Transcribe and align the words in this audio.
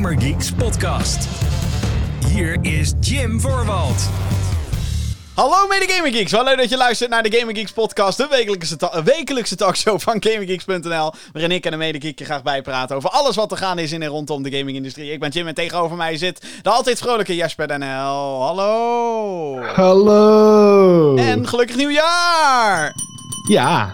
Gamergeeks 0.00 0.52
podcast. 0.52 1.28
Hier 2.26 2.58
is 2.62 2.92
Jim 3.00 3.40
Voorwald. 3.40 4.08
Hallo 5.34 5.66
mede 5.68 5.92
Gaming 5.92 6.14
Geeks, 6.16 6.32
wel 6.32 6.44
leuk 6.44 6.56
dat 6.56 6.68
je 6.68 6.76
luistert 6.76 7.10
naar 7.10 7.22
de 7.22 7.36
Gaming 7.38 7.58
Geeks 7.58 7.72
podcast, 7.72 8.16
de 8.18 8.26
wekelijkse, 8.30 8.76
ta- 8.76 8.90
eh, 8.92 9.02
wekelijkse 9.02 9.56
talkshow 9.56 10.00
van 10.00 10.16
GamingGeeks.nl, 10.24 11.12
waarin 11.32 11.50
ik 11.50 11.66
en 11.66 11.72
een 11.72 11.78
mede 11.78 12.00
geek 12.00 12.18
je 12.18 12.24
graag 12.24 12.42
bijpraten 12.42 12.96
over 12.96 13.10
alles 13.10 13.36
wat 13.36 13.50
er 13.50 13.56
gaande 13.56 13.82
is 13.82 13.92
in 13.92 14.02
en 14.02 14.08
rondom 14.08 14.42
de 14.42 14.50
gamingindustrie. 14.56 15.12
Ik 15.12 15.20
ben 15.20 15.30
Jim 15.30 15.46
en 15.46 15.54
tegenover 15.54 15.96
mij 15.96 16.16
zit 16.16 16.44
de 16.62 16.70
altijd 16.70 16.98
vrolijke 16.98 17.36
Jesper 17.36 17.78
NL. 17.78 18.42
Hallo! 18.42 19.58
Hallo! 19.62 21.16
En 21.16 21.48
gelukkig 21.48 21.76
nieuwjaar! 21.76 22.94
Ja, 23.48 23.92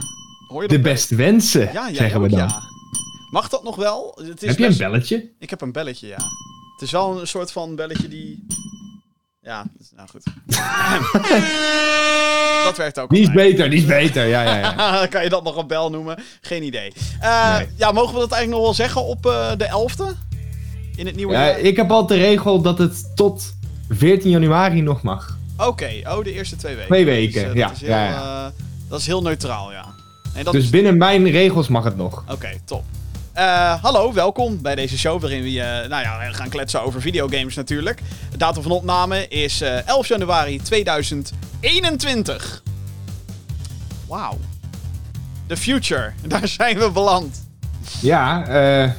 Hoor 0.49 0.63
je 0.63 0.69
de 0.69 0.81
beste 0.81 1.15
wensen, 1.15 1.71
Ja, 1.73 1.89
zeggen 1.95 2.21
we 2.21 2.25
ook, 2.27 2.31
dan. 2.31 2.39
ja. 2.49 2.63
Mag 3.31 3.49
dat 3.49 3.63
nog 3.65 3.77
wel? 3.77 4.19
Het 4.25 4.43
is 4.43 4.49
Heb 4.49 4.57
je 4.59 4.63
een 4.63 4.69
best- 4.69 4.81
belletje? 4.81 5.31
Ik 5.39 5.51
heb 5.51 5.61
een 5.61 5.73
belletje, 5.73 6.07
ja. 6.07 6.17
Het 6.73 6.83
is 6.83 6.91
wel 6.91 7.21
een 7.21 7.27
soort 7.27 7.53
van 7.53 7.75
belletje 7.77 8.09
die... 8.09 8.47
Ja, 9.41 9.67
nou 9.97 10.09
goed. 10.09 10.23
dat 12.65 12.77
werkt 12.77 12.99
ook 12.99 13.11
Die 13.11 13.23
is 13.23 13.33
beter, 13.33 13.71
die 13.71 13.79
is 13.79 13.85
beter. 13.87 14.27
Ja, 14.27 14.43
ja, 14.43 14.57
ja. 14.57 15.07
kan 15.11 15.23
je 15.23 15.29
dat 15.29 15.45
nog 15.45 15.57
een 15.57 15.67
bel 15.67 15.91
noemen? 15.91 16.19
Geen 16.41 16.63
idee. 16.63 16.93
Eh, 17.21 17.57
Nee. 17.57 17.67
Ja, 17.77 17.93
mogen 17.93 18.15
we 18.15 18.21
dat 18.21 18.33
eigenlijk 18.33 18.51
nog 18.51 18.61
wel 18.63 18.75
zeggen 18.87 19.05
op 19.05 19.27
eh, 19.27 19.51
de 19.57 19.67
11e? 19.67 20.17
In 20.97 21.07
het 21.07 21.17
nieuwe 21.17 21.33
ja 21.33 21.47
jaar? 21.47 21.59
ik 21.59 21.77
heb 21.77 21.91
al 21.91 22.07
de 22.07 22.17
regel 22.17 22.61
dat 22.63 22.79
het 22.79 23.17
tot 23.17 23.55
14 23.89 24.31
januari 24.31 24.81
nog 24.81 25.03
mag. 25.03 25.39
Oké, 25.57 26.01
oh, 26.05 26.25
de 26.25 26.33
eerste 26.33 26.57
twee 26.57 26.75
weken. 26.75 26.89
Twee 26.91 27.05
weken, 27.05 27.43
Dus, 27.43 27.51
eh, 27.53 27.59
ja, 27.59 27.67
Dat 27.69 27.75
is, 27.77 27.81
heel, 27.81 27.91
ja, 27.91 28.05
ja. 28.09 28.53
dat 28.89 29.01
is 29.01 29.07
heel 29.07 29.23
neutraal, 29.23 29.73
ja. 29.73 29.95
Nee, 30.35 30.45
dat 30.45 30.53
Dus 30.53 30.65
is... 30.65 30.71
binnen 30.71 30.97
mijn 30.97 31.31
regels 31.31 31.69
mag 31.69 31.85
het 31.85 31.97
nog. 31.97 32.25
Oké, 32.31 32.49
top. 32.65 32.85
Eh, 33.37 33.83
hallo, 33.83 34.13
welkom 34.13 34.63
bij 34.63 34.75
deze 34.75 34.99
show 34.99 35.21
waarin 35.21 35.43
we 35.43 35.63
eh, 35.63 35.89
nou 35.89 36.03
ja, 36.03 36.33
gaan 36.33 36.49
kletsen 36.49 36.83
over 36.83 37.01
videogames 37.01 37.55
natuurlijk. 37.55 38.01
De 38.31 38.37
datum 38.37 38.63
van 38.63 38.71
opname 38.71 39.29
is 39.29 39.61
eh, 39.61 39.89
11 39.89 40.09
januari 40.09 40.61
2021. 40.63 42.63
Wauw. 44.07 44.39
The 45.47 45.57
future, 45.57 46.13
daar 46.29 46.49
zijn 46.49 46.79
we 46.79 46.91
beland. 46.91 47.47
Ja, 48.01 48.47
eh 48.47 48.91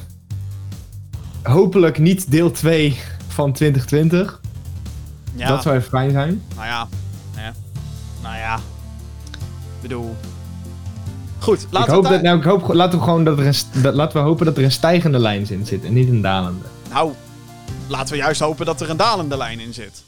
hopelijk 1.42 1.98
niet 1.98 2.30
deel 2.30 2.50
2 2.50 2.98
van 3.28 3.52
2020. 3.52 4.40
Ja, 5.34 5.48
Dat 5.48 5.62
zou 5.62 5.76
even 5.76 5.88
fijn 5.88 6.10
zijn. 6.10 6.42
nou 6.54 6.66
ja. 6.66 6.88
hè. 7.34 7.50
Nou 8.22 8.36
ja. 8.36 8.54
Ik 8.54 8.60
bedoel... 9.82 10.16
Goed, 11.48 11.62
Ik 11.62 11.68
laten 11.70 11.92
hoop 11.92 12.02
we 12.02 12.08
dat, 12.08 12.22
nou, 12.22 12.38
ik 12.38 12.44
hoop, 12.44 12.74
laten, 12.74 12.98
we 12.98 13.04
gewoon 13.04 13.24
dat 13.24 13.38
er 13.38 13.46
een, 13.46 13.82
dat, 13.82 13.94
laten 13.94 14.18
we 14.18 14.26
hopen 14.26 14.46
dat 14.46 14.56
er 14.56 14.64
een 14.64 14.72
stijgende 14.72 15.18
lijn 15.18 15.46
in 15.50 15.66
zit 15.66 15.84
en 15.84 15.92
niet 15.92 16.08
een 16.08 16.20
dalende. 16.20 16.64
Nou, 16.92 17.12
laten 17.86 18.12
we 18.12 18.16
juist 18.16 18.40
hopen 18.40 18.66
dat 18.66 18.80
er 18.80 18.90
een 18.90 18.96
dalende 18.96 19.36
lijn 19.36 19.60
in 19.60 19.74
zit. 19.74 20.02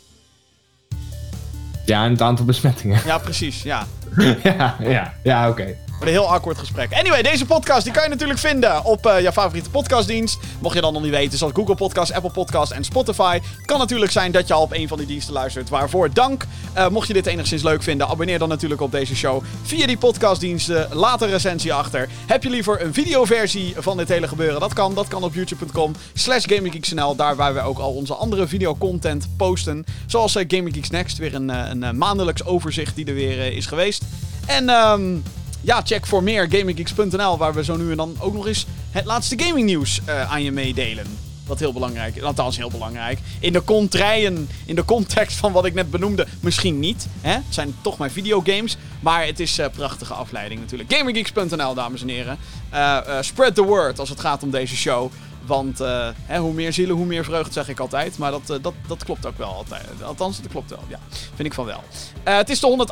Ja, 1.85 2.05
en 2.05 2.11
het 2.11 2.23
aantal 2.23 2.45
besmettingen. 2.45 3.01
Ja, 3.07 3.19
precies, 3.19 3.63
ja. 3.63 3.87
ja, 4.43 4.77
ja, 4.81 5.15
ja, 5.23 5.49
oké. 5.49 5.77
Een 6.01 6.09
heel 6.09 6.33
awkward 6.33 6.59
gesprek. 6.59 6.93
Anyway, 6.93 7.23
deze 7.23 7.47
podcast 7.47 7.85
die 7.85 7.93
kan 7.93 8.03
je 8.03 8.09
natuurlijk 8.09 8.39
vinden 8.39 8.85
op 8.85 9.07
eh 9.07 9.21
je 9.21 9.33
favoriete 9.33 9.71
podcastdienst. 9.71 10.39
Mocht 10.61 10.75
je 10.75 10.81
dan 10.81 10.93
nog 10.93 11.03
niet 11.03 11.11
weten, 11.11 11.39
zoals 11.39 11.53
Google 11.53 11.75
Podcast, 11.75 12.13
Apple 12.13 12.31
Podcast 12.31 12.73
en 12.73 12.85
Spotify. 12.85 13.41
Kan 13.65 13.79
natuurlijk 13.79 14.13
zijn 14.13 14.33
dat 14.33 14.49
je 14.49 14.55
al 14.55 14.63
op 14.63 14.73
een 14.73 14.89
van 14.89 14.99
die 14.99 15.07
diensten 15.07 15.33
luistert. 15.33 15.69
Waarvoor 15.69 16.13
dank. 16.13 16.47
Eh, 16.73 16.89
mocht 16.89 17.07
je 17.07 17.13
dit 17.13 17.27
enigszins 17.27 17.63
leuk 17.63 17.83
vinden, 17.83 18.09
abonneer 18.09 18.39
dan 18.39 18.49
natuurlijk 18.49 18.81
op 18.81 18.91
deze 18.91 19.17
show 19.17 19.43
via 19.63 19.87
die 19.87 19.97
podcastdiensten. 19.97 20.89
Laat 20.93 21.23
een 21.23 21.31
recensie 21.31 21.73
achter. 21.73 22.09
Heb 22.27 22.43
je 22.43 22.51
liever 22.51 22.83
een 22.83 22.95
videoversie 22.95 23.75
van 23.79 23.97
dit 23.97 24.09
hele 24.09 24.29
gebeuren? 24.29 24.61
Dat 24.61 24.73
kan. 24.73 24.95
Dat 24.95 25.09
kan 25.09 25.23
op 25.23 25.35
youtube.com 25.35 25.93
slash 26.15 26.45
GamingGeeksNL. 26.47 27.17
Daar 27.17 27.37
waar 27.37 27.55
we 27.55 27.61
ook 27.61 27.79
al 27.79 27.93
onze 27.93 28.15
andere 28.15 28.49
videocontent 28.49 29.29
posten. 29.37 29.85
Zoals 30.07 30.37
eh, 30.37 30.45
Gaming 30.49 30.75
Geeks 30.75 30.91
Next, 30.91 31.19
weer 31.19 31.35
een, 31.35 31.49
een 31.49 31.99
maandelijks 31.99 32.45
overzicht 32.45 32.97
die 32.97 33.07
er 33.07 33.15
weer 33.15 33.53
is 33.53 33.67
geweest. 33.67 34.03
En 34.47 34.69
ehm 34.69 35.17
ja, 35.61 35.83
check 35.85 36.07
voor 36.07 36.23
meer 36.23 36.47
gaminggeeks.nl, 36.51 37.39
waar 37.39 37.55
we 37.55 37.65
zo 37.65 37.77
nu 37.77 37.91
en 37.91 37.97
dan 37.97 38.17
ook 38.19 38.35
nog 38.35 38.47
eens 38.47 38.67
het 38.91 39.05
laatste 39.05 39.39
gaming 39.39 39.67
nieuws 39.67 40.01
eh, 40.05 40.33
aan 40.33 40.43
je 40.43 40.53
meedelen. 40.53 41.30
Wat 41.51 41.59
heel 41.59 41.73
belangrijk 41.73 42.17
is, 42.17 42.23
althans 42.23 42.57
heel 42.57 42.71
belangrijk. 42.71 43.19
In 43.41 43.53
de 43.53 43.65
contraien, 43.65 44.49
in 44.67 44.75
de 44.75 44.85
context 44.85 45.37
van 45.37 45.53
wat 45.53 45.65
ik 45.65 45.75
net 45.75 45.91
benoemde, 45.91 46.27
misschien 46.41 46.79
niet. 46.79 47.07
Hè? 47.21 47.33
Het 47.33 47.43
zijn 47.49 47.75
toch 47.81 47.97
maar 47.97 48.11
videogames, 48.11 48.77
maar 49.01 49.27
het 49.27 49.41
is 49.41 49.59
een 49.59 49.71
prachtige 49.71 50.15
afleiding 50.15 50.61
natuurlijk. 50.61 50.93
Gaminggeeks.nl, 50.93 51.75
dames 51.75 52.03
en 52.03 52.09
heren. 52.09 52.39
Eh, 52.71 52.97
eh, 52.97 53.23
spread 53.23 53.55
the 53.55 53.63
word 53.63 53.99
als 53.99 54.09
het 54.09 54.21
gaat 54.21 54.43
om 54.43 54.51
deze 54.51 54.77
show. 54.77 55.11
Want 55.47 55.79
hè, 56.27 56.39
hoe 56.39 56.53
meer 56.53 56.73
zielen, 56.73 56.97
hoe 56.97 57.07
meer 57.07 57.25
vreugd, 57.25 57.53
zeg 57.53 57.69
ik 57.69 57.81
altijd. 57.81 58.19
Maar 58.19 58.31
dat, 58.31 58.47
dat, 58.47 58.75
dat 58.87 59.05
klopt 59.05 59.27
ook 59.27 59.39
wel 59.39 59.55
altijd. 59.55 60.03
Althans, 60.03 60.41
dat 60.41 60.51
klopt 60.51 60.71
wel. 60.71 60.85
Ja, 60.89 60.99
vind 61.35 61.49
ik 61.49 61.55
van 61.55 61.65
wel. 61.65 61.83
Het 62.25 62.51
is 62.51 62.61
de 62.61 62.87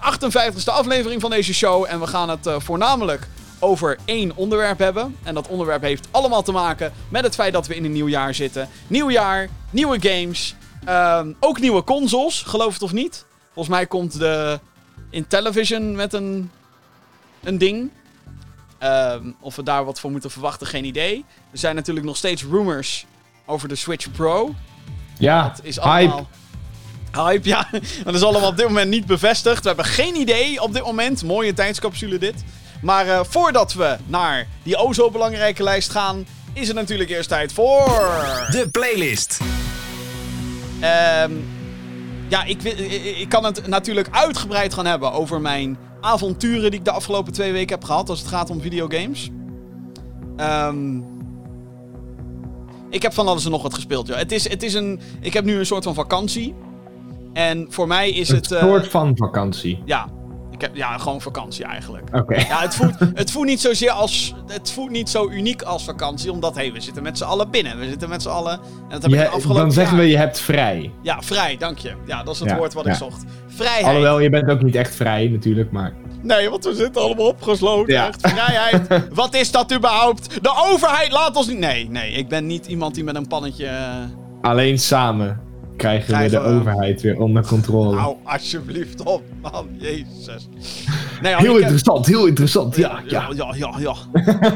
158ste 0.65 0.73
aflevering 0.73 1.21
van 1.21 1.31
deze 1.31 1.55
show. 1.55 1.87
En 1.89 2.01
we 2.01 2.07
gaan 2.07 2.29
het 2.29 2.49
voornamelijk 2.59 3.29
over 3.59 3.99
één 4.05 4.33
onderwerp 4.37 4.79
hebben. 4.79 5.17
En 5.23 5.35
dat 5.35 5.49
onderwerp 5.49 5.83
heeft 5.83 6.09
allemaal 6.11 6.43
te 6.43 6.53
maken 6.53 6.93
met 7.09 7.25
het 7.25 7.35
feit 7.35 7.53
dat 7.53 7.67
we 7.67 7.75
in 7.77 7.85
een 7.85 7.93
nieuw 7.93 8.09
jaar 8.09 8.35
zitten. 8.35 8.69
Nieuw 8.87 9.11
jaar, 9.11 9.49
nieuwe 9.71 9.99
games. 10.01 10.55
ehm, 10.85 11.33
ook 11.41 11.61
nieuwe 11.61 11.85
consoles, 11.85 12.43
geloof 12.43 12.73
het 12.73 12.83
of 12.83 12.93
niet. 12.93 13.25
Volgens 13.53 13.75
mij 13.77 13.87
komt 13.87 14.19
de 14.19 14.61
Intellivision 15.11 15.97
met 15.97 16.13
een, 16.13 16.51
een 17.43 17.59
ding. 17.59 17.91
Ehm, 18.79 19.31
of 19.41 19.57
we 19.57 19.63
daar 19.63 19.85
wat 19.85 20.01
voor 20.01 20.11
moeten 20.11 20.31
verwachten, 20.31 20.67
geen 20.67 20.85
idee. 20.85 21.25
Er 21.53 21.59
zijn 21.59 21.75
natuurlijk 21.75 22.07
nog 22.07 22.17
steeds 22.17 22.45
rumors 22.45 23.07
over 23.47 23.69
de 23.69 23.75
Switch 23.75 24.11
Pro. 24.11 24.55
Ja, 25.19 25.49
Dat 25.49 25.61
is 25.63 25.77
hype. 25.77 25.89
allemaal... 25.89 26.29
Hype, 27.13 27.49
ja. 27.49 27.69
Dat 28.05 28.15
is 28.15 28.23
allemaal 28.23 28.49
op 28.49 28.57
dit 28.57 28.67
moment 28.67 28.91
niet 28.91 29.07
bevestigd. 29.07 29.61
We 29.63 29.67
hebben 29.69 29.85
geen 29.87 30.15
idee 30.17 30.63
op 30.63 30.73
dit 30.73 30.83
moment. 30.85 31.25
Mooie 31.25 31.53
tijdscapsule 31.53 32.19
dit. 32.19 32.45
Maar 32.83 33.07
eh, 33.09 33.21
voordat 33.29 33.73
we 33.73 33.97
naar 34.07 34.47
die 34.63 34.77
o 34.77 34.93
zo 34.93 35.11
belangrijke 35.11 35.63
lijst 35.63 35.91
gaan... 35.91 36.27
is 36.53 36.67
het 36.67 36.77
natuurlijk 36.77 37.11
eerst 37.11 37.29
tijd 37.29 37.53
voor... 37.53 37.85
De 38.51 38.69
playlist. 38.73 39.41
Ehm 40.81 41.33
ja, 42.29 42.45
ik, 42.45 42.63
ik, 43.19 43.29
kan 43.29 43.45
het 43.45 43.67
natuurlijk 43.67 44.09
uitgebreid 44.11 44.75
gaan 44.75 44.87
hebben 44.87 45.13
over 45.13 45.41
mijn 45.41 45.79
avonturen 46.01 46.71
die 46.71 46.79
ik 46.79 46.85
de 46.85 46.91
afgelopen 46.91 47.33
twee 47.33 47.53
weken 47.53 47.75
heb 47.75 47.85
gehad 47.85 48.09
als 48.09 48.19
het 48.19 48.29
gaat 48.29 48.51
om 48.51 48.61
videogames. 48.61 49.31
Ehm 50.37 51.01
ik 52.91 53.03
heb 53.03 53.13
van 53.15 53.29
alles 53.29 53.45
en 53.45 53.51
nog 53.51 53.63
wat 53.63 53.75
gespeeld, 53.75 54.07
joh. 54.07 54.17
Het 54.17 54.33
is, 54.33 54.49
het 54.49 54.63
is 54.63 54.75
een, 54.75 55.01
ik 55.21 55.33
heb 55.33 55.45
nu 55.45 55.59
een 55.59 55.67
soort 55.67 55.85
van 55.85 55.95
vakantie. 55.95 56.55
En 57.33 57.67
voor 57.71 57.87
mij 57.87 58.11
is 58.11 58.29
Een 58.29 58.37
het... 58.37 58.53
eh, 58.53 58.61
soort 58.61 58.89
van 58.89 59.17
vakantie. 59.17 59.83
Ja, 59.85 60.09
ik 60.59 60.65
heb, 60.65 60.77
ja, 60.77 60.99
gewoon 60.99 61.21
vakantie 61.21 61.65
eigenlijk. 61.65 62.05
Oké. 62.17 62.35
Ja, 62.37 62.61
het 62.61 62.75
voelt, 62.75 62.95
het 63.15 63.31
voelt 63.31 63.47
niet 63.47 63.61
zozeer 63.61 63.91
als. 63.91 64.35
Het 64.47 64.71
voelt 64.71 64.91
niet 64.91 65.09
zo 65.09 65.29
uniek 65.29 65.63
als 65.63 65.85
vakantie, 65.85 66.33
omdat 66.33 66.55
hey, 66.55 66.73
we 66.73 66.81
zitten 66.81 67.03
met 67.03 67.19
z'n 67.19 67.25
allen 67.25 67.51
binnen. 67.51 67.79
We 67.79 67.89
zitten 67.89 68.09
met 68.09 68.23
z'n 68.23 68.29
allen. 68.29 68.53
En 68.53 68.61
dat 68.89 69.03
heb 69.03 69.11
ik 69.11 69.17
Je- 69.19 69.23
de 69.23 69.29
afgelopen 69.29 69.63
dan 69.63 69.73
zeggen 69.73 69.97
jaar- 69.97 70.05
we 70.05 70.11
je 70.11 70.17
hebt 70.17 70.41
vrij. 70.41 70.93
Ja, 71.03 71.23
vrij, 71.23 71.57
dank 71.57 71.79
je. 71.79 71.93
Ja, 72.07 72.23
dat 72.23 72.35
is 72.35 72.41
het 72.41 72.51
Ja, 72.51 72.57
woord 72.57 72.73
wat 72.75 72.85
ja. 72.85 72.91
ik 72.91 72.97
zocht. 72.97 73.25
Vrijheid. 73.47 73.85
Alhoewel, 73.85 74.19
je 74.21 74.31
bent 74.31 74.51
ook 74.51 74.63
niet 74.63 74.75
echt 74.75 74.95
vrij 74.95 75.29
natuurlijk, 75.29 75.71
maar... 75.71 75.93
Nee, 76.23 76.51
want 76.51 76.65
we 76.65 76.75
zitten 76.75 77.03
allemaal 77.03 77.27
opgesloten. 77.27 77.93
Ja. 77.95 78.07
Echt, 78.09 78.21
vrijheid. 78.29 78.89
wat 79.15 79.35
is 79.35 79.51
dat 79.51 79.73
überhaupt? 79.75 80.43
De 80.43 80.55
overheid 80.73 81.13
laat 81.13 81.37
ons 81.37 81.47
niet. 81.49 81.59
Nee, 81.59 81.89
nee, 81.91 82.13
ik 82.13 82.29
ben 82.29 82.47
niet 82.47 82.67
iemand 82.67 82.95
die 82.95 83.05
met 83.05 83.17
een 83.17 83.27
pannetje. 83.27 83.67
eh, 83.67 83.95
Alleen 84.43 84.79
samen 84.79 85.41
krijgen, 85.79 86.07
Krijgen 86.07 86.41
we 86.41 86.47
de 86.47 86.53
overheid 86.53 87.03
weer 87.03 87.19
onder 87.21 87.47
controle. 87.47 87.95
Nou, 87.95 88.17
alsjeblieft 88.23 89.03
op, 89.03 89.23
man. 89.41 89.69
Jezus. 89.79 90.49
Nee, 91.23 91.37
heel 91.37 91.55
ik 91.55 91.61
interessant, 91.61 92.07
heel 92.07 92.27
interessant. 92.27 92.77
Ja, 92.77 93.01
ja. 93.07 93.29
ja, 93.35 93.55
ja, 93.57 93.75
ja. 93.79 93.95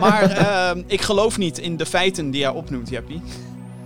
maar 0.01 0.31
ehm, 0.31 0.83
ik 0.87 1.01
geloof 1.01 1.39
niet 1.39 1.59
in 1.59 1.77
de 1.77 1.87
feiten 1.87 2.31
die 2.31 2.41
jij 2.41 2.51
opnoemt, 2.51 2.89
Jeppie. 2.89 3.23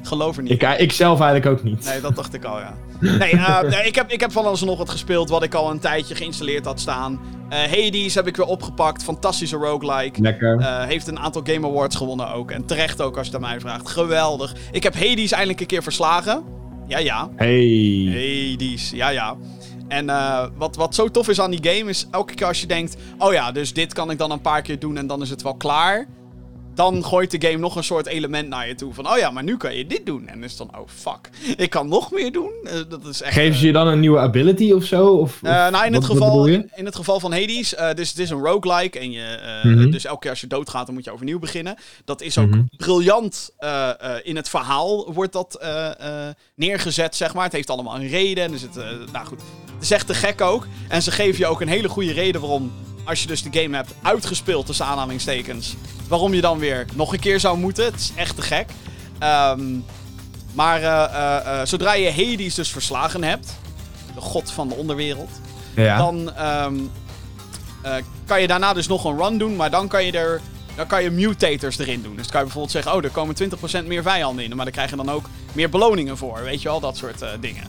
Geloof 0.03 0.37
er 0.37 0.43
niet. 0.43 0.53
Ik, 0.53 0.63
eh, 0.63 0.81
ik 0.81 0.93
zelf 0.93 1.21
eigenlijk 1.21 1.59
ook 1.59 1.65
niet. 1.65 1.85
Nee, 1.85 2.01
dat 2.01 2.17
dacht 2.17 2.35
ik 2.35 2.45
al, 2.45 2.59
ja. 2.59 2.75
Nee, 3.01 3.31
eh, 3.31 3.61
nee 3.73 3.87
ik, 3.87 3.95
heb, 3.95 4.11
ik 4.11 4.21
heb 4.21 4.33
van 4.33 4.45
alles 4.45 4.61
en 4.61 4.67
nog 4.67 4.79
wat 4.79 4.91
gespeeld 4.91 5.29
wat 5.29 5.43
ik 5.43 5.55
al 5.55 5.71
een 5.71 5.79
tijdje 5.79 6.15
geïnstalleerd 6.15 6.65
had 6.65 6.81
staan. 6.81 7.21
Eh 7.49 7.59
Hades 7.59 8.15
heb 8.15 8.27
ik 8.27 8.37
weer 8.37 8.47
opgepakt. 8.47 9.03
Fantastische 9.03 9.57
roguelike. 9.57 10.21
Lekker. 10.21 10.85
Heeft 10.87 11.07
een 11.07 11.19
aantal 11.19 11.43
Game 11.45 11.67
Awards 11.67 11.97
gewonnen 11.97 12.33
ook. 12.33 12.51
En 12.51 12.67
terecht 12.67 13.03
ook 13.03 13.17
als 13.17 13.27
je 13.27 13.33
het 13.33 13.43
aan 13.43 13.49
mij 13.51 13.61
vraagt. 13.61 13.89
Geweldig. 13.89 14.55
Ik 14.71 14.83
heb 14.83 14.95
Hades 14.95 15.33
eindelijk 15.33 15.61
een 15.61 15.67
keer 15.67 15.83
verslagen. 15.83 16.56
Ja, 16.87 16.99
ja. 16.99 17.31
hey. 17.37 18.07
Hades, 18.11 18.91
ja, 18.91 19.09
ja. 19.09 19.37
En 19.89 20.11
eh, 20.11 20.47
wat, 20.57 20.77
wat 20.77 20.95
zo 20.95 21.09
tof 21.09 21.29
is 21.29 21.41
aan 21.41 21.51
die 21.51 21.71
game 21.71 21.91
is 21.91 22.07
elke 22.11 22.35
keer 22.35 22.47
als 22.47 22.61
je 22.61 22.67
denkt... 22.67 22.97
Oh 23.19 23.33
ja, 23.33 23.53
dus 23.53 23.73
dit 23.73 23.93
kan 23.93 24.11
ik 24.11 24.19
dan 24.19 24.31
een 24.31 24.41
paar 24.41 24.63
keer 24.63 24.79
doen 24.79 24.97
en 24.97 25.07
dan 25.07 25.23
is 25.23 25.31
het 25.31 25.43
wel 25.43 25.55
klaar. 25.55 26.07
Dan 26.77 27.05
gooit 27.05 27.31
de 27.31 27.47
game 27.47 27.59
nog 27.59 27.77
een 27.77 27.85
soort 27.85 28.07
element 28.07 28.49
naar 28.49 28.69
je 28.69 28.75
toe. 28.75 28.95
Van, 28.95 29.11
oh 29.11 29.19
ja, 29.19 29.31
maar 29.31 29.43
nu 29.43 29.57
kan 29.57 29.75
je 29.77 29.87
dit 29.87 30.07
doen. 30.07 30.27
En 30.29 30.35
dan 30.35 30.43
is 30.45 30.57
dan, 30.57 30.71
oh 30.79 30.89
fuck, 30.95 31.31
ik 31.57 31.71
kan 31.71 31.89
nog 31.89 32.11
meer 32.13 32.33
doen. 32.33 32.51
Eh, 32.65 32.73
dat 32.89 33.05
is 33.07 33.23
echt... 33.23 33.35
Geven 33.35 33.59
ze 33.59 33.67
je 33.67 33.73
dan 33.73 33.87
een 33.87 34.01
nieuwe 34.01 34.19
ability 34.19 34.73
of 34.73 34.85
zo? 34.85 35.07
Of, 35.07 35.41
Uh, 35.43 35.51
of 35.51 35.71
nou, 35.71 35.87
in 35.87 35.93
het, 35.95 36.07
wat- 36.07 36.17
geval, 36.17 36.47
in 36.47 36.85
het 36.85 36.97
geval 36.97 37.21
van 37.21 37.33
Hades, 37.33 37.75
eh, 37.75 37.95
dus 37.95 38.09
het 38.09 38.19
is 38.19 38.31
een 38.31 38.41
roguelike. 38.45 38.99
En 38.99 39.11
je, 39.11 39.23
eh, 39.25 39.65
Mhm. 39.65 39.91
Dus 39.91 40.05
elke 40.05 40.21
keer 40.21 40.31
als 40.31 40.41
je 40.41 40.47
doodgaat, 40.47 40.87
dan 40.87 40.95
moet 40.95 41.05
je 41.05 41.11
overnieuw 41.13 41.39
beginnen. 41.39 41.77
Dat 42.05 42.21
is 42.21 42.39
ook 42.39 42.49
Mhm. 42.51 42.63
briljant 42.77 43.51
eh, 43.59 43.89
eh, 43.89 44.17
in 44.23 44.37
het 44.37 44.49
verhaal 44.49 45.13
wordt 45.13 45.33
dat 45.33 45.55
eh, 45.55 45.87
eh, 46.29 46.35
neergezet, 46.55 47.17
zeg 47.17 47.35
maar. 47.35 47.45
Het 47.45 47.53
heeft 47.53 47.71
allemaal 47.71 47.95
een 47.95 48.09
reden. 48.09 48.45
En 48.45 48.59
zit, 48.59 48.77
eh, 48.77 48.85
nou 49.13 49.27
goed, 49.27 49.41
het 49.75 49.83
is 49.83 49.91
echt 49.91 50.07
te 50.07 50.15
gek 50.15 50.41
ook. 50.41 50.67
En 50.89 51.03
ze 51.03 51.11
geven 51.11 51.39
je 51.39 51.47
ook 51.47 51.61
een 51.61 51.69
hele 51.69 51.89
goede 51.89 52.13
reden 52.13 52.41
waarom, 52.41 52.73
als 53.07 53.21
je 53.21 53.27
dus 53.27 53.43
de 53.43 53.61
game 53.61 53.77
hebt 53.77 53.95
uitgespeeld, 54.03 54.67
tussen 54.67 54.87
aanhalingstekens, 54.87 55.75
waarom 56.09 56.35
je 56.35 56.41
dan 56.41 56.59
weer 56.59 56.87
nog 56.95 57.13
een 57.13 57.21
keer 57.21 57.41
zou 57.41 57.59
moeten. 57.59 57.85
Het 57.85 57.95
is 58.01 58.13
echt 58.15 58.37
te 58.37 58.43
gek. 58.43 58.71
Ehm, 59.19 59.63
maar 60.53 60.83
eh, 60.83 61.05
eh, 61.05 61.61
eh, 61.61 61.67
zodra 61.67 61.93
je 61.95 62.11
Hades 62.11 62.55
dus 62.55 62.69
verslagen 62.71 63.23
hebt, 63.25 63.55
de 64.15 64.21
god 64.21 64.51
van 64.51 64.69
de 64.69 64.75
onderwereld, 64.75 65.31
Ja. 65.75 65.97
dan 65.97 66.33
ehm, 66.35 66.75
eh, 67.83 67.95
kan 68.27 68.41
je 68.41 68.47
daarna 68.47 68.73
dus 68.73 68.87
nog 68.87 69.05
een 69.05 69.17
run 69.19 69.39
doen, 69.39 69.57
maar 69.57 69.71
dan 69.71 69.89
kan 69.89 70.05
je 70.05 70.13
er. 70.13 70.41
Dan 70.77 70.87
kan 70.87 71.03
je 71.03 71.11
mutators 71.11 71.79
erin 71.79 72.03
doen. 72.03 72.13
Dus 72.17 72.23
dan 72.23 72.31
kan 72.31 72.39
je 72.41 72.45
bijvoorbeeld 72.45 72.73
zeggen: 72.73 72.93
Oh, 72.95 73.05
er 73.05 73.11
komen 73.11 73.35
20% 73.35 73.87
meer 73.87 74.03
vijanden 74.03 74.45
in. 74.45 74.57
Maar 74.57 74.65
daar 74.65 74.75
krijg 74.75 74.91
je 74.91 74.97
dan 74.97 75.11
ook 75.11 75.29
meer 75.53 75.69
beloningen 75.69 76.17
voor. 76.17 76.43
Weet 76.43 76.63
je 76.63 76.69
wel, 76.69 76.81
dat 76.81 76.97
soort 76.97 77.25
dingen. 77.41 77.63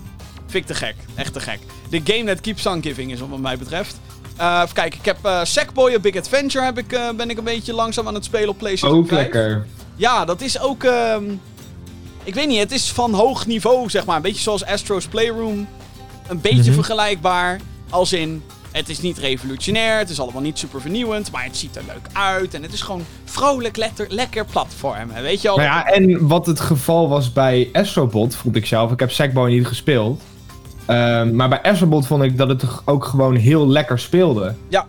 Vind 0.47 0.69
ik 0.69 0.75
te 0.75 0.85
gek. 0.85 0.95
Echt 1.15 1.33
te 1.33 1.39
gek. 1.39 1.59
The 1.89 2.01
game 2.03 2.23
that 2.23 2.41
keeps 2.41 2.65
on 2.65 2.81
giving 2.83 3.11
is 3.11 3.19
wat 3.19 3.39
mij 3.39 3.57
betreft. 3.57 3.99
Eh 4.37 4.59
even 4.63 4.73
kijken, 4.75 4.99
ik 4.99 5.05
heb 5.05 5.17
eh 5.21 5.39
Sackboy 5.43 5.93
A 5.93 5.99
Big 5.99 6.15
Adventure 6.15 6.65
heb 6.65 6.77
ik, 6.77 6.91
eh, 6.93 7.09
ben 7.17 7.29
ik 7.29 7.37
een 7.37 7.43
beetje 7.43 7.73
langzaam 7.73 8.07
aan 8.07 8.13
het 8.13 8.25
spelen 8.25 8.49
op 8.49 8.57
PlayStation 8.57 8.99
Ook 8.99 9.07
5. 9.07 9.21
lekker. 9.21 9.65
Ja, 9.95 10.25
dat 10.25 10.41
is 10.41 10.59
ook. 10.59 10.83
ehm, 10.83 11.23
ik 12.23 12.33
weet 12.33 12.47
niet, 12.47 12.59
het 12.59 12.71
is 12.71 12.91
van 12.91 13.13
hoog 13.13 13.45
niveau, 13.45 13.89
zeg 13.89 14.05
maar. 14.05 14.15
Een 14.15 14.21
beetje 14.21 14.41
zoals 14.41 14.65
Astro's 14.65 15.05
Playroom. 15.07 15.67
Een 16.27 16.41
beetje 16.41 16.63
Mhm. 16.63 16.73
vergelijkbaar. 16.73 17.59
Als 17.89 18.13
in, 18.13 18.43
het 18.71 18.89
is 18.89 18.99
niet 19.01 19.17
revolutionair, 19.17 19.97
het 19.97 20.09
is 20.09 20.19
allemaal 20.19 20.41
niet 20.41 20.57
super 20.59 20.81
vernieuwend, 20.81 21.31
maar 21.31 21.43
het 21.43 21.57
ziet 21.57 21.75
er 21.75 21.83
leuk 21.87 22.07
uit. 22.13 22.53
En 22.53 22.63
het 22.63 22.73
is 22.73 22.81
gewoon 22.81 23.05
vrolijk, 23.25 23.77
lekker, 23.77 24.05
lekker 24.09 24.45
platform. 24.45 25.11
Weet 25.21 25.41
je 25.41 25.49
al? 25.49 25.57
Nou 25.57 25.67
ja, 25.69 25.85
en 25.85 26.27
wat 26.27 26.45
het 26.45 26.59
geval 26.59 27.09
was 27.09 27.33
bij 27.33 27.69
Astrobot, 27.73 28.35
vond 28.35 28.55
ik 28.55 28.65
zelf. 28.65 28.91
Ik 28.91 28.99
heb 28.99 29.11
Sackboy 29.11 29.49
niet 29.49 29.67
gespeeld. 29.67 30.21
Ehm, 30.87 31.35
maar 31.35 31.49
bij 31.49 31.61
Astrobot 31.61 32.07
vond 32.07 32.23
ik 32.23 32.37
dat 32.37 32.47
het 32.47 32.63
ook 32.85 33.05
gewoon 33.05 33.35
heel 33.35 33.67
lekker 33.67 33.99
speelde. 33.99 34.55
Ja. 34.69 34.85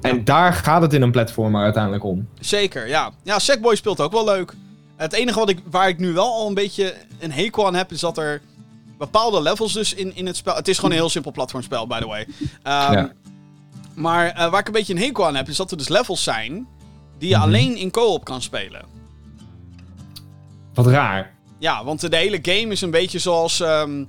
En 0.00 0.24
daar 0.24 0.52
gaat 0.52 0.82
het 0.82 0.92
in 0.92 1.02
een 1.02 1.10
platformer 1.10 1.62
uiteindelijk 1.62 2.04
om. 2.04 2.28
Zeker, 2.40 2.88
ja. 2.88 3.10
Ja, 3.22 3.38
Sackboy 3.38 3.74
speelt 3.76 4.00
ook 4.00 4.12
wel 4.12 4.24
leuk. 4.24 4.54
Het 4.96 5.12
enige 5.12 5.38
wat 5.38 5.48
ik, 5.48 5.58
waar 5.70 5.88
ik 5.88 5.98
nu 5.98 6.12
wel 6.12 6.32
al 6.34 6.48
een 6.48 6.54
beetje 6.54 6.94
een 7.18 7.32
hekel 7.32 7.66
aan 7.66 7.74
heb, 7.74 7.92
is 7.92 8.00
dat 8.00 8.18
er 8.18 8.40
bepaalde 8.98 9.42
levels 9.42 9.72
dus 9.72 9.94
in, 9.94 10.16
in 10.16 10.26
het 10.26 10.36
spel... 10.36 10.54
Het 10.54 10.68
is 10.68 10.76
gewoon 10.76 10.90
een 10.90 10.96
heel 10.96 11.08
simpel 11.08 11.32
platformspel, 11.32 11.86
by 11.86 11.98
the 12.00 12.06
way. 12.06 12.26
Ehm, 12.62 12.92
Ja. 12.92 13.12
Maar 13.94 14.26
eh, 14.28 14.50
waar 14.50 14.60
ik 14.60 14.66
een 14.66 14.72
beetje 14.72 14.94
een 14.94 15.00
hekel 15.00 15.26
aan 15.26 15.34
heb, 15.34 15.48
is 15.48 15.56
dat 15.56 15.70
er 15.70 15.76
dus 15.76 15.88
levels 15.88 16.22
zijn 16.22 16.66
die 17.18 17.28
je 17.28 17.34
Mhm. 17.34 17.44
alleen 17.44 17.76
in 17.76 17.90
co-op 17.90 18.24
kan 18.24 18.42
spelen. 18.42 18.82
Wat 20.74 20.86
raar. 20.86 21.34
Ja, 21.58 21.84
want 21.84 22.10
de 22.10 22.16
hele 22.16 22.38
game 22.42 22.72
is 22.72 22.80
een 22.80 22.90
beetje 22.90 23.18
zoals... 23.18 23.60
ehm, 23.60 24.04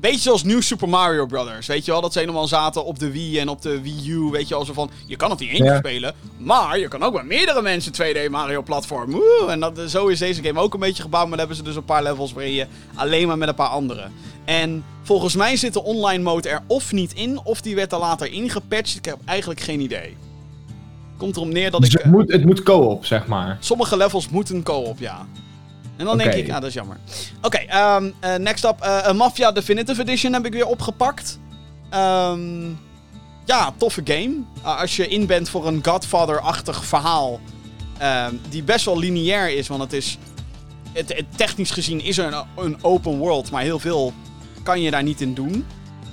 beetje 0.00 0.20
zoals 0.20 0.42
New 0.44 0.62
Super 0.62 0.88
Mario 0.88 1.26
Brothers. 1.26 1.66
Weet 1.66 1.84
je 1.84 1.90
wel, 1.90 2.00
dat 2.00 2.12
ze 2.12 2.18
helemaal 2.18 2.46
zaten 2.48 2.84
op 2.84 2.98
de 2.98 3.10
Wii 3.10 3.38
en 3.38 3.48
op 3.48 3.62
de 3.62 3.80
Wii 3.80 4.10
U. 4.10 4.18
Weet 4.30 4.48
je 4.48 4.54
wel, 4.54 4.64
zo 4.64 4.72
van... 4.72 4.90
Je 5.06 5.16
kan 5.16 5.30
het 5.30 5.40
in 5.40 5.48
eentje 5.48 5.64
Ja. 5.64 5.76
spelen, 5.76 6.14
maar 6.36 6.78
je 6.78 6.88
kan 6.88 7.02
ook 7.02 7.14
met 7.14 7.24
meerdere 7.26 7.62
mensen 7.62 7.92
2D 7.92 8.30
Mario 8.30 8.62
platform. 8.62 9.10
Woe! 9.10 9.46
En 9.48 9.60
dat, 9.60 9.80
zo 9.86 10.06
is 10.06 10.18
deze 10.18 10.42
game 10.42 10.60
ook 10.60 10.74
een 10.74 10.80
beetje 10.80 11.02
gebouwd. 11.02 11.28
Maar 11.28 11.38
dan 11.38 11.46
hebben 11.46 11.56
ze 11.56 11.62
dus 11.62 11.76
een 11.76 11.84
paar 11.84 12.02
levels 12.02 12.32
waarin 12.32 12.52
je 12.52 12.66
alleen 12.94 13.26
maar 13.26 13.38
met 13.38 13.48
een 13.48 13.54
paar 13.54 13.68
anderen. 13.68 14.12
En 14.44 14.84
volgens 15.02 15.36
mij 15.36 15.56
zit 15.56 15.72
de 15.72 15.82
online 15.82 16.22
mode 16.22 16.48
er 16.48 16.60
of 16.66 16.92
niet 16.92 17.12
in, 17.12 17.40
of 17.44 17.60
die 17.60 17.74
werd 17.74 17.92
er 17.92 17.98
later 17.98 18.32
ingepatcht. 18.32 18.96
Ik 18.96 19.04
heb 19.04 19.16
eigenlijk 19.24 19.60
geen 19.60 19.80
idee. 19.80 20.16
Komt 21.16 21.36
erom 21.36 21.52
neer 21.52 21.70
dat 21.70 21.80
Dus 21.80 21.90
ik... 21.90 21.96
het 21.96 22.04
eh, 22.04 22.10
moet, 22.12 22.32
het 22.32 22.44
moet 22.44 22.62
co-op, 22.62 23.04
zeg 23.06 23.26
maar. 23.26 23.56
Sommige 23.60 23.96
levels 23.96 24.28
moeten 24.28 24.62
co-op, 24.62 24.98
ja. 24.98 25.26
En 26.00 26.06
dan 26.06 26.18
denk 26.18 26.32
ik, 26.34 26.48
ah, 26.48 26.54
dat 26.54 26.64
is 26.64 26.74
jammer. 26.74 26.96
Oké, 27.42 27.56
ehm, 27.58 28.10
eh, 28.20 28.34
next 28.34 28.64
up. 28.64 28.80
eh, 28.80 28.98
een 29.02 29.16
Mafia 29.16 29.52
Definitive 29.52 30.00
Edition 30.02 30.32
heb 30.32 30.46
ik 30.46 30.52
weer 30.52 30.66
opgepakt. 30.66 31.38
Ehm, 31.90 32.68
ja, 33.44 33.72
toffe 33.76 34.00
game. 34.04 34.30
Ah, 34.62 34.80
als 34.80 34.96
je 34.96 35.08
in 35.08 35.26
bent 35.26 35.48
voor 35.48 35.66
een 35.66 35.80
Godfather-achtig 35.84 36.84
verhaal. 36.84 37.40
ehm, 37.98 38.34
die 38.48 38.62
best 38.62 38.84
wel 38.84 38.98
lineair 38.98 39.56
is, 39.56 39.68
want 39.68 39.80
het 39.82 39.92
is... 39.92 40.18
Het, 40.92 41.16
het- 41.16 41.36
technisch 41.36 41.70
gezien 41.70 42.00
is 42.04 42.18
er 42.18 42.32
een, 42.32 42.44
een 42.64 42.78
open 42.84 43.16
world, 43.18 43.50
maar 43.50 43.62
heel 43.62 43.78
veel 43.78 44.12
kan 44.62 44.80
je 44.80 44.90
daar 44.90 45.02
niet 45.02 45.20
in 45.20 45.34
doen. 45.34 45.66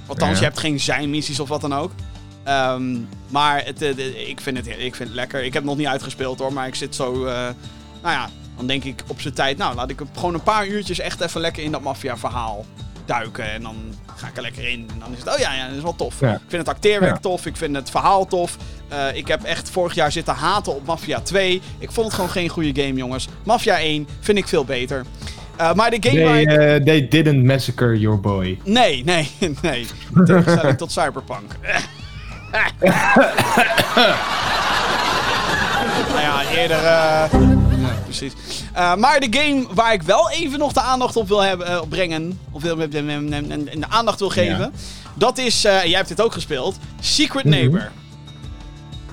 Althans, 0.08 0.32
Ja. 0.34 0.38
je 0.40 0.44
hebt 0.46 0.60
geen 0.60 0.80
zijmissies 0.80 1.40
of 1.40 1.50
wat 1.50 1.62
dan 1.62 1.74
ook. 1.76 1.92
Maar 3.30 3.66
het, 3.66 3.82
ik, 4.28 4.42
vind 4.42 4.58
het, 4.58 4.68
ik 4.68 4.96
vind 4.96 5.10
het 5.10 5.14
lekker. 5.14 5.40
Ik 5.44 5.54
heb 5.54 5.62
het 5.62 5.72
nog 5.72 5.78
niet 5.78 5.88
uitgespeeld 5.88 6.40
hoor, 6.40 6.54
maar 6.54 6.68
ik 6.68 6.76
zit 6.76 6.96
zo... 6.96 7.26
eh, 7.26 7.34
nou 8.02 8.14
ja, 8.16 8.30
dan 8.58 8.68
denk 8.68 8.84
ik 8.84 9.04
op 9.08 9.22
zijn 9.22 9.34
tijd... 9.34 9.58
Nou, 9.58 9.76
laat 9.76 9.90
ik 9.90 10.00
gewoon 10.16 10.34
een 10.34 10.44
paar 10.44 10.68
uurtjes 10.68 11.00
echt 11.00 11.22
even 11.22 11.42
lekker 11.42 11.64
in 11.64 11.72
dat 11.72 11.82
maffia-verhaal 11.82 12.66
duiken. 13.06 13.52
En 13.54 13.62
dan 13.62 13.76
ga 14.16 14.28
ik 14.28 14.36
er 14.36 14.42
lekker 14.42 14.70
in. 14.70 14.90
En 14.94 15.00
dan 15.00 15.12
is 15.14 15.20
het... 15.20 15.34
Oh 15.34 15.40
ja, 15.40 15.54
ja 15.54 15.68
dat 15.68 15.76
is 15.78 15.82
wel 15.84 15.96
tof. 15.96 16.20
Ja. 16.20 16.34
Ik 16.34 16.40
vind 16.48 16.62
het 16.68 16.76
acteerwerk 16.76 17.14
Ja. 17.14 17.20
tof. 17.22 17.46
Ik 17.46 17.58
vind 17.58 17.76
het 17.76 17.90
verhaal 17.90 18.28
tof. 18.28 18.58
Eh, 18.88 18.98
ik 19.16 19.28
heb 19.28 19.44
echt 19.44 19.70
vorig 19.70 19.94
jaar 19.96 20.12
zitten 20.12 20.34
haten 20.34 20.76
op 20.76 20.86
Mafia 20.86 21.20
2. 21.22 21.62
Ik 21.80 21.92
vond 21.92 22.06
het 22.06 22.16
gewoon 22.16 22.30
geen 22.30 22.50
goede 22.50 22.82
game, 22.82 22.94
jongens. 22.94 23.28
Mafia 23.44 23.80
1 23.80 24.08
vind 24.20 24.38
ik 24.38 24.48
veel 24.48 24.66
beter. 24.66 25.06
Eh, 25.56 25.74
maar 25.74 25.90
de 25.90 25.98
game 26.10 26.24
They, 26.24 26.42
ik... 26.42 26.48
eh, 26.48 26.56
they 26.86 27.08
didn't 27.08 27.44
massacre 27.46 28.00
your 28.00 28.20
boy. 28.20 28.60
Nee, 28.64 29.04
nee, 29.04 29.32
nee. 29.62 29.88
Tegenstelling 30.26 30.78
tot 30.78 30.92
Cyberpunk. 30.92 31.52
nou 36.10 36.22
ja, 36.22 36.44
eerder... 36.52 37.57
precies. 38.08 38.34
Eh, 38.74 38.96
maar 38.96 39.20
de 39.20 39.38
game 39.40 39.68
waar 39.74 39.94
ik 39.94 40.02
wel 40.02 40.30
even 40.30 40.60
nog 40.60 40.74
de 40.74 40.82
aandacht 40.82 41.16
op 41.16 41.28
wil 41.28 41.40
hebben, 41.40 41.82
op 41.82 41.90
brengen... 41.90 42.40
Of 42.52 42.62
wil, 42.62 42.80
en, 42.80 43.66
de 43.80 43.90
aandacht 43.90 44.20
wil 44.20 44.30
geven... 44.30 44.60
Ja. 44.60 44.72
Dat 45.14 45.38
is... 45.38 45.66
eh, 45.66 45.84
jij 45.84 45.96
hebt 45.96 46.08
dit 46.08 46.22
ook 46.22 46.34
gespeeld. 46.34 46.76
Secret 47.00 47.44
Mhm. 47.44 47.54
Neighbor. 47.54 47.92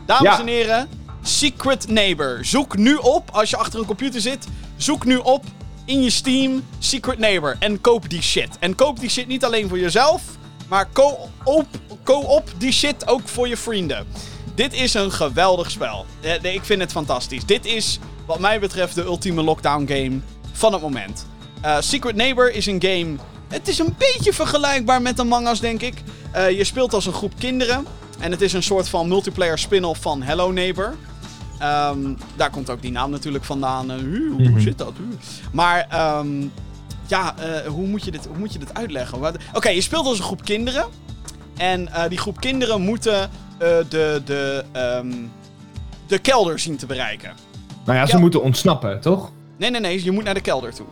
Dames 0.06 0.23
Ja. 0.23 0.41
en 0.41 0.46
heren... 0.46 0.88
Secret 1.23 1.88
Neighbor. 1.88 2.38
Zoek 2.43 2.76
nu 2.76 2.94
op, 2.94 3.31
als 3.32 3.50
je 3.50 3.56
achter 3.56 3.79
een 3.81 3.87
computer 3.87 4.20
zit... 4.20 4.46
Zoek 4.76 5.05
nu 5.05 5.17
op 5.17 5.44
in 5.85 6.02
je 6.02 6.11
Steam 6.11 6.64
Secret 6.79 7.19
Neighbor. 7.19 7.56
En 7.58 7.81
koop 7.81 8.08
die 8.11 8.23
shit. 8.23 8.49
En 8.58 8.75
koop 8.75 9.00
die 9.00 9.11
shit 9.11 9.26
niet 9.26 9.44
alleen 9.44 9.69
voor 9.69 9.79
jezelf... 9.79 10.23
Maar 10.69 10.88
co-op 10.93 11.67
co 12.05 12.43
die 12.58 12.73
shit 12.73 13.08
ook 13.08 13.29
voor 13.29 13.49
je 13.49 13.56
vrienden. 13.56 14.06
Dit 14.55 14.73
is 14.73 14.94
een 14.94 15.12
geweldig 15.12 15.70
spel. 15.70 16.06
Ik 16.43 16.64
vind 16.64 16.81
het 16.81 16.93
fantastisch. 16.93 17.44
Dit 17.44 17.64
is, 17.64 17.99
wat 18.26 18.38
mij 18.38 18.60
betreft, 18.60 18.94
de 18.94 19.02
ultieme 19.04 19.42
lockdown 19.42 19.86
game 19.86 20.20
van 20.52 20.72
het 20.72 20.82
moment. 20.82 21.26
Eh, 21.60 21.76
Secret 21.81 22.14
Neighbor 22.16 22.52
is 22.52 22.66
een 22.66 22.82
game... 22.82 23.16
Het 23.48 23.69
is 23.69 23.78
een 23.78 23.94
beetje 23.98 24.32
vergelijkbaar 24.32 25.02
met 25.02 25.20
Among 25.20 25.48
Us, 25.48 25.60
denk 25.60 25.81
ik. 25.82 25.94
Eh, 26.32 26.50
je 26.50 26.64
speelt 26.64 26.94
als 26.94 27.06
een 27.06 27.12
groep 27.12 27.32
kinderen. 27.38 27.86
En 28.19 28.31
het 28.31 28.40
is 28.40 28.52
een 28.52 28.62
soort 28.62 28.88
van 28.88 29.08
multiplayer 29.08 29.58
spin-off 29.58 30.02
van 30.02 30.22
Hello 30.22 30.50
Neighbor. 30.52 30.94
Ehm, 31.58 31.98
daar 32.36 32.50
komt 32.50 32.70
ook 32.70 32.82
die 32.82 32.90
naam 32.90 33.10
natuurlijk 33.10 33.44
vandaan. 33.44 33.90
Eh, 33.90 33.96
hoe 33.96 34.48
Mhm. 34.48 34.60
zit 34.60 34.78
dat? 34.78 34.93
Maar 35.52 35.86
ehm, 35.88 36.46
ja, 37.06 37.34
hoe, 37.66 37.86
moet 37.86 38.04
je 38.04 38.10
dit, 38.10 38.26
hoe 38.26 38.38
moet 38.38 38.52
je 38.52 38.58
dit 38.58 38.74
uitleggen? 38.74 39.19
Oké, 39.52 39.69
je 39.69 39.81
speelt 39.81 40.06
als 40.06 40.19
een 40.19 40.24
groep 40.24 40.44
kinderen. 40.44 40.84
En 41.56 41.88
die 42.08 42.19
groep 42.19 42.40
kinderen 42.40 42.81
moeten 42.81 43.31
de, 43.58 44.22
de, 44.24 44.64
ehm, 44.72 45.12
de 46.06 46.19
kelder 46.19 46.58
zien 46.58 46.76
te 46.76 46.86
bereiken. 46.86 47.32
Nou 47.84 47.98
ja, 47.98 48.06
ze 48.06 48.19
moeten 48.19 48.43
ontsnappen, 48.43 49.00
toch? 49.00 49.31
Nee, 49.58 49.70
nee, 49.70 49.81
nee, 49.81 50.05
je 50.05 50.10
moet 50.10 50.24
naar 50.24 50.34
de 50.34 50.41
kelder 50.41 50.74
toe. 50.74 50.86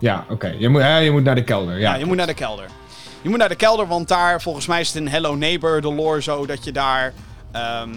Ja, 0.00 0.24
oké. 0.28 0.54
Je, 0.58 0.68
moet, 0.68 0.82
je 0.82 1.08
moet 1.12 1.22
naar 1.24 1.34
de 1.34 1.44
kelder. 1.44 1.78
Ja, 1.78 1.92
Ja, 1.92 1.98
je 1.98 2.04
moet 2.04 2.16
naar 2.16 2.26
de 2.26 2.34
kelder. 2.34 2.66
Je 3.22 3.28
moet 3.28 3.38
naar 3.38 3.48
de 3.48 3.54
kelder, 3.54 3.86
want 3.86 4.08
daar, 4.08 4.42
volgens 4.42 4.66
mij 4.66 4.80
is 4.80 4.86
het 4.86 4.96
in 4.96 5.08
Hello 5.08 5.34
Neighbor, 5.34 5.80
de 5.80 5.92
lore 5.92 6.22
zo, 6.22 6.46
dat 6.46 6.64
je 6.64 6.72
daar... 6.72 7.12
ehm, 7.52 7.90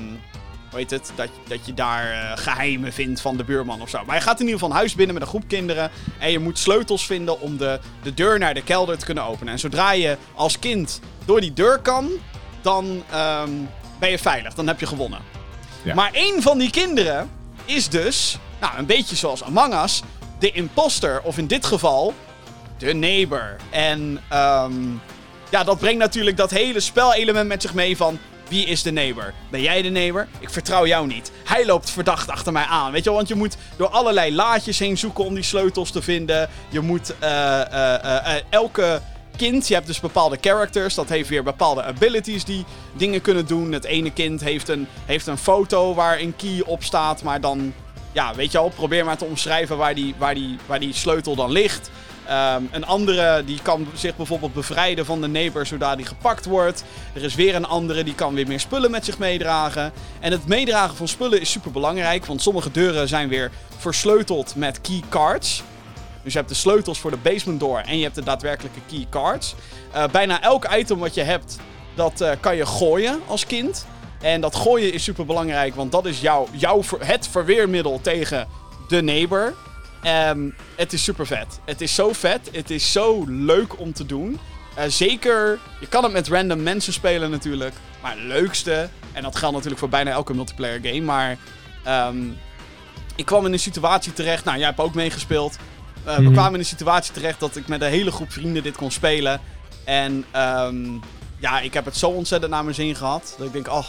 hoe 0.69 0.79
heet 0.79 0.91
het? 0.91 1.11
Dat, 1.15 1.27
dat 1.47 1.65
je 1.65 1.73
daar 1.73 2.11
eh, 2.11 2.31
geheimen 2.35 2.93
vindt 2.93 3.21
van 3.21 3.37
de 3.37 3.43
buurman 3.43 3.81
of 3.81 3.89
zo. 3.89 3.99
Maar 4.05 4.15
je 4.15 4.21
gaat 4.21 4.39
in 4.39 4.45
ieder 4.45 4.53
geval 4.53 4.69
een 4.69 4.79
huis 4.79 4.95
binnen 4.95 5.13
met 5.13 5.23
een 5.23 5.29
groep 5.29 5.47
kinderen. 5.47 5.89
En 6.19 6.31
je 6.31 6.39
moet 6.39 6.59
sleutels 6.59 7.05
vinden 7.05 7.41
om 7.41 7.57
de, 7.57 7.79
de 8.03 8.13
deur 8.13 8.39
naar 8.39 8.53
de 8.53 8.63
kelder 8.63 8.97
te 8.97 9.05
kunnen 9.05 9.23
openen. 9.23 9.53
En 9.53 9.59
zodra 9.59 9.91
je 9.91 10.17
als 10.35 10.59
kind 10.59 11.01
door 11.25 11.41
die 11.41 11.53
deur 11.53 11.79
kan, 11.79 12.09
dan 12.61 13.03
ehm, 13.11 13.49
ben 13.99 14.09
je 14.09 14.17
veilig. 14.19 14.53
Dan 14.53 14.67
heb 14.67 14.79
je 14.79 14.85
gewonnen. 14.85 15.19
Maar 15.95 16.09
één 16.13 16.41
van 16.41 16.57
die 16.57 16.69
kinderen 16.69 17.29
is 17.65 17.89
dus, 17.89 18.37
nou, 18.59 18.77
een 18.77 18.85
beetje 18.85 19.15
zoals 19.15 19.43
Among 19.43 19.83
Us, 19.83 20.01
de 20.39 20.51
imposter. 20.51 21.21
Of 21.23 21.37
in 21.37 21.47
dit 21.47 21.65
geval, 21.65 22.13
de 22.77 22.93
neighbor. 22.93 23.55
En 23.69 24.21
ehm, 24.29 24.73
ja, 25.49 25.63
dat 25.63 25.79
brengt 25.79 25.99
natuurlijk 25.99 26.37
dat 26.37 26.51
hele 26.51 26.79
spelelement 26.79 27.47
met 27.47 27.61
zich 27.61 27.73
mee 27.73 27.97
van... 27.97 28.19
Wie 28.47 28.65
is 28.65 28.81
de 28.83 28.91
neighbor? 28.91 29.33
Ben 29.49 29.61
jij 29.61 29.81
de 29.81 29.89
neighbor? 29.89 30.27
Ik 30.39 30.49
vertrouw 30.49 30.85
jou 30.85 31.07
niet. 31.07 31.31
Hij 31.43 31.65
loopt 31.65 31.89
verdacht 31.89 32.29
achter 32.29 32.53
mij 32.53 32.63
aan. 32.63 32.91
Weet 32.91 33.03
je 33.03 33.09
wel, 33.09 33.17
want 33.17 33.27
je 33.27 33.35
moet 33.35 33.57
door 33.77 33.87
allerlei 33.87 34.35
laadjes 34.35 34.79
heen 34.79 34.97
zoeken 34.97 35.25
om 35.25 35.33
die 35.33 35.43
sleutels 35.43 35.91
te 35.91 36.01
vinden. 36.01 36.49
Je 36.69 36.79
moet 36.79 37.13
eh, 37.19 37.61
eh, 37.61 38.35
eh, 38.35 38.43
elke 38.49 39.01
kind, 39.37 39.67
je 39.67 39.73
hebt 39.73 39.87
dus 39.87 39.99
bepaalde 39.99 40.37
characters, 40.41 40.95
dat 40.95 41.09
heeft 41.09 41.29
weer 41.29 41.43
bepaalde 41.43 41.83
abilities 41.83 42.43
die 42.43 42.65
dingen 42.93 43.21
kunnen 43.21 43.45
doen. 43.45 43.71
Het 43.71 43.85
ene 43.85 44.11
kind 44.11 44.41
heeft 44.41 44.69
een, 44.69 44.87
heeft 45.05 45.27
een 45.27 45.37
foto 45.37 45.93
waar 45.93 46.19
een 46.19 46.35
key 46.35 46.63
op 46.65 46.83
staat, 46.83 47.23
maar 47.23 47.41
dan, 47.41 47.73
ja, 48.11 48.35
weet 48.35 48.51
je 48.51 48.57
wel, 48.57 48.69
probeer 48.69 49.05
maar 49.05 49.17
te 49.17 49.25
omschrijven 49.25 49.77
waar 49.77 49.95
die, 49.95 50.15
waar 50.17 50.33
die, 50.33 50.57
waar 50.65 50.79
die 50.79 50.93
sleutel 50.93 51.35
dan 51.35 51.51
ligt. 51.51 51.89
Ehm, 52.27 52.63
een 52.71 52.85
andere 52.85 53.43
die 53.45 53.59
kan 53.61 53.87
zich 53.93 54.15
bijvoorbeeld 54.15 54.53
bevrijden 54.53 55.05
van 55.05 55.21
de 55.21 55.27
neighbor 55.27 55.65
zodra 55.65 55.95
die 55.95 56.05
gepakt 56.05 56.45
wordt. 56.45 56.83
Er 57.13 57.23
is 57.23 57.35
weer 57.35 57.55
een 57.55 57.65
andere 57.65 58.03
die 58.03 58.15
kan 58.15 58.33
weer 58.33 58.47
meer 58.47 58.59
spullen 58.59 58.91
met 58.91 59.05
zich 59.05 59.17
meedragen. 59.17 59.91
En 60.19 60.31
het 60.31 60.47
meedragen 60.47 60.95
van 60.95 61.07
spullen 61.07 61.41
is 61.41 61.51
super 61.51 61.71
belangrijk, 61.71 62.25
want 62.25 62.41
sommige 62.41 62.71
deuren 62.71 63.07
zijn 63.07 63.29
weer 63.29 63.51
versleuteld 63.77 64.55
met 64.55 64.81
key 64.81 65.01
cards. 65.09 65.63
Dus 66.27 66.35
je 66.35 66.41
hebt 66.41 66.53
de 66.53 66.59
sleutels 66.61 66.99
voor 66.99 67.11
de 67.11 67.17
basement 67.17 67.59
door 67.59 67.79
en 67.79 67.97
je 67.97 68.03
hebt 68.03 68.15
de 68.15 68.23
daadwerkelijke 68.23 68.79
key 68.87 69.07
cards. 69.09 69.55
Eh, 69.91 70.07
bijna 70.11 70.41
elk 70.41 70.67
item 70.75 70.97
wat 70.97 71.13
je 71.13 71.21
hebt, 71.21 71.57
dat 71.95 72.21
eh, 72.21 72.31
kan 72.39 72.55
je 72.55 72.65
gooien 72.65 73.19
als 73.27 73.45
kind. 73.45 73.85
En 74.21 74.41
dat 74.41 74.55
gooien 74.55 74.93
is 74.93 75.03
super 75.03 75.25
belangrijk, 75.25 75.75
want 75.75 75.91
dat 75.91 76.05
is 76.05 76.21
jouw, 76.21 76.47
jouw 76.51 76.81
het 76.99 77.27
verweermiddel 77.27 77.99
tegen 78.01 78.47
de 78.87 79.01
neighbor. 79.01 79.53
Ehm, 80.03 80.49
het 80.75 80.93
is 80.93 81.03
super 81.03 81.27
vet. 81.27 81.59
Het 81.65 81.81
is 81.81 81.95
zo 81.95 82.13
vet. 82.13 82.49
Het 82.51 82.69
is 82.69 82.91
zo 82.91 83.23
leuk 83.27 83.79
om 83.79 83.93
te 83.93 84.05
doen. 84.05 84.39
Eh, 84.75 84.83
zeker, 84.87 85.59
je 85.79 85.87
kan 85.87 86.03
het 86.03 86.13
met 86.13 86.27
random 86.27 86.63
mensen 86.63 86.93
spelen 86.93 87.29
natuurlijk. 87.29 87.73
Maar 88.01 88.11
het 88.11 88.23
leukste, 88.23 88.89
en 89.13 89.23
dat 89.23 89.35
geldt 89.35 89.53
natuurlijk 89.53 89.79
voor 89.79 89.89
bijna 89.89 90.11
elke 90.11 90.33
multiplayer 90.33 90.79
game, 90.83 91.01
maar 91.01 91.37
ehm, 91.83 92.17
ik 93.15 93.25
kwam 93.25 93.45
in 93.45 93.53
een 93.53 93.59
situatie 93.59 94.13
terecht. 94.13 94.45
Nou, 94.45 94.57
jij 94.57 94.67
hebt 94.67 94.79
ook 94.79 94.93
meegespeeld. 94.93 95.57
Eh, 96.07 96.15
We 96.15 96.21
Mhm. 96.21 96.31
kwamen 96.31 96.53
in 96.53 96.59
een 96.59 96.65
situatie 96.65 97.13
terecht 97.13 97.39
dat 97.39 97.55
ik 97.55 97.67
met 97.67 97.81
een 97.81 97.89
hele 97.89 98.11
groep 98.11 98.31
vrienden 98.31 98.63
dit 98.63 98.75
kon 98.75 98.91
spelen. 98.91 99.39
En 99.83 100.25
ehm, 100.31 100.75
ja, 101.39 101.59
ik 101.59 101.73
heb 101.73 101.85
het 101.85 101.97
zo 101.97 102.09
ontzettend 102.09 102.51
naar 102.51 102.63
mijn 102.63 102.75
zin 102.75 102.95
gehad. 102.95 103.35
Dat 103.37 103.47
ik 103.47 103.53
denk, 103.53 103.67
oh, 103.67 103.85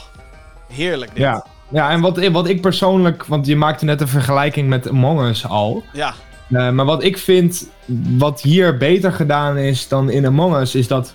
heerlijk 0.73 1.11
dit. 1.11 1.21
Ja, 1.23 1.47
ja 1.69 1.91
en 1.91 2.01
wat, 2.01 2.27
wat 2.29 2.49
ik 2.49 2.61
persoonlijk... 2.61 3.25
Want 3.25 3.47
je 3.47 3.57
maakte 3.57 3.85
net 3.85 4.01
een 4.01 4.09
vergelijking 4.09 4.69
met 4.69 4.89
Among 4.89 5.21
Us 5.21 5.47
al. 5.47 5.83
Ja, 5.93 6.15
Eh, 6.53 6.71
maar 6.71 6.85
wat 6.85 7.03
ik 7.03 7.19
vind, 7.19 7.69
wat 8.19 8.41
hier 8.41 8.77
beter 8.77 9.13
gedaan 9.13 9.57
is 9.59 9.89
dan 9.89 10.11
in 10.11 10.27
Among 10.27 10.57
Us, 10.57 10.75
is 10.75 10.87
dat 10.89 11.15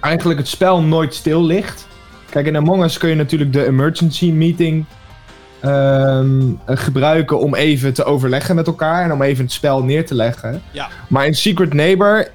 eigenlijk 0.00 0.38
het 0.38 0.48
spel 0.48 0.82
nooit 0.82 1.14
stil 1.14 1.44
ligt. 1.44 1.86
Kijk, 2.30 2.46
in 2.46 2.56
Among 2.56 2.84
Us 2.84 2.98
kun 2.98 3.08
je 3.08 3.14
natuurlijk 3.14 3.52
de 3.52 3.66
emergency 3.66 4.30
meeting 4.30 4.84
ehm, 5.60 6.40
eh, 6.64 6.76
gebruiken 6.76 7.38
om 7.38 7.54
even 7.54 7.94
te 7.94 8.04
overleggen 8.04 8.54
met 8.54 8.66
elkaar 8.66 9.04
en 9.04 9.12
om 9.12 9.22
even 9.22 9.44
het 9.44 9.52
spel 9.52 9.82
neer 9.82 10.06
te 10.06 10.14
leggen. 10.14 10.62
Ja. 10.70 10.88
Maar 11.08 11.26
in 11.26 11.34
Secret 11.34 11.74
Neighbor 11.74 12.28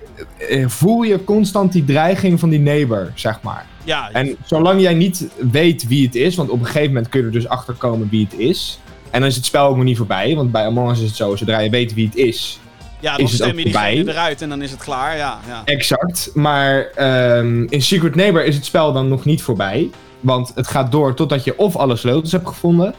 eh, 0.49 0.67
voel 0.67 1.01
je 1.01 1.23
constant 1.23 1.71
die 1.71 1.85
dreiging 1.85 2.39
van 2.39 2.49
die 2.49 2.59
neighbor, 2.59 3.11
zeg 3.15 3.41
maar. 3.41 3.65
ja, 3.83 4.09
En 4.11 4.35
zolang 4.45 4.81
jij 4.81 4.93
niet 4.93 5.27
weet 5.51 5.87
wie 5.87 6.05
het 6.05 6.15
is, 6.15 6.35
want 6.35 6.49
op 6.49 6.59
een 6.59 6.65
gegeven 6.65 6.87
moment 6.87 7.09
kun 7.09 7.19
je 7.19 7.25
er 7.25 7.31
dus 7.31 7.47
achter 7.47 7.73
komen 7.73 8.09
wie 8.09 8.27
het 8.29 8.39
is. 8.39 8.79
En 9.09 9.19
dan 9.19 9.29
is 9.29 9.35
het 9.35 9.45
spel 9.45 9.67
ook 9.67 9.75
nog 9.75 9.85
niet 9.85 9.97
voorbij, 9.97 10.35
want 10.35 10.51
bij 10.51 10.65
Among 10.65 10.91
Us 10.91 10.99
is 10.99 11.07
het 11.07 11.15
zo, 11.15 11.35
zodra 11.35 11.59
je 11.59 11.69
weet 11.69 11.93
wie 11.93 12.05
het 12.05 12.15
is, 12.15 12.59
ja 13.01 13.11
is 13.11 13.17
dan 13.17 13.25
het 13.25 13.35
stem 13.35 13.57
je 13.57 13.63
diegene 13.63 14.11
eruit 14.11 14.41
en 14.41 14.49
dan 14.49 14.61
is 14.61 14.71
het 14.71 14.83
klaar. 14.83 15.17
Ja, 15.17 15.39
ja. 15.47 15.61
Exact. 15.65 16.31
Maar 16.33 16.89
ehm, 16.95 17.63
in 17.63 17.81
Secret 17.81 18.15
Neighbor 18.15 18.45
is 18.45 18.55
het 18.55 18.65
spel 18.65 18.93
dan 18.93 19.07
nog 19.07 19.25
niet 19.25 19.41
voorbij. 19.41 19.89
Want 20.19 20.51
het 20.55 20.67
gaat 20.67 20.91
door 20.91 21.15
totdat 21.15 21.43
je 21.43 21.57
of 21.57 21.75
alle 21.75 21.95
sleutels 21.95 22.31
hebt 22.31 22.47
gevonden. 22.47 22.93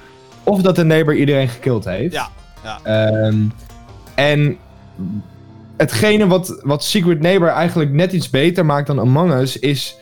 Of 0.44 0.62
dat 0.62 0.76
de 0.76 0.84
neighbor 0.84 1.16
iedereen 1.16 1.48
gekild 1.48 1.84
heeft. 1.84 2.14
Ja, 2.14 2.28
ja. 2.62 2.80
Ehm, 2.82 3.44
en 4.14 4.56
hetgene 5.76 6.26
wat, 6.26 6.60
wat 6.62 6.84
Secret 6.84 7.20
Neighbor 7.20 7.48
eigenlijk 7.48 7.90
net 7.90 8.12
iets 8.12 8.30
beter 8.30 8.66
maakt 8.66 8.86
dan 8.86 9.00
Among 9.00 9.32
Us. 9.32 9.58
Is 9.58 9.96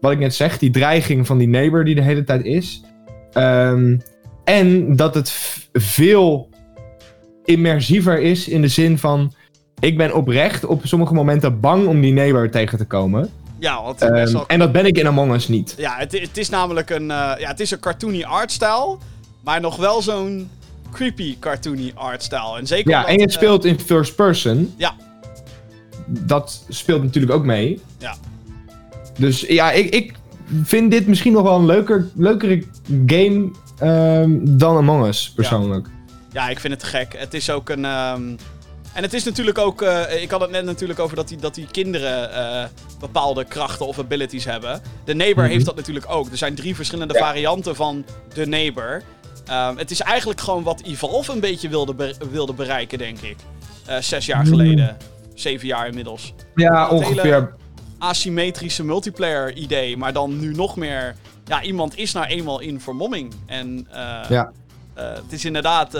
wat 0.00 0.12
ik 0.12 0.18
net 0.18 0.34
zeg. 0.34 0.58
Die 0.58 0.70
dreiging 0.70 1.26
van 1.26 1.38
die 1.38 1.48
neighbor 1.48 1.84
die 1.84 1.94
de 1.94 2.02
hele 2.02 2.24
tijd 2.24 2.44
is. 2.44 2.82
Ehm, 3.32 3.96
en 4.44 4.96
dat 4.96 5.14
het 5.14 5.32
veel 5.72 6.48
immersiever 7.44 8.20
is 8.20 8.48
in 8.48 8.60
de 8.60 8.68
zin 8.68 8.98
van... 8.98 9.34
Ik 9.80 9.96
ben 9.96 10.14
oprecht 10.14 10.64
op 10.64 10.80
sommige 10.84 11.14
momenten 11.14 11.60
bang 11.60 11.86
om 11.86 12.00
die 12.00 12.12
neighbor 12.12 12.50
tegen 12.50 12.78
te 12.78 12.84
komen. 12.84 13.30
ja 13.58 13.82
want 13.82 14.02
Ehm, 14.02 14.36
en 14.46 14.58
dat 14.58 14.72
ben 14.72 14.86
ik 14.86 14.98
in 14.98 15.06
Among 15.06 15.32
Us 15.32 15.48
niet. 15.48 15.74
Ja, 15.76 15.96
het, 15.96 16.12
het 16.12 16.38
is 16.38 16.48
namelijk 16.48 16.90
een, 16.90 17.10
eh, 17.10 17.32
ja, 17.38 17.48
het 17.48 17.60
is 17.60 17.70
een 17.70 17.80
cartoony 17.80 18.22
artstyle, 18.22 18.98
maar 19.44 19.60
nog 19.60 19.76
wel 19.76 20.02
zo'n 20.02 20.50
creepy 20.92 21.36
cartoony 21.38 21.92
artstyle. 21.94 22.58
En 22.58 22.66
zeker 22.66 22.90
Ja, 22.90 23.06
en 23.06 23.18
je 23.18 23.26
eh, 23.26 23.32
speelt 23.32 23.64
in 23.64 23.80
first 23.80 24.14
person. 24.16 24.74
Ja. 24.76 24.94
Dat 26.06 26.64
speelt 26.68 27.02
natuurlijk 27.02 27.32
ook 27.32 27.44
mee. 27.44 27.80
Ja. 27.98 28.14
Dus 29.18 29.40
ja, 29.40 29.70
ik, 29.72 29.94
ik 29.94 30.14
vind 30.62 30.90
dit 30.90 31.06
misschien 31.06 31.32
nog 31.32 31.42
wel 31.42 31.56
een 31.58 31.66
leuker, 31.66 32.08
leukere 32.14 32.64
game 33.06 33.50
ehm, 33.78 34.38
dan 34.42 34.76
Among 34.76 35.06
Us, 35.06 35.32
persoonlijk. 35.34 35.88
Ja, 36.32 36.48
ik 36.48 36.60
vind 36.60 36.72
het 36.72 36.82
te 36.82 36.86
gek. 36.88 37.14
Het 37.18 37.34
is 37.34 37.50
ook 37.50 37.68
een. 37.68 37.84
ehm, 37.84 38.22
En 38.92 39.02
het 39.02 39.12
is 39.14 39.24
natuurlijk 39.24 39.58
ook. 39.58 39.82
eh, 39.82 40.22
ik 40.22 40.30
had 40.30 40.40
het 40.40 40.50
net 40.50 40.64
natuurlijk 40.64 40.98
over 40.98 41.16
dat 41.16 41.28
die, 41.28 41.38
dat 41.38 41.54
die 41.54 41.66
kinderen 41.70 42.32
eh, 42.34 42.64
bepaalde 43.00 43.44
krachten 43.44 43.86
of 43.86 43.98
abilities 43.98 44.44
hebben. 44.44 44.80
De 45.04 45.14
neighbor 45.14 45.42
Mhm. 45.44 45.52
heeft 45.52 45.64
dat 45.64 45.76
natuurlijk 45.76 46.06
ook. 46.08 46.30
Er 46.30 46.36
zijn 46.36 46.54
drie 46.54 46.74
verschillende 46.74 47.14
Ja. 47.14 47.20
varianten 47.20 47.76
van 47.76 48.04
de 48.34 48.46
neighbor. 48.46 49.02
Ehm, 49.46 49.76
het 49.76 49.90
is 49.90 50.00
eigenlijk 50.00 50.40
gewoon 50.40 50.62
wat 50.62 50.80
Evolve 50.82 51.32
een 51.32 51.40
beetje 51.40 51.68
wilde, 51.68 51.94
be- 51.94 52.14
wilde 52.30 52.52
bereiken, 52.52 52.98
denk 52.98 53.18
ik. 53.20 53.36
Eh, 53.86 53.96
zes 53.98 54.26
jaar 54.26 54.46
geleden. 54.46 54.96
Zeven 55.34 55.66
jaar 55.66 55.86
inmiddels. 55.86 56.32
Ja, 56.54 56.80
Dat 56.88 56.90
ongeveer. 56.90 57.22
hele- 57.22 57.52
Asymmetrische 57.98 58.84
multiplayer 58.84 59.54
idee. 59.56 59.96
Maar 59.96 60.12
dan 60.12 60.40
nu 60.40 60.54
nog 60.54 60.76
meer. 60.76 61.16
Ja, 61.44 61.62
iemand 61.62 61.96
is 61.96 62.12
nou 62.12 62.26
eenmaal 62.26 62.60
in 62.60 62.80
vermomming. 62.80 63.34
En 63.46 63.86
eh, 63.90 64.00
Ja. 64.28 64.50
eh, 64.94 65.04
het 65.14 65.32
is 65.32 65.44
inderdaad. 65.44 65.92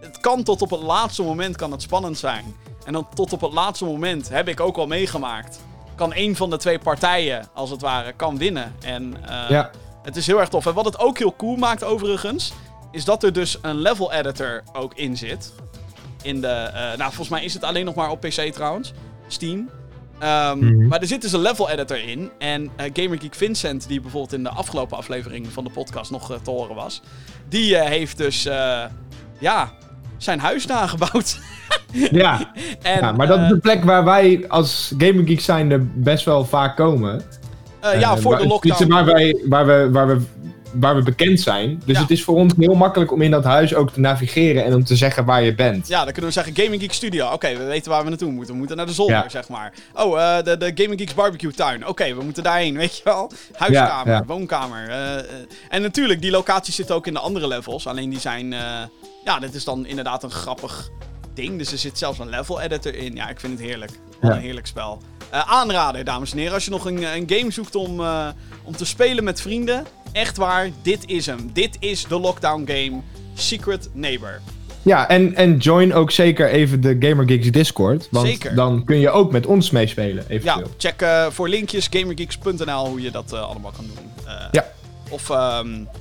het 0.00 0.20
kan 0.20 0.42
tot 0.42 0.62
op 0.62 0.70
het 0.70 0.82
laatste 0.82 1.22
moment 1.22 1.56
kan 1.56 1.72
het 1.72 1.82
spannend 1.82 2.18
zijn. 2.18 2.44
En 2.84 2.92
dan 2.92 3.06
tot 3.14 3.32
op 3.32 3.40
het 3.40 3.52
laatste 3.52 3.84
moment 3.84 4.28
heb 4.28 4.48
ik 4.48 4.60
ook 4.60 4.76
al 4.76 4.86
meegemaakt. 4.86 5.60
Kan 5.94 6.12
een 6.14 6.36
van 6.36 6.50
de 6.50 6.56
twee 6.56 6.78
partijen, 6.78 7.48
als 7.54 7.70
het 7.70 7.80
ware, 7.80 8.12
kan 8.12 8.38
winnen. 8.38 8.74
En 8.84 9.14
Ja. 9.48 9.70
het 10.02 10.16
is 10.16 10.26
heel 10.26 10.40
erg 10.40 10.48
tof. 10.48 10.66
En 10.66 10.74
wat 10.74 10.84
het 10.84 10.98
ook 10.98 11.18
heel 11.18 11.34
cool 11.36 11.56
maakt 11.56 11.84
overigens, 11.84 12.52
is 12.94 13.04
dat 13.04 13.22
er 13.22 13.32
dus 13.32 13.58
een 13.62 13.76
level 13.80 14.12
editor 14.12 14.62
ook 14.72 14.94
in 14.94 15.16
zit. 15.16 15.52
In 16.22 16.40
de, 16.40 16.46
eh, 16.46 16.82
nou, 16.82 16.98
volgens 16.98 17.28
mij 17.28 17.44
is 17.44 17.54
het 17.54 17.64
alleen 17.64 17.84
nog 17.84 17.94
maar 17.94 18.10
op 18.10 18.20
PC 18.20 18.52
trouwens. 18.52 18.92
Steam. 19.28 19.68
Ehm, 20.18 20.58
Mhm. 20.58 20.86
Maar 20.88 21.00
er 21.00 21.06
zit 21.06 21.22
dus 21.22 21.32
een 21.32 21.40
level 21.40 21.70
editor 21.70 22.08
in. 22.08 22.30
En 22.38 22.70
eh 22.76 22.90
GamerGeek 22.92 23.34
Vincent, 23.34 23.88
die 23.88 24.00
bijvoorbeeld 24.00 24.32
in 24.32 24.42
de 24.42 24.48
afgelopen 24.48 24.96
aflevering 24.96 25.46
van 25.52 25.64
de 25.64 25.70
podcast 25.70 26.10
nog 26.10 26.30
eh, 26.30 26.36
te 26.42 26.50
horen 26.50 26.74
was. 26.74 27.02
Die 27.48 27.76
heeft 27.78 28.16
dus, 28.16 28.42
ja, 29.38 29.72
zijn 30.16 30.38
huis 30.40 30.66
nagebouwd. 30.66 31.38
Ja. 32.10 32.52
en, 32.82 33.00
ja, 33.00 33.12
maar 33.12 33.26
dat 33.26 33.40
is 33.40 33.48
de 33.48 33.58
plek 33.58 33.84
waar 33.84 34.04
wij 34.04 34.44
als 34.48 34.94
Gaming 34.98 35.28
Geek 35.28 35.40
zijnde 35.40 35.78
best 35.94 36.24
wel 36.24 36.44
vaak 36.44 36.76
komen. 36.76 37.22
ja, 37.98 38.16
voor 38.16 38.36
de 38.38 38.46
lockdown. 38.46 38.88
Waar, 38.88 39.04
wij, 39.04 39.42
waar, 39.48 39.66
we, 39.66 39.88
waar, 39.90 40.06
we, 40.06 40.22
waar 40.74 40.94
we 40.96 41.02
bekend 41.02 41.40
zijn. 41.40 41.82
Dus 41.84 41.96
Ja. 41.96 42.02
het 42.02 42.10
is 42.10 42.24
voor 42.24 42.36
ons 42.36 42.52
heel 42.58 42.74
makkelijk 42.74 43.12
om 43.12 43.22
in 43.22 43.30
dat 43.30 43.44
huis 43.44 43.74
ook 43.74 43.90
te 43.92 44.00
navigeren 44.00 44.64
en 44.64 44.74
om 44.74 44.84
te 44.84 44.96
zeggen 44.96 45.24
waar 45.24 45.42
je 45.42 45.54
bent. 45.54 45.88
Ja, 45.88 46.02
dan 46.04 46.12
kunnen 46.12 46.30
we 46.34 46.40
zeggen 46.40 46.56
Gaming 46.64 46.82
Geek 46.82 46.92
Studio. 46.92 47.30
Oké, 47.30 47.56
we 47.56 47.64
weten 47.64 47.90
waar 47.90 48.02
we 48.02 48.08
naartoe 48.08 48.30
moeten. 48.30 48.52
We 48.52 48.58
moeten 48.58 48.76
naar 48.76 48.86
de 48.86 48.92
zolder, 48.92 49.16
Ja. 49.16 49.28
zeg 49.28 49.48
maar. 49.48 49.72
Oh, 49.94 50.20
eh, 50.22 50.44
de, 50.44 50.56
de 50.56 50.70
Gaming 50.74 51.00
Geeks 51.00 51.14
barbecue 51.14 51.52
tuin. 51.52 51.86
Oké, 51.86 52.14
we 52.14 52.22
moeten 52.22 52.42
daarheen, 52.42 52.76
weet 52.82 52.96
je 52.96 53.04
wel. 53.04 53.30
Huiskamer, 53.52 54.12
Ja, 54.14 54.24
woonkamer. 54.26 54.88
eh, 54.88 55.18
eh. 55.18 55.24
En 55.68 55.82
natuurlijk, 55.82 56.20
die 56.22 56.30
locaties 56.30 56.74
zitten 56.74 56.94
ook 56.94 57.06
in 57.06 57.12
de 57.14 57.20
andere 57.20 57.48
levels. 57.48 57.86
Alleen 57.86 58.10
die 58.10 58.20
zijn... 58.20 58.50
ja, 59.24 59.38
dit 59.40 59.54
is 59.54 59.64
dan 59.64 59.86
inderdaad 59.86 60.22
een 60.22 60.30
grappig 60.30 60.90
ding. 61.34 61.58
Dus 61.58 61.72
er 61.72 61.78
zit 61.78 61.98
zelfs 61.98 62.18
een 62.18 62.28
level 62.28 62.60
editor 62.60 62.94
in. 62.94 63.14
Ja, 63.14 63.28
ik 63.28 63.40
vind 63.40 63.58
het 63.58 63.68
heerlijk. 63.68 63.90
Wat 64.20 64.30
een 64.32 64.38
heerlijk 64.38 64.66
spel. 64.66 64.98
Aanrader, 65.30 66.04
dames 66.04 66.32
en 66.32 66.38
heren. 66.38 66.54
Als 66.54 66.64
je 66.64 66.70
nog 66.70 66.84
een, 66.84 67.02
een 67.16 67.24
game 67.26 67.50
zoekt 67.50 67.74
om, 67.74 68.00
om 68.62 68.76
te 68.76 68.84
spelen 68.84 69.24
met 69.24 69.40
vrienden. 69.40 69.84
Echt 70.14 70.36
waar, 70.36 70.70
dit 70.82 71.02
is 71.06 71.26
hem. 71.26 71.50
Dit 71.52 71.76
is 71.80 72.06
de 72.06 72.20
lockdown 72.20 72.64
game. 72.66 73.00
Secret 73.34 73.88
Neighbor. 73.92 74.40
Ja, 74.82 75.08
en, 75.08 75.34
en 75.34 75.56
join 75.56 75.94
ook 75.94 76.10
zeker 76.10 76.48
even 76.48 76.80
de 76.80 76.96
Gamer 77.00 77.26
Geeks 77.28 77.50
Discord. 77.50 78.08
Want 78.10 78.26
Zeker. 78.26 78.54
dan 78.54 78.84
kun 78.84 78.98
je 78.98 79.10
ook 79.10 79.32
met 79.32 79.46
ons 79.46 79.70
meespelen, 79.70 80.24
Ja, 80.28 80.34
eventueel. 80.34 80.70
check 80.78 81.00
eh, 81.02 81.26
voor 81.30 81.48
linkjes 81.48 81.86
gamergeeks.nl 81.90 82.86
hoe 82.88 83.00
je 83.00 83.10
dat 83.10 83.32
eh, 83.32 83.40
allemaal 83.48 83.70
kan 83.76 83.84
doen. 83.86 84.10
Eh, 84.26 84.46
Ja. 84.52 84.66
Of 85.08 85.28
um, 85.28 85.34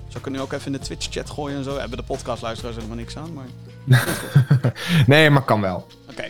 zou 0.08 0.18
ik 0.18 0.24
het 0.24 0.30
nu 0.30 0.40
ook 0.42 0.52
even 0.54 0.66
in 0.66 0.72
de 0.72 0.80
Twitch-chat 0.80 1.30
gooien 1.30 1.58
en 1.58 1.64
zo. 1.64 1.78
Hebben 1.80 1.98
de 1.98 2.04
podcastluisteraars 2.04 2.76
helemaal 2.76 2.98
niks 2.98 3.18
aan, 3.18 3.34
maar... 3.34 3.46
Nee, 5.08 5.30
maar 5.30 5.44
kan 5.44 5.62
wel. 5.62 5.88
Oké. 6.10 6.24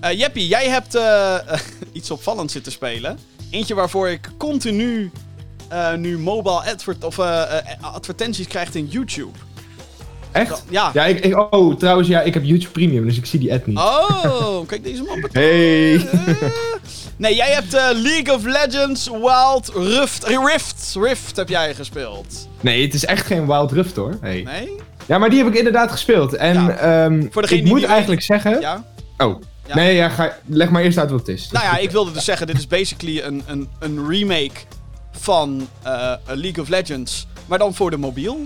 Eh, 0.00 0.18
Jeppie, 0.18 0.48
jij 0.48 0.68
hebt 0.68 0.98
iets 1.92 2.10
opvallends 2.10 2.52
zitten 2.52 2.72
spelen. 2.72 3.18
Eentje 3.50 3.74
waarvoor 3.74 4.08
ik 4.08 4.28
continu 4.38 5.10
eh, 5.70 5.94
nu 5.94 6.18
mobile 6.18 6.62
advert 6.72 7.04
of, 7.04 7.18
eh, 7.18 7.42
eh, 7.58 7.60
advertenties 7.80 8.46
krijgt 8.46 8.74
in 8.74 8.86
YouTube. 8.86 9.38
Echt? 10.32 10.64
Ja. 10.68 10.90
Ja, 10.94 11.04
ik, 11.06 11.24
ik- 11.24 11.52
oh, 11.54 11.76
trouwens, 11.76 12.08
ja, 12.08 12.20
ik 12.20 12.34
heb 12.34 12.44
YouTube 12.44 12.72
Premium, 12.72 13.04
dus 13.06 13.16
ik 13.16 13.26
zie 13.26 13.40
die 13.40 13.52
ad 13.52 13.66
niet. 13.66 13.78
Oh, 13.78 14.66
kijk 14.68 14.82
deze 14.84 15.02
man. 15.02 15.28
Hey! 15.32 16.08
Nee, 17.16 17.34
jij 17.34 17.50
hebt 17.50 17.74
eh, 17.74 17.88
League 17.94 18.34
of 18.34 18.44
Legends 18.44 19.08
Wild 19.08 19.72
Rift, 19.74 20.24
Rift, 20.26 20.94
Rift 21.00 21.36
heb 21.36 21.48
jij 21.48 21.74
gespeeld. 21.74 22.48
Nee, 22.60 22.82
het 22.84 22.94
is 22.94 23.04
echt 23.04 23.26
geen 23.26 23.46
Wild 23.46 23.72
Rift 23.72 23.96
hoor. 23.96 24.18
Hey. 24.20 24.42
Nee? 24.42 24.72
Ja, 25.06 25.18
maar 25.18 25.30
die 25.30 25.38
heb 25.38 25.48
ik 25.48 25.54
inderdaad 25.58 25.90
gespeeld. 25.90 26.34
En 26.34 26.54
Ja. 26.54 26.70
ehm, 26.70 27.26
Voor 27.30 27.52
ik 27.52 27.64
moet 27.64 27.84
eigenlijk 27.84 28.22
zeggen... 28.22 28.60
Ja? 28.60 28.84
Oh, 29.18 29.40
Ja. 29.66 29.74
nee, 29.74 29.94
ja, 29.94 30.08
ga, 30.08 30.36
leg 30.46 30.70
maar 30.70 30.82
eerst 30.82 30.98
uit 30.98 31.10
wat 31.10 31.18
het 31.18 31.28
is. 31.28 31.48
Nou 31.52 31.64
ja, 31.64 31.76
ik 31.78 31.90
wilde 31.90 32.12
dus 32.12 32.24
zeggen, 32.24 32.46
dit 32.46 32.58
is 32.58 32.66
basically 32.66 33.20
een, 33.22 33.42
een, 33.46 33.68
een 33.78 34.08
remake 34.08 34.50
van 35.10 35.68
eh, 35.82 36.12
League 36.26 36.62
of 36.62 36.68
Legends, 36.68 37.26
maar 37.46 37.58
dan 37.58 37.74
voor 37.74 37.90
de 37.90 37.96
mobiel. 37.96 38.38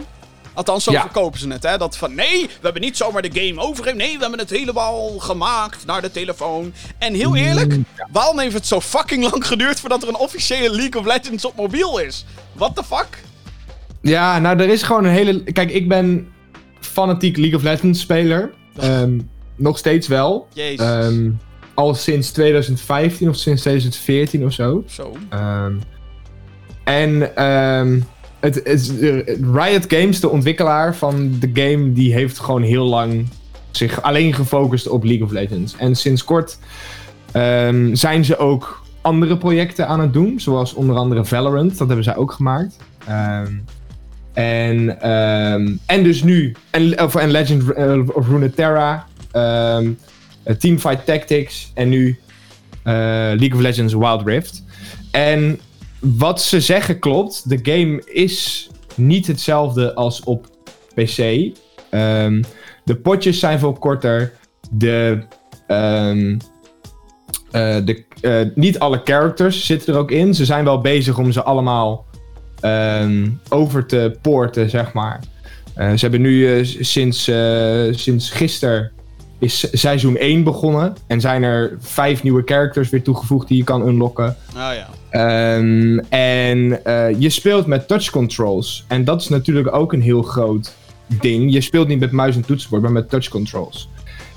Althans, 0.54 0.84
zo 0.84 0.92
Ja. 0.92 1.00
verkopen 1.00 1.40
ze 1.40 1.48
het, 1.48 1.62
hè. 1.62 1.76
Dat 1.78 1.96
van, 1.96 2.14
nee, 2.14 2.42
we 2.46 2.58
hebben 2.62 2.82
niet 2.82 2.96
zomaar 2.96 3.22
de 3.22 3.40
game 3.40 3.60
overgegeven. 3.60 3.98
Nee, 3.98 4.14
we 4.14 4.20
hebben 4.20 4.38
het 4.38 4.50
helemaal 4.50 5.18
gemaakt 5.18 5.86
naar 5.86 6.02
de 6.02 6.10
telefoon. 6.10 6.72
En 6.98 7.14
heel 7.14 7.36
eerlijk, 7.36 7.76
Mm, 7.76 7.86
waarom 8.12 8.38
heeft 8.38 8.54
het 8.54 8.66
zo 8.66 8.80
fucking 8.80 9.22
lang 9.30 9.46
geduurd 9.46 9.80
voordat 9.80 10.02
er 10.02 10.08
een 10.08 10.16
officiële 10.16 10.70
League 10.76 11.00
of 11.00 11.06
Legends 11.06 11.44
op 11.44 11.56
mobiel 11.56 11.98
is? 11.98 12.24
What 12.52 12.76
the 12.76 12.84
fuck? 12.84 13.22
Ja, 14.00 14.38
nou, 14.38 14.58
er 14.60 14.68
is 14.68 14.82
gewoon 14.82 15.04
een 15.04 15.10
hele... 15.12 15.42
Kijk, 15.42 15.70
ik 15.70 15.88
ben 15.88 16.32
fanatiek 16.80 17.36
League 17.36 17.56
of 17.58 17.62
Legends 17.62 18.00
speler. 18.00 18.52
Ehm, 18.76 19.18
nog 19.56 19.78
steeds 19.78 20.06
wel. 20.08 20.48
Jezus. 20.52 20.86
Ehm, 20.86 21.30
al 21.74 21.94
sinds 21.94 22.30
2015 22.30 23.28
of 23.28 23.36
sinds 23.36 23.60
2014 23.60 24.44
of 24.44 24.52
zo. 24.52 24.84
Zo. 24.86 25.16
Ehm, 25.28 25.74
en 26.84 27.36
ehm, 27.36 28.00
het, 28.40 28.54
het, 28.64 28.92
Riot 29.52 29.84
Games, 29.88 30.20
de 30.20 30.28
ontwikkelaar 30.28 30.96
van 30.96 31.36
de 31.40 31.50
game, 31.54 31.92
die 31.92 32.12
heeft 32.12 32.38
gewoon 32.38 32.62
heel 32.62 32.84
lang 32.84 33.26
zich 33.70 34.02
alleen 34.02 34.34
gefocust 34.34 34.88
op 34.88 35.04
League 35.04 35.24
of 35.24 35.32
Legends. 35.32 35.76
En 35.76 35.94
sinds 35.94 36.24
kort 36.24 36.58
ehm, 37.32 37.94
zijn 37.94 38.24
ze 38.24 38.36
ook 38.36 38.82
andere 39.00 39.36
projecten 39.36 39.88
aan 39.88 40.00
het 40.00 40.12
doen, 40.12 40.40
zoals 40.40 40.74
onder 40.74 40.96
andere 40.96 41.24
Valorant, 41.24 41.78
dat 41.78 41.86
hebben 41.86 42.04
zij 42.04 42.16
ook 42.16 42.32
gemaakt. 42.32 42.76
Ehm, 43.06 43.52
en, 44.32 45.00
ehm, 45.00 45.72
en 45.86 46.02
dus 46.02 46.22
nu, 46.22 46.54
en, 46.70 47.02
of, 47.02 47.14
en 47.14 47.30
Legend 47.30 47.72
eh, 47.72 47.98
of 48.12 48.28
Runeterra, 48.28 49.06
eh, 49.30 49.78
Teamfight 50.58 51.06
Tactics 51.06 51.70
en 51.74 51.88
nu 51.88 52.18
eh, 52.82 52.92
League 52.92 53.54
of 53.54 53.60
Legends 53.60 53.94
Wild 53.94 54.22
Rift. 54.26 54.64
En 55.10 55.60
wat 56.04 56.42
ze 56.42 56.60
zeggen 56.60 56.98
klopt. 56.98 57.48
De 57.48 57.58
game 57.62 58.02
is 58.04 58.68
niet 58.94 59.26
hetzelfde 59.26 59.94
als 59.94 60.22
op 60.24 60.46
PC. 60.94 61.18
Ehm, 61.90 62.42
de 62.84 62.96
potjes 63.02 63.38
zijn 63.38 63.58
veel 63.58 63.72
korter. 63.72 64.32
De, 64.70 65.22
ehm, 65.66 66.38
eh, 67.50 67.76
de, 67.84 68.04
eh, 68.20 68.40
niet 68.54 68.78
alle 68.78 69.00
characters 69.04 69.66
zitten 69.66 69.94
er 69.94 70.00
ook 70.00 70.10
in. 70.10 70.34
Ze 70.34 70.44
zijn 70.44 70.64
wel 70.64 70.80
bezig 70.80 71.18
om 71.18 71.32
ze 71.32 71.42
allemaal 71.42 72.04
ehm, 72.60 73.30
over 73.48 73.86
te 73.86 74.18
poorten, 74.22 74.70
zeg 74.70 74.92
maar. 74.92 75.20
Eh, 75.74 75.90
ze 75.90 75.98
hebben 76.00 76.20
nu 76.20 76.64
sinds, 76.64 77.30
sinds 77.90 78.30
gisteren 78.30 78.93
is 79.44 79.68
seizoen 79.72 80.16
1 80.16 80.42
begonnen. 80.42 80.96
En 81.06 81.20
zijn 81.20 81.42
er 81.42 81.76
vijf 81.80 82.22
nieuwe 82.22 82.42
characters 82.44 82.90
weer 82.90 83.02
toegevoegd 83.02 83.48
die 83.48 83.56
je 83.56 83.64
kan 83.64 83.88
unlocken. 83.88 84.36
Ah 84.54 84.72
ja. 84.74 84.88
Ehm, 85.10 85.98
en 86.08 86.84
eh, 86.84 87.20
je 87.20 87.30
speelt 87.30 87.66
met 87.66 87.88
touch 87.88 88.10
controls. 88.10 88.84
En 88.88 89.04
dat 89.04 89.20
is 89.20 89.28
natuurlijk 89.28 89.74
ook 89.74 89.92
een 89.92 90.02
heel 90.02 90.22
groot 90.22 90.74
ding. 91.06 91.52
Je 91.52 91.60
speelt 91.60 91.88
niet 91.88 92.00
met 92.00 92.10
muis 92.10 92.36
en 92.36 92.46
toetsenbord, 92.46 92.82
maar 92.82 92.92
met 92.92 93.10
touch 93.10 93.28
controls. 93.28 93.88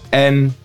En 0.10 0.56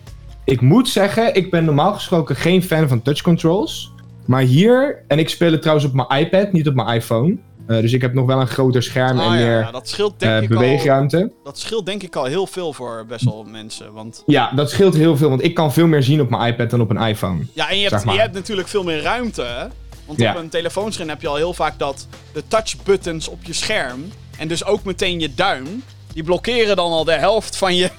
ik 0.43 0.61
moet 0.61 0.89
zeggen, 0.89 1.35
ik 1.35 1.51
ben 1.51 1.65
normaal 1.65 1.93
gesproken 1.93 2.35
geen 2.35 2.63
fan 2.63 2.87
van 2.87 3.01
touch 3.01 3.21
controls. 3.21 3.91
Maar 4.25 4.41
hier, 4.41 5.03
en 5.07 5.19
ik 5.19 5.29
speel 5.29 5.51
het 5.51 5.61
trouwens 5.61 5.87
op 5.87 5.93
mijn 5.93 6.25
iPad, 6.25 6.51
niet 6.51 6.67
op 6.67 6.75
mijn 6.75 6.87
iPhone. 6.87 7.37
Eh, 7.67 7.81
dus 7.81 7.93
ik 7.93 8.01
heb 8.01 8.13
nog 8.13 8.25
wel 8.25 8.39
een 8.41 8.47
groter 8.47 8.83
scherm 8.83 9.19
Ah 9.19 9.25
en 9.25 9.31
meer 9.31 9.59
ja, 9.59 9.71
dat 9.71 9.89
scheelt 9.89 10.19
denk 10.19 10.31
eh, 10.31 10.41
ik 10.41 10.51
al... 10.51 10.57
beweegruimte. 10.57 11.31
Dat 11.43 11.59
scheelt 11.59 11.85
denk 11.85 12.03
ik 12.03 12.15
al 12.15 12.25
heel 12.25 12.47
veel 12.47 12.73
voor 12.73 13.05
best 13.07 13.25
wel 13.25 13.43
mensen, 13.51 13.93
want... 13.93 14.23
Ja, 14.25 14.51
dat 14.55 14.69
scheelt 14.69 14.95
heel 14.95 15.17
veel, 15.17 15.29
want 15.29 15.43
ik 15.43 15.53
kan 15.53 15.73
veel 15.73 15.87
meer 15.87 16.03
zien 16.03 16.21
op 16.21 16.29
mijn 16.29 16.53
iPad 16.53 16.69
dan 16.69 16.81
op 16.81 16.89
een 16.89 17.01
iPhone. 17.01 17.39
Ja, 17.53 17.69
en 17.69 17.79
je 17.79 17.87
hebt, 17.89 18.03
je 18.03 18.29
natuurlijk 18.33 18.67
veel 18.67 18.83
meer 18.83 19.01
ruimte, 19.01 19.41
hè? 19.41 19.65
Want 20.05 20.19
Ja. 20.19 20.31
op 20.31 20.39
een 20.39 20.49
telefoonscherm 20.49 21.09
heb 21.09 21.21
je 21.21 21.27
al 21.27 21.35
heel 21.35 21.53
vaak 21.53 21.79
dat 21.79 22.07
de 22.33 22.43
touchbuttons 22.47 23.27
op 23.27 23.43
je 23.43 23.53
scherm, 23.53 24.05
en 24.37 24.47
dus 24.47 24.65
ook 24.65 24.83
meteen 24.83 25.19
je 25.19 25.33
duim, 25.35 25.83
die 26.13 26.23
blokkeren 26.23 26.75
dan 26.75 26.91
al 26.91 27.03
de 27.03 27.11
helft 27.13 27.55
van 27.57 27.75
je, 27.75 27.89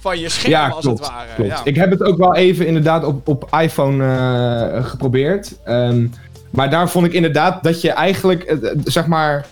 van 0.00 0.18
je 0.18 0.28
scherm, 0.28 0.50
Ja, 0.50 0.68
als 0.68 0.84
klopt. 0.84 0.98
het 0.98 1.08
ware. 1.08 1.34
klopt. 1.34 1.50
Ja. 1.50 1.60
Ik 1.64 1.76
heb 1.76 1.90
het 1.90 2.02
ook 2.02 2.16
wel 2.18 2.34
even 2.34 2.66
inderdaad 2.66 3.04
op, 3.04 3.28
op 3.28 3.48
iPhone 3.60 4.04
eh, 4.04 4.84
geprobeerd. 4.84 5.60
Ehm, 5.64 6.06
maar 6.50 6.70
daar 6.70 6.90
vond 6.90 7.06
ik 7.06 7.12
inderdaad 7.12 7.62
dat 7.62 7.80
je 7.80 7.90
eigenlijk, 7.90 8.42
eh, 8.42 8.70
eh, 8.70 8.78
zeg 8.84 9.06
maar, 9.06 9.46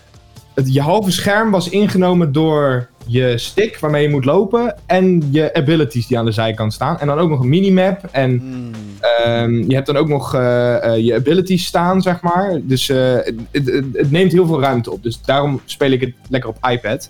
het, 0.54 0.74
je 0.74 0.80
halve 0.80 1.10
scherm 1.10 1.50
was 1.50 1.68
ingenomen 1.68 2.32
door 2.32 2.88
je 3.06 3.38
stick 3.38 3.78
waarmee 3.78 4.02
je 4.02 4.08
moet 4.08 4.24
lopen 4.24 4.76
en 4.86 5.28
je 5.30 5.54
abilities 5.54 6.06
die 6.06 6.18
aan 6.18 6.24
de 6.24 6.32
zijkant 6.32 6.72
staan. 6.72 7.00
En 7.00 7.06
dan 7.06 7.18
ook 7.18 7.30
nog 7.30 7.40
een 7.40 7.48
minimap 7.48 8.08
en 8.10 8.38
Hmm. 8.38 8.70
Ehm, 9.00 9.68
je 9.68 9.74
hebt 9.74 9.86
dan 9.86 9.96
ook 9.96 10.08
nog 10.08 10.34
eh, 10.34 10.40
je 10.96 11.14
abilities 11.14 11.66
staan, 11.66 12.02
zeg 12.02 12.20
maar. 12.20 12.60
Dus 12.62 12.88
het, 12.88 13.34
het, 13.50 13.66
het 13.92 14.10
neemt 14.10 14.32
heel 14.32 14.46
veel 14.46 14.60
ruimte 14.60 14.90
op. 14.90 15.02
Dus 15.02 15.22
daarom 15.22 15.60
speel 15.64 15.90
ik 15.90 16.00
het 16.00 16.12
lekker 16.28 16.50
op 16.50 16.68
iPad. 16.70 17.08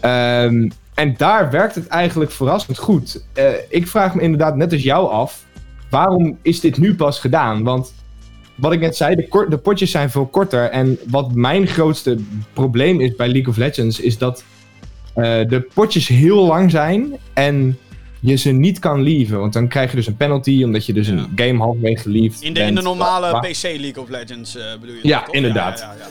Ehm, 0.00 0.68
en 0.94 1.14
daar 1.16 1.50
werkt 1.50 1.74
het 1.74 1.86
eigenlijk 1.86 2.30
verrassend 2.30 2.78
goed. 2.78 3.24
Ik 3.68 3.86
vraag 3.86 4.14
me 4.14 4.22
inderdaad 4.22 4.56
net 4.56 4.72
als 4.72 4.82
jou 4.82 5.10
af, 5.10 5.44
waarom 5.90 6.38
is 6.42 6.60
dit 6.60 6.78
nu 6.78 6.94
pas 6.94 7.18
gedaan? 7.18 7.62
Want 7.62 7.92
wat 8.60 8.72
ik 8.72 8.80
net 8.80 8.96
zei, 8.96 9.14
de, 9.14 9.28
kort- 9.28 9.50
de 9.50 9.58
potjes 9.58 9.90
zijn 9.90 10.10
veel 10.10 10.26
korter. 10.26 10.70
En 10.70 10.98
wat 11.06 11.34
mijn 11.34 11.66
grootste 11.66 12.16
probleem 12.52 13.00
is 13.00 13.16
bij 13.16 13.28
League 13.28 13.48
of 13.48 13.56
Legends, 13.56 14.00
is 14.00 14.18
dat 14.18 14.44
eh, 15.14 15.24
de 15.48 15.66
potjes 15.74 16.08
heel 16.08 16.46
lang 16.46 16.70
zijn 16.70 17.12
en 17.34 17.78
je 18.20 18.36
ze 18.36 18.50
niet 18.50 18.78
kan 18.78 19.02
leaven. 19.02 19.38
Want 19.38 19.52
dan 19.52 19.68
krijg 19.68 19.90
je 19.90 19.96
dus 19.96 20.06
een 20.06 20.16
penalty, 20.16 20.62
omdat 20.64 20.86
je 20.86 20.92
dus 20.92 21.06
Ja. 21.08 21.12
een 21.12 21.28
game 21.34 21.58
halverwege 21.58 22.08
leaved 22.10 22.40
In 22.42 22.52
de, 22.54 22.60
in 22.60 22.66
de 22.66 22.72
bent. 22.72 22.84
normale 22.86 23.38
PC 23.40 23.62
League 23.62 24.02
of 24.02 24.08
Legends 24.08 24.56
eh, 24.56 24.62
bedoel 24.80 24.94
je? 24.94 25.08
Ja, 25.08 25.22
toch? 25.22 25.34
inderdaad. 25.34 25.78
Ja, 25.78 25.92
ja, 25.98 26.04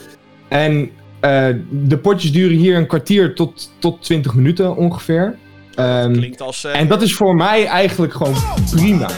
ja. 0.50 0.58
En 0.58 0.90
eh, 1.20 1.56
de 1.70 1.98
potjes 1.98 2.32
duren 2.32 2.58
hier 2.58 2.78
een 2.78 2.88
kwartier 2.88 3.36
tot, 3.36 3.72
tot 3.80 4.02
20 4.02 4.34
minuten 4.34 4.76
ongeveer. 4.76 5.38
Ehm, 5.76 6.12
Klinkt 6.14 6.42
als... 6.42 6.64
en 6.64 6.88
dat 6.88 7.02
is 7.02 7.14
voor 7.14 7.36
mij 7.36 7.66
eigenlijk 7.66 8.14
gewoon 8.14 8.36
prima. 8.72 9.10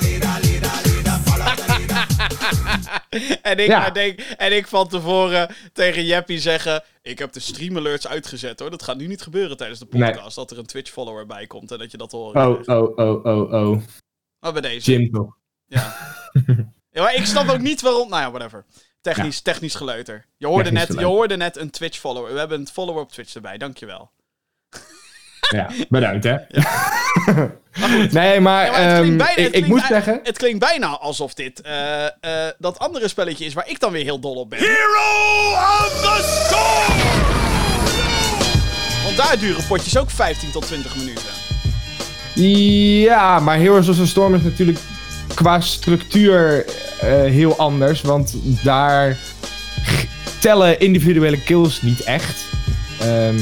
en, 3.42 3.58
ik, 3.58 3.68
Ja. 3.68 3.94
en, 3.94 4.06
ik, 4.06 4.20
en 4.38 4.56
ik 4.56 4.68
van 4.68 4.88
tevoren 4.88 5.56
tegen 5.74 6.06
Jeppie 6.06 6.40
zeggen... 6.40 6.84
Ik 7.02 7.20
heb 7.20 7.32
de 7.32 7.40
stream 7.40 7.78
alerts 7.78 8.08
uitgezet 8.08 8.60
hoor. 8.60 8.70
Dat 8.70 8.84
gaat 8.84 8.98
nu 8.98 9.08
niet 9.08 9.22
gebeuren 9.22 9.58
tijdens 9.58 9.80
de 9.80 9.88
Nee. 9.90 10.12
podcast. 10.12 10.36
Dat 10.36 10.52
er 10.52 10.58
een 10.58 10.66
Twitch 10.66 10.92
follower 10.92 11.26
bij 11.26 11.48
komt 11.48 11.72
en 11.72 11.78
dat 11.78 11.92
je 11.92 11.98
dat 11.98 12.12
hoort. 12.12 12.36
Oh, 12.36 12.60
oh, 12.66 12.98
oh, 12.98 13.26
oh, 13.26 13.54
oh. 13.54 13.82
Maar 14.40 14.52
bij 14.54 14.62
deze. 14.62 14.92
Jim 14.92 15.12
toch. 15.12 15.38
Ja. 15.66 15.96
ja, 16.92 17.02
maar 17.02 17.16
ik 17.16 17.26
snap 17.26 17.50
ook 17.50 17.60
niet 17.60 17.82
waarom... 17.82 18.10
Nou 18.10 18.22
ja, 18.22 18.30
whatever. 18.32 18.66
Technisch, 19.02 19.42
technisch 19.42 19.76
geleuter. 19.76 20.26
Je 20.38 20.48
hoorde, 20.48 20.70
Technisch 20.70 20.88
net, 20.88 21.00
je 21.00 21.06
hoorde 21.06 21.38
net 21.38 21.58
een 21.58 21.70
Twitch 21.70 22.00
follower. 22.00 22.34
We 22.34 22.40
hebben 22.40 22.60
een 22.60 22.68
follower 22.68 23.02
op 23.02 23.12
Twitch 23.12 23.36
erbij. 23.36 23.58
Dankjewel. 23.58 24.12
Ja, 25.52 25.70
bedankt 25.90 26.24
hè. 26.24 26.36
nee, 28.20 28.40
maar, 28.40 28.66
Ja, 28.66 28.96
ehm, 28.98 29.18
bijna- 29.18 29.50
ik, 29.52 29.68
moet 29.68 29.84
zeggen... 29.88 30.20
Het 30.24 30.38
klinkt 30.38 30.60
bijna 30.60 30.88
alsof 30.88 31.34
dit 31.34 31.62
eh, 31.62 32.06
eh, 32.06 32.12
dat 32.58 32.80
andere 32.80 33.08
spelletje 33.08 33.46
is 33.46 33.54
waar 33.54 33.70
ik 33.70 33.80
dan 33.80 33.92
weer 33.92 34.04
heel 34.04 34.20
dol 34.20 34.36
op 34.36 34.50
ben. 34.50 34.60
Hero 34.60 35.52
of 35.52 36.00
the 36.02 36.44
Storm! 36.46 37.00
Want 39.04 39.18
daar 39.18 39.40
duren 39.40 39.68
potjes 39.68 39.98
ook 39.98 40.10
15 40.10 40.52
tot 40.52 40.66
20 40.66 40.96
minuten. 40.96 41.24
Ja, 42.34 43.40
maar 43.40 43.58
Heroes 43.58 43.88
of 43.90 43.96
the 43.96 44.08
Storm 44.08 44.36
is 44.36 44.42
natuurlijk 44.42 44.80
qua 45.36 45.60
structuur 45.60 46.66
eh, 47.00 47.10
heel 47.10 47.58
anders. 47.58 48.02
Want 48.02 48.36
daar 48.64 49.18
tellen 50.40 50.80
individuele 50.80 51.42
kills 51.42 51.82
niet 51.82 52.04
echt. 52.04 52.46
Ehm, 53.02 53.40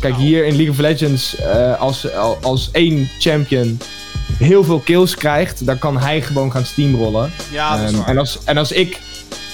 kijk, 0.00 0.14
hier 0.14 0.44
in 0.46 0.52
League 0.54 0.70
of 0.70 0.78
Legends, 0.78 1.36
eh, 1.36 1.80
als, 1.80 2.12
al- 2.12 2.38
als 2.42 2.70
één 2.70 3.08
champion 3.18 3.78
heel 4.38 4.64
veel 4.64 4.78
kills 4.78 5.14
krijgt, 5.16 5.66
dan 5.66 5.78
kan 5.78 5.98
hij 5.98 6.22
gewoon 6.22 6.52
gaan 6.52 6.64
steamrollen. 6.64 7.30
Ja, 7.50 7.76
dat 7.76 7.84
is 7.84 7.90
Ehm, 7.90 7.98
waar. 7.98 8.08
en, 8.08 8.18
als, 8.18 8.44
en 8.44 8.56
als 8.56 8.72
ik 8.72 9.00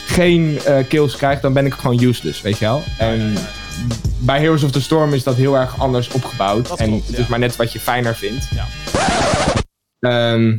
geen 0.06 0.58
eh, 0.64 0.76
kills 0.88 1.16
krijg, 1.16 1.40
dan 1.40 1.52
ben 1.52 1.66
ik 1.66 1.72
gewoon 1.74 2.02
useless, 2.02 2.40
weet 2.42 2.58
je 2.58 2.64
wel. 2.64 2.82
En 2.98 3.34
bij 4.18 4.40
Heroes 4.40 4.62
of 4.62 4.70
the 4.70 4.80
Storm 4.80 5.14
is 5.14 5.22
dat 5.22 5.34
heel 5.34 5.56
erg 5.56 5.80
anders 5.80 6.08
opgebouwd. 6.08 6.68
Dat 6.68 6.78
en 6.80 6.88
klopt, 6.88 7.06
het 7.08 7.18
is 7.18 7.26
maar 7.26 7.38
net 7.38 7.56
wat 7.56 7.72
je 7.72 7.80
fijner 7.80 8.16
vindt. 8.16 8.48
Ja. 8.54 8.66
Ehm, 10.00 10.58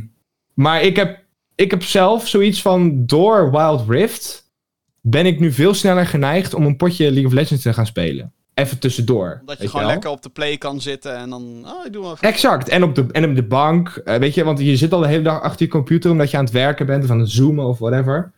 maar 0.54 0.82
ik 0.82 0.96
heb, 0.96 1.18
ik 1.54 1.70
heb 1.70 1.82
zelf 1.84 2.28
zoiets 2.28 2.62
van 2.62 3.06
door 3.06 3.50
Wild 3.50 3.84
Rift 3.88 4.48
ben 5.00 5.26
ik 5.26 5.40
nu 5.40 5.52
veel 5.52 5.74
sneller 5.74 6.06
geneigd 6.06 6.54
om 6.54 6.66
een 6.66 6.76
potje 6.76 7.04
League 7.04 7.26
of 7.26 7.32
Legends 7.32 7.62
te 7.62 7.72
gaan 7.72 7.86
spelen. 7.86 8.32
Even 8.60 8.78
tussendoor. 8.78 9.42
Dat 9.44 9.60
je 9.60 9.66
gewoon 9.66 9.82
wel? 9.82 9.90
lekker 9.90 10.10
op 10.10 10.22
de 10.22 10.28
play 10.28 10.56
kan 10.56 10.80
zitten 10.80 11.16
en 11.16 11.30
dan... 11.30 11.64
Oh, 11.66 11.86
ik 11.86 11.92
doe 11.92 12.02
wel. 12.02 12.16
Exact. 12.20 12.68
En 12.68 12.82
op 12.82 12.94
de, 12.94 13.06
en 13.12 13.24
op 13.24 13.34
de 13.34 13.42
bank. 13.42 13.88
eh, 13.88 14.16
weet 14.16 14.34
je, 14.34 14.44
want 14.44 14.58
je 14.58 14.76
zit 14.76 14.92
al 14.92 15.00
de 15.00 15.06
hele 15.08 15.22
dag 15.22 15.40
achter 15.40 15.66
je 15.66 15.72
computer 15.72 16.10
omdat 16.10 16.30
je 16.30 16.36
aan 16.36 16.44
het 16.44 16.52
werken 16.52 16.86
bent 16.86 17.04
of 17.04 17.10
aan 17.10 17.20
het 17.20 17.30
zoomen 17.30 17.64
of 17.64 17.78
whatever. 17.78 18.32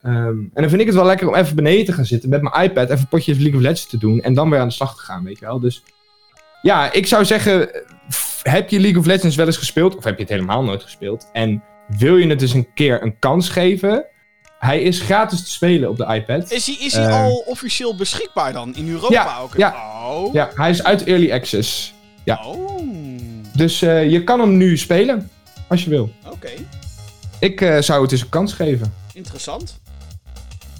Ehm, 0.00 0.14
en 0.38 0.50
dan 0.54 0.68
vind 0.68 0.80
ik 0.80 0.86
het 0.86 0.96
wel 0.96 1.04
lekker 1.04 1.28
om 1.28 1.34
even 1.34 1.56
beneden 1.56 1.84
te 1.84 1.92
gaan 1.92 2.04
zitten 2.04 2.28
met 2.28 2.42
mijn 2.42 2.64
iPad, 2.64 2.90
even 2.90 3.08
potjes 3.08 3.36
League 3.36 3.56
of 3.56 3.60
Legends 3.60 3.86
te 3.86 3.98
doen 3.98 4.20
en 4.20 4.34
dan 4.34 4.50
weer 4.50 4.58
aan 4.60 4.68
de 4.68 4.74
slag 4.74 4.96
te 4.96 5.02
gaan, 5.02 5.24
weet 5.24 5.38
je 5.38 5.44
wel. 5.44 5.60
Dus 5.60 5.82
ja, 6.62 6.92
ik 6.92 7.06
zou 7.06 7.24
zeggen, 7.24 7.68
heb 8.42 8.70
je 8.70 8.80
League 8.80 8.98
of 8.98 9.06
Legends 9.06 9.36
wel 9.36 9.46
eens 9.46 9.56
gespeeld 9.56 9.96
of 9.96 10.04
heb 10.04 10.14
je 10.14 10.22
het 10.22 10.32
helemaal 10.32 10.64
nooit 10.64 10.82
gespeeld? 10.82 11.28
En 11.32 11.62
wil 11.98 12.16
je 12.16 12.26
het 12.26 12.38
dus 12.38 12.52
een 12.54 12.72
keer 12.74 13.02
een 13.02 13.18
kans 13.18 13.48
geven? 13.48 14.06
Hij 14.64 14.82
is 14.82 15.00
gratis 15.00 15.42
te 15.44 15.50
spelen 15.50 15.88
op 15.90 15.96
de 15.96 16.04
iPad. 16.14 16.50
Is 16.50 16.66
hij, 16.66 16.76
is 16.80 16.92
hij 16.92 17.06
Eh, 17.06 17.22
al 17.22 17.42
officieel 17.46 17.96
beschikbaar 17.96 18.52
dan? 18.52 18.74
In 18.76 18.88
Europa 18.88 19.12
Ja, 19.14 19.38
ook? 19.38 19.56
ja. 19.56 19.74
Oh. 20.06 20.32
Ja, 20.32 20.50
hij 20.54 20.70
is 20.70 20.82
uit 20.84 21.04
Early 21.04 21.32
Access. 21.32 21.94
ja. 22.24 22.44
Oh. 22.44 22.82
Dus 23.56 23.82
eh, 23.82 24.10
je 24.10 24.24
kan 24.24 24.40
hem 24.40 24.56
nu 24.56 24.76
spelen, 24.78 25.30
als 25.68 25.84
je 25.84 25.90
wil. 25.90 26.12
Oké. 26.30 26.50
Ik 27.38 27.60
eh, 27.60 27.80
zou 27.80 28.02
het 28.02 28.12
eens 28.12 28.20
een 28.20 28.28
kans 28.28 28.52
geven. 28.52 28.94
Interessant. 29.12 29.78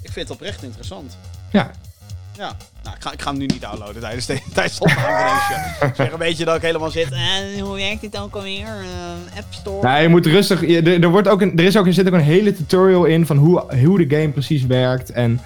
Ik 0.01 0.11
vind 0.11 0.27
het 0.27 0.37
oprecht 0.37 0.63
interessant. 0.63 1.17
Ja. 1.51 1.71
Ja. 2.37 2.55
Nou, 2.83 2.95
ik 2.95 3.01
ga, 3.01 3.11
ik 3.11 3.21
ga 3.21 3.29
hem 3.29 3.39
nu 3.39 3.45
niet 3.45 3.61
downloaden 3.61 4.01
tijdens 4.01 4.25
de, 4.25 4.39
tijdens 4.53 4.79
de 4.79 4.89
show. 4.89 5.87
Ik 5.89 5.95
zeg 5.95 6.11
een 6.11 6.17
beetje 6.17 6.45
dat 6.45 6.55
ik 6.55 6.61
helemaal 6.61 6.91
zit. 6.91 7.11
Eh, 7.11 7.61
hoe 7.61 7.75
werkt 7.75 8.01
dit 8.01 8.17
ook 8.19 8.35
alweer? 8.35 8.65
Eh, 8.67 9.37
App 9.37 9.45
Store. 9.49 9.81
Nou, 9.87 10.01
je 10.01 10.07
moet 10.09 10.25
rustig. 10.25 10.61
je- 10.67 10.81
er, 10.81 11.03
er, 11.03 11.09
wordt 11.09 11.27
ook 11.27 11.41
een, 11.41 11.57
er, 11.57 11.63
is 11.63 11.77
ook, 11.77 11.85
er 11.87 11.93
zit 11.93 12.07
ook 12.07 12.13
een 12.13 12.19
hele 12.19 12.53
tutorial 12.53 13.05
in 13.05 13.25
van 13.25 13.37
hoe, 13.37 13.75
hoe 13.85 14.05
de 14.07 14.15
game 14.15 14.29
precies 14.31 14.65
werkt. 14.65 15.11
En 15.11 15.41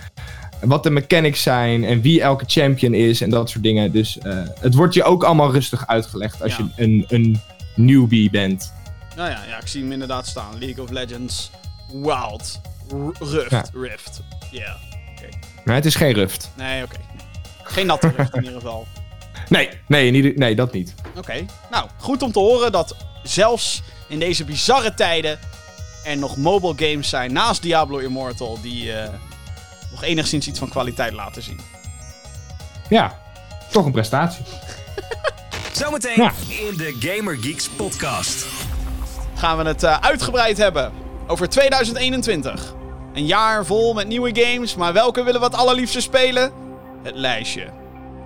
wat 0.61 0.83
de 0.83 0.89
mechanics 0.89 1.41
zijn. 1.41 1.83
En 1.83 2.01
wie 2.01 2.21
elke 2.21 2.43
champion 2.47 2.93
is. 2.93 3.21
En 3.21 3.29
dat 3.29 3.49
soort 3.49 3.63
dingen. 3.63 3.91
Dus 3.91 4.17
eh, 4.19 4.37
het 4.59 4.73
wordt 4.75 4.93
je 4.93 5.03
ook 5.03 5.23
allemaal 5.23 5.51
rustig 5.51 5.87
uitgelegd 5.87 6.41
als 6.43 6.55
Ja. 6.55 6.69
je 6.75 6.83
een, 6.83 7.05
een 7.07 7.41
newbie 7.75 8.29
bent. 8.29 8.73
Nou 9.15 9.29
ja, 9.29 9.39
ja, 9.49 9.59
ik 9.59 9.67
zie 9.67 9.81
hem 9.81 9.91
inderdaad 9.91 10.27
staan. 10.27 10.59
League 10.59 10.83
of 10.83 10.89
Legends 10.89 11.51
Wild 11.93 12.61
R- 12.87 13.23
Rift. 13.23 13.49
Ja. 13.51 13.65
Rift. 13.73 14.21
Ja. 14.51 14.77
Het 15.75 15.85
is 15.85 15.95
geen 15.95 16.13
ruft. 16.13 16.51
Nee, 16.55 16.83
oké. 16.83 16.95
Geen 17.63 17.85
natte 17.85 18.11
Rift 18.17 18.35
in 18.35 18.43
ieder 18.43 18.59
geval. 18.59 18.87
Nee, 19.49 19.69
nee, 19.87 20.11
niet, 20.11 20.37
nee 20.37 20.55
dat 20.55 20.73
niet. 20.73 20.93
Oké. 21.17 21.45
Nou, 21.71 21.89
goed 21.97 22.21
om 22.23 22.31
te 22.31 22.39
horen 22.39 22.71
dat 22.71 22.95
zelfs 23.23 23.81
in 24.07 24.19
deze 24.19 24.43
bizarre 24.45 24.93
tijden 24.93 25.39
er 26.03 26.17
nog 26.17 26.37
mobile 26.37 26.73
games 26.89 27.09
zijn 27.09 27.33
naast 27.33 27.61
Diablo 27.61 27.97
Immortal 27.97 28.61
die 28.61 28.93
eh, 28.93 29.09
nog 29.91 30.03
enigszins 30.03 30.47
iets 30.47 30.59
van 30.59 30.69
kwaliteit 30.69 31.13
laten 31.13 31.41
zien. 31.43 31.59
Ja, 32.89 33.19
toch 33.71 33.85
een 33.85 33.91
prestatie. 33.91 34.45
Zometeen 35.71 36.15
Ja. 36.21 36.31
in 36.49 36.77
de 36.77 36.95
Gamer 36.99 37.37
Geeks 37.41 37.69
podcast. 37.69 38.45
Gaan 39.35 39.57
we 39.57 39.63
het 39.63 39.83
eh, 39.83 39.97
uitgebreid 39.99 40.57
hebben 40.57 40.91
over 41.27 41.49
2021. 41.49 42.73
Een 43.13 43.25
jaar 43.25 43.65
vol 43.65 43.93
met 43.93 44.07
nieuwe 44.07 44.41
games, 44.41 44.75
maar 44.75 44.93
welke 44.93 45.23
willen 45.23 45.39
we 45.39 45.45
het 45.45 45.55
allerliefste 45.55 46.01
spelen? 46.01 46.51
Het 47.03 47.15
lijstje. 47.15 47.67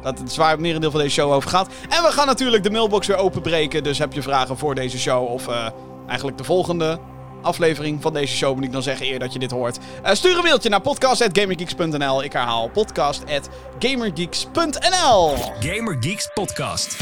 Dat 0.02 0.22
is 0.28 0.38
waar 0.38 0.52
het 0.52 0.60
merendeel 0.60 0.92
van 0.92 1.00
deze 1.00 1.14
show 1.14 1.32
over 1.32 1.50
gaat. 1.50 1.68
En 1.90 2.04
we 2.04 2.12
gaan 2.12 2.28
natuurlijk 2.28 2.64
de 2.64 2.70
mailbox 2.70 3.08
weer 3.08 3.18
openbreken. 3.18 3.84
Dus 3.84 3.98
heb 3.98 4.14
je 4.14 4.22
vragen 4.22 4.58
voor 4.58 4.76
deze 4.76 5.00
show 5.00 5.32
of 5.32 5.48
eh, 5.48 5.68
eigenlijk 6.08 6.38
de 6.38 6.44
volgende 6.44 7.00
aflevering 7.42 8.02
van 8.02 8.14
deze 8.14 8.36
show, 8.36 8.56
moet 8.56 8.64
ik 8.64 8.72
dan 8.72 8.84
zeggen, 8.84 9.06
eer 9.06 9.20
dat 9.20 9.34
je 9.34 9.40
dit 9.40 9.52
hoort. 9.52 9.78
Eh, 10.04 10.14
stuur 10.14 10.38
een 10.38 10.44
mailtje 10.44 10.70
naar 10.70 10.82
podcast.gamergeeks.nl. 10.82 12.24
Ik 12.24 12.34
herhaal 12.34 12.70
podcast.gamergeeks.nl. 12.70 15.36
Gamer 15.60 15.98
Geeks 16.00 16.30
podcast. 16.34 16.98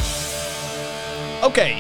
Oké. 1.44 1.74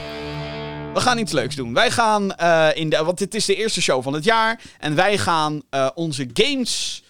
We 0.93 0.99
gaan 0.99 1.17
iets 1.17 1.31
leuks 1.31 1.55
doen. 1.55 1.73
Wij 1.73 1.91
gaan 1.91 2.35
eh, 2.35 2.67
in 2.73 2.89
de. 2.89 3.03
Want 3.03 3.17
dit 3.17 3.35
is 3.35 3.45
de 3.45 3.55
eerste 3.55 3.81
show 3.81 4.03
van 4.03 4.13
het 4.13 4.23
jaar. 4.23 4.61
En 4.79 4.95
wij 4.95 5.17
gaan 5.17 5.61
eh, 5.69 5.89
onze 5.95 6.29
games 6.33 7.03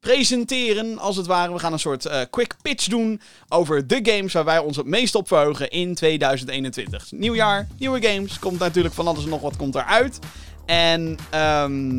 presenteren, 0.00 0.98
als 0.98 1.16
het 1.16 1.26
ware. 1.26 1.52
We 1.52 1.58
gaan 1.58 1.72
een 1.72 1.78
soort 1.78 2.06
eh, 2.06 2.20
quick 2.30 2.54
pitch 2.62 2.86
doen 2.86 3.20
over 3.48 3.86
de 3.86 4.00
games 4.02 4.32
waar 4.32 4.44
wij 4.44 4.58
ons 4.58 4.76
het 4.76 4.86
meest 4.86 5.14
op 5.14 5.28
verheugen 5.28 5.70
in 5.70 5.94
2021. 5.94 7.12
Nieuwjaar, 7.12 7.68
nieuwe 7.78 8.02
games. 8.02 8.38
Komt 8.38 8.58
natuurlijk 8.58 8.94
van 8.94 9.06
alles 9.06 9.24
en 9.24 9.30
nog 9.30 9.40
wat 9.40 9.56
komt 9.56 9.74
eruit. 9.74 10.18
En 10.66 11.16
ehm 11.30 11.98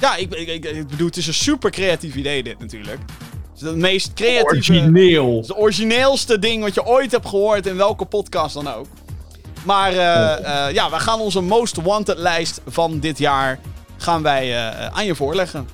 ja, 0.00 0.16
ik, 0.16 0.34
ik, 0.34 0.48
ik, 0.48 0.64
ik 0.64 0.86
bedoel, 0.86 1.06
het 1.06 1.16
is 1.16 1.26
een 1.26 1.34
super 1.34 1.70
creatief 1.70 2.14
idee 2.14 2.42
dit 2.42 2.58
natuurlijk. 2.58 3.00
Het 3.52 3.60
is 3.60 3.68
het 3.68 3.76
meest 3.76 4.12
creatieve... 4.12 4.72
Origineel. 4.72 5.34
Het 5.34 5.42
is 5.42 5.48
het 5.48 5.58
origineelste 5.58 6.38
ding 6.38 6.62
wat 6.62 6.74
je 6.74 6.86
ooit 6.86 7.12
hebt 7.12 7.28
gehoord 7.28 7.66
in 7.66 7.76
welke 7.76 8.04
podcast 8.04 8.54
dan 8.54 8.68
ook. 8.68 8.86
Maar 9.64 9.92
eh, 9.92 10.66
eh, 10.66 10.74
ja, 10.74 10.90
we 10.90 11.00
gaan 11.00 11.20
onze 11.20 11.40
Most 11.40 11.76
Wanted 11.82 12.18
lijst 12.18 12.60
van 12.66 12.98
dit 12.98 13.18
jaar 13.18 13.58
gaan 13.96 14.22
wij 14.22 14.68
eh, 14.68 14.86
aan 14.86 15.04
je 15.04 15.14
voorleggen. 15.14 15.68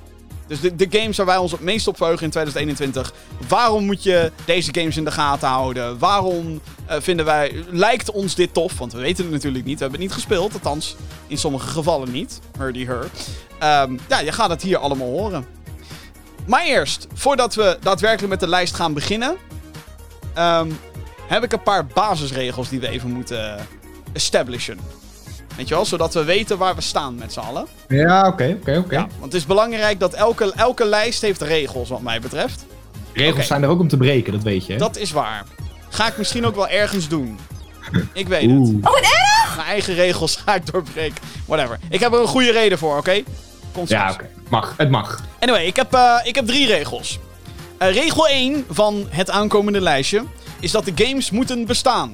Dus 0.46 0.60
de, 0.60 0.76
de 0.76 0.86
games 0.90 1.16
waar 1.16 1.26
wij 1.26 1.36
ons 1.36 1.52
het 1.52 1.60
meest 1.60 1.88
op 1.88 1.96
verheugen 1.96 2.24
in 2.24 2.30
2021. 2.30 3.12
Waarom 3.48 3.84
moet 3.84 4.02
je 4.02 4.32
deze 4.44 4.74
games 4.74 4.96
in 4.96 5.04
de 5.04 5.10
gaten 5.10 5.48
houden? 5.48 5.98
Waarom 5.98 6.60
vinden 6.86 7.24
wij... 7.24 7.64
Lijkt 7.70 8.10
ons 8.10 8.34
dit 8.34 8.54
tof? 8.54 8.78
Want 8.78 8.92
we 8.92 9.00
weten 9.00 9.24
het 9.24 9.32
natuurlijk 9.32 9.64
niet. 9.64 9.78
We 9.78 9.82
hebben 9.82 10.00
het 10.00 10.08
niet 10.08 10.18
gespeeld. 10.18 10.52
Althans, 10.52 10.96
in 11.26 11.38
sommige 11.38 11.68
gevallen 11.68 12.10
niet. 12.10 12.40
Hurdy 12.58 12.86
her. 12.86 13.10
Ehm, 13.58 13.96
ja, 14.08 14.20
je 14.20 14.32
gaat 14.32 14.50
het 14.50 14.62
hier 14.62 14.78
allemaal 14.78 15.08
horen. 15.08 15.46
Maar 16.46 16.64
eerst, 16.64 17.06
voordat 17.14 17.54
we 17.54 17.78
daadwerkelijk 17.80 18.30
met 18.30 18.40
de 18.40 18.48
lijst 18.48 18.74
gaan 18.74 18.94
beginnen... 18.94 19.36
ehm, 20.34 20.70
heb 21.26 21.44
ik 21.44 21.52
een 21.52 21.62
paar 21.62 21.86
basisregels 21.86 22.68
die 22.68 22.80
we 22.80 22.88
even 22.88 23.10
moeten 23.10 23.66
establishen. 24.18 24.78
Weet 25.56 25.68
je 25.68 25.74
wel, 25.74 25.84
zodat 25.84 26.14
we 26.14 26.24
weten 26.24 26.58
waar 26.58 26.74
we 26.74 26.80
staan 26.80 27.14
met 27.14 27.32
z'n 27.32 27.40
allen. 27.40 27.66
Ja, 27.88 28.26
oké, 28.26 28.56
oké, 28.60 28.78
oké. 28.78 28.94
Ja, 28.94 29.00
want 29.18 29.32
het 29.32 29.34
is 29.34 29.46
belangrijk 29.46 30.00
dat 30.00 30.14
elke, 30.14 30.52
elke 30.56 30.84
lijst 30.84 31.22
heeft 31.22 31.40
regels, 31.42 31.88
wat 31.88 32.00
mij 32.00 32.20
betreft. 32.20 32.64
Regels 33.12 33.46
zijn 33.46 33.62
er 33.62 33.68
ook 33.68 33.80
om 33.80 33.88
te 33.88 33.96
breken, 33.96 34.32
dat 34.32 34.42
weet 34.42 34.66
je. 34.66 34.72
hè? 34.72 34.78
Dat 34.78 34.96
is 34.96 35.10
waar. 35.10 35.44
Ga 35.88 36.06
ik 36.08 36.16
misschien 36.18 36.46
ook 36.46 36.54
wel 36.54 36.68
ergens 36.68 37.08
doen. 37.08 37.38
Ik 38.12 38.28
weet 38.28 38.40
het. 38.42 38.50
Oeh. 38.50 38.82
Mijn 39.56 39.66
eigen 39.68 39.94
regels 39.94 40.36
ga 40.44 40.54
ik 40.54 40.72
doorbreken. 40.72 41.22
Whatever. 41.46 41.78
Ik 41.90 42.00
heb 42.00 42.12
er 42.12 42.20
een 42.20 42.26
goede 42.26 42.52
reden 42.52 42.78
voor, 42.78 42.96
oké? 42.98 43.22
Komt 43.72 43.88
Ja, 43.88 44.10
oké. 44.12 44.28
Mag. 44.48 44.74
Het 44.76 44.90
mag. 44.90 45.22
Anyway, 45.40 45.64
ik 45.66 45.76
heb, 45.76 45.94
eh, 45.94 46.14
ik 46.22 46.34
heb 46.34 46.46
drie 46.46 46.66
regels. 46.66 47.18
Eh, 47.78 47.92
regel 47.92 48.28
1 48.28 48.64
van 48.70 49.06
het 49.10 49.30
aankomende 49.30 49.80
lijstje 49.80 50.24
is 50.60 50.70
dat 50.70 50.84
de 50.84 50.92
games 50.94 51.30
moeten 51.30 51.66
bestaan. 51.66 52.12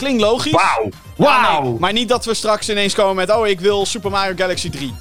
Klinkt 0.00 0.20
logisch. 0.22 0.52
Wauw. 0.52 0.88
Ja, 1.16 1.24
Wauw. 1.24 1.62
nee, 1.62 1.78
maar 1.78 1.92
niet 1.92 2.08
dat 2.08 2.24
we 2.24 2.34
straks 2.34 2.68
ineens 2.70 2.94
komen 2.94 3.14
met... 3.16 3.30
Oh, 3.36 3.46
ik 3.46 3.60
wil 3.60 3.86
Super 3.86 4.10
Mario 4.10 4.34
Galaxy 4.36 4.70
3. 4.70 4.94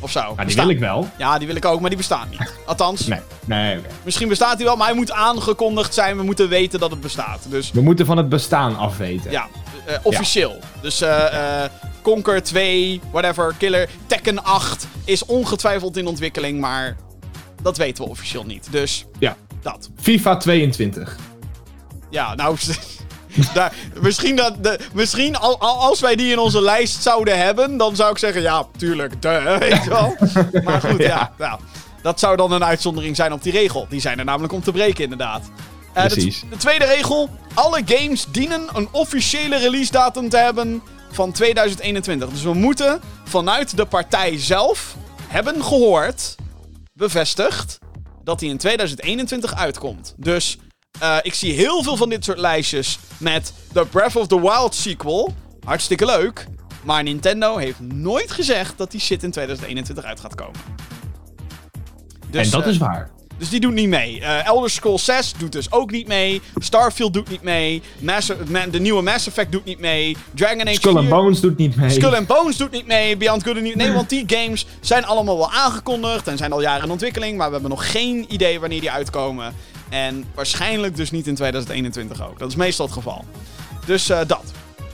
Of 0.00 0.10
zo. 0.10 0.20
Ja, 0.20 0.34
die 0.34 0.44
Bestaan. 0.44 0.66
wil 0.66 0.74
ik 0.74 0.80
wel. 0.80 1.08
Ja, 1.18 1.38
die 1.38 1.46
wil 1.46 1.56
ik 1.56 1.64
ook, 1.64 1.80
maar 1.80 1.88
die 1.88 1.98
bestaat 1.98 2.30
niet. 2.30 2.52
Althans, 2.66 3.06
Nee, 3.06 3.20
nee, 3.44 3.78
misschien 4.02 4.28
bestaat 4.28 4.56
hij 4.56 4.64
wel, 4.64 4.76
maar 4.76 4.86
hij 4.86 4.96
moet 4.96 5.12
aangekondigd 5.12 5.94
zijn. 5.94 6.16
We 6.16 6.22
moeten 6.22 6.48
weten 6.48 6.80
dat 6.80 6.90
het 6.90 7.00
bestaat. 7.00 7.40
Dus 7.48 7.70
We 7.70 7.80
moeten 7.80 8.06
van 8.06 8.16
het 8.16 8.28
bestaan 8.28 8.76
afweten. 8.76 9.30
ja, 9.30 9.46
eh, 9.86 9.96
officieel. 10.02 10.58
Dus 10.80 11.00
eh 11.00 11.62
eh 11.64 11.70
Conquer 12.02 12.42
2, 12.42 13.00
whatever, 13.10 13.54
Killer, 13.58 13.88
Tekken 14.06 14.44
8 14.44 14.86
is 15.04 15.24
ongetwijfeld 15.24 15.96
in 15.96 16.06
ontwikkeling, 16.06 16.60
maar 16.60 16.96
dat 17.62 17.76
weten 17.76 18.04
we 18.04 18.10
officieel 18.10 18.44
niet. 18.44 18.66
Dus 18.70 19.04
Ja. 19.18 19.36
dat. 19.62 19.90
FIFA 20.00 20.36
22. 20.36 21.16
Ja, 22.10 22.34
nou, 22.34 22.56
daar, 23.54 23.72
misschien, 24.00 24.36
dat 24.36 24.64
de, 24.64 24.78
misschien 24.92 25.36
al, 25.36 25.60
al- 25.60 25.80
als 25.80 26.00
wij 26.00 26.16
die 26.16 26.32
in 26.32 26.38
onze 26.38 26.60
lijst 26.60 27.02
zouden 27.02 27.38
hebben, 27.38 27.76
dan 27.76 27.96
zou 27.96 28.10
ik 28.10 28.18
zeggen, 28.18 28.42
ja, 28.42 28.66
tuurlijk, 28.76 29.22
duh, 29.22 29.56
weet 29.58 29.84
je 29.84 29.88
wel. 29.90 30.16
Maar 30.64 30.80
goed, 30.80 30.98
ja. 30.98 31.06
Ja. 31.06 31.32
nou, 31.38 31.60
dat 32.02 32.20
zou 32.20 32.36
dan 32.36 32.52
een 32.52 32.64
uitzondering 32.64 33.16
zijn 33.16 33.32
op 33.32 33.42
die 33.42 33.52
regel. 33.52 33.86
Die 33.88 34.00
zijn 34.00 34.18
er 34.18 34.24
namelijk 34.24 34.52
om 34.52 34.62
te 34.62 34.72
breken, 34.72 35.02
inderdaad. 35.04 35.50
Eh, 35.92 36.02
de, 36.02 36.08
Precies. 36.08 36.44
de 36.50 36.56
tweede 36.56 36.84
regel, 36.84 37.30
alle 37.54 37.82
games 37.84 38.26
dienen 38.30 38.62
een 38.74 38.88
officiële 38.92 39.56
release 39.56 39.92
datum 39.92 40.28
te 40.28 40.36
hebben 40.36 40.82
van 41.12 41.32
2021. 41.32 42.28
Dus 42.28 42.42
we 42.42 42.54
moeten 42.54 43.00
vanuit 43.24 43.76
de 43.76 43.84
partij 43.86 44.38
zelf 44.38 44.96
hebben 45.28 45.64
gehoord, 45.64 46.34
bevestigd, 46.92 47.78
dat 48.24 48.38
die 48.38 48.50
in 48.50 48.58
2021 48.58 49.54
uitkomt. 49.54 50.14
Dus 50.16 50.58
eh, 51.00 51.16
ik 51.22 51.34
zie 51.34 51.52
heel 51.52 51.82
veel 51.82 51.96
van 51.96 52.08
dit 52.08 52.24
soort 52.24 52.38
lijstjes 52.38 52.98
met 53.18 53.52
The 53.72 53.86
Breath 53.90 54.16
of 54.16 54.26
the 54.26 54.40
Wild 54.40 54.74
sequel. 54.74 55.34
Hartstikke 55.64 56.06
leuk. 56.06 56.46
Maar 56.82 57.02
Nintendo 57.02 57.56
heeft 57.56 57.80
nooit 57.80 58.30
gezegd 58.32 58.78
dat 58.78 58.90
die 58.90 59.00
shit 59.00 59.22
in 59.22 59.30
2021 59.30 60.04
uit 60.04 60.20
gaat 60.20 60.34
komen. 60.34 60.60
Dus, 62.30 62.44
en 62.44 62.50
dat 62.50 62.62
eh, 62.62 62.68
is 62.68 62.78
waar. 62.78 63.10
Dus 63.38 63.48
die 63.48 63.60
doet 63.60 63.72
niet 63.72 63.88
mee. 63.88 64.20
Eh, 64.20 64.46
Elder 64.46 64.70
Scrolls 64.70 65.04
6 65.04 65.32
doet 65.38 65.52
dus 65.52 65.72
ook 65.72 65.90
niet 65.90 66.06
mee. 66.06 66.40
Starfield 66.56 67.12
doet 67.12 67.28
niet 67.30 67.42
mee. 67.42 67.82
Mass, 67.98 68.30
Ma- 68.48 68.66
de 68.66 68.80
nieuwe 68.80 69.02
Mass 69.02 69.26
Effect 69.26 69.52
doet 69.52 69.64
niet 69.64 69.78
mee. 69.78 70.16
Dragon 70.34 70.60
Age 70.66 70.74
Skull 70.74 70.90
4 70.92 71.00
and 71.00 71.08
Bones 71.08 71.40
doet 71.40 71.56
niet 71.56 71.76
mee. 71.76 71.90
Skull 71.90 72.14
and 72.14 72.26
Bones 72.26 72.56
doet 72.56 72.70
niet 72.70 72.86
mee. 72.86 73.16
Beyond 73.16 73.42
Good 73.42 73.56
and 73.56 73.64
Evil. 73.64 73.76
Nee, 73.76 73.92
want 73.92 74.08
die 74.08 74.24
games 74.26 74.66
zijn 74.80 75.04
allemaal 75.04 75.36
wel 75.36 75.52
aangekondigd. 75.52 76.28
En 76.28 76.36
zijn 76.36 76.52
al 76.52 76.60
jaren 76.60 76.84
in 76.84 76.90
ontwikkeling. 76.90 77.36
Maar 77.36 77.46
we 77.46 77.52
hebben 77.52 77.70
nog 77.70 77.90
geen 77.90 78.26
idee 78.28 78.60
wanneer 78.60 78.80
die 78.80 78.90
uitkomen. 78.90 79.54
En 79.88 80.24
waarschijnlijk 80.34 80.96
dus 80.96 81.10
niet 81.10 81.26
in 81.26 81.34
2021 81.34 82.28
ook. 82.28 82.38
Dat 82.38 82.48
is 82.48 82.56
meestal 82.56 82.86
het 82.86 82.94
geval. 82.94 83.24
Dus 83.86 84.08
eh, 84.08 84.18
dat. 84.26 84.42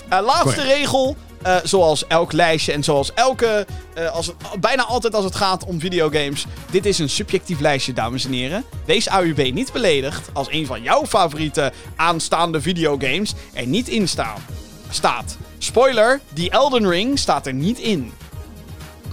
Eh, 0.08 0.20
laatste 0.24 0.62
regel. 0.62 1.16
eh, 1.42 1.56
zoals 1.64 2.06
elk 2.06 2.32
lijstje 2.32 2.72
en 2.72 2.84
zoals 2.84 3.14
elke. 3.14 3.66
als 4.12 4.26
het, 4.26 4.36
bijna 4.60 4.84
altijd 4.84 5.14
als 5.14 5.24
het 5.24 5.34
gaat 5.34 5.64
om 5.64 5.80
videogames. 5.80 6.46
Dit 6.70 6.86
is 6.86 6.98
een 6.98 7.08
subjectief 7.08 7.60
lijstje, 7.60 7.92
dames 7.92 8.24
en 8.24 8.32
heren. 8.32 8.64
Wees 8.86 9.06
AUB 9.06 9.52
niet 9.52 9.72
beledigd 9.72 10.28
als 10.32 10.46
een 10.50 10.66
van 10.66 10.82
jouw 10.82 11.06
favoriete 11.06 11.72
aanstaande 11.96 12.60
videogames 12.60 13.34
er 13.52 13.66
niet 13.66 13.88
in 13.88 14.08
staan, 14.08 14.42
staat. 14.90 15.36
Spoiler: 15.58 16.20
die 16.32 16.50
Elden 16.50 16.88
Ring 16.88 17.18
staat 17.18 17.46
er 17.46 17.54
niet 17.54 17.78
in. 17.78 18.12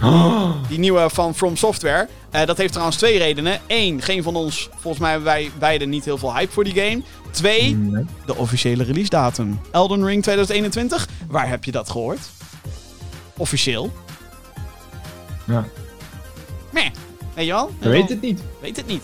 Oh, 0.02 0.50
Die 0.68 0.78
nieuwe 0.78 1.10
van 1.10 1.34
From 1.34 1.56
Software. 1.56 2.08
Eh, 2.30 2.46
dat 2.46 2.56
heeft 2.56 2.70
trouwens 2.70 2.98
twee 2.98 3.18
redenen. 3.18 3.60
Eén, 3.66 4.02
geen 4.02 4.22
van 4.22 4.36
ons, 4.36 4.68
volgens 4.72 5.02
mij 5.02 5.10
hebben 5.10 5.28
wij 5.28 5.50
beiden 5.58 5.88
niet 5.88 6.04
heel 6.04 6.18
veel 6.18 6.34
hype 6.34 6.52
voor 6.52 6.64
die 6.64 6.74
game. 6.74 7.02
Twee, 7.30 7.74
nee. 7.76 8.04
de 8.26 8.36
officiële 8.36 8.84
release 8.84 9.10
datum. 9.10 9.60
Elden 9.70 10.04
Ring 10.04 10.22
2021. 10.22 11.08
Waar 11.28 11.48
heb 11.48 11.64
je 11.64 11.72
dat 11.72 11.90
gehoord? 11.90 12.20
Officieel. 13.36 13.92
Ja. 15.44 15.64
Meh. 16.70 16.90
Weet 17.34 17.46
je 17.46 17.52
wel? 17.52 17.70
Weet 17.78 18.08
het 18.08 18.20
niet. 18.20 18.40
Weet 18.60 18.76
het 18.76 18.86
niet. 18.86 19.02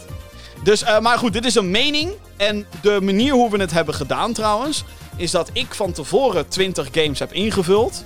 Dus, 0.63 0.83
eh, 0.83 1.01
maar 1.01 1.19
goed, 1.19 1.33
dit 1.33 1.45
is 1.45 1.55
een 1.55 1.71
mening. 1.71 2.13
En 2.37 2.67
de 2.83 2.99
manier 3.03 3.33
hoe 3.33 3.51
we 3.51 3.59
het 3.59 3.73
hebben 3.73 3.95
gedaan 3.95 4.33
trouwens, 4.33 4.85
is 5.17 5.31
dat 5.31 5.51
ik 5.53 5.75
van 5.75 5.93
tevoren 5.93 6.49
20 6.49 6.89
games 6.93 7.19
heb 7.19 7.33
ingevuld. 7.33 8.05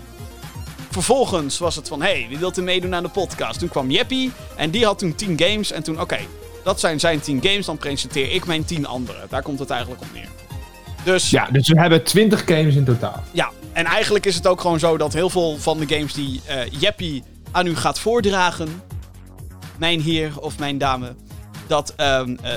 Vervolgens 1.03 1.59
was 1.59 1.77
het 1.77 1.89
van, 1.89 2.03
hey, 2.03 2.27
wie 2.29 2.39
wilt 2.39 2.57
er 2.57 2.63
meedoen 2.63 2.95
aan 2.95 3.03
de 3.03 3.09
podcast? 3.09 3.59
Toen 3.59 3.69
kwam 3.69 3.91
Jeppie 3.91 4.33
en 4.57 4.71
die 4.71 4.85
had 4.85 4.99
toen 4.99 5.15
10 5.15 5.39
games. 5.41 5.73
En 5.73 5.83
toen, 5.83 6.01
oké, 6.01 6.19
dat 6.65 6.81
zijn 6.81 7.01
zijn 7.01 7.21
10 7.21 7.43
games, 7.43 7.67
dan 7.67 7.77
presenteer 7.77 8.33
ik 8.33 8.47
mijn 8.47 8.65
10 8.65 8.87
andere. 8.87 9.19
Daar 9.29 9.43
komt 9.43 9.59
het 9.59 9.71
eigenlijk 9.71 10.01
op 10.03 10.07
neer. 10.13 10.29
Dus 11.05 11.31
Ja, 11.31 11.49
dus 11.51 11.69
we 11.69 11.81
hebben 11.81 12.05
20 12.05 12.41
games 12.47 12.75
in 12.75 12.85
totaal. 12.85 13.23
ja, 13.33 13.51
en 13.73 13.85
eigenlijk 13.85 14.27
is 14.27 14.35
het 14.35 14.47
ook 14.47 14.61
gewoon 14.61 14.79
zo 14.79 14.97
dat 14.97 15.13
heel 15.13 15.31
veel 15.31 15.57
van 15.59 15.79
de 15.79 15.95
games 15.95 16.13
die 16.13 16.41
eh 16.47 16.57
Jeppie 16.71 17.23
aan 17.51 17.67
u 17.67 17.77
gaat 17.77 17.99
voordragen, 17.99 18.83
mijn 19.77 20.01
heer 20.01 20.41
of 20.41 20.59
mijn 20.59 20.79
dame, 20.79 21.15
dat, 21.69 21.95
ehm, 21.97 22.37
eh, 22.43 22.53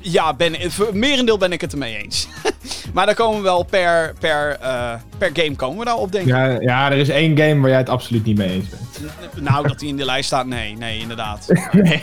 ja, 0.00 0.34
ben, 0.34 0.72
voor 0.72 0.96
merendeel 0.96 1.38
ben 1.38 1.52
ik 1.52 1.60
het 1.60 1.72
ermee 1.72 2.02
eens. 2.02 2.28
maar 2.94 3.06
daar 3.06 3.14
komen 3.14 3.36
we 3.36 3.42
wel 3.42 3.62
per, 3.62 4.14
per, 4.20 4.58
eh, 4.60 4.92
per 5.18 5.30
game 5.32 5.56
komen 5.56 5.78
we 5.78 5.84
daar 5.84 5.96
op, 5.96 6.12
denk 6.12 6.26
ik. 6.26 6.32
Ja, 6.32 6.60
ja, 6.60 6.90
er 6.90 6.98
is 6.98 7.08
één 7.08 7.38
game 7.38 7.60
waar 7.60 7.68
jij 7.68 7.78
het 7.78 7.88
absoluut 7.88 8.24
niet 8.24 8.36
mee 8.36 8.48
eens 8.48 8.68
bent. 8.68 9.42
Nou, 9.42 9.68
dat 9.68 9.78
die 9.78 9.88
in 9.88 9.96
de 9.96 10.04
lijst 10.04 10.26
staat, 10.26 10.46
nee, 10.46 10.76
nee, 10.76 10.98
inderdaad. 10.98 11.46
Nee, 11.72 12.02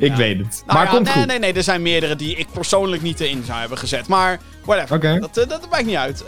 ik 0.00 0.14
weet 0.14 0.38
het. 0.38 0.62
Nou 0.66 0.78
maar 0.78 0.84
ja, 0.84 0.90
komt 0.90 1.04
nee, 1.04 1.14
goed. 1.14 1.26
nee, 1.26 1.38
nee, 1.38 1.52
er 1.52 1.62
zijn 1.62 1.82
meerdere 1.82 2.16
die 2.16 2.36
ik 2.36 2.46
persoonlijk 2.52 3.02
niet 3.02 3.20
erin 3.20 3.42
zou 3.44 3.58
hebben 3.58 3.78
gezet. 3.78 4.06
Maar, 4.06 4.38
whatever. 4.64 5.20
Dat, 5.20 5.36
eh, 5.36 5.48
dat 5.48 5.70
maakt 5.70 5.86
niet 5.86 5.96
uit. 5.96 6.24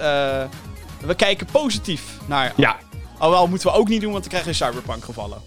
We 1.07 1.15
kijken 1.17 1.47
positief 1.53 2.03
naar 2.27 2.53
Ja. 2.57 2.77
Alhoewel, 3.19 3.49
moeten 3.49 3.69
we 3.69 3.75
ook 3.77 3.89
niet 3.89 4.01
doen, 4.01 4.13
want 4.13 4.23
dan 4.23 4.33
krijg 4.33 4.59
je 4.59 4.65
Cyberpunk 4.65 5.05
gevallen. 5.05 5.39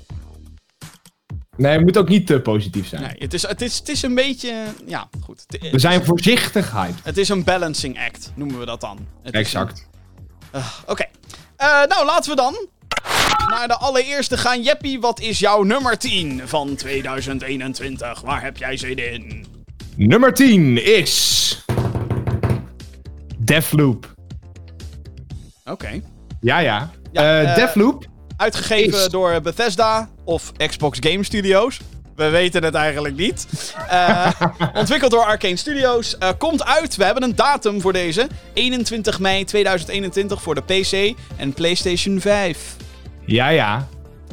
Nee, 1.58 1.72
het 1.72 1.82
moet 1.82 1.98
ook 1.98 2.10
niet 2.10 2.28
te 2.28 2.40
positief 2.40 2.88
zijn. 2.88 3.02
Nee, 3.02 3.16
het 3.20 3.34
is, 3.34 3.48
het 3.48 3.62
is, 3.62 3.78
het 3.78 3.90
is 3.90 4.02
een 4.02 4.16
beetje... 4.16 4.64
Ja, 4.86 5.10
goed. 5.24 5.44
Het, 5.48 5.72
We 5.72 5.80
zijn 5.80 6.06
voorzichtig 6.06 6.72
hyped. 6.72 6.96
het 7.04 7.18
is 7.18 7.30
een 7.30 7.44
balancing 7.44 8.00
act, 8.06 8.32
noemen 8.36 8.60
we 8.60 8.66
dat 8.66 8.82
dan. 8.82 9.08
Het 9.24 9.34
Exact. 9.34 9.88
Ah, 10.52 10.68
Oké. 10.86 11.06
Eh, 11.56 11.68
nou, 11.88 12.06
laten 12.06 12.30
we 12.30 12.36
dan 12.36 12.68
naar 13.50 13.68
de 13.68 13.78
allereerste 13.78 14.38
gaan. 14.38 14.62
Jeppie, 14.62 15.00
wat 15.00 15.20
is 15.20 15.40
jouw 15.40 15.64
nummer 15.64 15.98
10 15.98 16.42
van 16.46 16.76
2021? 16.76 18.22
Waar 18.22 18.42
heb 18.44 18.58
jij 18.58 18.78
zin 18.78 19.12
in? 19.14 19.46
Nummer 19.96 20.34
10 20.34 20.86
is... 20.86 21.66
Deathloop. 23.38 24.14
Oké. 25.66 26.02
Ja, 26.42 26.60
ja. 26.60 26.92
Ja, 27.12 27.22
Eh, 27.22 27.50
eh, 27.50 27.56
Deathloop. 27.56 28.06
Uitgegeven 28.38 29.00
Is- 29.00 29.08
door 29.10 29.42
Bethesda 29.42 30.10
of 30.24 30.52
Xbox 30.68 30.98
Game 31.02 31.24
Studios. 31.24 31.80
We 32.16 32.30
weten 32.30 32.64
het 32.64 32.74
eigenlijk 32.74 33.16
niet. 33.16 33.48
Eh, 33.90 34.30
ontwikkeld 34.74 35.12
door 35.12 35.24
Arcane 35.24 35.56
Studios. 35.56 36.18
Eh, 36.18 36.30
komt 36.38 36.66
uit. 36.66 36.96
We 36.96 37.04
hebben 37.04 37.24
een 37.24 37.36
datum 37.36 37.82
voor 37.82 37.94
deze. 37.94 38.28
21 38.54 39.20
mei 39.20 39.44
2021 39.44 40.42
voor 40.42 40.56
de 40.56 40.62
PC 40.62 41.16
en 41.36 41.54
PlayStation 41.54 42.20
5. 42.20 42.76
Ja, 43.26 43.50
ja. 43.50 43.88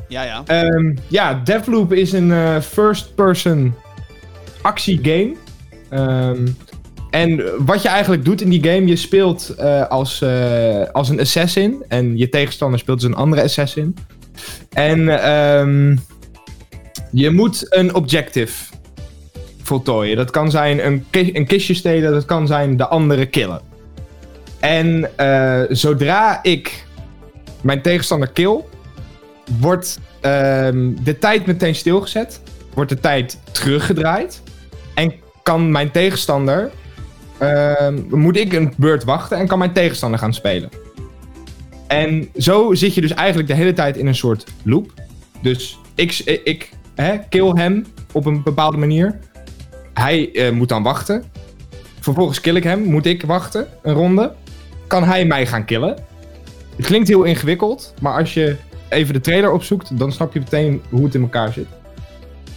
Ja, 0.08 0.22
ja. 0.22 0.42
Ehm, 0.46 0.96
ja, 1.08 1.34
Deathloop 1.44 1.92
is 1.92 2.12
een 2.12 2.32
eh, 2.32 2.60
first-person 2.60 3.74
actiegame. 4.62 5.34
Ehm 5.90 6.46
en 7.14 7.42
wat 7.64 7.82
je 7.82 7.88
eigenlijk 7.88 8.24
doet 8.24 8.40
in 8.40 8.48
die 8.48 8.64
game, 8.64 8.86
je 8.86 8.96
speelt 8.96 9.48
eh, 9.48 9.88
als, 9.88 10.22
eh, 10.22 10.82
als 10.92 11.08
een 11.08 11.20
assassin. 11.20 11.84
En 11.88 12.18
je 12.18 12.28
tegenstander 12.28 12.78
speelt 12.78 13.00
dus 13.00 13.08
een 13.08 13.16
andere 13.16 13.42
assassin. 13.42 13.96
En 14.72 15.22
ehm, 15.22 15.96
je 17.10 17.30
moet 17.30 17.66
een 17.68 17.94
objective 17.94 18.52
voltooien. 19.62 20.16
Dat 20.16 20.30
kan 20.30 20.50
zijn 20.50 20.86
een, 20.86 21.04
een 21.10 21.46
kistje 21.46 21.74
stelen, 21.74 22.12
dat 22.12 22.24
kan 22.24 22.46
zijn 22.46 22.76
de 22.76 22.86
andere 22.86 23.26
killen. 23.26 23.60
En 24.60 25.10
eh, 25.16 25.62
zodra 25.68 26.42
ik 26.42 26.86
mijn 27.60 27.82
tegenstander 27.82 28.28
kill, 28.28 28.60
wordt 29.58 29.98
ehm, 30.20 30.90
de 31.04 31.18
tijd 31.18 31.46
meteen 31.46 31.74
stilgezet. 31.74 32.40
Wordt 32.74 32.90
de 32.90 33.00
tijd 33.00 33.38
teruggedraaid. 33.52 34.42
En 34.94 35.12
kan 35.42 35.70
mijn 35.70 35.90
tegenstander. 35.90 36.70
Ehm, 37.38 38.00
moet 38.08 38.36
ik 38.36 38.52
een 38.52 38.72
beurt 38.76 39.04
wachten 39.04 39.38
en 39.38 39.46
kan 39.46 39.58
mijn 39.58 39.72
tegenstander 39.72 40.18
gaan 40.18 40.34
spelen. 40.34 40.70
En 41.86 42.28
zo 42.36 42.74
zit 42.74 42.94
je 42.94 43.00
dus 43.00 43.14
eigenlijk 43.14 43.48
de 43.48 43.54
hele 43.54 43.72
tijd 43.72 43.96
in 43.96 44.06
een 44.06 44.14
soort 44.14 44.44
loop. 44.62 44.92
Dus 45.42 45.78
ik, 45.94 46.18
ik 46.44 46.70
hè, 46.94 47.18
kill 47.28 47.50
hem 47.54 47.86
op 48.12 48.26
een 48.26 48.42
bepaalde 48.42 48.76
manier. 48.76 49.18
Hij 49.94 50.32
eh, 50.32 50.52
moet 50.52 50.68
dan 50.68 50.82
wachten. 50.82 51.24
Vervolgens 52.00 52.40
kill 52.40 52.56
ik 52.56 52.64
hem. 52.64 52.82
Moet 52.82 53.06
ik 53.06 53.22
wachten, 53.22 53.66
een 53.82 53.94
ronde. 53.94 54.32
Kan 54.86 55.04
hij 55.04 55.24
mij 55.24 55.46
gaan 55.46 55.64
killen. 55.64 55.96
Het 56.76 56.86
klinkt 56.86 57.08
heel 57.08 57.22
ingewikkeld, 57.22 57.94
maar 58.00 58.18
als 58.18 58.34
je 58.34 58.56
even 58.88 59.14
de 59.14 59.20
trailer 59.20 59.52
opzoekt, 59.52 59.98
dan 59.98 60.12
snap 60.12 60.32
je 60.32 60.38
meteen 60.38 60.82
hoe 60.88 61.04
het 61.04 61.14
in 61.14 61.22
elkaar 61.22 61.52
zit. 61.52 61.66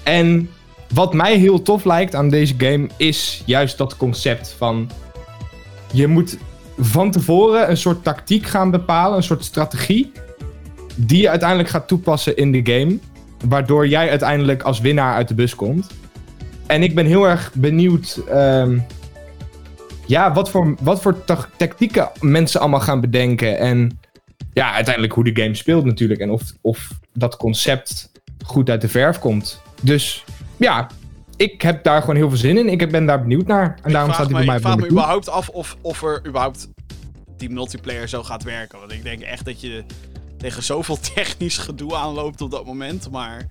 En 0.04 0.50
wat 0.94 1.14
mij 1.14 1.38
heel 1.38 1.62
tof 1.62 1.86
lijkt 1.86 2.16
aan 2.16 2.30
deze 2.30 2.54
game 2.58 2.88
is 2.98 3.44
juist 3.46 3.78
dat 3.78 3.98
concept 3.98 4.56
van 4.58 4.90
je 5.92 6.08
moet 6.08 6.38
van 6.78 7.12
tevoren 7.12 7.70
een 7.70 7.78
soort 7.78 8.04
tactiek 8.04 8.46
gaan 8.46 8.72
bepalen, 8.72 9.18
een 9.18 9.24
soort 9.24 9.44
strategie, 9.44 10.12
die 10.96 11.22
je 11.22 11.30
uiteindelijk 11.30 11.70
gaat 11.70 11.88
toepassen 11.88 12.38
in 12.38 12.52
de 12.52 12.74
game, 12.74 12.98
waardoor 13.46 13.88
jij 13.88 14.10
uiteindelijk 14.10 14.64
als 14.64 14.80
winnaar 14.80 15.16
uit 15.16 15.28
de 15.28 15.34
bus 15.34 15.56
komt. 15.56 15.88
En 16.66 16.84
ik 16.84 16.96
ben 16.96 17.06
heel 17.06 17.28
erg 17.28 17.52
benieuwd 17.54 18.22
ehm, 18.30 18.80
ja, 20.06 20.34
wat 20.34 20.50
voor, 20.50 20.76
wat 20.80 21.02
voor 21.02 21.24
ta- 21.24 21.50
tactieken 21.58 22.10
mensen 22.20 22.60
allemaal 22.60 22.80
gaan 22.80 23.02
bedenken 23.02 23.58
en 23.58 24.00
ja, 24.54 24.74
uiteindelijk 24.74 25.14
hoe 25.14 25.24
de 25.24 25.42
game 25.42 25.56
speelt 25.56 25.86
natuurlijk. 25.86 26.20
En 26.20 26.32
of, 26.32 26.42
of 26.62 26.90
dat 27.14 27.38
concept 27.38 28.12
goed 28.46 28.70
uit 28.70 28.82
de 28.82 28.88
verf 28.88 29.20
komt. 29.20 29.62
Dus 29.82 30.24
ja, 30.58 30.88
ik 31.36 31.62
heb 31.62 31.84
daar 31.84 32.00
gewoon 32.00 32.16
heel 32.16 32.30
veel 32.30 32.38
zin 32.38 32.58
in. 32.58 32.70
Ik 32.70 32.92
ben 32.92 33.06
daar 33.06 33.22
benieuwd 33.22 33.48
naar. 33.48 33.80
En 33.84 33.92
daarom 33.92 34.10
ik 34.10 34.16
staat 34.16 34.28
vraag 34.28 34.28
hij 34.28 34.32
bij 34.32 34.42
ik 34.42 34.48
mij 34.48 34.60
vraag 34.60 34.74
op 34.74 34.80
me 34.80 34.90
überhaupt 34.90 35.30
af 35.30 35.50
of, 35.50 35.78
of 35.82 36.04
er 36.04 36.22
überhaupt 36.28 36.68
die 37.38 37.50
multiplayer 37.50 38.10
zo 38.10 38.24
gaat 38.24 38.44
werken. 38.44 38.80
Want 38.80 38.92
ik 38.92 39.04
denk 39.04 39.22
echt 39.22 39.46
dat 39.46 39.62
je 39.62 39.84
tegen 40.38 40.64
zoveel 40.64 40.98
technisch 41.14 41.58
gedoe 41.58 41.96
aanloopt 41.96 42.42
op 42.42 42.52
dat 42.52 42.66
moment. 42.66 43.12
Maar 43.12 43.48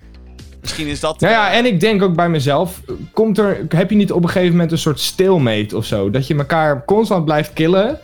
misschien 0.60 0.86
is 0.86 1.00
dat... 1.00 1.20
Nou 1.20 1.32
ja, 1.32 1.50
eh, 1.50 1.58
en 1.58 1.66
ik 1.66 1.80
denk 1.80 2.02
ook 2.02 2.14
bij 2.14 2.28
mezelf, 2.28 2.80
komt 3.12 3.38
er, 3.38 3.66
heb 3.68 3.90
je 3.90 3.96
niet 3.96 4.12
op 4.12 4.22
een 4.22 4.28
gegeven 4.28 4.52
moment 4.52 4.72
een 4.72 4.78
soort 4.78 5.00
stalemate 5.00 5.76
of 5.76 5.84
zo? 5.84 6.10
Dat 6.10 6.26
je 6.26 6.36
elkaar 6.36 6.84
constant 6.84 7.24
blijft 7.24 7.52
killen 7.52 8.00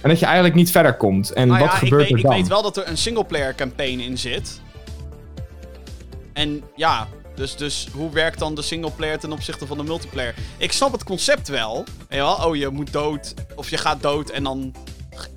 en 0.00 0.08
dat 0.08 0.18
je 0.18 0.24
eigenlijk 0.24 0.54
niet 0.54 0.70
verder 0.70 0.94
komt. 0.94 1.32
En 1.32 1.48
nou 1.48 1.60
wat 1.60 1.70
ja, 1.70 1.76
gebeurt 1.76 2.02
ik 2.02 2.08
weet, 2.08 2.16
er 2.16 2.22
dan? 2.22 2.32
Ik 2.32 2.38
weet 2.38 2.48
wel 2.48 2.62
dat 2.62 2.76
er 2.76 2.88
een 2.88 2.98
singleplayer 2.98 3.54
campaign 3.54 4.00
in 4.00 4.18
zit. 4.18 4.60
En 6.32 6.62
ja, 6.76 7.08
dus, 7.34 7.56
dus 7.56 7.88
hoe 7.92 8.10
werkt 8.10 8.38
dan 8.38 8.54
de 8.54 8.62
singleplayer 8.62 9.18
ten 9.18 9.32
opzichte 9.32 9.66
van 9.66 9.76
de 9.76 9.82
multiplayer? 9.84 10.34
Ik 10.56 10.72
snap 10.72 10.92
het 10.92 11.04
concept 11.04 11.48
wel. 11.48 11.84
Wel? 12.08 12.34
Oh, 12.34 12.56
je 12.56 12.68
moet 12.68 12.92
dood. 12.92 13.34
Of 13.54 13.70
je 13.70 13.76
gaat 13.76 14.02
dood 14.02 14.30
en 14.30 14.42
dan 14.42 14.74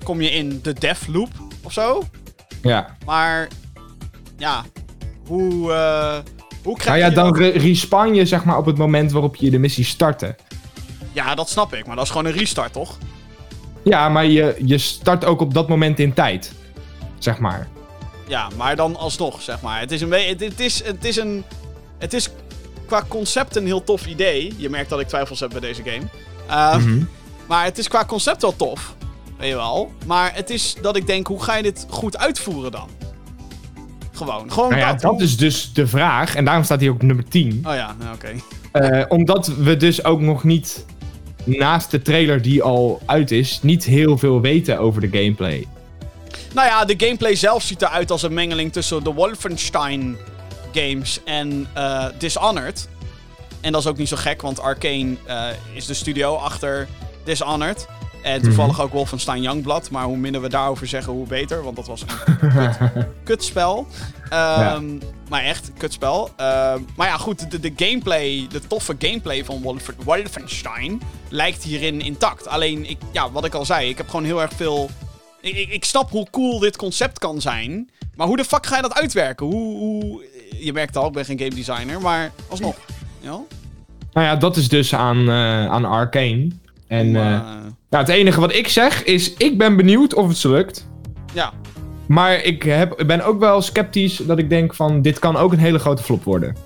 kom 0.04 0.20
je 0.20 0.30
in 0.30 0.60
de 0.62 0.72
death 0.72 1.06
loop 1.08 1.28
of 1.62 1.72
zo. 1.72 2.02
Ja. 2.62 2.96
Maar 3.04 3.48
ja, 4.36 4.64
hoe, 5.26 5.72
eh, 5.72 6.18
Hoe 6.62 6.76
Nou 6.76 6.76
krijg 6.76 7.00
ja, 7.00 7.08
je 7.08 7.14
dan 7.14 7.28
dat? 7.28 7.38
re- 7.38 7.58
respawn 7.58 8.14
je 8.14 8.26
zeg 8.26 8.44
maar 8.44 8.56
op 8.58 8.66
het 8.66 8.76
moment 8.78 9.12
waarop 9.12 9.36
je 9.36 9.50
de 9.50 9.58
missie 9.58 9.84
startte. 9.84 10.36
Ja, 11.12 11.34
dat 11.34 11.48
snap 11.48 11.74
ik, 11.74 11.86
maar 11.86 11.96
dat 11.96 12.04
is 12.04 12.10
gewoon 12.10 12.26
een 12.26 12.38
restart, 12.38 12.72
toch? 12.72 12.98
Ja, 13.84 14.08
maar 14.08 14.24
je, 14.26 14.56
je 14.64 14.78
start 14.78 15.24
ook 15.24 15.40
op 15.40 15.54
dat 15.54 15.68
moment 15.68 15.98
in 15.98 16.12
tijd. 16.14 16.52
Zeg 17.18 17.38
maar. 17.38 17.68
Ja, 18.28 18.48
maar 18.56 18.76
dan 18.76 18.96
alsnog, 18.96 19.42
zeg 19.42 19.60
maar. 19.60 19.80
Het 19.80 19.92
is 19.92 20.00
een, 20.00 20.12
het 20.12 20.60
is, 20.60 20.84
het 20.84 21.04
is 21.04 21.16
een... 21.16 21.44
Het 21.98 22.12
is 22.12 22.28
qua 22.86 23.04
concept 23.08 23.56
een 23.56 23.66
heel 23.66 23.84
tof 23.84 24.06
idee. 24.06 24.54
Je 24.56 24.68
merkt 24.70 24.90
dat 24.90 25.00
ik 25.00 25.08
twijfels 25.08 25.40
heb 25.40 25.50
bij 25.50 25.60
deze 25.60 25.82
game. 25.84 26.02
Ehm, 26.48 26.80
Mhm. 26.90 27.02
Maar 27.46 27.64
het 27.64 27.78
is 27.78 27.88
qua 27.88 28.04
concept 28.04 28.42
wel 28.42 28.56
tof. 28.56 28.94
Weet 29.38 29.48
je 29.48 29.54
wel. 29.54 29.92
Maar 30.06 30.34
het 30.34 30.50
is 30.50 30.76
dat 30.82 30.96
ik 30.96 31.06
denk, 31.06 31.26
hoe 31.26 31.42
ga 31.42 31.56
je 31.56 31.62
dit 31.62 31.86
goed 31.88 32.18
uitvoeren 32.18 32.70
dan? 32.70 32.88
Gewoon. 34.12 34.52
Gewoon 34.52 34.68
Nou 34.70 34.80
ja, 34.80 34.94
dat. 34.94 35.20
is 35.20 35.36
dus 35.36 35.72
de 35.72 35.86
vraag. 35.86 36.34
En 36.34 36.44
daarom 36.44 36.64
staat 36.64 36.80
hij 36.80 36.88
ook 36.88 37.02
nummer 37.02 37.28
10. 37.28 37.62
Oh 37.66 37.74
ja, 37.74 37.94
nou, 37.98 38.14
oké. 38.14 38.28
Eh, 38.72 39.04
omdat 39.08 39.46
we 39.46 39.76
dus 39.76 40.04
ook 40.04 40.20
nog 40.20 40.44
niet, 40.44 40.84
naast 41.44 41.90
de 41.90 42.02
trailer 42.02 42.42
die 42.42 42.62
al 42.62 43.00
uit 43.06 43.30
is, 43.30 43.58
niet 43.62 43.84
heel 43.84 44.18
veel 44.18 44.40
weten 44.40 44.78
over 44.78 45.00
de 45.00 45.18
gameplay. 45.18 45.66
Nou 46.54 46.66
ja, 46.68 46.84
de 46.84 46.94
gameplay 46.96 47.34
zelf 47.34 47.62
ziet 47.62 47.82
eruit 47.82 48.10
als 48.10 48.22
een 48.22 48.34
mengeling 48.34 48.72
tussen 48.72 49.04
de 49.04 49.12
Wolfenstein 49.12 50.16
games 50.72 51.20
en 51.24 51.66
eh, 51.74 52.04
Dishonored. 52.18 52.88
En 53.60 53.72
dat 53.72 53.80
is 53.80 53.86
ook 53.86 53.96
niet 53.98 54.08
zo 54.08 54.16
gek, 54.16 54.42
want 54.42 54.60
Arkane 54.60 55.16
eh, 55.26 55.46
is 55.72 55.86
de 55.86 55.94
studio 55.94 56.34
achter 56.36 56.88
Dishonored. 57.24 57.86
En 58.22 58.42
toevallig 58.42 58.80
ook 58.80 58.92
Wolfenstein 58.92 59.42
Youngblood. 59.42 59.90
Maar 59.90 60.04
hoe 60.04 60.16
minder 60.16 60.40
we 60.40 60.48
daarover 60.48 60.86
zeggen, 60.86 61.12
hoe 61.12 61.26
beter. 61.26 61.62
Want 61.62 61.76
dat 61.76 61.86
was 61.86 62.00
een 62.02 62.38
kut, 62.50 62.76
kutspel. 63.24 63.86
Ehm, 64.28 64.98
Maar 65.28 65.42
echt, 65.44 65.70
kutspel. 65.78 66.30
Ehm, 66.36 66.80
maar 66.96 67.08
ja, 67.08 67.16
goed, 67.16 67.50
de, 67.50 67.60
de 67.60 67.72
gameplay, 67.76 68.46
de 68.50 68.60
toffe 68.66 68.94
gameplay 68.98 69.44
van 69.44 69.62
Wolf- 69.62 69.92
Wolfenstein 70.04 71.00
lijkt 71.28 71.62
hierin 71.62 72.00
intact. 72.00 72.46
Alleen, 72.46 72.90
ik, 72.90 72.98
ja, 73.12 73.30
wat 73.30 73.44
ik 73.44 73.54
al 73.54 73.64
zei, 73.64 73.88
ik 73.88 73.96
heb 73.96 74.08
gewoon 74.08 74.24
heel 74.24 74.40
erg 74.42 74.52
veel... 74.56 74.90
Ik, 75.40 75.56
ik, 75.56 75.68
ik 75.68 75.84
snap 75.84 76.10
hoe 76.10 76.26
cool 76.30 76.58
dit 76.58 76.76
concept 76.76 77.18
kan 77.18 77.40
zijn. 77.40 77.90
Maar 78.16 78.26
hoe 78.26 78.36
de 78.36 78.44
fuck 78.44 78.66
ga 78.66 78.76
je 78.76 78.82
dat 78.82 78.94
uitwerken? 78.94 79.46
Hoe, 79.46 79.76
hoe... 79.78 80.24
Je 80.56 80.72
merkt 80.72 80.96
al, 80.96 81.06
ik 81.06 81.12
ben 81.12 81.24
geen 81.24 81.38
game 81.38 81.54
designer, 81.54 82.00
maar 82.00 82.32
alsnog. 82.48 82.76
Ja? 83.20 83.40
Nou 84.12 84.26
ja, 84.26 84.36
dat 84.36 84.56
is 84.56 84.68
dus 84.68 84.94
aan, 84.94 85.28
eh, 85.28 85.66
aan 85.66 85.84
Arcane. 85.84 86.48
En 86.86 87.10
nou, 87.90 88.04
het 88.04 88.08
enige 88.08 88.40
wat 88.40 88.54
ik 88.54 88.68
zeg 88.68 89.04
is, 89.04 89.34
ik 89.34 89.58
ben 89.58 89.76
benieuwd 89.76 90.14
of 90.14 90.28
het 90.28 90.44
lukt. 90.44 90.88
ja, 91.32 91.52
Maar 92.06 92.42
ik, 92.42 92.62
heb, 92.62 93.00
ik 93.00 93.06
ben 93.06 93.24
ook 93.24 93.38
wel 93.40 93.62
sceptisch 93.62 94.16
dat 94.16 94.38
ik 94.38 94.48
denk 94.48 94.74
van, 94.74 95.02
dit 95.02 95.18
kan 95.18 95.36
ook 95.36 95.52
een 95.52 95.58
hele 95.58 95.78
grote 95.78 96.02
flop 96.02 96.24
worden. 96.24 96.56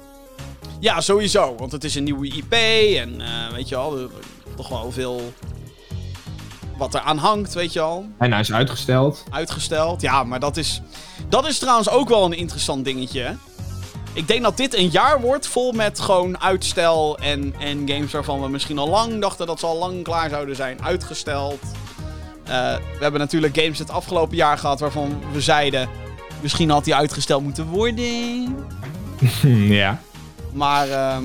Ja, 0.81 1.01
sowieso. 1.01 1.55
Want 1.59 1.73
het 1.73 1.85
is 1.85 1.95
een 1.95 2.05
nieuwe 2.05 2.27
IP 2.27 2.53
en 2.97 3.21
eh, 3.21 3.29
weet 3.55 3.69
je 3.69 3.75
wel, 3.75 3.99
er, 3.99 4.09
toch 4.57 4.69
wel 4.69 4.93
veel 4.93 5.33
wat 6.77 6.95
er 6.95 7.01
aan 7.01 7.19
hangt, 7.19 7.55
weet 7.55 7.73
je 7.73 7.81
al. 7.81 8.07
En 8.19 8.31
hij 8.31 8.41
is 8.41 8.53
uitgesteld. 8.53 9.25
Uitgesteld. 9.31 10.01
Ja, 10.01 10.25
maar 10.25 10.41
dat 10.41 10.57
is, 10.57 10.83
dat 11.29 11.47
is 11.47 11.59
trouwens 11.59 11.91
ook 11.91 12.09
wel 12.09 12.25
een 12.25 12.33
interessant 12.33 12.85
dingetje. 12.85 13.37
Ik 14.15 14.29
denk 14.29 14.43
dat 14.43 14.57
dit 14.57 14.77
een 14.77 14.89
jaar 14.89 15.21
wordt 15.21 15.47
vol 15.47 15.73
met 15.73 16.01
gewoon 16.01 16.41
uitstel 16.41 17.19
en, 17.19 17.55
en 17.59 17.89
games 17.89 18.13
waarvan 18.13 18.41
we 18.41 18.49
misschien 18.49 18.79
al 18.79 18.89
lang 18.89 19.21
dachten 19.21 19.47
dat 19.47 19.61
ze 19.61 19.67
al 19.67 19.79
lang 19.79 20.03
klaar 20.03 20.31
zouden 20.31 20.57
zijn. 20.57 20.85
Uitgesteld. 20.85 21.61
Eh, 22.45 22.75
we 22.77 22.99
hebben 23.01 23.21
natuurlijk 23.21 23.57
games 23.59 23.79
het 23.79 23.91
afgelopen 23.91 24.37
jaar 24.37 24.59
gehad 24.59 24.81
waarvan 24.81 25.23
we 25.33 25.41
zeiden... 25.41 25.89
Misschien 26.41 26.71
had 26.71 26.85
die 26.85 26.95
uitgesteld 26.95 27.43
moeten 27.43 27.67
worden. 27.67 28.57
ja. 29.83 30.01
Maar 30.53 30.89
ehm, 30.89 31.25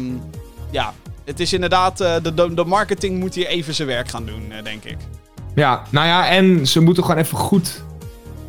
ja, 0.70 0.94
het 1.26 1.40
is 1.40 1.54
inderdaad. 1.54 2.02
eh, 2.02 2.16
de, 2.24 2.34
de, 2.34 2.54
de 2.54 2.66
marketing 2.66 3.20
moet 3.20 3.36
hier 3.36 3.48
even 3.48 3.74
zijn 3.74 3.88
werk 3.88 4.10
gaan 4.10 4.26
doen, 4.26 4.52
eh, 4.52 4.64
denk 4.64 4.84
ik. 4.84 4.98
Ja, 5.56 5.84
nou 5.90 6.08
ja, 6.08 6.30
en 6.30 6.68
ze 6.68 6.80
moeten 6.80 7.04
gewoon 7.04 7.20
even 7.20 7.38
goed 7.38 7.84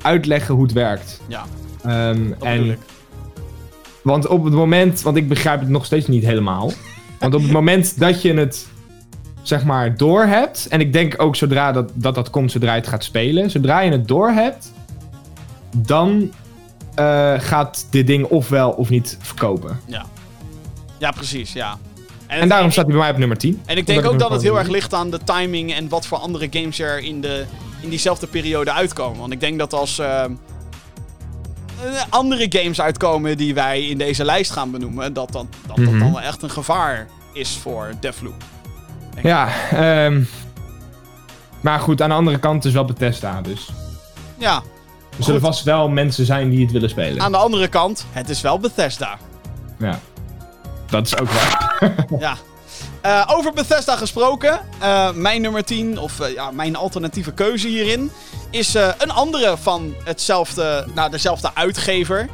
uitleggen 0.02 0.54
hoe 0.54 0.62
het 0.62 0.72
werkt. 0.72 1.20
Ja, 1.26 1.44
dat 1.82 2.26
en. 2.40 2.78
Want 4.08 4.26
op 4.26 4.44
het 4.44 4.52
moment, 4.52 5.02
want 5.02 5.16
ik 5.16 5.28
begrijp 5.28 5.60
het 5.60 5.68
nog 5.68 5.84
steeds 5.84 6.06
niet 6.06 6.24
helemaal. 6.24 6.72
Want 7.18 7.34
op 7.34 7.42
het 7.42 7.50
moment 7.50 7.98
dat 7.98 8.22
je 8.22 8.34
het, 8.34 8.66
zeg 9.42 9.64
maar, 9.64 9.96
doorhebt. 9.96 10.66
En 10.68 10.80
ik 10.80 10.92
denk 10.92 11.22
ook 11.22 11.36
zodra 11.36 11.72
dat, 11.72 11.90
dat 11.94 12.14
dat 12.14 12.30
komt, 12.30 12.52
zodra 12.52 12.72
je 12.74 12.80
het 12.80 12.88
gaat 12.88 13.04
spelen. 13.04 13.50
Zodra 13.50 13.80
je 13.80 13.90
het 13.90 14.08
doorhebt, 14.08 14.72
dan 15.76 16.30
eh, 16.94 17.34
gaat 17.38 17.86
dit 17.90 18.06
ding 18.06 18.24
ofwel 18.24 18.70
of 18.70 18.88
niet 18.88 19.18
verkopen. 19.20 19.80
Ja, 20.98 21.10
precies, 21.10 21.52
ja. 21.52 21.78
En 22.26 22.48
daarom 22.48 22.70
staat 22.70 22.84
hij 22.84 22.94
bij 22.94 23.02
mij 23.02 23.12
op 23.12 23.18
nummer 23.18 23.38
10. 23.38 23.62
En 23.66 23.76
ik 23.76 23.86
denk 23.86 24.04
ook 24.04 24.18
dat 24.18 24.30
het 24.30 24.42
heel 24.42 24.58
erg 24.58 24.68
ligt 24.68 24.94
aan 24.94 25.10
de 25.10 25.20
timing 25.24 25.74
en 25.74 25.88
wat 25.88 26.06
voor 26.06 26.18
andere 26.18 26.48
games 26.50 26.78
er 26.78 26.98
in, 26.98 27.20
de, 27.20 27.44
in 27.80 27.88
diezelfde 27.88 28.26
periode 28.26 28.72
uitkomen. 28.72 29.20
Want 29.20 29.32
ik 29.32 29.40
denk 29.40 29.58
dat 29.58 29.72
als 29.72 29.98
ehm, 29.98 30.30
eh, 30.30 30.36
andere 32.08 32.46
games 32.48 32.80
uitkomen 32.80 33.36
die 33.36 33.54
wij 33.54 33.82
in 33.86 33.98
deze 33.98 34.24
lijst 34.24 34.50
gaan 34.50 34.70
benoemen, 34.70 35.12
dat 35.12 35.32
dat, 35.32 35.46
dat, 35.66 35.76
dat 35.76 35.76
Mhm. 35.86 35.98
dan 35.98 36.12
wel 36.12 36.20
echt 36.20 36.42
een 36.42 36.50
gevaar 36.50 37.06
is 37.32 37.58
voor 37.62 37.90
Deathloop. 38.00 38.42
Ja, 39.22 39.48
ehm 39.70 40.22
maar 41.60 41.80
goed, 41.80 42.02
aan 42.02 42.08
de 42.08 42.14
andere 42.14 42.38
kant 42.38 42.64
is 42.64 42.72
wel 42.72 42.84
Bethesda, 42.84 43.40
dus... 43.40 43.68
Ja, 44.38 44.62
Er 45.18 45.24
zullen 45.24 45.40
vast 45.40 45.64
wel 45.64 45.88
mensen 45.88 46.26
zijn 46.26 46.50
die 46.50 46.62
het 46.62 46.72
willen 46.72 46.90
spelen. 46.90 47.22
aan 47.22 47.32
de 47.32 47.38
andere 47.38 47.68
kant, 47.68 48.06
het 48.10 48.28
is 48.28 48.40
wel 48.40 48.58
Bethesda. 48.58 49.18
Ja. 49.78 49.98
Dat 50.86 51.06
is 51.06 51.18
ook 51.18 51.28
waar. 51.30 51.78
Ja. 52.18 52.36
Eh, 53.00 53.24
over 53.26 53.52
Bethesda 53.52 53.96
gesproken. 53.96 54.60
eh, 54.80 55.12
mijn 55.12 55.40
nummer 55.40 55.64
10, 55.64 55.98
of 55.98 56.20
eh, 56.20 56.32
ja, 56.32 56.50
mijn 56.50 56.76
alternatieve 56.76 57.32
keuze 57.32 57.68
hierin, 57.68 58.10
is 58.50 58.74
een 58.74 59.10
andere 59.10 59.56
van 59.56 59.94
hetzelfde, 60.04 60.86
nou, 60.94 61.10
dezelfde 61.10 61.50
uitgever. 61.54 62.28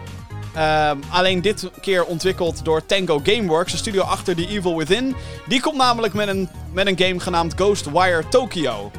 Alleen 1.08 1.42
dit 1.42 1.70
keer 1.80 2.04
ontwikkeld 2.04 2.64
door 2.64 2.86
Tango 2.86 3.20
Gameworks, 3.22 3.72
de 3.72 3.78
studio 3.78 4.02
achter 4.02 4.36
The 4.36 4.48
Evil 4.48 4.76
Within. 4.76 5.16
Die 5.48 5.60
komt 5.60 5.76
namelijk 5.76 6.14
met 6.14 6.28
een, 6.28 6.48
met 6.72 6.86
een 6.86 6.98
game 6.98 7.20
genaamd 7.20 7.52
Ghostwire 7.54 8.28
Tokyo. 8.28 8.90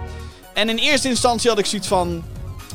En 0.53 0.69
in 0.69 0.77
eerste 0.77 1.07
instantie 1.07 1.49
had 1.49 1.59
ik 1.59 1.65
zoiets 1.65 1.87
van... 1.87 2.23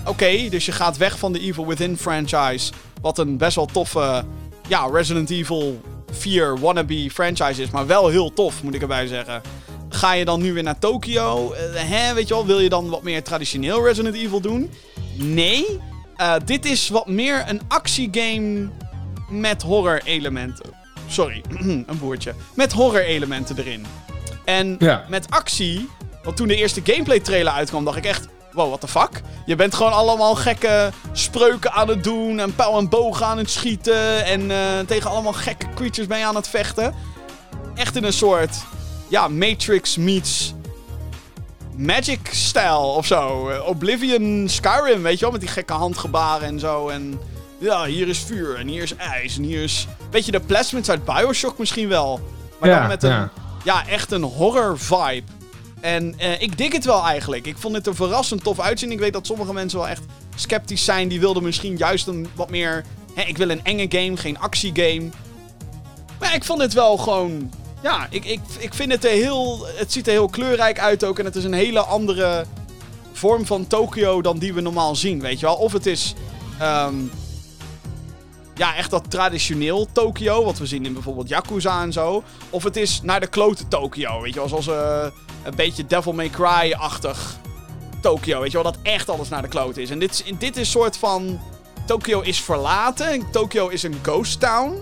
Oké, 0.05 0.49
dus 0.49 0.67
je 0.67 0.73
gaat 0.73 0.97
weg 0.97 1.19
van 1.19 1.33
de 1.33 1.41
Evil 1.41 1.67
Within 1.67 1.97
franchise. 1.97 2.73
Wat 3.01 3.19
een 3.19 3.37
best 3.37 3.57
wel 3.57 3.67
toffe 3.67 4.25
ja, 4.69 4.89
Resident 4.93 5.31
Evil 5.31 5.81
4 6.11 6.59
wannabe 6.59 7.09
franchise 7.13 7.63
is. 7.63 7.71
Maar 7.71 7.87
wel 7.87 8.09
heel 8.09 8.33
tof, 8.33 8.63
moet 8.63 8.75
ik 8.75 8.81
erbij 8.83 9.07
zeggen. 9.07 9.43
Ga 9.89 10.13
je 10.13 10.25
dan 10.25 10.43
nu 10.43 10.53
weer 10.53 10.63
naar 10.63 10.79
Tokyo? 10.79 11.53
Eh, 11.53 11.63
hè, 11.75 12.15
weet 12.15 12.29
je 12.29 12.35
wel, 12.35 12.47
wil 12.47 12.61
je 12.61 12.69
dan 12.69 12.89
wat 12.89 13.03
meer 13.03 13.23
traditioneel 13.23 13.85
Resident 13.87 14.15
Evil 14.15 14.41
doen? 14.41 14.71
Nee. 15.15 15.67
Eh, 16.17 16.35
dit 16.45 16.65
is 16.65 16.89
wat 16.89 17.07
meer 17.07 17.45
een 17.49 17.61
actiegame 17.69 18.69
met 19.31 19.63
horror 19.63 20.01
elementen. 20.05 20.71
Sorry, 21.09 21.43
een 21.61 21.99
boertje. 22.01 22.35
Met 22.55 22.73
horror 22.73 23.05
elementen 23.05 23.59
erin. 23.59 23.87
En 24.45 24.77
Ja. 24.79 25.05
met 25.09 25.31
actie, 25.31 25.89
want 26.23 26.37
toen 26.37 26.49
de 26.49 26.57
eerste 26.57 26.81
gameplay 26.85 27.21
trailer 27.21 27.53
uitkwam, 27.53 27.85
dacht 27.85 27.97
ik 27.97 28.05
echt... 28.05 28.29
Wow, 28.53 28.69
what 28.69 28.81
the 28.81 28.89
fuck? 28.89 29.21
Je 29.47 29.57
bent 29.57 29.75
gewoon 29.75 29.93
allemaal 29.93 30.35
gekke 30.35 30.91
spreuken 31.13 31.73
aan 31.73 31.89
het 31.89 32.05
doen. 32.05 32.39
En 32.41 32.55
pijl 32.55 32.79
en 32.79 32.89
boog 32.89 33.23
aan 33.23 33.39
het 33.39 33.51
schieten. 33.51 34.25
En 34.25 34.51
eh, 34.51 34.79
tegen 34.87 35.11
allemaal 35.11 35.33
gekke 35.33 35.67
creatures 35.75 36.07
ben 36.07 36.19
je 36.19 36.25
aan 36.25 36.35
het 36.35 36.49
vechten. 36.49 36.95
Echt 37.75 37.97
in 37.97 38.05
een 38.05 38.13
soort... 38.13 38.57
Ja, 39.09 39.29
Matrix 39.29 39.97
meets... 39.97 40.55
Magic-stijl 41.77 42.95
of 42.95 43.07
zo. 43.07 43.51
Oblivion, 43.67 44.49
Skyrim, 44.49 45.03
weet 45.03 45.15
je 45.15 45.21
wel? 45.21 45.31
Met 45.31 45.41
die 45.41 45.51
gekke 45.51 45.73
handgebaren 45.73 46.49
en 46.49 46.59
zo. 46.59 46.89
En 46.89 47.21
ja, 47.59 47.85
hier 47.85 48.09
is 48.09 48.19
vuur 48.19 48.57
en 48.57 48.69
hier 48.69 48.83
is 48.83 48.97
ijs 48.97 49.37
en 49.37 49.43
hier 49.43 49.63
is... 49.63 49.87
Weet 50.11 50.27
je, 50.27 50.33
de 50.33 50.41
plasmids 50.41 50.91
uit 50.91 51.05
Bioshock 51.05 51.59
misschien 51.59 51.89
wel. 51.89 52.21
Maar 52.61 52.69
Ja, 52.69 52.79
dan 52.79 52.89
met 52.89 53.03
een... 53.03 53.11
ja. 53.11 53.31
Ja, 53.65 53.87
echt 53.87 54.13
een 54.13 54.23
horror 54.23 54.79
vibe. 54.79 55.23
En 55.81 56.15
eh, 56.19 56.43
ik 56.43 56.59
dik 56.59 56.73
het 56.73 56.85
wel 56.85 57.05
eigenlijk. 57.05 57.47
Ik 57.47 57.59
vond 57.59 57.75
het 57.75 57.87
er 57.87 57.95
verrassend 57.95 58.43
tof 58.43 58.61
uitzien. 58.61 58.93
Ik 58.93 58.99
weet 58.99 59.13
dat 59.13 59.27
sommige 59.27 59.53
mensen 59.53 59.79
wel 59.79 59.89
echt 59.89 60.03
sceptisch 60.35 60.85
zijn. 60.85 61.09
Die 61.09 61.21
wilden 61.21 61.43
misschien 61.43 61.77
juist 61.77 62.07
een 62.07 62.29
wat 62.35 62.51
meer... 62.51 62.85
Hè, 63.15 63.23
ik 63.23 63.37
wil 63.37 63.51
een 63.51 63.65
enge 63.65 63.87
game, 63.89 64.17
geen 64.17 64.39
actiegame. 64.39 65.09
Maar 66.21 66.35
ik 66.35 66.45
vond 66.45 66.61
het 66.61 66.73
wel 66.73 66.97
gewoon... 66.97 67.53
Ja, 67.83 68.07
ik, 68.11 68.25
ik, 68.25 68.41
ik 68.59 68.75
vind 68.75 68.93
het 68.93 69.05
er 69.05 69.11
heel... 69.11 69.67
Het 69.67 69.93
ziet 69.93 70.07
er 70.07 70.13
heel 70.13 70.29
kleurrijk 70.29 70.79
uit 70.79 71.05
ook. 71.05 71.19
En 71.19 71.25
het 71.25 71.37
is 71.37 71.45
een 71.45 71.53
hele 71.53 71.81
andere 71.81 72.45
vorm 73.13 73.47
van 73.47 73.67
Tokyo 73.67 74.23
dan 74.23 74.39
die 74.39 74.55
we 74.55 74.61
normaal 74.61 74.97
zien, 74.97 75.21
weet 75.21 75.41
je 75.41 75.47
wel. 75.47 75.55
Of 75.55 75.73
het 75.73 75.87
is... 75.87 76.15
ehm, 76.59 76.95
ja, 78.61 78.75
echt 78.77 78.91
dat 78.91 79.11
traditioneel 79.11 79.87
Tokyo, 79.93 80.45
wat 80.45 80.59
we 80.59 80.67
zien 80.67 80.87
in 80.87 80.93
bijvoorbeeld 80.93 81.29
Yakuza 81.29 81.83
en 81.83 81.93
zo. 81.93 82.23
Of 82.51 82.63
het 82.63 82.77
is 82.77 83.01
naar 83.03 83.21
de 83.21 83.27
klote 83.27 83.69
Tokyo, 83.69 84.21
weet 84.21 84.35
je 84.35 84.39
wel, 84.39 84.49
zoals 84.49 84.67
eh, 84.69 85.05
een 85.43 85.55
beetje 85.57 85.87
Devil 85.87 86.13
May 86.13 86.29
Cry-achtig 86.31 87.37
Tokyo, 88.01 88.41
weet 88.41 88.51
je 88.53 88.63
wel, 88.63 88.73
dat 88.73 88.83
echt 88.83 89.09
alles 89.11 89.29
naar 89.29 89.43
de 89.43 89.49
klote 89.49 89.83
is. 89.83 89.91
En 89.91 89.99
dit, 89.99 90.11
is- 90.11 90.33
dit 90.39 90.57
is 90.57 90.71
soort 90.71 90.97
van, 90.97 91.41
Tokyo 91.87 92.21
is 92.21 92.41
verlaten, 92.41 93.31
Tokyo 93.31 93.69
is 93.69 93.83
een 93.83 93.99
ghost 94.03 94.41
town. 94.41 94.75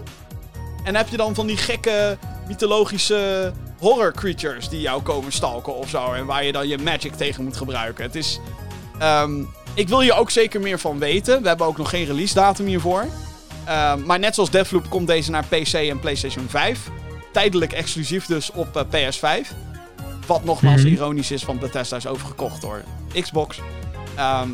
En 0.84 0.94
heb 0.96 1.08
je 1.08 1.16
dan 1.16 1.34
van 1.34 1.46
die 1.46 1.56
gekke 1.56 2.18
mythologische 2.48 3.52
horror 3.78 4.12
creatures 4.12 4.68
die 4.68 4.80
jou 4.80 5.02
komen 5.02 5.32
stalken 5.32 5.74
of 5.76 5.88
zo. 5.88 6.12
En 6.12 6.26
waar 6.26 6.44
je 6.44 6.52
dan 6.52 6.68
je 6.68 6.78
magic 6.78 7.12
tegen 7.14 7.44
moet 7.44 7.56
gebruiken. 7.56 8.04
Het 8.04 8.14
is. 8.14 8.40
ehm, 8.98 9.42
ik 9.74 9.88
wil 9.88 10.00
hier 10.00 10.14
ook 10.16 10.30
zeker 10.30 10.60
meer 10.60 10.78
van 10.78 10.98
weten. 10.98 11.42
We 11.42 11.48
hebben 11.48 11.66
ook 11.66 11.76
nog 11.76 11.90
geen 11.90 12.04
release 12.04 12.34
datum 12.34 12.66
hiervoor. 12.66 13.04
Ehm, 13.68 14.02
maar 14.06 14.18
net 14.18 14.34
zoals 14.34 14.50
Deathloop 14.50 14.88
komt 14.90 15.06
deze 15.06 15.30
naar 15.30 15.44
PC 15.44 15.72
en 15.72 16.00
PlayStation 16.00 16.48
5. 16.48 16.88
Tijdelijk 17.32 17.72
exclusief 17.72 18.26
dus 18.26 18.50
op 18.50 18.76
eh, 18.76 18.82
PS5. 18.90 19.52
Wat 20.26 20.44
nogmaals 20.44 20.82
Mhm. 20.82 20.92
ironisch 20.92 21.30
is, 21.30 21.44
want 21.44 21.60
Bethesda 21.60 21.96
is 21.96 22.06
overgekocht 22.06 22.60
door 22.60 22.84
Xbox. 23.20 23.58
Ehm, 24.16 24.50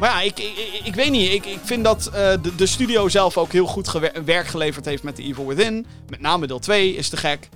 maar 0.00 0.10
ja, 0.10 0.20
ik, 0.20 0.38
ik, 0.38 0.80
ik, 0.84 0.94
weet 0.94 1.10
niet. 1.10 1.32
Ik, 1.32 1.46
ik 1.46 1.58
vind 1.62 1.84
dat 1.84 2.06
eh, 2.06 2.12
de, 2.42 2.54
de 2.54 2.66
studio 2.66 3.08
zelf 3.08 3.36
ook 3.38 3.52
heel 3.52 3.66
goed 3.66 3.92
werk 4.24 4.46
geleverd 4.46 4.84
heeft 4.84 5.02
met 5.02 5.14
The 5.14 5.22
Evil 5.22 5.46
Within. 5.46 5.86
Met 6.08 6.20
name 6.20 6.46
deel 6.46 6.58
2 6.58 6.94
is 6.94 7.08
te 7.08 7.16
gek. 7.16 7.48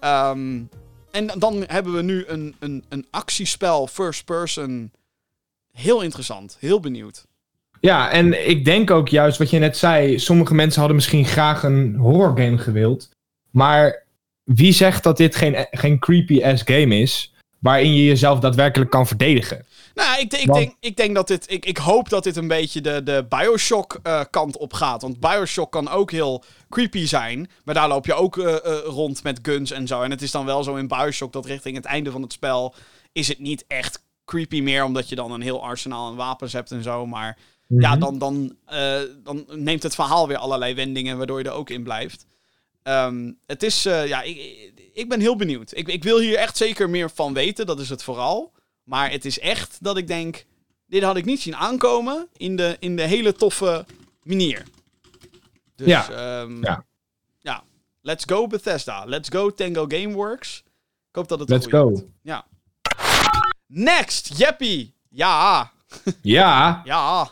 Ehm, 0.00 0.62
en 1.10 1.26
dan 1.38 1.64
hebben 1.66 1.92
we 1.92 2.02
nu 2.02 2.24
een, 2.26 2.56
een, 2.58 2.84
een 2.88 3.06
actiespel, 3.10 3.86
first 3.86 4.24
person. 4.24 4.90
Heel 5.72 6.00
interessant. 6.02 6.56
Heel 6.60 6.80
benieuwd. 6.80 7.24
Ja, 7.80 8.10
en 8.10 8.48
ik 8.48 8.64
denk 8.64 8.90
ook 8.90 9.08
juist 9.08 9.38
wat 9.38 9.50
je 9.50 9.58
net 9.58 9.76
zei. 9.76 10.18
Sommige 10.18 10.54
mensen 10.54 10.78
hadden 10.78 10.96
misschien 10.96 11.24
graag 11.24 11.62
een 11.62 11.96
horror 11.96 12.38
game 12.38 12.58
gewild. 12.58 13.08
Maar 13.50 14.04
wie 14.44 14.72
zegt 14.72 15.02
dat 15.02 15.16
dit 15.16 15.36
geen, 15.36 15.66
geen 15.70 15.98
creepy-ass 15.98 16.62
game 16.64 16.98
is. 16.98 17.34
Waarin 17.58 17.94
je 17.94 18.04
jezelf 18.04 18.38
daadwerkelijk 18.38 18.90
kan 18.90 19.06
verdedigen? 19.06 19.64
Nou, 19.94 20.20
ik, 20.20 20.32
ik, 20.32 20.52
denk, 20.52 20.74
ik 20.80 20.96
denk 20.96 21.14
dat 21.14 21.28
dit. 21.28 21.50
Ik, 21.50 21.64
ik 21.64 21.76
hoop 21.76 22.08
dat 22.08 22.24
dit 22.24 22.36
een 22.36 22.48
beetje 22.48 22.80
de, 22.80 23.02
de 23.02 23.26
Bioshock-kant 23.28 24.56
op 24.56 24.72
gaat. 24.72 25.02
Want 25.02 25.20
Bioshock 25.20 25.72
kan 25.72 25.88
ook 25.88 26.10
heel 26.10 26.44
creepy 26.68 27.06
zijn. 27.06 27.50
Maar 27.64 27.74
daar 27.74 27.88
loop 27.88 28.06
je 28.06 28.14
ook 28.14 28.38
eh, 28.38 28.54
eh, 28.54 28.78
rond 28.84 29.22
met 29.22 29.38
guns 29.42 29.70
en 29.70 29.86
zo. 29.86 30.02
En 30.02 30.10
het 30.10 30.22
is 30.22 30.30
dan 30.30 30.44
wel 30.44 30.62
zo 30.62 30.74
in 30.74 30.88
Bioshock 30.88 31.32
dat 31.32 31.46
richting 31.46 31.76
het 31.76 31.84
einde 31.84 32.10
van 32.10 32.22
het 32.22 32.32
spel. 32.32 32.74
is 33.12 33.28
het 33.28 33.38
niet 33.38 33.64
echt 33.68 34.02
creepy 34.24 34.60
meer. 34.60 34.84
Omdat 34.84 35.08
je 35.08 35.14
dan 35.14 35.32
een 35.32 35.40
heel 35.42 35.62
arsenaal 35.62 36.06
aan 36.06 36.16
wapens 36.16 36.52
hebt 36.52 36.70
en 36.70 36.82
zo. 36.82 37.06
Maar 37.06 37.38
ja, 37.66 37.90
Mhm. 37.90 38.00
dan, 38.00 38.18
dan, 38.18 38.56
eh, 38.66 39.00
dan 39.22 39.44
neemt 39.48 39.82
het 39.82 39.94
verhaal 39.94 40.28
weer 40.28 40.36
allerlei 40.36 40.74
wendingen. 40.74 41.16
waardoor 41.16 41.38
je 41.38 41.44
er 41.44 41.50
ook 41.52 41.70
in 41.70 41.82
blijft. 41.82 42.26
Ehm, 42.82 43.32
het 43.46 43.62
is. 43.62 43.86
eh, 43.86 44.06
ja, 44.06 44.22
ik, 44.22 44.36
ik- 44.92 45.08
ben 45.08 45.20
heel 45.20 45.36
benieuwd. 45.36 45.76
Ik, 45.76 45.88
ik 45.88 46.02
wil 46.02 46.18
hier 46.18 46.36
echt 46.36 46.56
zeker 46.56 46.90
meer 46.90 47.10
van 47.10 47.34
weten. 47.34 47.66
Dat 47.66 47.80
is 47.80 47.88
het 47.88 48.02
vooral. 48.02 48.52
Maar 48.84 49.10
het 49.10 49.24
is 49.24 49.38
echt 49.38 49.76
dat 49.80 49.96
ik 49.96 50.06
denk. 50.06 50.44
Dit 50.86 51.02
had 51.02 51.16
ik 51.16 51.24
niet 51.24 51.40
zien 51.40 51.56
aankomen. 51.56 52.28
in 52.36 52.56
de, 52.56 52.76
in 52.78 52.96
de 52.96 53.02
hele 53.02 53.32
toffe 53.32 53.84
manier. 54.22 54.62
Dus, 55.74 55.86
Ja. 55.86 56.08
ehm, 56.10 56.62
Ja. 56.64 56.84
ja. 57.38 57.62
Let's 58.00 58.24
go 58.26 58.46
Bethesda. 58.46 59.04
Let's 59.04 59.28
go 59.28 59.50
Tango 59.50 59.84
Gameworks. 59.88 60.62
Ik 61.08 61.14
hoop 61.16 61.28
dat 61.28 61.38
het 61.40 61.48
Let's 61.48 61.66
go. 61.66 61.82
wordt. 61.82 62.04
Ja. 62.22 62.46
Next, 63.66 64.38
Jeppy. 64.38 64.92
Ja, 65.08 65.70
Ja, 66.22 66.80
ja. 66.84 67.30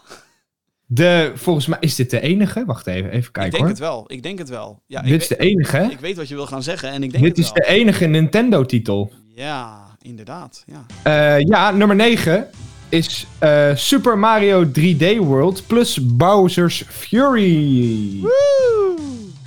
De, 0.94 1.32
volgens 1.34 1.66
mij 1.66 1.78
is 1.80 1.94
dit 1.94 2.10
de 2.10 2.20
enige. 2.20 2.64
Wacht 2.64 2.86
even, 2.86 3.10
even 3.10 3.26
ik 3.26 3.32
kijken 3.32 3.50
denk 3.50 3.62
hoor. 3.62 3.70
het 3.70 3.78
wel. 3.78 4.04
Ik 4.06 4.22
denk 4.22 4.38
het 4.38 4.48
wel. 4.48 4.82
Ja, 4.86 5.02
ik, 5.02 5.08
dit 5.08 5.22
is 5.22 5.28
weet, 5.28 5.38
de 5.38 5.44
enige, 5.44 5.88
ik 5.90 6.00
weet 6.00 6.16
wat 6.16 6.28
je 6.28 6.34
wil 6.34 6.46
gaan 6.46 6.62
zeggen 6.62 6.88
en 6.90 7.02
ik 7.02 7.10
denk 7.10 7.24
Dit 7.24 7.36
het 7.36 7.46
is 7.46 7.52
de 7.52 7.66
enige 7.66 8.06
Nintendo-titel. 8.06 9.12
Ja, 9.34 9.86
inderdaad. 10.02 10.64
Ja. 10.66 10.86
Eh, 11.02 11.40
ja, 11.40 11.70
nummer 11.70 11.96
9 11.96 12.48
is 12.88 13.26
eh, 13.38 13.70
Super 13.74 14.18
Mario 14.18 14.64
3D 14.66 15.16
World 15.16 15.66
plus 15.66 15.98
Bowser's 16.16 16.84
Fury. 16.88 18.20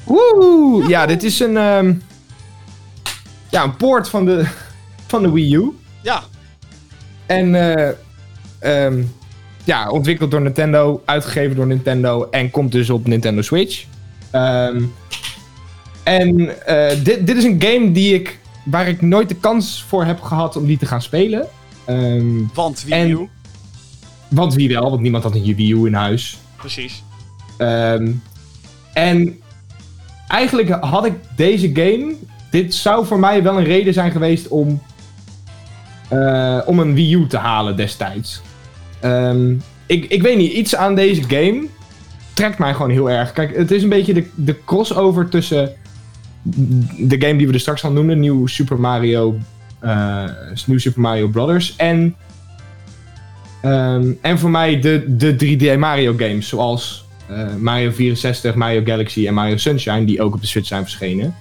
Woe! 0.04 0.84
Ja, 0.88 1.06
dit 1.06 1.24
is 1.24 1.40
een, 1.40 1.58
ehm, 1.58 1.94
ja, 3.50 3.64
een 3.64 3.76
poort 3.76 4.10
van 4.10 4.26
de, 4.26 4.48
van 5.12 5.22
de 5.22 5.32
Wii 5.32 5.56
U. 5.56 5.72
Ja, 6.02 6.24
En 7.26 7.56
eh, 7.56 7.94
ehm, 8.60 9.04
ja, 9.68 9.90
ontwikkeld 9.90 10.32
door 10.32 10.42
Nintendo, 10.42 11.02
uitgegeven 11.06 11.56
door 11.56 11.68
Nintendo 11.68 12.28
en 12.32 12.52
komt 12.52 12.72
dus 12.72 12.90
op 12.90 13.08
Nintendo 13.08 13.42
Switch. 13.42 13.86
Ehm, 14.32 14.82
en 16.04 16.66
eh, 16.68 17.04
dit, 17.04 17.28
dit 17.28 17.38
is 17.38 17.44
een 17.44 17.62
game 17.62 17.92
die 17.92 18.14
ik, 18.14 18.40
waar 18.66 18.88
ik 18.88 19.02
nooit 19.02 19.30
de 19.30 19.36
kans 19.36 19.86
voor 19.88 20.06
heb 20.06 20.22
gehad 20.22 20.56
om 20.56 20.66
die 20.66 20.78
te 20.78 20.86
gaan 20.86 21.02
spelen. 21.02 21.48
Ehm, 21.86 22.28
want 22.54 22.84
Wii 22.84 22.94
En- 22.94 23.10
U. 23.10 23.30
want 24.28 24.54
wie 24.54 24.68
wel, 24.74 24.90
want 24.90 25.02
niemand 25.02 25.24
had 25.24 25.36
een 25.36 25.56
Wii 25.56 25.72
U 25.72 25.86
in 25.86 25.94
huis. 25.94 26.38
Precies. 26.56 27.04
Ehm, 27.58 28.12
en 28.94 29.40
eigenlijk 30.28 30.70
had 30.70 31.06
ik 31.06 31.14
deze 31.36 31.70
game. 31.74 32.16
Dit 32.52 32.74
zou 32.76 33.06
voor 33.06 33.20
mij 33.20 33.44
wel 33.44 33.58
een 33.58 33.64
reden 33.64 33.94
zijn 33.94 34.12
geweest 34.12 34.48
om. 34.48 34.82
eh, 36.10 36.60
om 36.66 36.80
een 36.80 36.94
Wii 36.94 37.14
U 37.14 37.28
te 37.28 37.38
halen 37.38 37.76
destijds. 37.76 38.42
Ehm, 39.00 39.54
ik, 39.86 40.06
ik 40.06 40.22
weet 40.22 40.38
niet, 40.38 40.52
iets 40.52 40.76
aan 40.76 40.96
deze 40.96 41.24
game 41.24 41.66
trekt 42.34 42.58
mij 42.58 42.74
gewoon 42.74 42.92
heel 42.92 43.10
erg. 43.10 43.32
Kijk, 43.32 43.56
het 43.56 43.72
is 43.72 43.84
een 43.84 43.90
beetje 43.90 44.14
de, 44.14 44.28
de 44.36 44.56
crossover 44.66 45.30
tussen 45.30 45.76
de 46.98 47.16
game 47.20 47.36
die 47.36 47.48
we 47.48 47.54
er 47.54 47.60
straks 47.60 47.84
al 47.84 47.92
noemden, 47.92 48.20
Nieuw 48.20 48.48
Super 48.48 48.80
Mario, 48.80 49.38
Nieuw 50.66 50.80
Super 50.80 51.02
Mario 51.02 51.28
Brothers, 51.28 51.76
en, 51.76 52.16
ehm, 53.62 54.12
en 54.22 54.40
voor 54.40 54.50
mij 54.50 54.80
de, 54.80 55.04
de 55.08 55.36
3D 55.36 55.80
Mario 55.80 56.14
games, 56.18 56.48
zoals 56.48 57.06
eh, 57.28 57.56
Mario 57.56 57.92
64, 57.92 58.56
Mario 58.56 58.82
Galaxy 58.86 59.28
en 59.28 59.34
Mario 59.34 59.58
Sunshine, 59.58 60.06
die 60.06 60.22
ook 60.22 60.34
op 60.34 60.42
de 60.42 60.48
Switch 60.48 60.68
zijn 60.68 60.84
verschenen. 60.84 61.36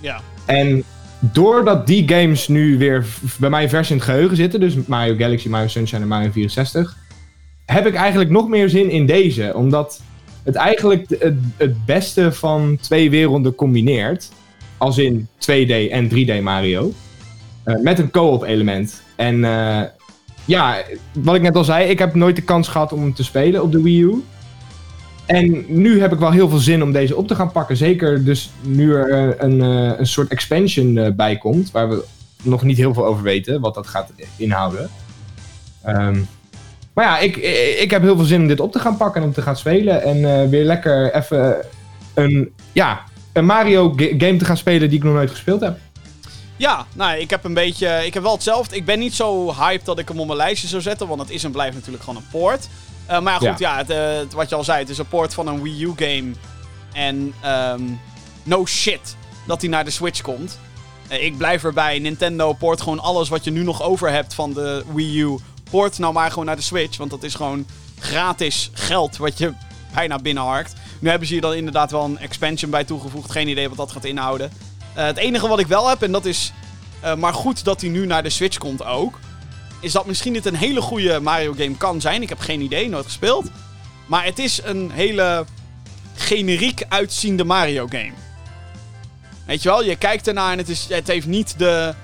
Ja. 0.00 0.20
En 0.44 0.84
doordat 1.18 1.86
die 1.86 2.08
games 2.08 2.48
nu 2.48 2.78
weer 2.78 3.06
bij 3.38 3.50
mij 3.50 3.68
vers 3.68 3.90
in 3.90 3.96
het 3.96 4.04
geheugen 4.04 4.36
zitten, 4.36 4.60
dus 4.60 4.74
Mario 4.86 5.16
Galaxy, 5.16 5.48
Mario 5.48 5.68
Sunshine 5.68 6.02
en 6.02 6.08
Mario 6.08 6.30
64, 6.30 6.96
heb 7.66 7.86
ik 7.86 7.94
eigenlijk 7.94 8.30
nog 8.30 8.48
meer 8.48 8.68
zin 8.68 8.90
in 8.90 9.06
deze. 9.06 9.52
Omdat 9.54 10.00
het 10.42 10.54
eigenlijk 10.54 11.04
het, 11.18 11.34
het 11.56 11.84
beste 11.84 12.32
van 12.32 12.78
twee 12.80 13.10
werelden 13.10 13.54
combineert. 13.54 14.30
Als 14.78 14.98
in 14.98 15.28
2D 15.40 15.90
en 15.90 16.08
3D 16.14 16.42
Mario. 16.42 16.92
eh, 17.64 17.82
met 17.82 17.98
een 17.98 18.10
co-op 18.10 18.42
element. 18.42 19.02
En 19.16 19.44
eh, 19.44 19.82
ja, 20.44 20.82
wat 21.12 21.34
ik 21.34 21.42
net 21.42 21.56
al 21.56 21.64
zei, 21.64 21.88
ik 21.88 21.98
heb 21.98 22.14
nooit 22.14 22.36
de 22.36 22.42
kans 22.42 22.68
gehad 22.68 22.92
om 22.92 23.00
hem 23.00 23.14
te 23.14 23.24
spelen 23.24 23.62
op 23.62 23.72
de 23.72 23.82
Wii 23.82 24.02
U. 24.02 24.22
En 25.26 25.64
nu 25.68 26.00
heb 26.00 26.12
ik 26.12 26.18
wel 26.18 26.30
heel 26.30 26.48
veel 26.48 26.58
zin 26.58 26.82
om 26.82 26.92
deze 26.92 27.16
op 27.16 27.28
te 27.28 27.34
gaan 27.34 27.52
pakken. 27.52 27.76
Zeker 27.76 28.24
dus 28.24 28.50
nu 28.60 28.94
er 28.94 29.10
eh, 29.10 29.34
een, 29.38 29.62
eh, 29.62 29.98
een 29.98 30.06
soort 30.06 30.28
expansion 30.28 30.98
eh, 30.98 31.12
bij 31.12 31.36
komt. 31.36 31.70
Waar 31.70 31.88
we 31.88 32.04
nog 32.42 32.62
niet 32.62 32.76
heel 32.76 32.94
veel 32.94 33.06
over 33.06 33.22
weten. 33.22 33.60
Wat 33.60 33.74
dat 33.74 33.86
gaat 33.86 34.12
inhouden. 34.36 34.90
Ehm, 35.82 36.18
maar 36.92 37.04
ja, 37.04 37.18
ik, 37.18 37.36
ik, 37.80 37.90
heb 37.90 38.02
heel 38.02 38.16
veel 38.16 38.24
zin 38.24 38.40
om 38.40 38.48
dit 38.48 38.60
op 38.60 38.72
te 38.72 38.78
gaan 38.78 38.96
pakken. 38.96 39.20
En 39.20 39.26
om 39.26 39.34
te 39.34 39.42
gaan 39.42 39.56
spelen. 39.56 40.02
En 40.02 40.50
weer 40.50 40.64
lekker 40.64 41.14
even 41.14 41.56
een, 42.14 42.52
ja, 42.72 43.02
een 43.32 43.44
Mario 43.44 43.92
ga- 43.96 44.14
game 44.18 44.36
te 44.36 44.44
gaan 44.44 44.56
spelen 44.56 44.88
die 44.88 44.98
ik 44.98 45.04
nog 45.04 45.14
nooit 45.14 45.30
gespeeld 45.30 45.60
heb. 45.60 45.78
Ja, 46.56 46.86
nou, 46.94 47.18
ik 47.18 47.30
heb 47.30 47.44
een 47.44 47.54
beetje. 47.54 48.02
Ik 48.06 48.14
heb 48.14 48.22
wel 48.22 48.32
hetzelfde. 48.32 48.76
Ik 48.76 48.84
ben 48.84 48.98
niet 48.98 49.14
zo 49.14 49.54
hyped 49.54 49.84
dat 49.84 49.98
ik 49.98 50.08
hem 50.08 50.20
op 50.20 50.26
mijn 50.26 50.38
lijstje 50.38 50.68
zou 50.68 50.82
zetten. 50.82 51.08
Want 51.08 51.20
het 51.20 51.30
is 51.30 51.44
en 51.44 51.50
blijft 51.50 51.74
natuurlijk 51.74 52.04
gewoon 52.04 52.22
een 52.22 52.30
poort. 52.30 52.68
Eh, 53.06 53.20
maar 53.20 53.40
goed, 53.50 53.58
ja, 53.58 53.76
het, 53.76 53.90
eh, 53.90 53.98
het- 54.16 54.32
wat 54.32 54.48
je 54.48 54.54
al 54.54 54.64
zei, 54.64 54.78
het 54.78 54.88
is 54.88 54.98
een 54.98 55.08
poort 55.08 55.34
van 55.34 55.46
een 55.46 55.62
Wii 55.62 55.82
U 55.82 55.92
game. 55.96 56.32
En 56.92 57.34
ehm, 57.40 57.82
no 58.42 58.66
shit 58.66 59.16
dat 59.46 59.60
hij 59.60 59.70
naar 59.70 59.84
de 59.84 59.90
Switch 59.90 60.20
komt. 60.20 60.58
Eh, 61.08 61.24
ik 61.24 61.36
blijf 61.36 61.64
erbij. 61.64 61.98
Nintendo 61.98 62.52
poort 62.52 62.80
gewoon 62.82 63.00
alles 63.00 63.28
wat 63.28 63.44
je 63.44 63.50
nu 63.50 63.62
nog 63.62 63.82
over 63.82 64.10
hebt 64.10 64.34
van 64.34 64.52
de 64.52 64.84
Wii 64.94 65.20
U. 65.20 65.36
Poort 65.70 65.98
nou 65.98 66.12
maar 66.12 66.30
gewoon 66.30 66.44
naar 66.44 66.56
de 66.56 66.62
Switch. 66.62 66.96
Want 66.96 67.10
dat 67.10 67.22
is 67.22 67.34
gewoon 67.34 67.66
gratis 67.98 68.70
geld 68.72 69.16
wat 69.16 69.38
je 69.38 69.52
bijna 69.94 70.18
binnenharkt. 70.18 70.72
Nu 70.98 71.08
hebben 71.08 71.26
ze 71.26 71.32
hier 71.32 71.42
dan 71.42 71.54
inderdaad 71.54 71.90
wel 71.90 72.04
een 72.04 72.18
expansion 72.18 72.70
bij 72.70 72.84
toegevoegd. 72.84 73.30
Geen 73.30 73.48
idee 73.48 73.68
wat 73.68 73.76
dat 73.76 73.92
gaat 73.92 74.04
inhouden. 74.04 74.52
Het 74.92 75.16
enige 75.16 75.48
wat 75.48 75.58
ik 75.58 75.66
wel 75.66 75.88
heb, 75.88 76.02
en 76.02 76.12
dat 76.12 76.24
is 76.24 76.52
maar 77.18 77.34
goed 77.34 77.64
dat 77.64 77.80
hij 77.80 77.90
nu 77.90 78.06
naar 78.06 78.22
de 78.22 78.30
Switch 78.30 78.58
komt 78.58 78.84
ook. 78.84 79.18
Is 79.80 79.92
dat 79.92 80.06
misschien 80.06 80.32
dit 80.32 80.46
een 80.46 80.54
hele 80.54 80.80
goede 80.80 81.20
Mario 81.20 81.52
game 81.52 81.76
kan 81.76 82.00
zijn. 82.00 82.22
Ik 82.22 82.28
heb 82.28 82.40
geen 82.40 82.60
idee, 82.60 82.88
nooit 82.88 83.04
gespeeld. 83.04 83.46
Maar 84.06 84.24
het 84.24 84.38
is 84.38 84.60
een 84.62 84.90
hele 84.90 85.44
generiek 86.14 86.84
uitziende 86.88 87.44
Mario 87.44 87.86
game. 87.86 88.12
Weet 89.46 89.62
je 89.62 89.68
wel, 89.68 89.84
je 89.84 89.96
kijkt 89.96 90.28
ernaar 90.28 90.52
en 90.52 90.58
het, 90.58 90.68
is, 90.68 90.86
het 90.88 91.06
heeft 91.06 91.26
niet 91.26 91.58
de, 91.58 91.94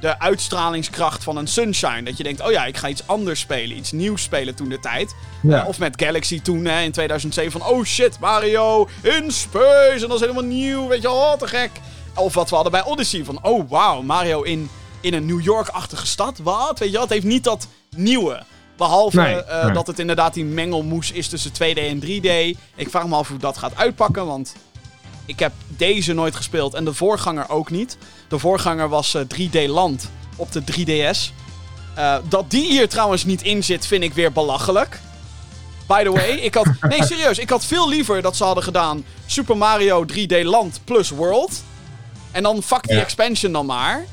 de 0.00 0.18
uitstralingskracht 0.18 1.24
van 1.24 1.36
een 1.36 1.46
Sunshine. 1.46 2.02
Dat 2.02 2.16
je 2.16 2.22
denkt, 2.22 2.40
oh 2.40 2.50
ja, 2.50 2.64
ik 2.64 2.76
ga 2.76 2.88
iets 2.88 3.06
anders 3.06 3.40
spelen, 3.40 3.76
iets 3.76 3.92
nieuws 3.92 4.22
spelen 4.22 4.54
toen 4.54 4.68
de 4.68 4.80
tijd. 4.80 5.14
Ja. 5.42 5.62
Eh, 5.62 5.68
of 5.68 5.78
met 5.78 6.02
Galaxy 6.02 6.40
toen 6.40 6.64
hè, 6.64 6.82
in 6.82 6.92
2007 6.92 7.60
van, 7.60 7.70
oh 7.70 7.84
shit, 7.84 8.18
Mario 8.18 8.88
in 9.02 9.30
space. 9.30 9.98
En 10.02 10.08
dat 10.08 10.12
is 10.12 10.20
helemaal 10.20 10.42
nieuw, 10.42 10.88
weet 10.88 11.02
je 11.02 11.08
wel, 11.08 11.16
oh, 11.16 11.32
te 11.32 11.46
gek. 11.46 11.70
Of 12.14 12.34
wat 12.34 12.48
we 12.48 12.54
hadden 12.54 12.72
bij 12.72 12.84
Odyssey, 12.84 13.24
van, 13.24 13.38
oh 13.42 13.70
wauw, 13.70 14.02
Mario 14.02 14.42
in, 14.42 14.70
in 15.00 15.14
een 15.14 15.26
New 15.26 15.40
York-achtige 15.40 16.06
stad. 16.06 16.38
Wat, 16.42 16.78
weet 16.78 16.88
je 16.88 16.94
wel, 16.94 17.02
het 17.02 17.10
heeft 17.12 17.24
niet 17.24 17.44
dat 17.44 17.66
nieuwe. 17.96 18.42
Behalve 18.76 19.20
Nee, 19.20 19.34
eh, 19.42 19.64
nee. 19.64 19.72
dat 19.72 19.86
het 19.86 19.98
inderdaad 19.98 20.34
die 20.34 20.44
mengelmoes 20.44 21.10
is 21.12 21.28
tussen 21.28 21.52
2D 21.52 21.78
en 21.78 22.00
3D. 22.00 22.58
Ik 22.76 22.90
vraag 22.90 23.06
me 23.06 23.14
af 23.16 23.28
hoe 23.28 23.38
dat 23.38 23.58
gaat 23.58 23.76
uitpakken, 23.76 24.26
want 24.26 24.54
Ik 25.24 25.38
heb 25.38 25.52
deze 25.66 26.12
nooit 26.12 26.36
gespeeld 26.36 26.74
en 26.74 26.84
de 26.84 26.94
voorganger 26.94 27.48
ook 27.48 27.70
niet. 27.70 27.98
De 28.28 28.38
voorganger 28.38 28.88
was 28.88 29.14
eh, 29.14 29.22
3D 29.22 29.68
Land 29.68 30.10
op 30.36 30.52
de 30.52 30.62
3DS. 30.62 31.32
Eh, 31.94 32.16
dat 32.28 32.50
die 32.50 32.66
hier 32.70 32.88
trouwens 32.88 33.24
niet 33.24 33.42
in 33.42 33.64
zit, 33.64 33.86
vind 33.86 34.02
ik 34.02 34.12
weer 34.12 34.32
belachelijk. 34.32 35.00
By 35.86 36.02
the 36.02 36.10
way, 36.10 36.28
ik 36.30 36.54
had. 36.54 36.66
Nee, 36.88 37.04
serieus. 37.04 37.38
Ik 37.38 37.50
had 37.50 37.64
veel 37.64 37.88
liever 37.88 38.22
dat 38.22 38.36
ze 38.36 38.44
hadden 38.44 38.64
gedaan 38.64 39.04
Super 39.26 39.56
Mario 39.56 40.04
3D 40.12 40.42
Land 40.42 40.80
plus 40.84 41.10
World. 41.10 41.62
En 42.30 42.42
dan 42.42 42.62
fuck 42.62 42.82
die 42.86 42.96
Ja. 42.96 43.02
expansion 43.02 43.52
dan 43.52 43.66
maar. 43.66 44.04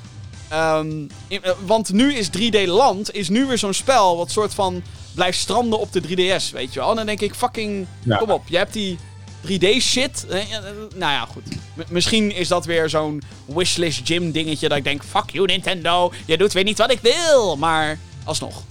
Ehm, 0.50 0.88
in- 1.28 1.44
eh, 1.44 1.52
want 1.66 1.92
nu 1.94 2.14
is 2.14 2.30
3D 2.30 2.66
Land 2.66 3.14
is 3.14 3.30
nu 3.30 3.46
weer 3.46 3.58
zo'n 3.58 3.74
spel 3.74 4.18
wat 4.18 4.32
soort 4.32 4.54
van 4.54 4.82
blijft 5.16 5.40
stranden 5.40 5.80
op 5.80 5.92
de 5.94 6.02
3DS, 6.02 6.52
weet 6.52 6.74
je 6.74 6.80
wel. 6.80 6.90
En 6.90 6.96
dan 6.96 7.06
denk 7.06 7.22
ik, 7.22 7.34
fucking, 7.36 7.88
Ja. 8.04 8.18
kom 8.18 8.30
op, 8.30 8.44
je 8.48 8.58
hebt 8.58 8.74
die 8.74 8.98
3D 9.42 9.82
shit. 9.82 10.26
Eh, 10.30 10.40
eh, 10.40 10.48
nou 10.96 11.12
ja, 11.12 11.26
goed. 11.32 11.44
M- 11.76 11.82
misschien 11.90 12.36
is 12.36 12.48
dat 12.48 12.66
weer 12.66 12.90
zo'n 12.90 13.22
wishlist 13.46 14.02
gym 14.04 14.32
dingetje 14.32 14.70
dat 14.70 14.78
ik 14.78 14.84
denk, 14.84 15.04
fuck 15.04 15.30
you 15.30 15.46
Nintendo, 15.46 16.12
je 16.26 16.38
doet 16.38 16.54
weer 16.54 16.64
niet 16.64 16.78
wat 16.78 16.92
ik 16.92 17.00
wil. 17.02 17.58
Maar 17.58 17.98
alsnog. 18.24 18.64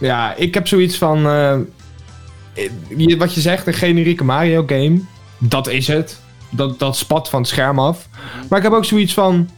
Ja, 0.00 0.34
ik 0.34 0.54
heb 0.54 0.68
zoiets 0.68 0.96
van. 0.96 1.22
wat 3.18 3.34
je 3.34 3.40
zegt, 3.40 3.66
een 3.66 3.74
generieke 3.74 4.24
Mario 4.24 4.62
game. 4.66 5.00
Dat 5.38 5.66
is 5.68 5.86
het. 5.86 6.20
Dat, 6.50 6.78
dat 6.78 6.96
spat 6.96 7.28
van 7.28 7.40
het 7.40 7.48
scherm 7.48 7.78
af. 7.78 8.08
Maar 8.48 8.58
ik 8.58 8.64
heb 8.64 8.72
ook 8.72 8.84
zoiets 8.84 9.14
van. 9.14 9.50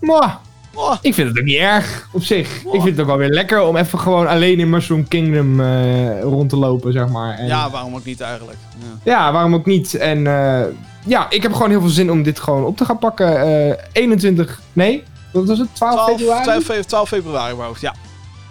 Mwah, 0.00 0.34
Oh, 0.76 0.94
ik 1.00 1.14
vind 1.14 1.28
het 1.28 1.38
ook 1.38 1.44
niet 1.44 1.58
erg 1.58 2.08
op 2.12 2.22
zich. 2.22 2.48
Oh. 2.64 2.74
Ik 2.74 2.80
vind 2.80 2.92
het 2.96 3.00
ook 3.00 3.06
wel 3.06 3.16
weer 3.16 3.28
lekker 3.30 3.62
om 3.62 3.76
even 3.76 3.98
gewoon 3.98 4.26
alleen 4.26 4.58
in 4.58 4.70
Mushroom 4.70 5.08
Kingdom 5.08 5.60
eh, 5.60 6.20
rond 6.22 6.48
te 6.50 6.56
lopen, 6.56 6.92
zeg 6.92 7.08
maar. 7.08 7.38
En, 7.38 7.46
ja, 7.46 7.70
waarom 7.70 7.94
ook 7.94 8.04
niet 8.04 8.20
eigenlijk? 8.20 8.58
Ja. 8.78 9.12
Ja, 9.12 9.32
waarom 9.32 9.54
ook 9.54 9.66
niet? 9.66 9.94
En 9.94 10.26
eh, 10.26 10.64
ja, 11.06 11.30
ik 11.30 11.42
heb 11.42 11.52
gewoon 11.52 11.70
heel 11.70 11.80
veel 11.80 11.88
zin 11.88 12.10
om 12.10 12.22
dit 12.22 12.40
gewoon 12.40 12.64
op 12.64 12.76
te 12.76 12.84
gaan 12.84 12.98
pakken. 12.98 13.40
Eh 13.70 13.74
21, 13.92 14.60
nee, 14.72 15.02
wat 15.32 15.46
was 15.46 15.58
het? 15.58 15.68
12, 15.74 15.94
12, 15.94 16.10
februari? 16.10 16.42
12, 16.42 16.64
fe- 16.64 16.84
12 16.84 17.08
februari, 17.08 17.54
hoofd. 17.54 17.80
Ja, 17.80 17.94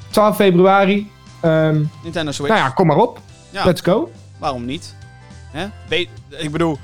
12 0.10 0.36
februari. 0.36 1.12
Ehm, 1.42 1.82
Nintendo 2.04 2.32
Switch. 2.32 2.54
nou 2.54 2.64
ja, 2.66 2.70
kom 2.70 2.88
maar 2.88 2.98
op. 2.98 3.20
Ja. 3.50 3.66
Let's 3.66 3.82
go. 3.82 4.12
Waarom 4.38 4.66
niet? 4.66 4.96
Hè? 5.52 5.66
Ik 6.38 6.52
bedoel, 6.52 6.78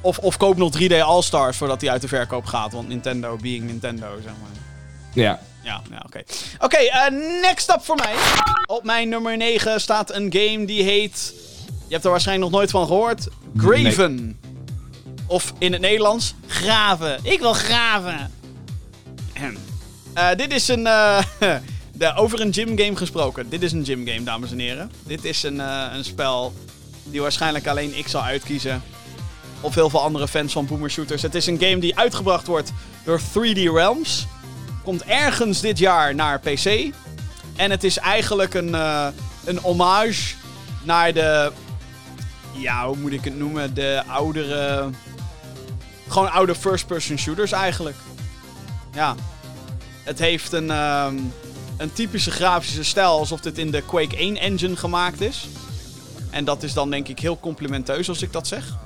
of, 0.00 0.18
of 0.18 0.36
koop 0.36 0.56
nog 0.56 0.72
3D 0.82 1.00
All-Stars 1.02 1.56
voordat 1.56 1.80
hij 1.80 1.90
uit 1.90 2.00
de 2.02 2.08
verkoop 2.08 2.44
gaat. 2.44 2.72
Want 2.72 2.88
Nintendo 2.88 3.36
being 3.40 3.64
Nintendo, 3.64 4.06
zeg 4.22 4.32
maar. 4.40 4.50
Ja. 5.16 5.40
Ja, 5.62 5.82
ja 5.90 6.02
oké. 6.06 6.22
Oké, 6.58 6.76
eh, 6.76 7.10
next 7.42 7.70
up 7.70 7.80
voor 7.84 7.96
mij. 7.96 8.14
Op 8.66 8.84
mijn 8.84 9.08
nummer 9.08 9.36
9 9.36 9.80
staat 9.80 10.12
een 10.14 10.32
game 10.32 10.64
die 10.64 10.82
heet... 10.82 11.34
Je 11.86 11.92
hebt 11.92 12.04
er 12.04 12.10
waarschijnlijk 12.10 12.50
nog 12.50 12.58
nooit 12.60 12.70
van 12.70 12.86
gehoord. 12.86 13.28
Graven. 13.56 14.40
Of 15.26 15.52
in 15.58 15.72
het 15.72 15.80
Nederlands, 15.80 16.34
graven. 16.46 17.18
Ik 17.22 17.40
wil 17.40 17.52
graven. 17.52 18.30
Eh, 20.14 20.28
dit 20.36 20.52
is 20.52 20.68
een... 20.68 20.86
eh, 20.86 21.22
de, 21.92 22.14
over 22.14 22.40
een 22.40 22.54
gymgame 22.54 22.96
gesproken. 22.96 23.48
Dit 23.48 23.62
is 23.62 23.72
een 23.72 23.84
gymgame, 23.84 24.22
dames 24.22 24.50
en 24.50 24.58
heren. 24.58 24.90
Dit 25.02 25.24
is 25.24 25.42
een, 25.42 25.58
een 25.94 26.04
spel 26.04 26.52
die 27.04 27.20
waarschijnlijk 27.20 27.66
alleen 27.66 27.98
ik 27.98 28.08
zal 28.08 28.22
uitkiezen. 28.22 28.82
Of 29.60 29.74
heel 29.74 29.90
veel 29.90 30.00
andere 30.02 30.28
fans 30.28 30.52
van 30.52 30.66
boomer 30.66 30.90
shooters. 30.90 31.22
Het 31.22 31.34
is 31.34 31.46
een 31.46 31.58
game 31.60 31.78
die 31.78 31.96
uitgebracht 31.98 32.46
wordt 32.46 32.72
door 33.04 33.20
3D 33.20 33.58
Realms. 33.62 34.26
Komt 34.86 35.04
ergens 35.04 35.60
dit 35.60 35.78
jaar 35.78 36.14
naar 36.14 36.40
PC. 36.40 36.90
En 37.56 37.70
het 37.70 37.84
is 37.84 37.98
eigenlijk 37.98 38.54
een, 38.54 38.74
eh, 38.74 39.06
een 39.44 39.58
hommage 39.58 40.34
naar 40.82 41.12
de... 41.12 41.52
Ja, 42.52 42.86
hoe 42.86 42.96
moet 42.96 43.12
ik 43.12 43.24
het 43.24 43.38
noemen? 43.38 43.74
De 43.74 44.02
oudere... 44.08 44.90
Gewoon 46.08 46.30
oude 46.30 46.54
first-person 46.54 47.18
shooters 47.18 47.52
eigenlijk. 47.52 47.96
Ja. 48.92 49.14
Het 50.02 50.18
heeft 50.18 50.52
een, 50.52 50.70
ehm, 50.70 51.16
een 51.76 51.92
typische 51.92 52.30
grafische 52.30 52.84
stijl 52.84 53.18
alsof 53.18 53.40
dit 53.40 53.58
in 53.58 53.70
de 53.70 53.82
Quake 53.82 54.16
1 54.16 54.36
engine 54.36 54.76
gemaakt 54.76 55.20
is. 55.20 55.48
En 56.30 56.44
dat 56.44 56.62
is 56.62 56.72
dan 56.72 56.90
denk 56.90 57.08
ik 57.08 57.18
heel 57.18 57.40
complimenteus 57.40 58.08
als 58.08 58.22
ik 58.22 58.32
dat 58.32 58.46
zeg. 58.46 58.76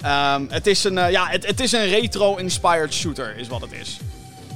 Ehm, 0.00 0.44
het, 0.48 0.66
is 0.66 0.84
een, 0.84 0.98
eh, 0.98 1.10
ja, 1.10 1.26
het, 1.28 1.46
het 1.46 1.60
is 1.60 1.72
een 1.72 1.88
retro-inspired 1.88 2.94
shooter, 2.94 3.36
is 3.36 3.48
wat 3.48 3.60
het 3.60 3.72
is. 3.72 3.98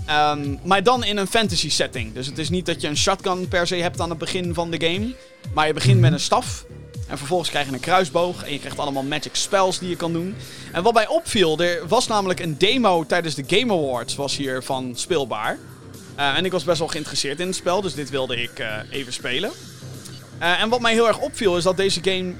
Ehm, 0.06 0.56
maar 0.62 0.82
dan 0.82 1.04
in 1.04 1.16
een 1.16 1.26
fantasy 1.26 1.70
setting. 1.70 2.14
Dus 2.14 2.26
het 2.26 2.38
is 2.38 2.48
niet 2.48 2.66
dat 2.66 2.80
je 2.80 2.88
een 2.88 2.96
shotgun 2.96 3.48
per 3.48 3.66
se 3.66 3.76
hebt 3.76 4.00
aan 4.00 4.10
het 4.10 4.18
begin 4.18 4.54
van 4.54 4.70
de 4.70 4.86
game. 4.86 5.14
Maar 5.54 5.66
je 5.66 5.72
begint 5.72 6.00
met 6.00 6.12
een 6.12 6.20
staf. 6.20 6.64
En 7.08 7.18
vervolgens 7.18 7.50
krijg 7.50 7.66
je 7.66 7.72
een 7.72 7.80
kruisboog. 7.80 8.44
En 8.44 8.52
je 8.52 8.58
krijgt 8.58 8.78
allemaal 8.78 9.02
magic 9.02 9.34
spells 9.34 9.78
die 9.78 9.88
je 9.88 9.96
kan 9.96 10.12
doen. 10.12 10.34
En 10.72 10.82
wat 10.82 10.94
mij 10.94 11.08
opviel, 11.08 11.58
er 11.58 11.88
was 11.88 12.06
namelijk 12.06 12.40
een 12.40 12.58
demo 12.58 13.04
tijdens 13.06 13.34
de 13.34 13.44
Game 13.46 13.72
Awards 13.72 14.14
was 14.14 14.36
hiervan 14.36 14.92
speelbaar. 14.94 15.58
Eh, 16.14 16.36
en 16.36 16.44
ik 16.44 16.52
was 16.52 16.64
best 16.64 16.78
wel 16.78 16.88
geïnteresseerd 16.88 17.40
in 17.40 17.46
het 17.46 17.56
spel, 17.56 17.80
dus 17.80 17.94
dit 17.94 18.10
wilde 18.10 18.42
ik 18.42 18.58
eh, 18.58 18.76
even 18.90 19.12
spelen. 19.12 19.50
Eh, 20.38 20.60
en 20.60 20.68
wat 20.68 20.80
mij 20.80 20.92
heel 20.92 21.08
erg 21.08 21.18
opviel 21.18 21.56
is 21.56 21.62
dat 21.62 21.76
deze 21.76 22.00
game 22.02 22.34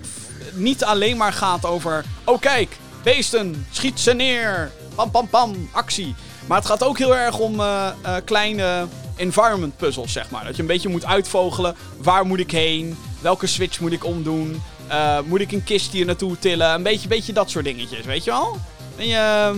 niet 0.52 0.84
alleen 0.84 1.16
maar 1.16 1.32
gaat 1.32 1.66
over... 1.66 2.04
Oh 2.24 2.40
kijk, 2.40 2.76
beesten, 3.02 3.66
schiet 3.70 4.00
ze 4.00 4.12
neer, 4.12 4.70
pam 4.94 5.10
pam 5.10 5.28
pam, 5.28 5.68
actie. 5.72 6.14
Maar 6.47 6.59
het 6.59 6.66
gaat 6.66 6.84
ook 6.84 6.99
heel 6.99 7.16
erg 7.16 7.38
om 7.38 7.61
eh, 7.61 7.88
eh, 8.03 8.14
kleine 8.24 8.86
environment 9.16 9.76
puzzles, 9.76 10.12
zeg 10.12 10.30
maar. 10.30 10.45
Dat 10.45 10.57
je 10.57 10.62
een 10.62 10.68
beetje 10.68 10.88
moet 10.88 11.05
uitvogelen, 11.05 11.76
waar 11.97 12.26
moet 12.26 12.38
ik 12.38 12.51
heen, 12.51 12.97
welke 13.20 13.47
switch 13.47 13.80
moet 13.80 13.93
ik 13.93 14.05
omdoen... 14.05 14.62
eh, 14.86 15.18
moet 15.24 15.40
ik 15.40 15.53
een 15.53 15.64
kist 15.64 15.93
hier 15.93 16.07
naartoe 16.07 16.38
tillen, 16.38 16.74
een 16.74 16.82
beetje, 16.82 17.09
beetje 17.09 17.32
dat 17.32 17.51
soort 17.51 17.64
dingetjes, 17.64 18.05
weet 18.05 18.24
je 18.24 18.30
wel? 18.30 18.53
Een 18.53 18.97
beetje, 18.97 19.53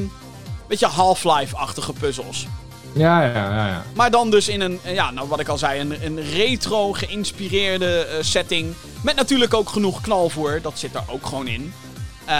beetje 0.68 0.86
Half-Life-achtige 0.86 1.92
puzzels. 1.92 2.46
Ja, 2.92 3.22
ja, 3.22 3.32
ja, 3.34 3.66
ja. 3.66 3.84
Maar 3.94 4.10
dan 4.10 4.30
dus 4.30 4.48
in 4.48 4.60
een, 4.60 4.80
ja, 4.84 5.10
nou 5.10 5.28
wat 5.28 5.40
ik 5.40 5.48
al 5.48 5.58
zei, 5.58 5.80
een, 5.80 5.96
een 6.04 6.20
retro 6.20 6.92
geïnspireerde 6.92 8.06
setting. 8.20 8.74
Met 9.02 9.16
natuurlijk 9.16 9.54
ook 9.54 9.68
genoeg 9.68 10.00
knalvoer, 10.00 10.58
dat 10.62 10.78
zit 10.78 10.94
er 10.94 11.02
ook 11.06 11.26
gewoon 11.26 11.48
in. 11.48 11.72
Eh, 12.24 12.34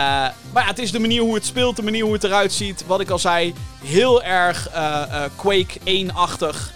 maar 0.52 0.62
ja, 0.62 0.66
het 0.66 0.78
is 0.78 0.90
de 0.90 0.98
manier 0.98 1.20
hoe 1.20 1.34
het 1.34 1.46
speelt, 1.46 1.76
de 1.76 1.82
manier 1.82 2.04
hoe 2.04 2.12
het 2.12 2.24
eruit 2.24 2.52
ziet. 2.52 2.84
Wat 2.86 3.00
ik 3.00 3.10
al 3.10 3.18
zei, 3.18 3.54
heel 3.84 4.22
erg 4.22 4.68
eh, 4.68 5.02
eh, 5.02 5.30
Quake 5.36 5.78
1-achtig 5.84 6.72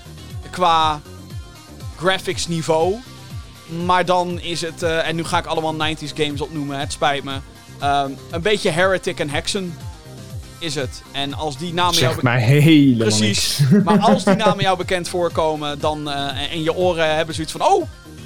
qua 0.51 1.01
graphics 1.97 2.49
niveau. 2.49 2.95
Maar 3.85 4.05
dan 4.05 4.41
is 4.41 4.61
het, 4.61 4.83
en 4.83 5.17
nu 5.17 5.25
ga 5.25 5.39
ik 5.39 5.47
allemaal 5.47 5.75
90s 5.75 6.15
games 6.15 6.41
opnoemen, 6.41 6.79
het 6.79 6.93
spijt 6.93 7.25
me. 7.25 7.37
Ehm, 7.79 8.11
een 8.31 8.43
beetje 8.43 8.71
Heretic 8.71 9.21
en 9.21 9.31
Hexen 9.31 9.77
is 10.59 10.75
het. 10.75 11.03
En 11.13 11.35
als 11.35 11.59
die 11.59 11.73
namen 11.73 11.99
jou... 11.99 12.17
Mij 12.21 12.41
helemaal 12.41 13.07
Precies. 13.09 13.59
niks. 13.59 13.71
Maar 13.85 13.99
als 13.99 14.25
die 14.25 14.35
namen 14.35 14.63
jou 14.63 14.77
bekend 14.77 15.09
voorkomen, 15.09 15.79
dan 15.81 16.11
en 16.11 16.63
je 16.63 16.75
oren 16.75 17.17
hebben 17.17 17.35
zoiets 17.35 17.53
van: 17.53 17.63
oh, 17.63 17.85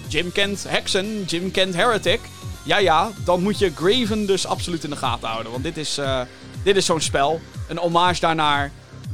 Jim 0.08 0.32
kent 0.32 0.64
Hexen, 0.68 1.24
Jim 1.24 1.50
kent 1.50 1.74
Heretic. 1.74 2.20
Ja, 2.64 2.78
ja, 2.78 3.10
dan 3.24 3.42
moet 3.42 3.58
je 3.58 3.72
Graven 3.74 4.26
dus 4.26 4.46
absoluut 4.46 4.84
in 4.84 4.90
de 4.90 4.96
gaten 4.96 5.28
houden. 5.28 5.52
Want 5.52 5.64
dit 5.64 5.76
is, 5.76 5.98
eh, 5.98 6.20
dit 6.64 6.76
is 6.76 6.86
zo'n 6.86 7.00
spel. 7.00 7.40
Een 7.68 7.78
hommage 7.78 8.20
daarnaar. 8.20 8.70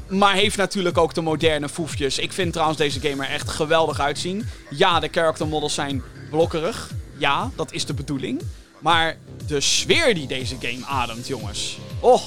Maar 0.09 0.35
heeft 0.35 0.57
natuurlijk 0.57 0.99
ook 0.99 1.15
de 1.15 1.21
moderne 1.21 1.69
foefjes. 1.69 2.19
Ik 2.19 2.33
vind 2.33 2.53
trouwens 2.53 2.79
deze 2.79 3.01
game 3.01 3.27
er 3.27 3.33
echt 3.33 3.49
geweldig 3.49 4.01
uitzien. 4.01 4.49
Ja, 4.71 5.01
de 5.01 5.09
character 5.13 5.47
models 5.49 5.75
zijn 5.75 6.03
blokkerig. 6.31 6.91
Ja, 7.19 7.51
dat 7.57 7.73
is 7.73 7.85
de 7.85 7.95
bedoeling. 7.95 8.43
Maar 8.81 9.17
de 9.47 9.61
sfeer 9.61 10.15
die 10.15 10.27
deze 10.27 10.57
game 10.61 10.85
ademt, 10.87 11.27
jongens. 11.27 11.79
Och, 12.01 12.23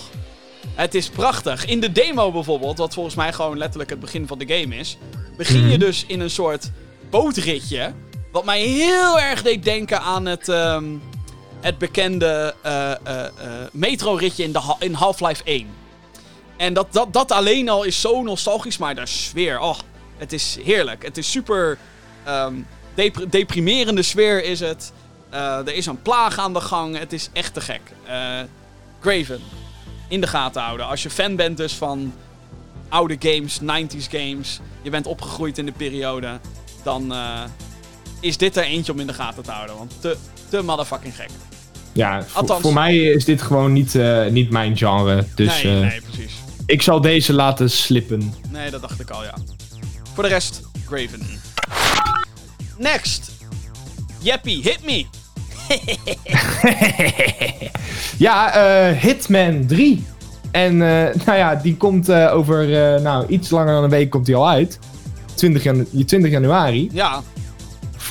het 0.76 0.96
is 0.96 1.10
prachtig. 1.10 1.66
In 1.66 1.80
de 1.80 1.92
demo 1.92 2.32
bijvoorbeeld, 2.32 2.78
wat 2.78 2.94
volgens 2.94 3.16
mij 3.16 3.34
gewoon 3.34 3.58
letterlijk 3.58 3.90
het 3.90 4.00
begin 4.00 4.28
van 4.28 4.38
de 4.38 4.54
game 4.60 4.76
is, 4.76 4.98
begin 5.38 5.62
je 5.62 5.78
Mhm. 5.78 5.80
dus 5.80 6.04
in 6.08 6.20
een 6.20 6.30
soort 6.30 6.72
bootritje. 7.10 7.94
Wat 8.32 8.46
mij 8.46 8.62
heel 8.62 9.20
erg 9.20 9.42
deed 9.42 9.64
denken 9.64 10.02
aan 10.02 10.26
het, 10.26 10.50
ehm, 10.50 10.86
het 11.60 11.78
bekende 11.78 12.56
eh, 12.62 12.92
eh, 12.92 13.32
metro-ritje 13.72 14.44
in, 14.44 14.56
in 14.80 14.94
Half-Life 14.94 15.44
1. 15.44 15.68
En 16.58 16.74
dat, 16.74 16.88
dat, 16.94 17.14
dat 17.14 17.32
alleen 17.32 17.70
al 17.70 17.84
is 17.84 18.02
zo 18.02 18.22
nostalgisch, 18.22 18.78
maar 18.78 18.96
de 18.96 19.06
sfeer, 19.06 19.60
oh, 19.60 19.78
het 20.18 20.34
is 20.34 20.58
heerlijk. 20.64 21.04
Het 21.04 21.18
is 21.18 21.32
super 21.32 21.78
ehm, 22.24 22.54
depr- 22.94 23.30
deprimerende 23.30 24.02
sfeer 24.02 24.44
is 24.44 24.60
het. 24.60 24.94
Er 25.30 25.74
is 25.74 25.86
een 25.86 26.02
plaag 26.02 26.38
aan 26.38 26.54
de 26.54 26.62
gang. 26.62 26.98
Het 26.98 27.14
is 27.14 27.30
echt 27.34 27.54
te 27.54 27.62
gek. 27.62 27.82
Graven, 29.00 29.42
in 30.08 30.22
de 30.22 30.28
gaten 30.28 30.62
houden. 30.62 30.86
Als 30.86 31.04
je 31.04 31.10
fan 31.10 31.36
bent 31.36 31.58
dus 31.58 31.74
van 31.74 32.14
oude 32.90 33.16
games, 33.20 33.60
90s 33.62 34.10
games, 34.10 34.60
je 34.82 34.90
bent 34.90 35.08
opgegroeid 35.08 35.58
in 35.58 35.66
de 35.66 35.72
periode, 35.72 36.40
dan 36.84 37.14
is 38.22 38.38
dit 38.38 38.58
er 38.58 38.64
eentje 38.64 38.92
om 38.92 39.00
in 39.00 39.08
de 39.08 39.14
gaten 39.14 39.44
te 39.44 39.52
houden. 39.52 39.78
Want 39.78 39.92
te, 40.00 40.18
te 40.50 40.62
motherfucking 40.62 41.16
gek. 41.16 41.30
Ja, 41.94 42.24
voor, 42.24 42.42
Althans- 42.42 42.62
voor 42.62 42.74
mij 42.74 42.98
is 42.98 43.26
dit 43.26 43.42
gewoon 43.42 43.74
niet, 43.74 43.96
eh, 43.96 44.26
niet 44.28 44.50
mijn 44.50 44.78
genre. 44.78 45.26
Dus 45.36 45.64
nee, 45.64 45.76
eh, 45.76 45.90
nee, 45.90 46.02
precies. 46.02 46.34
ik 46.66 46.82
zal 46.82 47.02
deze 47.02 47.34
laten 47.34 47.70
slippen. 47.70 48.34
Nee, 48.50 48.72
dat 48.72 48.82
dacht 48.82 49.00
ik 49.00 49.10
al, 49.10 49.24
ja. 49.24 49.34
Voor 50.14 50.24
de 50.24 50.30
rest, 50.30 50.62
Graven. 50.86 51.22
Next. 52.78 53.32
Jeppy, 54.20 54.62
hit 54.62 54.80
me. 54.86 55.06
ja, 58.18 58.54
eh, 58.54 58.98
Hitman 58.98 59.66
3. 59.66 60.06
En 60.52 60.78
nou 60.78 61.38
ja, 61.38 61.56
die 61.56 61.78
komt 61.78 62.12
over 62.12 62.68
nou, 63.02 63.28
iets 63.28 63.50
langer 63.50 63.74
dan 63.74 63.84
een 63.84 63.90
week 63.90 64.10
komt 64.10 64.26
die 64.26 64.36
al 64.36 64.50
uit. 64.50 64.80
20, 65.34 65.64
janu 65.64 65.86
20 66.06 66.32
januari. 66.32 66.90
Ja, 66.92 67.22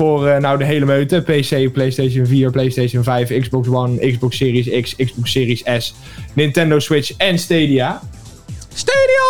Voor 0.01 0.29
eh, 0.29 0.41
nou 0.41 0.59
de 0.59 0.65
hele 0.65 0.85
meute. 0.85 1.21
PC, 1.21 1.73
PlayStation 1.73 2.27
4, 2.27 2.51
PlayStation 2.51 3.03
5, 3.03 3.41
Xbox 3.41 3.69
One, 3.69 4.13
Xbox 4.13 4.37
Series 4.37 4.83
X, 4.83 4.97
Xbox 4.97 5.33
Series 5.33 5.63
S, 5.79 5.95
Nintendo 6.33 6.79
Switch 6.79 7.17
en 7.17 7.39
Stadia. 7.39 8.01
Stadia! 8.75 9.23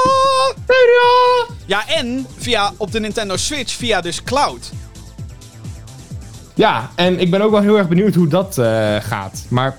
Stadia! 0.64 1.54
Ja, 1.66 1.88
en 1.88 2.26
via, 2.36 2.72
op 2.76 2.92
de 2.92 3.00
Nintendo 3.00 3.36
Switch 3.36 3.72
via 3.72 4.00
dus 4.00 4.22
cloud. 4.22 4.72
Ja, 6.54 6.90
en 6.94 7.20
ik 7.20 7.30
ben 7.30 7.40
ook 7.40 7.50
wel 7.50 7.60
heel 7.60 7.78
erg 7.78 7.88
benieuwd 7.88 8.14
hoe 8.14 8.28
dat 8.28 8.58
eh, 8.58 8.96
gaat. 9.00 9.44
Maar 9.48 9.76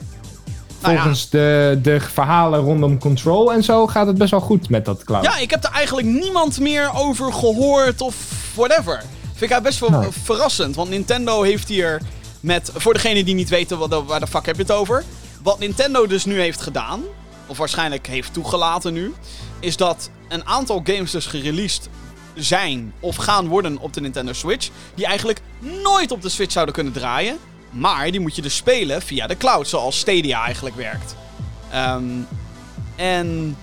Nou 0.81 0.93
ja. 0.93 1.01
volgens 1.01 1.29
de, 1.29 1.79
de 1.81 1.99
verhalen 1.99 2.59
rondom 2.59 2.99
Control 2.99 3.53
en 3.53 3.63
zo 3.63 3.87
gaat 3.87 4.07
het 4.07 4.17
best 4.17 4.31
wel 4.31 4.41
goed 4.41 4.69
met 4.69 4.85
dat 4.85 5.03
cloud. 5.03 5.23
Ja, 5.23 5.37
ik 5.37 5.49
heb 5.49 5.63
er 5.63 5.71
eigenlijk 5.71 6.07
niemand 6.07 6.59
meer 6.59 6.91
over 6.93 7.33
gehoord 7.33 8.01
of 8.01 8.15
whatever. 8.55 9.03
Vind 9.41 9.53
ik 9.53 9.59
eigenlijk 9.59 9.91
best 9.91 10.03
wel 10.03 10.23
verrassend. 10.23 10.75
Want 10.75 10.89
Nintendo 10.89 11.41
heeft 11.41 11.67
hier 11.67 12.01
met... 12.39 12.71
Voor 12.75 12.93
degenen 12.93 13.25
die 13.25 13.35
niet 13.35 13.49
weten 13.49 13.77
wat, 13.77 14.03
waar 14.05 14.19
de 14.19 14.27
fuck 14.27 14.45
heb 14.45 14.55
je 14.55 14.61
het 14.61 14.71
over. 14.71 15.03
Wat 15.43 15.59
Nintendo 15.59 16.07
dus 16.07 16.25
nu 16.25 16.39
heeft 16.39 16.61
gedaan... 16.61 17.01
Of 17.47 17.57
waarschijnlijk 17.57 18.07
heeft 18.07 18.33
toegelaten 18.33 18.93
nu... 18.93 19.13
Is 19.59 19.77
dat 19.77 20.09
een 20.29 20.45
aantal 20.45 20.81
games 20.83 21.11
dus 21.11 21.25
gereleased 21.25 21.89
zijn 22.35 22.93
of 22.99 23.15
gaan 23.15 23.47
worden 23.47 23.77
op 23.77 23.93
de 23.93 24.01
Nintendo 24.01 24.33
Switch. 24.33 24.69
Die 24.95 25.05
eigenlijk 25.05 25.41
nooit 25.83 26.11
op 26.11 26.21
de 26.21 26.29
Switch 26.29 26.51
zouden 26.51 26.75
kunnen 26.75 26.93
draaien. 26.93 27.37
Maar 27.69 28.11
die 28.11 28.19
moet 28.19 28.35
je 28.35 28.41
dus 28.41 28.55
spelen 28.55 29.01
via 29.01 29.27
de 29.27 29.37
cloud. 29.37 29.67
Zoals 29.67 29.99
Stadia 29.99 30.43
eigenlijk 30.43 30.75
werkt. 30.75 31.15
Ehm, 31.71 32.03
en 32.95 33.57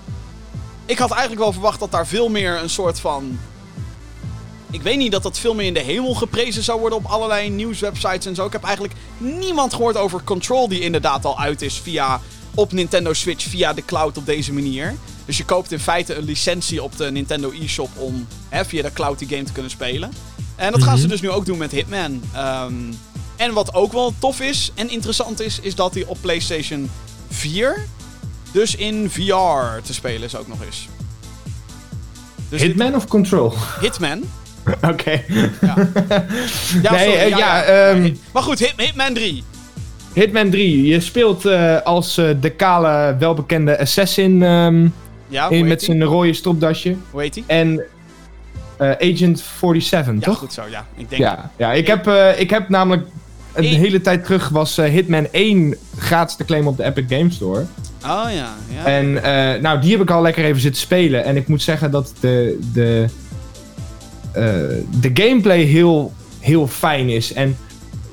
ik 0.85 0.97
had 0.97 1.11
eigenlijk 1.11 1.41
wel 1.41 1.51
verwacht 1.51 1.79
dat 1.79 1.91
daar 1.91 2.07
veel 2.07 2.29
meer 2.29 2.61
een 2.61 2.69
soort 2.69 2.99
van. 2.99 3.39
Ik 4.71 4.81
weet 4.81 4.97
niet 4.97 5.11
dat 5.11 5.23
dat 5.23 5.39
veel 5.39 5.53
meer 5.53 5.65
in 5.65 5.73
de 5.73 5.79
hemel 5.79 6.13
geprezen 6.13 6.63
zou 6.63 6.79
worden 6.79 6.97
op 6.97 7.05
allerlei 7.05 7.49
nieuwswebsites 7.49 8.25
en 8.25 8.35
zo. 8.35 8.45
Ik 8.45 8.51
heb 8.51 8.63
eigenlijk 8.63 8.93
niemand 9.17 9.73
gehoord 9.73 9.97
over 9.97 10.23
Control 10.23 10.67
die 10.67 10.79
inderdaad 10.79 11.25
al 11.25 11.39
uit 11.39 11.61
is 11.61 11.79
via 11.79 12.21
op 12.55 12.71
Nintendo 12.71 13.13
Switch 13.13 13.43
via 13.47 13.73
de 13.73 13.85
cloud 13.85 14.17
op 14.17 14.25
deze 14.25 14.53
manier. 14.53 14.95
Dus 15.25 15.37
je 15.37 15.45
koopt 15.45 15.71
in 15.71 15.79
feite 15.79 16.15
een 16.15 16.23
licentie 16.23 16.83
op 16.83 16.97
de 16.97 17.11
Nintendo 17.11 17.51
eShop 17.51 17.89
om 17.97 18.27
hè, 18.49 18.65
via 18.65 18.81
de 18.81 18.93
cloud 18.93 19.19
die 19.19 19.27
game 19.27 19.43
te 19.43 19.51
kunnen 19.51 19.71
spelen. 19.71 20.11
En 20.55 20.71
dat 20.71 20.83
gaan 20.83 20.97
ze 20.97 21.07
dus 21.07 21.21
nu 21.21 21.29
ook 21.29 21.45
doen 21.45 21.57
met 21.57 21.71
Hitman. 21.71 22.21
Ehm, 22.33 22.73
en 23.35 23.53
wat 23.53 23.73
ook 23.73 23.91
wel 23.91 24.13
tof 24.19 24.39
is 24.39 24.71
en 24.75 24.89
interessant 24.89 25.39
is, 25.39 25.59
is 25.59 25.75
dat 25.75 25.93
hij 25.93 26.05
op 26.05 26.17
PlayStation 26.21 26.89
4 27.29 27.85
dus 28.51 28.75
in 28.75 29.09
VR 29.09 29.81
te 29.83 29.93
spelen 29.93 30.23
is 30.23 30.35
ook 30.35 30.47
nog 30.47 30.63
eens. 30.65 30.87
Dus 32.49 32.59
dit- 32.61 32.69
Hitman 32.69 32.95
of 32.95 33.07
Control? 33.07 33.53
Hitman. 33.81 34.23
Oké. 34.91 35.21
Ja, 35.61 35.75
Nee, 36.91 37.05
sorry, 37.05 37.13
eh, 37.13 37.29
ja, 37.37 37.63
ehm, 37.63 38.13
Maar 38.33 38.43
goed, 38.43 38.59
Hit- 38.59 38.73
Hitman 38.77 39.13
3. 39.13 39.43
Hitman 40.13 40.49
3. 40.49 40.85
Je 40.85 40.99
speelt 40.99 41.45
eh, 41.45 41.81
als 41.81 42.17
eh, 42.17 42.29
de 42.41 42.49
kale, 42.49 43.15
welbekende 43.19 43.79
assassin 43.79 44.43
ehm, 44.43 44.87
Ja, 45.27 45.49
in, 45.49 45.67
met 45.67 45.83
zijn 45.83 46.03
rode 46.03 46.33
stropdasje. 46.33 46.95
Hoe 47.11 47.21
heet 47.21 47.33
die? 47.33 47.43
En 47.47 47.83
Agent 48.77 49.43
47, 49.59 50.13
Ja, 50.13 50.19
toch? 50.19 50.37
goed 50.37 50.53
zo, 50.53 50.61
ja. 50.69 50.85
Ik 50.95 51.09
denk... 51.09 51.21
Ja, 51.21 51.51
ja 51.57 51.73
ik, 51.73 51.87
heb, 51.87 52.07
ik 52.37 52.49
heb 52.49 52.69
namelijk 52.69 53.07
een 53.53 53.63
hele 53.63 54.01
tijd 54.01 54.23
terug 54.25 54.49
was 54.49 54.75
Hitman 54.75 55.27
1 55.31 55.75
gratis 55.97 56.35
te 56.35 56.45
claimen 56.45 56.71
op 56.71 56.77
de 56.77 56.83
Epic 56.83 57.05
Games 57.07 57.35
Store. 57.35 57.65
Oh 58.03 58.25
ja, 58.33 58.55
ja. 58.75 58.85
En 58.85 59.11
nou, 59.61 59.79
die 59.81 59.91
heb 59.91 60.01
ik 60.01 60.11
al 60.11 60.21
lekker 60.21 60.43
even 60.45 60.61
zitten 60.61 60.81
spelen. 60.81 61.23
En 61.23 61.35
ik 61.35 61.47
moet 61.47 61.61
zeggen 61.61 61.91
dat 61.91 62.13
de, 62.19 62.59
de, 62.73 63.05
de 64.99 65.11
gameplay 65.13 65.61
heel, 65.61 66.13
heel 66.39 66.67
fijn 66.67 67.09
is. 67.09 67.33
En 67.33 67.57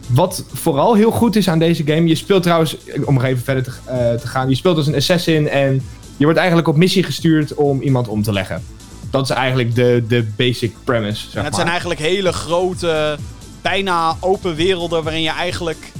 wat 0.07 0.45
vooral 0.53 0.95
heel 0.95 1.11
goed 1.11 1.37
is 1.37 1.49
aan 1.49 1.59
deze 1.59 1.83
game. 1.87 2.07
Je 2.07 2.15
speelt 2.15 2.43
trouwens, 2.43 2.77
om 3.05 3.15
nog 3.15 3.25
even 3.25 3.45
verder 3.45 3.63
te, 3.63 3.71
eh, 3.85 4.13
te 4.21 4.27
gaan. 4.27 4.49
Je 4.49 4.55
speelt 4.55 4.77
als 4.77 4.87
een 4.87 4.95
assassin 4.95 5.49
en 5.49 5.83
je 6.17 6.25
wordt 6.25 6.39
eigenlijk 6.39 6.69
op 6.69 6.77
missie 6.77 7.03
gestuurd 7.03 7.55
om 7.55 7.81
iemand 7.81 8.09
om 8.09 8.23
te 8.23 8.33
leggen. 8.33 8.63
Dat 9.11 9.31
is 9.31 9.37
eigenlijk 9.37 9.75
de, 9.75 10.05
de 10.09 10.27
basic 10.37 10.75
premise. 10.85 11.21
Zeg 11.21 11.33
En 11.35 11.41
het 11.41 11.45
maar. 11.45 11.55
zijn 11.55 11.69
eigenlijk 11.69 12.01
hele 12.01 12.33
grote, 12.33 13.19
bijna 13.63 14.17
open 14.21 14.55
werelden 14.55 15.03
waarin 15.03 15.23
je 15.23 15.31
eigenlijk 15.31 15.93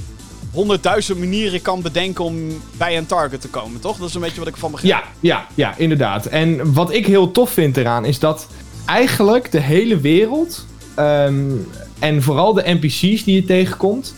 honderdduizend 0.51 1.19
manieren 1.19 1.61
kan 1.61 1.81
bedenken 1.81 2.23
om 2.23 2.61
bij 2.77 2.97
een 2.97 3.05
target 3.05 3.41
te 3.41 3.47
komen, 3.47 3.79
toch? 3.79 3.97
Dat 3.97 4.07
is 4.07 4.15
een 4.15 4.21
beetje 4.21 4.39
wat 4.39 4.47
ik 4.47 4.57
van 4.57 4.71
begrijp. 4.71 4.93
Ja, 4.93 5.03
ja, 5.19 5.47
ja, 5.55 5.73
inderdaad. 5.77 6.25
En 6.25 6.73
wat 6.73 6.93
ik 6.93 7.05
heel 7.05 7.31
tof 7.31 7.51
vind 7.51 7.77
eraan 7.77 8.05
is 8.05 8.19
dat 8.19 8.47
eigenlijk 8.87 9.51
de 9.51 9.61
hele 9.61 9.99
wereld 9.99 10.65
ehm, 10.95 11.51
en 11.99 12.21
vooral 12.21 12.53
de 12.53 12.63
NPC's 12.65 13.23
die 13.23 13.35
je 13.35 13.43
tegenkomt, 13.43 14.15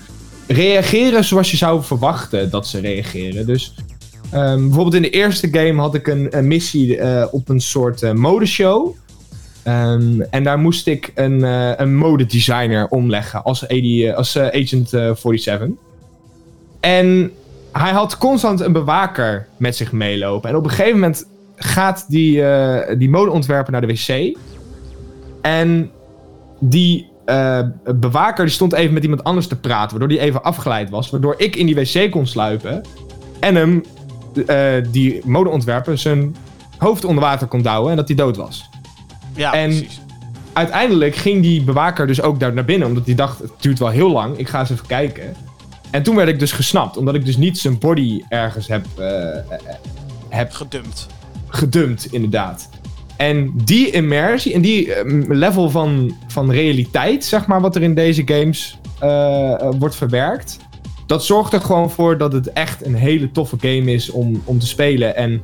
reageren 0.48 1.24
zoals 1.24 1.52
je 1.52 1.58
zou 1.58 1.84
verwachten 1.84 2.50
dat 2.50 2.68
ze 2.68 2.80
reageren. 2.80 3.46
Dus 3.46 3.74
ehm, 4.32 4.60
bijvoorbeeld 4.60 4.96
in 4.96 5.02
de 5.02 5.10
eerste 5.10 5.48
game 5.52 5.82
had 5.82 5.96
ik 5.96 6.08
een, 6.08 6.48
missie 6.48 6.98
eh, 6.98 7.28
op 7.32 7.50
een 7.50 7.62
soort 7.62 8.04
eh, 8.04 8.14
modeshow. 8.14 8.96
Ehm, 9.64 10.22
en 10.22 10.44
daar 10.44 10.60
moest 10.60 10.88
ik 10.88 11.12
een, 11.16 11.44
eh 11.44 11.72
een 11.78 11.96
modedesigner 11.96 12.88
omleggen 12.88 13.44
als, 13.44 13.68
als 14.16 14.38
Agent 14.38 14.94
eh, 14.94 15.16
47. 15.16 15.68
En 16.80 17.32
hij 17.72 17.92
had 17.92 18.18
constant 18.18 18.60
een 18.60 18.74
bewaker 18.74 19.48
met 19.58 19.76
zich 19.76 19.92
meelopen. 19.92 20.50
En 20.50 20.56
op 20.56 20.64
een 20.64 20.70
gegeven 20.70 21.00
moment 21.00 21.28
gaat 21.56 22.06
die, 22.08 22.44
die 22.98 23.10
modeontwerper 23.10 23.72
naar 23.72 23.82
de 23.82 23.88
wc. 23.88 24.38
En 25.42 25.92
die 26.60 27.08
eh, 27.26 27.60
bewaker 27.96 28.46
die 28.46 28.54
stond 28.54 28.74
even 28.74 28.94
met 28.94 29.04
iemand 29.04 29.24
anders 29.24 29.48
te 29.48 29.60
praten. 29.60 29.90
Waardoor 29.90 30.08
die 30.18 30.20
even 30.20 30.44
afgeleid 30.44 30.90
was. 30.90 31.10
Waardoor 31.10 31.34
ik 31.38 31.56
in 31.56 31.66
die 31.66 31.76
wc 31.76 32.12
kon 32.12 32.28
sluipen. 32.28 32.82
En 33.40 33.56
hem, 33.56 33.84
eh, 34.48 34.74
die 34.92 35.22
modeontwerper, 35.26 35.98
zijn 35.98 36.36
hoofd 36.78 37.06
onder 37.06 37.24
water 37.24 37.48
kon 37.48 37.62
douwen. 37.62 37.90
En 37.92 37.98
dat 37.98 38.08
hij 38.08 38.18
dood 38.18 38.38
was. 38.38 38.70
Ja, 39.36 39.54
En- 39.54 39.70
precies. 39.70 40.02
Uiteindelijk 40.54 41.16
ging 41.16 41.42
die 41.42 41.64
bewaker 41.64 42.08
dus 42.08 42.22
ook 42.22 42.40
daar 42.40 42.54
naar 42.54 42.66
binnen. 42.66 42.88
Omdat 42.88 43.06
hij 43.06 43.16
dacht, 43.16 43.40
het 43.40 43.52
duurt 43.60 43.80
wel 43.80 43.90
heel 43.90 44.12
lang. 44.12 44.38
Ik 44.38 44.48
ga 44.50 44.60
eens 44.60 44.70
even 44.70 44.86
kijken. 44.88 45.36
En 45.92 46.04
toen 46.04 46.16
werd 46.16 46.30
ik 46.30 46.40
dus 46.40 46.52
gesnapt. 46.52 46.98
Omdat 46.98 47.16
ik 47.16 47.26
dus 47.26 47.38
niet 47.38 47.58
zijn 47.58 47.80
body 47.80 48.22
ergens 48.30 48.68
heb, 48.68 48.86
eh, 48.98 49.08
heb 50.30 50.52
Gedumpt. 50.52 51.08
gedumpt, 51.48 52.06
inderdaad. 52.14 52.70
En 53.20 53.52
die 53.64 53.90
immersie 53.92 54.54
en 54.54 54.62
die 54.62 54.94
eh, 54.94 55.04
level 55.28 55.70
van, 55.70 56.16
van 56.28 56.52
realiteit, 56.52 57.26
zeg 57.26 57.48
maar, 57.48 57.62
wat 57.62 57.76
er 57.76 57.82
in 57.82 57.96
deze 57.96 58.22
games 58.26 58.78
eh, 59.00 59.52
eh, 59.52 59.74
wordt 59.80 59.96
verwerkt. 59.96 60.58
Dat 61.08 61.26
zorgt 61.26 61.54
er 61.54 61.62
gewoon 61.62 61.92
voor 61.92 62.18
dat 62.18 62.34
het 62.34 62.54
echt 62.54 62.86
een 62.86 62.96
hele 62.96 63.32
toffe 63.32 63.56
game 63.60 63.94
is 63.94 64.10
om, 64.10 64.42
om 64.46 64.60
te 64.60 64.68
spelen. 64.68 65.16
En 65.16 65.42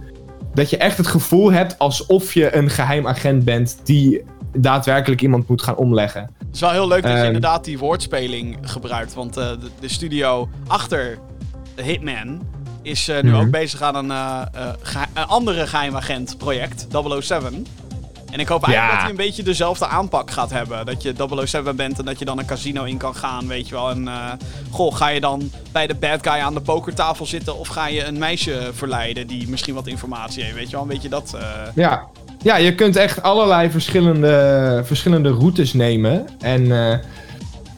dat 0.54 0.70
je 0.70 0.78
echt 0.78 0.98
het 0.98 1.08
gevoel 1.08 1.52
hebt 1.52 1.80
alsof 1.80 2.34
je 2.34 2.56
een 2.56 2.70
geheim 2.70 3.08
agent 3.08 3.44
bent 3.44 3.80
die 3.84 4.24
daadwerkelijk 4.58 5.22
iemand 5.22 5.48
moet 5.48 5.62
gaan 5.62 5.76
omleggen. 5.76 6.22
Het 6.22 6.48
is 6.54 6.60
wel 6.60 6.72
heel 6.72 6.88
leuk 6.88 7.02
dat 7.02 7.12
je 7.12 7.18
Ehm. 7.18 7.26
inderdaad 7.26 7.64
die 7.66 7.78
woordspeling 7.78 8.58
gebruikt. 8.62 9.14
Want 9.14 9.38
eh, 9.38 9.50
de, 9.50 9.68
de 9.80 9.88
studio 9.90 10.50
achter 10.68 11.18
Hitman 11.84 12.42
is 12.86 13.08
eh, 13.08 13.22
nu 13.22 13.30
Mhm. 13.32 13.40
ook 13.40 13.52
bezig 13.52 13.82
aan 13.82 13.96
een, 13.96 14.12
eh, 14.12 14.42
eh, 14.54 14.74
gehe- 14.82 15.06
een 15.14 15.26
andere 15.26 15.68
geheimagent 15.68 16.38
project, 16.38 16.86
007. 17.22 17.66
En 18.32 18.40
ik 18.42 18.48
hoop 18.48 18.64
eigenlijk 18.64 18.76
Ja. 18.76 18.92
dat 18.92 19.02
hij 19.02 19.10
een 19.10 19.30
beetje 19.32 19.44
dezelfde 19.44 19.88
aanpak 19.88 20.32
gaat 20.32 20.50
hebben. 20.52 20.86
Dat 20.86 21.02
je 21.02 21.14
007 21.14 21.76
bent 21.76 22.00
en 22.00 22.06
dat 22.06 22.20
je 22.20 22.26
dan 22.26 22.40
een 22.40 22.46
casino 22.46 22.84
in 22.84 22.98
kan 22.98 23.16
gaan, 23.16 23.48
weet 23.48 23.68
je 23.68 23.76
wel. 23.76 23.90
En 23.90 24.10
goh, 24.72 24.96
ga 24.96 25.08
je 25.08 25.20
dan 25.20 25.52
bij 25.72 25.88
de 25.88 25.96
bad 25.96 26.20
guy 26.28 26.40
aan 26.42 26.54
de 26.54 26.62
pokertafel 26.62 27.26
zitten... 27.26 27.58
of 27.60 27.68
ga 27.68 27.88
je 27.88 28.04
een 28.06 28.18
meisje 28.18 28.70
verleiden 28.74 29.28
die 29.28 29.50
misschien 29.50 29.74
wat 29.74 29.88
informatie 29.88 30.44
heeft, 30.44 30.56
weet 30.56 30.66
je 30.70 30.72
wel. 30.72 30.82
Een 30.82 30.88
beetje 30.88 31.10
dat... 31.10 31.38
Ja. 31.76 32.04
ja, 32.44 32.56
je 32.58 32.76
kunt 32.76 32.96
echt 32.96 33.22
allerlei 33.22 33.70
verschillende, 33.72 34.82
verschillende 34.86 35.30
routes 35.30 35.74
nemen. 35.74 36.28
En 36.40 36.68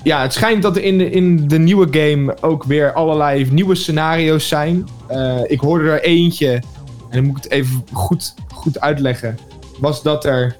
ja, 0.07 0.21
het 0.21 0.33
schijnt 0.33 0.61
dat 0.61 0.75
er 0.75 0.83
in 0.83 0.97
de, 0.97 1.09
in 1.09 1.47
de 1.47 1.59
nieuwe 1.59 1.87
game 1.91 2.37
ook 2.41 2.63
weer 2.63 2.93
allerlei 2.93 3.47
nieuwe 3.51 3.75
scenario's 3.75 4.47
zijn. 4.47 4.87
Eh, 5.07 5.39
ik 5.47 5.59
hoorde 5.59 5.89
er 5.89 6.03
eentje, 6.03 6.51
en 6.51 6.63
dan 7.09 7.23
moet 7.25 7.37
ik 7.37 7.43
het 7.43 7.51
even 7.51 7.83
goed, 7.93 8.33
goed 8.53 8.79
uitleggen. 8.79 9.37
Was 9.79 10.01
dat 10.03 10.25
er, 10.25 10.55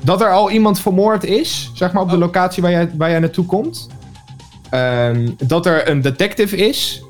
dat 0.00 0.20
er 0.20 0.32
al 0.32 0.50
iemand 0.50 0.80
vermoord 0.80 1.24
is, 1.24 1.70
zeg 1.74 1.92
maar 1.92 2.02
op 2.02 2.08
de 2.08 2.14
Oh. 2.14 2.20
locatie 2.20 2.62
waar 2.62 2.70
jij, 2.72 2.90
waar 2.96 3.10
jij 3.10 3.18
naartoe 3.18 3.46
komt. 3.46 3.88
Ehm, 4.70 5.30
dat 5.44 5.66
er 5.66 5.88
een 5.88 6.00
detective 6.00 6.56
is. 6.56 7.02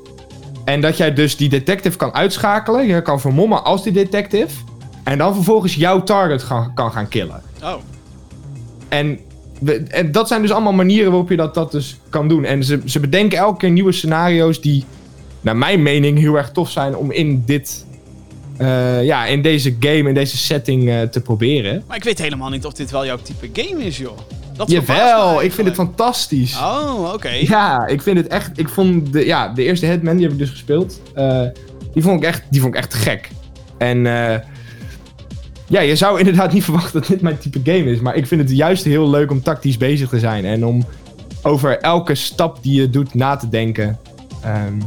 En 0.65 0.81
dat 0.81 0.97
jij 0.97 1.13
dus 1.13 1.37
die 1.37 1.49
detective 1.49 1.97
kan 1.97 2.13
uitschakelen. 2.13 2.87
Je 2.87 3.01
kan 3.01 3.19
vermommen 3.21 3.63
als 3.63 3.83
die 3.83 3.93
detective. 3.93 4.55
En 5.03 5.17
dan 5.17 5.33
vervolgens 5.33 5.75
jouw 5.75 6.03
target 6.03 6.43
gaan, 6.43 6.73
kan 6.73 6.91
gaan 6.91 7.07
killen. 7.07 7.41
oh, 7.63 7.73
En, 8.89 9.19
en 9.87 10.11
dat 10.11 10.27
zijn 10.27 10.41
dus 10.41 10.51
allemaal 10.51 10.73
manieren 10.73 11.11
waarop 11.11 11.29
je 11.29 11.35
dat, 11.35 11.53
dat 11.53 11.71
dus 11.71 11.97
kan 12.09 12.27
doen. 12.27 12.45
En 12.45 12.63
ze, 12.63 12.81
ze 12.85 12.99
bedenken 12.99 13.37
elke 13.37 13.57
keer 13.57 13.71
nieuwe 13.71 13.91
scenario's 13.91 14.61
die, 14.61 14.85
naar 15.41 15.57
mijn 15.57 15.81
mening, 15.83 16.19
heel 16.19 16.35
erg 16.35 16.51
tof 16.51 16.69
zijn 16.69 16.95
om 16.95 17.11
in 17.11 17.43
dit 17.45 17.85
eh, 18.57 19.03
ja, 19.03 19.25
in 19.25 19.41
deze 19.41 19.75
game, 19.79 20.07
in 20.07 20.13
deze 20.13 20.37
setting 20.37 20.89
eh, 20.89 21.01
te 21.01 21.21
proberen. 21.21 21.83
Maar 21.87 21.97
ik 21.97 22.03
weet 22.03 22.19
helemaal 22.21 22.49
niet 22.49 22.65
of 22.65 22.73
dit 22.73 22.91
wel 22.91 23.05
jouw 23.05 23.17
type 23.17 23.61
game 23.61 23.83
is, 23.83 23.97
joh. 23.97 24.17
Dat 24.55 24.71
Jawel, 24.71 25.41
ik 25.41 25.51
vind 25.53 25.67
het 25.67 25.75
fantastisch. 25.75 26.57
Oh, 26.57 27.13
oké. 27.13 27.29
Ja, 27.29 27.87
ik 27.87 28.01
vind 28.01 28.17
het 28.17 28.27
echt. 28.27 28.59
Ik 28.59 28.69
vond 28.69 29.13
de, 29.13 29.25
ja, 29.25 29.47
de 29.53 29.63
eerste 29.63 29.85
Hitman, 29.85 30.15
die 30.15 30.23
heb 30.23 30.33
ik 30.33 30.39
dus 30.39 30.49
gespeeld. 30.49 31.01
eh, 31.13 31.41
die, 31.93 32.03
vond 32.03 32.21
ik 32.21 32.27
echt, 32.27 32.43
die 32.49 32.61
vond 32.61 32.73
ik 32.73 32.79
echt 32.79 32.93
gek. 32.93 33.29
En 33.77 34.05
ja, 35.67 35.81
je 35.81 35.95
zou 35.95 36.17
inderdaad 36.19 36.53
niet 36.53 36.63
verwachten 36.63 36.99
dat 36.99 37.09
dit 37.09 37.21
mijn 37.21 37.37
type 37.37 37.59
game 37.63 37.91
is. 37.91 37.99
Maar 37.99 38.15
ik 38.15 38.27
vind 38.27 38.41
het 38.41 38.51
juist 38.57 38.83
heel 38.83 39.09
leuk 39.09 39.31
om 39.31 39.41
tactisch 39.41 39.77
bezig 39.77 40.09
te 40.09 40.19
zijn. 40.19 40.45
En 40.45 40.65
om 40.65 40.83
over 41.43 41.79
elke 41.79 42.15
stap 42.15 42.57
die 42.61 42.81
je 42.81 42.89
doet 42.89 43.13
na 43.13 43.35
te 43.35 43.49
denken. 43.49 43.99
Ehm, 44.41 44.81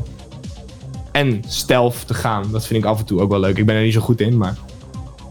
en 1.12 1.42
stealth 1.48 2.06
te 2.06 2.14
gaan. 2.14 2.44
Dat 2.52 2.66
vind 2.66 2.84
ik 2.84 2.90
af 2.90 2.98
en 2.98 3.04
toe 3.04 3.20
ook 3.20 3.30
wel 3.30 3.40
leuk. 3.40 3.56
Ik 3.58 3.66
ben 3.66 3.76
er 3.76 3.82
niet 3.82 3.92
zo 3.92 4.00
goed 4.00 4.20
in, 4.20 4.36
maar 4.36 4.56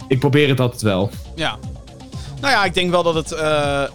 ik 0.08 0.20
probeer 0.20 0.50
het 0.50 0.60
altijd 0.60 0.82
wel. 0.82 1.10
Ja. 1.36 1.58
Nou 2.42 2.54
ja, 2.54 2.66
ik 2.66 2.74
denk 2.74 2.92
wel 2.92 3.04
dat 3.04 3.14
het. 3.16 3.32
eh, 3.32 3.84
eh, 3.84 3.90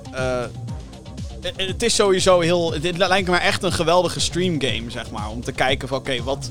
het- 1.57 1.83
is 1.83 1.95
sowieso 1.95 2.41
heel. 2.41 2.75
Dit 2.81 2.97
lijkt 2.97 3.29
me 3.29 3.37
echt 3.37 3.63
een 3.63 3.73
geweldige 3.73 4.21
streamgame, 4.21 4.83
zeg 4.91 5.11
maar. 5.11 5.29
Om 5.31 5.43
te 5.43 5.53
kijken 5.53 5.89
van, 5.89 5.99
oké, 5.99 6.23
wat, 6.23 6.51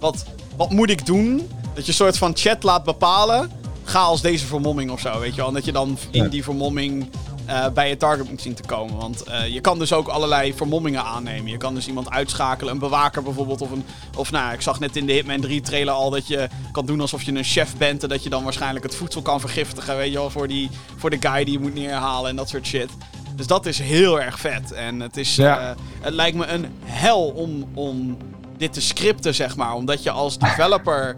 wat, 0.00 0.24
wat 0.56 0.70
moet 0.70 0.90
ik 0.90 1.06
doen? 1.06 1.36
Dat 1.74 1.84
je 1.84 1.88
een 1.90 1.96
soort 1.96 2.18
van 2.18 2.32
chat 2.36 2.62
laat 2.62 2.84
bepalen. 2.84 3.50
Ga 3.88 4.00
als 4.00 4.20
deze 4.20 4.46
vermomming 4.46 4.90
of 4.90 5.00
zo, 5.00 5.18
weet 5.18 5.30
je 5.30 5.36
wel. 5.36 5.46
En 5.48 5.54
dat 5.54 5.64
je 5.64 5.72
dan 5.72 5.98
in 6.10 6.28
die 6.28 6.42
vermomming 6.44 7.10
eh, 7.46 7.68
bij 7.68 7.88
je 7.88 7.96
target 7.96 8.30
moet 8.30 8.40
zien 8.42 8.54
te 8.54 8.62
komen. 8.62 8.96
Want 8.96 9.22
eh, 9.22 9.46
je 9.46 9.60
kan 9.60 9.78
dus 9.78 9.92
ook 9.92 10.08
allerlei 10.08 10.54
vermommingen 10.54 11.04
aannemen. 11.04 11.50
Je 11.50 11.56
kan 11.56 11.74
dus 11.74 11.86
iemand 11.88 12.10
uitschakelen, 12.10 12.72
een 12.72 12.78
bewaker 12.78 13.22
bijvoorbeeld. 13.22 13.60
Of, 13.60 13.70
een, 13.70 13.84
of 14.16 14.30
nou, 14.30 14.52
ik 14.52 14.60
zag 14.60 14.80
net 14.80 14.96
in 14.96 15.06
de 15.06 15.12
Hitman 15.12 15.40
3 15.40 15.60
trailer 15.60 15.94
al 15.94 16.10
dat 16.10 16.26
je 16.26 16.48
kan 16.72 16.86
doen 16.86 17.00
alsof 17.00 17.22
je 17.22 17.32
een 17.34 17.44
chef 17.44 17.76
bent. 17.76 18.02
En 18.02 18.08
dat 18.08 18.22
je 18.22 18.30
dan 18.30 18.44
waarschijnlijk 18.44 18.84
het 18.84 18.94
voedsel 18.94 19.22
kan 19.22 19.40
vergiftigen, 19.40 19.96
weet 19.96 20.12
je 20.12 20.18
wel. 20.18 20.30
Voor, 20.30 20.48
die, 20.48 20.70
voor 20.96 21.10
de 21.10 21.18
guy 21.20 21.44
die 21.44 21.52
je 21.52 21.58
moet 21.60 21.74
neerhalen 21.74 22.30
en 22.30 22.36
dat 22.36 22.48
soort 22.48 22.66
shit. 22.66 22.88
Dus 23.36 23.46
dat 23.46 23.66
is 23.66 23.78
heel 23.78 24.20
erg 24.20 24.38
vet. 24.40 24.72
En 24.72 25.00
het 25.00 25.16
is, 25.16 25.36
Ja. 25.36 25.60
eh, 25.60 25.76
het 26.00 26.14
lijkt 26.14 26.36
me 26.36 26.46
een 26.46 26.66
hel 26.84 27.22
om, 27.28 27.64
om 27.74 28.16
dit 28.58 28.72
te 28.72 28.80
scripten, 28.80 29.34
zeg 29.34 29.56
maar. 29.56 29.74
Omdat 29.74 30.02
je 30.02 30.10
als 30.10 30.38
developer 30.38 31.16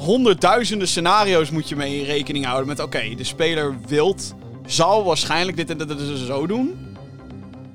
honderdduizenden 0.00 0.88
scenario's 0.88 1.50
moet 1.50 1.68
je 1.68 1.76
mee 1.76 1.98
in 1.98 2.04
rekening 2.04 2.44
houden. 2.44 2.66
Met 2.66 2.80
oké, 2.80 3.14
de 3.16 3.24
speler 3.24 3.76
wilt, 3.86 4.34
zal 4.66 5.04
waarschijnlijk 5.04 5.56
dit 5.56 5.70
en 5.70 5.78
dit 5.78 6.00
zo 6.26 6.46
doen. 6.46 6.88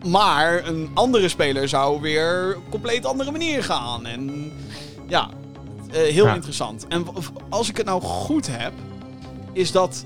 Maar 0.07 0.67
een 0.67 0.89
andere 0.93 1.29
speler 1.29 1.69
zou 1.69 2.01
weer 2.01 2.55
een 2.55 2.69
compleet 2.69 3.05
andere 3.05 3.31
manier 3.31 3.63
gaan. 3.63 4.05
En 4.05 4.51
ja, 5.07 5.29
eh, 5.91 6.01
heel 6.01 6.25
Ja. 6.25 6.33
interessant. 6.35 6.85
En 6.87 7.05
als 7.49 7.69
ik 7.69 7.77
het 7.77 7.85
nou 7.85 8.01
goed 8.01 8.47
heb, 8.51 8.73
is 9.53 9.71
dat 9.71 10.03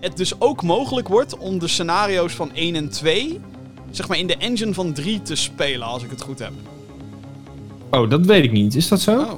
het 0.00 0.16
dus 0.16 0.40
ook 0.40 0.62
mogelijk 0.62 1.08
wordt 1.08 1.38
om 1.38 1.58
de 1.58 1.68
scenario's 1.68 2.32
van 2.32 2.50
1 2.54 2.74
en 2.74 2.88
2, 2.90 3.40
zeg 3.90 4.08
maar 4.08 4.18
in 4.18 4.26
de 4.26 4.36
engine 4.36 4.74
van 4.74 4.92
3 4.92 5.22
te 5.22 5.34
spelen, 5.34 5.86
als 5.86 6.02
ik 6.02 6.10
het 6.10 6.22
goed 6.22 6.38
heb. 6.38 6.52
Oh, 7.90 8.10
dat 8.10 8.26
weet 8.26 8.44
ik 8.44 8.52
niet. 8.52 8.74
Is 8.74 8.88
dat 8.88 9.00
zo? 9.00 9.18
Oh. 9.20 9.32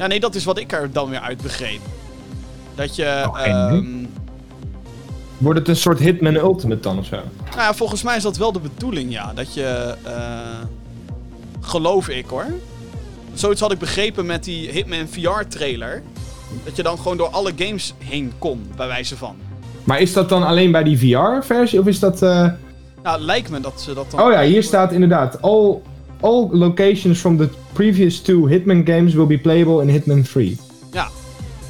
Ja, 0.00 0.06
nee, 0.06 0.20
dat 0.20 0.34
is 0.34 0.44
wat 0.44 0.58
ik 0.58 0.72
er 0.72 0.92
dan 0.92 1.10
weer 1.10 1.20
uit 1.20 1.42
begreep. 1.42 1.80
Dat 2.74 2.96
je. 2.96 3.24
Oh, 3.28 3.40
ehm. 3.46 3.84
Wordt 5.38 5.58
het 5.58 5.68
een 5.68 5.76
soort 5.76 5.98
Hitman 5.98 6.34
Ultimate 6.34 6.80
dan 6.80 6.98
of 6.98 7.04
zo? 7.06 7.16
nou 7.50 7.60
ja, 7.60 7.74
volgens 7.74 8.02
mij 8.02 8.16
is 8.16 8.22
dat 8.22 8.36
wel 8.36 8.52
de 8.52 8.60
bedoeling, 8.60 9.12
ja. 9.12 9.32
Dat 9.34 9.54
je. 9.54 9.94
eh, 10.04 10.14
geloof 11.60 12.08
ik 12.08 12.26
hoor. 12.26 12.46
Zoiets 13.34 13.60
had 13.60 13.72
ik 13.72 13.78
begrepen 13.78 14.26
met 14.26 14.44
die 14.44 14.70
Hitman 14.70 15.08
VR-trailer. 15.08 16.02
Dat 16.64 16.76
je 16.76 16.82
dan 16.82 16.96
gewoon 16.98 17.16
door 17.16 17.28
alle 17.28 17.52
games 17.56 17.94
heen 17.98 18.32
kon, 18.38 18.70
bij 18.76 18.86
wijze 18.86 19.16
van. 19.16 19.36
Maar 19.84 20.00
is 20.00 20.12
dat 20.12 20.28
dan 20.28 20.42
alleen 20.46 20.72
bij 20.72 20.82
die 20.82 20.98
VR-versie 20.98 21.80
of 21.80 21.86
is 21.86 21.98
dat... 21.98 22.22
eh, 22.22 22.46
Nou, 23.02 23.20
lijkt 23.20 23.50
me 23.50 23.60
dat 23.60 23.80
ze 23.80 23.94
dat 23.94 24.10
dan. 24.10 24.20
Oh 24.20 24.32
ja, 24.32 24.42
hier 24.42 24.62
staat 24.62 24.92
inderdaad. 24.92 25.42
All, 25.42 25.80
all 26.20 26.48
locations 26.52 27.18
from 27.18 27.36
the 27.36 27.48
previous 27.72 28.20
two 28.22 28.48
Hitman 28.48 28.82
games 28.86 29.14
will 29.14 29.26
be 29.26 29.38
playable 29.38 29.82
in 29.82 29.88
Hitman 29.88 30.22
3. 30.22 30.58
Ja. 30.92 31.08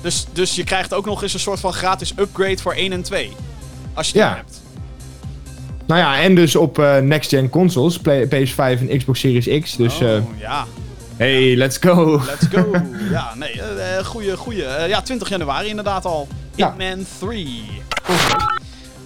Dus, 0.02 0.26
dus 0.32 0.54
je 0.54 0.64
krijgt 0.64 0.94
ook 0.94 1.04
nog 1.06 1.22
eens 1.22 1.34
een 1.34 1.40
soort 1.40 1.60
van 1.60 1.72
gratis 1.72 2.12
upgrade 2.18 2.58
voor 2.58 2.72
1 2.74 2.92
en 2.92 3.02
2. 3.02 3.30
Als 3.94 4.06
je 4.06 4.12
die 4.12 4.22
Ja. 4.22 4.34
hebt. 4.34 4.60
Nou 5.86 6.00
ja, 6.00 6.20
en 6.20 6.34
dus 6.34 6.56
op 6.56 6.78
eh, 6.78 6.98
next-gen 6.98 7.48
consoles, 7.48 7.98
Play- 7.98 8.26
PS5 8.26 8.56
en 8.88 8.98
Xbox 8.98 9.20
Series 9.20 9.60
X. 9.64 9.76
Dus 9.76 10.00
eh, 10.00 10.08
oh, 10.08 10.22
ja. 10.38 10.66
hey, 11.16 11.56
let's 11.56 11.76
go. 11.80 12.20
Let's 12.26 12.46
go. 12.50 12.70
ja, 13.10 13.32
nee, 13.34 13.60
eh, 13.62 13.98
eh, 13.98 14.04
goeie, 14.04 14.36
goeie. 14.36 14.64
Eh, 14.64 14.88
ja, 14.88 15.02
20 15.02 15.28
januari 15.28 15.68
inderdaad 15.68 16.04
al. 16.04 16.28
Ja. 16.54 16.74
Hitman 16.78 17.06
3. 17.18 17.64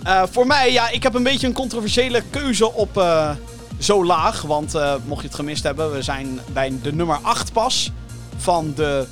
Eh, 0.02 0.22
voor 0.30 0.46
mij, 0.46 0.72
ja, 0.72 0.90
ik 0.90 1.02
heb 1.02 1.14
een 1.14 1.22
beetje 1.22 1.46
een 1.46 1.52
controversiële 1.52 2.22
keuze 2.30 2.72
op 2.72 2.98
eh, 2.98 3.30
zo 3.78 4.04
laag. 4.04 4.42
Want 4.42 4.74
eh, 4.74 4.94
mocht 5.06 5.20
je 5.20 5.26
het 5.26 5.36
gemist 5.36 5.62
hebben, 5.62 5.92
we 5.92 6.02
zijn 6.02 6.40
bij 6.52 6.72
de 6.82 6.92
nummer 6.92 7.18
8 7.22 7.52
pas 7.52 7.92
van 8.36 8.72
de 8.74 9.06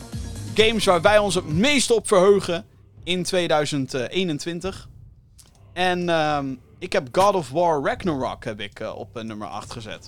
games 0.54 0.84
waar 0.84 1.00
wij 1.00 1.18
ons 1.18 1.34
het 1.34 1.48
meest 1.48 1.90
op 1.90 2.08
verheugen 2.08 2.64
in 3.04 3.22
2021. 3.22 4.88
En 5.72 6.08
ehm, 6.08 6.46
ik 6.78 6.92
heb 6.92 7.08
God 7.12 7.34
of 7.34 7.50
War 7.50 7.82
Ragnarok 7.82 8.44
heb 8.44 8.60
ik, 8.60 8.80
eh, 8.80 8.96
op 8.96 9.16
eh, 9.16 9.22
nummer 9.22 9.48
8 9.48 9.72
gezet. 9.72 10.06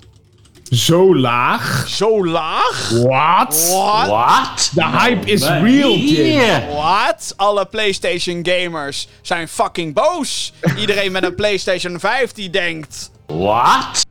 Zo 0.71 1.17
laag? 1.17 1.89
Zo 1.89 2.27
laag? 2.27 2.91
What? 2.91 3.69
What? 3.71 4.07
What? 4.07 4.71
The 4.75 4.87
hype 4.99 5.31
is 5.31 5.43
real, 5.49 5.97
Jim. 5.97 6.67
Wat? 6.75 7.35
Alle 7.37 7.67
PlayStation 7.67 8.47
gamers 8.47 9.09
zijn 9.23 9.49
fucking 9.49 9.95
boos. 9.95 10.53
Iedereen 10.77 11.13
met 11.13 11.25
een 11.25 11.35
PlayStation 11.35 12.01
5 12.01 12.33
die 12.33 12.51
denkt. 12.51 13.11
What? 13.27 14.03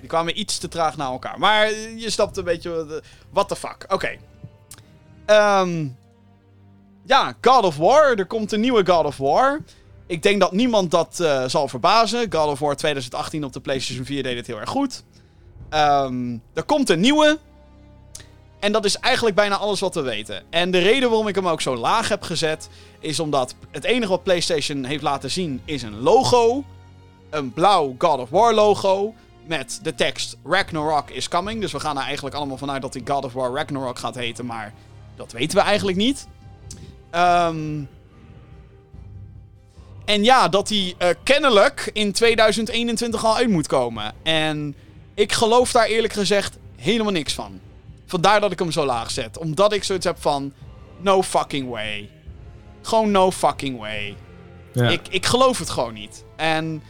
Die 0.00 0.08
kwamen 0.08 0.40
iets 0.40 0.58
te 0.58 0.68
traag 0.68 0.96
naar 0.96 1.10
elkaar. 1.10 1.38
Maar 1.38 1.70
je 1.96 2.10
snapt 2.10 2.36
een 2.36 2.44
beetje. 2.44 3.02
What 3.30 3.48
the 3.48 3.56
fuck. 3.56 3.84
Oké. 3.88 4.16
Ehm, 5.26 5.86
ja, 7.04 7.34
God 7.40 7.64
of 7.64 7.76
War. 7.76 8.18
Er 8.18 8.26
komt 8.26 8.52
een 8.52 8.60
nieuwe 8.60 8.86
God 8.86 9.04
of 9.04 9.16
War. 9.16 9.60
Ik 10.06 10.22
denk 10.22 10.40
dat 10.40 10.52
niemand 10.52 10.90
dat 10.90 11.20
eh, 11.20 11.44
zal 11.46 11.68
verbazen. 11.68 12.32
God 12.32 12.46
of 12.46 12.58
War 12.58 12.76
2018 12.76 13.44
op 13.44 13.52
de 13.52 13.60
PlayStation 13.60 14.04
4 14.04 14.22
deed 14.22 14.36
het 14.36 14.46
heel 14.46 14.60
erg 14.60 14.70
goed. 14.70 15.02
Ehm, 15.68 16.36
er 16.54 16.62
komt 16.62 16.90
een 16.90 17.00
nieuwe. 17.00 17.38
En 18.60 18.72
dat 18.72 18.84
is 18.84 18.96
eigenlijk 18.96 19.36
bijna 19.36 19.56
alles 19.56 19.80
wat 19.80 19.94
we 19.94 20.00
weten. 20.00 20.42
En 20.50 20.70
de 20.70 20.78
reden 20.78 21.08
waarom 21.08 21.28
ik 21.28 21.34
hem 21.34 21.48
ook 21.48 21.60
zo 21.60 21.76
laag 21.76 22.08
heb 22.08 22.22
gezet, 22.22 22.68
is 23.00 23.20
omdat 23.20 23.54
het 23.70 23.84
enige 23.84 24.10
wat 24.10 24.22
PlayStation 24.22 24.84
heeft 24.84 25.02
laten 25.02 25.30
zien 25.30 25.60
is 25.64 25.82
een 25.82 25.98
logo. 26.00 26.64
Een 27.32 27.52
blauw 27.52 27.94
God 27.98 28.18
of 28.18 28.30
War 28.30 28.54
logo. 28.54 29.14
Met 29.46 29.78
de 29.82 29.94
tekst 29.94 30.36
Ragnarok 30.44 31.10
is 31.10 31.28
coming. 31.28 31.60
Dus 31.60 31.72
we 31.72 31.80
gaan 31.80 31.96
er 31.98 32.04
eigenlijk 32.04 32.34
allemaal 32.34 32.56
vanuit 32.56 32.82
dat 32.82 32.92
die 32.92 33.02
God 33.04 33.24
of 33.24 33.32
War 33.32 33.54
Ragnarok 33.54 33.98
gaat 33.98 34.14
heten. 34.14 34.46
Maar 34.46 34.72
dat 35.16 35.32
weten 35.32 35.58
we 35.58 35.64
eigenlijk 35.64 35.96
niet. 35.98 36.26
Ehm 37.10 37.84
en 40.04 40.24
ja, 40.24 40.48
dat 40.48 40.68
die 40.68 40.94
eh, 40.98 41.08
kennelijk 41.22 41.90
in 41.92 42.12
2021 42.12 43.24
al 43.24 43.36
uit 43.36 43.48
moet 43.48 43.66
komen. 43.66 44.12
En 44.22 44.74
ik 45.14 45.32
geloof 45.32 45.72
daar 45.72 45.86
eerlijk 45.86 46.12
gezegd 46.12 46.58
helemaal 46.76 47.12
niks 47.12 47.32
van. 47.32 47.60
Vandaar 48.06 48.40
dat 48.40 48.52
ik 48.52 48.58
hem 48.58 48.70
zo 48.70 48.84
laag 48.84 49.10
zet. 49.10 49.38
Omdat 49.38 49.72
ik 49.72 49.84
zoiets 49.84 50.06
heb 50.06 50.16
van... 50.20 50.52
No 51.00 51.22
fucking 51.22 51.70
way. 51.70 52.10
Gewoon 52.82 53.10
no 53.10 53.30
fucking 53.30 53.78
way. 53.78 54.16
Ja. 54.72 54.88
Ik, 54.88 55.00
ik 55.10 55.26
geloof 55.26 55.58
het 55.58 55.70
gewoon 55.70 55.94
niet. 55.94 56.24
En 56.36 56.82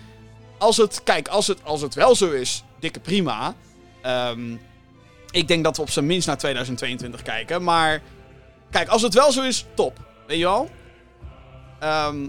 als 0.62 0.76
het... 0.76 1.02
Kijk, 1.04 1.28
als 1.28 1.46
het, 1.46 1.64
als 1.64 1.80
het 1.80 1.94
wel 1.94 2.14
zo 2.14 2.30
is... 2.30 2.64
Dikke 2.80 3.00
prima. 3.00 3.54
Ehm, 4.02 4.56
ik 5.30 5.48
denk 5.48 5.64
dat 5.64 5.76
we 5.76 5.82
op 5.82 5.90
zijn 5.90 6.06
minst 6.06 6.26
naar 6.26 6.38
2022 6.38 7.22
kijken. 7.22 7.62
Maar... 7.62 8.02
Kijk, 8.70 8.88
als 8.88 9.02
het 9.02 9.14
wel 9.14 9.32
zo 9.32 9.42
is, 9.42 9.66
top. 9.74 9.98
Weet 10.26 10.38
je 10.38 10.44
wel? 10.44 10.70
Ehm, 11.80 12.28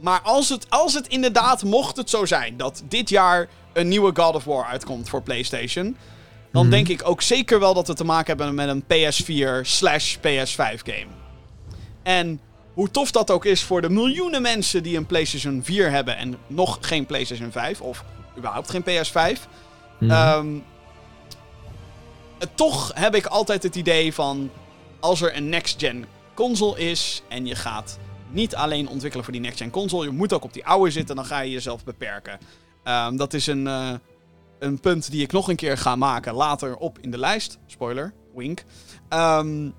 maar 0.00 0.20
als 0.20 0.48
het, 0.48 0.70
als 0.70 0.94
het 0.94 1.06
inderdaad, 1.06 1.62
mocht 1.62 1.96
het 1.96 2.10
zo 2.10 2.24
zijn... 2.24 2.56
dat 2.56 2.82
dit 2.88 3.08
jaar 3.08 3.48
een 3.72 3.88
nieuwe 3.88 4.12
God 4.14 4.34
of 4.34 4.44
War 4.44 4.64
uitkomt 4.64 5.08
voor 5.08 5.22
PlayStation... 5.22 5.96
dan 6.52 6.70
denk 6.70 6.88
ik 6.88 7.08
ook 7.08 7.22
zeker 7.22 7.60
wel 7.60 7.74
dat 7.74 7.86
we 7.86 7.94
te 7.94 8.04
maken 8.04 8.26
hebben 8.26 8.54
met 8.54 8.68
een 8.68 8.84
PS4 8.84 9.60
slash 9.66 10.16
PS5 10.16 10.82
game. 10.84 11.10
En 12.02 12.40
hoe 12.74 12.90
tof 12.90 13.10
dat 13.10 13.30
ook 13.30 13.44
is 13.44 13.62
voor 13.62 13.80
de 13.80 13.90
miljoenen 13.90 14.42
mensen 14.42 14.82
die 14.82 14.96
een 14.96 15.06
PlayStation 15.06 15.60
4 15.64 15.90
hebben 15.90 16.16
en 16.16 16.36
nog 16.46 16.78
geen 16.80 17.06
PlayStation 17.06 17.52
5 17.52 17.80
of 17.80 18.04
überhaupt 18.36 18.70
geen 18.70 18.82
PS5. 18.82 19.48
Ehm, 20.00 20.56
eh, 22.38 22.48
toch 22.54 22.90
heb 22.94 23.14
ik 23.14 23.26
altijd 23.26 23.62
het 23.62 23.76
idee 23.76 24.14
van 24.14 24.50
als 25.00 25.20
er 25.20 25.36
een 25.36 25.48
next-gen 25.48 26.06
console 26.34 26.78
is 26.78 27.22
en 27.28 27.46
je 27.46 27.54
gaat 27.54 27.98
niet 28.30 28.54
alleen 28.54 28.88
ontwikkelen 28.88 29.24
voor 29.24 29.32
die 29.32 29.42
next-gen 29.42 29.70
console, 29.70 30.04
je 30.04 30.10
moet 30.10 30.32
ook 30.32 30.44
op 30.44 30.52
die 30.52 30.66
oude 30.66 30.90
zitten, 30.90 31.16
dan 31.16 31.24
ga 31.24 31.40
je 31.40 31.50
jezelf 31.50 31.84
beperken. 31.84 32.38
Ehm, 32.82 33.16
dat 33.16 33.34
is 33.34 33.46
een, 33.46 33.66
eh, 33.66 33.92
een 34.58 34.80
punt 34.80 35.10
die 35.10 35.22
ik 35.22 35.32
nog 35.32 35.48
een 35.48 35.56
keer 35.56 35.78
ga 35.78 35.96
maken 35.96 36.34
later 36.34 36.76
op 36.76 36.98
in 36.98 37.10
de 37.10 37.18
lijst. 37.18 37.58
Spoiler, 37.66 38.12
wink. 38.34 38.64
Ehm, 39.08 39.70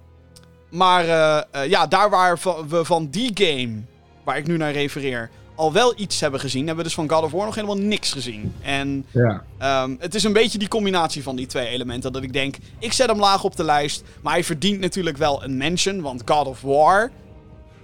maar 0.73 1.03
eh, 1.03 1.41
eh, 1.51 1.69
ja, 1.69 1.87
daar 1.87 2.09
waar 2.09 2.39
we 2.67 2.85
van 2.85 3.07
die 3.09 3.31
game, 3.33 3.81
waar 4.23 4.37
ik 4.37 4.47
nu 4.47 4.57
naar 4.57 4.71
refereer, 4.71 5.29
al 5.55 5.73
wel 5.73 5.93
iets 5.95 6.19
hebben 6.19 6.39
gezien, 6.39 6.59
hebben 6.59 6.77
we 6.77 6.83
dus 6.83 6.93
van 6.93 7.09
God 7.09 7.23
of 7.23 7.31
War 7.31 7.45
nog 7.45 7.55
helemaal 7.55 7.77
niks 7.77 8.11
gezien. 8.11 8.53
En 8.61 9.05
Ja. 9.11 9.43
Ehm, 9.57 9.95
het 9.99 10.15
is 10.15 10.23
een 10.23 10.33
beetje 10.33 10.57
die 10.57 10.67
combinatie 10.67 11.23
van 11.23 11.35
die 11.35 11.45
twee 11.45 11.67
elementen. 11.67 12.13
Dat 12.13 12.23
ik 12.23 12.33
denk, 12.33 12.55
ik 12.79 12.93
zet 12.93 13.09
hem 13.09 13.19
laag 13.19 13.43
op 13.43 13.55
de 13.55 13.63
lijst. 13.63 14.03
Maar 14.21 14.33
hij 14.33 14.43
verdient 14.43 14.79
natuurlijk 14.79 15.17
wel 15.17 15.43
een 15.43 15.57
mention. 15.57 16.01
Want 16.01 16.21
God 16.25 16.47
of 16.47 16.61
War 16.61 17.11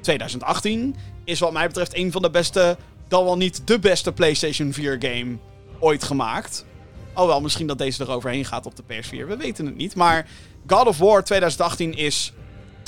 2018 0.01 0.95
is 1.23 1.39
wat 1.39 1.51
mij 1.51 1.67
betreft 1.67 1.95
een 1.95 2.11
van 2.11 2.21
de 2.21 2.29
beste, 2.29 2.77
dan 3.07 3.23
wel 3.23 3.37
niet 3.37 3.67
de 3.67 3.79
beste 3.79 4.11
PlayStation 4.11 4.73
4 4.73 4.97
game 4.99 5.37
ooit 5.79 6.03
gemaakt. 6.03 6.65
Alhoewel, 7.13 7.41
misschien 7.41 7.67
dat 7.67 7.77
deze 7.77 8.03
er 8.03 8.11
overheen 8.11 8.45
gaat 8.45 8.65
op 8.65 8.75
de 8.75 8.83
PS4. 8.83 9.27
We 9.27 9.37
weten 9.37 9.65
het 9.65 9.75
niet. 9.75 9.95
Maar 9.95 10.27
God 10.67 10.87
of 10.87 10.97
War 10.97 11.23
2018 11.23 11.97
is 11.97 12.33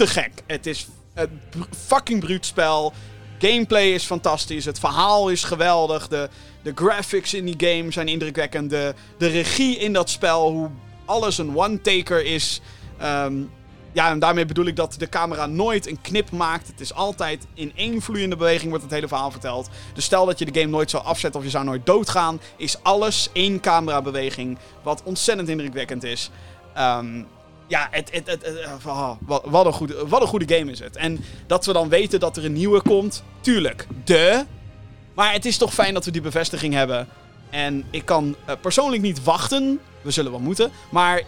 te 0.02 0.08
gek. 0.08 0.32
Het 0.47 0.66
is 0.66 0.88
een 1.14 1.39
fucking 1.88 2.20
bruut 2.20 2.45
spel. 2.45 2.93
Gameplay 3.39 3.93
is 3.93 4.04
fantastisch. 4.04 4.66
Het 4.66 4.80
verhaal 4.80 5.30
is 5.30 5.43
geweldig. 5.43 6.08
De, 6.08 6.30
de 6.62 6.72
graphics 6.76 7.34
in 7.34 7.45
die 7.45 7.70
game 7.70 7.91
zijn 7.91 8.08
indrukwekkend. 8.08 8.70
De, 8.70 8.93
de 9.18 9.28
regie 9.28 9.78
in 9.78 9.93
dat 9.93 10.10
spel, 10.10 10.52
hoe 10.52 10.70
alles 11.06 11.38
een 11.38 11.58
one-taker 11.58 12.26
is. 12.26 12.62
Ehm, 12.97 13.34
ja, 13.91 14.10
en 14.10 14.20
daarmee 14.20 14.45
bedoel 14.45 14.66
ik 14.66 14.76
dat 14.76 14.95
de 14.97 15.10
camera 15.10 15.45
nooit 15.45 15.88
een 15.88 16.02
knip 16.02 16.32
maakt. 16.32 16.68
Het 16.68 16.80
is 16.80 16.93
altijd 16.93 17.47
in 17.54 17.72
één 17.76 18.02
vloeiende 18.02 18.36
beweging 18.36 18.70
wordt 18.70 18.84
het 18.84 18.93
hele 18.93 19.08
verhaal 19.08 19.32
verteld. 19.32 19.70
Dus 19.93 20.06
stel 20.06 20.26
dat 20.26 20.39
je 20.39 20.45
de 20.45 20.60
game 20.60 20.72
nooit 20.72 20.89
zou 20.89 21.04
afzetten 21.04 21.39
of 21.39 21.45
je 21.45 21.52
zou 21.52 21.66
nooit 21.66 21.86
doodgaan, 21.86 22.41
is 22.58 22.84
alles 22.84 23.30
één 23.34 23.60
camerabeweging. 23.60 24.58
Wat 24.84 25.02
ontzettend 25.04 25.49
indrukwekkend 25.49 26.04
is. 26.04 26.30
Ehm, 26.74 27.24
ja, 27.72 27.88
het, 27.92 28.12
het, 28.12 28.28
het, 28.28 28.46
het- 28.46 28.86
oh, 28.86 29.12
wat, 29.44 29.66
een 29.66 29.74
goede, 29.74 30.08
wat 30.08 30.22
een 30.22 30.28
goede 30.28 30.56
game 30.56 30.72
is 30.72 30.80
het. 30.80 30.96
En 30.96 31.24
dat 31.48 31.66
we 31.66 31.74
dan 31.74 31.90
weten 31.90 32.20
dat 32.20 32.38
er 32.38 32.46
een 32.46 32.54
nieuwe 32.54 32.82
komt, 32.82 33.24
tuurlijk, 33.42 33.88
de. 34.04 34.46
Maar 35.14 35.34
het 35.34 35.46
is 35.46 35.58
toch 35.58 35.74
fijn 35.74 35.94
dat 35.94 36.06
we 36.06 36.12
die 36.12 36.22
bevestiging 36.22 36.74
hebben. 36.74 37.08
En 37.50 37.84
ik 37.90 38.06
kan 38.06 38.36
eh, 38.46 38.56
persoonlijk 38.62 39.02
niet 39.02 39.24
wachten. 39.24 39.80
We 40.02 40.12
zullen 40.12 40.32
wel 40.32 40.40
moeten. 40.40 40.72
Maar 40.92 41.22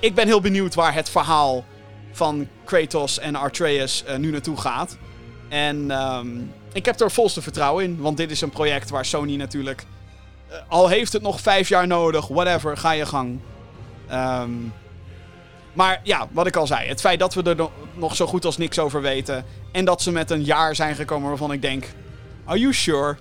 ik 0.00 0.14
ben 0.14 0.26
heel 0.26 0.40
benieuwd 0.40 0.74
waar 0.74 0.94
het 0.94 1.08
verhaal 1.10 1.64
van 2.12 2.48
Kratos 2.64 3.18
en 3.18 3.36
Atreus 3.36 4.04
eh, 4.04 4.16
nu 4.16 4.30
naartoe 4.30 4.56
gaat. 4.56 4.96
En 5.48 5.90
ehm, 5.90 6.28
ik 6.72 6.84
heb 6.84 7.00
er 7.00 7.10
volste 7.10 7.42
vertrouwen 7.42 7.84
in. 7.84 7.96
Want 8.00 8.16
dit 8.16 8.30
is 8.30 8.40
een 8.40 8.50
project 8.50 8.90
waar 8.90 9.04
Sony 9.04 9.36
natuurlijk... 9.36 9.84
eh, 10.48 10.56
al 10.68 10.88
heeft 10.88 11.12
het 11.12 11.22
nog 11.22 11.40
vijf 11.40 11.68
jaar 11.68 11.86
nodig, 11.86 12.26
whatever, 12.28 12.76
ga 12.76 12.90
je 12.90 13.06
gang. 13.06 13.38
Ehm, 14.08 14.50
maar 15.72 16.00
ja, 16.02 16.28
wat 16.32 16.46
ik 16.46 16.56
al 16.56 16.66
zei. 16.66 16.88
Het 16.88 17.00
feit 17.00 17.18
dat 17.18 17.34
we 17.34 17.42
er 17.42 17.56
no- 17.56 17.72
nog 17.94 18.16
zo 18.16 18.26
goed 18.26 18.44
als 18.44 18.56
niks 18.56 18.78
over 18.78 19.00
weten. 19.00 19.44
En 19.72 19.84
dat 19.84 20.02
ze 20.02 20.12
met 20.12 20.30
een 20.30 20.44
jaar 20.44 20.74
zijn 20.74 20.94
gekomen 20.94 21.28
waarvan 21.28 21.52
ik 21.52 21.62
denk... 21.62 21.84
Are 22.44 22.58
you 22.58 22.72
sure? 22.74 23.16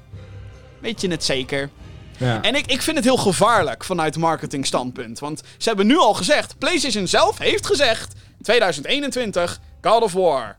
Weet 0.79 1.01
je 1.01 1.07
het 1.07 1.23
zeker? 1.23 1.69
Ja. 2.17 2.41
En 2.41 2.55
ik, 2.55 2.65
ik 2.65 2.81
vind 2.81 2.95
het 2.95 3.05
heel 3.05 3.17
gevaarlijk 3.17 3.83
vanuit 3.83 4.17
marketing 4.17 4.65
standpunt. 4.65 5.19
Want 5.19 5.41
ze 5.57 5.67
hebben 5.67 5.87
nu 5.87 5.97
al 5.97 6.13
gezegd, 6.13 6.57
PlayStation 6.57 7.07
zelf 7.07 7.37
heeft 7.37 7.65
gezegd, 7.65 8.13
2021, 8.41 9.59
God 9.81 10.01
of 10.03 10.13
War. 10.13 10.57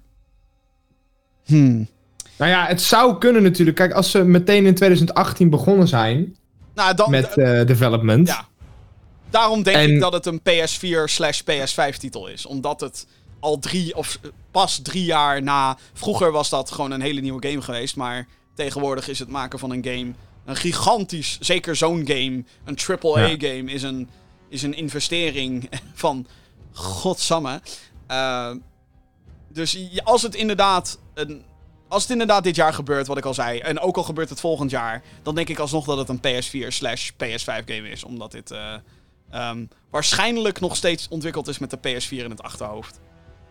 Hmm. 1.44 1.88
Nou 2.36 2.50
ja, 2.50 2.66
het 2.66 2.82
zou 2.82 3.18
kunnen 3.18 3.42
natuurlijk. 3.42 3.76
Kijk, 3.76 3.92
als 3.92 4.10
ze 4.10 4.24
meteen 4.24 4.66
in 4.66 4.74
2018 4.74 5.50
begonnen 5.50 5.88
zijn 5.88 6.36
Nou, 6.74 6.94
dan, 6.94 7.10
met 7.10 7.36
eh, 7.36 7.64
development. 7.66 8.28
ja. 8.28 8.44
Daarom 9.32 9.62
denk 9.62 9.76
En- 9.76 9.90
ik 9.94 10.00
dat 10.00 10.12
het 10.12 10.26
een 10.26 10.40
PS4 10.40 11.04
slash 11.04 11.40
PS5 11.40 11.96
titel 11.96 12.26
is. 12.26 12.46
Omdat 12.46 12.80
het 12.80 13.06
al 13.40 13.58
drie, 13.58 13.96
of 13.96 14.18
pas 14.50 14.80
drie 14.82 15.04
jaar 15.04 15.42
na... 15.42 15.78
Vroeger 15.92 16.32
was 16.32 16.48
dat 16.48 16.70
gewoon 16.70 16.90
een 16.90 17.00
hele 17.00 17.20
nieuwe 17.20 17.48
game 17.48 17.62
geweest. 17.62 17.96
Maar 17.96 18.26
tegenwoordig 18.54 19.08
is 19.08 19.18
het 19.18 19.28
maken 19.28 19.58
van 19.58 19.70
een 19.70 19.84
game 19.84 20.12
een 20.44 20.56
gigantisch... 20.56 21.38
Zeker 21.40 21.76
zo'n 21.76 22.06
game, 22.06 22.44
een 22.64 22.78
AAA-game, 22.86 23.64
is, 23.72 23.82
een, 23.82 24.08
is 24.48 24.62
een 24.62 24.74
investering 24.74 25.70
van... 25.94 26.26
Godsamme. 26.72 27.60
Eh, 28.06 28.50
dus 29.48 29.78
als 30.04 30.22
het 30.22 30.34
inderdaad... 30.34 30.98
Een, 31.14 31.44
als 31.88 32.02
het 32.02 32.12
inderdaad 32.12 32.44
dit 32.44 32.56
jaar 32.56 32.74
gebeurt, 32.74 33.06
wat 33.06 33.18
ik 33.18 33.24
al 33.24 33.34
zei, 33.34 33.58
en 33.58 33.80
ook 33.80 33.96
al 33.96 34.02
gebeurt 34.02 34.28
het 34.28 34.40
volgend 34.40 34.70
jaar, 34.70 35.02
dan 35.22 35.34
denk 35.34 35.48
ik 35.48 35.58
alsnog 35.58 35.84
dat 35.84 35.98
het 35.98 36.08
een 36.08 36.20
PS4 36.20 36.66
slash 36.68 37.10
PS5 37.10 37.64
game 37.64 37.88
is. 37.90 38.04
Omdat 38.04 38.32
dit 38.32 38.50
eh, 38.50 38.74
ehm, 39.32 39.64
waarschijnlijk 39.90 40.60
nog 40.60 40.76
steeds 40.76 41.08
ontwikkeld 41.08 41.48
is 41.48 41.58
met 41.58 41.70
de 41.70 41.78
PS4 41.78 42.24
in 42.24 42.30
het 42.30 42.42
achterhoofd. 42.42 43.00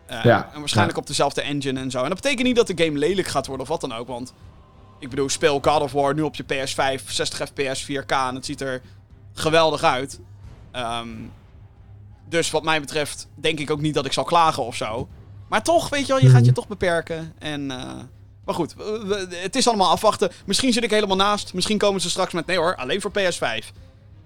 Eh, 0.07 0.23
Ja, 0.23 0.49
En 0.53 0.59
waarschijnlijk 0.59 0.97
op 0.97 1.07
dezelfde 1.07 1.41
engine 1.41 1.79
en 1.79 1.91
zo. 1.91 2.03
En 2.03 2.09
dat 2.09 2.21
betekent 2.21 2.47
niet 2.47 2.55
dat 2.55 2.67
de 2.67 2.83
game 2.83 2.97
lelijk 2.97 3.27
gaat 3.27 3.45
worden 3.47 3.63
of 3.63 3.71
wat 3.71 3.81
dan 3.81 3.93
ook. 3.93 4.07
Want 4.07 4.33
ik 4.99 5.09
bedoel, 5.09 5.29
speel 5.29 5.59
God 5.61 5.81
of 5.81 5.91
War 5.91 6.13
nu 6.13 6.21
op 6.21 6.35
je 6.35 6.43
PS5, 6.43 7.03
60 7.09 7.47
fps 7.47 7.83
4K 7.83 8.11
en 8.11 8.35
het 8.35 8.45
ziet 8.45 8.61
er 8.61 8.81
geweldig 9.33 9.83
uit. 9.83 10.19
Ehm, 10.71 11.07
dus 12.29 12.51
wat 12.51 12.63
mij 12.63 12.79
betreft 12.79 13.27
denk 13.35 13.59
ik 13.59 13.71
ook 13.71 13.81
niet 13.81 13.93
dat 13.93 14.05
ik 14.05 14.13
zal 14.13 14.23
klagen 14.23 14.65
of 14.65 14.75
zo. 14.75 15.07
Maar 15.49 15.63
toch, 15.63 15.89
weet 15.89 16.07
je 16.07 16.13
wel, 16.13 16.21
je 16.21 16.29
gaat 16.29 16.45
je 16.45 16.51
toch 16.51 16.67
beperken. 16.67 17.33
En, 17.39 17.71
eh, 17.71 17.77
maar 18.45 18.55
goed, 18.55 18.75
het 19.29 19.55
is 19.55 19.67
allemaal 19.67 19.89
afwachten. 19.89 20.31
Misschien 20.45 20.73
zit 20.73 20.83
ik 20.83 20.91
helemaal 20.91 21.15
naast. 21.15 21.53
Misschien 21.53 21.77
komen 21.77 22.01
ze 22.01 22.09
straks 22.09 22.33
met, 22.33 22.45
nee 22.45 22.57
hoor, 22.57 22.75
alleen 22.75 23.01
voor 23.01 23.11
PS5. 23.11 23.71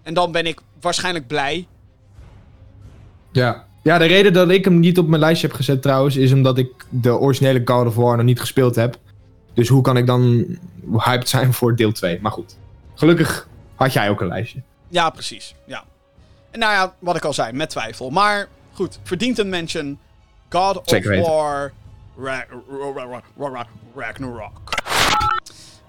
En 0.05 0.13
dan 0.13 0.31
ben 0.31 0.45
ik 0.45 0.61
waarschijnlijk 0.81 1.27
blij. 1.27 1.67
Ja. 3.31 3.65
ja, 3.81 3.97
de 3.97 4.05
reden 4.05 4.33
dat 4.33 4.49
ik 4.49 4.65
hem 4.65 4.79
niet 4.79 4.97
op 4.97 5.07
mijn 5.07 5.21
lijstje 5.21 5.47
heb 5.47 5.55
gezet 5.55 5.81
trouwens, 5.81 6.15
is 6.15 6.31
omdat 6.31 6.57
ik 6.57 6.85
de 6.89 7.17
originele 7.19 7.61
God 7.65 7.87
of 7.87 7.95
War 7.95 8.15
nog 8.17 8.25
niet 8.25 8.39
gespeeld 8.39 8.75
heb. 8.75 8.97
Dus 9.53 9.67
hoe 9.67 9.81
kan 9.81 9.97
ik 9.97 10.05
dan 10.05 10.45
hyped 10.97 11.29
zijn 11.29 11.53
voor 11.53 11.75
deel 11.75 11.91
2? 11.91 12.19
Maar 12.21 12.31
goed, 12.31 12.57
gelukkig 12.95 13.47
had 13.75 13.93
jij 13.93 14.09
ook 14.09 14.21
een 14.21 14.27
lijstje. 14.27 14.61
Ja, 14.87 15.09
precies. 15.09 15.55
Ja. 15.65 15.83
En 16.51 16.59
nou 16.59 16.73
ja, 16.73 16.95
wat 16.99 17.15
ik 17.15 17.25
al 17.25 17.33
zei, 17.33 17.51
met 17.53 17.69
twijfel. 17.69 18.09
Maar 18.09 18.47
goed, 18.73 18.99
verdient 19.03 19.39
een 19.39 19.49
mention. 19.49 19.99
God 20.49 20.81
Zeker 20.83 21.11
of 21.11 21.17
weten. 21.17 21.31
War 21.31 21.71
Ra- 22.17 22.45
Ra- 22.69 22.91
Ra- 22.95 23.21
Ra- 23.37 23.49
Ra- 23.49 23.67
Ragnarok. 23.95 24.59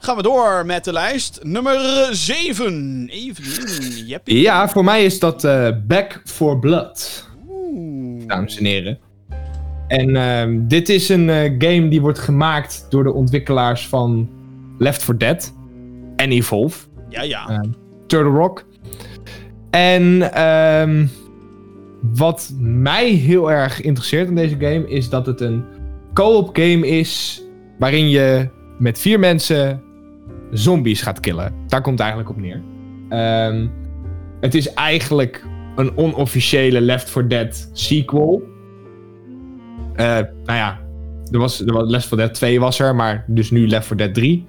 Gaan 0.07 0.17
we 0.17 0.23
door 0.23 0.67
met 0.67 0.85
de 0.85 0.93
lijst. 0.93 1.41
Nummer 1.43 2.09
7. 2.11 3.09
Even. 3.11 3.45
Ja, 4.25 4.69
voor 4.69 4.85
mij 4.85 5.05
is 5.05 5.19
dat 5.19 5.45
eh, 5.45 5.69
Back 5.87 6.23
for 6.25 6.59
Blood, 6.59 7.29
Oeh. 7.49 8.27
dames 8.27 8.59
en 8.59 8.65
heren. 8.65 8.99
En 9.89 10.17
ehm, 10.17 10.67
dit 10.67 10.89
is 10.89 11.09
een 11.09 11.31
eh, 11.31 11.55
game 11.59 11.89
die 11.89 12.01
wordt 12.01 12.19
gemaakt 12.19 12.87
door 12.91 13.03
de 13.03 13.13
ontwikkelaars 13.13 13.89
van 13.89 14.31
Left 14.79 15.03
4 15.03 15.19
Dead 15.19 15.55
en 16.17 16.33
Evolve. 16.33 16.87
Ja, 17.09 17.23
ja. 17.23 17.49
Eh, 17.49 17.61
Turtle 18.07 18.33
Rock. 18.33 18.65
En 19.71 20.33
ehm, 20.33 21.07
wat 22.01 22.53
mij 22.59 23.09
heel 23.09 23.51
erg 23.51 23.81
interesseert 23.81 24.29
in 24.29 24.35
deze 24.35 24.57
game 24.59 24.89
is 24.89 25.09
dat 25.09 25.27
het 25.27 25.41
een 25.41 25.65
co-op 26.15 26.57
game 26.57 26.87
is 26.87 27.43
waarin 27.79 28.09
je 28.09 28.49
met 28.79 28.99
vier 28.99 29.19
mensen 29.19 29.85
zombies 30.51 31.03
gaat 31.03 31.21
killen. 31.21 31.55
Daar 31.67 31.81
komt 31.81 31.99
het 31.99 32.09
eigenlijk 32.09 32.31
op 32.31 32.41
neer. 32.43 32.63
Ehm, 33.09 33.67
het 34.41 34.55
is 34.55 34.73
eigenlijk 34.73 35.47
een 35.77 35.97
onofficiële 35.97 36.81
Left 36.81 37.11
4 37.11 37.29
Dead 37.29 37.71
sequel. 37.73 38.43
Eh, 39.95 40.07
nou 40.45 40.59
ja, 40.59 40.79
er 41.31 41.39
was, 41.39 41.61
er 41.61 41.73
was 41.73 41.91
Left 41.91 42.07
4 42.07 42.19
Dead 42.19 42.35
2 42.35 42.61
was 42.61 42.79
er, 42.79 42.95
maar 42.95 43.25
dus 43.27 43.51
nu 43.51 43.69
Left 43.69 43.87
4 43.87 43.97
Dead 43.97 44.15
3 44.15 44.47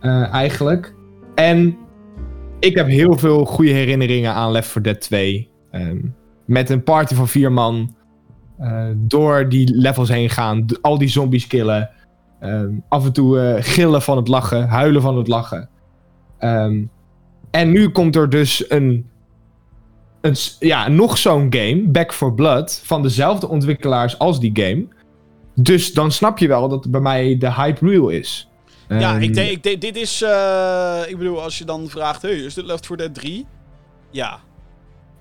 eh, 0.00 0.32
eigenlijk. 0.32 0.94
En 1.34 1.76
ik 2.60 2.76
heb 2.76 2.86
heel 2.86 3.18
veel 3.18 3.44
goede 3.44 3.70
herinneringen 3.70 4.32
aan 4.34 4.52
Left 4.52 4.68
4 4.68 4.82
Dead 4.82 5.00
2. 5.00 5.50
Ehm, 5.70 5.98
met 6.44 6.70
een 6.70 6.82
party 6.82 7.14
van 7.14 7.28
vier 7.28 7.52
man. 7.52 7.94
eh, 8.58 8.86
door 8.96 9.48
die 9.48 9.74
levels 9.76 10.08
heen 10.08 10.30
gaan. 10.30 10.66
al 10.80 10.98
die 10.98 11.08
zombies 11.08 11.46
killen. 11.46 11.90
Ehm, 12.42 12.70
af 12.88 13.04
en 13.04 13.12
toe 13.12 13.40
eh, 13.40 13.62
gillen 13.64 14.02
van 14.02 14.16
het 14.16 14.28
lachen. 14.28 14.68
Huilen 14.68 15.02
van 15.02 15.16
het 15.16 15.28
lachen. 15.28 15.68
Ehm, 16.38 16.82
en 17.50 17.70
nu 17.70 17.88
komt 17.88 18.16
er 18.16 18.28
dus 18.28 18.70
een, 18.70 19.06
een. 20.20 20.36
Ja, 20.58 20.88
nog 20.88 21.18
zo'n 21.18 21.46
game. 21.54 21.82
Back 21.86 22.12
4 22.12 22.32
Blood. 22.32 22.80
Van 22.84 23.02
dezelfde 23.02 23.48
ontwikkelaars 23.48 24.18
als 24.18 24.40
die 24.40 24.50
game. 24.54 24.86
Dus 25.54 25.92
dan 25.92 26.12
snap 26.12 26.38
je 26.38 26.48
wel 26.48 26.68
dat 26.68 26.90
bij 26.90 27.00
mij 27.00 27.38
de 27.38 27.52
hype 27.52 27.86
real 27.88 28.08
is. 28.08 28.46
Ja, 28.88 29.12
Ehm, 29.14 29.22
ik 29.22 29.34
denk, 29.34 29.50
ik 29.50 29.62
denk- 29.62 29.80
dit 29.80 29.96
is, 29.96 30.22
eh, 30.22 31.00
ik 31.08 31.18
bedoel, 31.18 31.42
als 31.42 31.58
je 31.58 31.64
dan 31.64 31.88
vraagt, 31.88 32.22
hey, 32.22 32.30
is 32.32 32.54
dit 32.54 32.64
Left 32.64 32.86
4 32.86 32.96
Dead 32.96 33.14
3? 33.14 33.46
Ja. 34.10 34.38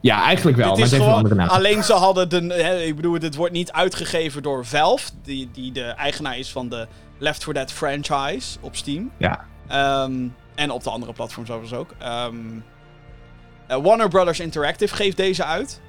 Ja, 0.01 0.23
eigenlijk 0.23 0.57
wel. 0.57 0.75
dit 0.75 0.91
maar 0.91 0.99
is 0.99 1.05
gewoon, 1.05 1.49
alleen 1.49 1.83
ze 1.83 1.93
hadden 1.93 2.29
de, 2.29 2.53
hè, 2.53 2.81
ik 2.81 2.95
bedoel, 2.95 3.19
dit 3.19 3.35
wordt 3.35 3.53
niet 3.53 3.71
uitgegeven 3.71 4.43
door 4.43 4.65
Valve, 4.65 5.09
die, 5.23 5.49
die 5.51 5.71
de 5.71 5.83
eigenaar 5.83 6.37
is 6.37 6.51
van 6.51 6.69
de 6.69 6.87
Left 7.17 7.43
4 7.43 7.53
Dead 7.53 7.71
franchise 7.71 8.57
op 8.61 8.75
Steam. 8.75 9.11
Ja. 9.17 9.45
Ehm, 9.67 10.27
en 10.55 10.71
op 10.71 10.83
de 10.83 10.89
andere 10.89 11.13
platforms 11.13 11.49
overigens 11.49 11.79
ook. 11.79 11.95
Ehm, 11.97 12.35
eh, 13.67 13.77
Warner 13.77 14.09
Brothers 14.09 14.39
Interactive 14.39 14.95
geeft 14.95 15.17
deze 15.17 15.45
uit. 15.45 15.81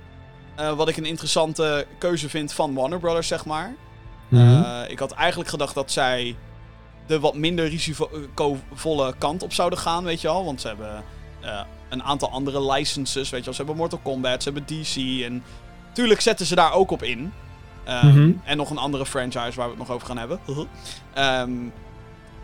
Eh, 0.56 0.72
wat 0.72 0.88
ik 0.88 0.96
een 0.96 1.04
interessante 1.04 1.86
keuze 1.98 2.28
vind 2.28 2.52
van 2.52 2.74
Warner 2.74 2.98
Brothers, 2.98 3.28
zeg 3.28 3.44
maar. 3.44 3.74
Mhm. 4.28 4.62
Eh, 4.62 4.90
ik 4.90 4.98
had 4.98 5.12
eigenlijk 5.12 5.50
gedacht 5.50 5.74
dat 5.74 5.90
zij 5.90 6.36
de 7.06 7.20
wat 7.20 7.34
minder 7.34 7.68
risicovolle 7.68 9.14
kant 9.18 9.42
op 9.42 9.52
zouden 9.52 9.78
gaan, 9.78 10.04
weet 10.04 10.20
je 10.20 10.28
al. 10.28 10.44
Want 10.44 10.60
ze 10.60 10.68
hebben 10.68 11.02
eh, 11.43 11.61
een 11.88 12.03
aantal 12.03 12.30
andere 12.30 12.72
licenses, 12.72 13.30
weet 13.30 13.38
je 13.38 13.45
wel. 13.45 13.55
Ze 13.55 13.61
hebben 13.62 13.76
Mortal 13.76 13.99
Kombat, 14.03 14.43
ze 14.43 14.51
hebben 14.53 14.76
DC 14.78 15.22
en... 15.24 15.43
Tuurlijk 15.93 16.20
zetten 16.20 16.47
ze 16.47 16.55
daar 16.55 16.72
ook 16.72 16.90
op 16.90 17.03
in. 17.03 17.32
Eh, 17.84 18.03
Mhm. 18.03 18.32
En 18.45 18.57
nog 18.57 18.70
een 18.70 18.78
andere 18.78 19.07
franchise 19.07 19.57
waar 19.57 19.64
we 19.64 19.70
het 19.70 19.78
nog 19.78 19.90
over 19.90 20.07
gaan 20.07 20.18
hebben. 20.18 20.40
Ehm, 21.14 21.53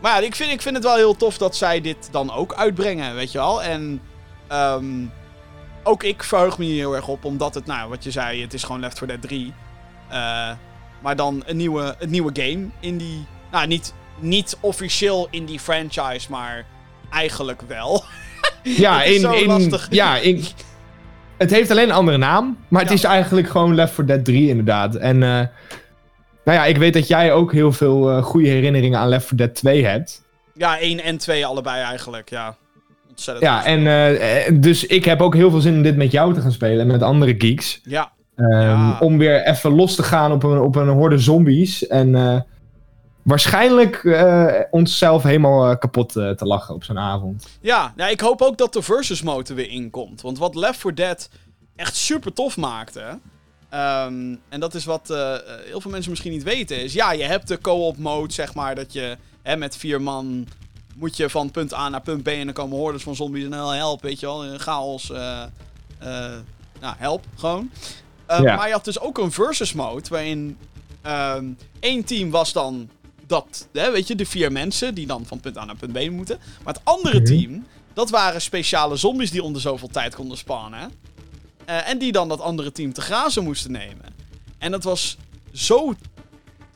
maar 0.01 0.21
ja, 0.21 0.27
ik 0.27 0.35
vind, 0.35 0.53
ik 0.53 0.63
vind 0.63 0.75
het 0.75 0.85
wel 0.85 0.97
heel 0.97 1.17
tof 1.17 1.39
dat 1.39 1.57
zij 1.57 1.81
dit 1.81 2.09
dan 2.11 2.33
ook 2.33 2.55
uitbrengen, 2.55 3.15
weet 3.15 3.33
je 3.33 3.39
wel. 3.39 3.63
En 3.63 4.01
ehm, 4.47 5.05
ook 5.83 6.03
ik 6.03 6.23
verheug 6.23 6.59
me 6.59 6.65
hier 6.65 6.75
heel 6.77 6.97
erg 6.97 7.09
op, 7.09 7.25
omdat 7.25 7.55
het, 7.55 7.67
nou, 7.67 7.89
wat 7.89 8.05
je 8.05 8.11
zei, 8.11 8.43
het 8.43 8.55
is 8.55 8.63
gewoon 8.63 8.81
Left 8.81 8.99
4 8.99 9.07
Dead 9.07 9.23
3. 9.23 9.55
Eh, 10.09 10.51
maar 11.01 11.17
dan 11.17 11.43
een 11.47 11.57
nieuwe, 11.57 11.97
een 11.99 12.11
nieuwe 12.11 12.31
game 12.33 12.69
in 12.81 12.97
die... 12.99 13.27
Nou, 13.51 13.67
niet, 13.67 13.95
niet 14.19 14.57
officieel 14.61 15.29
in 15.31 15.45
die 15.45 15.61
franchise, 15.61 16.31
maar 16.31 16.65
eigenlijk 17.11 17.63
wel. 17.63 18.05
Ja, 18.63 19.03
in, 19.03 19.21
zo 19.21 19.33
in, 19.33 19.73
ja 19.91 20.17
in, 20.17 20.45
het 21.39 21.51
heeft 21.51 21.71
alleen 21.71 21.89
een 21.89 21.95
andere 21.95 22.17
naam, 22.19 22.57
maar 22.69 22.81
het 22.81 22.91
Ja. 22.91 22.97
is 22.97 23.05
eigenlijk 23.05 23.49
gewoon 23.49 23.75
Left 23.75 23.95
4 23.95 24.07
Dead 24.07 24.25
3 24.25 24.49
inderdaad. 24.49 24.95
En 24.95 25.23
eh, 25.23 25.29
nou 26.45 26.59
ja, 26.59 26.65
ik 26.65 26.77
weet 26.77 26.93
dat 26.93 27.09
jij 27.09 27.33
ook 27.33 27.53
heel 27.53 27.73
veel 27.73 28.11
eh, 28.11 28.23
goede 28.23 28.49
herinneringen 28.49 28.99
aan 28.99 29.09
Left 29.09 29.27
4 29.27 29.37
Dead 29.37 29.55
2 29.55 29.85
hebt. 29.87 30.23
Ja, 30.55 30.79
1 30.79 31.03
en 31.03 31.19
2 31.19 31.47
allebei 31.47 31.83
eigenlijk, 31.83 32.31
ja. 32.31 32.57
Ontzettend. 33.09 33.47
Ja, 33.47 33.65
en 33.65 33.87
eh, 33.87 34.53
dus 34.61 34.87
ik 34.87 35.05
heb 35.05 35.21
ook 35.23 35.35
heel 35.35 35.51
veel 35.51 35.61
zin 35.61 35.75
in 35.75 35.83
dit 35.83 35.97
met 35.97 36.11
jou 36.13 36.35
te 36.35 36.41
gaan 36.41 36.53
spelen 36.53 36.81
en 36.81 36.87
met 36.87 37.03
andere 37.03 37.35
geeks. 37.39 37.81
Ja, 37.85 38.13
Ehm, 38.37 38.51
Ja. 38.61 38.97
Om 39.01 39.19
weer 39.19 39.43
even 39.47 39.75
los 39.75 39.95
te 39.95 40.03
gaan 40.03 40.33
op 40.33 40.43
een, 40.43 40.61
op 40.61 40.77
een 40.77 40.89
horde 40.89 41.19
zombies. 41.19 41.87
En 41.87 42.15
waarschijnlijk 43.29 44.05
eh, 44.05 44.61
onszelf 44.71 45.23
helemaal 45.23 45.71
eh, 45.71 45.79
kapot 45.79 46.17
eh, 46.17 46.31
te 46.31 46.45
lachen 46.45 46.75
op 46.75 46.85
zo'n 46.85 46.99
avond. 46.99 47.47
Ja, 47.61 47.93
ja, 47.97 48.09
ik 48.09 48.21
hoop 48.21 48.43
ook 48.43 48.59
dat 48.59 48.73
de 48.73 48.83
versus 48.83 49.23
mode 49.23 49.49
er 49.49 49.55
weer 49.55 49.71
inkomt. 49.71 50.21
Want 50.21 50.39
wat 50.39 50.55
Left 50.55 50.81
4 50.81 50.95
Dead 50.95 51.29
echt 51.77 51.97
super 51.97 52.33
tof 52.33 52.57
maakte. 52.57 53.19
ehm, 53.69 54.35
en 54.49 54.61
dat 54.61 54.75
is 54.75 54.85
wat 54.85 55.09
heel 55.65 55.81
veel 55.81 55.91
mensen 55.91 56.11
misschien 56.11 56.33
niet 56.33 56.43
weten. 56.43 56.83
Is 56.83 56.93
ja, 56.93 57.13
je 57.13 57.25
hebt 57.25 57.49
de 57.49 57.61
co-op 57.61 57.97
mode, 57.97 58.33
zeg 58.33 58.55
maar. 58.55 58.75
Dat 58.75 58.93
je 58.93 59.17
hè, 59.43 59.57
met 59.57 59.77
vier 59.77 60.03
man 60.03 60.47
moet 60.95 61.17
je 61.17 61.31
van 61.31 61.51
punt 61.51 61.75
A 61.75 61.89
naar 61.89 62.01
punt 62.01 62.23
B. 62.23 62.29
En 62.29 62.45
dan 62.45 62.55
komen 62.55 62.77
hordes 62.77 63.03
van 63.03 63.15
zombies 63.17 63.45
en 63.45 63.53
heel 63.53 63.71
help, 63.71 64.03
weet 64.03 64.21
je 64.21 64.27
wel. 64.27 64.59
Chaos. 64.59 65.09
nou, 66.81 66.95
help 66.97 67.25
gewoon. 67.37 67.71
Eh, 68.27 68.41
Ja. 68.43 68.57
Maar 68.57 68.67
je 68.67 68.73
had 68.73 68.85
dus 68.85 69.01
ook 69.01 69.19
een 69.19 69.33
versus 69.33 69.73
mode. 69.73 70.09
Waarin 70.09 70.59
ehm, 71.03 71.45
één 71.81 72.05
team 72.05 72.31
was 72.31 72.53
dan 72.53 72.89
dat, 73.29 73.69
hè, 73.73 73.91
weet 73.91 74.07
je, 74.07 74.15
de 74.15 74.27
vier 74.27 74.53
mensen 74.53 74.95
die 74.95 75.07
dan 75.07 75.27
van 75.27 75.41
punt 75.41 75.57
A 75.59 75.65
naar 75.65 75.77
punt 75.77 75.93
B 75.93 76.11
moeten. 76.11 76.39
Maar 76.65 76.75
het 76.75 76.85
andere 76.85 77.23
team, 77.23 77.67
dat 77.95 78.11
waren 78.11 78.41
speciale 78.41 78.97
zombies 78.97 79.31
die 79.31 79.43
onder 79.43 79.61
zoveel 79.61 79.89
tijd 79.89 80.15
konden 80.15 80.39
spannen. 80.39 80.93
Eh, 81.65 81.89
en 81.89 81.99
die 81.99 82.13
dan 82.13 82.29
dat 82.29 82.41
andere 82.41 82.73
team 82.73 82.93
te 82.93 83.01
grazen 83.01 83.45
moesten 83.45 83.73
nemen. 83.73 84.05
En 84.59 84.71
dat 84.71 84.85
was 84.85 85.17
zo, 85.53 85.95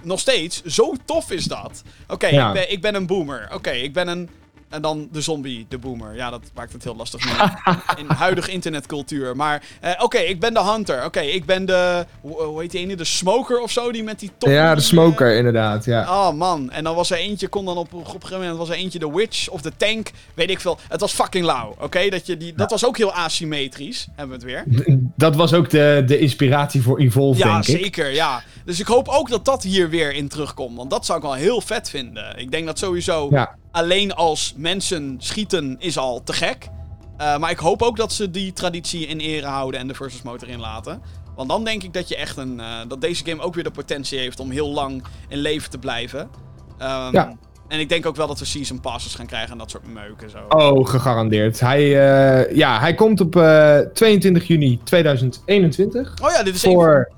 nog 0.03 0.20
steeds, 0.20 0.62
zo 0.64 0.94
tof 1.05 1.30
is 1.30 1.44
dat. 1.44 1.82
Oké, 2.09 2.26
Ja. 2.26 2.46
ik, 2.48 2.53
ben, 2.55 2.72
ik 2.72 2.80
ben 2.80 2.94
een 2.94 3.07
boomer. 3.07 3.48
Oké, 3.55 3.70
ik 3.70 3.92
ben 3.92 4.09
een... 4.09 4.28
En 4.73 4.83
dan 4.83 5.09
de 5.12 5.20
zombie, 5.20 5.66
de 5.68 5.79
boomer. 5.79 6.14
Ja, 6.14 6.31
dat 6.31 6.41
maakt 6.55 6.73
het 6.73 6.85
heel 6.85 6.97
lastig 6.97 7.25
nu. 7.25 7.31
in 8.03 8.07
huidige 8.09 8.51
internetcultuur. 8.51 9.37
Maar 9.37 9.62
eh, 9.81 9.91
oké, 9.99 10.18
ik 10.18 10.41
ben 10.41 10.55
de 10.55 10.62
hunter. 10.62 11.05
Oké, 11.05 11.20
ik 11.20 11.45
ben 11.45 11.64
de... 11.64 12.07
Hoe, 12.20 12.61
heet 12.61 12.70
die 12.70 12.81
ene? 12.81 12.97
De 12.97 13.05
smoker 13.05 13.61
of 13.61 13.70
zo? 13.70 13.93
Die 13.93 14.03
met 14.03 14.20
die 14.20 14.31
top... 14.39 14.49
ja, 14.51 14.68
de 14.68 14.77
die, 14.77 14.85
smoker 14.85 15.37
inderdaad, 15.37 15.85
ja. 15.85 16.03
Oh 16.03 16.33
man, 16.33 16.70
en 16.70 16.85
dan 16.85 16.95
was 16.95 17.11
er 17.11 17.16
eentje, 17.16 17.49
kon 17.49 17.64
dan 17.64 17.77
op, 17.77 17.93
op 17.93 18.01
een 18.01 18.07
gegeven 18.07 18.39
moment 18.39 18.57
was 18.57 18.68
er 18.68 18.75
eentje 18.75 18.99
de 18.99 19.12
witch 19.12 19.49
of 19.49 19.61
de 19.61 19.73
tank, 19.77 20.11
weet 20.35 20.51
ik 20.51 20.61
veel. 20.61 20.79
Het 20.89 21.01
was 21.01 21.12
fucking 21.12 21.45
lauw, 21.45 21.75
oké? 21.81 22.09
Dat, 22.09 22.27
je 22.27 22.37
die, 22.37 22.55
dat 22.55 22.70
was 22.70 22.87
ook 22.87 22.97
heel 22.97 23.12
asymmetrisch, 23.12 24.07
hebben 24.16 24.41
we 24.41 24.47
het 24.47 24.66
weer. 24.66 24.87
Dat 25.16 25.37
was 25.37 25.53
ook 25.53 25.70
de, 25.70 26.03
de 26.07 26.18
inspiratie 26.18 26.83
voor 26.83 26.99
Evolve, 26.99 27.39
Ja, 27.39 27.53
denk 27.53 27.66
ik. 27.66 27.83
zeker, 27.83 28.11
ja. 28.11 28.43
Dus 28.64 28.81
ik 28.81 28.87
hoop 28.87 29.09
ook 29.09 29.29
dat 29.29 29.45
dat 29.45 29.62
hier 29.62 29.91
weer 29.91 30.12
in 30.12 30.29
terugkomt, 30.29 30.77
want 30.77 30.91
dat 30.91 31.07
zou 31.07 31.18
ik 31.18 31.25
wel 31.25 31.35
heel 31.35 31.61
vet 31.61 31.91
vinden. 31.91 32.39
Ik 32.39 32.51
denk 32.51 32.66
dat 32.66 32.79
sowieso 32.79 33.29
Ja. 33.31 33.57
Alleen 33.73 34.14
als 34.14 34.55
mensen 34.57 35.14
schieten 35.18 35.77
is 35.79 35.99
al 35.99 36.23
te 36.23 36.33
gek. 36.33 36.68
Eh, 37.16 37.39
maar 37.39 37.51
ik 37.51 37.59
hoop 37.59 37.83
ook 37.83 37.97
dat 37.97 38.12
ze 38.12 38.31
die 38.31 38.53
traditie 38.53 39.07
in 39.07 39.18
ere 39.20 39.47
houden 39.47 39.81
en 39.81 39.87
de 39.89 39.95
versus 39.95 40.23
mode 40.23 40.47
erin 40.47 40.61
laten. 40.61 41.03
Want 41.37 41.49
dan 41.49 41.64
denk 41.64 41.83
ik 41.83 41.93
dat 41.93 42.09
je 42.09 42.16
echt 42.16 42.37
een. 42.37 42.61
eh, 42.61 42.66
dat 42.89 43.01
deze 43.01 43.25
game 43.25 43.43
ook 43.43 43.55
weer 43.55 43.64
de 43.64 43.70
potentie 43.70 44.18
heeft 44.18 44.41
om 44.41 44.51
heel 44.51 44.68
lang 44.70 45.05
in 45.29 45.39
leven 45.39 45.70
te 45.70 45.79
blijven. 45.79 46.31
Ehm, 46.79 47.14
Ja. 47.14 47.33
En 47.68 47.81
ik 47.81 47.89
denk 47.89 48.07
ook 48.07 48.16
wel 48.16 48.27
dat 48.27 48.39
we 48.39 48.45
season 48.45 48.81
passes 48.81 49.14
gaan 49.14 49.27
krijgen 49.27 49.53
en 49.53 49.59
dat 49.59 49.70
soort 49.70 49.87
meuken 49.93 50.31
zo. 50.31 50.39
Oh, 50.49 50.87
gegarandeerd. 50.89 51.61
Hij, 51.61 51.81
eh, 51.83 52.57
ja, 52.57 52.81
hij 52.81 52.95
komt 52.95 53.20
op 53.20 53.37
eh, 53.37 53.79
22 53.79 54.47
juni 54.47 54.81
2021. 54.85 56.14
Oh 56.23 56.31
ja, 56.31 56.43
dit 56.43 56.55
is. 56.55 56.61
Voor, 56.62 57.09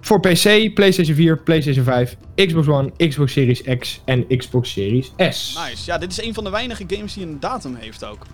voor 0.00 0.20
PC, 0.20 0.74
PlayStation 0.74 1.16
4, 1.16 1.36
PlayStation 1.38 1.84
5, 1.84 2.16
Xbox 2.34 2.68
One, 2.68 2.92
Xbox 2.96 3.32
Series 3.32 3.62
X 3.78 4.00
en 4.04 4.26
Xbox 4.36 4.72
Series 4.72 5.06
S. 5.16 5.58
Nice. 5.68 5.84
Ja, 5.84 5.98
dit 5.98 6.10
is 6.10 6.22
een 6.22 6.34
van 6.34 6.44
de 6.44 6.50
weinige 6.50 6.84
games 6.86 7.14
die 7.14 7.26
een 7.26 7.40
datum 7.40 7.74
heeft 7.74 8.04
ook. 8.04 8.26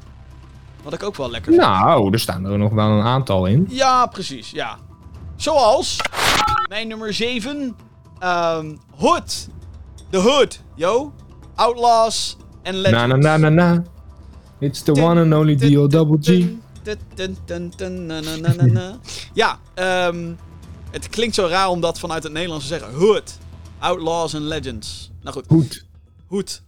Wat 0.82 0.92
ik 0.92 1.02
ook 1.02 1.16
wel 1.16 1.30
lekker 1.30 1.52
vind. 1.52 1.64
Nou, 1.64 2.12
er 2.12 2.20
staan 2.20 2.44
er 2.44 2.58
nog 2.58 2.72
wel 2.72 2.90
een 2.90 3.04
aantal 3.04 3.46
in. 3.46 3.66
Ja, 3.70 4.06
precies, 4.06 4.50
ja. 4.50 4.78
Zoals 5.36 6.00
mijn 6.68 6.88
nummer 6.88 7.14
7, 7.14 7.76
ehm 8.18 8.74
Hood. 8.96 9.48
The 10.10 10.18
Hood, 10.18 10.60
yo. 10.74 11.12
Outlaws 11.54 12.36
en 12.62 12.74
Legends. 12.74 13.06
Na 13.06 13.06
na 13.06 13.16
na 13.16 13.36
na 13.36 13.48
na. 13.48 13.82
It's 14.58 14.82
the 14.82 14.92
one 14.92 15.20
and 15.20 15.32
only 15.34 15.56
D.O. 15.56 15.86
Double 15.86 16.18
G. 16.20 16.44
Ja, 19.32 19.58
ehm 19.74 20.34
het 21.02 21.08
klinkt 21.08 21.34
zo 21.34 21.46
raar 21.46 21.68
om 21.68 21.80
dat 21.80 21.98
vanuit 21.98 22.22
het 22.22 22.32
Nederlands 22.32 22.66
te 22.68 22.78
zeggen. 22.78 22.94
Hood. 22.94 23.38
Outlaws 23.78 24.34
and 24.34 24.44
Legends. 24.44 25.10
Nou 25.22 25.34
goed. 25.36 25.46
Hoed. 26.26 26.62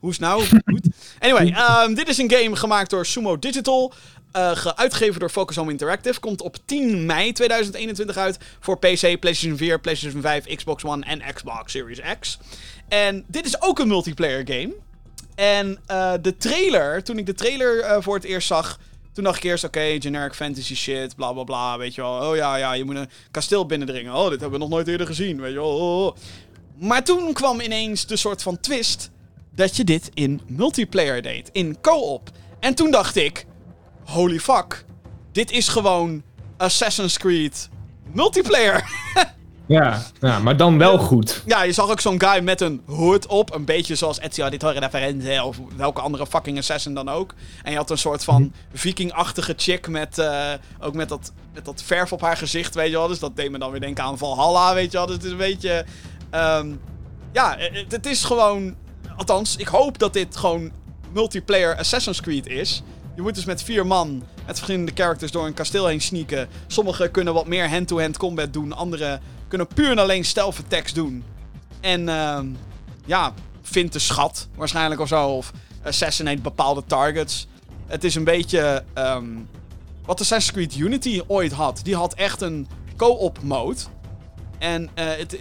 Hoe 0.00 0.10
is 0.10 0.18
nou? 0.18 0.44
Hoed. 0.64 0.86
Anyway, 1.18 1.48
ehm, 1.52 1.94
dit 1.94 2.08
is 2.08 2.18
een 2.18 2.30
game 2.30 2.56
gemaakt 2.56 2.90
door 2.90 3.06
Sumo 3.06 3.38
Digital. 3.38 3.92
eh, 4.32 4.50
ge- 4.56 4.76
uitgegeven 4.76 5.20
door 5.20 5.30
Focus 5.30 5.56
Home 5.56 5.70
Interactive. 5.70 6.20
Komt 6.20 6.40
op 6.42 6.56
10 6.64 7.06
mei 7.06 7.32
2021 7.32 8.16
uit 8.16 8.38
voor 8.60 8.78
PC, 8.78 9.18
PlayStation 9.20 9.56
4, 9.56 9.80
PlayStation 9.80 10.20
5, 10.22 10.44
Xbox 10.56 10.84
One 10.84 11.04
en 11.06 11.22
Xbox 11.34 11.72
Series 11.72 12.00
X. 12.20 12.38
En 12.88 13.24
dit 13.26 13.46
is 13.46 13.62
ook 13.62 13.78
een 13.78 13.88
multiplayer 13.88 14.42
game. 14.46 14.74
En 15.34 15.78
eh, 15.86 16.12
de 16.22 16.36
trailer, 16.36 17.04
toen 17.04 17.18
ik 17.18 17.26
de 17.26 17.34
trailer 17.34 17.80
eh, 17.80 17.96
voor 18.02 18.14
het 18.14 18.24
eerst 18.24 18.46
zag, 18.46 18.78
toen 19.14 19.24
dacht 19.24 19.36
ik 19.36 19.42
eerst, 19.42 19.64
oké, 19.64 19.96
generic 20.00 20.34
fantasy 20.34 20.74
shit, 20.74 21.16
bla 21.16 21.32
bla 21.32 21.44
bla, 21.44 21.78
weet 21.78 21.94
je 21.94 22.00
wel. 22.00 22.30
Oh 22.30 22.36
ja, 22.36 22.56
ja, 22.56 22.72
je 22.72 22.84
moet 22.84 22.96
een 22.96 23.10
kasteel 23.30 23.66
binnendringen. 23.66 24.14
Oh, 24.14 24.30
dit 24.30 24.40
hebben 24.40 24.50
we 24.50 24.58
nog 24.58 24.68
nooit 24.68 24.88
eerder 24.88 25.06
gezien, 25.06 25.40
weet 25.40 25.52
je 25.52 25.58
wel. 25.58 25.76
Oh, 25.76 26.06
oh. 26.06 26.16
Maar 26.78 27.04
toen 27.04 27.32
kwam 27.32 27.60
ineens 27.60 28.06
de 28.06 28.16
soort 28.16 28.42
van 28.42 28.60
twist 28.60 29.10
dat 29.54 29.76
je 29.76 29.84
dit 29.84 30.10
in 30.14 30.40
multiplayer 30.46 31.22
deed, 31.22 31.48
in 31.52 31.80
co-op. 31.80 32.30
En 32.60 32.74
toen 32.74 32.90
dacht 32.90 33.16
ik, 33.16 33.46
holy 34.04 34.38
fuck, 34.40 34.84
dit 35.32 35.50
is 35.50 35.68
gewoon 35.68 36.22
Assassin's 36.56 37.18
Creed 37.18 37.68
multiplayer. 38.12 38.90
Ja, 39.66 40.02
ja, 40.20 40.38
maar 40.38 40.56
dan 40.56 40.78
wel 40.78 40.98
goed. 40.98 41.42
Ja, 41.46 41.62
je 41.62 41.72
zag 41.72 41.90
ook 41.90 42.00
zo'n 42.00 42.20
guy 42.20 42.42
met 42.42 42.60
een 42.60 42.82
hood 42.86 43.26
op. 43.26 43.54
Een 43.54 43.64
beetje 43.64 43.94
zoals 43.94 44.20
Ezio 44.20 44.42
Auditore 44.42 44.78
Referente 44.78 45.42
of 45.44 45.60
welke 45.76 46.00
andere 46.00 46.26
fucking 46.26 46.58
assassin 46.58 46.94
dan 46.94 47.08
ook. 47.08 47.34
En 47.62 47.70
je 47.70 47.76
had 47.76 47.90
een 47.90 47.98
soort 47.98 48.24
van 48.24 48.52
vikingachtige 48.72 49.54
chick 49.56 49.88
met, 49.88 50.18
eh, 50.18 50.52
ook 50.80 50.94
met 50.94 51.08
dat, 51.08 51.32
met 51.54 51.64
dat 51.64 51.82
verf 51.82 52.12
op 52.12 52.20
haar 52.20 52.36
gezicht, 52.36 52.74
weet 52.74 52.90
je 52.90 52.96
wel. 52.96 53.08
Dus 53.08 53.18
dat 53.18 53.36
deed 53.36 53.50
me 53.50 53.58
dan 53.58 53.70
weer 53.70 53.80
denken 53.80 54.04
aan 54.04 54.18
Valhalla, 54.18 54.74
weet 54.74 54.92
je 54.92 54.96
wel. 54.96 55.06
Dus 55.06 55.16
het 55.16 55.24
is 55.24 55.30
een 55.30 55.36
beetje... 55.36 55.84
ehm, 56.30 56.68
ja, 57.32 57.56
het, 57.58 57.92
het 57.92 58.06
is 58.06 58.24
gewoon... 58.24 58.74
Althans, 59.16 59.56
ik 59.56 59.66
hoop 59.68 59.98
dat 59.98 60.12
dit 60.12 60.36
gewoon 60.36 60.70
multiplayer 61.12 61.76
Assassin's 61.76 62.20
Creed 62.20 62.46
is. 62.46 62.82
Je 63.16 63.22
moet 63.22 63.34
dus 63.34 63.44
met 63.44 63.62
vier 63.62 63.86
man, 63.86 64.22
met 64.46 64.56
verschillende 64.58 64.92
characters 64.94 65.32
door 65.32 65.46
een 65.46 65.54
kasteel 65.54 65.86
heen 65.86 66.00
sneaken. 66.00 66.48
Sommigen 66.66 67.10
kunnen 67.10 67.34
wat 67.34 67.46
meer 67.46 67.68
hand-to-hand 67.68 68.16
combat 68.16 68.52
doen. 68.52 68.72
Anderen 68.72 69.20
kunnen 69.48 69.66
puur 69.66 69.90
en 69.90 69.98
alleen 69.98 70.24
attacks 70.36 70.92
doen. 70.92 71.24
En 71.80 72.08
ehm, 72.08 72.46
ja, 73.06 73.32
vindt 73.62 73.92
de 73.92 73.98
schat 73.98 74.48
waarschijnlijk 74.54 75.00
of 75.00 75.08
zo. 75.08 75.28
Of 75.28 75.52
assassinate 75.82 76.40
bepaalde 76.40 76.82
targets. 76.86 77.46
Het 77.86 78.04
is 78.04 78.14
een 78.14 78.24
beetje 78.24 78.84
ehm, 78.94 79.26
wat 80.04 80.20
Assassin's 80.20 80.52
Creed 80.52 80.76
Unity 80.76 81.20
ooit 81.26 81.52
had. 81.52 81.80
Die 81.82 81.96
had 81.96 82.14
echt 82.14 82.40
een 82.40 82.68
co-op 82.96 83.42
mode. 83.42 83.80
En 84.58 84.90
eh, 84.94 85.06
het, 85.06 85.32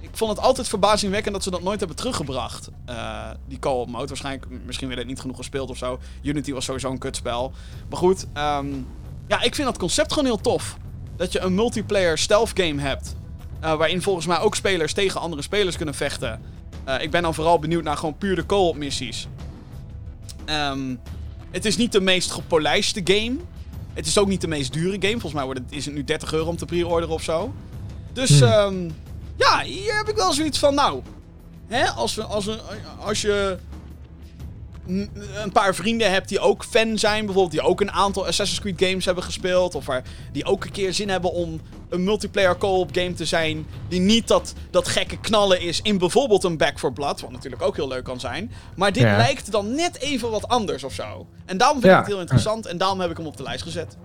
ik 0.00 0.10
vond 0.12 0.30
het 0.30 0.40
altijd 0.40 0.68
verbazingwekkend 0.68 1.34
dat 1.34 1.42
ze 1.42 1.50
dat 1.50 1.62
nooit 1.62 1.78
hebben 1.78 1.96
teruggebracht. 1.96 2.68
eh, 2.84 3.30
die 3.48 3.58
co-op 3.58 3.88
mode. 3.88 4.06
Waarschijnlijk, 4.06 4.46
misschien 4.64 4.86
werd 4.88 5.00
het 5.00 5.08
niet 5.08 5.20
genoeg 5.20 5.36
gespeeld 5.36 5.70
of 5.70 5.76
zo. 5.76 5.98
Unity 6.22 6.52
was 6.52 6.64
sowieso 6.64 6.90
een 6.90 6.98
kutspel. 6.98 7.52
Maar 7.88 7.98
goed, 7.98 8.26
ehm, 8.32 8.66
ja, 9.28 9.42
ik 9.42 9.54
vind 9.54 9.68
dat 9.68 9.78
concept 9.78 10.12
gewoon 10.12 10.28
heel 10.28 10.40
tof. 10.40 10.76
Dat 11.16 11.32
je 11.32 11.40
een 11.40 11.54
multiplayer 11.54 12.18
stealth 12.18 12.50
game 12.54 12.80
hebt. 12.80 13.14
Eh, 13.66 13.74
waarin 13.76 14.02
volgens 14.02 14.26
mij 14.26 14.38
ook 14.38 14.54
spelers 14.54 14.92
tegen 14.92 15.20
andere 15.20 15.42
spelers 15.42 15.76
kunnen 15.76 15.94
vechten. 15.94 16.40
Eh, 16.84 17.02
ik 17.02 17.10
ben 17.10 17.22
dan 17.22 17.34
vooral 17.34 17.58
benieuwd 17.58 17.82
naar 17.84 17.96
gewoon 17.96 18.18
puur 18.18 18.34
de 18.36 18.46
co-op 18.46 18.76
missies. 18.76 19.28
Ehm, 20.44 20.94
het 21.50 21.64
is 21.64 21.76
niet 21.76 21.92
de 21.92 22.00
meest 22.00 22.30
gepolijste 22.30 23.00
game. 23.04 23.36
Het 23.94 24.06
is 24.06 24.18
ook 24.18 24.28
niet 24.28 24.40
de 24.40 24.48
meest 24.48 24.72
dure 24.72 24.96
game. 25.00 25.10
Volgens 25.12 25.32
mij 25.32 25.44
wordt 25.44 25.60
het, 25.60 25.72
is 25.72 25.84
het 25.84 25.94
nu 25.94 26.04
30 26.04 26.32
euro 26.32 26.48
om 26.48 26.56
te 26.56 26.64
pre-orderen 26.64 27.14
of 27.14 27.22
zo. 27.22 27.54
Dus 28.12 28.40
Hmm. 28.40 28.48
ehm, 28.48 28.90
ja, 29.36 29.62
hier 29.62 29.96
heb 29.96 30.08
ik 30.08 30.16
wel 30.16 30.32
zoiets 30.32 30.58
van, 30.58 30.74
nou... 30.74 31.02
Hè, 31.66 31.86
als, 31.90 32.14
we, 32.14 32.22
als, 32.22 32.44
we, 32.44 32.58
als 32.98 33.20
je 33.20 33.58
een 34.86 35.52
paar 35.52 35.74
vrienden 35.74 36.10
hebt 36.10 36.28
die 36.28 36.38
ook 36.40 36.64
fan 36.64 36.98
zijn, 36.98 37.24
bijvoorbeeld 37.24 37.50
die 37.50 37.60
ook 37.70 37.80
een 37.80 37.90
aantal 37.92 38.26
Assassin's 38.26 38.60
Creed 38.60 38.88
games 38.88 39.04
hebben 39.04 39.24
gespeeld, 39.24 39.74
of 39.74 39.86
waar, 39.86 40.02
die 40.32 40.44
ook 40.44 40.64
een 40.64 40.70
keer 40.70 40.92
zin 40.94 41.08
hebben 41.08 41.32
om 41.32 41.60
een 41.88 42.04
multiplayer 42.04 42.58
co-op 42.58 42.88
game 42.92 43.12
te 43.14 43.24
zijn, 43.24 43.66
die 43.88 44.00
niet 44.00 44.28
dat, 44.28 44.54
dat 44.70 44.88
gekke 44.88 45.16
knallen 45.20 45.60
is 45.60 45.80
in 45.82 45.98
bijvoorbeeld 45.98 46.44
een 46.44 46.56
Back 46.56 46.78
4 46.78 46.92
Blood, 46.92 47.20
wat 47.20 47.30
natuurlijk 47.32 47.62
ook 47.62 47.76
heel 47.76 47.88
leuk 47.88 48.04
kan 48.04 48.20
zijn, 48.20 48.50
maar 48.76 48.92
dit 48.92 49.02
Ja. 49.02 49.16
lijkt 49.16 49.52
dan 49.52 49.74
net 49.74 50.00
even 50.00 50.30
wat 50.30 50.48
anders 50.48 50.84
of 50.84 50.92
zo. 50.92 51.26
En 51.46 51.56
daarom 51.56 51.80
vind 51.80 51.92
ik 51.92 51.98
Ja. 51.98 51.98
het 52.04 52.10
heel 52.12 52.20
interessant 52.20 52.66
en 52.66 52.78
daarom 52.78 53.00
heb 53.00 53.10
ik 53.10 53.16
hem 53.16 53.26
op 53.26 53.36
de 53.36 53.42
lijst 53.42 53.62
gezet. 53.62 53.96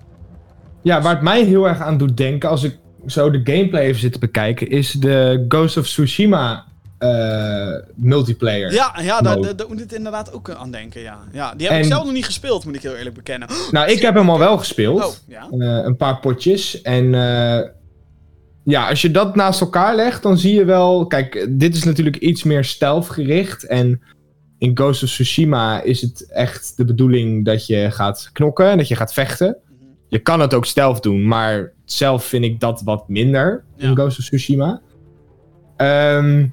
Ja, 0.83 1.01
waar 1.01 1.13
het 1.13 1.21
mij 1.23 1.43
heel 1.43 1.67
erg 1.67 1.79
aan 1.79 1.97
doet 1.97 2.17
denken, 2.17 2.49
als 2.49 2.63
ik 2.63 2.77
zo 3.07 3.31
de 3.31 3.41
gameplay 3.43 3.83
even 3.83 3.99
zit 4.01 4.13
te 4.13 4.19
bekijken, 4.19 4.69
is 4.69 4.91
de 4.91 5.45
Ghost 5.47 5.77
of 5.77 5.85
Tsushima 5.85 6.65
eh, 7.01 7.75
multiplayer. 7.95 8.73
Ja, 8.73 8.95
ja 9.01 9.21
daar, 9.21 9.41
daar, 9.41 9.55
daar 9.55 9.67
moet 9.67 9.81
ik 9.81 9.91
inderdaad 9.91 10.33
ook 10.33 10.49
aan 10.49 10.71
denken, 10.71 11.01
ja. 11.01 11.19
ja 11.31 11.53
die 11.55 11.67
heb 11.67 11.79
ik 11.79 11.85
zelf 11.85 12.03
nog 12.03 12.13
niet 12.13 12.25
gespeeld, 12.25 12.65
moet 12.65 12.75
ik 12.75 12.81
heel 12.81 12.95
eerlijk 12.95 13.15
bekennen. 13.15 13.47
Nou, 13.71 13.91
ik 13.91 14.01
heb 14.01 14.15
hem 14.15 14.29
al 14.29 14.39
wel 14.39 14.57
gespeeld. 14.57 15.03
Oh, 15.03 15.13
ja. 15.27 15.47
Eh, 15.49 15.85
een 15.85 15.95
paar 15.95 16.19
potjes. 16.19 16.81
En 16.81 17.13
eh, 17.13 17.69
ja, 18.63 18.89
als 18.89 19.01
je 19.01 19.11
dat 19.11 19.35
naast 19.35 19.61
elkaar 19.61 19.95
legt, 19.95 20.23
dan 20.23 20.37
zie 20.37 20.53
je 20.53 20.65
wel... 20.65 21.07
Kijk, 21.07 21.47
dit 21.49 21.75
is 21.75 21.83
natuurlijk 21.83 22.17
iets 22.17 22.43
meer 22.43 22.63
stealth 22.63 23.09
gericht. 23.09 23.65
En 23.65 24.01
in 24.57 24.77
Ghost 24.77 25.03
of 25.03 25.09
Tsushima 25.09 25.81
is 25.81 26.01
het 26.01 26.31
echt 26.31 26.73
de 26.77 26.85
bedoeling 26.85 27.45
dat 27.45 27.65
je 27.65 27.91
gaat 27.91 28.29
knokken 28.33 28.69
en 28.69 28.77
dat 28.77 28.87
je 28.87 28.95
gaat 28.95 29.13
vechten. 29.13 29.57
Mhm. 29.65 29.85
Je 30.07 30.19
kan 30.19 30.39
het 30.39 30.53
ook 30.53 30.65
stealth 30.65 31.03
doen, 31.03 31.27
maar 31.27 31.71
zelf 31.85 32.25
vind 32.25 32.43
ik 32.43 32.59
dat 32.59 32.81
wat 32.81 33.09
minder 33.09 33.63
Ja. 33.75 33.87
in 33.87 33.95
Ghost 33.95 34.19
of 34.19 34.25
Tsushima. 34.25 34.81
Ehm, 35.77 36.45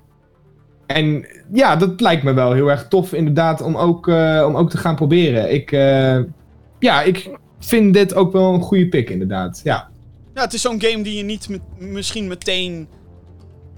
en 0.89 1.27
ja, 1.53 1.77
dat 1.77 2.01
lijkt 2.01 2.23
me 2.23 2.33
wel 2.33 2.53
heel 2.53 2.71
erg 2.71 2.89
tof 2.89 3.13
inderdaad 3.13 3.61
om 3.61 3.77
ook, 3.77 4.09
eh, 4.09 4.45
om 4.47 4.57
ook 4.57 4.71
te 4.71 4.79
gaan 4.79 4.95
proberen. 4.97 5.53
Ik, 5.55 5.73
eh, 5.73 6.19
ja, 6.79 7.03
ik 7.03 7.31
vind 7.61 7.95
dit 7.95 8.15
ook 8.15 8.33
wel 8.33 8.55
een 8.55 8.61
goede 8.63 8.89
pick 8.89 9.11
inderdaad. 9.11 9.61
Ja, 9.65 9.89
Ja, 10.35 10.45
het 10.45 10.53
is 10.55 10.61
zo'n 10.61 10.81
game 10.83 11.03
die 11.03 11.17
je 11.17 11.23
niet 11.23 11.49
met- 11.49 11.61
misschien 11.79 12.27
meteen 12.29 12.89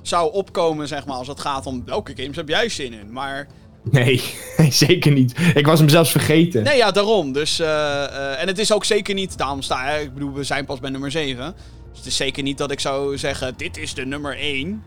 zou 0.02 0.32
opkomen, 0.32 0.88
zeg 0.88 1.06
maar, 1.06 1.16
als 1.16 1.26
het 1.28 1.40
gaat 1.40 1.66
om 1.66 1.82
welke 1.86 2.12
games 2.16 2.36
heb 2.36 2.48
jij 2.48 2.68
zin 2.68 2.92
in. 2.92 3.12
Maar, 3.12 3.46
nee, 3.90 4.22
zeker 4.86 5.12
niet. 5.12 5.34
Ik 5.54 5.66
was 5.66 5.78
hem 5.78 5.88
zelfs 5.88 6.10
vergeten. 6.10 6.62
nee 6.62 6.76
ja, 6.76 6.90
daarom. 6.90 7.32
Dus, 7.32 7.58
eh, 7.60 8.40
en 8.42 8.46
het 8.46 8.58
is 8.58 8.72
ook 8.72 8.84
zeker 8.84 9.14
niet, 9.14 9.38
daarom 9.38 9.62
sta 9.62 9.84
hè, 9.84 9.98
ik 10.00 10.14
bedoel, 10.14 10.32
we 10.32 10.44
zijn 10.44 10.64
pas 10.64 10.80
bij 10.80 10.90
nummer 10.90 11.10
7. 11.10 11.54
Dus 11.90 11.98
het 11.98 12.06
is 12.06 12.16
zeker 12.16 12.42
niet 12.42 12.58
dat 12.58 12.70
ik 12.70 12.80
zou 12.80 13.18
zeggen, 13.18 13.54
dit 13.56 13.76
is 13.76 13.94
de 13.94 14.06
nummer 14.06 14.36
1. 14.38 14.82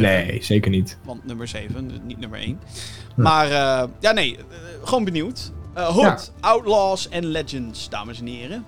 De- 0.00 0.06
Nee, 0.06 0.38
zeker 0.42 0.70
niet. 0.70 0.98
Want 1.04 1.24
nummer 1.26 1.48
7, 1.48 1.88
dus 1.88 1.98
niet 2.04 2.18
nummer 2.18 2.38
1. 2.40 2.60
Maar, 3.16 3.46
eh, 3.50 3.88
ja, 4.00 4.12
nee, 4.12 4.36
eh, 4.36 4.42
gewoon 4.84 5.04
benieuwd. 5.04 5.52
Eh 5.74 5.86
Hood, 5.86 6.32
Ja. 6.40 6.48
Outlaws 6.48 7.08
en 7.08 7.26
Legends, 7.26 7.88
dames 7.88 8.20
en 8.20 8.26
heren. 8.26 8.64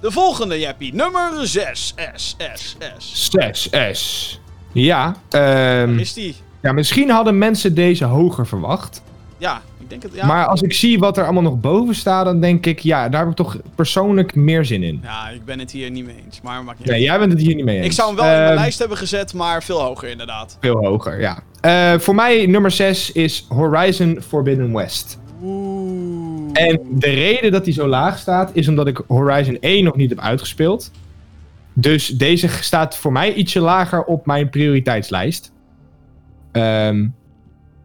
De 0.00 0.10
volgende, 0.10 0.58
Jappie, 0.58 0.94
nummer 0.94 1.46
6. 1.46 1.94
S, 2.14 2.36
S, 2.54 2.76
S. 2.98 3.30
6S. 3.30 4.40
Ja, 4.72 5.16
ehm, 5.30 5.98
Is 5.98 6.12
die? 6.12 6.36
ja, 6.62 6.72
misschien 6.72 7.10
hadden 7.10 7.38
mensen 7.38 7.74
deze 7.74 8.04
hoger 8.04 8.46
verwacht. 8.46 9.02
Ja, 9.38 9.62
denk 9.90 10.02
het. 10.02 10.14
Ja. 10.14 10.26
Maar 10.26 10.46
als 10.46 10.62
ik 10.62 10.72
zie 10.72 10.98
wat 10.98 11.16
er 11.18 11.24
allemaal 11.24 11.42
nog 11.42 11.60
boven 11.60 11.94
staat, 11.94 12.24
dan 12.24 12.40
denk 12.40 12.66
ik, 12.66 12.78
ja, 12.78 13.08
daar 13.08 13.20
heb 13.20 13.30
ik 13.30 13.36
toch 13.36 13.56
persoonlijk 13.74 14.34
meer 14.34 14.64
zin 14.64 14.82
in. 14.82 15.00
Ja, 15.02 15.28
ik 15.28 15.44
ben 15.44 15.58
het 15.58 15.70
hier 15.70 15.90
niet 15.90 16.04
mee 16.06 16.16
eens. 16.24 16.40
Maar 16.40 16.64
maakt 16.64 16.78
niet 16.78 16.86
Nee, 16.88 16.96
uit. 16.96 17.04
jij 17.06 17.18
bent 17.18 17.32
het 17.32 17.40
hier 17.40 17.54
niet 17.54 17.64
mee 17.64 17.76
eens. 17.76 17.86
Ik 17.86 17.92
zou 17.92 18.08
hem 18.08 18.16
wel 18.16 18.26
in 18.26 18.32
mijn 18.32 18.46
Ehm, 18.50 18.58
lijst 18.58 18.78
hebben 18.78 18.96
gezet, 18.96 19.34
maar 19.34 19.62
veel 19.62 19.80
hoger 19.80 20.08
inderdaad. 20.08 20.56
Veel 20.60 20.76
hoger, 20.86 21.20
ja. 21.20 21.42
Eh, 21.60 21.98
voor 21.98 22.14
mij 22.14 22.46
nummer 22.46 22.70
6 22.70 23.12
is 23.12 23.46
Horizon 23.48 24.18
Forbidden 24.28 24.72
West. 24.72 25.18
Oeh. 25.42 26.50
En 26.52 26.80
de 26.90 27.10
reden 27.10 27.52
dat 27.52 27.64
hij 27.64 27.74
zo 27.74 27.86
laag 27.86 28.18
staat, 28.18 28.50
is 28.54 28.68
omdat 28.68 28.86
ik 28.86 29.02
Horizon 29.06 29.56
1 29.60 29.84
nog 29.84 29.96
niet 29.96 30.10
heb 30.10 30.18
uitgespeeld. 30.20 30.90
Dus 31.72 32.06
deze 32.08 32.48
staat 32.48 32.96
voor 32.96 33.12
mij 33.12 33.34
ietsje 33.34 33.60
lager 33.60 34.04
op 34.04 34.26
mijn 34.26 34.50
prioriteitslijst. 34.50 35.52
Ehm, 36.52 37.06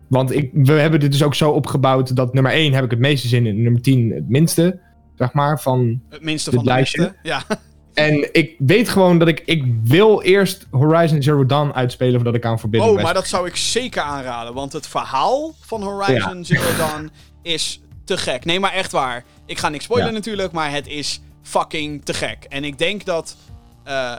want 0.07 0.31
ik, 0.35 0.49
we 0.53 0.71
hebben 0.71 0.99
dit 0.99 1.11
dus 1.11 1.23
ook 1.23 1.35
zo 1.35 1.51
opgebouwd 1.51 2.15
dat 2.15 2.33
nummer 2.33 2.51
1 2.51 2.73
heb 2.73 2.83
ik 2.83 2.89
het 2.91 2.99
meeste 2.99 3.27
zin 3.27 3.45
in, 3.45 3.61
nummer 3.61 3.81
10 3.81 4.11
het 4.11 4.29
minste, 4.29 4.79
zeg 5.15 5.33
maar, 5.33 5.61
van 5.61 6.01
Het 6.09 6.21
minste 6.23 6.49
dit 6.49 6.59
van 6.59 6.67
de 6.67 6.73
lijstje. 6.73 7.15
Ja. 7.23 7.43
En 7.93 8.33
ik 8.33 8.55
weet 8.57 8.89
gewoon 8.89 9.17
dat 9.19 9.27
ik... 9.27 9.41
Ik 9.45 9.63
wil 9.83 10.21
eerst 10.21 10.67
Horizon 10.71 11.21
Zero 11.21 11.45
Dawn 11.45 11.71
uitspelen 11.71 12.13
voordat 12.15 12.35
ik 12.35 12.45
aan 12.45 12.59
Forbidden 12.59 12.89
Oh, 12.89 13.01
maar 13.01 13.13
dat 13.13 13.27
zou 13.27 13.47
ik 13.47 13.55
zeker 13.55 14.01
aanraden. 14.01 14.53
Want 14.53 14.73
het 14.73 14.87
verhaal 14.87 15.53
van 15.59 15.83
Horizon 15.83 16.45
Zero 16.45 16.77
Dawn 16.77 17.09
is 17.41 17.81
te 18.03 18.17
gek. 18.17 18.45
Nee, 18.45 18.59
maar 18.59 18.73
echt 18.73 18.91
waar. 18.91 19.23
Ik 19.45 19.57
ga 19.57 19.69
niks 19.69 19.83
spoilen 19.83 20.07
Ja. 20.09 20.13
natuurlijk, 20.13 20.51
maar 20.51 20.71
het 20.71 20.87
is 20.87 21.21
fucking 21.41 22.05
te 22.05 22.13
gek. 22.13 22.45
En 22.49 22.63
ik 22.63 22.77
denk 22.77 23.05
dat... 23.05 23.35
eh, 23.83 24.11
eh, 24.11 24.17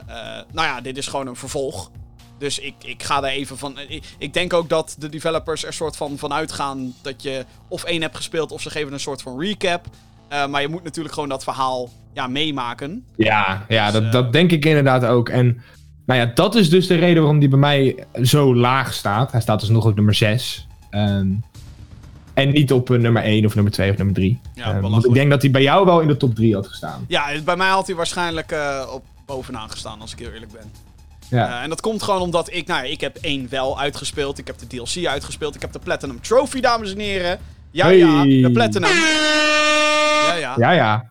nou 0.53 0.67
ja, 0.67 0.81
dit 0.81 0.97
is 0.97 1.07
gewoon 1.07 1.27
een 1.27 1.37
vervolg. 1.37 1.91
Dus 2.39 2.59
ik, 2.59 2.75
ik 2.85 3.03
ga 3.03 3.23
er 3.23 3.29
even 3.29 3.59
van... 3.59 3.79
Ik, 3.89 4.05
ik 4.19 4.35
denk 4.35 4.53
ook 4.53 4.69
dat 4.69 4.97
de 4.99 5.09
developers 5.09 5.65
er 5.65 5.73
soort 5.73 5.97
van 5.97 6.19
van 6.19 6.33
uitgaan 6.33 6.95
dat 7.03 7.23
je 7.23 7.45
of 7.69 7.85
één 7.85 8.03
hebt 8.03 8.17
gespeeld 8.17 8.53
of 8.53 8.63
ze 8.63 8.71
geven 8.71 8.93
een 8.93 9.01
soort 9.01 9.23
van 9.23 9.41
recap. 9.41 9.87
Eh, 10.29 10.47
maar 10.47 10.61
je 10.61 10.69
moet 10.69 10.85
natuurlijk 10.85 11.15
gewoon 11.15 11.29
dat 11.29 11.45
verhaal 11.45 11.91
ja, 12.13 12.27
meemaken. 12.27 13.05
Ja, 13.17 13.65
ja 13.69 13.85
Dus, 13.85 13.93
dat, 13.93 14.03
eh, 14.03 14.13
dat 14.13 14.33
denk 14.33 14.53
ik 14.53 14.65
inderdaad 14.65 15.05
ook. 15.05 15.29
En 15.29 15.63
nou 16.07 16.21
ja, 16.21 16.31
dat 16.35 16.55
is 16.55 16.71
dus 16.71 16.87
de 16.87 16.95
reden 16.95 17.23
waarom 17.23 17.39
die 17.39 17.49
bij 17.49 17.59
mij 17.59 18.05
zo 18.23 18.55
laag 18.55 18.95
staat. 18.95 19.33
Hij 19.33 19.41
staat 19.41 19.61
dus 19.61 19.69
nog 19.69 19.85
op 19.85 19.95
nummer 19.95 20.15
6. 20.15 20.67
Ehm, 20.91 21.29
en 22.35 22.51
niet 22.51 22.73
op 22.73 22.91
eh, 22.91 22.99
nummer 22.99 23.23
1 23.23 23.45
of 23.45 23.55
nummer 23.55 23.73
2 23.73 23.91
of 23.91 23.97
nummer 23.97 24.15
3. 24.15 24.41
Ja, 24.55 24.81
want 24.81 25.05
ik 25.05 25.15
denk 25.15 25.31
dat 25.31 25.43
hij 25.43 25.51
bij 25.51 25.63
jou 25.63 25.85
wel 25.85 26.01
in 26.01 26.09
de 26.09 26.17
top 26.17 26.35
3 26.35 26.55
had 26.55 26.67
gestaan. 26.67 27.05
Ja, 27.09 27.41
bij 27.45 27.57
mij 27.57 27.69
had 27.69 27.87
hij 27.87 27.97
waarschijnlijk 27.97 28.53
eh, 28.53 28.89
op 28.93 29.05
bovenaan 29.27 29.71
gestaan, 29.71 30.01
als 30.01 30.13
ik 30.13 30.19
heel 30.19 30.31
eerlijk 30.31 30.53
ben. 30.53 30.73
Ja. 31.31 31.49
Eh, 31.49 31.63
en 31.63 31.69
dat 31.69 31.81
komt 31.81 32.03
gewoon 32.03 32.21
omdat 32.21 32.53
ik, 32.53 32.67
nou 32.67 32.85
ja, 32.85 32.91
ik 32.91 33.01
heb 33.01 33.17
één 33.17 33.49
wel 33.49 33.81
uitgespeeld. 33.81 34.39
Ik 34.39 34.47
heb 34.47 34.59
de 34.59 34.67
DLC 34.67 35.07
uitgespeeld. 35.07 35.55
Ik 35.55 35.61
heb 35.61 35.73
de 35.73 35.79
Platinum 35.79 36.21
Trophy, 36.21 36.61
dames 36.61 36.93
en 36.93 36.99
heren. 36.99 37.39
Ja, 37.71 37.89
ja, 37.89 38.23
de 38.23 38.51
Platinum. 38.53 38.91
Ja, 38.91 40.35
ja. 40.35 40.55
ja, 40.57 40.71
ja. 40.71 41.11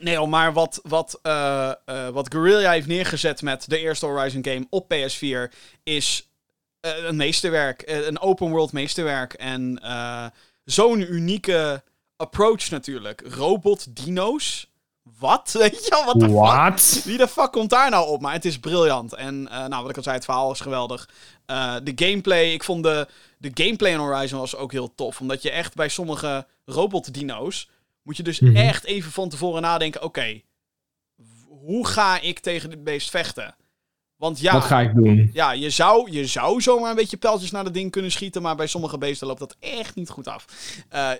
Nee, 0.00 0.20
oh, 0.20 0.28
maar 0.28 0.52
wat, 0.52 0.80
wat, 0.82 1.18
eh, 1.22 1.70
eh, 1.84 2.08
wat 2.08 2.32
Guerrilla 2.32 2.70
heeft 2.70 2.86
neergezet 2.86 3.42
met 3.42 3.64
de 3.68 3.78
eerste 3.78 4.06
Horizon 4.06 4.44
game 4.44 4.66
op 4.70 4.94
PS4 4.94 5.52
is 5.82 6.28
een 6.80 7.16
meesterwerk. 7.16 7.82
Een 7.86 8.20
open 8.20 8.50
world 8.50 8.72
meesterwerk. 8.72 9.32
En 9.32 9.80
zo'n 10.64 11.12
unieke 11.12 11.82
approach 12.16 12.70
natuurlijk. 12.70 13.22
Robot 13.26 13.96
dino's. 13.96 14.72
Wat? 15.26 15.52
Weet 15.58 15.84
je 15.84 15.90
wel, 15.90 16.04
wat 16.04 16.20
de 16.20 16.26
fuck? 16.26 16.34
What? 16.34 17.02
Wie 17.04 17.16
de 17.18 17.28
fuck 17.28 17.52
komt 17.52 17.70
daar 17.70 17.90
nou 17.90 18.08
op? 18.08 18.20
Maar 18.20 18.32
het 18.32 18.44
is 18.44 18.58
briljant. 18.58 19.14
En 19.14 19.48
eh, 19.48 19.66
nou, 19.66 19.80
wat 19.82 19.90
ik 19.90 19.96
al 19.96 20.02
zei, 20.02 20.14
het 20.16 20.24
verhaal 20.24 20.52
is 20.52 20.60
geweldig. 20.60 21.08
Eh, 21.46 21.74
de 21.82 21.92
gameplay, 21.96 22.52
ik 22.52 22.64
vond 22.64 22.82
de, 22.82 23.08
de 23.38 23.50
gameplay 23.54 23.92
in 23.92 23.98
Horizon 23.98 24.38
was 24.38 24.56
ook 24.56 24.72
heel 24.72 24.94
tof. 24.94 25.20
Omdat 25.20 25.42
je 25.42 25.50
echt 25.50 25.74
bij 25.74 25.88
sommige 25.88 26.46
robot-dino's... 26.64 27.68
moet 28.02 28.16
je 28.16 28.22
dus 28.22 28.40
Mhm. 28.40 28.56
echt 28.56 28.84
even 28.84 29.12
van 29.12 29.28
tevoren 29.28 29.62
nadenken... 29.62 30.02
oké, 30.02 30.40
hoe 31.48 31.86
ga 31.86 32.20
ik 32.20 32.38
tegen 32.38 32.70
dit 32.70 32.84
beest 32.84 33.10
vechten? 33.10 33.54
Want 34.16 34.40
ja, 34.40 34.52
Wat 34.52 34.62
ga 34.64 34.80
ik 34.80 34.94
doen? 34.94 35.30
ja 35.32 35.52
je, 35.52 35.70
zou, 35.70 36.10
je 36.12 36.26
zou 36.26 36.60
zomaar 36.60 36.90
een 36.90 36.96
beetje 36.96 37.16
pijltjes 37.16 37.50
naar 37.50 37.64
dat 37.64 37.74
ding 37.74 37.90
kunnen 37.90 38.10
schieten... 38.12 38.42
maar 38.42 38.56
bij 38.56 38.66
sommige 38.66 38.98
beesten 38.98 39.26
loopt 39.26 39.38
dat 39.38 39.56
echt 39.60 39.94
niet 39.94 40.10
goed 40.10 40.28
af. 40.28 40.44
Eh, 40.88 41.10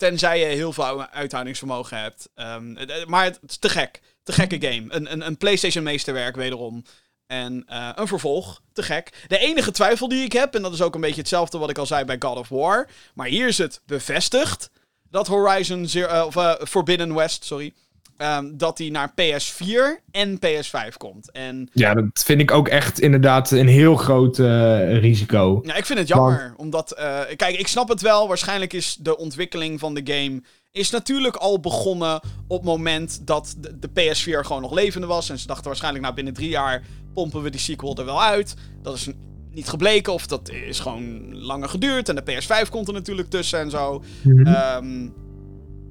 tenzij 0.00 0.38
je 0.38 0.44
heel 0.44 0.72
veel 0.72 1.06
uithoudingsvermogen 1.06 1.98
hebt. 1.98 2.28
Ehm, 2.34 2.76
eh, 2.76 3.06
maar 3.06 3.24
het 3.24 3.40
is 3.46 3.56
te 3.56 3.68
gek. 3.68 4.00
Te 4.22 4.32
gekke 4.32 4.60
game. 4.60 4.84
Een, 4.88 5.12
een, 5.12 5.26
een 5.26 5.36
PlayStation 5.36 5.84
meesterwerk 5.84 6.36
wederom. 6.36 6.84
En 7.26 7.64
eh, 7.66 7.90
een 7.94 8.06
vervolg. 8.06 8.62
Te 8.72 8.82
gek. 8.82 9.24
De 9.28 9.38
enige 9.38 9.70
twijfel 9.70 10.08
die 10.08 10.24
ik 10.24 10.32
heb, 10.32 10.54
en 10.54 10.62
dat 10.62 10.72
is 10.72 10.82
ook 10.82 10.94
een 10.94 11.00
beetje 11.00 11.20
hetzelfde 11.20 11.58
wat 11.58 11.70
ik 11.70 11.78
al 11.78 11.86
zei 11.86 12.04
bij 12.04 12.16
God 12.18 12.36
of 12.36 12.48
War. 12.48 12.88
Maar 13.14 13.26
hier 13.26 13.48
is 13.48 13.58
het 13.58 13.80
bevestigd 13.86 14.70
dat 15.10 15.26
Horizon 15.26 15.86
Zero, 15.86 16.08
eh, 16.08 16.26
of, 16.26 16.36
eh, 16.36 16.54
Forbidden 16.66 17.14
West, 17.14 17.44
sorry. 17.44 17.72
Ehm, 18.20 18.56
dat 18.56 18.78
hij 18.78 18.88
naar 18.88 19.12
PS4 19.14 20.02
en 20.10 20.38
PS5 20.38 20.96
komt. 20.96 21.30
En 21.30 21.68
Ja, 21.72 21.94
dat 21.94 22.22
vind 22.24 22.40
ik 22.40 22.50
ook 22.50 22.68
echt 22.68 23.00
inderdaad 23.00 23.50
een 23.50 23.68
heel 23.68 23.96
groot 23.96 24.38
eh, 24.38 24.98
risico. 24.98 25.60
ja, 25.62 25.74
ik 25.74 25.86
vind 25.86 25.98
het 25.98 26.08
jammer. 26.08 26.54
Omdat, 26.56 26.92
eh, 26.92 27.20
kijk, 27.36 27.58
ik 27.58 27.66
snap 27.66 27.88
het 27.88 28.00
wel. 28.00 28.28
Waarschijnlijk 28.28 28.72
is 28.72 28.96
de 29.00 29.16
ontwikkeling 29.16 29.80
van 29.80 29.94
de 29.94 30.00
game... 30.04 30.42
is 30.72 30.90
natuurlijk 30.90 31.36
al 31.36 31.60
begonnen 31.60 32.20
op 32.48 32.56
het 32.56 32.66
moment 32.66 33.26
dat 33.26 33.56
de, 33.58 33.78
de 33.78 33.88
PS4 33.88 34.46
gewoon 34.46 34.62
nog 34.62 34.72
levende 34.72 35.06
was. 35.06 35.30
En 35.30 35.38
ze 35.38 35.46
dachten 35.46 35.66
waarschijnlijk, 35.66 36.02
nou, 36.02 36.14
binnen 36.14 36.34
drie 36.34 36.50
jaar 36.50 36.82
pompen 37.14 37.42
we 37.42 37.50
die 37.50 37.60
sequel 37.60 37.96
er 37.96 38.04
wel 38.04 38.22
uit. 38.22 38.54
Dat 38.82 38.94
is 38.94 39.08
niet 39.50 39.68
gebleken, 39.68 40.12
of 40.12 40.26
dat 40.26 40.50
is 40.50 40.80
gewoon 40.80 41.36
langer 41.36 41.68
geduurd. 41.68 42.08
En 42.08 42.14
de 42.14 42.22
PS5 42.32 42.68
komt 42.70 42.88
er 42.88 42.94
natuurlijk 42.94 43.30
tussen 43.30 43.58
en 43.58 43.70
zo. 43.70 44.02
Ehm, 44.44 45.08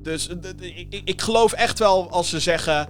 dus 0.04 0.26
d- 0.26 0.56
ik, 0.60 1.02
ik- 1.06 1.22
geloof 1.22 1.52
echt 1.54 1.80
wel 1.80 2.10
als 2.10 2.30
ze 2.30 2.40
zeggen. 2.40 2.88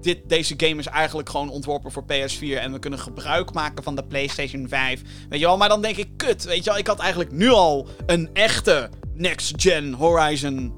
Dit, 0.00 0.18
deze 0.28 0.54
game 0.56 0.76
is 0.80 0.86
eigenlijk 0.86 1.28
gewoon 1.28 1.50
ontworpen 1.50 1.92
voor 1.92 2.02
PS4 2.04 2.58
en 2.58 2.72
we 2.72 2.78
kunnen 2.78 2.98
gebruik 2.98 3.52
maken 3.52 3.82
van 3.84 3.94
de 3.94 4.04
PlayStation 4.04 4.68
5. 4.68 5.02
Weet 5.28 5.40
je 5.40 5.46
wel, 5.46 5.56
maar 5.56 5.68
dan 5.68 5.82
denk 5.82 5.96
ik, 5.96 6.08
kut. 6.16 6.44
Weet 6.44 6.64
je 6.64 6.70
wel, 6.70 6.78
ik 6.78 6.86
had 6.86 6.98
eigenlijk 6.98 7.32
nu 7.32 7.48
al 7.50 7.86
een 8.06 8.30
echte 8.32 8.88
next-gen 9.14 9.92
Horizon 9.92 10.72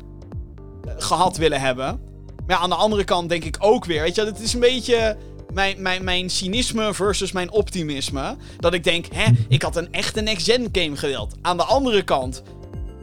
eh, 0.85 0.94
gehad 0.98 1.36
willen 1.36 1.60
hebben. 1.60 2.01
Maar 2.47 2.56
ja, 2.56 2.62
aan 2.62 2.68
de 2.70 2.74
andere 2.76 3.05
kant 3.05 3.28
denk 3.28 3.44
ik 3.44 3.56
ook 3.59 3.85
weer, 3.85 4.02
weet 4.02 4.14
je, 4.14 4.24
het 4.24 4.40
is 4.40 4.55
een 4.55 4.60
beetje 4.60 5.16
mijn, 5.52 5.82
mijn, 5.82 6.05
mijn 6.05 6.31
cynisme 6.31 6.94
versus 6.94 7.32
mijn 7.32 7.51
optimisme. 7.51 8.36
Dat 8.59 8.74
ik 8.74 8.85
denk, 8.85 9.06
hè, 9.14 9.24
ik 9.48 9.62
had 9.62 9.76
een 9.76 9.93
echte 9.93 10.20
next-gen 10.20 10.68
game 10.72 10.97
gewild. 10.97 11.35
Aan 11.43 11.56
de 11.56 11.64
andere 11.64 12.02
kant 12.02 12.43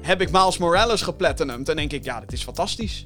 heb 0.02 0.22
ik 0.22 0.32
Miles 0.32 0.58
Morales 0.58 1.02
geplatinumd. 1.02 1.70
En 1.70 1.76
denk 1.76 1.92
ik, 1.92 2.04
ja, 2.04 2.20
dit 2.20 2.34
is 2.34 2.44
fantastisch. 2.44 3.04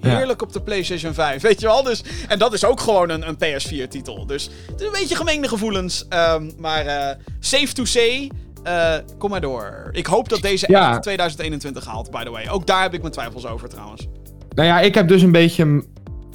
Ja. 0.00 0.16
Heerlijk 0.16 0.42
op 0.42 0.52
de 0.52 0.62
PlayStation 0.62 1.14
5, 1.14 1.42
weet 1.42 1.60
je 1.60 1.66
wel? 1.66 1.82
Dus, 1.82 2.02
en 2.28 2.38
dat 2.38 2.52
is 2.52 2.64
ook 2.64 2.80
gewoon 2.80 3.10
een, 3.10 3.28
een 3.28 3.36
PS4-titel. 3.36 4.26
Dus 4.26 4.50
het 4.70 4.80
is 4.80 4.86
een 4.86 4.92
beetje 4.92 5.16
gemengde 5.16 5.48
gevoelens. 5.48 6.06
ehm, 6.08 6.50
maar 6.58 6.86
eh, 6.86 7.16
safe 7.40 7.72
to 7.72 7.84
say, 7.84 8.30
eh, 8.62 8.94
kom 9.18 9.30
maar 9.30 9.40
door. 9.40 9.88
Ik 9.92 10.06
hoop 10.06 10.28
dat 10.28 10.40
deze 10.42 10.66
Ja. 10.68 10.90
echt 10.92 11.02
2021 11.02 11.84
haalt, 11.84 12.10
by 12.10 12.22
the 12.24 12.30
way. 12.30 12.48
Ook 12.48 12.66
daar 12.66 12.82
heb 12.82 12.94
ik 12.94 13.00
mijn 13.00 13.12
twijfels 13.12 13.46
over, 13.46 13.68
trouwens. 13.68 14.06
Nou 14.54 14.68
ja, 14.68 14.80
ik 14.80 14.94
heb 14.94 15.08
dus 15.08 15.22
een 15.22 15.32
beetje. 15.32 15.64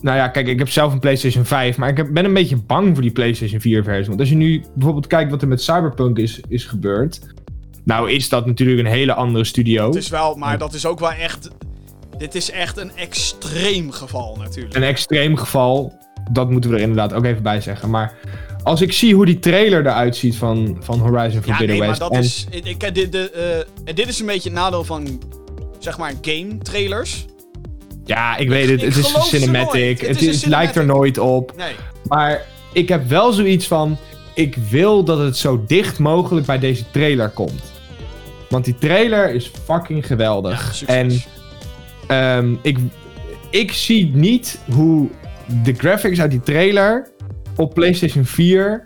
Nou 0.01 0.17
ja, 0.17 0.27
kijk, 0.27 0.47
ik 0.47 0.59
heb 0.59 0.69
zelf 0.69 0.93
een 0.93 0.99
PlayStation 0.99 1.45
5, 1.45 1.77
maar 1.77 1.89
ik 1.89 1.97
heb- 1.97 2.09
ben 2.13 2.25
een 2.25 2.33
beetje 2.33 2.55
bang 2.57 2.93
voor 2.93 3.01
die 3.01 3.11
PlayStation 3.11 3.59
4-versie. 3.61 4.07
Want 4.07 4.19
als 4.19 4.29
je 4.29 4.35
nu 4.35 4.63
bijvoorbeeld 4.73 5.07
kijkt 5.07 5.31
wat 5.31 5.41
er 5.41 5.47
met 5.47 5.61
Cyberpunk 5.61 6.17
is, 6.17 6.39
is 6.47 6.65
gebeurd. 6.65 7.19
Nou, 7.85 8.11
is 8.11 8.29
dat 8.29 8.45
natuurlijk 8.45 8.79
een 8.79 8.93
hele 8.93 9.13
andere 9.13 9.43
studio. 9.45 9.85
Het 9.85 9.95
is 9.95 10.09
wel, 10.09 10.35
maar 10.35 10.57
dat 10.57 10.73
is 10.73 10.85
ook 10.85 10.99
wel 10.99 11.11
echt... 11.11 11.49
Dit 12.17 12.35
is 12.35 12.51
echt 12.51 12.77
een 12.77 12.91
extreem 12.95 13.91
geval, 13.91 14.37
natuurlijk. 14.39 14.75
Een 14.75 14.83
extreem 14.83 15.37
geval. 15.37 15.93
Dat 16.31 16.49
moeten 16.49 16.69
we 16.69 16.75
er 16.75 16.81
inderdaad 16.81 17.13
ook 17.13 17.25
even 17.25 17.43
bij 17.43 17.61
zeggen. 17.61 17.89
Maar 17.89 18.17
als 18.63 18.81
ik 18.81 18.93
zie 18.93 19.15
hoe 19.15 19.25
die 19.25 19.39
trailer 19.39 19.79
eruit 19.79 20.15
ziet 20.15 20.35
van, 20.35 20.77
van 20.79 20.99
Horizon 20.99 21.33
Ja, 21.33 21.41
Forbidden 21.41 21.67
nee, 21.67 21.77
maar 21.77 21.87
West. 21.87 21.99
dat 21.99 22.11
en, 22.11 22.19
is... 22.19 22.47
Ik, 22.49 22.93
dit, 22.93 23.11
de, 23.11 23.65
en 23.85 23.95
dit 23.95 24.07
is 24.07 24.19
een 24.19 24.25
beetje 24.25 24.49
het 24.49 24.57
nadeel 24.57 24.83
van, 24.83 25.21
zeg 25.79 25.97
maar, 25.97 26.13
game 26.21 26.57
trailers. 26.57 27.25
Ja, 28.05 28.37
ik 28.37 28.49
weet 28.49 28.69
het. 28.69 28.81
Ik 28.81 28.93
Het 28.93 28.97
is 28.97 29.29
cinematic. 29.29 30.01
Het 30.01 30.19
Het, 30.19 30.45
lijkt 30.45 30.75
er 30.75 30.85
nooit 30.85 31.17
op. 31.17 31.53
Nee. 31.57 31.73
Maar 32.07 32.45
ik 32.73 32.89
heb 32.89 33.07
wel 33.07 33.31
zoiets 33.31 33.67
van. 33.67 33.97
Ik 34.33 34.55
wil 34.69 35.03
dat 35.03 35.19
het 35.19 35.37
zo 35.37 35.63
dicht 35.67 35.99
mogelijk 35.99 36.45
bij 36.45 36.59
deze 36.59 36.83
trailer 36.91 37.29
komt. 37.29 37.73
Want 38.55 38.67
die 38.67 38.77
trailer 38.77 39.33
is 39.33 39.51
fucking 39.63 40.07
geweldig. 40.07 40.79
Ja, 40.79 40.87
en 40.87 41.21
ehm, 42.07 42.55
ik, 42.61 42.77
ik 43.49 43.71
zie 43.71 44.15
niet 44.15 44.59
hoe 44.71 45.09
de 45.63 45.73
graphics 45.73 46.19
uit 46.19 46.31
die 46.31 46.41
trailer 46.41 47.07
op 47.55 47.73
PlayStation 47.73 48.25
4 48.25 48.81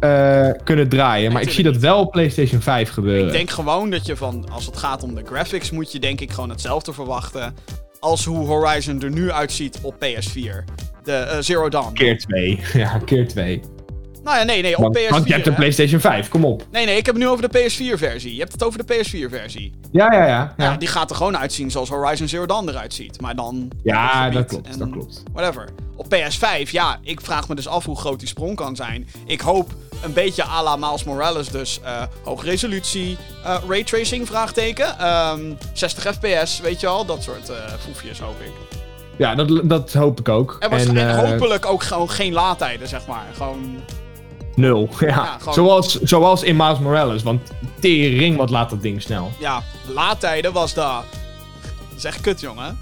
eh, 0.00 0.50
kunnen 0.64 0.88
draaien. 0.88 1.32
maar 1.32 1.42
ik 1.42 1.50
zie 1.50 1.64
dat 1.64 1.76
wel 1.76 2.00
op 2.00 2.10
PlayStation 2.10 2.60
5 2.60 2.90
gebeuren. 2.90 3.26
Ik 3.26 3.32
denk 3.32 3.50
gewoon 3.50 3.90
dat 3.90 4.06
je 4.06 4.16
van, 4.16 4.48
als 4.50 4.66
het 4.66 4.76
gaat 4.76 5.02
om 5.02 5.14
de 5.14 5.22
graphics, 5.24 5.70
moet 5.70 5.92
je 5.92 5.98
denk 5.98 6.20
ik 6.20 6.30
gewoon 6.30 6.50
hetzelfde 6.50 6.92
verwachten 6.92 7.54
als 8.00 8.24
hoe 8.24 8.46
Horizon 8.46 9.02
er 9.02 9.10
nu 9.10 9.30
uitziet 9.30 9.78
op 9.82 9.94
PS4. 9.94 10.64
De 11.02 11.12
eh, 11.12 11.38
Zero 11.40 11.68
Dawn. 11.68 11.92
Keer 11.92 12.18
2. 12.18 12.60
ja, 12.72 12.98
keer 12.98 13.28
2. 13.28 13.60
Nou 14.24 14.38
ja, 14.38 14.42
nee, 14.44 14.62
nee, 14.62 14.76
op 14.76 14.82
Want, 14.82 14.98
PS4. 14.98 15.08
want 15.08 15.26
je 15.26 15.32
hebt 15.32 15.46
een 15.46 15.52
hè? 15.52 15.58
PlayStation 15.58 16.00
5, 16.00 16.28
kom 16.28 16.44
op. 16.44 16.66
Nee, 16.72 16.84
nee, 16.86 16.96
ik 16.96 17.06
heb 17.06 17.14
het 17.14 17.24
nu 17.24 17.30
over 17.30 17.50
de 17.50 17.58
PS4-versie. 17.58 18.34
Je 18.34 18.40
hebt 18.40 18.52
het 18.52 18.64
over 18.64 18.86
de 18.86 18.94
PS4-versie. 18.94 19.72
Ja, 19.92 20.12
ja, 20.12 20.26
ja. 20.26 20.54
Ja. 20.56 20.64
Ja, 20.64 20.76
die 20.76 20.88
gaat 20.88 21.10
er 21.10 21.16
gewoon 21.16 21.38
uitzien 21.38 21.70
zoals 21.70 21.88
Horizon 21.88 22.28
Zero 22.28 22.46
Dawn 22.46 22.68
eruit 22.68 22.94
ziet. 22.94 23.20
Maar 23.20 23.34
dan... 23.34 23.70
ja 23.82 24.30
dat 24.30 24.46
klopt. 24.46 24.78
Dat 24.78 24.90
klopt. 24.90 25.22
Whatever. 25.32 25.68
Op 25.96 26.06
PS5, 26.14 26.70
ja, 26.70 26.98
ik 27.02 27.20
vraag 27.20 27.48
me 27.48 27.54
dus 27.54 27.68
af 27.68 27.84
hoe 27.84 27.98
groot 27.98 28.18
die 28.18 28.28
sprong 28.28 28.56
kan 28.56 28.76
zijn. 28.76 29.08
Ik 29.26 29.40
hoop 29.40 29.74
een 30.04 30.12
beetje 30.12 30.44
à 30.44 30.62
la 30.62 30.76
Miles 30.76 31.04
Morales 31.04 31.48
dus. 31.48 31.80
eh 31.84 32.02
hoge 32.24 32.44
resolutie, 32.44 33.16
eh 33.44 33.56
raytracing, 33.68 34.26
vraagteken. 34.26 34.98
ehm 34.98 35.40
60 35.72 36.14
fps, 36.14 36.60
weet 36.60 36.80
je 36.80 36.86
al. 36.86 37.04
Dat 37.06 37.22
soort 37.22 37.52
foefjes 37.78 38.20
hoop 38.20 38.40
ik. 38.40 38.78
Ja, 39.16 39.34
dat, 39.34 39.60
dat 39.68 39.92
hoop 39.92 40.20
ik 40.20 40.28
ook. 40.28 40.56
En, 40.60 40.96
en 40.96 41.16
hopelijk 41.30 41.66
ook 41.66 41.82
gewoon 41.82 42.10
geen 42.10 42.32
laadtijden, 42.32 42.88
zeg 42.88 43.06
maar. 43.06 43.26
Gewoon... 43.36 43.80
Nul. 44.54 44.88
Ja. 44.98 45.36
gewoon- 45.38 45.54
zoals, 45.54 46.00
zoals 46.00 46.42
in 46.42 46.56
Miles 46.56 46.78
Morales. 46.78 47.22
Want 47.22 47.50
tering, 47.80 48.36
wat 48.36 48.50
laat 48.50 48.70
dat 48.70 48.82
ding 48.82 49.02
snel. 49.02 49.30
Ja, 49.38 49.62
laadtijden 49.94 50.52
was. 50.52 50.74
Dat 50.74 51.04
is 51.96 52.04
echt 52.04 52.20
kut, 52.20 52.40
jongen. 52.40 52.78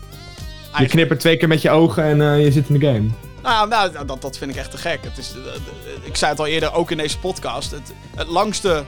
Je 0.79 0.87
knippert 0.87 1.21
twee 1.21 1.37
keer 1.37 1.49
met 1.49 1.63
je 1.63 1.71
ogen 1.71 2.03
en 2.05 2.23
eh, 2.23 2.45
je 2.45 2.53
zit 2.53 2.69
in 2.69 2.79
de 2.79 2.87
game. 2.87 3.09
Nou, 3.43 3.69
nou 3.69 4.07
dat, 4.07 4.23
dat 4.23 4.39
vind 4.39 4.51
ik 4.51 4.57
echt 4.57 4.71
te 4.71 4.77
gek. 4.77 4.99
Het 5.03 5.19
is, 5.19 5.33
eh, 5.33 5.39
eh, 5.55 6.07
ik 6.07 6.17
zei 6.17 6.31
het 6.31 6.41
al 6.41 6.47
eerder, 6.47 6.73
ook 6.73 6.91
in 6.91 6.97
deze 6.97 7.19
podcast. 7.19 7.71
Het, 7.71 7.93
het 8.17 8.29
langste 8.29 8.85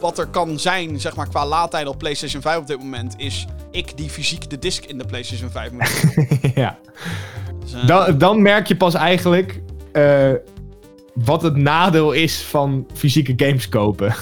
wat 0.00 0.18
er 0.18 0.26
kan 0.26 0.58
zijn, 0.58 1.00
zeg 1.00 1.16
maar, 1.16 1.28
qua 1.28 1.46
laadtijd 1.46 1.86
op 1.86 1.98
PlayStation 1.98 2.42
5 2.42 2.56
op 2.58 2.66
dit 2.66 2.78
moment, 2.78 3.14
is 3.16 3.46
ik 3.70 3.96
die 3.96 4.10
fysiek 4.10 4.50
de 4.50 4.58
disc 4.58 4.84
in 4.84 4.98
de 4.98 5.04
PlayStation 5.04 5.50
5 5.50 5.70
moet. 5.70 6.04
ja. 6.54 6.78
Dus, 7.60 7.86
Dan, 7.86 8.18
dan 8.18 8.42
merk 8.42 8.66
je 8.66 8.76
pas 8.76 8.94
eigenlijk 8.94 9.60
wat 11.14 11.42
het 11.42 11.56
nadeel 11.56 12.12
is 12.12 12.42
van 12.42 12.86
fysieke 12.94 13.32
games 13.36 13.68
kopen. 13.68 14.14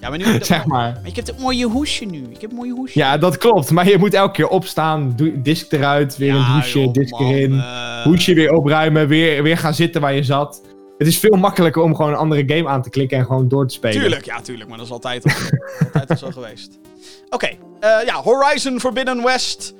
ja, 0.00 0.08
maar 0.08 0.18
nu... 0.18 0.24
zeg 0.44 0.64
maar. 0.66 0.92
Maar 0.92 1.00
ik 1.06 1.16
heb 1.16 1.26
het 1.26 1.38
mooie 1.40 1.66
hoesje 1.66 2.04
nu. 2.04 2.22
Ik 2.30 2.40
heb 2.40 2.50
een 2.50 2.56
mooie 2.56 2.72
hoesje. 2.72 2.98
Ja, 2.98 3.18
dat 3.18 3.38
klopt. 3.38 3.70
Maar 3.70 3.88
je 3.88 3.98
moet 3.98 4.14
elke 4.14 4.32
keer 4.32 4.48
opstaan, 4.48 5.16
disc 5.42 5.72
eruit, 5.72 6.16
weer 6.16 6.34
een 6.34 6.44
hoesje, 6.54 6.80
joh, 6.80 6.92
disc 6.92 7.10
man, 7.10 7.24
erin. 7.30 7.52
eh, 7.60 8.02
Hoesje 8.02 8.34
weer 8.34 8.52
opruimen, 8.52 9.08
weer, 9.08 9.42
weer 9.42 9.58
gaan 9.58 9.74
zitten 9.74 10.00
waar 10.00 10.14
je 10.14 10.22
zat. 10.22 10.62
Het 10.98 11.06
is 11.06 11.18
veel 11.18 11.36
makkelijker 11.38 11.82
om 11.82 11.94
gewoon 11.96 12.10
een 12.10 12.16
andere 12.18 12.42
game 12.56 12.68
aan 12.68 12.82
te 12.82 12.90
klikken 12.90 13.18
en 13.18 13.24
gewoon 13.24 13.48
door 13.48 13.66
te 13.66 13.74
spelen. 13.74 14.00
Tuurlijk, 14.00 14.24
ja, 14.24 14.40
tuurlijk, 14.40 14.68
maar 14.68 14.78
dat 14.78 14.86
is 14.86 14.92
altijd 14.92 15.24
al, 15.24 15.30
altijd 15.86 16.10
al 16.10 16.16
zo 16.16 16.30
geweest. 16.30 16.78
Oké, 17.30 17.46
eh, 17.80 17.90
ja, 18.06 18.14
Horizon 18.22 18.80
Forbidden 18.80 19.22
West. 19.24 19.74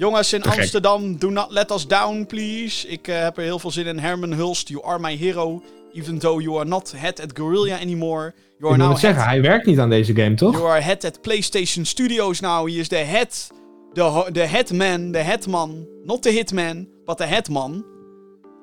Jongens 0.00 0.32
in. 0.32 0.42
Amsterdam, 0.42 1.18
do 1.18 1.30
not 1.30 1.50
let 1.50 1.70
us 1.70 1.86
down, 1.86 2.24
please. 2.26 2.88
Ik 2.88 3.08
eh, 3.08 3.22
heb 3.22 3.36
er 3.36 3.42
heel 3.42 3.58
veel 3.58 3.70
zin 3.70 3.86
in. 3.86 3.98
Herman 3.98 4.32
Hulst, 4.32 4.68
you 4.68 4.84
are 4.84 4.98
my 4.98 5.16
hero. 5.16 5.62
Even 5.92 6.18
though 6.18 6.42
you 6.42 6.56
are 6.56 6.64
not 6.68 6.92
head 6.96 7.20
at 7.20 7.30
Guerrilla 7.34 7.78
anymore. 7.78 8.32
You 8.58 8.66
Ik 8.66 8.66
are 8.66 8.76
now 8.76 8.90
het 8.90 8.98
zeggen, 8.98 9.24
hij 9.24 9.42
werkt 9.42 9.66
niet 9.66 9.78
aan 9.78 9.90
deze 9.90 10.14
game, 10.14 10.34
toch? 10.34 10.52
you 10.56 10.68
are 10.68 10.80
head 10.80 11.04
at 11.04 11.20
PlayStation 11.20 11.84
Studios 11.84 12.40
now. 12.40 12.66
He 12.68 12.74
is 12.78 12.88
the 12.88 12.96
head, 12.96 13.50
the, 13.92 14.00
ho- 14.02 14.30
the 14.32 14.40
headman, 14.40 15.12
the 15.12 15.18
headman. 15.18 15.86
Not 16.04 16.22
the 16.22 16.30
hitman, 16.30 16.88
but 17.04 17.16
the 17.16 17.24
headman. 17.26 17.84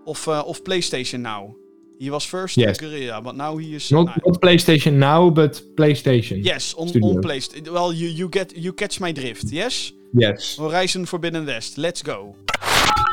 Of, 0.06 0.28
eh, 0.28 0.42
of 0.46 0.62
PlayStation 0.62 1.20
now. 1.22 1.56
He 2.00 2.10
was 2.10 2.24
first 2.26 2.58
Yes. 2.58 2.78
Guerrilla, 2.78 3.22
but 3.22 3.36
now 3.36 3.58
he 3.58 3.76
is... 3.76 3.92
Not, 3.92 4.06
not 4.26 4.40
PlayStation 4.42 4.94
Now, 4.94 5.30
but 5.30 5.62
PlayStation. 5.76 6.44
Yes, 6.44 6.76
on, 6.76 6.88
Studio. 6.88 7.10
on 7.10 7.22
PlayStation. 7.24 7.70
Well, 7.70 7.92
you, 7.92 8.08
you, 8.08 8.30
get, 8.30 8.56
you 8.56 8.74
catch 8.74 9.00
my 9.00 9.12
drift, 9.12 9.52
yes? 9.52 9.94
Yes. 10.14 10.58
Horizon 10.58 11.06
Forbidden 11.06 11.46
West, 11.46 11.78
let's 11.78 12.02
go. 12.02 12.36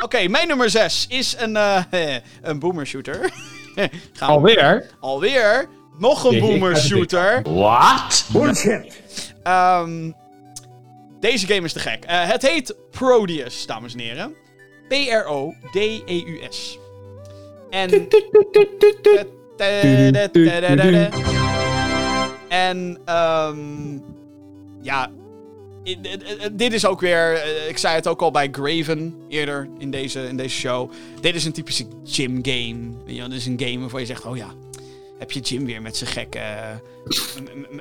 Oké, 0.02 0.28
mijn 0.28 0.48
nummer 0.48 0.70
6 0.70 1.06
is 1.08 1.36
een, 1.38 1.56
eh, 1.56 1.82
een 2.42 2.58
boomer 2.58 2.86
shooter. 2.86 3.32
Alweer? 4.18 4.90
Alweer? 5.00 5.68
Nog 5.98 6.24
een 6.24 6.40
boomer 6.40 6.76
shooter. 6.76 7.42
What? 7.42 8.26
Ehm, 9.42 10.10
deze 11.20 11.46
game 11.46 11.64
is 11.64 11.72
te 11.72 11.78
gek. 11.78 12.04
Eh, 12.04 12.28
het 12.28 12.42
heet 12.42 12.76
Prodeus, 12.90 13.66
dames 13.66 13.92
en 13.92 13.98
heren. 13.98 14.34
P-R-O-D-E-U-S. 14.88 16.78
En... 17.74 18.08
En, 22.48 23.00
ja, 24.82 25.10
dit 26.52 26.72
is 26.72 26.86
ook 26.86 27.00
weer, 27.00 27.34
eh, 27.34 27.68
ik 27.68 27.78
zei 27.78 27.94
het 27.94 28.06
ook 28.06 28.22
al 28.22 28.30
bij 28.30 28.48
Graven 28.52 29.14
eerder 29.28 29.68
in 29.78 29.90
deze, 29.90 30.28
in 30.28 30.36
deze 30.36 30.56
show. 30.56 30.90
Dit 31.20 31.34
is 31.34 31.44
een 31.44 31.52
typische 31.52 31.86
gym 32.04 32.38
game. 32.42 32.92
Weet 33.06 33.16
je 33.16 33.22
dit 33.22 33.32
is 33.32 33.46
een 33.46 33.60
game 33.60 33.78
waarvan 33.78 34.00
je 34.00 34.06
zegt, 34.06 34.24
oh 34.24 34.36
ja, 34.36 34.54
heb 35.18 35.32
je 35.32 35.40
Jim 35.40 35.64
weer 35.64 35.82
met 35.82 35.96
zijn 35.96 36.10
gekke, 36.10 36.40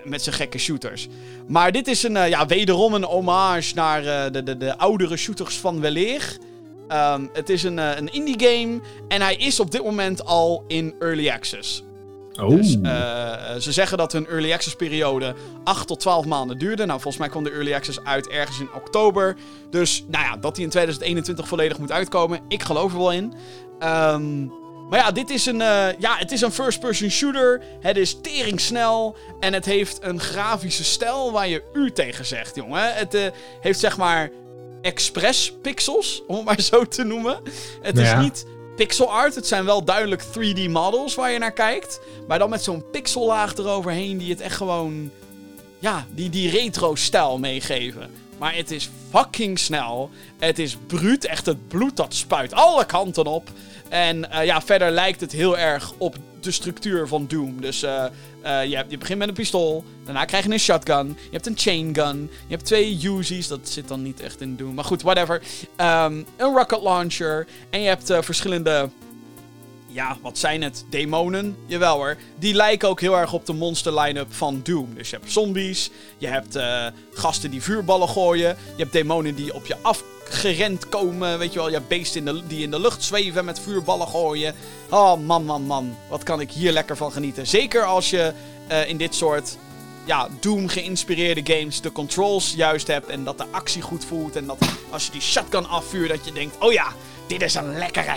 met 0.04 0.22
zijn 0.22 0.36
gekke 0.36 0.58
shooters. 0.58 1.08
Maar 1.48 1.72
dit 1.72 1.88
is 1.88 2.04
een, 2.04 2.18
eh, 2.18 2.30
ja, 2.30 2.46
wederom 2.46 2.94
een 2.94 3.04
hommage 3.04 3.76
naar 3.76 4.06
eh, 4.06 4.32
de, 4.32 4.44
de, 4.44 4.58
de 4.58 4.78
oudere 4.78 5.18
shooters 5.18 5.58
van 5.58 5.80
weleer. 5.80 6.38
Ehm, 6.88 7.28
het 7.34 7.50
is 7.50 7.64
een, 7.64 7.80
eh, 7.80 7.98
een 7.98 8.14
indie 8.14 8.48
game 8.48 8.82
en 9.08 9.22
hij 9.22 9.36
is 9.36 9.60
op 9.60 9.72
dit 9.72 9.84
moment 9.84 10.26
al 10.26 10.64
in 10.68 10.96
early 11.00 11.30
access. 11.30 11.84
Oh. 12.42 12.50
Dus 12.50 12.78
eh, 12.84 13.56
ze 13.60 13.72
zeggen 13.72 13.98
dat 13.98 14.12
hun 14.12 14.28
early 14.28 14.54
access 14.54 14.76
periode 14.76 15.36
8 15.64 15.88
tot 15.88 16.00
12 16.00 16.26
maanden 16.26 16.58
duurde. 16.58 16.86
Nou, 16.86 17.00
volgens 17.00 17.18
mij 17.18 17.30
kwam 17.30 17.44
de 17.44 17.52
early 17.52 17.74
access 17.74 18.04
uit 18.04 18.28
ergens 18.28 18.60
in 18.60 18.74
oktober. 18.76 19.36
Dus, 19.70 20.04
nou 20.08 20.26
ja, 20.26 20.38
dat 20.38 20.56
die 20.56 20.64
in 20.64 20.70
2021 20.70 21.48
volledig 21.48 21.78
moet 21.78 21.92
uitkomen. 21.92 22.40
Ik 22.48 22.64
geloof 22.64 22.92
er 22.92 22.98
wel 22.98 23.12
in. 23.12 23.34
Ehm, 23.80 24.46
maar 24.90 25.00
ja, 25.00 25.12
dit 25.12 25.30
is 25.30 25.46
een, 25.46 25.62
eh, 25.62 26.00
ja, 26.00 26.18
het 26.18 26.32
is 26.32 26.42
een 26.42 26.52
first-person 26.52 27.10
shooter. 27.10 27.62
Het 27.80 27.98
is 27.98 28.22
teringsnel. 28.22 29.16
En 29.40 29.54
het 29.54 29.66
heeft 29.66 29.98
een 30.02 30.20
grafische 30.20 30.84
stijl 30.84 31.32
waar 31.32 31.48
je 31.48 31.64
u 31.74 31.92
tegen 31.92 32.26
zegt, 32.26 32.56
jongen. 32.56 32.94
Het 32.94 33.14
eh, 33.14 33.22
heeft 33.62 33.80
zeg 33.80 33.98
maar 33.98 34.30
express 34.84 35.54
pixels, 35.62 36.22
om 36.28 36.36
het 36.36 36.46
maar 36.46 36.62
zo 36.62 36.86
te 36.86 37.04
noemen. 37.04 37.40
Het 37.82 37.98
is 37.98 38.08
Ja. 38.10 38.22
niet 38.22 38.46
pixel 38.76 39.12
art. 39.12 39.36
Het 39.36 39.48
zijn 39.48 39.66
wel 39.66 39.84
duidelijk 39.84 40.22
3D 40.24 40.70
models 40.70 41.16
waar 41.16 41.32
je 41.32 41.40
naar 41.40 41.52
kijkt. 41.54 42.00
Maar 42.28 42.40
dan 42.40 42.50
met 42.50 42.64
zo'n 42.64 42.84
pixellaag 42.92 43.56
eroverheen 43.58 44.18
die 44.18 44.30
het 44.30 44.42
echt 44.42 44.56
gewoon... 44.56 45.12
Ja, 45.80 46.06
die, 46.10 46.30
die 46.30 46.50
retro-stijl 46.50 47.40
meegeven. 47.40 48.12
Maar 48.38 48.56
het 48.56 48.72
is 48.72 48.90
fucking 49.12 49.60
snel. 49.60 50.10
Het 50.40 50.60
is 50.60 50.78
bruut. 50.88 51.26
Echt 51.26 51.46
het 51.46 51.68
bloed 51.68 51.98
dat 51.98 52.14
spuit 52.14 52.54
alle 52.54 52.86
kanten 52.86 53.26
op. 53.26 53.50
En 53.90 54.32
eh, 54.32 54.46
ja, 54.46 54.62
verder 54.62 54.92
lijkt 54.92 55.22
het 55.22 55.32
heel 55.32 55.58
erg 55.58 55.94
op 55.98 56.16
de 56.44 56.52
structuur 56.52 57.08
van 57.08 57.28
Doom. 57.28 57.62
Dus 57.62 57.84
eh, 57.84 58.06
je, 58.42 58.76
hebt, 58.76 58.92
je 58.92 58.98
begint 58.98 59.20
met 59.20 59.28
een 59.28 59.34
pistool. 59.34 59.84
Daarna 60.06 60.26
krijg 60.26 60.46
je 60.46 60.52
een 60.52 60.60
shotgun. 60.60 61.08
Je 61.08 61.32
hebt 61.32 61.46
een 61.46 61.58
chain 61.58 61.96
gun. 61.96 62.30
Je 62.48 62.56
hebt 62.56 62.66
twee 62.66 63.00
Uzis. 63.04 63.48
Dat 63.48 63.70
zit 63.70 63.88
dan 63.88 64.02
niet 64.02 64.20
echt 64.22 64.42
in 64.42 64.56
Doom. 64.56 64.74
Maar 64.74 64.84
goed, 64.84 65.02
whatever. 65.02 65.42
Ehm, 65.76 66.14
een 66.38 66.54
rocket 66.54 66.82
launcher. 66.82 67.48
En 67.70 67.82
je 67.82 67.88
hebt 67.88 68.10
eh, 68.10 68.22
verschillende 68.22 68.90
ja, 69.94 70.18
wat 70.22 70.38
zijn 70.38 70.62
het? 70.62 70.86
Demonen? 70.90 71.58
Jawel 71.66 71.96
hoor. 71.96 72.18
Die 72.40 72.54
lijken 72.54 72.90
ook 72.90 73.02
heel 73.02 73.18
erg 73.18 73.34
op 73.34 73.46
de 73.46 73.54
monster 73.54 74.00
line-up 74.00 74.34
van 74.34 74.60
Doom. 74.64 74.94
Dus 74.96 75.10
je 75.10 75.16
hebt 75.16 75.32
zombies, 75.32 75.90
je 76.18 76.28
hebt 76.28 76.56
eh, 76.56 76.86
gasten 77.14 77.52
die 77.52 77.62
vuurballen 77.62 78.10
gooien, 78.10 78.58
je 78.76 78.82
hebt 78.82 78.94
demonen 78.94 79.36
die 79.36 79.54
op 79.54 79.66
je 79.66 79.76
afgerend 79.82 80.90
komen, 80.90 81.40
weet 81.40 81.54
je 81.54 81.60
wel. 81.60 81.68
Je 81.68 81.76
hebt 81.76 81.88
beesten 81.88 82.28
in 82.28 82.44
die 82.48 82.64
in 82.64 82.72
de 82.72 82.80
lucht 82.80 83.04
zweven 83.04 83.46
met 83.46 83.60
vuurballen 83.60 84.08
gooien. 84.08 84.56
Oh 84.90 85.18
man, 85.18 85.46
man, 85.46 85.62
man. 85.62 85.98
Wat 86.10 86.24
kan 86.24 86.42
ik 86.42 86.52
hier 86.52 86.72
lekker 86.72 86.98
van 86.98 87.12
genieten. 87.12 87.48
Zeker 87.48 87.84
als 87.84 88.10
je 88.10 88.34
eh, 88.68 88.90
in 88.90 88.98
dit 88.98 89.16
soort 89.16 89.58
ja, 90.06 90.28
Doom 90.40 90.68
geïnspireerde 90.68 91.54
games 91.54 91.82
de 91.82 91.92
controls 91.92 92.54
juist 92.56 92.88
hebt 92.88 93.08
en 93.08 93.24
dat 93.24 93.38
de 93.38 93.46
actie 93.52 93.82
goed 93.82 94.06
voelt. 94.06 94.36
En 94.36 94.46
dat 94.46 94.58
als 94.90 95.06
je 95.06 95.12
die 95.12 95.22
shotgun 95.22 95.68
afvuurt, 95.68 96.10
dat 96.10 96.26
je 96.26 96.32
denkt, 96.32 96.56
oh 96.60 96.72
ja, 96.72 96.88
dit 97.28 97.42
is 97.42 97.54
een 97.56 97.78
lekkere, 97.78 98.14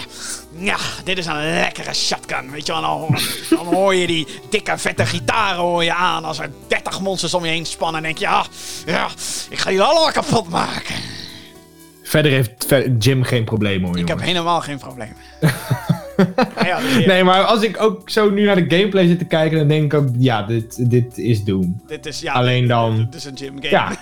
ja, 0.58 0.76
dit 1.04 1.18
is 1.18 1.26
een 1.26 1.54
lekkere 1.54 1.94
shotgun. 1.94 2.50
Weet 2.50 2.66
je 2.66 2.72
wel, 2.72 2.80
dan, 2.80 2.90
hoor- 2.90 3.20
dan 3.50 3.66
hoor 3.66 3.94
je 3.94 4.06
die 4.06 4.26
dikke 4.50 4.78
vette 4.78 5.06
gitaren 5.06 5.60
hoor 5.60 5.84
je 5.84 5.94
aan 5.94 6.24
als 6.24 6.38
er 6.38 6.50
30 6.66 7.00
monsters 7.00 7.34
om 7.34 7.44
je 7.44 7.50
heen 7.50 7.66
spannen. 7.66 7.96
En 7.96 8.02
denk 8.02 8.18
je, 8.18 8.24
ja, 8.24 8.44
ja, 8.86 9.08
ik 9.50 9.58
ga 9.58 9.70
jullie 9.70 9.84
allemaal 9.86 10.12
kapot 10.12 10.48
maken. 10.48 10.94
Verder 12.02 12.32
heeft 12.32 12.66
Jim 12.98 13.22
geen 13.22 13.44
probleem 13.44 13.84
hoor, 13.84 13.98
Ik 13.98 14.08
heb 14.08 14.20
helemaal 14.20 14.60
geen 14.60 14.78
probleem. 14.78 15.12
Ja, 16.64 16.80
Nee, 17.06 17.24
maar 17.24 17.44
als 17.44 17.62
ik 17.62 17.80
ook 17.82 18.10
zo 18.10 18.30
nu 18.30 18.44
naar 18.44 18.54
de 18.68 18.76
gameplay 18.76 19.06
zit 19.06 19.18
te 19.18 19.24
kijken, 19.24 19.58
dan 19.58 19.68
denk 19.68 19.92
ik 19.92 19.94
ook, 20.00 20.08
ja, 20.18 20.42
dit, 20.42 20.90
dit 20.90 21.18
is 21.18 21.44
Doom. 21.44 21.80
dit 21.86 22.06
is, 22.06 22.20
ja, 22.20 22.32
Alleen 22.32 22.66
dan- 22.66 22.96
Dit 22.96 23.14
is 23.14 23.24
een 23.24 23.36
gym 23.36 23.54
game. 23.54 23.68
Ja, 23.68 23.96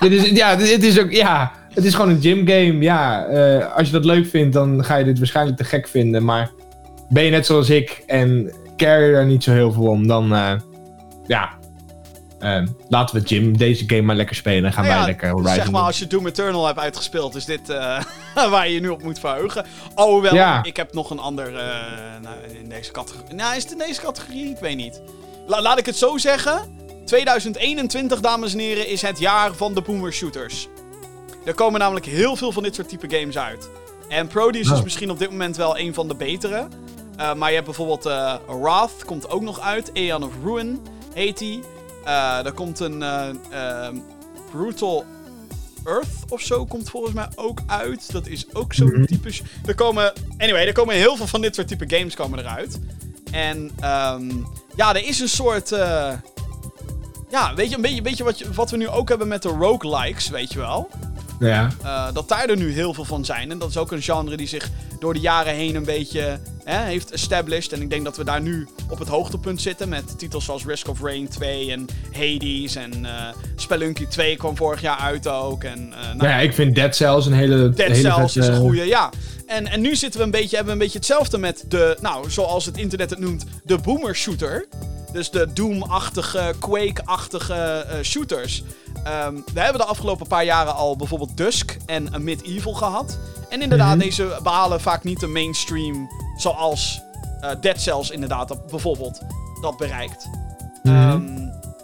dit 0.00 0.12
is, 0.12 0.28
ja, 0.30 0.56
dit 0.56 0.82
is 0.82 0.98
ook, 1.00 1.10
ja, 1.12 1.52
het 1.74 1.84
is 1.84 1.94
gewoon 1.94 2.10
een 2.10 2.20
gym 2.20 2.46
game. 2.46 2.78
Ja, 2.78 3.26
eh, 3.26 3.74
als 3.76 3.86
je 3.86 3.92
dat 3.92 4.04
leuk 4.04 4.26
vindt, 4.26 4.52
dan 4.54 4.84
ga 4.84 4.96
je 4.96 5.04
dit 5.04 5.18
waarschijnlijk 5.18 5.56
te 5.56 5.64
gek 5.64 5.88
vinden. 5.88 6.24
Maar 6.24 6.50
ben 7.08 7.24
je 7.24 7.30
net 7.30 7.46
zoals 7.46 7.70
ik 7.70 8.02
en 8.06 8.52
care 8.76 9.06
je 9.06 9.12
daar 9.12 9.26
niet 9.26 9.42
zo 9.44 9.52
heel 9.52 9.72
veel 9.72 9.86
om, 9.86 10.06
dan, 10.06 10.34
eh, 10.34 10.52
ja, 11.26 11.50
eh, 12.38 12.62
laten 12.88 13.16
we 13.16 13.22
Jim 13.26 13.56
deze 13.56 13.84
game 13.86 14.02
maar 14.02 14.16
lekker 14.16 14.36
spelen. 14.36 14.64
En 14.64 14.72
gaan 14.72 14.82
Nou 14.84 14.94
wij 14.94 15.02
ja, 15.04 15.08
lekker 15.10 15.28
Horizon 15.30 15.54
Zeg 15.54 15.64
maar, 15.64 15.74
doen. 15.74 15.86
als 15.86 15.98
je 15.98 16.06
Doom 16.06 16.26
Eternal 16.26 16.66
hebt 16.66 16.78
uitgespeeld, 16.78 17.34
is 17.34 17.44
dit 17.44 17.66
waar 18.50 18.68
je 18.68 18.74
je 18.74 18.80
nu 18.80 18.88
op 18.88 19.02
moet 19.02 19.18
verheugen. 19.18 19.64
Oh, 19.94 20.22
wel, 20.22 20.34
Ja. 20.34 20.62
ik 20.64 20.76
heb 20.76 20.92
nog 20.94 21.10
een 21.10 21.18
ander 21.18 21.52
nou, 22.22 22.36
in 22.62 22.68
deze 22.68 22.90
categorie. 22.92 23.34
Nou, 23.34 23.56
is 23.56 23.62
het 23.62 23.72
in 23.72 23.78
deze 23.78 24.00
categorie? 24.00 24.50
Ik 24.50 24.58
weet 24.60 24.76
niet. 24.76 25.00
La- 25.46 25.62
laat 25.62 25.78
ik 25.78 25.86
het 25.86 25.96
zo 25.96 26.16
zeggen. 26.18 26.58
2021, 27.04 28.20
dames 28.20 28.52
en 28.52 28.58
heren, 28.58 28.88
is 28.88 29.02
het 29.02 29.18
jaar 29.18 29.54
van 29.54 29.74
de 29.74 29.80
boomer 29.80 30.12
shooters. 30.12 30.68
Er 31.44 31.54
komen 31.54 31.80
namelijk 31.80 32.06
heel 32.06 32.36
veel 32.36 32.52
van 32.52 32.62
dit 32.62 32.74
soort 32.74 32.88
type 32.88 33.16
games 33.18 33.38
uit. 33.38 33.68
En 34.08 34.26
Prodeus 34.26 34.70
is 34.70 34.78
Oh. 34.78 34.82
misschien 34.82 35.10
op 35.10 35.18
dit 35.18 35.30
moment 35.30 35.56
wel 35.56 35.78
een 35.78 35.94
van 35.94 36.08
de 36.08 36.14
betere. 36.14 36.68
Eh, 37.16 37.34
maar 37.34 37.48
je 37.48 37.54
hebt 37.54 37.66
bijvoorbeeld 37.66 38.06
eh, 38.06 38.34
Wrath, 38.46 39.04
komt 39.04 39.30
ook 39.30 39.42
nog 39.42 39.60
uit. 39.60 39.90
Aeon 39.94 40.24
of 40.24 40.32
Ruin 40.44 40.80
heet 41.14 41.38
die. 41.38 41.60
Eh, 42.04 42.44
er 42.46 42.52
komt 42.52 42.80
een 42.80 43.02
eh, 43.02 43.28
ehm, 43.50 43.96
Brutal 44.50 45.04
Earth 45.84 46.08
of 46.28 46.40
zo 46.40 46.64
komt 46.66 46.90
volgens 46.90 47.14
mij 47.14 47.28
ook 47.34 47.58
uit. 47.66 48.12
Dat 48.12 48.26
is 48.26 48.54
ook 48.54 48.72
zo'n 48.74 49.04
type... 49.06 49.30
sh- 49.30 49.40
Er 49.66 49.74
komen... 49.74 50.12
Anyway, 50.38 50.66
er 50.66 50.72
komen 50.72 50.94
heel 50.94 51.16
veel 51.16 51.26
van 51.26 51.40
dit 51.40 51.54
soort 51.54 51.68
type 51.68 51.96
games 51.96 52.14
komen 52.14 52.38
eruit. 52.38 52.78
En 53.30 53.70
ehm, 53.80 54.30
ja, 54.76 54.94
er 54.94 55.04
is 55.06 55.20
een 55.20 55.28
soort... 55.28 55.68
ja, 57.30 57.54
weet 57.54 57.70
je, 57.70 57.76
een 57.76 57.82
beetje, 57.82 58.02
beetje 58.02 58.24
wat, 58.24 58.38
je, 58.38 58.52
wat 58.52 58.70
we 58.70 58.76
nu 58.76 58.88
ook 58.88 59.08
hebben 59.08 59.28
met 59.28 59.42
de 59.42 59.48
roguelikes, 59.48 60.28
weet 60.28 60.52
je 60.52 60.58
wel. 60.58 60.88
Ja, 61.38 61.68
Eh, 61.82 62.06
dat 62.12 62.28
daar 62.28 62.48
er 62.48 62.56
nu 62.56 62.72
heel 62.72 62.94
veel 62.94 63.04
van 63.04 63.24
zijn. 63.24 63.50
En 63.50 63.58
dat 63.58 63.68
is 63.68 63.76
ook 63.76 63.92
een 63.92 64.02
genre 64.02 64.36
die 64.36 64.46
zich 64.48 64.68
door 65.00 65.14
de 65.14 65.20
jaren 65.20 65.54
heen 65.54 65.74
een 65.74 65.84
beetje 65.84 66.38
hè, 66.64 66.84
heeft 66.84 67.10
established. 67.10 67.72
En 67.72 67.82
ik 67.82 67.90
denk 67.90 68.04
dat 68.04 68.16
we 68.16 68.24
daar 68.24 68.40
nu 68.40 68.68
op 68.90 68.98
het 68.98 69.08
hoogtepunt 69.08 69.60
zitten. 69.62 69.88
Met 69.88 70.18
titels 70.18 70.44
zoals 70.44 70.64
Risk 70.64 70.88
of 70.88 71.00
Rain 71.02 71.28
2 71.28 71.70
en 71.72 71.86
Hades. 72.12 72.76
En 72.76 73.04
eh 73.04 73.12
Spelunky 73.56 74.06
2 74.06 74.36
kwam 74.36 74.56
vorig 74.56 74.80
jaar 74.80 74.96
uit 74.98 75.26
ook. 75.28 75.64
En, 75.64 75.92
eh, 75.92 76.04
nou, 76.04 76.16
nou 76.16 76.28
ja, 76.28 76.36
ik 76.36 76.54
vind 76.54 76.74
Dead 76.74 76.96
Cells 76.96 77.26
een 77.26 77.32
hele... 77.32 77.56
Dead 77.70 77.88
hele 77.90 77.94
Cells 77.94 78.32
vette- 78.32 78.38
is 78.50 78.56
een 78.56 78.62
goede, 78.62 78.84
ja. 78.86 79.10
En, 79.48 79.66
en 79.66 79.80
nu 79.80 79.96
zitten 79.96 80.20
we 80.20 80.26
een 80.26 80.32
beetje, 80.32 80.56
hebben 80.56 80.66
we 80.66 80.72
een 80.80 80.84
beetje 80.86 80.98
hetzelfde 80.98 81.38
met 81.38 81.64
de, 81.68 81.96
nou, 82.00 82.30
zoals 82.30 82.64
het 82.66 82.76
internet 82.76 83.10
het 83.10 83.18
noemt, 83.18 83.44
de 83.64 83.78
boomer 83.78 84.16
shooter. 84.16 84.68
Dus 85.12 85.30
de 85.30 85.52
Doom-achtige, 85.52 86.54
Quake-achtige 86.58 87.54
eh, 87.54 88.02
shooters. 88.02 88.62
Ehm, 89.04 89.34
we 89.54 89.60
hebben 89.60 89.80
de 89.80 89.86
afgelopen 89.86 90.26
paar 90.26 90.44
jaren 90.44 90.74
al 90.74 90.96
bijvoorbeeld 90.96 91.36
Dusk 91.36 91.76
en 91.86 92.14
een 92.14 92.24
Medieval 92.24 92.72
gehad. 92.72 93.18
En 93.48 93.62
inderdaad, 93.62 93.96
Mhm. 93.96 94.04
deze 94.04 94.38
behalen 94.42 94.80
vaak 94.80 95.04
niet 95.04 95.20
de 95.20 95.26
mainstream 95.26 96.08
zoals 96.36 97.00
eh, 97.40 97.50
Dead 97.60 97.80
Cells 97.80 98.10
inderdaad 98.10 98.66
bijvoorbeeld 98.66 99.20
dat 99.60 99.76
bereikt. 99.76 100.28
Mhm. 100.82 100.94
Ehm, 100.94 101.34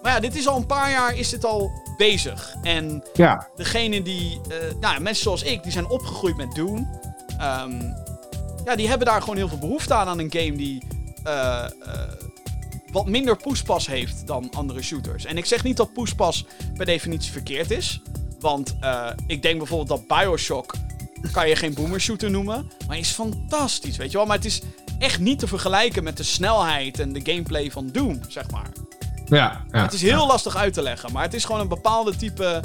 maar 0.02 0.12
ja, 0.12 0.20
dit 0.20 0.36
is 0.36 0.46
al 0.48 0.56
een 0.56 0.66
paar 0.66 0.90
jaar 0.90 1.16
is 1.16 1.28
dit 1.28 1.44
al 1.44 1.70
bezig. 1.96 2.54
En 2.62 3.04
Ja, 3.14 3.48
degene 3.56 4.02
die, 4.02 4.40
eh, 4.48 4.56
nou 4.80 4.94
ja, 4.94 5.00
mensen 5.00 5.22
zoals 5.22 5.42
ik, 5.42 5.62
die 5.62 5.72
zijn 5.72 5.88
opgegroeid 5.88 6.36
met 6.36 6.54
Doom. 6.54 7.00
Ehm, 7.38 7.80
ja, 8.64 8.76
die 8.76 8.88
hebben 8.88 9.06
daar 9.06 9.20
gewoon 9.20 9.36
heel 9.36 9.48
veel 9.48 9.58
behoefte 9.58 9.94
aan, 9.94 10.06
aan 10.06 10.18
een 10.18 10.32
game 10.32 10.56
die 10.56 10.82
eh, 11.24 11.64
eh, 11.64 11.70
wat 12.92 13.06
minder 13.06 13.36
poespas 13.36 13.86
heeft 13.86 14.26
dan 14.26 14.50
andere 14.56 14.82
shooters. 14.82 15.24
En 15.24 15.36
ik 15.36 15.44
zeg 15.44 15.64
niet 15.64 15.76
dat 15.76 15.92
poespas 15.92 16.44
per 16.74 16.86
definitie 16.86 17.32
verkeerd 17.32 17.70
is. 17.70 18.00
Want 18.40 18.76
eh, 18.80 19.10
ik 19.26 19.42
denk 19.42 19.58
bijvoorbeeld 19.58 19.88
dat 19.88 20.18
Bioshock 20.18 20.74
kan 21.32 21.48
je 21.48 21.56
geen 21.56 21.74
boomer 21.74 22.00
shooter 22.00 22.30
noemen. 22.30 22.70
Maar 22.86 22.98
is 22.98 23.10
fantastisch, 23.10 23.96
weet 23.96 24.10
je 24.10 24.16
wel. 24.16 24.26
Maar 24.26 24.36
het 24.36 24.44
is 24.44 24.60
echt 24.98 25.20
niet 25.20 25.38
te 25.38 25.46
vergelijken 25.46 26.04
met 26.04 26.16
de 26.16 26.22
snelheid 26.22 26.98
en 26.98 27.12
de 27.12 27.20
gameplay 27.22 27.70
van 27.70 27.90
Doom, 27.92 28.20
zeg 28.28 28.50
maar. 28.50 28.68
ja, 29.24 29.64
ja. 29.70 29.82
Het 29.82 29.92
is 29.92 30.02
heel 30.02 30.26
lastig 30.26 30.56
uit 30.56 30.72
te 30.72 30.82
leggen, 30.82 31.12
maar 31.12 31.22
het 31.22 31.34
is 31.34 31.44
gewoon 31.44 31.60
een 31.60 31.68
bepaalde 31.68 32.16
type. 32.16 32.62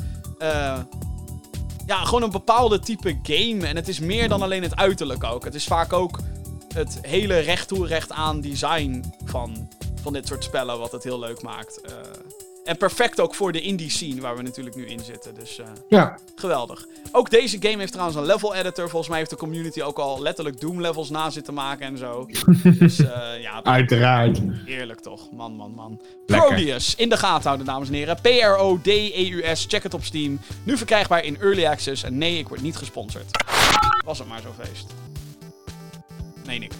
Ja, 1.89 2.03
gewoon 2.03 2.23
een 2.23 2.31
bepaalde 2.31 2.79
type 2.79 3.19
game. 3.23 3.67
En 3.67 3.75
het 3.75 3.87
is 3.87 3.99
meer 3.99 4.29
dan 4.29 4.41
alleen 4.41 4.63
het 4.63 4.75
uiterlijk 4.75 5.23
ook. 5.23 5.43
Het 5.43 5.55
is 5.55 5.65
vaak 5.65 5.93
ook 5.93 6.19
het 6.73 6.99
hele 7.01 7.39
recht 7.39 7.67
toe 7.67 7.87
recht 7.87 8.11
aan 8.11 8.41
design 8.41 9.13
van, 9.25 9.69
van 10.01 10.13
dit 10.13 10.27
soort 10.27 10.43
spellen, 10.43 10.79
wat 10.79 10.91
het 10.91 11.03
heel 11.03 11.19
leuk 11.19 11.41
maakt. 11.41 11.81
Eh, 11.81 11.91
en 12.69 12.77
perfect 12.77 13.19
ook 13.19 13.35
voor 13.35 13.51
de 13.51 13.61
indie 13.61 13.89
scene 13.89 14.21
waar 14.21 14.35
we 14.35 14.41
natuurlijk 14.41 14.75
nu 14.75 14.85
in 14.85 14.99
zitten. 14.99 15.33
Dus 15.33 15.59
eh, 15.59 15.65
Ja, 15.87 16.17
geweldig. 16.35 16.85
Ook 17.11 17.29
deze 17.29 17.57
game 17.59 17.77
heeft 17.77 17.91
trouwens 17.91 18.17
een 18.17 18.25
level 18.25 18.55
editor. 18.55 18.89
Volgens 18.89 19.09
mij 19.09 19.17
heeft 19.17 19.29
de 19.29 19.35
community 19.35 19.81
ook 19.81 19.97
al 19.97 20.21
letterlijk 20.21 20.59
Doom 20.59 20.81
levels 20.81 21.09
na 21.09 21.29
zitten 21.29 21.53
maken 21.53 21.85
en 21.85 21.97
zo. 21.97 22.27
dus 22.79 22.99
eh, 22.99 23.41
ja, 23.41 23.63
uiteraard. 23.63 24.39
Heerlijk 24.65 24.99
toch, 24.99 25.31
man, 25.31 25.53
man, 25.53 25.71
man. 25.71 26.01
Lekker. 26.25 26.47
Prodeus, 26.47 26.95
in 26.95 27.09
de 27.09 27.17
gaten 27.17 27.43
houden, 27.43 27.65
dames 27.65 27.87
en 27.87 27.93
heren. 27.93 28.17
P-R-O-D-E-U-S, 28.21 29.65
check 29.67 29.83
het 29.83 29.93
op 29.93 30.03
Steam. 30.03 30.39
Nu 30.63 30.77
verkrijgbaar 30.77 31.23
in 31.23 31.37
Early 31.41 31.65
Access. 31.65 32.03
En 32.03 32.17
nee, 32.17 32.37
ik 32.37 32.47
word 32.47 32.61
niet 32.61 32.75
gesponsord. 32.75 33.25
Was 34.05 34.19
het 34.19 34.27
maar 34.27 34.41
zo 34.41 34.53
feest. 34.63 34.93
Nee, 36.45 36.59
Nick. 36.59 36.71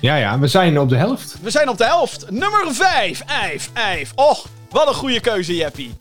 Ja, 0.00 0.16
ja, 0.16 0.38
we 0.38 0.46
zijn 0.46 0.78
op 0.80 0.88
de 0.88 0.96
helft. 0.96 1.36
We 1.42 1.50
zijn 1.50 1.68
op 1.68 1.78
de 1.78 1.84
helft. 1.84 2.30
Nummer 2.30 2.74
5. 2.74 3.20
Eif, 3.26 3.70
Eif. 3.72 4.12
Och, 4.14 4.46
wat 4.76 4.88
een 4.88 4.94
goede 4.94 5.20
keuze, 5.20 5.56
Jeppie. 5.56 5.94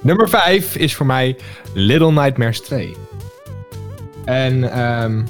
Nummer 0.00 0.28
5 0.28 0.76
is 0.76 0.94
voor 0.94 1.06
mij 1.06 1.36
Little 1.74 2.12
Nightmares 2.12 2.60
2. 2.60 2.96
En 4.24 4.72
ehm 4.72 5.22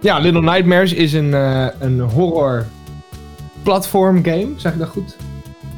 ja, 0.00 0.18
Little 0.18 0.42
Nightmares 0.42 0.92
is 0.92 1.12
een, 1.12 1.34
eh, 1.34 1.66
een 1.78 2.00
horror 2.00 2.66
platform 3.62 4.24
game, 4.24 4.48
zeg 4.56 4.72
ik 4.72 4.78
dat 4.78 4.88
goed? 4.88 5.16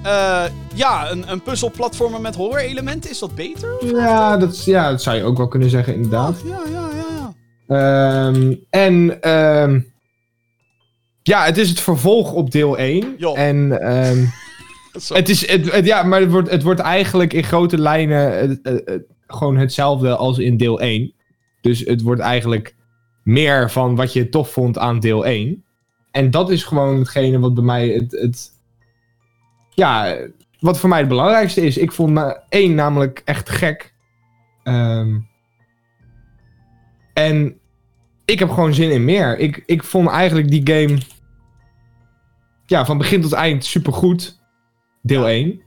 Eh, 0.02 0.44
ja, 0.74 1.10
een, 1.10 1.30
een 1.30 1.42
puzzelplatformer 1.42 2.20
met 2.20 2.34
horror-elementen, 2.34 3.10
is 3.10 3.18
dat 3.18 3.34
beter? 3.34 3.86
Ja 3.96 4.36
dat, 4.36 4.64
ja, 4.64 4.90
dat 4.90 5.02
zou 5.02 5.16
je 5.16 5.24
ook 5.24 5.36
wel 5.36 5.48
kunnen 5.48 5.70
zeggen, 5.70 5.94
inderdaad. 5.94 6.42
Ja, 6.44 6.62
ja, 6.72 6.88
ja, 6.94 7.32
ja. 7.68 8.26
Ehm, 8.26 8.54
en 8.70 9.22
ehm, 9.22 9.80
ja, 11.22 11.44
het 11.44 11.58
is 11.58 11.68
het 11.68 11.80
vervolg 11.80 12.32
op 12.32 12.50
deel 12.50 12.78
1. 12.78 13.14
Joh. 13.18 13.38
En 13.38 13.80
ehm, 13.80 14.14
Zo. 14.14 14.43
het 15.08 15.28
is, 15.28 15.56
ja, 15.82 16.02
maar 16.02 16.20
het 16.20 16.30
wordt, 16.30 16.50
het 16.50 16.62
wordt 16.62 16.80
eigenlijk 16.80 17.32
in 17.32 17.44
grote 17.44 17.78
lijnen 17.78 18.60
gewoon 19.26 19.56
hetzelfde 19.56 20.16
als 20.16 20.38
in 20.38 20.56
deel 20.56 20.80
1. 20.80 21.12
Dus 21.60 21.80
het 21.80 22.02
wordt 22.02 22.20
eigenlijk 22.20 22.74
meer 23.22 23.70
van 23.70 23.96
wat 23.96 24.12
je 24.12 24.28
tof 24.28 24.52
vond 24.52 24.78
aan 24.78 25.00
deel 25.00 25.26
1. 25.26 25.64
En 26.10 26.30
dat 26.30 26.50
is 26.50 26.64
gewoon 26.64 26.98
hetgene 26.98 27.38
wat 27.38 27.54
bij 27.54 27.64
mij 27.64 27.88
het, 27.88 28.12
het 28.12 28.50
ja, 29.70 30.16
wat 30.60 30.78
voor 30.78 30.88
mij 30.88 30.98
het 30.98 31.08
belangrijkste 31.08 31.60
is. 31.60 31.78
Ik 31.78 31.92
vond 31.92 32.12
na- 32.12 32.44
1 32.48 32.74
namelijk 32.74 33.22
echt 33.24 33.48
gek. 33.48 33.94
Ehm, 34.62 35.18
en 37.12 37.58
ik 38.24 38.38
heb 38.38 38.50
gewoon 38.50 38.74
zin 38.74 38.90
in 38.90 39.04
meer. 39.04 39.38
Ik, 39.38 39.62
ik 39.66 39.84
vond 39.84 40.08
eigenlijk 40.08 40.50
die 40.50 40.74
game 40.74 40.98
ja, 42.66 42.84
van 42.86 42.98
begin 42.98 43.20
tot 43.20 43.32
eind 43.32 43.64
supergoed. 43.64 44.42
Deel 45.04 45.20
Ja. 45.20 45.28
1. 45.28 45.62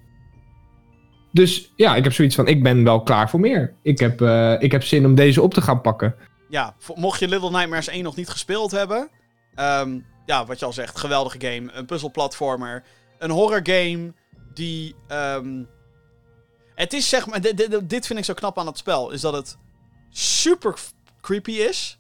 Dus 1.32 1.74
ja, 1.76 1.96
ik 1.96 2.04
heb 2.04 2.14
zoiets 2.14 2.36
van, 2.36 2.48
ik 2.48 2.64
ben 2.64 2.84
wel 2.84 3.04
klaar 3.04 3.30
voor 3.30 3.40
meer. 3.40 3.74
Ik 3.82 4.00
heb, 4.00 4.22
eh, 4.22 4.56
ik 4.62 4.72
heb 4.72 4.84
zin 4.84 5.06
om 5.06 5.16
deze 5.16 5.42
op 5.42 5.54
te 5.54 5.62
gaan 5.62 5.82
pakken. 5.82 6.16
Ja, 6.50 6.76
mocht 6.96 7.20
je 7.20 7.28
Little 7.28 7.50
Nightmares 7.52 7.88
1 7.88 8.04
nog 8.04 8.16
niet 8.16 8.30
gespeeld 8.30 8.72
hebben. 8.72 9.10
ehm, 9.56 10.00
ja, 10.26 10.46
wat 10.46 10.60
je 10.60 10.66
al 10.66 10.74
zegt, 10.74 10.98
geweldige 11.00 11.40
game. 11.40 11.72
Een 11.74 11.86
puzzelplatformer. 11.86 12.84
Een 13.20 13.30
horror 13.32 13.60
game 13.64 14.14
die. 14.54 14.96
ehm, 15.08 15.64
het 16.76 16.94
is 16.94 17.10
zeg 17.10 17.28
maar. 17.28 17.42
Dit, 17.42 17.80
dit, 17.90 18.08
vind 18.08 18.20
ik 18.20 18.26
zo 18.26 18.34
knap 18.34 18.58
aan 18.58 18.66
het 18.68 18.78
spel. 18.78 19.12
Is 19.12 19.22
dat 19.22 19.34
het 19.34 19.58
super 20.10 20.74
creepy 21.22 21.52
is. 21.52 22.00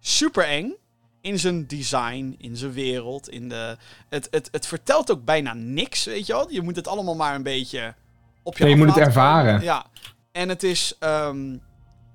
Super 0.00 0.44
eng. 0.44 0.74
In 1.20 1.38
zijn 1.38 1.66
design, 1.66 2.34
in 2.38 2.56
zijn 2.56 2.72
wereld. 2.72 3.28
In 3.28 3.48
de, 3.48 3.76
het, 4.08 4.28
het, 4.30 4.48
het 4.52 4.66
vertelt 4.66 5.10
ook 5.10 5.24
bijna 5.24 5.52
niks, 5.54 6.04
weet 6.04 6.26
je 6.26 6.32
wel. 6.32 6.50
Je 6.50 6.62
moet 6.62 6.76
het 6.76 6.88
allemaal 6.88 7.14
maar 7.14 7.34
een 7.34 7.42
beetje 7.42 7.94
op 8.42 8.58
je 8.58 8.64
Ja, 8.64 8.70
je 8.70 8.76
moet 8.76 8.84
het 8.86 8.94
komen. 8.94 9.08
ervaren. 9.08 9.62
Ja. 9.62 9.86
En 10.32 10.48
het 10.48 10.62
is. 10.62 10.94
ehm, 10.98 11.56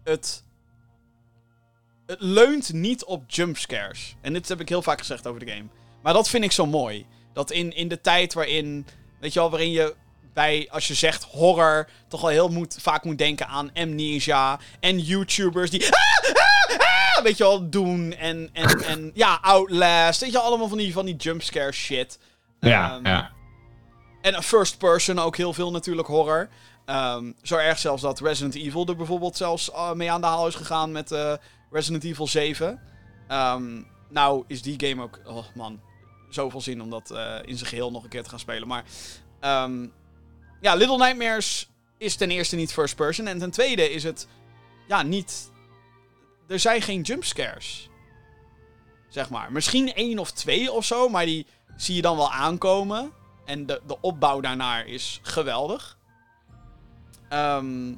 het 0.04 0.44
het 2.06 2.22
leunt 2.22 2.74
niet 2.74 3.04
op 3.04 3.24
jumpscares. 3.28 4.16
En 4.22 4.34
dit 4.34 4.48
heb 4.48 4.60
ik 4.60 4.70
heel 4.70 4.82
vaak 4.82 5.00
gezegd 5.00 5.28
over 5.28 5.46
de 5.46 5.52
game. 5.52 5.68
Maar 6.02 6.14
dat 6.14 6.30
vind 6.30 6.44
ik 6.44 6.52
zo 6.52 6.66
mooi. 6.66 7.06
Dat 7.34 7.52
in, 7.52 7.76
in 7.76 7.88
de 7.88 8.02
tijd 8.02 8.34
waarin, 8.34 8.86
weet 9.20 9.34
je 9.34 9.40
wel, 9.40 9.50
waarin 9.50 9.72
je 9.72 9.96
bij, 10.34 10.68
als 10.72 10.88
je 10.88 10.94
zegt 10.94 11.24
horror, 11.24 11.90
toch 12.08 12.22
wel 12.22 12.30
heel 12.30 12.50
moet, 12.50 12.78
vaak 12.80 13.04
moet 13.04 13.18
denken 13.18 13.48
aan 13.48 13.74
Amnesia 13.74 14.60
en 14.80 15.00
YouTubers 15.00 15.70
die, 15.70 15.84
ah, 15.86 15.92
ah, 15.92 16.53
ah, 17.24 17.30
weet 17.30 17.38
je 17.38 17.44
wel, 17.44 17.70
doen. 17.70 18.14
En, 18.14 18.50
en, 18.54 18.84
en 18.94 19.12
ja, 19.14 19.40
Outlast, 19.42 20.20
weet 20.20 20.32
je 20.32 20.38
wel, 20.38 20.46
allemaal 20.46 20.68
van 20.68 20.78
die, 20.78 20.94
van 20.94 21.06
die 21.06 21.16
jumpscare 21.16 21.72
shit. 21.72 22.20
Ja, 22.60 22.96
Ehm, 22.96 23.06
ja. 23.08 23.32
En 24.22 24.44
first 24.44 24.78
person 24.78 25.20
ook 25.20 25.38
heel 25.38 25.54
veel 25.54 25.72
natuurlijk 25.72 26.08
horror. 26.08 26.50
Ehm, 26.86 27.32
zo 27.42 27.56
erg 27.56 27.80
zelfs 27.80 28.02
dat 28.02 28.20
Resident 28.20 28.56
Evil 28.56 28.88
er 28.88 28.96
bijvoorbeeld 28.96 29.38
zelfs 29.38 29.72
eh, 29.72 29.94
mee 29.94 30.12
aan 30.12 30.22
de 30.22 30.28
haal 30.28 30.48
is 30.48 30.56
gegaan 30.56 30.92
met 30.92 31.12
eh, 31.12 31.34
Resident 31.72 32.04
Evil 32.04 32.28
7. 32.28 32.82
Ehm, 33.28 33.82
nou 34.10 34.44
is 34.48 34.62
die 34.62 34.88
game 34.88 35.04
ook, 35.04 35.20
oh 35.26 35.46
man, 35.56 35.82
zoveel 36.30 36.62
zin 36.62 36.82
om 36.82 36.90
dat 36.90 37.12
eh, 37.12 37.36
in 37.46 37.58
zijn 37.58 37.70
geheel 37.70 37.92
nog 37.92 38.04
een 38.04 38.10
keer 38.10 38.24
te 38.24 38.30
gaan 38.30 38.40
spelen. 38.40 38.68
Maar 38.68 38.84
ja, 40.62 40.74
Little 40.74 40.98
Nightmares 40.98 41.70
is 41.98 42.16
ten 42.16 42.32
eerste 42.32 42.56
niet 42.56 42.74
first 42.74 42.96
person. 42.96 43.28
En 43.28 43.40
ten 43.40 43.52
tweede 43.52 43.92
is 43.92 44.04
het, 44.04 44.28
ja, 44.88 45.02
niet... 45.02 45.52
Er 46.54 46.60
zijn 46.60 46.82
geen 46.82 47.02
jumpscares. 47.02 47.90
Zeg 49.10 49.30
maar. 49.30 49.52
Misschien 49.52 49.94
één 49.94 50.20
of 50.20 50.32
twee 50.32 50.72
of 50.72 50.86
zo, 50.86 51.10
maar 51.10 51.26
die 51.26 51.46
zie 51.76 51.96
je 51.96 52.02
dan 52.02 52.18
wel 52.18 52.32
aankomen. 52.32 53.12
En 53.46 53.66
de, 53.66 53.82
de 53.88 53.98
opbouw 54.02 54.40
daarnaar 54.40 54.88
is 54.88 55.20
geweldig. 55.24 55.98
Ehm, 57.30 57.92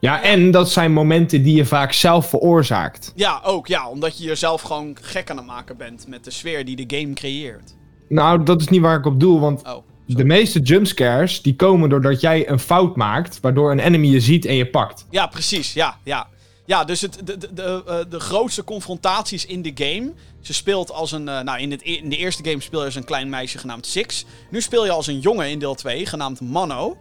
ja, 0.00 0.22
en 0.22 0.50
dat 0.50 0.70
zijn 0.70 0.92
momenten 0.92 1.42
die 1.42 1.56
je 1.56 1.64
vaak 1.64 1.92
zelf 1.92 2.28
veroorzaakt. 2.28 3.12
ja, 3.14 3.40
ook. 3.44 3.66
Ja, 3.66 3.88
omdat 3.88 4.18
je 4.18 4.24
jezelf 4.24 4.62
gewoon 4.62 4.96
gek 5.00 5.30
aan 5.30 5.36
het 5.36 5.46
maken 5.46 5.76
bent 5.76 6.06
met 6.06 6.24
de 6.24 6.30
sfeer 6.30 6.64
die 6.64 6.86
de 6.86 6.98
game 6.98 7.12
creëert. 7.12 7.76
Nou, 8.08 8.42
dat 8.42 8.60
is 8.60 8.68
niet 8.68 8.80
waar 8.80 8.98
ik 8.98 9.06
op 9.06 9.20
doel, 9.20 9.40
want 9.40 9.62
Oh. 9.66 9.84
de 10.06 10.24
meeste 10.24 10.60
jumpscares 10.60 11.42
die 11.42 11.56
komen 11.56 11.88
doordat 11.88 12.20
jij 12.20 12.48
een 12.48 12.58
fout 12.58 12.96
maakt, 12.96 13.40
waardoor 13.40 13.70
een 13.70 13.78
enemy 13.78 14.06
je 14.06 14.20
ziet 14.20 14.44
en 14.44 14.54
je 14.54 14.66
pakt. 14.70 15.06
Ja, 15.10 15.26
precies. 15.26 15.72
Ja, 15.72 15.98
ja. 16.04 16.28
Ja, 16.72 16.84
dus 16.84 17.00
het, 17.00 17.18
de, 17.24 17.38
de, 17.38 17.52
de, 17.52 17.82
eh, 17.86 17.98
de 18.08 18.20
grootste 18.20 18.64
confrontaties 18.64 19.46
in 19.46 19.62
de 19.62 19.70
game. 19.74 20.12
Ze 20.40 20.54
speelt 20.54 20.90
als 20.92 21.12
een. 21.12 21.28
eh, 21.28 21.40
nou, 21.40 21.58
in, 21.60 21.70
het, 21.70 21.82
e- 21.82 21.96
in 21.96 22.08
de 22.08 22.16
eerste 22.16 22.44
game 22.44 22.60
speel 22.60 22.78
je 22.80 22.84
als 22.86 22.94
een 22.94 23.04
klein 23.04 23.28
meisje 23.28 23.58
genaamd 23.58 23.86
Six. 23.86 24.24
Nu 24.50 24.60
speel 24.60 24.84
je 24.84 24.90
als 24.90 25.06
een 25.06 25.18
jongen 25.20 25.50
in 25.50 25.58
deel 25.58 25.74
2, 25.74 26.06
genaamd 26.06 26.40
Mono. 26.40 26.96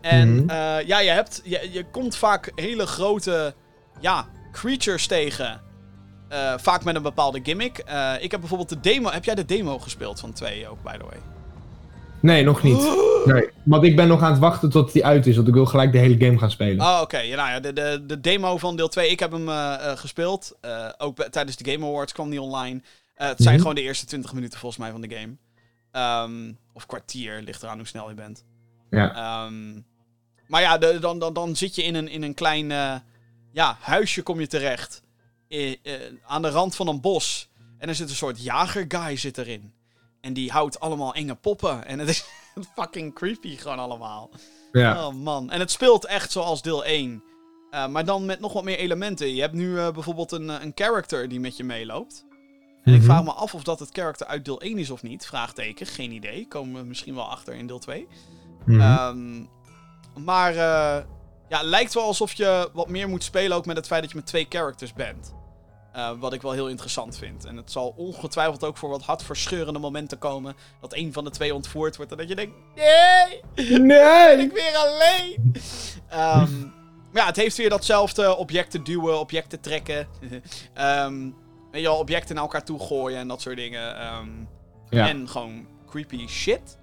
En 0.00 0.34
Mhm. 0.34 0.50
eh, 0.50 0.86
ja, 0.86 0.98
je, 0.98 1.10
hebt, 1.10 1.40
je, 1.44 1.68
je 1.72 1.84
komt 1.90 2.16
vaak 2.16 2.52
hele 2.54 2.86
grote 2.86 3.54
ja, 4.00 4.28
creatures 4.52 5.06
tegen. 5.06 5.60
Vaak 6.56 6.84
met 6.84 6.94
een 6.96 7.02
bepaalde 7.02 7.40
gimmick. 7.42 7.78
Ik 8.20 8.30
heb 8.30 8.40
bijvoorbeeld 8.40 8.68
de 8.68 8.80
demo. 8.80 9.10
Heb 9.10 9.24
jij 9.24 9.34
de 9.34 9.44
demo 9.44 9.78
gespeeld 9.78 10.20
van 10.20 10.32
2 10.32 10.68
ook, 10.68 10.82
by 10.82 10.96
the 10.96 11.04
way? 11.04 11.18
Nee, 12.20 12.44
nog 12.44 12.62
niet. 12.62 12.78
Nee, 13.24 13.48
want 13.62 13.84
ik 13.84 13.96
ben 13.96 14.08
nog 14.08 14.22
aan 14.22 14.30
het 14.30 14.40
wachten 14.40 14.70
tot 14.70 14.92
die 14.92 15.04
uit 15.04 15.26
is, 15.26 15.36
want 15.36 15.48
ik 15.48 15.54
wil 15.54 15.66
gelijk 15.66 15.92
de 15.92 15.98
hele 15.98 16.24
game 16.24 16.38
gaan 16.38 16.50
spelen. 16.50 16.80
Oh, 16.86 16.98
oké. 17.02 17.18
Ja, 17.18 17.36
nou 17.36 17.48
ja, 17.48 17.60
de, 17.60 17.72
de, 17.72 18.02
de 18.06 18.20
demo 18.20 18.56
van 18.58 18.76
deel 18.76 18.88
2, 18.88 19.10
ik 19.10 19.20
heb 19.20 19.32
hem 19.32 19.48
eh, 19.48 19.74
eh, 19.74 19.96
gespeeld. 19.98 20.56
Eh, 20.60 20.88
ook 20.98 21.16
tijdens 21.24 21.56
de 21.56 21.70
Game 21.72 21.86
Awards 21.86 22.12
kwam 22.12 22.30
die 22.30 22.40
online. 22.40 22.82
Het 23.14 23.36
zijn 23.40 23.50
Mhm. 23.54 23.60
gewoon 23.60 23.74
de 23.74 23.82
eerste 23.82 24.06
20 24.06 24.32
minuten 24.32 24.58
volgens 24.58 24.80
mij 24.82 24.90
van 24.90 25.00
de 25.00 25.14
game. 25.14 25.36
Ehm, 25.92 26.52
of 26.72 26.86
kwartier, 26.86 27.40
ligt 27.42 27.62
eraan 27.62 27.76
hoe 27.78 27.86
snel 27.86 28.08
je 28.08 28.14
bent. 28.14 28.44
Ja. 28.90 29.14
Ehm, 29.14 29.80
maar 30.46 30.60
ja, 30.60 30.78
de- 30.78 30.98
dan, 31.00 31.18
dan, 31.18 31.32
dan 31.32 31.56
zit 31.56 31.74
je 31.74 31.82
in 31.82 31.94
een, 31.94 32.08
in 32.08 32.22
een 32.22 32.34
klein 32.34 32.66
ja, 33.52 33.76
huisje 33.80 34.22
kom 34.22 34.40
je 34.40 34.46
terecht. 34.46 35.02
I- 35.50 35.80
aan 36.26 36.42
de 36.42 36.50
rand 36.50 36.76
van 36.76 36.88
een 36.88 37.00
bos. 37.00 37.48
En 37.78 37.88
er 37.88 37.94
zit 37.94 38.08
een 38.08 38.14
soort 38.16 38.42
jagerguy 38.42 39.16
zit 39.16 39.38
erin. 39.38 39.72
En 40.20 40.32
die 40.32 40.50
houdt 40.50 40.80
allemaal 40.80 41.14
enge 41.14 41.34
poppen. 41.34 41.84
En 41.86 41.98
het 41.98 42.08
is 42.08 42.24
fucking 42.76 43.14
creepy 43.14 43.56
gewoon 43.56 43.78
allemaal. 43.78 44.30
ja. 44.72 45.06
Oh 45.06 45.14
man. 45.14 45.50
En 45.50 45.60
het 45.60 45.70
speelt 45.70 46.06
echt 46.06 46.32
zoals 46.32 46.62
deel 46.62 46.84
1. 46.84 47.22
Eh, 47.70 47.86
maar 47.86 48.04
dan 48.04 48.24
met 48.26 48.40
nog 48.40 48.52
wat 48.52 48.64
meer 48.64 48.78
elementen. 48.78 49.34
Je 49.34 49.40
hebt 49.40 49.54
nu 49.54 49.78
eh, 49.78 49.90
bijvoorbeeld 49.90 50.32
een, 50.32 50.50
eh, 50.50 50.62
een 50.62 50.72
character 50.74 51.28
die 51.28 51.40
met 51.40 51.56
je 51.56 51.64
meeloopt. 51.64 52.24
En 52.84 52.92
ik 52.92 53.00
Mhm. 53.00 53.10
vraag 53.10 53.24
me 53.24 53.32
af 53.32 53.54
of 53.54 53.62
dat 53.62 53.78
het 53.78 53.88
character 53.92 54.26
uit 54.26 54.44
deel 54.44 54.62
1 54.62 54.78
is 54.78 54.90
of 54.90 55.02
niet. 55.02 55.26
Vraagteken, 55.26 55.86
geen 55.86 56.12
idee. 56.12 56.46
Komen 56.48 56.80
we 56.80 56.86
misschien 56.88 57.14
wel 57.14 57.28
achter 57.30 57.54
in 57.54 57.66
deel 57.66 57.78
2. 57.78 58.06
Mhm. 58.66 58.80
Ehm, 58.80 59.44
maar 60.24 60.50
eh, 60.50 61.04
ja, 61.48 61.58
het 61.58 61.62
lijkt 61.66 61.94
wel 61.94 62.04
alsof 62.04 62.32
je 62.32 62.70
wat 62.72 62.88
meer 62.88 63.08
moet 63.08 63.24
spelen 63.24 63.56
ook 63.56 63.66
met 63.66 63.76
het 63.76 63.86
feit 63.86 64.00
dat 64.02 64.10
je 64.10 64.16
met 64.16 64.26
twee 64.26 64.46
characters 64.48 64.92
bent. 64.92 65.34
Eh, 65.92 66.10
wat 66.18 66.32
ik 66.32 66.42
wel 66.42 66.52
heel 66.52 66.68
interessant 66.68 67.18
vind. 67.18 67.44
En 67.44 67.56
het 67.56 67.72
zal 67.72 67.94
ongetwijfeld 67.96 68.64
ook 68.64 68.76
voor 68.76 68.88
wat 68.88 69.02
hartverscheurende 69.02 69.78
momenten 69.78 70.18
komen. 70.18 70.54
Dat 70.80 70.94
een 70.94 71.12
van 71.12 71.24
de 71.24 71.30
twee 71.30 71.54
ontvoerd 71.54 71.96
wordt. 71.96 72.12
En 72.12 72.18
dat 72.18 72.28
je 72.28 72.34
denkt: 72.34 72.54
nee, 72.74 73.68
ben 73.68 73.86
nee! 73.86 74.36
ik 74.36 74.52
weer 74.52 74.76
alleen. 74.76 75.54
Ehm, 76.08 76.60
maar 77.12 77.22
ja, 77.22 77.26
het 77.26 77.36
heeft 77.36 77.56
weer 77.56 77.70
datzelfde 77.70 78.36
objecten 78.36 78.84
duwen, 78.84 79.20
objecten 79.20 79.60
trekken. 79.60 80.06
Ehm 80.74 81.30
weet 81.70 81.80
je 81.82 81.88
wel, 81.88 81.98
objecten 81.98 82.34
naar 82.34 82.44
elkaar 82.44 82.64
toe 82.64 82.78
gooien 82.78 83.18
en 83.18 83.28
dat 83.28 83.40
soort 83.40 83.56
dingen. 83.56 83.96
Ehm, 83.96 84.28
Ja. 84.90 85.08
En 85.08 85.28
gewoon 85.28 85.66
creepy 85.86 86.26
shit. 86.26 86.78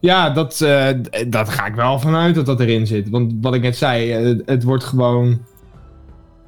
Ja, 0.00 0.30
dat, 0.30 0.60
eh, 0.60 0.88
dat 1.28 1.48
ga 1.48 1.66
ik 1.66 1.74
wel 1.74 1.98
vanuit 1.98 2.34
dat 2.34 2.46
dat 2.46 2.60
erin 2.60 2.86
zit. 2.86 3.08
Want 3.08 3.32
wat 3.40 3.54
ik 3.54 3.62
net 3.62 3.76
zei, 3.76 4.12
eh, 4.12 4.38
het 4.46 4.62
wordt 4.62 4.84
gewoon... 4.84 5.46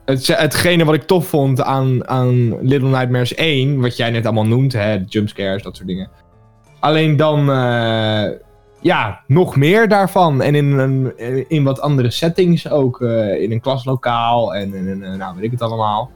Het, 0.04 0.26
hetgene 0.26 0.84
wat 0.84 0.94
ik 0.94 1.02
tof 1.02 1.26
vond 1.26 1.62
aan, 1.62 2.08
aan 2.08 2.60
Little 2.66 2.88
Nightmares 2.88 3.34
1, 3.34 3.80
wat 3.80 3.96
jij 3.96 4.10
net 4.10 4.24
allemaal 4.24 4.46
noemt, 4.46 4.72
hè, 4.72 4.98
de 4.98 5.04
jumpscares, 5.08 5.62
dat 5.62 5.76
soort 5.76 5.88
dingen. 5.88 6.10
Alleen 6.80 7.16
dan, 7.16 7.50
eh, 7.50 8.30
ja, 8.80 9.20
nog 9.26 9.56
meer 9.56 9.88
daarvan. 9.88 10.42
En 10.42 10.54
in, 10.54 10.72
een, 10.72 11.18
in 11.48 11.64
wat 11.64 11.80
andere 11.80 12.10
settings 12.10 12.68
ook. 12.70 13.00
eh, 13.02 13.42
in 13.42 13.52
een 13.52 13.60
klaslokaal 13.60 14.54
en 14.54 14.74
in 14.74 14.88
een, 14.88 15.02
eh, 15.04 15.14
nou 15.14 15.34
weet 15.34 15.44
ik 15.44 15.50
het 15.50 15.62
allemaal. 15.62 16.10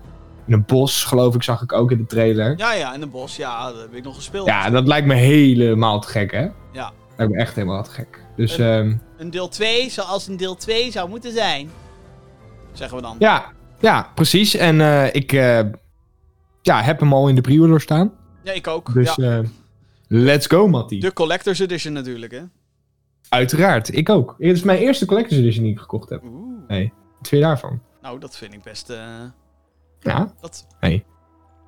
In 0.47 0.52
een 0.52 0.65
bos, 0.66 1.05
geloof 1.05 1.35
ik, 1.35 1.43
zag 1.43 1.62
ik 1.62 1.73
ook 1.73 1.90
in 1.90 1.98
de 1.98 2.06
trailer. 2.06 2.55
Ja, 2.59 2.73
ja, 2.73 2.94
in 2.94 3.01
de 3.01 3.06
bos. 3.06 3.36
Ja, 3.36 3.70
dat 3.73 3.81
heb 3.81 3.94
ik 3.94 4.05
nog 4.05 4.15
gespeeld. 4.15 4.47
Ja, 4.47 4.70
dat 4.70 4.86
lijkt 4.86 5.06
me 5.06 5.15
helemaal 5.15 6.01
te 6.01 6.09
gek, 6.09 6.32
hè? 6.32 6.47
Ja. 6.73 6.90
Lijkt 7.16 7.32
me 7.32 7.39
echt 7.39 7.55
helemaal 7.55 7.82
te 7.82 7.90
gek. 7.90 8.23
Dus 8.36 8.59
En- 8.59 8.66
ehm, 8.78 8.97
Een 9.19 9.31
deel 9.31 9.48
2 9.48 9.90
zoals 9.90 10.27
een 10.28 10.36
deel 10.36 10.55
2 10.55 10.90
zou 10.90 11.09
moeten 11.09 11.32
zijn. 11.32 11.70
Zeggen 12.73 12.97
we 12.97 13.02
dan. 13.02 13.16
ja, 13.19 13.44
Ja, 13.81 14.11
precies. 14.15 14.55
En 14.55 14.81
eh, 14.81 15.15
ik 15.15 15.33
eh, 15.33 15.61
ja, 16.63 16.83
heb 16.83 17.01
hem 17.01 17.13
al 17.13 17.29
in 17.29 17.35
de 17.35 17.41
pre-order 17.41 17.81
staan. 17.81 18.13
Ja, 18.43 18.53
ik 18.53 18.67
ook. 18.67 18.93
Dus 18.93 19.15
ja. 19.15 19.39
eh, 19.39 19.45
let's 20.09 20.47
go, 20.47 20.69
Mattie. 20.69 21.01
De 21.01 21.13
Collector's 21.13 21.59
Edition 21.59 21.93
natuurlijk, 21.93 22.33
hè? 22.33 22.43
Uiteraard, 23.29 23.97
ik 23.97 24.09
ook. 24.09 24.35
Het 24.39 24.57
is 24.57 24.63
mijn 24.63 24.79
eerste 24.79 25.07
Collector's 25.07 25.41
Edition 25.41 25.65
die 25.65 25.73
ik 25.73 25.79
gekocht 25.79 26.09
heb. 26.09 26.23
Oeh. 26.25 26.69
Nee, 26.69 26.93
twee 27.23 27.41
daarvan. 27.41 27.81
Nou, 28.03 28.21
dat 28.21 28.37
vind 28.37 28.55
ik 28.55 28.63
best... 28.63 28.93
Ja, 30.01 30.33
dat... 30.41 30.67
Hey. 30.81 31.05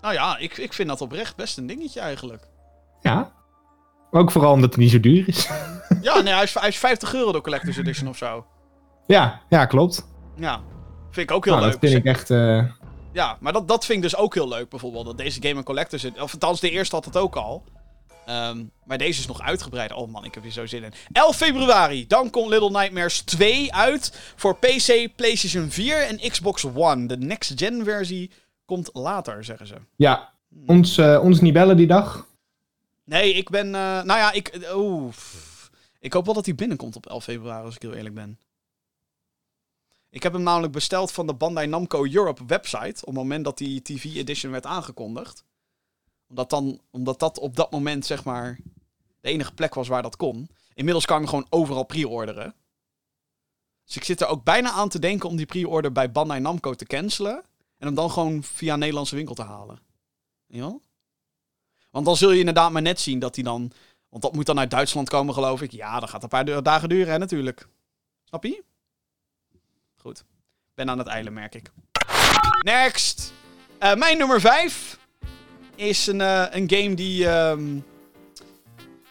Nou 0.01 0.15
ja, 0.15 0.39
ik, 0.39 0.57
ik 0.57 0.73
vind 0.73 0.89
dat 0.89 1.01
oprecht 1.01 1.37
best 1.37 1.59
een 1.59 1.67
dingetje 1.67 2.01
eigenlijk. 2.01 2.43
ja. 3.03 3.33
Ook 4.13 4.31
vooral 4.31 4.53
omdat 4.53 4.71
het 4.71 4.79
niet 4.79 4.91
zo 4.91 5.01
duur 5.01 5.29
is. 5.29 5.49
Ja, 6.01 6.21
nee, 6.21 6.35
hij 6.35 6.43
is, 6.43 6.55
hij 6.55 6.69
is 6.69 6.79
50 6.79 7.15
euro 7.15 7.33
de 7.33 7.41
Collector's 7.41 7.77
Edition 7.77 8.09
of 8.09 8.17
zo. 8.17 8.47
ja, 9.07 9.41
ja, 9.49 9.67
klopt. 9.67 10.09
Ja, 10.37 10.61
vind 11.11 11.31
ik 11.31 11.37
ook 11.37 11.45
heel 11.45 11.55
Nou, 11.55 11.65
leuk. 11.67 11.81
dat 11.81 11.91
vind 11.91 12.05
ik 12.05 12.11
echt... 12.13 12.31
eh, 12.31 12.65
Ja, 13.13 13.37
maar 13.41 13.53
dat, 13.53 13.69
dat 13.69 13.85
vind 13.85 14.05
ik 14.05 14.11
dus 14.11 14.17
ook 14.21 14.35
heel 14.35 14.49
leuk 14.49 14.69
bijvoorbeeld. 14.69 15.05
Dat 15.07 15.19
deze 15.19 15.43
game 15.43 15.63
collector 15.63 15.99
zit. 15.99 16.21
Of 16.21 16.33
althans, 16.33 16.61
de 16.61 16.71
eerste 16.71 16.95
had 16.95 17.05
het 17.05 17.17
ook 17.17 17.37
al. 17.37 17.65
Ehm, 18.27 18.65
maar 18.85 18.99
deze 18.99 19.21
is 19.21 19.27
nog 19.27 19.41
uitgebreid. 19.41 19.93
Oh 19.93 20.09
man, 20.13 20.25
ik 20.25 20.35
heb 20.35 20.43
hier 20.43 20.53
zo 20.53 20.67
zin 20.67 20.83
in. 20.85 20.93
11 21.13 21.37
februari, 21.37 22.07
dan 22.07 22.31
komt 22.31 22.49
Little 22.49 22.71
Nightmares 22.71 23.21
2 23.21 23.75
uit. 23.75 24.33
Voor 24.37 24.57
PC, 24.57 25.09
PlayStation 25.17 25.71
4 25.71 26.07
en 26.07 26.31
Xbox 26.31 26.65
One. 26.75 27.07
De 27.07 27.17
next-gen 27.17 27.85
versie 27.85 28.31
komt 28.65 28.91
later, 28.93 29.45
zeggen 29.45 29.67
ze. 29.67 29.75
ja, 29.97 30.33
ons, 30.67 30.99
eh, 30.99 31.21
ons 31.23 31.41
niet 31.41 31.53
bellen 31.53 31.77
die 31.77 31.87
dag. 31.87 32.27
Nee, 33.05 33.33
ik 33.35 33.51
ben... 33.51 33.67
eh, 33.67 33.81
nou 33.81 34.07
ja, 34.19 34.33
ik... 34.33 34.59
Oeh. 34.75 35.09
pff. 35.11 35.71
Ik 36.01 36.13
hoop 36.13 36.25
wel 36.25 36.35
dat 36.35 36.45
hij 36.47 36.55
binnenkomt 36.55 36.97
op 36.97 37.07
11 37.07 37.25
februari, 37.25 37.65
als 37.65 37.75
ik 37.75 37.83
heel 37.83 37.95
eerlijk 37.95 38.15
ben. 38.15 38.39
Ik 40.11 40.23
heb 40.23 40.33
hem 40.33 40.43
namelijk 40.43 40.73
besteld 40.73 41.13
van 41.13 41.27
de 41.27 41.35
Bandai 41.35 41.67
Namco 41.67 42.05
Europe 42.05 42.45
website. 42.47 43.01
Op 43.01 43.07
het 43.07 43.15
moment 43.15 43.45
dat 43.45 43.59
die 43.59 43.83
TV 43.83 44.05
edition 44.05 44.53
werd 44.53 44.67
aangekondigd. 44.67 45.45
Omdat, 46.29 46.51
dan, 46.51 46.81
omdat 46.91 47.19
dat 47.19 47.39
op 47.39 47.57
dat 47.57 47.71
moment, 47.71 48.07
zeg 48.07 48.25
maar, 48.25 48.59
de 49.21 49.29
enige 49.29 49.53
plek 49.53 49.75
was 49.75 49.89
waar 49.89 50.03
dat 50.03 50.17
kon. 50.17 50.49
Inmiddels 50.75 51.05
kan 51.05 51.17
je 51.17 51.23
hem 51.23 51.31
gewoon 51.31 51.47
overal 51.51 51.85
pre-orderen. 51.85 52.55
Dus 53.85 53.97
ik 53.97 54.05
zit 54.05 54.21
er 54.21 54.27
ook 54.27 54.45
bijna 54.45 54.71
aan 54.71 54.89
te 54.89 54.99
denken 54.99 55.29
om 55.29 55.37
die 55.37 55.47
pre-order 55.47 55.93
bij 55.93 56.13
Bandai 56.13 56.41
Namco 56.41 56.75
te 56.75 56.85
cancelen. 56.85 57.35
En 57.79 57.87
hem 57.87 57.95
dan 57.95 58.11
gewoon 58.11 58.43
via 58.43 58.73
een 58.73 58.79
Nederlandse 58.79 59.17
winkel 59.17 59.35
te 59.35 59.43
halen. 59.43 59.81
Ja? 60.47 60.79
Want 61.91 62.05
dan 62.07 62.17
zul 62.17 62.31
je 62.31 62.39
inderdaad 62.39 62.73
maar 62.73 62.83
net 62.83 63.01
zien 63.01 63.19
dat 63.19 63.35
hij 63.35 63.45
dan... 63.45 63.73
Want 64.09 64.23
dat 64.23 64.35
moet 64.35 64.47
dan 64.47 64.59
uit 64.59 64.71
Duitsland 64.71 65.09
komen, 65.09 65.35
geloof 65.35 65.63
ik. 65.63 65.71
Ja, 65.71 66.01
dat 66.01 66.11
gaat 66.11 66.23
een 66.23 66.29
paar 66.29 66.63
dagen 66.63 66.89
duren, 66.89 67.13
hè, 67.13 67.19
natuurlijk. 67.19 67.69
Snap 68.25 68.45
je? 68.45 68.65
Goed. 70.01 70.25
Ben 70.75 70.91
aan 70.91 70.99
het 70.99 71.07
eilen, 71.07 71.33
merk 71.33 71.55
ik. 71.55 71.71
Next! 72.65 73.33
Eh, 73.79 73.95
mijn 73.95 74.19
nummer 74.19 74.41
5 74.41 74.99
is 75.75 76.07
een, 76.07 76.21
eh, 76.21 76.45
een 76.51 76.71
game 76.71 76.95
die... 76.95 77.29
ehm, 77.29 77.63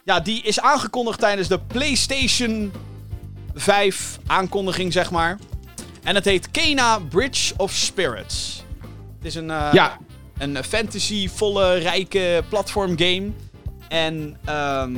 ja, 0.03 0.19
die 0.19 0.41
is 0.41 0.59
aangekondigd 0.59 1.19
tijdens 1.19 1.47
de 1.47 1.59
PlayStation 1.59 2.71
5 3.53 4.19
aankondiging, 4.27 4.93
zeg 4.93 5.11
maar. 5.11 5.37
En 6.03 6.15
het 6.15 6.25
heet 6.25 6.51
Kena 6.51 6.99
Bridge 6.99 7.53
of 7.57 7.71
Spirits. 7.71 8.63
Het 9.17 9.25
is 9.25 9.35
een... 9.35 9.49
eh, 9.51 9.69
Ja, 9.73 9.97
een 10.37 10.63
fantasyvolle, 10.63 11.73
rijke 11.73 12.43
platformgame. 12.49 13.31
En 13.87 14.37
ehm, 14.45 14.97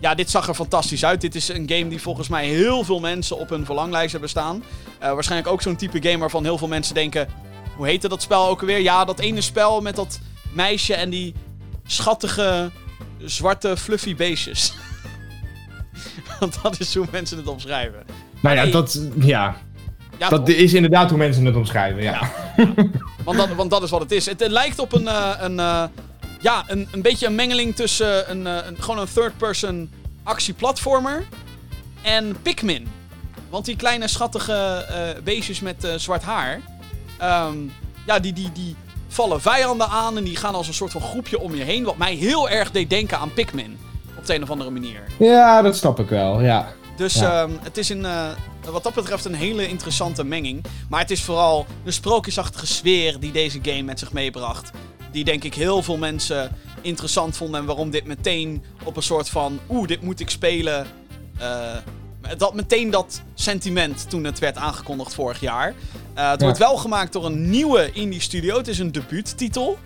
ja, 0.00 0.14
dit 0.14 0.30
zag 0.30 0.48
er 0.48 0.54
fantastisch 0.54 1.04
uit. 1.04 1.20
Dit 1.20 1.34
is 1.34 1.48
een 1.48 1.68
game 1.68 1.88
die 1.88 2.00
volgens 2.00 2.28
mij 2.28 2.46
heel 2.46 2.84
veel 2.84 3.00
mensen 3.00 3.38
op 3.38 3.48
hun 3.48 3.64
verlanglijst 3.64 4.12
hebben 4.12 4.30
staan. 4.30 4.62
Eh, 4.98 5.12
waarschijnlijk 5.12 5.50
ook 5.50 5.62
zo'n 5.62 5.76
type 5.76 6.02
game 6.02 6.18
waarvan 6.18 6.44
heel 6.44 6.58
veel 6.58 6.68
mensen 6.68 6.94
denken... 6.94 7.28
Hoe 7.76 7.88
heette 7.88 8.08
dat 8.08 8.22
spel 8.22 8.48
ook 8.48 8.60
alweer? 8.60 8.80
Ja, 8.80 9.04
dat 9.04 9.18
ene 9.18 9.40
spel 9.40 9.80
met 9.80 9.96
dat 9.96 10.20
meisje 10.52 10.94
en 10.94 11.10
die 11.10 11.34
schattige, 11.86 12.70
zwarte, 13.24 13.76
fluffy 13.76 14.16
beestjes. 14.16 14.72
Want 16.40 16.62
dat 16.62 16.80
is 16.80 16.94
hoe 16.94 17.06
mensen 17.10 17.36
het 17.36 17.46
omschrijven. 17.46 18.02
nou 18.40 18.56
ja, 18.56 18.66
dat, 18.66 19.00
ja, 19.18 19.56
Ja, 20.20 20.28
dat 20.28 20.48
is 20.48 20.74
inderdaad 20.74 21.08
hoe 21.08 21.18
mensen 21.18 21.44
het 21.44 21.56
omschrijven, 21.56 22.02
ja. 22.02 22.30
Want 23.24 23.38
dat, 23.38 23.48
want 23.54 23.70
dat 23.70 23.82
is 23.82 23.90
wat 23.90 24.00
het 24.00 24.12
is. 24.12 24.26
Het, 24.26 24.46
lijkt 24.46 24.78
op 24.78 24.92
een, 24.92 25.08
eh, 25.08 25.30
een, 25.38 25.60
eh, 25.60 25.84
ja, 26.40 26.64
een, 26.66 26.88
een 26.92 27.02
beetje 27.02 27.26
een 27.26 27.34
mengeling 27.34 27.76
tussen 27.76 28.30
een, 28.30 28.46
eh, 28.46 28.66
een, 28.66 28.76
gewoon 28.82 28.98
een 28.98 29.12
third-person 29.14 29.90
actieplatformer 30.22 31.26
en 32.02 32.36
Pikmin. 32.42 32.88
Want 33.50 33.64
die 33.64 33.76
kleine 33.76 34.08
schattige 34.08 34.52
eh, 34.88 35.22
beestjes 35.24 35.60
met 35.60 35.84
eh, 35.84 35.94
zwart 35.96 36.22
haar, 36.22 36.60
ehm, 37.18 37.56
ja, 38.06 38.18
die, 38.18 38.32
die, 38.32 38.52
die 38.52 38.76
vallen 39.08 39.40
vijanden 39.40 39.88
aan 39.88 40.16
en 40.16 40.24
die 40.24 40.36
gaan 40.36 40.54
als 40.54 40.68
een 40.68 40.74
soort 40.74 40.92
van 40.92 41.00
groepje 41.00 41.40
om 41.40 41.54
je 41.54 41.62
heen. 41.62 41.84
Wat 41.84 41.96
mij 41.96 42.14
heel 42.14 42.48
erg 42.48 42.70
deed 42.70 42.90
denken 42.90 43.18
aan 43.18 43.32
Pikmin. 43.32 43.78
Op 44.18 44.26
de 44.26 44.34
een 44.34 44.42
of 44.42 44.50
andere 44.50 44.70
manier. 44.70 45.02
Ja, 45.18 45.62
dat 45.62 45.76
snap 45.76 46.00
ik 46.00 46.08
wel, 46.08 46.40
ja. 46.40 46.72
Dus 46.96 47.14
Ja. 47.14 47.42
ehm, 47.42 47.50
het 47.62 47.76
is 47.78 47.88
een, 47.88 48.06
wat 48.70 48.82
dat 48.82 48.94
betreft 48.94 49.24
een 49.24 49.34
hele 49.34 49.68
interessante 49.68 50.24
menging. 50.24 50.64
Maar 50.88 51.00
het 51.00 51.10
is 51.10 51.22
vooral 51.22 51.66
de 51.84 51.90
sprookjesachtige 51.90 52.66
sfeer 52.66 53.20
die 53.20 53.32
deze 53.32 53.58
game 53.62 53.82
met 53.82 53.98
zich 53.98 54.12
meebracht. 54.12 54.70
Die 55.12 55.24
denk 55.24 55.44
ik 55.44 55.54
heel 55.54 55.82
veel 55.82 55.96
mensen 55.96 56.56
interessant 56.80 57.36
vonden. 57.36 57.60
En 57.60 57.66
waarom 57.66 57.90
dit 57.90 58.04
meteen 58.04 58.62
op 58.84 58.96
een 58.96 59.02
soort 59.02 59.28
van... 59.28 59.58
Oeh, 59.68 59.86
dit 59.88 60.02
moet 60.02 60.20
ik 60.20 60.30
spelen. 60.30 60.86
eh, 61.38 61.76
dat 62.38 62.54
meteen 62.54 62.90
dat 62.90 63.22
sentiment 63.34 64.10
toen 64.10 64.24
het 64.24 64.38
werd 64.38 64.56
aangekondigd 64.56 65.14
vorig 65.14 65.40
jaar. 65.40 65.68
Eh, 66.14 66.30
het 66.30 66.40
Ja. 66.40 66.44
wordt 66.46 66.58
wel 66.58 66.76
gemaakt 66.76 67.12
door 67.12 67.24
een 67.26 67.50
nieuwe 67.50 67.92
indie 67.92 68.20
studio. 68.20 68.56
Het 68.56 68.68
is 68.68 68.78
een 68.78 68.92
debuuttitel. 68.92 69.78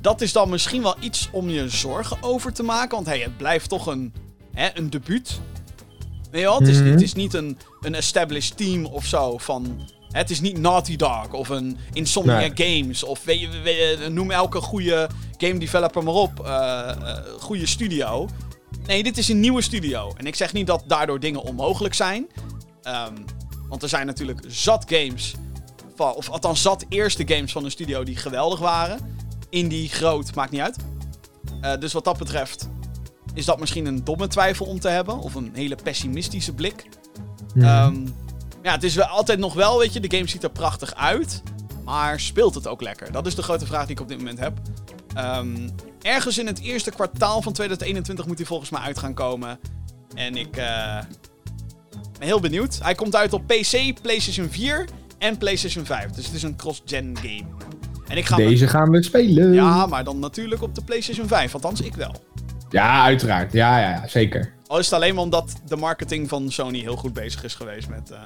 Dat 0.00 0.20
is 0.20 0.32
dan 0.32 0.48
misschien 0.50 0.82
wel 0.82 0.94
iets 1.00 1.28
om 1.32 1.48
je 1.50 1.68
zorgen 1.68 2.16
over 2.20 2.52
te 2.52 2.62
maken. 2.62 2.94
Want 2.94 3.06
hey, 3.06 3.18
het 3.20 3.36
blijft 3.36 3.68
toch 3.68 3.86
een, 3.86 4.12
hè, 4.54 4.68
een 4.74 4.90
debuut. 4.90 5.40
Weet? 6.30 6.44
Het 6.58 6.68
is, 6.68 6.76
Mhm. 6.78 6.90
het 6.90 7.02
is 7.02 7.12
niet 7.12 7.34
een, 7.34 7.58
een 7.80 7.94
established 7.94 8.56
team 8.56 8.84
of 8.84 9.04
zo 9.04 9.38
van... 9.38 9.80
Het 10.10 10.30
is 10.30 10.40
niet 10.40 10.58
Naughty 10.58 10.96
Dog 10.96 11.32
of 11.32 11.48
een 11.48 11.78
Insomniac 11.92 12.50
Games 12.54 13.04
of 13.04 13.24
weet 13.24 13.40
je, 13.40 13.48
weet 13.48 13.76
je, 13.76 14.08
noem 14.08 14.30
elke 14.30 14.60
goede 14.60 15.08
game 15.36 15.58
developer 15.58 16.02
maar 16.04 16.14
op. 16.14 16.40
eh, 16.40 16.90
goede 17.40 17.66
studio. 17.66 18.28
Nee, 18.86 19.02
dit 19.02 19.18
is 19.18 19.28
een 19.28 19.40
nieuwe 19.40 19.62
studio. 19.62 20.12
En 20.16 20.26
ik 20.26 20.34
zeg 20.34 20.52
niet 20.52 20.66
dat 20.66 20.84
daardoor 20.86 21.20
dingen 21.20 21.42
onmogelijk 21.42 21.94
zijn. 21.94 22.26
Ehm, 22.82 23.14
want 23.68 23.82
er 23.82 23.88
zijn 23.88 24.06
natuurlijk 24.06 24.40
zat 24.46 24.84
games. 24.88 25.34
Van, 25.96 26.14
of 26.14 26.28
althans 26.30 26.62
zat 26.62 26.84
eerste 26.88 27.28
games 27.28 27.52
van 27.52 27.64
een 27.64 27.70
studio 27.70 28.04
die 28.04 28.16
geweldig 28.16 28.58
waren. 28.58 29.16
Indie, 29.50 29.88
groot, 29.88 30.34
maakt 30.34 30.50
niet 30.50 30.60
uit. 30.60 30.76
Eh, 31.60 31.72
dus 31.78 31.92
wat 31.92 32.04
dat 32.04 32.18
betreft 32.18 32.68
is 33.34 33.44
dat 33.44 33.60
misschien 33.60 33.86
een 33.86 34.04
domme 34.04 34.26
twijfel 34.28 34.66
om 34.66 34.80
te 34.80 34.88
hebben. 34.88 35.18
Of 35.18 35.34
een 35.34 35.50
hele 35.54 35.76
pessimistische 35.82 36.54
blik. 36.54 36.88
Mhm. 37.54 37.64
Ehm, 37.64 38.06
ja, 38.68 38.74
het 38.74 38.84
is 38.84 38.94
wel 38.94 39.06
altijd 39.06 39.38
nog 39.38 39.54
wel, 39.54 39.78
weet 39.78 39.92
je, 39.92 40.00
de 40.00 40.16
game 40.16 40.28
ziet 40.28 40.42
er 40.42 40.50
prachtig 40.50 40.94
uit. 40.94 41.42
Maar 41.84 42.20
speelt 42.20 42.54
het 42.54 42.66
ook 42.66 42.82
lekker? 42.82 43.12
Dat 43.12 43.26
is 43.26 43.34
de 43.34 43.42
grote 43.42 43.66
vraag 43.66 43.82
die 43.86 43.94
ik 43.94 44.00
op 44.00 44.08
dit 44.08 44.18
moment 44.18 44.38
heb. 44.38 44.58
Ehm, 45.14 45.68
ergens 46.02 46.38
in 46.38 46.46
het 46.46 46.60
eerste 46.60 46.90
kwartaal 46.90 47.42
van 47.42 47.52
2021 47.52 48.26
moet 48.26 48.36
hij 48.38 48.46
volgens 48.46 48.70
mij 48.70 48.80
uit 48.80 48.98
gaan 48.98 49.14
komen. 49.14 49.58
En 50.14 50.36
ik 50.36 50.56
eh, 50.56 50.98
ben 52.18 52.26
heel 52.28 52.40
benieuwd. 52.40 52.78
Hij 52.82 52.94
komt 52.94 53.16
uit 53.16 53.32
op 53.32 53.46
PC, 53.46 54.00
PlayStation 54.02 54.48
4 54.50 54.84
en 55.18 55.38
PlayStation 55.38 55.84
5. 55.84 56.10
Dus 56.10 56.26
het 56.26 56.34
is 56.34 56.42
een 56.42 56.56
cross-gen 56.56 57.16
game. 57.22 57.44
En 58.08 58.16
ik 58.16 58.26
ga 58.26 58.36
me- 58.36 58.44
Deze 58.44 58.68
gaan 58.68 58.90
we 58.90 59.02
spelen. 59.02 59.52
Ja, 59.52 59.86
maar 59.86 60.04
dan 60.04 60.18
natuurlijk 60.18 60.62
op 60.62 60.74
de 60.74 60.82
PlayStation 60.84 61.28
5. 61.28 61.54
Althans, 61.54 61.80
ik 61.80 61.94
wel. 61.94 62.14
Ja, 62.70 63.02
uiteraard. 63.04 63.52
Ja, 63.52 63.78
ja, 63.78 63.90
ja, 63.90 64.08
zeker. 64.08 64.52
Al 64.66 64.78
is 64.78 64.84
het 64.84 64.94
alleen 64.94 65.14
maar 65.14 65.24
omdat 65.24 65.52
de 65.66 65.76
marketing 65.76 66.28
van 66.28 66.50
Sony 66.50 66.78
heel 66.80 66.96
goed 66.96 67.12
bezig 67.12 67.44
is 67.44 67.54
geweest 67.54 67.88
met, 67.88 68.10
eh, 68.10 68.18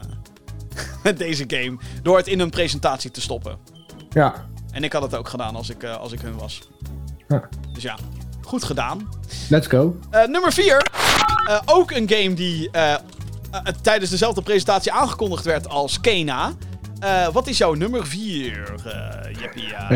met 1.03 1.19
deze 1.19 1.45
game. 1.47 1.79
Door 2.03 2.17
het 2.17 2.27
in 2.27 2.41
een 2.41 2.51
presentatie 2.51 3.11
te 3.11 3.21
stoppen. 3.21 3.59
Ja. 4.11 4.47
En 4.73 4.85
ik 4.85 4.93
had 4.93 5.03
het 5.03 5.17
ook 5.17 5.29
gedaan 5.29 5.57
als 5.57 5.71
ik, 5.71 5.83
eh, 5.83 5.97
als 5.97 6.13
ik 6.13 6.21
hun 6.21 6.37
was. 6.37 6.63
Ja. 7.29 7.49
Dus 7.73 7.83
ja, 7.83 7.97
goed 8.43 8.65
gedaan. 8.65 9.09
Let's 9.49 9.67
go. 9.67 9.99
Eh, 10.11 10.27
nummer 10.27 10.53
4. 10.53 10.87
ook 11.65 11.91
een 11.91 12.09
game 12.09 12.35
die 12.35 12.71
eh, 12.71 12.93
eh, 12.93 12.99
tijdens 13.83 14.11
dezelfde 14.11 14.43
presentatie 14.43 14.93
aangekondigd 14.93 15.45
werd 15.45 15.69
als 15.69 16.01
Kena. 16.01 16.53
Eh, 17.01 17.29
wat 17.29 17.47
is 17.47 17.59
jouw 17.59 17.75
nummer 17.75 18.07
4, 18.07 18.75
uh, 18.87 19.41
Jeppie? 19.41 19.69
Ja. 19.69 19.89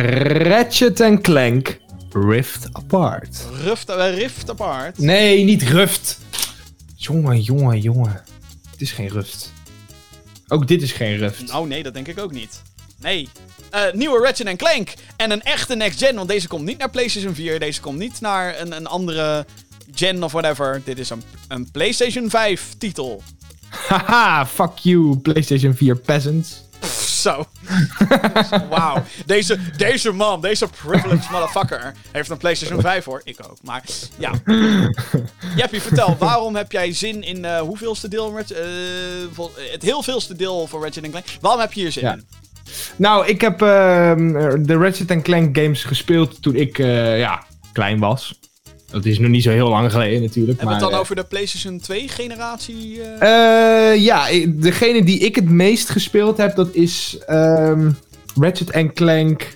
Ratchet 0.49 1.01
and 1.01 1.21
Clank 1.21 1.79
Rift 2.11 2.69
Apart. 2.73 3.47
Rift, 3.65 3.89
eh, 3.89 4.15
Rift 4.15 4.51
Apart. 4.51 4.99
Nee, 4.99 5.45
niet 5.45 5.63
Ruft. 5.63 6.19
Jongen, 6.95 7.41
jongen, 7.41 7.81
jongen. 7.81 8.23
Het 8.71 8.81
is 8.81 8.93
geen 8.93 9.09
Ruft. 9.09 9.53
Ook 10.49 10.69
dit 10.69 10.83
is 10.83 10.93
geen 10.93 11.17
Ruft. 11.17 11.47
Nou, 11.47 11.67
nee, 11.67 11.83
dat 11.83 11.95
denk 11.95 12.09
ik 12.09 12.19
ook 12.19 12.33
niet. 12.33 12.63
Nee. 13.01 13.29
Eh, 13.71 13.93
nieuwe 13.93 14.19
Ratchet 14.19 14.57
Clank. 14.57 14.95
En 15.17 15.31
een 15.31 15.43
echte 15.43 15.75
next 15.75 15.99
gen. 15.99 16.15
Want 16.15 16.29
deze 16.29 16.49
komt 16.49 16.65
niet 16.65 16.79
naar 16.79 16.91
PlayStation 16.91 17.35
4. 17.35 17.59
Deze 17.59 17.81
komt 17.81 17.99
niet 17.99 18.21
naar 18.21 18.61
een, 18.61 18.77
een 18.77 18.87
andere 18.87 19.47
gen 19.95 20.23
of 20.23 20.33
whatever. 20.33 20.83
Dit 20.85 20.99
is 20.99 21.11
een, 21.11 21.23
een 21.49 21.71
PlayStation 21.71 22.31
5 22.31 22.75
titel. 22.79 23.23
Haha, 23.69 24.47
fuck 24.47 24.79
you, 24.79 25.17
PlayStation 25.17 25.75
4 25.75 25.97
peasants. 25.97 26.63
Zo. 27.27 27.45
Wauw. 28.71 29.03
Deze, 29.27 29.59
deze 29.77 30.13
man, 30.13 30.41
deze 30.41 30.69
privileged 30.85 31.31
motherfucker, 31.31 31.93
heeft 32.13 32.31
een 32.31 32.37
PlayStation 32.37 32.81
5 32.81 33.05
hoor. 33.05 33.21
Ik 33.25 33.37
ook. 33.51 33.57
Maar 33.63 33.83
ja. 34.19 34.33
Jeppie, 35.57 35.81
vertel, 35.81 36.17
waarom 36.19 36.57
heb 36.57 36.73
jij 36.73 36.93
zin 36.93 37.23
in 37.23 37.45
uh, 37.45 37.59
hoeveelste 37.59 38.09
deel? 38.09 38.37
Red, 38.37 38.51
uh, 38.51 38.59
het 39.73 39.83
heel 39.83 40.03
veelste 40.03 40.37
deel 40.37 40.67
van 40.67 40.83
Ratchet 40.83 41.11
Clank. 41.11 41.25
Waarom 41.41 41.61
heb 41.61 41.73
je 41.73 41.81
hier 41.81 41.93
zin 41.93 42.03
Ja. 42.03 42.13
in? 42.13 42.25
Nou, 42.97 43.27
ik 43.27 43.41
heb 43.41 43.63
uh, 43.63 43.69
de 44.59 44.77
Ratchet 44.79 45.23
Clank 45.23 45.59
games 45.59 45.85
gespeeld 45.85 46.43
toen 46.43 46.55
ik 46.55 46.77
ja, 47.17 47.45
klein 47.73 47.99
was. 47.99 48.39
Dat 48.97 49.05
is 49.05 49.19
nog 49.19 49.31
niet 49.31 49.43
zo 49.43 49.51
heel 49.51 49.69
lang 49.69 49.93
geleden 49.93 50.23
natuurlijk. 50.23 50.59
Hebben 50.59 50.67
maar, 50.67 50.75
we 50.77 50.81
het 50.81 50.91
dan 50.91 50.93
uh, 50.93 50.99
over 50.99 51.17
de 51.17 51.25
PlayStation 51.25 51.81
2 51.81 52.09
generatie? 52.09 52.99
Uh... 52.99 53.05
Uh, 53.23 54.03
ja, 54.05 54.27
degene 54.49 55.05
die 55.05 55.19
ik 55.19 55.35
het 55.35 55.51
meest 55.51 55.89
gespeeld 55.89 56.37
heb, 56.37 56.57
dat 56.57 56.75
is 56.75 57.19
um, 57.29 57.97
Ratchet 58.41 58.93
Clank. 58.93 59.55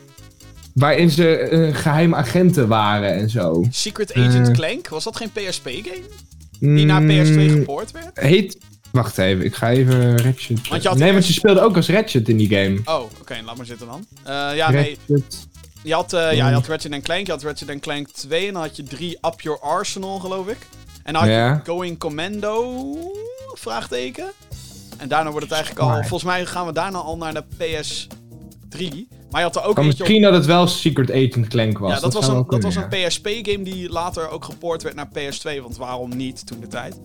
Waarin 0.74 1.10
ze 1.10 1.48
uh, 1.50 1.76
geheime 1.76 2.16
agenten 2.16 2.68
waren 2.68 3.14
en 3.14 3.30
zo. 3.30 3.64
Secret 3.70 4.14
Agent 4.14 4.48
Uh, 4.48 4.54
Clank? 4.54 4.88
Was 4.88 5.04
dat 5.04 5.16
geen 5.16 5.30
PSP-game? 5.32 6.02
Die 6.58 6.86
naar 6.86 7.02
PS2 7.02 7.50
gepoord 7.50 7.90
werd? 7.90 8.10
Heet. 8.14 8.58
Wacht 8.90 9.18
even, 9.18 9.44
ik 9.44 9.54
ga 9.54 9.70
even 9.70 10.22
Ratchet. 10.22 10.68
Want 10.68 10.82
je 10.82 10.88
had 10.88 10.98
nee, 10.98 11.06
eerst- 11.06 11.12
want 11.12 11.26
je 11.26 11.32
speelde 11.32 11.60
ook 11.60 11.76
als 11.76 11.88
Ratchet 11.88 12.28
in 12.28 12.36
die 12.36 12.48
game. 12.48 12.78
Oh, 12.84 13.02
oké, 13.20 13.36
laat 13.44 13.56
maar 13.56 13.66
zitten 13.66 13.86
dan. 13.86 14.06
Uh, 14.26 14.56
ja, 14.56 14.70
nee. 14.70 14.98
Je 15.82 15.94
had, 15.94 16.12
uh, 16.12 16.32
ja, 16.32 16.48
je 16.48 16.54
had 16.54 16.66
Ratchet 16.66 17.02
Clank, 17.02 17.26
je 17.26 17.32
had 17.32 17.42
Ratchet 17.42 17.80
Clank 17.80 18.08
2 18.08 18.46
en 18.46 18.52
dan 18.52 18.62
had 18.62 18.76
je 18.76 18.82
3 18.82 19.18
Up 19.20 19.40
Your 19.40 19.60
Arsenal, 19.60 20.18
geloof 20.18 20.48
ik. 20.48 20.58
En 21.02 21.12
dan 21.12 21.22
had 21.22 21.30
je 21.30 21.60
Going 21.64 21.98
Commando, 21.98 22.84
vraagteken. 23.52 24.26
En 24.96 25.08
daarna 25.08 25.30
wordt 25.30 25.44
het 25.44 25.54
eigenlijk 25.54 25.84
al, 25.84 25.88
Maar- 25.88 26.06
volgens 26.06 26.30
mij 26.30 26.46
gaan 26.46 26.66
we 26.66 26.72
daarna 26.72 26.98
al 26.98 27.16
naar 27.16 27.34
de 27.34 27.44
PS3. 27.56 29.08
Maar 29.30 29.40
je 29.40 29.46
had 29.46 29.56
er 29.56 29.62
ook 29.62 29.78
eentje 29.78 29.80
op... 29.80 29.86
misschien 29.86 30.22
dat 30.22 30.34
het 30.34 30.46
wel 30.46 30.66
Secret 30.66 31.10
Agent 31.10 31.48
Clank 31.48 31.78
was. 31.78 31.92
Ja, 31.92 32.00
dat, 32.00 32.12
was 32.12 32.28
een, 32.28 32.44
dat 32.48 32.62
was 32.62 32.74
een 32.74 32.88
PSP-game 32.88 33.62
die 33.62 33.90
later 33.90 34.28
ook 34.28 34.44
gepoord 34.44 34.82
werd 34.82 34.94
naar 34.94 35.08
PS2. 35.08 35.62
Want 35.62 35.76
waarom 35.76 36.16
niet 36.16 36.46
toen 36.46 36.60
de 36.60 36.66
tijd? 36.66 37.00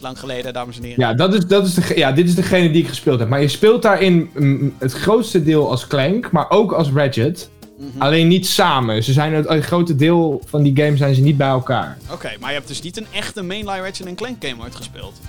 Lang 0.00 0.18
geleden, 0.18 0.52
dames 0.52 0.76
en 0.76 0.82
heren. 0.82 1.00
Ja, 1.00 1.14
dat 1.14 1.34
is, 1.34 1.46
dat 1.46 1.66
is 1.66 1.74
de, 1.74 1.92
ja, 1.96 2.12
dit 2.12 2.28
is 2.28 2.34
degene 2.34 2.70
die 2.70 2.82
ik 2.82 2.88
gespeeld 2.88 3.18
heb. 3.18 3.28
Maar 3.28 3.40
je 3.40 3.48
speelt 3.48 3.82
daarin 3.82 4.30
mm, 4.34 4.74
het 4.78 4.92
grootste 4.92 5.42
deel 5.42 5.70
als 5.70 5.86
Clank, 5.86 6.30
maar 6.30 6.50
ook 6.50 6.72
als 6.72 6.90
Ratchet. 6.90 7.50
Mhm. 7.80 8.02
Alleen 8.02 8.28
niet 8.28 8.46
samen. 8.46 9.04
Ze 9.04 9.12
zijn 9.12 9.32
het, 9.32 9.48
het 9.48 9.64
grote 9.64 9.94
deel 9.94 10.42
van 10.46 10.62
die 10.62 10.76
game 10.84 10.96
zijn 10.96 11.14
ze 11.14 11.20
niet 11.20 11.36
bij 11.36 11.48
elkaar. 11.48 11.98
Oké, 12.12 12.30
maar 12.40 12.48
je 12.48 12.56
hebt 12.56 12.68
dus 12.68 12.82
niet 12.82 12.96
een 12.96 13.06
echte 13.12 13.42
mainline 13.42 13.82
Ratchet 13.82 14.14
Clank 14.14 14.44
game 14.44 14.62
ooit 14.62 14.76
gespeeld. 14.76 15.20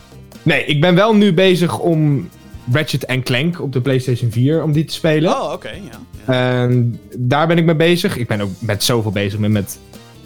Nee, 0.43 0.65
ik 0.65 0.81
ben 0.81 0.95
wel 0.95 1.15
nu 1.15 1.33
bezig 1.33 1.79
om 1.79 2.29
Ratchet 2.71 3.05
Clank 3.23 3.61
op 3.61 3.73
de 3.73 3.81
PlayStation 3.81 4.31
4 4.31 4.63
om 4.63 4.71
die 4.71 4.85
te 4.85 4.93
spelen. 4.93 5.31
Oh, 5.31 5.51
oké, 5.51 5.71
ja. 6.25 6.67
daar 7.17 7.47
ben 7.47 7.57
ik 7.57 7.65
mee 7.65 7.75
bezig. 7.75 8.17
Ik 8.17 8.27
ben 8.27 8.41
ook 8.41 8.51
met 8.59 8.83
zoveel 8.83 9.11
bezig. 9.11 9.33
Ik 9.33 9.39
ben 9.39 9.51
met 9.51 9.79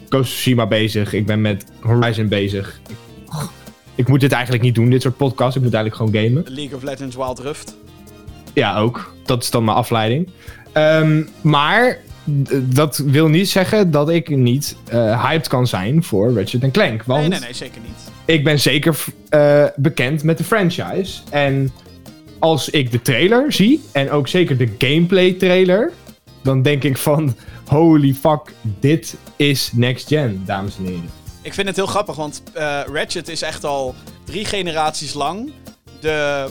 Ghost 0.09 0.23
of 0.23 0.27
Tsushima 0.27 0.67
bezig. 0.67 1.13
Ik 1.13 1.25
ben 1.25 1.41
met 1.41 1.65
Horizon 1.79 2.27
bezig. 2.27 2.79
Ik, 2.87 2.95
ik 3.95 4.07
moet 4.07 4.19
dit 4.19 4.31
eigenlijk 4.31 4.63
niet 4.63 4.75
doen, 4.75 4.89
dit 4.89 5.01
soort 5.01 5.17
podcasts. 5.17 5.55
Ik 5.55 5.61
moet 5.61 5.73
eigenlijk 5.73 6.11
gewoon 6.11 6.23
gamen. 6.23 6.53
League 6.53 6.75
of 6.75 6.83
Legends 6.83 7.15
Wild 7.15 7.39
Rift. 7.39 7.75
Ja, 8.53 8.77
ook. 8.77 9.13
Dat 9.25 9.43
is 9.43 9.49
dan 9.49 9.63
mijn 9.63 9.77
afleiding. 9.77 10.29
Ehm, 10.71 11.23
maar 11.41 11.99
dat 12.61 12.97
wil 12.97 13.27
niet 13.27 13.49
zeggen 13.49 13.91
dat 13.91 14.09
ik 14.09 14.29
niet 14.29 14.75
eh, 14.87 15.25
hyped 15.27 15.47
kan 15.47 15.67
zijn 15.67 16.03
voor 16.03 16.33
Ratchet 16.33 16.71
Clank. 16.71 17.03
Want 17.03 17.19
Nee, 17.19 17.29
nee, 17.29 17.39
nee, 17.39 17.53
zeker 17.53 17.81
niet. 17.81 18.11
ik 18.25 18.43
ben 18.43 18.59
zeker 18.59 18.97
eh, 19.29 19.65
bekend 19.75 20.23
met 20.23 20.37
de 20.37 20.43
franchise. 20.43 21.21
En 21.29 21.71
als 22.39 22.69
ik 22.69 22.91
de 22.91 23.01
trailer 23.01 23.53
zie, 23.53 23.83
en 23.91 24.11
ook 24.11 24.27
zeker 24.27 24.57
de 24.57 24.69
gameplay 24.77 25.33
trailer, 25.33 25.91
dan 26.43 26.61
denk 26.61 26.83
ik 26.83 26.97
van, 26.97 27.35
holy 27.65 28.13
fuck, 28.13 28.53
dit 28.79 29.15
is 29.35 29.69
next 29.73 30.07
gen, 30.07 30.43
dames 30.45 30.77
en 30.77 30.85
heren. 30.85 31.09
Ik 31.41 31.53
vind 31.53 31.67
het 31.67 31.75
heel 31.75 31.85
grappig, 31.85 32.15
want 32.15 32.43
eh, 32.53 32.81
Ratchet 32.93 33.27
is 33.27 33.41
echt 33.41 33.63
al 33.63 33.95
drie 34.23 34.45
generaties 34.45 35.13
lang 35.13 35.51
de, 35.99 36.47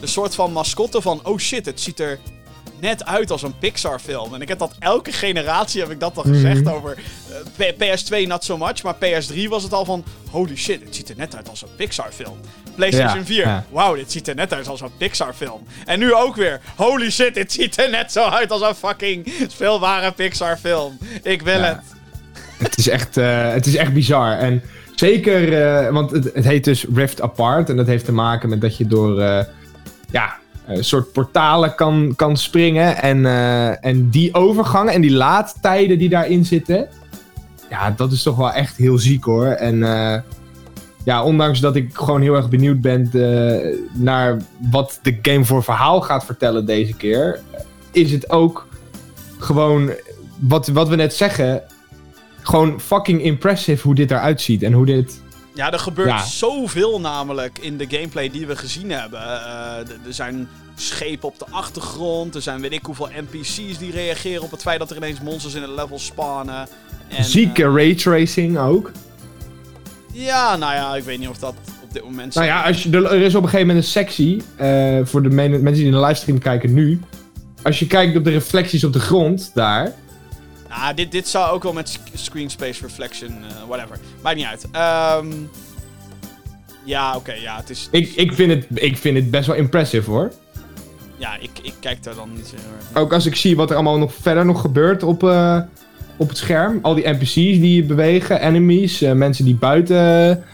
de 0.00 0.06
soort 0.06 0.34
van 0.34 0.52
mascotte 0.52 1.02
van... 1.02 1.20
Oh 1.22 1.38
shit, 1.38 1.66
het 1.66 1.80
ziet 1.80 2.00
er 2.00 2.18
net 2.80 3.04
uit 3.04 3.30
als 3.30 3.42
een 3.42 3.58
Pixar 3.58 3.98
film. 4.00 4.34
En 4.34 4.40
ik 4.40 4.48
heb 4.48 4.58
dat 4.58 4.74
elke 4.78 5.12
generatie, 5.12 5.80
heb 5.80 5.90
ik 5.90 6.00
dat 6.00 6.16
al 6.16 6.22
gezegd 6.22 6.60
Mhm. 6.64 6.74
over... 6.74 6.96
eh, 7.56 7.66
P- 7.68 7.74
PS2 7.82 8.26
not 8.26 8.44
so 8.44 8.56
much, 8.58 8.82
maar 8.82 8.94
PS3 8.94 9.48
was 9.48 9.62
het 9.62 9.72
al 9.72 9.84
van... 9.84 10.04
Holy 10.30 10.56
shit, 10.56 10.80
het 10.84 10.94
ziet 10.94 11.08
er 11.08 11.16
net 11.16 11.36
uit 11.36 11.48
als 11.48 11.62
een 11.62 11.68
Pixar 11.76 12.12
film. 12.12 12.38
PlayStation 12.74 13.18
Ja, 13.18 13.24
4, 13.24 13.36
ja. 13.46 13.64
wauw, 13.70 13.94
dit 13.94 14.12
ziet 14.12 14.28
er 14.28 14.34
net 14.34 14.52
uit 14.52 14.68
als 14.68 14.80
een 14.80 14.96
Pixar 14.96 15.32
film. 15.34 15.66
En 15.84 15.98
nu 15.98 16.14
ook 16.14 16.36
weer, 16.36 16.60
holy 16.76 17.10
shit, 17.10 17.34
dit 17.34 17.52
ziet 17.52 17.78
er 17.78 17.90
net 17.90 18.12
zo 18.12 18.24
uit 18.24 18.50
als 18.50 18.62
een 18.62 18.74
fucking 18.74 19.32
speelbare 19.48 20.12
Pixar 20.12 20.56
film. 20.56 20.98
Ik 21.22 21.42
wil 21.42 21.58
Ja. 21.58 21.64
het. 21.64 21.80
Het 22.58 22.78
is 22.78 22.88
echt, 22.88 23.16
eh, 23.16 23.50
het 23.52 23.66
is 23.66 23.76
echt 23.76 23.92
bizar. 23.92 24.38
En 24.38 24.62
zeker, 24.94 25.62
eh, 25.62 25.92
want 25.92 26.10
het, 26.10 26.30
het 26.34 26.44
heet 26.44 26.64
dus 26.64 26.86
Rift 26.94 27.20
Apart. 27.20 27.68
En 27.68 27.76
dat 27.76 27.86
heeft 27.86 28.04
te 28.04 28.12
maken 28.12 28.48
met 28.48 28.60
dat 28.60 28.76
je 28.76 28.86
door 28.86 29.20
ja, 30.10 30.36
soort 30.68 31.12
portalen 31.12 31.74
kan, 31.74 32.12
kan 32.16 32.36
springen. 32.36 33.02
En, 33.02 33.26
eh, 33.26 33.84
en 33.84 34.10
die 34.10 34.34
overgangen 34.34 34.92
en 34.92 35.00
die 35.00 35.12
laadtijden 35.12 35.98
die 35.98 36.08
daarin 36.08 36.44
zitten. 36.44 36.88
Ja, 37.70 37.90
dat 37.90 38.12
is 38.12 38.22
toch 38.22 38.36
wel 38.36 38.52
echt 38.52 38.76
heel 38.76 38.98
ziek 38.98 39.24
hoor. 39.24 39.46
En 39.46 39.82
eh, 39.82 40.20
ja, 41.04 41.24
ondanks 41.24 41.60
dat 41.60 41.76
ik 41.76 41.90
gewoon 41.92 42.20
heel 42.20 42.34
erg 42.34 42.48
benieuwd 42.48 42.80
ben 42.80 43.10
eh, 43.12 43.78
naar 43.92 44.36
wat 44.70 44.98
de 45.02 45.18
game 45.22 45.44
voor 45.44 45.62
verhaal 45.62 46.00
gaat 46.00 46.24
vertellen 46.24 46.66
deze 46.66 46.94
keer. 46.94 47.40
Is 47.90 48.12
het 48.12 48.30
ook 48.30 48.66
gewoon, 49.38 49.90
wat, 50.38 50.68
wat 50.68 50.88
we 50.88 50.96
net 50.96 51.14
zeggen, 51.14 51.62
gewoon 52.42 52.80
fucking 52.80 53.22
impressive 53.22 53.82
hoe 53.82 53.94
dit 53.94 54.10
eruit 54.10 54.40
ziet. 54.40 54.62
En 54.62 54.72
hoe 54.72 54.86
dit... 54.86 55.22
Ja, 55.54 55.72
er 55.72 55.78
gebeurt 55.78 56.08
Ja. 56.08 56.24
zoveel 56.24 57.00
namelijk 57.00 57.58
in 57.58 57.76
de 57.76 57.86
gameplay 57.88 58.30
die 58.30 58.46
we 58.46 58.56
gezien 58.56 58.90
hebben. 58.90 59.20
Eh, 59.20 59.76
er 60.06 60.12
zijn 60.14 60.48
schepen 60.74 61.28
op 61.28 61.38
de 61.38 61.44
achtergrond. 61.50 62.34
Er 62.34 62.42
zijn 62.42 62.60
weet 62.60 62.72
ik 62.72 62.84
hoeveel 62.86 63.08
NPC's 63.30 63.78
die 63.78 63.90
reageren 63.92 64.42
op 64.42 64.50
het 64.50 64.62
feit 64.62 64.78
dat 64.78 64.90
er 64.90 64.96
ineens 64.96 65.20
monsters 65.20 65.54
in 65.54 65.62
het 65.62 65.70
level 65.70 65.98
spawnen. 65.98 66.68
En, 67.08 67.24
Zieke 67.24 67.62
eh, 67.64 67.74
raytracing 67.74 68.58
ook. 68.58 68.90
ja, 70.12 70.56
nou 70.56 70.74
ja, 70.74 70.96
ik 70.96 71.04
weet 71.04 71.18
niet 71.18 71.28
of 71.28 71.38
dat 71.38 71.54
op 71.82 71.92
dit 71.92 72.04
moment... 72.04 72.34
Nou 72.34 72.46
ja, 72.46 72.62
als 72.62 72.82
je, 72.82 72.90
er, 72.90 73.12
is 73.14 73.34
op 73.34 73.42
een 73.42 73.48
gegeven 73.48 73.66
moment 73.66 73.84
een 73.84 73.90
sectie, 73.90 74.42
eh, 74.56 74.98
voor 75.02 75.22
de 75.22 75.28
men- 75.30 75.50
mensen 75.50 75.74
die 75.74 75.84
in 75.84 75.92
de 75.92 76.00
livestream 76.00 76.38
kijken 76.38 76.74
nu. 76.74 77.00
Als 77.62 77.78
je 77.78 77.86
kijkt 77.86 78.16
op 78.16 78.24
de 78.24 78.30
reflecties 78.30 78.84
op 78.84 78.92
de 78.92 79.00
grond 79.00 79.50
daar. 79.54 79.92
Nou, 80.76 80.94
dit, 80.94 81.12
dit 81.12 81.28
zou 81.28 81.52
ook 81.52 81.62
wel 81.62 81.72
met 81.72 81.88
sc- 81.88 82.00
screen 82.14 82.50
space 82.50 82.82
reflection, 82.82 83.28
eh, 83.28 83.68
whatever. 83.68 83.98
Maakt 84.22 84.36
niet 84.36 84.44
uit. 84.44 84.66
Ehm, 84.72 85.26
ja, 86.84 87.16
oké, 87.16 87.32
ja, 87.32 87.56
het 87.56 87.70
is... 87.70 87.88
Ik, 87.90 88.12
ik, 88.14 88.32
vind 88.32 88.50
het, 88.50 88.82
ik 88.82 88.96
vind 88.96 89.16
het 89.16 89.30
best 89.30 89.46
wel 89.46 89.56
impressive 89.56 90.10
hoor. 90.10 90.32
Ja, 91.16 91.36
ik, 91.36 91.50
ik 91.62 91.74
kijk 91.80 92.02
daar 92.02 92.14
dan 92.14 92.32
niet 92.34 92.46
zo 92.46 92.56
heel 92.56 92.76
erg 92.78 93.02
Ook 93.02 93.12
als 93.12 93.26
ik 93.26 93.36
zie 93.36 93.56
wat 93.56 93.70
er 93.70 93.74
allemaal 93.74 93.98
nog 93.98 94.14
verder 94.14 94.44
nog 94.44 94.60
gebeurt 94.60 95.02
op, 95.02 95.22
eh, 95.22 95.60
op 96.16 96.28
het 96.28 96.38
scherm. 96.38 96.78
Al 96.82 96.94
die 96.94 97.08
NPC's 97.08 97.34
die 97.34 97.84
bewegen, 97.84 98.40
enemies, 98.40 99.02
eh, 99.02 99.12
mensen 99.12 99.44
die 99.44 99.54
buiten 99.54 100.44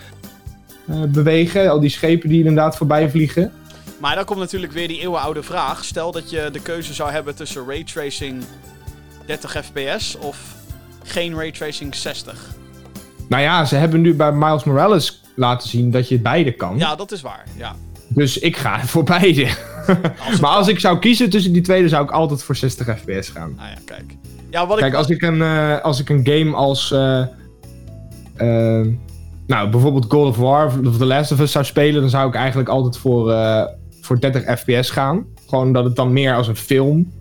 bewegen. 1.08 1.70
Al 1.70 1.80
die 1.80 1.90
schepen 1.90 2.28
die 2.28 2.38
inderdaad 2.38 2.76
voorbij 2.76 3.10
vliegen. 3.10 3.52
Maar 3.98 4.14
dan 4.14 4.24
komt 4.24 4.38
natuurlijk 4.38 4.72
weer 4.72 4.88
die 4.88 5.00
eeuwenoude 5.00 5.42
vraag. 5.42 5.84
Stel 5.84 6.12
dat 6.12 6.30
je 6.30 6.48
de 6.52 6.60
keuze 6.60 6.94
zou 6.94 7.10
hebben 7.10 7.34
tussen 7.34 7.64
raytracing 7.66 8.44
30 9.26 9.64
fps 9.64 10.18
of 10.18 10.38
geen 11.04 11.34
raytracing 11.34 11.94
60. 11.94 12.50
Nou 13.28 13.42
ja, 13.42 13.64
ze 13.64 13.76
hebben 13.76 14.00
nu 14.00 14.14
bij 14.14 14.32
Miles 14.32 14.64
Morales 14.64 15.22
laten 15.34 15.68
zien 15.68 15.90
dat 15.90 16.08
je 16.08 16.20
beide 16.20 16.52
kan. 16.52 16.78
Ja, 16.78 16.94
dat 16.96 17.12
is 17.12 17.20
waar. 17.20 17.44
Ja. 17.56 17.74
Dus 18.08 18.38
ik 18.38 18.56
ga 18.56 18.80
voor 18.92 19.04
beide. 19.04 19.48
maar 20.40 20.50
als 20.50 20.68
ik 20.68 20.80
zou 20.80 20.98
kiezen 20.98 21.30
tussen 21.30 21.52
die 21.52 21.62
twee, 21.62 21.80
dan 21.80 21.88
zou 21.88 22.04
ik 22.04 22.10
altijd 22.10 22.42
voor 22.42 22.56
60 22.56 22.98
fps 22.98 23.28
gaan. 23.28 23.54
Nou 23.56 23.68
ja, 23.68 23.76
kijk. 23.84 24.16
Ja, 24.50 24.66
wat 24.66 24.76
ik... 24.76 24.82
Kijk, 24.82 24.94
als 24.94 25.08
ik 25.08 25.22
een, 25.22 25.42
eh, 25.42 25.80
als 25.80 26.00
ik 26.00 26.08
een 26.08 26.26
game 26.26 26.56
als... 26.56 26.92
eh, 26.92 27.20
eh, 28.36 28.86
nou, 29.46 29.70
bijvoorbeeld 29.70 30.06
God 30.08 30.28
of 30.28 30.36
War 30.36 30.66
of 30.86 30.96
The 30.96 31.04
Last 31.04 31.32
of 31.32 31.40
Us 31.40 31.52
zou 31.52 31.64
spelen... 31.64 32.00
dan 32.00 32.10
zou 32.10 32.28
ik 32.28 32.34
eigenlijk 32.34 32.68
altijd 32.68 32.96
voor, 32.96 33.34
voor 34.00 34.20
30 34.20 34.58
fps 34.58 34.90
gaan. 34.90 35.26
Gewoon 35.46 35.72
dat 35.72 35.84
het 35.84 35.96
dan 35.96 36.12
meer 36.12 36.34
als 36.34 36.48
een 36.48 36.56
film 36.56 37.12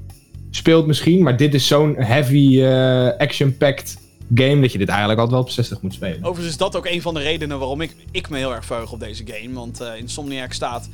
speelt 0.51 0.87
misschien. 0.87 1.23
Maar 1.23 1.37
dit 1.37 1.53
is 1.53 1.67
zo'n 1.67 1.95
heavy 1.95 2.61
eh, 2.61 3.17
action-packed 3.17 3.97
game... 4.35 4.61
dat 4.61 4.71
je 4.71 4.77
dit 4.77 4.87
eigenlijk 4.89 5.19
altijd 5.19 5.37
wel 5.37 5.47
op 5.47 5.53
60 5.53 5.81
moet 5.81 5.93
spelen. 5.93 6.17
Overigens 6.19 6.47
is 6.47 6.57
dat 6.57 6.75
ook 6.75 6.85
een 6.85 7.01
van 7.01 7.13
de 7.13 7.19
redenen 7.19 7.59
waarom 7.59 7.81
ik, 7.81 7.95
ik 8.11 8.29
me 8.29 8.37
heel 8.37 8.55
erg 8.55 8.65
verheug 8.65 8.91
op 8.91 8.99
deze 8.99 9.23
game. 9.25 9.53
Want 9.53 9.81
eh, 9.81 9.97
Insomniac 9.97 10.53
staat 10.53 10.89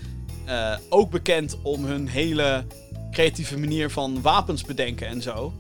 eh, 0.45 0.76
ook 0.90 1.11
bekend 1.11 1.57
om 1.61 1.86
hun 1.86 2.07
hele 2.07 2.64
creatieve 3.11 3.60
manier 3.60 3.90
van 3.90 4.22
wapens 4.22 4.64
bedenken 4.64 5.07
en 5.07 5.22
zo. 5.22 5.53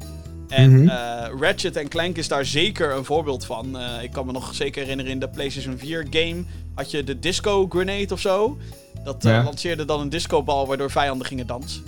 En 0.47 0.89
eh, 0.89 1.29
Ratchet 1.39 1.87
Clank 1.87 2.17
is 2.17 2.27
daar 2.27 2.45
zeker 2.45 2.95
een 2.95 3.05
voorbeeld 3.05 3.45
van. 3.45 3.77
Ik 4.01 4.11
kan 4.11 4.25
me 4.25 4.31
nog 4.31 4.55
zeker 4.55 4.81
herinneren 4.81 5.11
in 5.11 5.19
de 5.19 5.29
PlayStation 5.29 5.77
4 5.77 6.07
game 6.09 6.43
had 6.73 6.91
je 6.91 7.03
de 7.03 7.19
disco 7.19 7.67
grenade 7.69 8.13
of 8.13 8.19
zo. 8.19 8.57
Dat 9.03 9.23
Ja. 9.23 9.43
lanceerde 9.43 9.85
dan 9.85 9.99
een 9.99 10.09
discobal 10.09 10.67
waardoor 10.67 10.91
vijanden 10.91 11.27
gingen 11.27 11.47
dansen. 11.47 11.83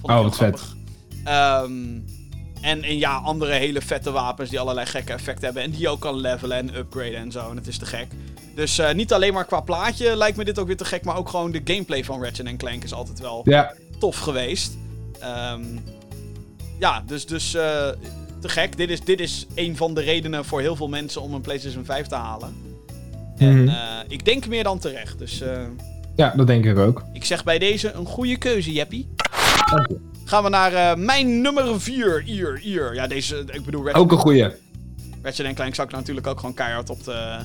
Vond 0.00 0.12
Oh, 0.12 0.22
wat 0.22 0.36
vet. 0.36 0.62
Ehm, 1.24 1.72
en, 2.60 2.82
en 2.82 2.98
ja, 2.98 3.14
andere 3.16 3.52
hele 3.52 3.80
vette 3.80 4.10
wapens 4.10 4.50
die 4.50 4.60
allerlei 4.60 4.86
gekke 4.86 5.12
effecten 5.12 5.44
hebben. 5.44 5.62
En 5.62 5.70
die 5.70 5.80
je 5.80 5.88
ook 5.88 6.00
kan 6.00 6.16
levelen 6.16 6.56
en 6.56 6.76
upgraden 6.76 7.14
en 7.16 7.32
zo. 7.32 7.50
En 7.50 7.56
het 7.56 7.66
is 7.66 7.78
te 7.78 7.86
gek. 7.86 8.06
Dus 8.54 8.78
eh, 8.78 8.92
niet 8.94 9.12
alleen 9.12 9.32
maar 9.32 9.44
qua 9.44 9.60
plaatje 9.60 10.16
lijkt 10.16 10.36
me 10.36 10.44
dit 10.44 10.58
ook 10.58 10.66
weer 10.66 10.76
te 10.76 10.84
gek. 10.84 11.04
Maar 11.04 11.16
ook 11.16 11.28
gewoon 11.28 11.50
de 11.50 11.60
gameplay 11.64 12.04
van 12.04 12.22
Ratchet 12.24 12.56
Clank 12.56 12.84
is 12.84 12.92
altijd 12.92 13.20
wel 13.20 13.40
Ja, 13.44 13.74
tof 13.98 14.18
geweest. 14.18 14.72
Ehm, 15.20 15.62
ja, 16.78 17.02
dus, 17.06 17.26
dus 17.26 17.54
eh, 17.54 17.88
te 18.40 18.48
gek. 18.48 18.76
Dit 18.76 18.90
is, 18.90 19.00
dit 19.00 19.20
is 19.20 19.46
een 19.54 19.76
van 19.76 19.94
de 19.94 20.00
redenen 20.00 20.44
voor 20.44 20.60
heel 20.60 20.76
veel 20.76 20.88
mensen 20.88 21.22
om 21.22 21.34
een 21.34 21.40
PlayStation 21.40 21.84
5 21.84 22.06
te 22.06 22.14
halen. 22.14 22.54
En 23.36 23.62
Mhm. 23.64 23.68
eh, 23.68 23.74
ik 24.08 24.24
denk 24.24 24.46
meer 24.46 24.64
dan 24.64 24.78
terecht. 24.78 25.18
Dus 25.18 25.40
eh, 25.40 25.60
ja, 26.16 26.32
dat 26.36 26.46
denk 26.46 26.64
ik 26.64 26.78
ook. 26.78 27.02
ik 27.12 27.24
zeg 27.24 27.44
bij 27.44 27.58
deze 27.58 27.92
een 27.92 28.06
goede 28.06 28.36
keuze, 28.36 28.72
Jeppie. 28.72 29.08
Dank 29.72 29.88
je. 29.88 29.98
Gaan 30.24 30.42
we 30.42 30.48
naar 30.48 30.72
eh, 30.72 30.96
mijn 30.96 31.40
nummer 31.40 31.80
4. 31.80 32.22
Hier, 32.22 32.58
hier. 32.58 32.94
Ja, 32.94 33.06
deze, 33.06 33.44
ik 33.50 33.64
bedoel, 33.64 33.82
Ratchet, 33.84 34.02
Ook 34.02 34.12
een 34.12 34.18
goeie. 34.18 34.50
Ratchet 35.22 35.54
Clank 35.54 35.74
zou 35.74 35.88
ik 35.88 35.94
natuurlijk 35.94 36.26
ook 36.26 36.38
gewoon 36.38 36.54
keihard 36.54 36.90
op 36.90 37.04
de, 37.04 37.38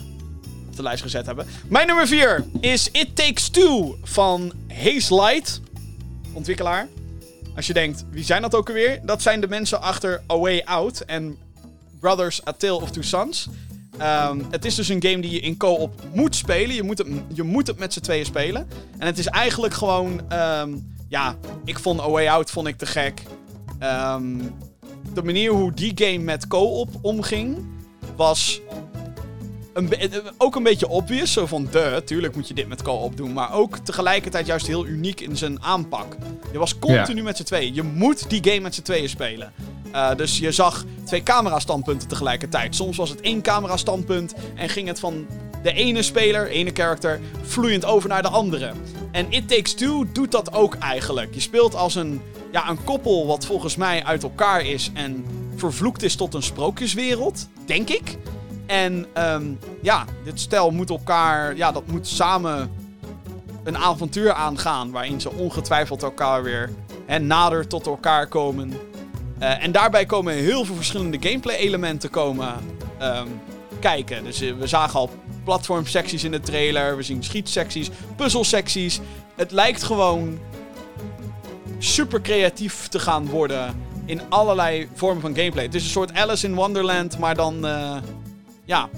op 0.68 0.76
de 0.76 0.82
lijst 0.82 1.02
gezet 1.02 1.26
hebben. 1.26 1.46
Mijn 1.68 1.88
nummer 1.88 2.08
4 2.08 2.46
is 2.60 2.90
It 2.92 3.16
Takes 3.16 3.50
Two 3.50 3.98
van 4.04 4.52
Haze 4.68 5.16
Light, 5.16 5.62
ontwikkelaar. 6.34 6.88
Als 7.56 7.68
je 7.68 7.74
denkt, 7.74 8.06
wie 8.10 8.24
zijn 8.24 8.42
dat 8.42 8.56
ook 8.56 8.68
alweer? 8.68 9.00
Dat 9.04 9.22
zijn 9.22 9.42
de 9.42 9.48
mensen 9.48 9.82
achter 9.82 10.22
A 10.32 10.38
Way 10.38 10.62
Out 10.66 11.00
en 11.00 11.38
Brothers 12.00 12.48
A 12.48 12.52
Tale 12.52 12.82
of 12.82 12.92
Two 12.92 13.02
Sons. 13.02 13.48
Ehm, 13.98 14.40
het 14.50 14.66
is 14.66 14.76
dus 14.76 14.90
een 14.90 15.02
game 15.02 15.20
die 15.20 15.32
je 15.32 15.40
in 15.40 15.58
co-op 15.58 16.02
moet 16.14 16.36
spelen. 16.36 16.76
Je 16.76 16.84
moet 16.84 16.98
het, 16.98 17.08
je 17.34 17.44
moet 17.44 17.68
het 17.68 17.80
met 17.80 17.94
z'n 17.94 18.00
tweeën 18.00 18.26
spelen. 18.26 18.68
En 18.98 19.06
het 19.06 19.18
is 19.18 19.28
eigenlijk 19.28 19.74
gewoon... 19.74 20.22
ehm, 20.30 20.74
ja, 21.08 21.36
ik 21.66 21.80
vond 21.80 22.00
A 22.00 22.10
Way 22.10 22.28
Out 22.28 22.52
vond 22.52 22.68
ik 22.68 22.78
te 22.78 22.86
gek. 22.86 23.22
Ehm, 23.80 24.38
de 25.14 25.24
manier 25.24 25.52
hoe 25.52 25.74
die 25.74 25.92
game 25.96 26.24
met 26.24 26.48
co-op 26.48 26.90
omging... 27.02 27.66
was 28.16 28.62
een 29.74 29.94
eh, 29.94 30.20
ook 30.38 30.56
een 30.56 30.64
beetje 30.64 30.88
obvious. 30.88 31.34
Zo 31.34 31.46
van, 31.46 31.68
de, 31.72 32.02
tuurlijk 32.06 32.36
moet 32.36 32.48
je 32.48 32.54
dit 32.54 32.68
met 32.68 32.82
co-op 32.82 33.18
doen. 33.18 33.34
Maar 33.34 33.54
ook 33.54 33.78
tegelijkertijd 33.78 34.46
juist 34.46 34.68
heel 34.68 34.86
uniek 34.86 35.22
in 35.22 35.38
zijn 35.38 35.64
aanpak. 35.64 36.16
Je 36.52 36.58
was 36.58 36.80
continu 36.80 37.24
met 37.24 37.38
z'n 37.38 37.44
tweeën. 37.44 37.74
Je 37.74 37.84
moet 37.84 38.30
die 38.30 38.44
game 38.44 38.60
met 38.60 38.76
z'n 38.76 38.82
tweeën 38.82 39.10
spelen. 39.10 39.54
Eh, 39.92 40.16
dus 40.16 40.38
je 40.38 40.52
zag 40.52 40.86
twee 41.04 41.24
camera-standpunten 41.24 42.08
tegelijkertijd. 42.08 42.76
Soms 42.76 42.98
was 42.98 43.10
het 43.10 43.22
één 43.22 43.42
camera-standpunt 43.42 44.34
en 44.56 44.70
ging 44.70 44.88
het 44.88 45.00
van 45.00 45.28
de 45.68 45.74
ene 45.74 46.02
speler, 46.02 46.48
ene 46.48 46.72
character, 46.74 47.20
vloeiend 47.42 47.86
over 47.86 48.10
naar 48.10 48.22
de 48.22 48.28
andere. 48.28 48.72
En 49.12 49.26
It 49.30 49.48
Takes 49.48 49.74
Two 49.74 50.06
doet 50.12 50.32
dat 50.32 50.54
ook 50.54 50.76
eigenlijk. 50.76 51.34
Je 51.34 51.40
speelt 51.40 51.76
als 51.76 51.96
een, 51.96 52.22
ja, 52.52 52.70
een 52.70 52.84
koppel 52.84 53.28
wat 53.28 53.46
volgens 53.46 53.76
mij 53.76 54.04
uit 54.04 54.24
elkaar 54.24 54.66
is 54.66 54.92
en 54.94 55.26
vervloekt 55.56 56.04
is 56.04 56.16
tot 56.16 56.34
een 56.34 56.44
sprookjeswereld, 56.44 57.48
denk 57.66 57.90
ik. 57.90 58.18
En 58.66 59.06
ehm, 59.14 59.46
ja, 59.82 60.06
dit 60.24 60.40
stel 60.40 60.72
moet 60.72 60.90
elkaar, 60.90 61.56
ja, 61.56 61.72
dat 61.72 61.88
moet 61.88 62.08
samen 62.08 62.72
een 63.64 63.78
avontuur 63.78 64.34
aangaan 64.34 64.92
waarin 64.92 65.22
ze 65.22 65.32
ongetwijfeld 65.32 66.04
elkaar 66.04 66.44
weer 66.44 66.70
hè, 67.06 67.20
nader 67.20 67.68
tot 67.68 67.86
elkaar 67.86 68.28
komen. 68.28 68.74
Eh, 69.40 69.64
en 69.64 69.72
daarbij 69.72 70.06
komen 70.06 70.34
heel 70.34 70.66
veel 70.66 70.76
verschillende 70.76 71.18
gameplay-elementen 71.20 72.10
komen 72.10 72.56
ehm, 72.98 73.28
kijken. 73.80 74.24
Dus 74.24 74.42
eh, 74.42 74.54
we 74.54 74.68
zagen 74.68 75.00
al 75.00 75.10
platformsecties 75.48 76.24
in 76.24 76.32
de 76.32 76.40
trailer, 76.40 76.98
we 76.98 77.04
zien 77.04 77.24
schietsecties, 77.24 77.90
puzzelsecties. 78.16 79.00
Het 79.36 79.52
lijkt 79.52 79.84
gewoon 79.84 80.40
super 81.78 82.22
creatief 82.22 82.88
te 82.88 83.00
gaan 83.00 83.26
worden 83.28 83.76
in 84.06 84.22
allerlei 84.30 84.88
vormen 84.94 85.22
van 85.22 85.36
gameplay. 85.36 85.64
Het 85.66 85.76
is 85.76 85.84
een 85.84 85.90
soort 85.90 86.14
Alice 86.14 86.46
in 86.48 86.56
Wonderland, 86.56 87.18
maar 87.20 87.36
dan 87.36 87.66
eh, 87.66 87.98
ja, 88.66 88.90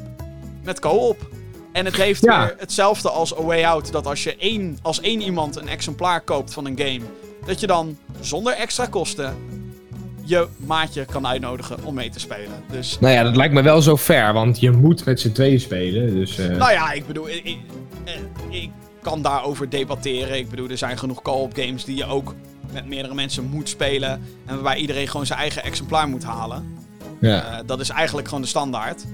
met 0.63 0.79
co-op. 0.79 1.27
En 1.71 1.85
het 1.85 1.95
heeft 1.95 2.23
Ja. 2.23 2.45
weer 2.45 2.55
hetzelfde 2.57 3.09
als 3.09 3.37
A 3.37 3.41
Way 3.41 3.63
Out. 3.65 3.91
Dat 3.91 4.05
als 4.05 4.23
je 4.23 4.35
één, 4.35 4.77
als 4.81 5.01
één 5.01 5.21
iemand 5.21 5.55
een 5.55 5.67
exemplaar 5.67 6.21
koopt 6.21 6.53
van 6.53 6.65
een 6.65 6.77
game, 6.77 7.01
dat 7.45 7.59
je 7.59 7.67
dan 7.67 7.97
zonder 8.19 8.53
extra 8.53 8.85
kosten 8.85 9.37
je 10.29 10.47
maatje 10.57 11.05
kan 11.05 11.27
uitnodigen 11.27 11.83
om 11.83 11.93
mee 11.93 12.09
te 12.09 12.19
spelen. 12.19 12.63
Dus 12.71 12.99
Nou 12.99 13.13
ja, 13.13 13.23
dat 13.23 13.35
lijkt 13.35 13.53
me 13.53 13.61
wel 13.61 13.81
zo 13.81 13.97
fair, 13.97 14.33
want 14.33 14.59
je 14.59 14.71
moet 14.71 15.05
met 15.05 15.19
z'n 15.19 15.31
tweeën 15.31 15.59
spelen. 15.59 16.15
Dus, 16.15 16.37
eh, 16.37 16.47
Nou 16.47 16.71
ja, 16.71 16.91
ik 16.91 17.07
bedoel, 17.07 17.29
ik, 17.29 17.43
ik, 17.43 17.57
eh, 18.03 18.61
ik 18.61 18.69
kan 19.01 19.21
daarover 19.21 19.69
debatteren. 19.69 20.37
Ik 20.37 20.49
bedoel, 20.49 20.69
er 20.69 20.77
zijn 20.77 20.97
genoeg 20.97 21.21
co-op 21.21 21.53
games 21.55 21.85
die 21.85 21.97
je 21.97 22.05
ook 22.05 22.35
met 22.73 22.87
meerdere 22.87 23.13
mensen 23.13 23.43
moet 23.43 23.69
spelen. 23.69 24.09
En 24.45 24.53
waarbij 24.53 24.77
iedereen 24.77 25.07
gewoon 25.07 25.25
zijn 25.25 25.39
eigen 25.39 25.63
exemplaar 25.63 26.07
moet 26.07 26.23
halen. 26.23 26.77
ja. 27.19 27.43
Eh, 27.43 27.59
dat 27.65 27.79
is 27.79 27.89
eigenlijk 27.89 28.27
gewoon 28.27 28.43
de 28.43 28.49
standaard. 28.49 29.05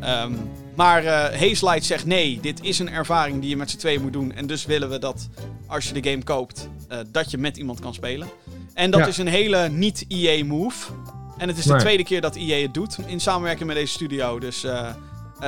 Ehm, 0.00 0.32
maar 0.76 1.04
eh 1.04 1.40
Haze 1.40 1.64
Light 1.64 1.84
zegt 1.84 2.06
nee, 2.06 2.38
dit 2.42 2.62
is 2.62 2.78
een 2.78 2.90
ervaring 2.90 3.40
die 3.40 3.48
je 3.50 3.56
met 3.56 3.70
z'n 3.70 3.76
tweeën 3.76 4.02
moet 4.02 4.12
doen. 4.12 4.32
En 4.32 4.46
dus 4.46 4.66
willen 4.66 4.90
we 4.90 4.98
dat 4.98 5.28
als 5.66 5.88
je 5.88 6.00
de 6.00 6.10
game 6.10 6.22
koopt, 6.22 6.68
eh, 6.88 6.98
dat 7.12 7.30
je 7.30 7.38
met 7.38 7.56
iemand 7.56 7.80
kan 7.80 7.94
spelen. 7.94 8.28
En 8.74 8.90
dat 8.90 9.00
Ja. 9.00 9.06
is 9.06 9.18
een 9.18 9.26
hele 9.26 9.68
niet-EA-move. 9.68 10.92
En 11.38 11.48
het 11.48 11.58
is 11.58 11.64
de 11.64 11.70
Nee. 11.70 11.80
tweede 11.80 12.04
keer 12.04 12.20
dat 12.20 12.36
EA 12.36 12.62
het 12.62 12.74
doet 12.74 12.96
in 13.06 13.20
samenwerking 13.20 13.66
met 13.66 13.76
deze 13.76 13.92
studio. 13.92 14.38
Dus 14.38 14.64
eh, 14.64 14.88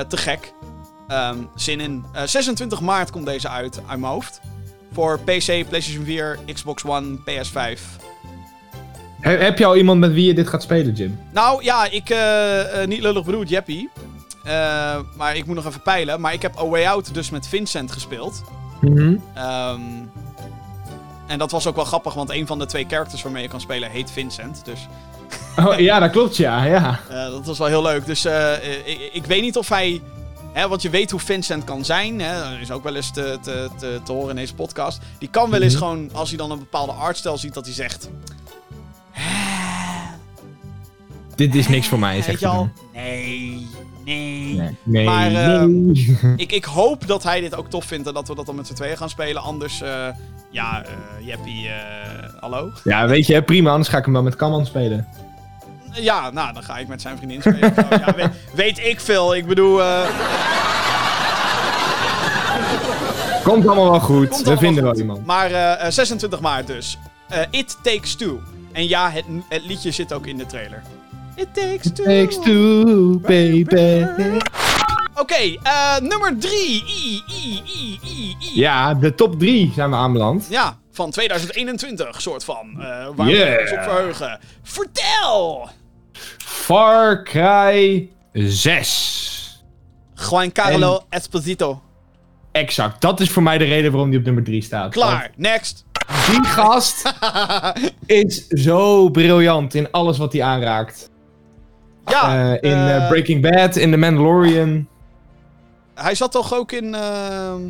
te 0.07 0.17
gek. 0.17 0.53
Ehm, 1.07 1.37
zin 1.55 1.79
in. 1.79 2.03
Eh, 2.13 2.23
26 2.25 2.81
maart 2.81 3.11
komt 3.11 3.25
deze 3.25 3.49
uit, 3.49 3.79
uit 3.87 3.99
mijn 3.99 4.11
hoofd. 4.11 4.41
Voor 4.93 5.19
PC, 5.19 5.45
PlayStation 5.69 6.05
4, 6.05 6.39
Xbox 6.53 6.83
One, 6.85 7.17
PS5. 7.25 7.81
He- 9.19 9.37
heb 9.37 9.57
je 9.57 9.65
al 9.65 9.75
iemand 9.77 9.99
met 9.99 10.13
wie 10.13 10.25
je 10.25 10.33
dit 10.33 10.47
gaat 10.47 10.61
spelen, 10.63 10.93
Jim? 10.93 11.19
Nou 11.33 11.63
ja, 11.63 11.85
ik, 11.85 12.15
niet 12.87 13.01
lullig 13.01 13.25
bedoeld, 13.25 13.49
Jeppie. 13.49 13.89
Eh, 14.43 14.99
maar 15.15 15.35
ik 15.35 15.45
moet 15.45 15.55
nog 15.55 15.65
even 15.65 15.81
peilen. 15.81 16.21
Maar 16.21 16.33
ik 16.33 16.41
heb 16.41 16.59
A 16.59 16.65
Way 16.67 16.85
Out 16.85 17.13
dus 17.13 17.29
met 17.29 17.47
Vincent 17.47 17.91
gespeeld. 17.91 18.43
Ehm, 19.33 19.81
en 21.27 21.37
dat 21.37 21.51
was 21.51 21.67
ook 21.67 21.75
wel 21.75 21.85
grappig, 21.85 22.13
want 22.13 22.29
een 22.29 22.47
van 22.47 22.59
de 22.59 22.65
twee 22.65 22.85
characters 22.87 23.21
waarmee 23.21 23.43
je 23.43 23.49
kan 23.49 23.61
spelen 23.61 23.89
heet 23.91 24.11
Vincent. 24.11 24.61
Dus 24.65 24.87
Oh, 25.65 25.79
ja, 25.79 25.99
dat 25.99 26.11
klopt, 26.11 26.35
ja. 26.35 26.63
ja. 26.63 26.99
eh, 27.09 27.15
dat 27.31 27.45
was 27.45 27.57
wel 27.57 27.67
heel 27.67 27.81
leuk. 27.81 28.05
Dus 28.05 28.25
eh, 28.25 28.53
ik, 28.85 29.09
ik 29.13 29.25
weet 29.25 29.41
niet 29.41 29.57
of 29.57 29.69
hij... 29.69 30.01
Hè, 30.53 30.67
want 30.67 30.81
je 30.81 30.89
weet 30.89 31.11
hoe 31.11 31.19
Vincent 31.19 31.63
kan 31.63 31.85
zijn. 31.85 32.21
Hè, 32.21 32.49
dat 32.51 32.59
is 32.61 32.71
ook 32.71 32.83
wel 32.83 32.95
eens 32.95 33.11
te, 33.11 33.37
te, 33.41 33.69
te, 33.77 33.99
te 34.03 34.11
horen 34.11 34.29
in 34.29 34.35
deze 34.35 34.53
podcast. 34.55 34.99
Die 35.17 35.29
kan 35.29 35.49
wel 35.49 35.61
eens 35.61 35.73
Mhm. 35.73 35.83
gewoon, 35.83 36.09
als 36.13 36.29
hij 36.29 36.37
dan 36.37 36.51
een 36.51 36.59
bepaalde 36.59 36.91
artstijl 36.91 37.37
ziet, 37.37 37.53
dat 37.53 37.65
hij 37.65 37.73
zegt... 37.73 38.09
Dit 41.35 41.55
is 41.55 41.67
niks 41.67 41.87
voor 41.87 41.99
mij, 41.99 42.15
Weet 42.15 42.23
zegt 42.23 42.39
je 42.39 42.49
hij. 42.49 42.69
Nee, 42.93 43.67
nee. 44.15 44.55
Nee, 44.55 44.75
nee, 44.83 45.05
Maar, 45.05 45.31
nee. 45.31 46.17
Ik, 46.35 46.51
ik 46.51 46.63
hoop 46.63 47.07
dat 47.07 47.23
hij 47.23 47.41
dit 47.41 47.55
ook 47.55 47.69
tof 47.69 47.85
vindt 47.85 48.07
en 48.07 48.13
dat 48.13 48.27
we 48.27 48.35
dat 48.35 48.45
dan 48.45 48.55
met 48.55 48.67
z'n 48.67 48.73
tweeën 48.73 48.97
gaan 48.97 49.09
spelen. 49.09 49.41
Anders, 49.41 49.81
eh, 49.81 50.07
ja, 50.51 50.83
eh 50.83 50.91
Jeppie, 51.27 51.67
eh, 51.67 51.73
hallo? 52.39 52.71
Ja, 52.83 53.07
weet 53.07 53.27
je, 53.27 53.41
prima, 53.41 53.69
anders 53.69 53.89
ga 53.89 53.97
ik 53.97 54.03
hem 54.03 54.13
wel 54.13 54.23
met 54.23 54.35
Kaman 54.35 54.65
spelen. 54.65 55.07
Ja, 55.91 56.29
nou, 56.29 56.53
dan 56.53 56.63
ga 56.63 56.77
ik 56.77 56.87
met 56.87 57.01
zijn 57.01 57.17
vriendin 57.17 57.41
spelen. 57.41 57.73
zo. 57.75 57.81
ja, 57.89 58.13
weet, 58.15 58.29
weet 58.53 58.79
ik 58.79 58.99
veel. 58.99 59.35
Ik 59.35 59.47
bedoel, 59.47 59.81
Komt 63.43 63.67
allemaal 63.67 63.91
wel 63.91 63.99
goed, 63.99 64.37
we 64.41 64.57
vinden 64.57 64.83
goed. 64.83 64.91
wel 64.91 64.95
iemand. 64.95 65.25
Maar 65.25 65.51
eh, 65.51 65.91
26 65.91 66.39
maart 66.39 66.67
dus. 66.67 66.97
It 67.49 67.77
Takes 67.81 68.15
Two. 68.15 68.39
En 68.71 68.87
ja, 68.87 69.11
het, 69.11 69.25
het 69.49 69.65
liedje 69.65 69.91
zit 69.91 70.13
ook 70.13 70.27
in 70.27 70.37
de 70.37 70.45
trailer. 70.45 70.83
It 71.39 71.53
Takes 71.53 71.91
Two. 71.93 72.03
Takes 72.03 72.39
two, 72.39 73.19
baby. 73.19 74.05
Oké, 75.15 75.35
eh, 75.63 75.99
nummer 75.99 76.37
3. 76.39 76.51
I, 76.51 77.23
I, 77.29 77.61
I, 77.65 77.99
I, 78.03 78.35
I. 78.39 78.59
Ja, 78.59 78.93
de 78.93 79.15
top 79.15 79.39
3 79.39 79.71
zijn 79.75 79.89
we 79.89 79.95
aanbeland. 79.95 80.47
Ja, 80.49 80.77
van 80.91 81.11
2021, 81.11 82.21
soort 82.21 82.43
van. 82.43 82.69
eh 82.81 83.07
waar 83.15 83.27
Yeah. 83.27 83.55
we 83.55 83.61
ons 83.61 83.71
op 83.71 83.81
verheugen. 83.83 84.39
Vertel! 84.63 85.69
Far 86.37 87.23
Cry 87.23 88.09
6. 88.33 89.63
Juan 90.29 90.51
Carlo 90.51 91.01
Esposito. 91.09 91.81
Exact, 92.51 93.01
dat 93.01 93.19
is 93.19 93.29
voor 93.29 93.43
mij 93.43 93.57
de 93.57 93.63
reden 93.65 93.91
waarom 93.91 94.09
die 94.09 94.19
op 94.19 94.25
nummer 94.25 94.43
3 94.43 94.61
staat. 94.61 94.91
Klaar, 94.91 95.31
next. 95.35 95.85
Die 96.31 96.43
gast 96.43 97.13
is 98.05 98.47
zo 98.47 99.09
briljant 99.09 99.73
in 99.73 99.91
alles 99.91 100.17
wat 100.17 100.33
hij 100.33 100.41
aanraakt. 100.43 101.09
Ja, 102.09 102.51
Eh, 102.53 102.71
in 102.71 102.77
eh, 102.77 102.95
eh, 102.95 103.07
Breaking 103.07 103.41
Bad, 103.41 103.75
in 103.75 103.91
The 103.91 103.97
Mandalorian. 103.97 104.87
hij 105.95 106.15
zat 106.15 106.31
toch 106.31 106.53
ook 106.53 106.71
in 106.71 106.95
ehm, 106.95 107.61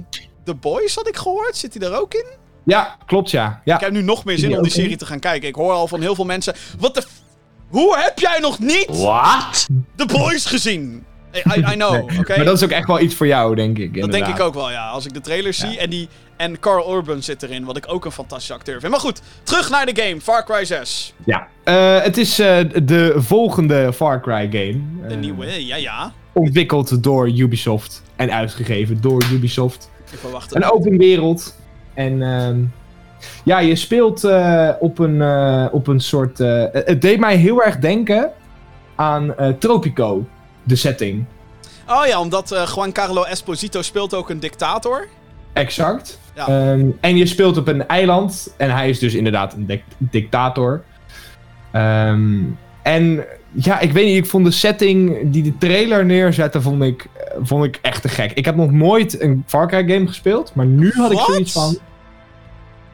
The 0.44 0.54
Boys, 0.56 0.96
had 0.96 1.08
ik 1.08 1.18
gehoord? 1.18 1.58
Zit 1.58 1.74
hij 1.80 1.90
daar 1.90 2.00
ook 2.00 2.14
in? 2.14 2.26
Ja, 2.66 2.98
klopt 3.06 3.32
ja. 3.32 3.62
ja. 3.66 3.76
Ik 3.76 3.82
heb 3.82 3.92
nu 3.92 4.02
nog 4.02 4.26
meer 4.26 4.38
zin 4.38 4.50
om 4.58 4.64
die 4.64 4.66
in? 4.74 4.82
serie 4.82 4.98
te 4.98 5.06
gaan 5.06 5.20
kijken. 5.20 5.48
Ik 5.50 5.56
hoor 5.56 5.74
al 5.74 5.88
van 5.88 6.02
heel 6.02 6.16
veel 6.16 6.26
mensen... 6.26 6.54
Wat 6.80 6.96
de... 6.96 7.02
f- 7.02 7.22
Hoe 7.70 7.98
heb 7.98 8.20
jij 8.20 8.40
nog 8.40 8.60
niet 8.60 8.86
What? 8.90 9.68
The 9.96 10.06
Boys 10.06 10.46
gezien? 10.46 11.06
I, 11.34 11.60
I 11.60 11.62
know, 11.76 11.92
Nee. 11.92 12.20
oké? 12.20 12.36
Maar 12.36 12.46
dat 12.46 12.58
is 12.58 12.64
ook 12.64 12.70
echt 12.70 12.88
wel 12.88 13.00
iets 13.00 13.16
voor 13.16 13.28
jou, 13.28 13.56
denk 13.56 13.78
ik. 13.78 14.02
Dat 14.02 14.12
denk 14.12 14.28
ik 14.28 14.40
ook 14.40 14.54
wel, 14.54 14.72
ja. 14.72 14.90
Als 14.90 15.06
ik 15.06 15.14
de 15.14 15.22
trailers 15.22 15.58
Ja. 15.62 15.68
zie 15.70 15.80
en 15.80 15.90
die... 15.90 16.10
En 16.38 16.60
Carl 16.60 16.96
Urban 16.96 17.24
zit 17.24 17.44
erin, 17.44 17.66
wat 17.66 17.78
ik 17.78 17.84
ook 17.88 18.06
een 18.06 18.12
fantastische 18.12 18.54
acteur 18.54 18.80
vind. 18.80 18.92
Maar 18.92 19.02
goed, 19.02 19.22
terug 19.44 19.70
naar 19.70 19.86
de 19.86 20.02
game. 20.02 20.22
Far 20.22 20.46
Cry 20.46 20.66
6. 20.66 21.14
Ja. 21.26 21.48
Eh, 21.64 22.02
het 22.02 22.18
is 22.18 22.40
eh, 22.40 22.58
de 22.84 23.14
volgende 23.16 23.94
Far 23.94 24.22
Cry 24.22 24.50
game. 24.52 24.82
De 25.08 25.14
Eh, 25.14 25.18
nieuwe, 25.20 25.66
ja, 25.66 25.76
ja. 25.76 26.12
Ontwikkeld 26.34 27.04
door 27.04 27.30
Ubisoft. 27.30 28.04
En 28.16 28.32
uitgegeven 28.32 29.02
door 29.02 29.24
Ubisoft. 29.32 29.90
Even 30.14 30.32
wachten. 30.32 30.58
Een 30.64 30.72
open 30.72 30.98
wereld. 30.98 31.56
En 31.94 32.22
ehm, 32.22 32.58
ja, 33.44 33.60
je 33.60 33.76
speelt 33.76 34.24
op, 34.80 35.00
een, 35.00 35.22
op 35.72 35.88
een 35.88 36.00
soort... 36.00 36.38
het 36.72 37.02
deed 37.02 37.20
mij 37.20 37.36
heel 37.36 37.64
erg 37.64 37.78
denken 37.78 38.32
aan 38.96 39.36
Tropico. 39.60 40.26
De 40.70 40.76
setting. 40.76 41.26
Oh 41.88 42.06
ja, 42.06 42.20
omdat 42.20 42.52
eh 42.52 42.72
Juan 42.76 42.92
Carlo 42.92 43.24
Esposito 43.24 43.82
speelt 43.82 44.14
ook 44.14 44.30
een 44.30 44.40
dictator. 44.40 45.08
Exact. 45.54 46.20
Ja. 46.36 46.48
Ehm, 46.48 46.86
en 47.00 47.18
je 47.18 47.26
speelt 47.26 47.58
op 47.58 47.68
een 47.68 47.88
eiland. 47.88 48.54
En 48.58 48.72
hij 48.72 48.90
is 48.90 49.00
dus 49.00 49.14
inderdaad 49.14 49.54
een 49.54 49.66
dic- 49.66 49.84
dictator. 49.98 50.84
Ehm, 51.72 52.40
en 52.84 53.26
ja, 53.52 53.80
ik 53.80 53.92
weet 53.92 54.06
niet. 54.06 54.18
Ik 54.18 54.26
vond 54.26 54.46
de 54.46 54.52
setting 54.52 55.18
die 55.32 55.44
de 55.44 55.58
trailer 55.58 56.06
neerzette, 56.06 56.62
vond 56.62 56.84
ik, 56.84 57.06
vond 57.42 57.64
ik 57.66 57.80
echt 57.82 58.02
te 58.02 58.10
gek. 58.10 58.32
Ik 58.32 58.46
heb 58.46 58.56
nog 58.56 58.72
nooit 58.72 59.22
een 59.22 59.44
Far 59.48 59.68
Cry 59.68 59.88
game 59.94 60.08
gespeeld. 60.08 60.56
Maar 60.56 60.66
nu 60.66 60.92
had 60.96 61.12
ik 61.12 61.20
zoiets 61.20 61.52
van... 61.52 61.78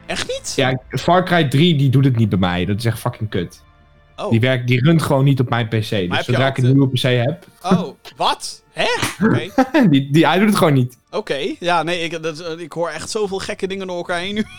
Echt 0.06 0.28
niet? 0.28 0.52
Ja, 0.56 0.80
Far 0.88 1.24
Cry 1.24 1.48
3 1.48 1.76
die 1.76 1.90
doet 1.90 2.04
het 2.04 2.16
niet 2.16 2.28
bij 2.28 2.38
mij. 2.38 2.64
Dat 2.64 2.76
is 2.78 2.84
echt 2.84 2.98
fucking 2.98 3.30
kut. 3.30 3.62
Oh, 4.16 4.30
Die, 4.30 4.40
werkt, 4.40 4.66
die 4.68 4.80
runt 4.84 5.02
gewoon 5.02 5.24
niet 5.24 5.40
op 5.40 5.48
mijn 5.48 5.68
PC. 5.68 5.70
Dus 5.90 6.24
zodra 6.24 6.46
ik 6.46 6.56
een 6.58 6.64
de- 6.64 6.72
nieuwe 6.72 6.88
PC 6.88 7.00
heb, 7.02 7.46
oh 7.62 7.88
wat? 8.16 8.64
Hè? 8.72 8.86
Die, 9.90 10.10
die, 10.10 10.26
hij 10.26 10.38
doet 10.38 10.48
het 10.48 10.56
gewoon 10.56 10.72
niet. 10.74 10.98
Oké, 11.10 11.54
ja, 11.60 11.82
nee, 11.82 12.00
ik, 12.00 12.22
dat, 12.22 12.40
eh, 12.40 12.58
ik 12.58 12.72
hoor 12.72 12.88
echt 12.88 13.10
zoveel 13.10 13.38
gekke 13.38 13.66
dingen 13.66 13.86
door 13.86 13.96
elkaar 13.96 14.18
heen 14.20 14.34
nu. 14.34 14.44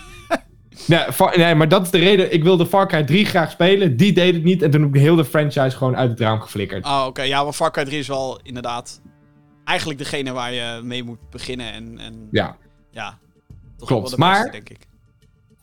Nee, 0.88 1.00
nee, 1.36 1.56
maar 1.56 1.70
dat 1.70 1.82
is 1.82 1.90
de 1.90 1.98
reden. 1.98 2.34
Ik 2.34 2.44
wilde 2.44 2.66
Far 2.66 2.88
Cry 2.88 3.04
3 3.04 3.26
graag 3.26 3.52
spelen. 3.52 3.98
Die 3.98 4.14
deed 4.14 4.34
het 4.34 4.44
niet. 4.44 4.62
En 4.62 4.72
toen 4.72 4.82
heb 4.82 4.96
ik 4.96 5.02
heel 5.02 5.16
de 5.16 5.26
franchise 5.26 5.78
gewoon 5.78 5.96
uit 5.96 6.10
het 6.10 6.20
raam 6.20 6.40
geflikkerd. 6.42 6.86
Oh, 6.86 7.04
oké. 7.08 7.22
Ja, 7.22 7.44
maar 7.44 7.54
Far 7.54 7.72
Cry 7.72 7.84
3 7.86 8.00
is 8.00 8.08
wel 8.08 8.40
inderdaad 8.44 9.02
eigenlijk 9.64 10.00
degene 10.00 10.32
waar 10.32 10.54
je 10.54 10.80
mee 10.84 11.04
moet 11.04 11.30
beginnen. 11.30 11.74
En, 11.74 11.98
en 12.00 12.28
Ja. 12.32 12.58
ja, 12.92 13.18
toch 13.78 13.88
Klopt, 13.88 14.02
wel 14.10 14.12
de 14.12 14.18
maar- 14.18 14.52
denk 14.52 14.70
ik. 14.70 14.78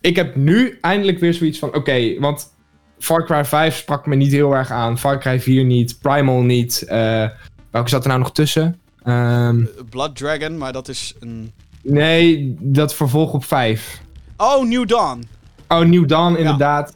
Ik 0.01 0.17
heb 0.17 0.37
nu 0.37 0.79
eindelijk 0.81 1.19
weer 1.19 1.35
zoiets 1.35 1.59
van... 1.59 1.75
Oké, 1.75 2.21
want 2.21 2.54
Far 2.99 3.25
Cry 3.25 3.45
5 3.45 3.77
sprak 3.77 4.07
me 4.07 4.15
niet 4.15 4.33
heel 4.33 4.53
erg 4.57 4.71
aan. 4.71 4.99
Far 4.99 5.19
Cry 5.21 5.41
4 5.41 5.65
niet. 5.65 5.99
Primal 6.01 6.43
niet. 6.43 6.83
eh, 6.83 7.29
welke 7.71 7.89
zat 7.89 8.03
er 8.03 8.09
nou 8.09 8.21
nog 8.21 8.33
tussen? 8.33 8.79
Ehm, 9.03 9.61
Eh, 9.61 9.67
Blood 9.91 10.17
Dragon, 10.17 10.59
maar 10.59 10.73
dat 10.73 10.89
is 10.89 11.15
een... 11.21 11.53
nee, 11.83 12.57
dat 12.61 12.95
vervolg 12.95 13.33
op 13.33 13.45
5. 13.45 14.01
Oh, 14.37 14.65
New 14.69 14.87
Dawn. 14.89 15.25
Oh, 15.69 15.81
New 15.81 16.09
Dawn, 16.09 16.37
inderdaad. 16.37 16.95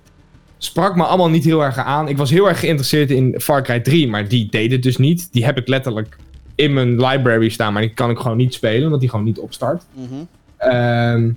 Sprak 0.58 0.96
me 0.96 1.02
allemaal 1.04 1.30
niet 1.30 1.44
heel 1.44 1.64
erg 1.64 1.76
aan. 1.76 2.08
Ik 2.08 2.16
was 2.16 2.30
heel 2.30 2.48
erg 2.48 2.60
geïnteresseerd 2.60 3.10
in 3.10 3.34
Far 3.40 3.62
Cry 3.62 3.80
3, 3.80 4.08
maar 4.08 4.28
die 4.28 4.46
deed 4.50 4.72
het 4.72 4.82
dus 4.82 4.96
niet. 4.96 5.32
Die 5.32 5.44
heb 5.44 5.56
ik 5.58 5.68
letterlijk 5.68 6.16
in 6.54 6.72
mijn 6.72 7.00
library 7.00 7.48
staan, 7.48 7.72
maar 7.72 7.82
die 7.82 7.94
kan 7.94 8.10
ik 8.10 8.18
gewoon 8.18 8.36
niet 8.36 8.54
spelen, 8.54 8.84
omdat 8.84 9.00
die 9.00 9.08
gewoon 9.08 9.24
niet 9.24 9.38
opstart. 9.38 9.84
Mhm. 9.94 10.14
Ehm, 10.56 11.30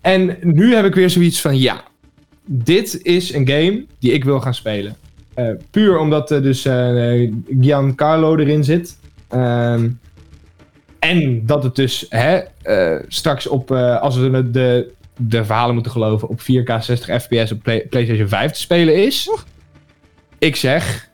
en 0.00 0.36
nu 0.40 0.74
heb 0.74 0.84
ik 0.84 0.94
weer 0.94 1.10
zoiets 1.10 1.40
van, 1.40 1.58
ja, 1.58 1.82
dit 2.46 3.02
is 3.02 3.32
een 3.34 3.48
game 3.48 3.84
die 3.98 4.12
ik 4.12 4.24
wil 4.24 4.40
gaan 4.40 4.54
spelen. 4.54 4.96
Eh, 5.34 5.48
puur 5.70 5.98
omdat 5.98 6.30
er 6.30 6.42
dus 6.42 6.64
eh 6.64 7.30
Giancarlo 7.60 8.36
erin 8.36 8.64
zit. 8.64 8.96
Ehm, 9.28 9.88
en 10.98 11.46
dat 11.46 11.62
het 11.62 11.74
dus 11.76 12.06
hè, 12.08 12.38
eh, 12.62 13.02
straks 13.08 13.46
op, 13.46 13.70
als 13.72 14.16
we 14.16 14.30
de, 14.30 14.50
de, 14.50 14.92
de 15.16 15.44
verhalen 15.44 15.74
moeten 15.74 15.92
geloven, 15.92 16.28
op 16.28 16.40
4K 16.40 16.72
60 16.80 17.22
fps 17.22 17.52
op 17.52 17.62
Play- 17.62 17.86
PlayStation 17.90 18.28
5 18.28 18.50
te 18.52 18.60
spelen 18.60 19.04
is. 19.04 19.28
Oeh. 19.30 19.40
Ik 20.38 20.56
zeg, 20.56 21.08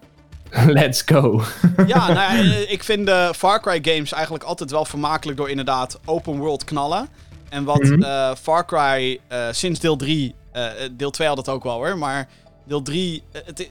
let's 0.67 1.03
go. 1.07 1.43
Ja, 1.87 2.13
nou, 2.13 2.47
ja, 2.47 2.55
ik 2.69 2.83
vind 2.85 3.07
de 3.07 3.33
Far 3.37 3.61
Cry 3.61 3.79
games 3.83 4.13
eigenlijk 4.13 4.45
altijd 4.45 4.71
wel 4.71 4.85
vermakelijk 4.85 5.39
door 5.39 5.51
inderdaad 5.51 6.01
open 6.05 6.37
world 6.39 6.65
knallen. 6.65 7.09
En 7.49 7.65
wat 7.65 7.83
Mhm. 7.83 8.35
Far 8.43 8.67
Cry 8.67 9.19
eh, 9.29 9.39
sinds 9.51 9.81
deel 9.81 9.97
3, 9.97 10.35
eh, 10.53 10.85
eh, 10.85 10.91
deel 10.93 11.11
2 11.11 11.29
had 11.29 11.37
het 11.37 11.49
ook 11.49 11.63
wel 11.63 11.75
hoor, 11.75 11.99
maar 11.99 12.29
deel 12.65 12.83
3, 12.83 13.23
eh, 13.33 13.41
het, 13.45 13.71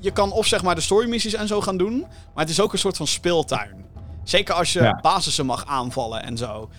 je 0.00 0.10
kan 0.10 0.32
of 0.32 0.46
zeg 0.46 0.62
maar 0.62 0.74
de 0.74 0.80
story 0.80 1.08
missies 1.08 1.34
en 1.34 1.46
zo 1.48 1.60
gaan 1.60 1.76
doen, 1.76 2.00
maar 2.34 2.44
het 2.44 2.48
is 2.50 2.60
ook 2.60 2.72
een 2.72 2.78
soort 2.78 2.96
van 2.96 3.06
speeltuin. 3.06 3.84
Zeker 4.24 4.54
als 4.54 4.72
je 4.72 4.82
Ja. 4.82 4.98
basissen 5.02 5.46
mag 5.46 5.66
aanvallen 5.66 6.22
en 6.22 6.36
zo. 6.36 6.70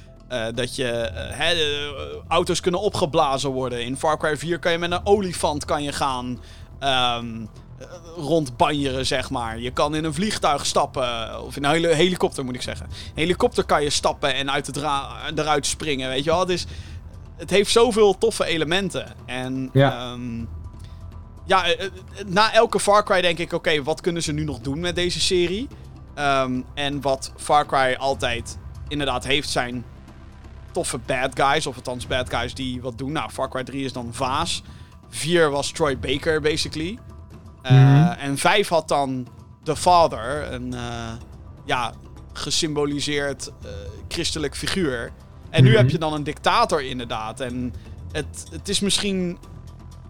Dat 0.56 0.76
je 0.76 1.11
auto's 2.28 2.60
kunnen 2.60 2.80
opgeblazen 2.82 3.49
worden. 3.49 3.84
In 3.86 3.98
Far 3.98 4.18
Cry 4.18 4.38
4 4.38 4.60
kan 4.60 4.72
je 4.72 4.78
met 4.78 4.91
een 4.91 5.06
olifant 5.06 5.65
kan 5.65 5.84
je 5.84 5.91
gaan 5.91 6.40
eh, 6.80 7.18
rondbanjeren, 8.18 9.06
zeg 9.06 9.30
maar. 9.30 9.60
Je 9.60 9.72
kan 9.72 9.95
in 9.95 10.03
een 10.03 10.14
vliegtuig 10.14 10.65
stappen. 10.65 11.41
Of 11.44 11.56
in 11.56 11.64
een 11.64 11.72
heli- 11.72 11.94
helikopter, 11.94 12.45
moet 12.45 12.56
ik 12.56 12.61
zeggen. 12.61 12.86
Een 12.86 12.91
helikopter 13.15 13.64
kan 13.64 13.84
je 13.84 13.90
stappen 13.90 14.36
en 14.36 14.52
uit 14.52 14.68
het 14.68 14.78
eruit 15.36 15.65
springen, 15.65 16.10
weet 16.10 16.24
je 16.24 16.30
wel. 16.30 16.40
Het, 16.40 16.49
is, 16.49 16.65
het 17.38 17.49
heeft 17.49 17.72
zoveel 17.72 18.18
toffe 18.18 18.45
elementen. 18.45 19.14
En 19.26 19.69
Ja. 19.73 19.91
ehm, 20.11 20.45
ja, 21.45 21.65
eh, 21.65 21.85
eh, 21.85 21.91
na 22.26 22.53
elke 22.53 22.80
Far 22.80 23.03
Cry 23.03 23.22
denk 23.22 23.38
ik, 23.38 23.53
oké, 23.53 23.84
wat 23.84 24.01
kunnen 24.01 24.23
ze 24.23 24.31
nu 24.31 24.43
nog 24.43 24.60
doen 24.60 24.80
met 24.80 24.95
deze 24.95 25.19
serie? 25.19 25.68
Ehm, 26.15 26.61
en 26.73 27.01
wat 27.01 27.31
Far 27.38 27.65
Cry 27.65 27.95
altijd 27.99 28.57
inderdaad 28.88 29.23
heeft 29.23 29.49
zijn 29.49 29.85
toffe 30.72 30.97
bad 31.05 31.31
guys. 31.39 31.68
Of 31.68 31.76
althans 31.76 32.07
bad 32.07 32.30
guys 32.30 32.53
die 32.53 32.81
wat 32.81 32.97
doen. 32.97 33.11
Nou, 33.11 33.30
Far 33.31 33.49
Cry 33.49 33.64
3 33.64 33.85
is 33.85 33.93
dan 33.93 34.10
Vaas. 34.11 34.64
4 35.10 35.49
was 35.49 35.72
Troy 35.72 35.99
Baker, 35.99 36.41
basically. 36.41 36.99
Eh, 37.61 37.72
Mhm. 37.72 38.11
En 38.19 38.38
5 38.38 38.68
had 38.68 38.88
dan 38.88 39.27
The 39.64 39.76
Father. 39.76 40.51
Een, 40.53 40.76
ja, 41.65 41.93
gesymboliseerd 42.34 43.51
christelijk 44.07 44.55
figuur. 44.55 45.11
En 45.54 45.64
nu 45.64 45.70
Mhm. 45.70 45.78
heb 45.78 45.90
je 45.90 45.98
dan 45.98 46.14
een 46.14 46.24
dictator, 46.24 46.84
inderdaad. 46.84 47.40
En 47.40 47.74
het, 48.12 48.46
het 48.52 48.70
is 48.70 48.80
misschien 48.80 49.38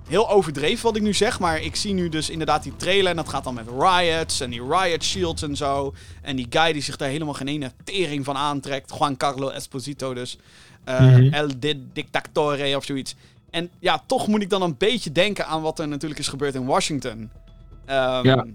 heel 0.08 0.30
overdreven 0.30 0.84
wat 0.84 0.96
ik 0.96 1.02
nu 1.02 1.14
zeg, 1.14 1.40
maar 1.40 1.62
ik 1.62 1.76
zie 1.76 1.94
nu 1.94 2.10
dus 2.10 2.30
inderdaad 2.30 2.64
die 2.64 2.76
trailer 2.76 3.10
en 3.10 3.16
dat 3.16 3.30
gaat 3.30 3.44
dan 3.44 3.54
met 3.54 3.68
riots 3.80 4.40
en 4.40 4.50
die 4.50 4.62
riot 4.70 5.04
shields 5.04 5.42
en 5.42 5.56
zo. 5.56 5.94
En 6.22 6.36
die 6.36 6.48
guy 6.50 6.74
die 6.74 6.82
zich 6.82 6.96
daar 6.98 7.10
helemaal 7.10 7.34
geen 7.34 7.48
ene 7.48 7.72
tering 7.84 8.26
van 8.26 8.36
aantrekt, 8.36 8.94
Juan 8.98 9.18
Carlo 9.18 9.50
Esposito 9.50 10.14
dus. 10.14 10.38
Mhm. 10.86 11.34
El 11.34 11.48
Di- 11.60 11.88
Dictatore 11.94 12.76
of 12.78 12.84
zoiets. 12.86 13.16
En 13.50 13.70
ja, 13.80 14.04
toch 14.08 14.28
moet 14.28 14.42
ik 14.42 14.50
dan 14.50 14.62
een 14.62 14.78
beetje 14.78 15.12
denken 15.12 15.48
aan 15.48 15.62
wat 15.62 15.80
er 15.80 15.88
natuurlijk 15.88 16.20
is 16.20 16.28
gebeurd 16.28 16.56
in 16.56 16.66
Washington. 16.66 17.30
Ehm, 17.86 18.26
Ja. 18.28 18.46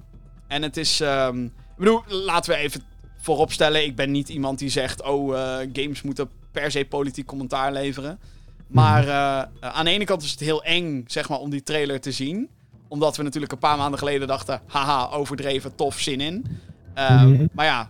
En 0.49 0.63
het 0.63 0.77
is, 0.77 1.01
ehm, 1.01 1.45
ik 1.45 1.51
bedoel, 1.77 2.03
laten 2.09 2.53
we 2.53 2.59
even 2.59 2.83
vooropstellen, 3.21 3.85
ik 3.85 3.97
ben 3.97 4.11
niet 4.11 4.29
iemand 4.29 4.59
die 4.59 4.69
zegt, 4.71 5.03
oh, 5.03 5.39
eh, 5.39 5.69
games 5.73 6.03
moeten 6.03 6.29
per 6.53 6.71
se 6.71 6.85
politiek 6.85 7.27
commentaar 7.27 7.73
leveren. 7.73 8.19
Maar 8.67 9.09
eh, 9.09 9.71
aan 9.73 9.85
de 9.85 9.91
ene 9.91 10.05
kant 10.05 10.23
is 10.23 10.31
het 10.31 10.41
heel 10.41 10.63
eng, 10.65 11.05
zeg 11.07 11.29
maar, 11.29 11.39
om 11.39 11.51
die 11.51 11.63
trailer 11.63 12.01
te 12.01 12.13
zien. 12.13 12.49
Omdat 12.89 13.17
we 13.17 13.23
natuurlijk 13.23 13.53
een 13.53 13.59
paar 13.59 13.77
maanden 13.77 13.99
geleden 13.99 14.29
dachten, 14.29 14.61
haha, 14.67 15.09
overdreven, 15.11 15.75
tof, 15.75 15.99
zin 15.99 16.21
in. 16.21 16.47
Ehm, 16.95 17.31
Mhm. 17.31 17.47
Maar 17.53 17.65
ja, 17.67 17.89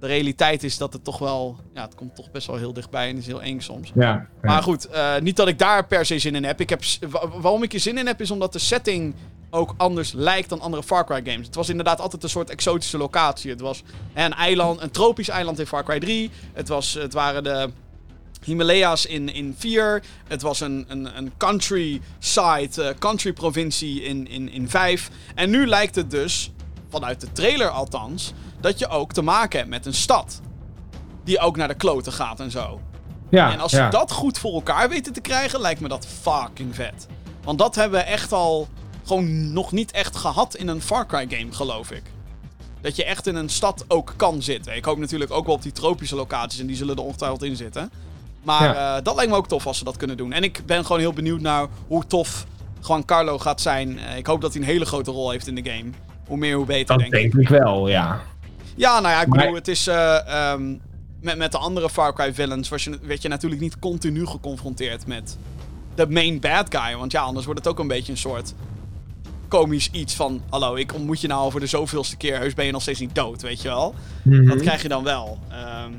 de 0.00 0.06
realiteit 0.06 0.62
is 0.62 0.78
dat 0.78 0.92
het 0.92 1.04
toch 1.04 1.18
wel, 1.18 1.56
ja, 1.74 1.82
het 1.82 1.94
komt 1.94 2.14
toch 2.16 2.30
best 2.30 2.46
wel 2.46 2.56
heel 2.56 2.72
dichtbij 2.72 3.08
en 3.08 3.16
is 3.16 3.26
heel 3.26 3.42
eng 3.42 3.60
soms. 3.60 3.90
Ja, 3.94 4.02
ja. 4.02 4.26
Maar 4.42 4.62
goed, 4.62 4.86
eh, 4.88 5.18
niet 5.18 5.36
dat 5.36 5.48
ik 5.48 5.58
daar 5.58 5.86
per 5.86 6.06
se 6.06 6.18
zin 6.18 6.34
in 6.34 6.44
heb. 6.44 6.60
Ik 6.60 6.70
heb 6.70 6.82
waarom 7.40 7.62
ik 7.62 7.72
er 7.72 7.80
zin 7.80 7.98
in 7.98 8.06
heb, 8.06 8.20
is 8.20 8.30
omdat 8.30 8.52
de 8.52 8.58
setting 8.58 9.14
ook 9.50 9.74
anders 9.76 10.12
lijkt 10.12 10.48
dan 10.48 10.60
andere 10.60 10.82
Far 10.82 11.04
Cry 11.06 11.20
games. 11.24 11.46
Het 11.46 11.54
was 11.54 11.68
inderdaad 11.68 12.00
altijd 12.00 12.22
een 12.22 12.28
soort 12.28 12.50
exotische 12.50 12.98
locatie. 12.98 13.50
Het 13.50 13.60
was 13.60 13.82
hè, 14.12 14.24
een 14.24 14.34
eiland, 14.34 14.80
een 14.80 14.90
tropisch 14.90 15.28
eiland 15.28 15.58
in 15.58 15.66
Far 15.66 15.84
Cry 15.84 15.98
3. 15.98 16.30
Het, 16.52 16.68
was, 16.68 16.94
het 16.94 17.12
waren 17.12 17.42
de 17.44 17.70
Himalaya's 18.44 19.06
in, 19.06 19.34
in 19.34 19.54
4. 19.58 20.02
Het 20.28 20.42
was 20.42 20.60
een, 20.60 20.84
een, 20.88 21.16
een 21.16 21.32
countryside, 21.36 22.82
eh, 22.82 22.88
country 22.98 23.32
provincie 23.32 24.02
in, 24.02 24.28
in, 24.28 24.50
in 24.50 24.68
5. 24.68 25.10
En 25.34 25.50
nu 25.50 25.66
lijkt 25.66 25.94
het 25.94 26.10
dus, 26.10 26.52
vanuit 26.88 27.20
de 27.20 27.32
trailer 27.32 27.68
althans, 27.68 28.32
dat 28.60 28.78
je 28.78 28.88
ook 28.88 29.12
te 29.12 29.22
maken 29.22 29.58
hebt 29.58 29.70
met 29.70 29.86
een 29.86 29.94
stad. 29.94 30.40
Die 31.24 31.38
ook 31.38 31.56
naar 31.56 31.68
de 31.68 31.74
kloten 31.74 32.12
gaat 32.12 32.40
en 32.40 32.50
zo. 32.50 32.80
ja, 33.30 33.52
En 33.52 33.60
als 33.60 33.72
ja. 33.72 33.84
ze 33.84 33.96
dat 33.96 34.12
goed 34.12 34.38
voor 34.38 34.52
elkaar 34.52 34.88
weten 34.88 35.12
te 35.12 35.20
krijgen, 35.20 35.60
lijkt 35.60 35.80
me 35.80 35.88
dat 35.88 36.06
fucking 36.22 36.74
vet. 36.74 37.06
Want 37.44 37.58
dat 37.58 37.74
hebben 37.74 38.00
we 38.00 38.04
echt 38.04 38.32
al 38.32 38.68
gewoon 39.04 39.52
nog 39.52 39.72
niet 39.72 39.90
echt 39.90 40.16
gehad 40.16 40.56
in 40.56 40.68
een 40.68 40.82
Far 40.82 41.06
Cry 41.06 41.26
game, 41.28 41.52
geloof 41.52 41.90
ik. 41.90 42.02
Dat 42.80 42.96
je 42.96 43.04
echt 43.04 43.26
in 43.26 43.34
een 43.34 43.48
stad 43.48 43.84
ook 43.88 44.14
kan 44.16 44.42
zitten. 44.42 44.76
Ik 44.76 44.84
hoop 44.84 44.98
natuurlijk 44.98 45.30
ook 45.30 45.46
wel 45.46 45.54
op 45.54 45.62
die 45.62 45.72
tropische 45.72 46.16
locaties 46.16 46.60
en 46.60 46.66
die 46.66 46.76
zullen 46.76 46.96
er 46.96 47.02
ongetwijfeld 47.02 47.42
in 47.42 47.56
zitten. 47.56 47.90
Maar 48.46 48.76
eh, 48.76 49.02
dat 49.02 49.14
lijkt 49.16 49.30
me 49.30 49.36
ook 49.36 49.48
tof 49.48 49.66
als 49.66 49.78
ze 49.78 49.84
dat 49.84 49.96
kunnen 49.96 50.16
doen. 50.16 50.32
En 50.32 50.42
ik 50.42 50.62
ben 50.66 50.84
gewoon 50.84 51.00
heel 51.00 51.12
benieuwd 51.12 51.40
naar 51.40 51.66
hoe 51.86 52.06
tof 52.06 52.46
Juan 52.86 53.04
Carlo 53.04 53.38
gaat 53.38 53.60
zijn. 53.60 53.98
Eh, 53.98 54.16
ik 54.16 54.26
hoop 54.26 54.40
dat 54.40 54.52
hij 54.52 54.62
een 54.62 54.68
hele 54.68 54.84
grote 54.84 55.10
rol 55.10 55.30
heeft 55.30 55.46
in 55.46 55.54
de 55.54 55.70
game. 55.70 55.90
Hoe 56.26 56.36
meer, 56.36 56.56
hoe 56.56 56.66
beter, 56.66 56.86
Dat 56.86 56.98
denk 56.98 57.14
ik. 57.24 57.32
denk 57.32 57.34
ik 57.34 57.48
wel, 57.58 57.88
ja. 57.88 58.20
Ja, 58.74 59.00
nou 59.00 59.14
ja, 59.14 59.20
ik 59.20 59.26
Maar- 59.26 59.38
bedoel, 59.38 59.54
het 59.54 59.68
is... 59.68 59.86
eh, 59.86 60.50
ehm, 60.52 60.74
met, 61.20 61.36
met 61.38 61.52
de 61.52 61.58
andere 61.58 61.90
Far 61.90 62.14
Cry 62.14 62.34
villains 62.34 62.68
was 62.68 62.84
je, 62.84 62.98
werd 63.02 63.22
je 63.22 63.28
natuurlijk 63.28 63.60
niet 63.60 63.78
continu 63.78 64.26
geconfronteerd 64.26 65.06
met 65.06 65.38
de 65.94 66.06
main 66.08 66.40
bad 66.40 66.66
guy. 66.76 66.96
Want 66.96 67.12
ja, 67.12 67.20
anders 67.22 67.44
wordt 67.46 67.60
het 67.60 67.68
ook 67.72 67.78
een 67.78 67.88
beetje 67.88 68.12
een 68.12 68.18
soort 68.18 68.54
komisch 69.48 69.88
iets 69.92 70.14
van... 70.14 70.42
Hallo, 70.50 70.74
ik 70.74 70.94
ontmoet 70.94 71.20
je 71.20 71.28
nou 71.28 71.50
voor 71.50 71.60
de 71.60 71.66
zoveelste 71.66 72.16
keer. 72.16 72.36
Heus 72.38 72.54
ben 72.54 72.64
je 72.66 72.72
nog 72.72 72.82
steeds 72.82 73.00
niet 73.00 73.14
dood, 73.14 73.42
weet 73.42 73.62
je 73.62 73.68
wel? 73.68 73.94
Mhm. 74.22 74.46
Dat 74.48 74.60
krijg 74.60 74.82
je 74.82 74.88
dan 74.88 75.04
wel. 75.04 75.38
Ehm, 75.48 75.92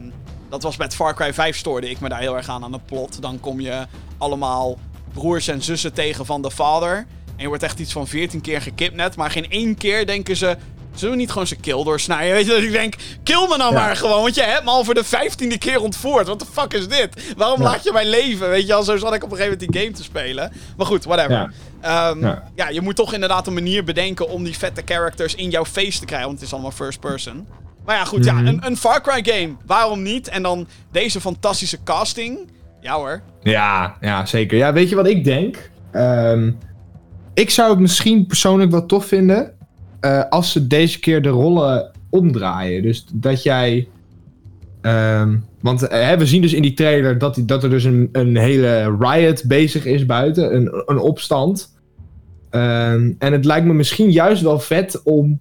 dat 0.49 0.63
was 0.63 0.77
met 0.77 0.95
Far 0.95 1.13
Cry 1.15 1.33
5 1.33 1.57
stoorde 1.57 1.89
ik 1.89 1.99
me 1.99 2.09
daar 2.09 2.19
heel 2.19 2.35
erg 2.37 2.49
aan 2.49 2.63
aan 2.63 2.73
het 2.73 2.85
plot. 2.85 3.21
Dan 3.21 3.39
kom 3.39 3.59
je 3.59 3.85
allemaal 4.17 4.77
broers 5.13 5.47
en 5.47 5.61
zussen 5.61 5.93
tegen 5.93 6.25
van 6.25 6.41
de 6.41 6.49
vader. 6.49 6.95
En 7.35 7.43
je 7.43 7.47
wordt 7.47 7.63
echt 7.63 7.79
iets 7.79 7.91
van 7.91 8.07
14 8.07 8.41
keer 8.41 8.61
gekidnapt. 8.61 9.15
Maar 9.15 9.31
geen 9.31 9.49
één 9.49 9.77
keer 9.77 10.05
denken 10.05 10.35
ze... 10.35 10.57
Zullen 10.95 11.13
we 11.15 11.19
niet 11.21 11.31
gewoon 11.31 11.47
zijn 11.47 11.59
kill 11.59 11.83
doorsnijden? 11.83 12.33
Weet 12.35 12.45
je, 12.45 12.51
dat 12.51 12.61
ik 12.61 12.71
denk, 12.71 12.95
kill 13.23 13.47
me 13.49 13.57
nou 13.57 13.73
Ja. 13.73 13.79
maar 13.79 13.95
gewoon. 13.95 14.21
Want 14.21 14.35
je 14.35 14.41
hebt 14.43 14.63
me 14.63 14.69
al 14.69 14.83
voor 14.83 14.93
de 14.93 15.03
vijftiende 15.03 15.57
keer 15.57 15.79
ontvoerd. 15.81 16.27
Wat 16.27 16.39
de 16.39 16.45
fuck 16.51 16.73
is 16.73 16.87
dit? 16.87 17.33
Waarom 17.37 17.61
Ja. 17.61 17.69
laat 17.69 17.83
je 17.83 17.91
mij 17.91 18.05
leven? 18.05 18.49
Weet 18.49 18.67
je 18.67 18.73
al, 18.73 18.83
zo 18.83 18.97
zat 18.97 19.13
ik 19.13 19.23
op 19.23 19.31
een 19.31 19.37
gegeven 19.37 19.57
moment 19.59 19.73
die 19.73 19.81
game 19.81 19.95
te 19.95 20.03
spelen. 20.03 20.51
Maar 20.77 20.85
goed, 20.85 21.03
whatever. 21.03 21.31
Ja. 21.31 21.49
Ehm, 22.09 22.21
Ja. 22.25 22.51
ja, 22.55 22.69
je 22.69 22.81
moet 22.81 22.95
toch 22.95 23.13
inderdaad 23.13 23.47
een 23.47 23.53
manier 23.53 23.83
bedenken 23.83 24.29
om 24.29 24.43
die 24.43 24.57
vette 24.57 24.81
characters 24.85 25.35
in 25.35 25.49
jouw 25.49 25.65
face 25.65 25.99
te 25.99 26.05
krijgen. 26.05 26.27
Want 26.27 26.39
het 26.39 26.47
is 26.47 26.53
allemaal 26.53 26.71
first 26.71 26.99
person. 26.99 27.47
Maar 27.87 27.95
ja, 27.95 28.03
goed, 28.05 28.25
ja, 28.25 28.33
Mhm. 28.33 28.47
een, 28.47 28.65
een 28.65 28.77
Far 28.77 29.01
Cry 29.01 29.33
game. 29.33 29.53
Waarom 29.65 30.01
niet? 30.01 30.27
En 30.27 30.43
dan 30.43 30.67
deze 30.91 31.21
fantastische 31.21 31.77
casting. 31.83 32.37
Ja 32.81 32.93
hoor. 32.95 33.21
Ja, 33.41 33.97
ja, 34.01 34.25
zeker. 34.25 34.57
Ja, 34.57 34.73
weet 34.73 34.89
je 34.89 34.95
wat 34.95 35.07
ik 35.07 35.23
denk? 35.23 35.69
Ehm, 35.91 36.51
ik 37.33 37.49
zou 37.49 37.69
het 37.69 37.79
misschien 37.79 38.25
persoonlijk 38.25 38.71
wel 38.71 38.85
tof 38.85 39.05
vinden 39.05 39.51
eh, 39.99 40.23
als 40.29 40.51
ze 40.51 40.67
deze 40.67 40.99
keer 40.99 41.21
de 41.21 41.29
rollen 41.29 41.91
omdraaien. 42.09 42.81
Dus 42.81 43.05
dat 43.13 43.43
jij. 43.43 43.87
ehm, 44.81 45.35
want 45.61 45.87
eh, 45.87 46.11
we 46.13 46.25
zien 46.25 46.41
dus 46.41 46.53
in 46.53 46.61
die 46.61 46.73
trailer 46.73 47.17
dat, 47.17 47.35
die- 47.35 47.45
dat 47.45 47.63
er 47.63 47.69
dus 47.69 47.83
een, 47.83 48.09
een 48.11 48.37
hele 48.37 48.95
riot 48.99 49.43
bezig 49.47 49.85
is 49.85 50.05
buiten, 50.05 50.55
een, 50.55 50.83
een 50.85 50.97
opstand. 50.99 51.75
Ehm, 52.49 53.11
en 53.19 53.31
het 53.33 53.45
lijkt 53.45 53.65
me 53.65 53.73
misschien 53.73 54.11
juist 54.11 54.41
wel 54.41 54.59
vet 54.59 55.01
om 55.03 55.39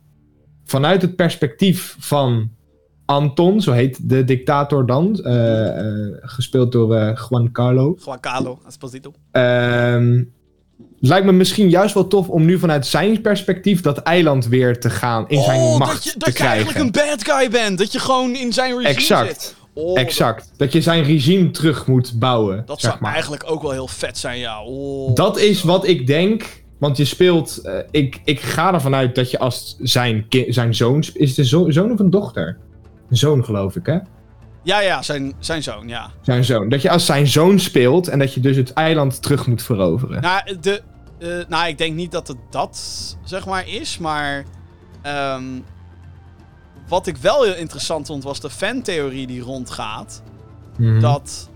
vanuit 0.66 1.02
het 1.02 1.16
perspectief 1.16 1.96
van 1.98 2.50
Anton, 3.04 3.60
zo 3.60 3.72
heet 3.72 4.08
de 4.08 4.24
dictator 4.24 4.86
dan, 4.86 5.20
eh, 5.20 5.78
eh, 5.78 6.14
gespeeld 6.20 6.72
door 6.72 6.94
eh, 6.94 7.18
Juan 7.28 7.52
Carlo. 7.52 7.96
Juan 8.04 8.20
Carlo 8.20 8.58
Esposito. 8.66 9.12
Het 11.00 11.08
lijkt 11.08 11.26
me 11.26 11.32
misschien 11.32 11.68
juist 11.68 11.94
wel 11.94 12.06
tof 12.06 12.28
om 12.28 12.44
nu 12.44 12.58
vanuit 12.58 12.86
zijn 12.86 13.20
perspectief 13.20 13.80
dat 13.80 13.98
eiland 13.98 14.46
weer 14.46 14.80
te 14.80 14.90
gaan 14.90 15.28
in 15.28 15.42
zijn 15.42 15.60
oh, 15.60 15.78
macht 15.78 15.92
dat 15.92 16.04
je, 16.04 16.10
te 16.10 16.18
dat 16.18 16.28
je 16.28 16.34
krijgen. 16.34 16.56
eigenlijk 16.56 16.96
een 16.96 17.08
bad 17.08 17.24
guy 17.24 17.50
bent. 17.50 17.78
Dat 17.78 17.92
je 17.92 17.98
gewoon 17.98 18.34
in 18.34 18.52
zijn 18.52 18.70
regime 18.70 18.88
Exact. 18.88 19.42
zit. 19.42 19.54
Oh, 19.72 19.98
Exact. 19.98 20.52
Dat 20.56 20.72
je 20.72 20.82
zijn 20.82 21.02
regime 21.02 21.50
terug 21.50 21.86
moet 21.86 22.18
bouwen. 22.18 22.56
Dat, 22.56 22.66
dat 22.66 22.80
zeg 22.80 22.90
zou 22.90 23.02
maar. 23.02 23.12
eigenlijk 23.12 23.42
ook 23.46 23.62
wel 23.62 23.70
heel 23.70 23.88
vet 23.88 24.18
zijn, 24.18 24.38
ja. 24.38 24.62
Oh. 24.62 25.14
Dat 25.14 25.38
is 25.38 25.62
wat 25.62 25.86
ik 25.86 26.06
denk. 26.06 26.64
Want 26.78 26.96
je 26.96 27.04
speelt. 27.04 27.58
eh, 27.58 27.78
ik, 27.90 28.20
ik 28.24 28.40
ga 28.40 28.74
ervan 28.74 28.94
uit 28.94 29.14
dat 29.14 29.30
je 29.30 29.38
als 29.38 29.76
zijn, 29.80 30.26
zijn 30.48 30.74
zoon. 30.74 31.04
Is 31.12 31.28
het 31.28 31.38
een 31.38 31.44
zo- 31.44 31.70
zoon 31.70 31.92
of 31.92 31.98
een 31.98 32.10
dochter? 32.10 32.58
Een 33.10 33.16
zoon, 33.16 33.44
geloof 33.44 33.76
ik, 33.76 33.86
hè? 33.86 33.98
Ja, 34.62 34.80
ja, 34.80 35.02
zijn, 35.02 35.32
zijn 35.38 35.62
zoon, 35.62 35.88
ja. 35.88 36.10
Zijn 36.22 36.44
zoon. 36.44 36.68
Dat 36.68 36.82
je 36.82 36.90
als 36.90 37.06
zijn 37.06 37.26
zoon 37.26 37.58
speelt 37.58 38.08
en 38.08 38.18
dat 38.18 38.34
je 38.34 38.40
dus 38.40 38.56
het 38.56 38.72
eiland 38.72 39.22
terug 39.22 39.46
moet 39.46 39.62
veroveren. 39.62 40.22
Nou, 40.22 40.56
de, 40.60 40.82
eh, 41.18 41.28
nou, 41.48 41.68
ik 41.68 41.78
denk 41.78 41.94
niet 41.94 42.12
dat 42.12 42.28
het 42.28 42.36
dat, 42.50 42.78
zeg 43.24 43.46
maar, 43.46 43.68
is. 43.68 43.98
Maar 43.98 44.44
ehm, 45.02 45.44
wat 46.88 47.06
ik 47.06 47.16
wel 47.16 47.42
heel 47.42 47.54
interessant 47.56 48.06
vond, 48.06 48.24
was 48.24 48.40
de 48.40 48.50
fantheorie 48.50 49.26
die 49.26 49.40
rondgaat. 49.40 50.22
Mhm. 50.78 51.00
Dat 51.00 51.50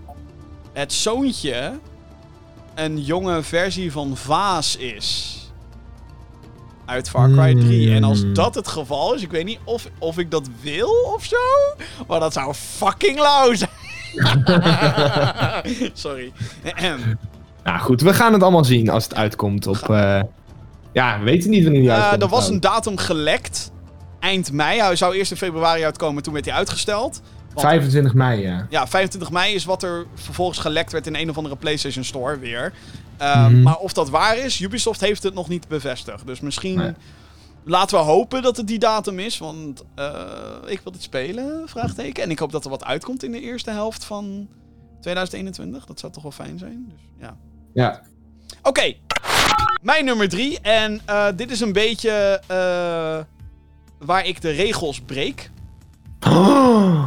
het 0.73 0.93
zoontje 0.93 1.71
een 2.75 3.01
jonge 3.01 3.43
versie 3.43 3.91
van 3.91 4.17
Vaas 4.17 4.75
is. 4.75 5.35
Uit 6.85 7.09
Far 7.09 7.31
Cry 7.31 7.55
3. 7.55 7.93
En 7.93 8.03
als 8.03 8.19
Hmm. 8.21 8.33
dat 8.33 8.55
het 8.55 8.67
geval 8.67 9.13
is, 9.13 9.21
ik 9.21 9.31
weet 9.31 9.45
niet 9.45 9.59
of, 9.63 9.87
of 9.97 10.17
ik 10.17 10.31
dat 10.31 10.49
wil 10.61 10.91
of 11.15 11.23
zo. 11.25 11.37
Maar 12.07 12.19
dat 12.19 12.33
zou 12.33 12.53
fucking 12.53 13.19
lauw 13.19 13.53
zijn. 13.53 13.69
Sorry. 15.93 16.31
Nou 17.63 17.79
goed, 17.79 18.01
we 18.01 18.13
gaan 18.13 18.33
het 18.33 18.41
allemaal 18.41 18.65
zien 18.65 18.89
als 18.89 19.03
het 19.03 19.15
uitkomt 19.15 19.67
op. 19.67 19.89
eh, 19.89 20.21
ja, 20.93 21.17
we 21.19 21.23
weten 21.23 21.49
niet 21.49 21.63
wanneer 21.63 21.81
die 21.81 21.89
Eh, 21.91 21.95
uitkomt. 22.01 22.21
er 22.21 22.27
was 22.29 22.49
een 22.49 22.59
datum 22.59 22.97
gelekt. 22.97 23.71
Eind 24.19 24.51
mei. 24.51 24.79
Hij 24.81 24.95
zou 24.95 25.15
eerst 25.15 25.31
in 25.31 25.37
februari 25.37 25.83
uitkomen, 25.83 26.23
toen 26.23 26.33
werd 26.33 26.45
hij 26.45 26.53
uitgesteld. 26.53 27.21
Want- 27.53 27.67
25 27.67 28.13
mei, 28.13 28.41
ja. 28.41 28.67
Ja, 28.69 28.87
25 28.87 29.31
mei 29.31 29.53
is 29.53 29.65
wat 29.65 29.83
er 29.83 30.05
vervolgens 30.15 30.57
gelekt 30.59 30.91
werd 30.91 31.07
in 31.07 31.15
een 31.15 31.29
of 31.29 31.37
andere 31.37 31.55
PlayStation 31.55 32.03
Store 32.03 32.39
weer. 32.39 32.73
Ehm, 33.17 33.51
Mhm. 33.53 33.61
Maar 33.61 33.77
of 33.77 33.93
dat 33.93 34.09
waar 34.09 34.37
is, 34.37 34.59
Ubisoft 34.59 35.01
heeft 35.01 35.23
het 35.23 35.33
nog 35.33 35.49
niet 35.49 35.67
bevestigd. 35.67 36.25
Dus 36.27 36.39
misschien 36.39 36.77
Nee. 36.77 36.93
laten 37.63 37.97
we 37.97 38.03
hopen 38.03 38.41
dat 38.41 38.57
het 38.57 38.67
die 38.67 38.79
datum 38.79 39.19
is. 39.19 39.37
Want 39.37 39.83
eh, 39.95 40.13
ik 40.65 40.79
wil 40.83 40.91
dit 40.91 41.01
spelen, 41.03 41.61
vraagteken. 41.69 42.23
En 42.23 42.31
ik 42.31 42.39
hoop 42.39 42.51
dat 42.51 42.63
er 42.63 42.69
wat 42.69 42.83
uitkomt 42.83 43.23
in 43.23 43.31
de 43.31 43.41
eerste 43.41 43.71
helft 43.71 44.03
van 44.05 44.47
2021. 45.01 45.85
Dat 45.85 45.99
zou 45.99 46.11
toch 46.13 46.23
wel 46.23 46.31
fijn 46.31 46.57
zijn. 46.57 46.85
Dus, 46.89 46.99
ja. 47.19 47.37
Ja. 47.73 48.01
Oké, 48.63 48.93
mijn 49.81 50.05
nummer 50.05 50.29
drie. 50.29 50.59
En 50.61 51.01
eh, 51.05 51.27
dit 51.35 51.51
is 51.51 51.59
een 51.59 51.73
beetje 51.73 52.41
eh, 52.47 53.19
waar 54.05 54.25
ik 54.25 54.41
de 54.41 54.49
regels 54.51 55.01
breek. 55.01 55.49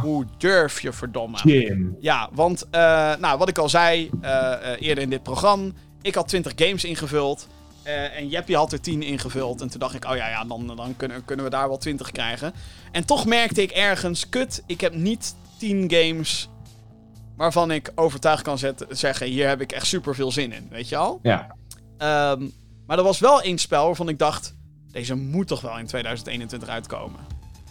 Hoe 0.01 0.25
durf 0.37 0.81
je, 0.81 0.93
verdomme? 0.93 1.37
Jim. 1.43 1.97
Ja, 1.99 2.29
want 2.33 2.69
eh, 2.69 3.15
nou, 3.15 3.37
wat 3.37 3.49
ik 3.49 3.57
al 3.57 3.69
zei 3.69 4.09
eh, 4.21 4.53
eh, 4.53 4.81
eerder 4.81 5.03
in 5.03 5.09
dit 5.09 5.23
programma. 5.23 5.71
Ik 6.01 6.15
had 6.15 6.27
20 6.27 6.51
games 6.55 6.83
ingevuld. 6.83 7.47
en 7.83 8.27
Jeppie 8.27 8.55
had 8.55 8.71
er 8.71 8.81
10 8.81 9.03
ingevuld. 9.03 9.61
En 9.61 9.69
toen 9.69 9.79
dacht 9.79 9.95
ik, 9.95 10.05
oh 10.05 10.15
ja, 10.15 10.29
ja 10.29 10.43
dan, 10.43 10.67
dan 10.75 10.93
kunnen, 10.97 11.25
kunnen 11.25 11.45
we 11.45 11.51
daar 11.51 11.67
wel 11.67 11.77
20 11.77 12.11
krijgen. 12.11 12.53
En 12.91 13.05
toch 13.05 13.25
merkte 13.25 13.61
ik 13.61 13.71
ergens, 13.71 14.29
kut, 14.29 14.63
ik 14.65 14.81
heb 14.81 14.93
niet 14.93 15.35
10 15.57 15.91
games 15.91 16.49
waarvan 17.35 17.71
ik 17.71 17.91
overtuigd 17.95 18.43
kan 18.43 18.57
zetten, 18.57 18.97
zeggen, 18.97 19.27
hier 19.27 19.47
heb 19.47 19.61
ik 19.61 19.71
echt 19.71 19.87
super 19.87 20.15
veel 20.15 20.31
zin 20.31 20.51
in. 20.51 20.67
Weet 20.69 20.89
je 20.89 20.97
al? 20.97 21.19
Ja. 21.23 21.55
Ehm, 21.97 22.47
maar 22.87 22.97
er 22.97 23.03
was 23.03 23.19
wel 23.19 23.41
één 23.41 23.57
spel 23.57 23.85
waarvan 23.85 24.09
ik 24.09 24.19
dacht, 24.19 24.55
deze 24.91 25.15
moet 25.15 25.47
toch 25.47 25.61
wel 25.61 25.77
in 25.77 25.85
2021 25.85 26.69
uitkomen. 26.69 27.19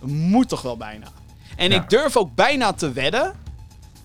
Moet 0.03 0.49
toch 0.49 0.63
wel 0.63 0.77
bijna. 0.77 1.07
En 1.57 1.71
Ja. 1.71 1.83
ik 1.83 1.89
durf 1.91 2.17
ook 2.17 2.35
bijna 2.35 2.73
te 2.73 2.93
wedden. 2.93 3.35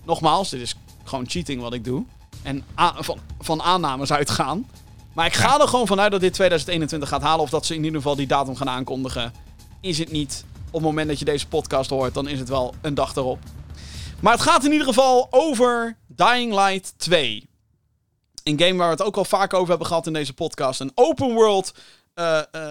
Nogmaals, 0.04 0.50
dit 0.50 0.60
is 0.60 0.74
gewoon 1.04 1.28
cheating 1.28 1.60
wat 1.60 1.72
ik 1.74 1.84
doe. 1.84 2.04
En 2.42 2.64
van, 2.96 3.18
van 3.40 3.62
aannames 3.62 4.12
uitgaan. 4.12 4.68
Maar 5.12 5.26
ik 5.26 5.32
ga 5.34 5.60
er 5.60 5.68
gewoon 5.68 5.86
vanuit 5.86 6.10
dat 6.12 6.20
dit 6.20 6.32
2021 6.32 7.08
gaat 7.08 7.22
halen. 7.22 7.40
Of 7.44 7.50
dat 7.50 7.66
ze 7.66 7.74
in 7.74 7.84
ieder 7.84 7.96
geval 8.00 8.16
die 8.16 8.26
datum 8.26 8.56
gaan 8.56 8.68
aankondigen. 8.68 9.32
Is 9.80 9.98
het 9.98 10.10
niet 10.12 10.44
op 10.66 10.72
het 10.72 10.82
moment 10.82 11.08
dat 11.08 11.18
je 11.18 11.24
deze 11.24 11.46
podcast 11.48 11.90
hoort, 11.90 12.14
dan 12.14 12.28
is 12.28 12.38
het 12.38 12.48
wel 12.48 12.74
een 12.80 12.94
dag 12.94 13.16
erop. 13.16 13.38
Maar 14.20 14.32
het 14.32 14.42
gaat 14.42 14.64
in 14.64 14.72
ieder 14.72 14.86
geval 14.86 15.26
over 15.30 15.96
Dying 16.06 16.52
Light 16.54 16.94
2. 16.96 17.48
Een 18.44 18.58
game 18.60 18.74
waar 18.76 18.86
we 18.86 18.92
het 18.94 19.02
ook 19.02 19.16
al 19.16 19.24
vaak 19.24 19.54
over 19.54 19.68
hebben 19.68 19.86
gehad 19.86 20.06
in 20.06 20.12
deze 20.12 20.32
podcast. 20.34 20.80
Een 20.80 20.92
open 20.94 21.32
world. 21.34 21.72
eh, 22.14 22.38
eh, 22.38 22.70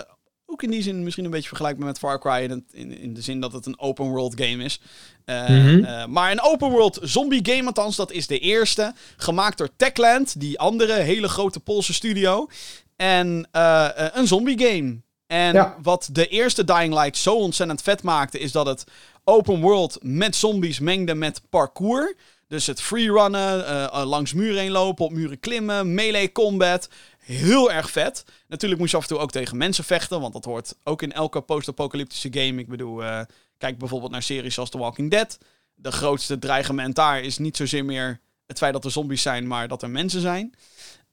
ook 0.51 0.63
in 0.63 0.69
die 0.71 0.81
zin 0.81 1.03
misschien 1.03 1.25
een 1.25 1.31
beetje 1.31 1.47
vergelijkbaar 1.47 1.87
met 1.87 1.97
Far 1.99 2.19
Cry. 2.19 2.43
In, 2.43 2.65
in, 2.71 2.97
in 2.99 3.13
de 3.13 3.21
zin 3.21 3.39
dat 3.39 3.53
het 3.53 3.65
een 3.65 3.79
open 3.79 4.05
world 4.09 4.41
game 4.41 4.63
is. 4.63 4.79
Eh, 5.25 5.49
Mhm. 5.49 5.83
eh, 5.83 6.05
maar 6.05 6.31
een 6.31 6.41
open 6.41 6.69
world 6.69 6.99
zombie 7.01 7.45
game, 7.51 7.65
althans, 7.65 7.95
dat 7.95 8.11
is 8.11 8.27
de 8.27 8.39
eerste. 8.39 8.93
Gemaakt 9.17 9.57
door 9.57 9.69
Techland, 9.77 10.39
die 10.39 10.59
andere 10.59 10.93
hele 10.93 11.27
grote 11.29 11.59
Poolse 11.59 11.93
studio. 11.93 12.47
En 12.95 13.47
eh, 13.51 13.89
een 14.13 14.27
zombie 14.27 14.59
game. 14.67 15.01
En 15.27 15.53
Ja. 15.53 15.75
wat 15.81 16.09
de 16.11 16.27
eerste 16.27 16.63
Dying 16.63 16.93
Light 16.93 17.17
zo 17.17 17.35
ontzettend 17.35 17.81
vet 17.81 18.03
maakte, 18.03 18.39
is 18.39 18.51
dat 18.51 18.65
het 18.65 18.83
open 19.23 19.59
world 19.61 19.97
met 20.01 20.35
zombies 20.35 20.79
mengde 20.79 21.15
met 21.15 21.41
parkour. 21.49 22.15
Dus 22.49 22.67
het 22.67 22.81
freerunnen, 22.81 23.67
eh, 23.67 24.03
langs 24.05 24.33
muren 24.33 24.59
heen 24.59 24.71
lopen, 24.71 25.05
op 25.05 25.11
muren 25.11 25.39
klimmen, 25.39 25.93
melee 25.93 26.31
combat. 26.31 26.89
Heel 27.19 27.71
erg 27.71 27.91
vet. 27.91 28.25
Natuurlijk 28.47 28.79
moest 28.79 28.91
je 28.91 28.97
af 28.97 29.03
en 29.03 29.09
toe 29.09 29.17
ook 29.17 29.31
tegen 29.31 29.57
mensen 29.57 29.83
vechten, 29.83 30.21
want 30.21 30.33
dat 30.33 30.45
hoort 30.45 30.75
ook 30.83 31.01
in 31.01 31.11
elke 31.11 31.41
post-apocalyptische 31.41 32.27
game. 32.31 32.59
Ik 32.59 32.67
bedoel, 32.67 33.03
eh, 33.03 33.21
kijk 33.57 33.77
bijvoorbeeld 33.77 34.11
naar 34.11 34.23
series 34.23 34.53
zoals 34.53 34.69
The 34.69 34.77
Walking 34.77 35.11
Dead. 35.11 35.37
De 35.75 35.91
grootste 35.91 36.39
dreigement 36.39 36.95
daar 36.95 37.21
is 37.21 37.37
niet 37.37 37.57
zozeer 37.57 37.85
meer 37.85 38.19
het 38.45 38.57
feit 38.57 38.73
dat 38.73 38.85
er 38.85 38.91
zombies 38.91 39.21
zijn, 39.21 39.47
maar 39.47 39.67
dat 39.67 39.81
er 39.81 39.89
mensen 39.89 40.21
zijn. 40.21 40.53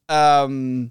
Ehm, 0.05 0.87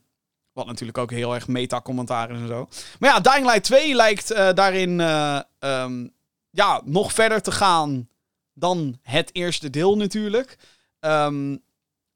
wat 0.54 0.66
natuurlijk 0.66 0.98
ook 0.98 1.12
heel 1.12 1.34
erg 1.34 1.48
meta-commentaar 1.48 2.32
is 2.32 2.40
en 2.40 2.48
zo. 2.48 2.68
Maar 3.00 3.10
ja, 3.10 3.20
Dying 3.20 3.46
Light 3.46 3.64
2 3.64 3.96
lijkt 3.96 4.28
daarin 4.56 5.00
eh, 5.00 5.40
ehm, 5.60 6.08
ja, 6.50 6.82
nog 6.84 7.14
verder 7.14 7.42
te 7.42 7.52
gaan 7.52 8.08
dan 8.56 9.00
het 9.02 9.30
eerste 9.36 9.70
deel 9.70 9.98
natuurlijk. 9.98 10.58
Ehm, 11.00 11.56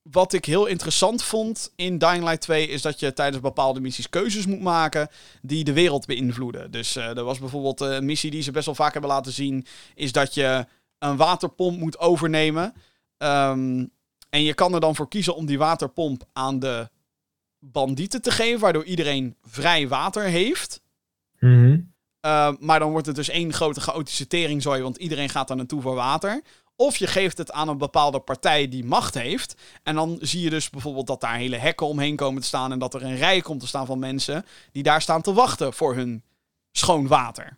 wat 0.01 0.33
ik 0.33 0.45
heel 0.45 0.65
interessant 0.65 1.23
vond 1.23 1.71
in 1.75 1.97
Dying 1.97 2.23
Light 2.23 2.41
2 2.41 2.67
is 2.67 2.81
dat 2.81 2.99
je 2.99 3.13
tijdens 3.13 3.41
bepaalde 3.41 3.79
missies 3.79 4.09
keuzes 4.09 4.45
moet 4.45 4.61
maken 4.61 5.09
die 5.41 5.63
de 5.63 5.73
wereld 5.73 6.05
beïnvloeden. 6.05 6.71
Dus 6.71 6.95
eh, 6.95 7.17
er 7.17 7.23
was 7.23 7.39
bijvoorbeeld 7.39 7.81
eh, 7.81 7.93
een 7.93 8.05
missie 8.05 8.31
die 8.31 8.41
ze 8.41 8.51
best 8.51 8.65
wel 8.65 8.75
vaak 8.75 8.93
hebben 8.93 9.11
laten 9.11 9.31
zien, 9.31 9.65
is 9.95 10.11
dat 10.11 10.33
je 10.33 10.65
een 10.99 11.17
waterpomp 11.17 11.79
moet 11.79 11.99
overnemen. 11.99 12.73
Ehm, 13.17 13.85
en 14.29 14.43
je 14.43 14.53
kan 14.53 14.73
er 14.73 14.79
dan 14.79 14.95
voor 14.95 15.07
kiezen 15.07 15.35
om 15.35 15.45
die 15.45 15.57
waterpomp 15.57 16.23
aan 16.33 16.59
de 16.59 16.89
bandieten 17.59 18.21
te 18.21 18.31
geven, 18.31 18.59
waardoor 18.59 18.83
iedereen 18.83 19.35
vrij 19.43 19.87
water 19.87 20.23
heeft. 20.23 20.81
Mhm. 21.39 21.79
Uh, 22.25 22.51
maar 22.59 22.79
dan 22.79 22.91
wordt 22.91 23.07
het 23.07 23.15
dus 23.15 23.29
één 23.29 23.53
grote 23.53 23.81
chaotische 23.81 24.27
teringzooi, 24.27 24.81
want 24.81 24.97
iedereen 24.97 25.29
gaat 25.29 25.47
daar 25.47 25.57
naartoe 25.57 25.81
voor 25.81 25.95
water. 25.95 26.41
Of 26.75 26.97
je 26.97 27.07
geeft 27.07 27.37
het 27.37 27.51
aan 27.51 27.67
een 27.67 27.77
bepaalde 27.77 28.19
partij 28.19 28.67
die 28.67 28.85
macht 28.85 29.13
heeft. 29.13 29.55
En 29.83 29.95
dan 29.95 30.17
zie 30.21 30.41
je 30.41 30.49
dus 30.49 30.69
bijvoorbeeld 30.69 31.07
dat 31.07 31.21
daar 31.21 31.35
hele 31.35 31.57
hekken 31.57 31.87
omheen 31.87 32.15
komen 32.15 32.41
te 32.41 32.47
staan. 32.47 32.71
En 32.71 32.79
dat 32.79 32.93
er 32.93 33.03
een 33.03 33.17
rij 33.17 33.41
komt 33.41 33.59
te 33.59 33.67
staan 33.67 33.85
van 33.85 33.99
mensen 33.99 34.45
die 34.71 34.83
daar 34.83 35.01
staan 35.01 35.21
te 35.21 35.33
wachten 35.33 35.73
voor 35.73 35.95
hun 35.95 36.23
schoon 36.71 37.07
water. 37.07 37.57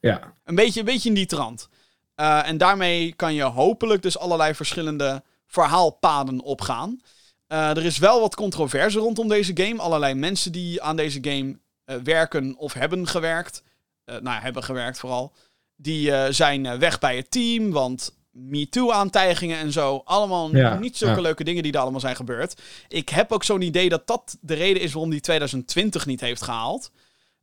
Ja. 0.00 0.34
Een 0.44 0.54
beetje, 0.54 0.80
een 0.80 0.86
beetje 0.86 1.08
in 1.08 1.14
die 1.14 1.26
trant. 1.26 1.68
Uh, 2.16 2.48
en 2.48 2.58
daarmee 2.58 3.12
kan 3.12 3.34
je 3.34 3.42
hopelijk 3.42 4.02
dus 4.02 4.18
allerlei 4.18 4.54
verschillende 4.54 5.22
verhaalpaden 5.46 6.40
opgaan. 6.40 7.00
Uh, 7.48 7.70
er 7.70 7.84
is 7.84 7.98
wel 7.98 8.20
wat 8.20 8.34
controverse 8.34 8.98
rondom 8.98 9.28
deze 9.28 9.52
game. 9.54 9.80
Allerlei 9.80 10.14
mensen 10.14 10.52
die 10.52 10.82
aan 10.82 10.96
deze 10.96 11.18
game 11.22 11.58
uh, 11.86 11.96
werken 11.96 12.56
of 12.56 12.72
hebben 12.72 13.06
gewerkt. 13.06 13.62
Nou 14.10 14.22
ja, 14.22 14.40
hebben 14.40 14.64
gewerkt 14.64 14.98
vooral. 14.98 15.32
Die 15.76 16.32
zijn 16.32 16.78
weg 16.78 16.98
bij 16.98 17.16
het 17.16 17.30
team, 17.30 17.70
want 17.70 18.18
MeToo-aantijgingen 18.32 19.58
en 19.58 19.72
zo. 19.72 20.02
Allemaal 20.04 20.56
Ja, 20.56 20.78
niet 20.78 20.96
zulke 20.96 21.14
ja. 21.14 21.20
leuke 21.20 21.44
dingen 21.44 21.62
die 21.62 21.72
er 21.72 21.78
allemaal 21.78 22.00
zijn 22.00 22.16
gebeurd. 22.16 22.60
Ik 22.88 23.08
heb 23.08 23.32
ook 23.32 23.44
zo'n 23.44 23.60
idee 23.60 23.88
dat 23.88 24.06
dat 24.06 24.38
de 24.40 24.54
reden 24.54 24.82
is 24.82 24.92
waarom 24.92 25.10
die 25.10 25.20
2020 25.20 26.06
niet 26.06 26.20
heeft 26.20 26.42
gehaald. 26.42 26.90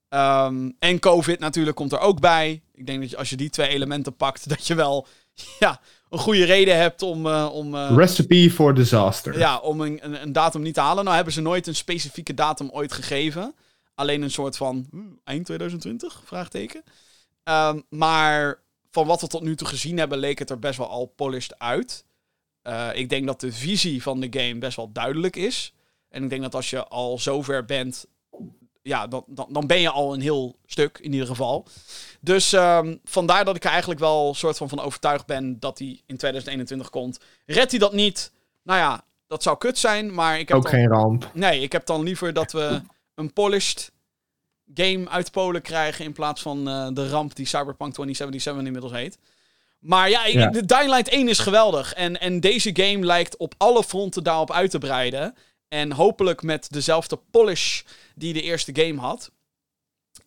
Ehm, 0.09 0.69
en 0.79 0.99
COVID 0.99 1.39
natuurlijk 1.39 1.75
komt 1.75 1.91
er 1.91 1.99
ook 1.99 2.19
bij. 2.19 2.61
Ik 2.73 2.85
denk 2.85 2.99
dat 3.01 3.09
je, 3.09 3.17
als 3.17 3.29
je 3.29 3.35
die 3.35 3.49
twee 3.49 3.67
elementen 3.67 4.15
pakt, 4.15 4.49
dat 4.53 4.67
je 4.67 4.75
wel 4.75 5.07
ja, 5.59 5.79
een 6.09 6.19
goede 6.19 6.43
reden 6.45 6.77
hebt 6.77 7.01
om, 7.01 7.27
eh, 7.27 7.49
om, 7.53 7.75
eh, 7.75 7.91
Recipe 7.95 8.51
for 8.51 8.73
disaster. 8.73 9.39
ja, 9.39 9.57
om 9.57 9.81
een, 9.81 9.99
een, 10.01 10.21
een 10.21 10.31
datum 10.31 10.61
niet 10.61 10.73
te 10.73 10.79
halen. 10.81 11.03
Nou 11.03 11.15
hebben 11.15 11.33
ze 11.33 11.41
nooit 11.41 11.67
een 11.67 11.75
specifieke 11.75 12.33
datum 12.33 12.69
ooit 12.71 12.93
gegeven. 12.93 13.55
Alleen 13.97 14.21
een 14.21 14.31
soort 14.31 14.57
van 14.57 14.87
hm, 14.91 14.97
eind 15.23 15.45
2020? 15.45 16.21
Vraagteken. 16.25 16.83
Ehm, 17.43 17.79
maar 17.89 18.59
van 18.91 19.07
wat 19.07 19.21
we 19.21 19.27
tot 19.27 19.41
nu 19.41 19.55
toe 19.55 19.67
gezien 19.67 19.97
hebben, 19.97 20.17
leek 20.17 20.39
het 20.39 20.49
er 20.49 20.59
best 20.59 20.77
wel 20.77 20.89
al 20.89 21.05
polished 21.05 21.59
uit. 21.59 22.05
Eh, 22.61 22.89
ik 22.93 23.09
denk 23.09 23.25
dat 23.25 23.39
de 23.39 23.51
visie 23.51 24.01
van 24.01 24.19
de 24.19 24.27
game 24.39 24.57
best 24.57 24.75
wel 24.75 24.91
duidelijk 24.91 25.35
is. 25.35 25.73
En 26.09 26.23
ik 26.23 26.29
denk 26.29 26.41
dat 26.41 26.55
als 26.55 26.69
je 26.69 26.87
al 26.87 27.19
zover 27.19 27.65
bent, 27.65 28.05
ja, 28.81 29.07
dan, 29.07 29.23
dan, 29.27 29.47
dan 29.51 29.67
ben 29.67 29.79
je 29.79 29.89
al 29.89 30.13
een 30.13 30.21
heel 30.21 30.55
stuk 30.65 30.97
in 31.01 31.11
ieder 31.11 31.27
geval. 31.27 31.67
Dus 32.21 32.53
ehm, 32.53 32.95
vandaar 33.03 33.45
dat 33.45 33.55
ik 33.55 33.63
er 33.63 33.69
eigenlijk 33.69 33.99
wel 33.99 34.33
soort 34.33 34.57
van 34.57 34.69
van 34.69 34.79
overtuigd 34.79 35.25
ben 35.25 35.59
dat 35.59 35.79
hij 35.79 36.01
in 36.05 36.17
2021 36.17 36.89
komt. 36.89 37.19
Redt 37.45 37.71
hij 37.71 37.79
dat 37.79 37.93
niet? 37.93 38.31
Nou 38.63 38.79
ja, 38.79 39.05
dat 39.27 39.43
zou 39.43 39.57
kut 39.57 39.77
zijn, 39.77 40.13
maar 40.13 40.39
ik 40.39 40.47
heb 40.47 40.57
Ook 40.57 40.63
dan- 40.63 40.71
geen 40.71 40.87
ramp. 40.87 41.31
Nee, 41.33 41.61
ik 41.61 41.71
heb 41.71 41.85
dan 41.85 42.03
liever 42.03 42.33
dat 42.33 42.51
we 42.51 42.81
een 43.17 43.33
polished 43.33 43.91
game 44.73 45.09
uit 45.09 45.31
Polen 45.31 45.61
krijgen 45.61 46.05
in 46.05 46.13
plaats 46.13 46.41
van 46.41 46.69
eh, 46.69 46.87
de 46.93 47.09
ramp 47.09 47.35
die 47.35 47.45
Cyberpunk 47.45 47.93
2077 47.93 48.65
inmiddels 48.65 48.93
heet. 48.93 49.17
Maar 49.79 50.09
ja, 50.09 50.49
de 50.49 50.65
Dying 50.65 50.89
Light 50.89 51.07
1 51.07 51.27
is 51.27 51.39
geweldig. 51.39 51.93
En, 51.93 52.19
en 52.19 52.39
deze 52.39 52.69
game 52.73 53.05
lijkt 53.05 53.37
op 53.37 53.53
alle 53.57 53.83
fronten 53.83 54.23
daarop 54.23 54.51
uit 54.51 54.71
te 54.71 54.77
breiden. 54.77 55.35
En 55.67 55.91
hopelijk 55.91 56.41
met 56.41 56.67
dezelfde 56.71 57.19
polish 57.31 57.81
die 58.15 58.33
de 58.33 58.41
eerste 58.41 58.71
game 58.75 58.99
had. 58.99 59.31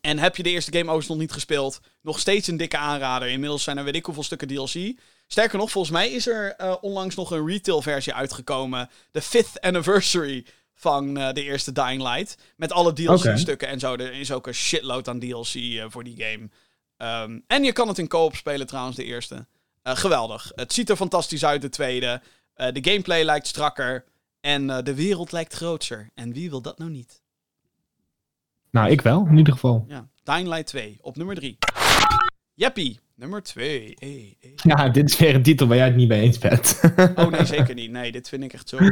En 0.01 0.19
heb 0.19 0.35
je 0.35 0.43
de 0.43 0.49
eerste 0.49 0.71
game 0.71 0.83
overigens 0.83 1.09
nog 1.09 1.17
niet 1.17 1.31
gespeeld, 1.31 1.79
nog 2.01 2.19
steeds 2.19 2.47
een 2.47 2.57
dikke 2.57 2.77
aanrader. 2.77 3.27
Inmiddels 3.27 3.63
zijn 3.63 3.77
er 3.77 3.83
weet 3.83 3.95
ik 3.95 4.05
hoeveel 4.05 4.23
stukken 4.23 4.47
DLC. 4.47 4.99
Sterker 5.27 5.57
nog, 5.57 5.71
volgens 5.71 5.93
mij 5.93 6.09
is 6.11 6.27
er 6.27 6.53
eh, 6.55 6.75
onlangs 6.81 7.15
nog 7.15 7.31
een 7.31 7.47
retail 7.47 7.81
versie 7.81 8.13
uitgekomen. 8.13 8.89
De 9.11 9.23
5th 9.23 9.59
anniversary 9.59 10.45
van 10.81 11.17
eh, 11.17 11.33
de 11.33 11.43
eerste 11.43 11.71
Dying 11.71 12.01
Light. 12.01 12.37
Met 12.55 12.71
alle 12.71 12.93
DLC-stukken 12.93 13.67
en 13.67 13.79
zo. 13.79 13.93
Er 13.93 14.13
is 14.13 14.31
ook 14.31 14.47
een 14.47 14.53
shitload 14.53 15.07
aan 15.07 15.19
DLC 15.19 15.53
eh, 15.53 15.85
voor 15.87 16.03
die 16.03 16.23
game. 16.23 16.49
Ehm, 16.97 17.39
en 17.47 17.63
je 17.63 17.71
kan 17.71 17.87
het 17.87 17.97
in 17.97 18.07
co-op 18.07 18.35
spelen 18.35 18.67
trouwens, 18.67 18.95
de 18.95 19.03
eerste. 19.03 19.47
Eh, 19.81 19.95
geweldig. 19.95 20.51
Het 20.55 20.73
ziet 20.73 20.89
er 20.89 20.95
fantastisch 20.95 21.45
uit, 21.45 21.61
de 21.61 21.69
tweede. 21.69 22.21
De 22.55 22.79
gameplay 22.81 23.23
lijkt 23.23 23.47
strakker. 23.47 24.03
En 24.39 24.67
de 24.67 24.95
wereld 24.95 25.31
lijkt 25.31 25.53
groter. 25.53 26.09
En 26.13 26.33
wie 26.33 26.49
wil 26.49 26.61
dat 26.61 26.77
nou 26.77 26.91
niet? 26.91 27.21
Nou, 28.71 28.89
ik 28.89 29.01
wel, 29.01 29.25
in 29.25 29.37
ieder 29.37 29.53
geval. 29.53 29.85
Ja. 29.87 30.07
Dying 30.23 30.47
Light 30.47 30.67
2 30.67 30.97
op 31.01 31.15
nummer 31.15 31.35
3. 31.35 31.57
Jeppie, 32.53 32.99
nummer 33.15 33.43
2. 33.43 33.95
Hey, 33.99 34.37
hey. 34.39 34.53
Ja, 34.55 34.89
dit 34.89 35.09
is 35.09 35.17
weer 35.17 35.35
een 35.35 35.43
titel 35.43 35.67
waar 35.67 35.77
jij 35.77 35.85
het 35.85 35.95
niet 35.95 36.07
mee 36.07 36.21
eens 36.21 36.37
bent. 36.37 36.79
Oh 37.15 37.27
nee, 37.27 37.45
zeker 37.45 37.73
niet. 37.73 37.91
Nee, 37.91 38.11
dit 38.11 38.29
vind 38.29 38.43
ik 38.43 38.53
echt 38.53 38.69
zo. 38.69 38.77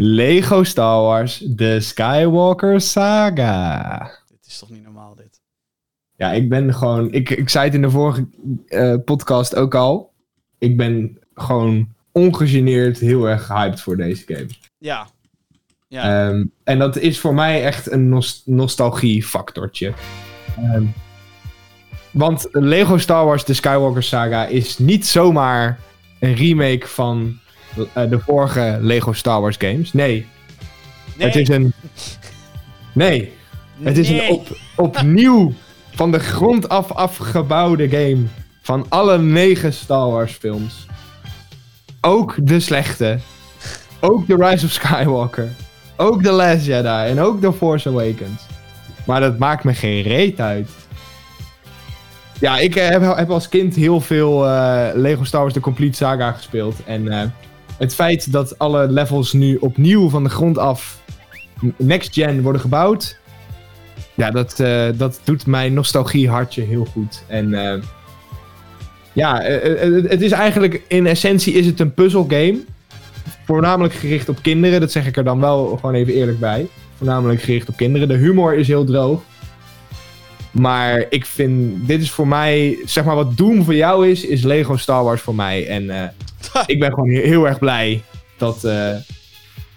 Lego 0.00 0.62
Star 0.62 1.02
Wars, 1.02 1.44
The 1.56 1.76
Skywalker 1.80 2.80
Saga. 2.80 4.10
dit 4.28 4.46
is 4.46 4.58
toch 4.58 4.70
niet 4.70 4.82
normaal, 4.82 5.14
dit? 5.14 5.40
Ja, 6.16 6.32
ik 6.32 6.48
ben 6.48 6.74
gewoon... 6.74 7.12
Ik, 7.12 7.30
ik 7.30 7.48
zei 7.48 7.64
het 7.64 7.74
in 7.74 7.82
de 7.82 7.90
vorige 7.90 8.28
eh, 8.66 8.94
podcast 9.04 9.54
ook 9.54 9.74
al. 9.74 10.12
Ik 10.58 10.76
ben 10.76 11.18
gewoon 11.34 11.88
ongegeneerd 12.12 12.98
heel 12.98 13.28
erg 13.28 13.46
gehyped 13.46 13.80
voor 13.80 13.96
deze 13.96 14.24
game. 14.26 14.46
Ja. 14.78 15.06
Ja. 15.88 16.28
Ehm, 16.28 16.44
en 16.64 16.78
dat 16.78 16.96
is 16.96 17.18
voor 17.18 17.34
mij 17.34 17.64
echt 17.64 17.90
een 17.90 18.08
nos 18.08 18.42
nostalgie-factortje. 18.44 19.92
Ehm, 20.56 20.84
want 22.10 22.48
Lego 22.50 22.98
Star 22.98 23.24
Wars 23.24 23.44
The 23.44 23.54
Skywalker 23.54 24.02
Saga 24.02 24.46
is 24.46 24.78
niet 24.78 25.06
zomaar 25.06 25.78
een 26.18 26.34
remake 26.34 26.86
van 26.86 27.38
de 27.92 28.18
vorige 28.18 28.78
Lego 28.80 29.12
Star 29.12 29.40
Wars 29.40 29.56
games. 29.58 29.92
Nee, 29.92 30.26
nee. 31.16 31.26
het 31.26 31.36
is 31.36 31.48
een... 31.48 31.72
Nee, 32.92 33.32
het 33.82 33.98
is 33.98 34.08
Nee. 34.08 34.28
een 34.28 34.34
op, 34.34 34.56
opnieuw 34.76 35.52
van 35.94 36.10
de 36.10 36.18
grond 36.18 36.68
af 36.68 36.92
afgebouwde 36.92 37.88
game 37.88 38.22
van 38.62 38.86
alle 38.88 39.18
negen 39.18 39.72
Star 39.72 40.10
Wars 40.10 40.32
films. 40.32 40.86
Ook 42.00 42.34
de 42.40 42.60
slechte. 42.60 43.18
Ook 44.00 44.26
The 44.26 44.36
Rise 44.36 44.64
of 44.64 44.72
Skywalker. 44.72 45.48
Ook 45.96 46.22
The 46.22 46.30
Last 46.30 46.66
Jedi. 46.66 47.10
En 47.10 47.20
ook 47.20 47.40
The 47.40 47.52
Force 47.52 47.88
Awakens. 47.88 48.46
Maar 49.06 49.20
dat 49.20 49.38
maakt 49.38 49.64
me 49.64 49.74
geen 49.74 50.02
reet 50.02 50.40
uit. 50.40 50.68
Ja, 52.40 52.58
ik 52.58 52.76
eh, 52.76 52.88
heb, 52.88 53.16
heb 53.16 53.30
als 53.30 53.48
kind 53.48 53.74
heel 53.74 54.00
veel 54.00 54.46
eh, 54.46 54.86
Lego 54.94 55.24
Star 55.24 55.40
Wars 55.40 55.52
The 55.52 55.60
Complete 55.60 55.96
Saga 55.96 56.32
gespeeld. 56.32 56.76
En 56.84 57.08
eh, 57.08 57.28
het 57.78 57.94
feit 57.94 58.32
dat 58.32 58.58
alle 58.58 58.88
levels 58.90 59.32
nu 59.32 59.56
opnieuw 59.56 60.08
van 60.08 60.24
de 60.24 60.30
grond 60.30 60.58
af 60.58 61.00
next 61.76 62.14
gen 62.14 62.42
worden 62.42 62.60
gebouwd. 62.60 63.18
Ja, 64.14 64.30
dat, 64.30 64.60
eh, 64.60 64.86
dat 64.94 65.20
doet 65.24 65.46
mijn 65.46 65.74
nostalgie 65.74 66.28
hartje 66.28 66.62
heel 66.62 66.84
goed. 66.84 67.22
En 67.26 67.54
eh, 67.54 67.82
ja, 69.12 69.42
eh, 69.42 70.10
het 70.10 70.22
is 70.22 70.30
eigenlijk 70.30 70.82
in 70.88 71.06
essentie 71.06 71.52
is 71.52 71.66
het 71.66 71.80
een 71.80 71.94
puzzelgame. 71.94 72.58
Voornamelijk 73.44 73.94
gericht 73.94 74.28
op 74.28 74.42
kinderen, 74.42 74.80
dat 74.80 74.92
zeg 74.92 75.06
ik 75.06 75.16
er 75.16 75.24
dan 75.24 75.40
wel 75.40 75.76
gewoon 75.76 75.94
even 75.94 76.14
eerlijk 76.14 76.38
bij. 76.38 76.66
Voornamelijk 76.96 77.42
gericht 77.42 77.68
op 77.68 77.76
kinderen. 77.76 78.08
De 78.08 78.16
humor 78.16 78.54
is 78.54 78.68
heel 78.68 78.84
droog. 78.84 79.20
Maar 80.50 81.06
ik 81.08 81.26
vind, 81.26 81.86
dit 81.86 82.02
is 82.02 82.10
voor 82.10 82.28
mij, 82.28 82.78
zeg 82.84 83.04
maar 83.04 83.14
wat 83.14 83.36
Doom 83.36 83.64
voor 83.64 83.74
jou 83.74 84.08
is, 84.08 84.24
is 84.24 84.42
Lego 84.42 84.76
Star 84.76 85.04
Wars 85.04 85.20
voor 85.20 85.34
mij. 85.34 85.66
En 85.66 86.12
ik 86.66 86.80
ben 86.80 86.90
gewoon 86.94 87.08
he- 87.10 87.26
heel 87.26 87.46
erg 87.46 87.58
blij 87.58 88.02
dat, 88.38 88.64
eh, 88.64 88.94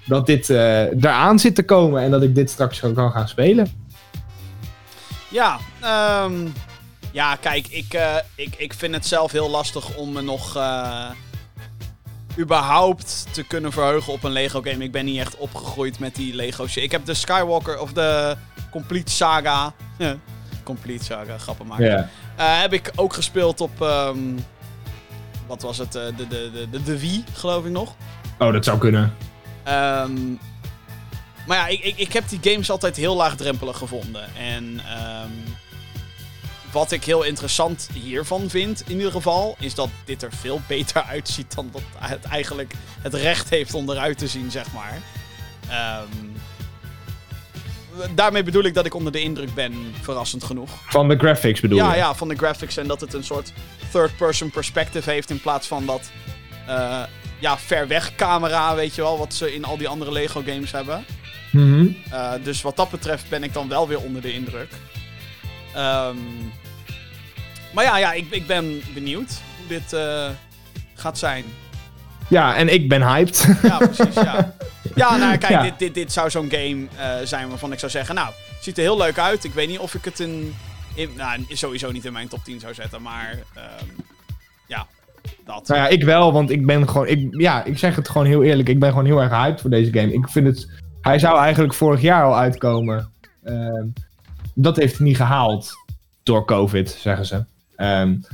dat 0.06 0.26
dit 0.26 0.49
eh 0.49 0.82
eraan 0.82 1.40
zit 1.40 1.56
te 1.56 1.64
komen 1.64 2.02
en 2.03 2.12
dat 2.12 2.24
ik 2.24 2.36
dit 2.36 2.49
straks 2.49 2.80
kan 2.80 3.12
gaan 3.12 3.28
spelen. 3.28 3.80
Ja, 5.28 5.58
ehm, 5.82 6.48
ja, 7.12 7.36
kijk, 7.36 7.68
ik, 7.68 7.94
eh, 7.94 8.16
ik, 8.36 8.56
ik 8.58 8.74
vind 8.74 8.94
het 8.94 9.06
zelf 9.08 9.32
heel 9.32 9.49
lastig 9.49 9.95
om 9.95 10.12
me 10.12 10.22
nog 10.22 10.56
überhaupt 12.38 13.26
te 13.32 13.44
kunnen 13.44 13.72
verheugen 13.72 14.14
op 14.14 14.24
een 14.24 14.32
Lego 14.32 14.62
game. 14.62 14.84
Ik 14.84 14.91
ben 14.91 15.06
niet 15.06 15.20
echt 15.20 15.38
opgegroeid 15.38 15.99
met 15.99 16.16
die 16.16 16.36
Lego 16.36 16.68
shit. 16.68 16.84
Ik 16.84 16.91
heb 16.91 17.06
de 17.06 17.14
Skywalker 17.14 17.80
of 17.80 17.94
de 17.94 18.36
Complete 18.72 19.12
Saga. 19.12 19.74
Complete 20.64 21.03
Saga, 21.03 21.38
grappen 21.38 21.68
maken. 21.68 22.10
Heb 22.36 22.74
ik 22.74 22.91
ook 22.95 23.14
gespeeld 23.14 23.62
op. 23.62 23.82
ehm, 23.82 24.18
wat 25.52 25.61
was 25.61 25.78
het? 25.78 25.95
eh, 25.95 26.03
de, 26.18 26.28
de, 26.28 26.52
de, 26.53 26.69
de, 26.69 26.84
de 26.84 26.99
Wii, 26.99 27.23
geloof 27.34 27.65
ik 27.65 27.72
nog. 27.72 27.95
Oh, 28.40 28.53
dat 28.53 28.65
zou 28.65 28.78
kunnen. 28.78 29.15
Ehm, 29.64 30.30
maar 31.48 31.57
ja, 31.57 31.68
ik, 31.68 31.80
ik, 31.80 31.98
ik 31.98 32.14
heb 32.14 32.30
die 32.30 32.40
games 32.41 32.72
altijd 32.72 32.95
heel 32.95 33.15
laagdrempelig 33.15 33.78
gevonden. 33.78 34.36
En 34.36 34.82
ehm, 34.88 35.32
wat 36.72 36.91
ik 36.91 37.03
heel 37.03 37.23
interessant 37.23 37.90
hiervan 37.94 38.49
vind, 38.49 38.84
in 38.88 38.95
ieder 38.95 39.11
geval, 39.11 39.56
is 39.60 39.76
dat 39.76 39.90
dit 40.06 40.23
er 40.23 40.32
veel 40.32 40.61
beter 40.68 41.03
uitziet 41.03 41.56
dan 41.56 41.69
dat 41.72 41.82
het 41.99 42.23
eigenlijk 42.23 42.73
het 43.02 43.14
recht 43.14 43.49
heeft 43.49 43.73
om 43.73 43.90
eruit 43.90 44.18
te 44.18 44.28
zien, 44.28 44.52
zeg 44.52 44.65
maar. 44.73 45.02
Ehm, 45.69 46.31
daarmee 48.15 48.43
bedoel 48.43 48.63
ik 48.63 48.73
dat 48.73 48.85
ik 48.85 48.93
onder 48.93 49.11
de 49.11 49.22
indruk 49.22 49.53
ben, 49.53 49.73
verrassend 50.01 50.43
genoeg. 50.43 50.69
Van 50.89 51.09
de 51.09 51.18
graphics 51.18 51.59
bedoel 51.59 51.77
Ja, 51.77 51.91
je? 51.91 51.97
ja, 51.97 52.15
van 52.15 52.27
de 52.27 52.35
graphics 52.35 52.77
en 52.77 52.88
dat 52.88 53.01
het 53.01 53.13
een 53.13 53.23
soort 53.23 53.53
third-person 53.91 54.49
perspective 54.49 55.11
heeft 55.11 55.30
in 55.30 55.41
plaats 55.41 55.68
van 55.68 55.85
dat 55.85 56.11
eh, 56.68 57.03
ja, 57.39 57.57
ver 57.57 57.88
weg 57.88 58.15
camera, 58.15 58.76
weet 58.76 58.95
je 58.95 59.01
wel, 59.01 59.18
wat 59.18 59.34
ze 59.34 59.53
in 59.53 59.65
al 59.65 59.77
die 59.77 59.88
andere 59.88 60.11
Lego 60.11 60.41
games 60.45 60.72
hebben. 60.72 61.05
Mhm. 61.51 61.88
Uh, 62.13 62.31
dus 62.43 62.61
wat 62.61 62.76
dat 62.76 62.89
betreft 62.89 63.30
ben 63.30 63.43
ik 63.43 63.53
dan 63.53 63.68
wel 63.68 63.88
weer 63.88 63.99
onder 63.99 64.22
de 64.22 64.34
indruk. 64.34 64.69
Um, 65.77 66.51
maar 67.73 67.84
ja, 67.84 67.97
ja 67.97 68.13
ik, 68.13 68.26
ik 68.30 68.47
ben 68.47 68.81
benieuwd 68.93 69.41
hoe 69.57 69.68
dit 69.68 69.93
uh, 69.93 70.30
gaat 70.93 71.18
zijn. 71.18 71.45
Ja, 72.32 72.56
en 72.56 72.74
ik 72.74 72.90
ben 72.90 73.02
hyped. 73.02 73.48
Ja, 73.62 73.78
precies, 73.78 74.14
ja. 74.14 74.53
Ja, 74.95 75.18
nou 75.18 75.38
kijk, 75.38 75.52
ja. 75.52 75.62
Dit, 75.62 75.80
dit, 75.80 75.94
dit 75.94 76.12
zou 76.12 76.30
zo'n 76.30 76.49
game 76.52 76.88
uh, 76.98 77.26
zijn 77.26 77.49
waarvan 77.49 77.72
ik 77.72 77.80
zou 77.80 77.91
zeggen... 77.91 78.16
Nou, 78.16 78.34
ziet 78.62 78.78
er 78.78 78.84
heel 78.84 78.98
leuk 78.98 79.20
uit. 79.20 79.44
Ik 79.44 79.53
weet 79.53 79.68
niet 79.68 79.80
of 79.80 79.94
ik 79.94 80.06
het 80.06 80.20
in... 80.20 80.56
in 80.94 81.10
nou, 81.18 81.45
sowieso 81.49 81.91
niet 81.91 82.06
in 82.06 82.14
mijn 82.14 82.28
top 82.28 82.44
10 82.44 82.60
zou 82.60 82.74
zetten, 82.74 83.02
maar... 83.02 83.32
Um, 83.56 84.06
ja, 84.68 84.88
dat. 85.45 85.68
Nou 85.68 85.82
ja, 85.82 85.88
ik 85.88 86.03
wel, 86.03 86.34
want 86.34 86.49
ik 86.49 86.66
ben 86.66 86.90
gewoon... 86.90 87.08
Ik, 87.08 87.28
ja, 87.32 87.64
ik 87.64 87.78
zeg 87.78 87.95
het 87.95 88.10
gewoon 88.10 88.28
heel 88.28 88.44
eerlijk. 88.44 88.70
Ik 88.70 88.80
ben 88.80 88.90
gewoon 88.90 89.06
heel 89.06 89.22
erg 89.22 89.32
hyped 89.32 89.62
voor 89.62 89.70
deze 89.70 89.94
game. 89.94 90.14
Ik 90.14 90.30
vind 90.30 90.48
het... 90.48 90.70
Hij 91.02 91.20
zou 91.20 91.40
eigenlijk 91.40 91.74
vorig 91.74 92.02
jaar 92.02 92.24
al 92.24 92.38
uitkomen. 92.38 93.12
Uh, 93.44 93.84
dat 94.53 94.76
heeft 94.76 94.98
hij 94.98 95.08
niet 95.08 95.16
gehaald. 95.16 95.72
Door 96.24 96.45
COVID, 96.45 96.90
zeggen 96.90 97.26
ze. 97.26 97.44
Um, 97.78 98.26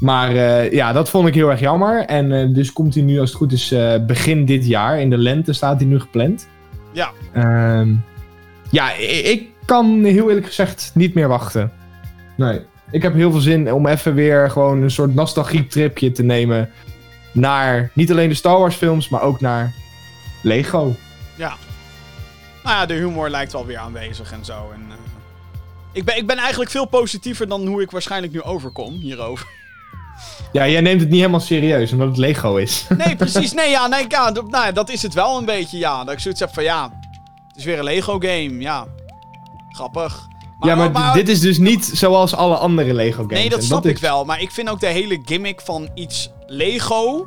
maar 0.00 0.34
uh, 0.34 0.72
ja, 0.72 0.92
dat 0.92 1.10
vond 1.10 1.28
ik 1.28 1.34
heel 1.34 1.50
erg 1.50 1.60
jammer. 1.60 2.04
En 2.04 2.30
uh, 2.30 2.54
dus 2.54 2.72
komt 2.72 2.94
hij 2.94 3.02
nu, 3.02 3.20
als 3.20 3.28
het 3.28 3.38
goed 3.38 3.52
is, 3.52 3.72
uh, 3.72 3.94
begin 4.06 4.44
dit 4.44 4.66
jaar. 4.66 5.00
In 5.00 5.10
de 5.10 5.18
lente 5.18 5.52
staat 5.52 5.78
hij 5.78 5.88
nu 5.88 6.00
gepland. 6.00 6.48
Ja. 6.92 7.10
Um, 7.80 8.04
ja, 8.70 8.92
ik, 8.94 9.46
kan 9.64 10.04
heel 10.04 10.28
eerlijk 10.28 10.46
gezegd 10.46 10.90
niet 10.94 11.14
meer 11.14 11.28
wachten. 11.28 11.72
Nee. 12.36 12.60
Ik 12.90 13.02
heb 13.02 13.14
heel 13.14 13.30
veel 13.30 13.40
zin 13.40 13.72
om 13.72 13.86
even 13.86 14.14
weer 14.14 14.50
gewoon 14.50 14.82
een 14.82 14.90
soort 14.90 15.14
nostalgie-tripje 15.14 16.12
te 16.12 16.22
nemen. 16.22 16.70
Naar 17.32 17.90
niet 17.94 18.10
alleen 18.10 18.28
de 18.28 18.34
Star 18.34 18.58
Wars 18.58 18.74
films, 18.74 19.08
maar 19.08 19.22
ook 19.22 19.40
naar 19.40 19.74
Lego. 20.42 20.94
Ja. 21.36 21.56
Nou 22.64 22.76
ja, 22.76 22.86
de 22.86 22.94
humor 22.94 23.30
lijkt 23.30 23.52
wel 23.52 23.66
weer 23.66 23.78
aanwezig 23.78 24.32
en 24.32 24.44
zo. 24.44 24.70
En, 24.74 24.80
uh, 24.88 24.94
ik, 25.92 26.04
ben, 26.04 26.16
ik 26.16 26.26
ben 26.26 26.38
eigenlijk 26.38 26.70
veel 26.70 26.86
positiever 26.86 27.48
dan 27.48 27.66
hoe 27.66 27.82
ik 27.82 27.90
waarschijnlijk 27.90 28.32
nu 28.32 28.42
overkom 28.42 28.94
hierover. 28.94 29.46
Ja, 30.58 30.68
jij 30.68 30.80
neemt 30.80 31.00
het 31.00 31.10
niet 31.10 31.18
helemaal 31.18 31.40
serieus, 31.40 31.92
omdat 31.92 32.08
het 32.08 32.16
Lego 32.16 32.56
is. 32.56 32.86
Nee, 33.04 33.16
precies. 33.16 33.52
Nee, 33.52 33.70
ja, 33.70 33.86
nee, 33.86 34.04
ja, 34.08 34.30
dat, 34.30 34.50
nou, 34.50 34.72
dat 34.72 34.90
is 34.90 35.02
het 35.02 35.14
wel 35.14 35.38
een 35.38 35.44
beetje, 35.44 35.78
ja. 35.78 36.04
Dat 36.04 36.14
ik 36.14 36.20
zoiets 36.20 36.40
heb 36.40 36.54
van, 36.54 36.62
ja, 36.62 37.00
het 37.48 37.56
is 37.56 37.64
weer 37.64 37.78
een 37.78 37.84
Lego-game, 37.84 38.60
ja. 38.60 38.86
Grappig. 39.68 40.28
Maar, 40.58 40.68
ja, 40.68 40.74
maar, 40.74 40.90
maar, 40.90 41.14
dit 41.14 41.28
is 41.28 41.40
dus 41.40 41.58
niet 41.58 41.90
zoals 41.94 42.34
alle 42.34 42.56
andere 42.56 42.94
Lego-games. 42.94 43.38
Nee, 43.38 43.48
dat 43.48 43.58
en 43.58 43.64
snap 43.64 43.82
dat 43.82 43.90
ik 43.90 43.96
is... 43.96 44.02
wel. 44.02 44.24
Maar 44.24 44.40
ik 44.40 44.50
vind 44.50 44.68
ook 44.68 44.80
de 44.80 44.86
hele 44.86 45.20
gimmick 45.24 45.60
van 45.60 45.88
iets 45.94 46.30
Lego... 46.46 47.26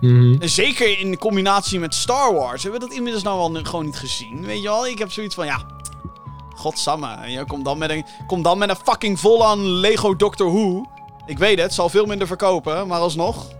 Mm 0.00 0.40
En 0.40 0.48
zeker 0.48 0.98
in 0.98 1.18
combinatie 1.18 1.78
met 1.78 1.94
Star 1.94 2.34
Wars. 2.34 2.62
Hebben 2.62 2.80
we 2.80 2.86
dat 2.86 2.96
inmiddels 2.96 3.24
nou 3.24 3.52
wel 3.52 3.62
gewoon 3.64 3.84
niet 3.84 3.96
gezien? 3.96 4.44
Weet 4.46 4.62
je 4.62 4.68
wel? 4.68 4.86
Ik 4.86 4.98
heb 4.98 5.12
zoiets 5.12 5.34
van, 5.34 5.46
ja... 5.46 5.60
Godsamme. 6.54 7.30
Je 7.30 7.44
komt 7.44 7.64
dan 7.64 7.78
met 7.78 7.90
een, 7.90 8.04
kom 8.26 8.42
dan 8.42 8.58
met 8.58 8.68
een 8.68 8.76
fucking 8.84 9.20
vol-aan 9.20 9.66
Lego 9.66 10.16
Doctor 10.16 10.52
Who. 10.52 10.84
Ik 11.26 11.38
weet 11.38 11.58
het, 11.60 11.74
zal 11.74 11.88
veel 11.88 12.06
minder 12.06 12.26
verkopen, 12.26 12.86
maar 12.86 13.00
alsnog. 13.00 13.50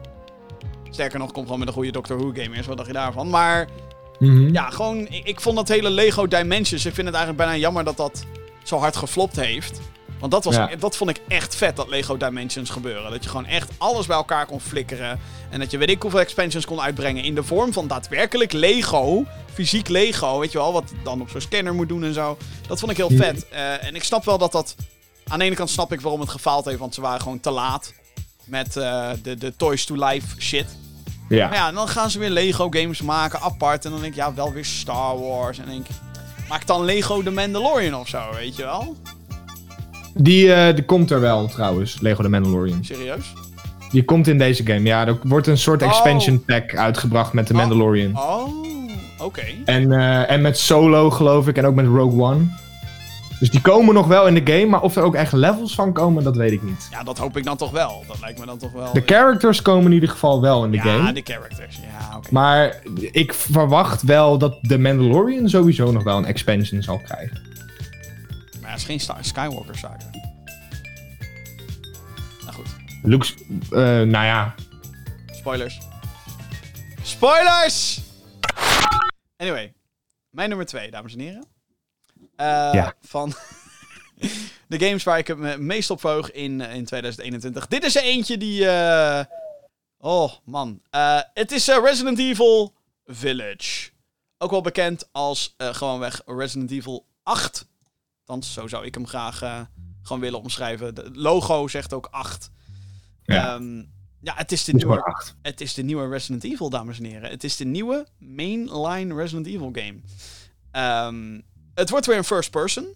Sterker 0.90 1.18
nog, 1.18 1.32
kom 1.32 1.44
gewoon 1.44 1.58
met 1.58 1.68
een 1.68 1.74
goede 1.74 1.92
Doctor 1.92 2.18
Who 2.18 2.30
game 2.34 2.56
eerst. 2.56 2.66
Wat 2.66 2.76
dacht 2.76 2.88
je 2.88 2.94
daarvan? 2.94 3.30
Maar 3.30 3.68
mm 4.18 4.28
-hmm. 4.36 4.52
ja, 4.52 4.70
gewoon, 4.70 5.06
ik, 5.10 5.26
ik, 5.26 5.40
vond 5.40 5.56
dat 5.56 5.68
hele 5.68 5.90
Lego 5.90 6.26
Dimensions. 6.26 6.86
Ik 6.86 6.94
vind 6.94 7.06
het 7.06 7.16
eigenlijk 7.16 7.44
bijna 7.44 7.60
jammer 7.60 7.84
dat 7.84 7.96
dat 7.96 8.24
zo 8.62 8.78
hard 8.78 8.96
geflopt 8.96 9.36
heeft. 9.36 9.80
Want 10.18 10.32
dat, 10.32 10.44
was, 10.44 10.54
Ja. 10.54 10.70
dat 10.78 10.96
vond 10.96 11.10
ik 11.10 11.20
echt 11.28 11.54
vet, 11.56 11.76
dat 11.76 11.88
Lego 11.88 12.16
Dimensions 12.16 12.70
gebeuren. 12.70 13.10
Dat 13.10 13.24
je 13.24 13.30
gewoon 13.30 13.46
echt 13.46 13.70
alles 13.78 14.06
bij 14.06 14.16
elkaar 14.16 14.46
kon 14.46 14.60
flikkeren. 14.60 15.20
En 15.50 15.58
dat 15.58 15.70
je 15.70 15.78
weet 15.78 15.90
ik 15.90 16.02
hoeveel 16.02 16.20
expansions 16.20 16.64
kon 16.64 16.80
uitbrengen 16.80 17.24
in 17.24 17.34
de 17.34 17.42
vorm 17.42 17.72
van 17.72 17.86
daadwerkelijk 17.86 18.52
Lego. 18.52 19.24
Fysiek 19.52 19.88
Lego, 19.88 20.38
weet 20.38 20.52
je 20.52 20.58
wel, 20.58 20.72
wat 20.72 20.92
dan 21.02 21.20
op 21.20 21.30
zo'n 21.30 21.40
scanner 21.40 21.74
moet 21.74 21.88
doen 21.88 22.04
en 22.04 22.14
zo. 22.14 22.36
Dat 22.66 22.78
vond 22.78 22.90
ik 22.90 22.96
heel 22.96 23.12
Ja. 23.12 23.16
vet. 23.16 23.48
Eh, 23.48 23.84
en 23.84 23.94
ik 23.94 24.04
snap 24.04 24.24
wel 24.24 24.38
dat 24.38 24.52
dat... 24.52 24.74
Aan 25.32 25.38
de 25.38 25.44
ene 25.44 25.54
kant 25.54 25.70
snap 25.70 25.92
ik 25.92 26.00
waarom 26.00 26.20
het 26.20 26.30
gefaald 26.30 26.64
heeft, 26.64 26.78
want 26.78 26.94
ze 26.94 27.00
waren 27.00 27.20
gewoon 27.20 27.40
te 27.40 27.50
laat. 27.50 27.94
Met 28.44 28.76
eh, 28.76 29.10
de, 29.22 29.36
de 29.36 29.56
Toys 29.56 29.84
to 29.84 29.94
Life 29.94 30.26
shit. 30.40 30.66
Ja. 31.28 31.48
Maar 31.48 31.56
ja, 31.56 31.68
en 31.68 31.74
dan 31.74 31.88
gaan 31.88 32.10
ze 32.10 32.18
weer 32.18 32.30
Lego 32.30 32.66
games 32.70 33.02
maken, 33.02 33.40
apart. 33.40 33.84
En 33.84 33.90
dan 33.90 34.00
denk 34.00 34.12
ik, 34.12 34.18
ja, 34.18 34.34
wel 34.34 34.52
weer 34.52 34.64
Star 34.64 35.18
Wars. 35.18 35.58
En 35.58 35.64
dan 35.64 35.74
denk 35.74 35.88
ik, 35.88 35.94
maak 36.48 36.66
dan 36.66 36.84
Lego 36.84 37.22
The 37.22 37.30
Mandalorian 37.30 38.00
of 38.00 38.08
zo, 38.08 38.20
weet 38.34 38.56
je 38.56 38.62
wel? 38.62 38.96
Die, 40.14 40.54
eh, 40.54 40.74
die 40.74 40.84
komt 40.84 41.10
er 41.10 41.20
wel 41.20 41.48
trouwens, 41.48 42.00
Lego 42.00 42.22
The 42.22 42.28
Mandalorian. 42.28 42.84
Serieus? 42.84 43.32
Die 43.90 44.04
komt 44.04 44.28
in 44.28 44.38
deze 44.38 44.66
game. 44.66 44.82
Ja, 44.82 45.06
er 45.06 45.18
wordt 45.22 45.46
een 45.46 45.58
soort 45.58 45.82
Oh. 45.82 45.88
expansion 45.88 46.44
pack 46.44 46.76
uitgebracht 46.76 47.32
met 47.32 47.46
The 47.46 47.52
Oh. 47.52 47.58
Mandalorian. 47.58 48.16
Oh, 48.18 48.48
oké. 49.18 49.42
En, 49.64 49.92
eh, 49.92 50.30
en 50.30 50.40
met 50.40 50.58
Solo, 50.58 51.10
geloof 51.10 51.48
ik, 51.48 51.56
en 51.56 51.66
ook 51.66 51.74
met 51.74 51.86
Rogue 51.86 52.20
One. 52.22 52.46
Dus 53.42 53.50
die 53.50 53.60
komen 53.60 53.94
nog 53.94 54.06
wel 54.06 54.26
in 54.26 54.34
de 54.34 54.52
game, 54.52 54.66
maar 54.66 54.82
of 54.82 54.96
er 54.96 55.02
ook 55.02 55.14
echt 55.14 55.32
levels 55.32 55.74
van 55.74 55.92
komen, 55.92 56.24
dat 56.24 56.36
weet 56.36 56.52
ik 56.52 56.62
niet. 56.62 56.88
Ja, 56.90 57.02
dat 57.02 57.18
hoop 57.18 57.36
ik 57.36 57.44
dan 57.44 57.56
toch 57.56 57.70
wel. 57.70 58.04
Dat 58.06 58.20
lijkt 58.20 58.38
me 58.38 58.46
dan 58.46 58.58
toch 58.58 58.72
wel... 58.72 58.92
De 58.92 59.02
characters 59.06 59.62
komen 59.62 59.84
in 59.84 59.92
ieder 59.92 60.08
geval 60.08 60.40
wel 60.40 60.64
in 60.64 60.70
de 60.70 60.76
ja, 60.76 60.82
game. 60.82 61.12
de 61.12 61.20
characters. 61.24 61.76
Ja, 61.76 62.16
oké. 62.16 62.28
Maar 62.32 62.82
ik 63.12 63.34
verwacht 63.34 64.02
wel 64.02 64.38
dat 64.38 64.58
The 64.62 64.78
Mandalorian 64.78 65.48
sowieso 65.48 65.92
nog 65.92 66.02
wel 66.02 66.16
een 66.16 66.24
expansion 66.24 66.82
zal 66.82 66.98
krijgen. 66.98 67.40
Maar 68.60 68.60
ja, 68.60 68.68
het 68.68 68.78
is 68.78 68.84
geen 68.84 69.00
Star 69.00 69.24
Skywalker 69.24 69.78
saga. 69.78 70.10
Nou 72.42 72.54
goed, 72.54 72.66
Luke, 73.02 73.26
eh, 73.70 73.80
nou 73.82 74.24
ja, 74.24 74.54
spoilers. 75.26 75.78
Spoilers! 77.02 78.00
Anyway, 79.36 79.72
mijn 80.30 80.48
nummer 80.48 80.66
2, 80.66 80.90
dames 80.90 81.12
en 81.12 81.20
heren. 81.20 81.46
Eh, 82.42 82.70
Ja. 82.72 82.94
Van 83.00 83.32
de 84.68 84.78
games 84.78 85.02
waar 85.02 85.18
ik 85.18 85.26
het 85.26 85.38
me 85.38 85.56
meest 85.58 85.90
op 85.90 86.00
verheug 86.00 86.30
in, 86.32 86.60
eh, 86.60 86.74
in 86.74 86.84
2021. 86.84 87.66
Dit 87.66 87.84
is 87.84 87.96
er 87.96 88.02
eentje 88.02 88.38
die... 88.38 88.68
eh, 88.68 89.24
Oh, 89.98 90.32
man. 90.44 90.82
Het 91.34 91.52
is 91.52 91.66
Resident 91.66 92.18
Evil 92.18 92.74
Village. 93.06 93.90
Ook 94.38 94.50
wel 94.50 94.60
bekend 94.60 95.08
als 95.12 95.54
gewoonweg 95.58 96.22
Resident 96.26 96.70
Evil 96.70 97.06
8. 97.22 97.68
Althans, 98.24 98.52
zo 98.52 98.66
zou 98.66 98.84
ik 98.86 98.94
hem 98.94 99.06
graag 99.06 99.38
gewoon 100.02 100.20
willen 100.22 100.38
omschrijven. 100.38 100.94
De 100.94 101.10
logo 101.12 101.68
zegt 101.68 101.92
ook 101.92 102.08
8. 102.10 102.50
Ja. 103.24 103.54
Ehm, 103.54 103.78
ja, 104.20 104.34
het 104.34 104.52
is 104.52 104.64
de 104.64 104.72
het 104.72 104.80
nieuwe 104.80 104.96
gewoon 104.98 105.14
8. 105.14 105.36
het 105.42 105.60
is 105.60 105.74
de 105.74 105.82
nieuwe 105.82 106.08
Resident 106.08 106.44
Evil, 106.44 106.70
dames 106.70 106.98
en 106.98 107.04
heren. 107.04 107.30
Het 107.30 107.44
is 107.44 107.56
de 107.56 107.64
nieuwe 107.64 108.06
mainline 108.18 109.14
Resident 109.14 109.46
Evil 109.46 109.70
game. 109.72 110.00
Ehm, 110.70 111.40
het 111.74 111.90
wordt 111.90 112.06
weer 112.06 112.16
een 112.16 112.24
first 112.24 112.50
person 112.50 112.86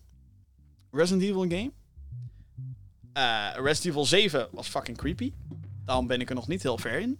Resident 0.90 1.22
Evil 1.22 1.40
game. 1.48 1.70
Eh, 3.12 3.48
Resident 3.54 3.84
Evil 3.84 4.04
7 4.06 4.48
was 4.50 4.68
fucking 4.68 4.96
creepy. 4.96 5.32
Daarom 5.84 6.06
ben 6.06 6.20
ik 6.20 6.28
er 6.28 6.34
nog 6.34 6.48
niet 6.48 6.62
heel 6.62 6.78
ver 6.78 6.98
in. 7.00 7.18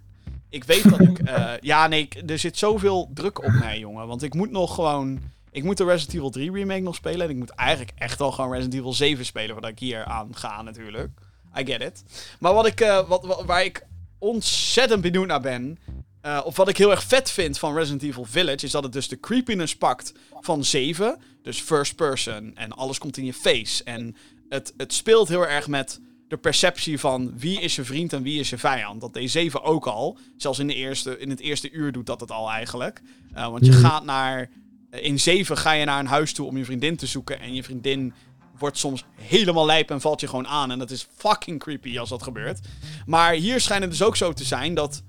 Ik 0.49 0.65
weet 0.65 0.91
dat 0.91 1.01
ik... 1.01 1.19
eh, 1.19 1.53
ja, 1.61 1.87
nee, 1.87 2.09
er 2.27 2.39
zit 2.39 2.59
zoveel 2.59 3.11
druk 3.15 3.45
op 3.45 3.53
mij, 3.53 3.79
jongen. 3.79 4.07
Want 4.07 4.23
ik 4.23 4.35
moet 4.35 4.51
nog 4.51 4.75
gewoon... 4.75 5.21
Ik 5.51 5.65
moet 5.65 5.77
de 5.77 5.85
Resident 5.85 6.15
Evil 6.17 6.31
3 6.31 6.53
remake 6.53 6.81
nog 6.81 6.95
spelen. 6.95 7.21
En 7.21 7.31
ik 7.31 7.37
moet 7.37 7.51
eigenlijk 7.51 7.93
echt 7.95 8.19
wel 8.19 8.33
gewoon 8.33 8.51
Resident 8.51 8.75
Evil 8.75 8.93
7 8.93 9.25
spelen... 9.25 9.53
voordat 9.53 9.71
ik 9.71 9.79
hier 9.79 10.05
aan 10.05 10.37
ga, 10.37 10.63
natuurlijk. 10.63 11.11
I 11.59 11.65
get 11.67 11.81
it. 11.81 12.03
Maar 12.41 12.55
wat 12.55 12.67
ik, 12.67 12.81
eh, 12.81 13.09
wat, 13.09 13.25
wat- 13.27 13.45
waar 13.45 13.65
ik 13.65 13.87
ontzettend 14.19 15.01
benieuwd 15.03 15.27
naar 15.27 15.41
ben... 15.41 15.79
eh, 16.27 16.41
of 16.45 16.57
wat 16.57 16.69
ik 16.69 16.77
heel 16.77 16.91
erg 16.91 17.03
vet 17.03 17.31
vind 17.31 17.59
van 17.59 17.75
Resident 17.75 18.03
Evil 18.03 18.25
Village... 18.25 18.65
is 18.65 18.71
dat 18.71 18.83
het 18.83 18.93
dus 18.93 19.09
de 19.09 19.21
creepiness 19.21 19.77
pakt 19.77 20.13
van 20.41 20.65
7. 20.65 21.19
Dus 21.43 21.61
first 21.61 21.97
person. 21.97 22.53
En 22.55 22.73
alles 22.73 22.99
komt 22.99 23.17
in 23.17 23.25
je 23.25 23.33
face. 23.35 23.85
En 23.85 24.17
het, 24.49 24.75
het 24.77 24.93
speelt 24.93 25.29
heel 25.29 25.47
erg 25.47 25.67
met 25.69 26.01
de 26.29 26.37
perceptie 26.37 27.01
van 27.01 27.39
wie 27.39 27.61
is 27.61 27.77
je 27.77 27.85
vriend 27.85 28.13
en 28.13 28.23
wie 28.23 28.41
is 28.41 28.51
je 28.51 28.59
vijand. 28.59 29.01
Dat 29.01 29.15
deed 29.15 29.31
7 29.31 29.63
ook 29.63 29.87
al. 29.87 30.19
Zelfs 30.37 30.59
in, 30.59 30.67
de 30.67 30.75
eerste, 30.75 31.19
in 31.19 31.31
het 31.31 31.41
eerste 31.41 31.71
uur 31.71 31.93
doet 31.93 32.07
dat 32.07 32.21
het 32.21 32.31
al 32.31 32.51
eigenlijk. 32.51 33.03
Eh, 33.35 33.49
want 33.49 33.65
je 33.67 33.73
Mhm. 33.73 33.81
gaat 33.81 34.05
naar... 34.05 34.51
eh, 34.91 35.05
In 35.05 35.21
7 35.21 35.57
ga 35.57 35.73
je 35.73 35.85
naar 35.85 36.01
een 36.01 36.07
huis 36.07 36.33
toe 36.33 36.47
om 36.47 36.57
je 36.57 36.65
vriendin 36.65 36.97
te 36.97 37.07
zoeken. 37.07 37.41
En 37.41 37.55
je 37.55 37.63
vriendin 37.63 38.13
wordt 38.59 38.79
soms 38.79 39.05
helemaal 39.15 39.67
lijp 39.67 39.91
en 39.91 40.01
valt 40.01 40.21
je 40.21 40.29
gewoon 40.29 40.47
aan. 40.49 40.71
En 40.71 40.79
dat 40.79 40.91
is 40.91 41.07
fucking 41.17 41.59
creepy 41.59 41.99
als 41.99 42.09
dat 42.09 42.23
gebeurt. 42.23 42.61
Maar 43.07 43.33
hier 43.33 43.61
schijnt 43.61 43.83
het 43.83 43.91
dus 43.91 44.03
ook 44.03 44.17
zo 44.17 44.33
te 44.33 44.45
zijn 44.45 44.75
dat... 44.75 45.03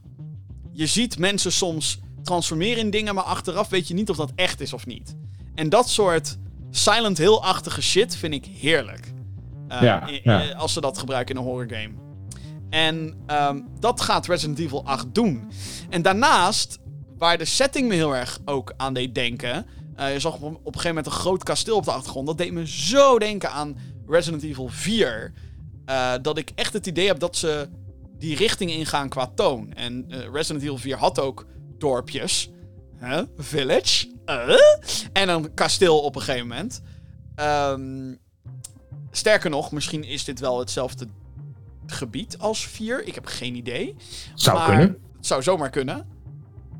Je 0.77 0.85
ziet 0.87 1.17
mensen 1.19 1.51
soms 1.51 1.99
transformeren 2.23 2.77
in 2.83 2.89
dingen, 2.89 3.15
maar 3.15 3.23
achteraf 3.23 3.69
weet 3.69 3.87
je 3.87 3.93
niet 3.93 4.09
of 4.09 4.15
dat 4.17 4.31
echt 4.35 4.61
is 4.61 4.73
of 4.73 4.85
niet. 4.85 5.15
En 5.55 5.69
dat 5.69 5.89
soort 5.89 6.37
Silent 6.71 7.17
Hill-achtige 7.17 7.81
shit 7.81 8.15
vind 8.15 8.33
ik 8.33 8.45
heerlijk. 8.45 9.13
Eh, 9.67 9.81
Ja, 9.81 10.09
ja. 10.23 10.43
i- 10.45 10.51
Als 10.53 10.73
ze 10.73 10.81
dat 10.81 10.97
gebruiken 10.97 11.35
in 11.35 11.41
een 11.41 11.47
horror 11.47 11.67
game. 11.69 11.93
En 12.69 13.13
ehm, 13.25 13.61
dat 13.79 14.01
gaat 14.01 14.27
Resident 14.27 14.59
Evil 14.59 14.85
8 14.85 15.05
doen. 15.15 15.49
En 15.89 16.01
daarnaast, 16.01 16.79
waar 17.17 17.37
de 17.37 17.45
setting 17.45 17.87
me 17.87 17.93
heel 17.93 18.15
erg 18.15 18.39
ook 18.45 18.73
aan 18.77 18.93
deed 18.93 19.15
denken. 19.15 19.65
eh, 19.95 20.13
je 20.13 20.19
zag 20.19 20.33
op, 20.35 20.41
op 20.43 20.51
een 20.53 20.63
gegeven 20.65 20.87
moment 20.87 21.05
een 21.05 21.11
groot 21.11 21.43
kasteel 21.43 21.75
op 21.75 21.85
de 21.85 21.91
achtergrond. 21.91 22.27
Dat 22.27 22.37
deed 22.37 22.51
me 22.51 22.67
zo 22.67 23.19
denken 23.19 23.51
aan 23.51 23.77
Resident 24.07 24.43
Evil 24.43 24.67
4. 24.67 25.33
eh, 25.85 26.13
dat 26.21 26.37
ik 26.37 26.51
echt 26.55 26.73
het 26.73 26.87
idee 26.87 27.07
heb 27.07 27.19
dat 27.19 27.35
ze 27.35 27.69
die 28.17 28.35
richting 28.35 28.71
ingaan 28.71 29.09
qua 29.09 29.31
toon. 29.35 29.73
En 29.73 30.05
eh, 30.09 30.19
Resident 30.31 30.63
Evil 30.63 30.77
4 30.77 30.97
had 30.97 31.19
ook 31.19 31.45
dorpjes. 31.77 32.49
Huh? 32.99 33.21
Village. 33.37 34.11
Eh? 34.25 34.49
En 35.13 35.29
een 35.29 35.53
kasteel 35.53 35.99
op 35.99 36.15
een 36.15 36.21
gegeven 36.21 36.47
moment. 36.47 36.81
Ehm, 37.35 38.15
sterker 39.11 39.49
nog, 39.49 39.71
misschien 39.71 40.03
is 40.03 40.23
dit 40.23 40.39
wel 40.39 40.59
hetzelfde 40.59 41.07
gebied 41.85 42.37
als 42.37 42.67
4. 42.67 43.07
Ik 43.07 43.15
heb 43.15 43.25
geen 43.25 43.55
idee. 43.55 43.95
Zou 44.35 44.57
Maar 44.57 44.67
kunnen. 44.67 44.97
Het 45.15 45.25
zou 45.25 45.43
zomaar 45.43 45.69
kunnen. 45.69 46.07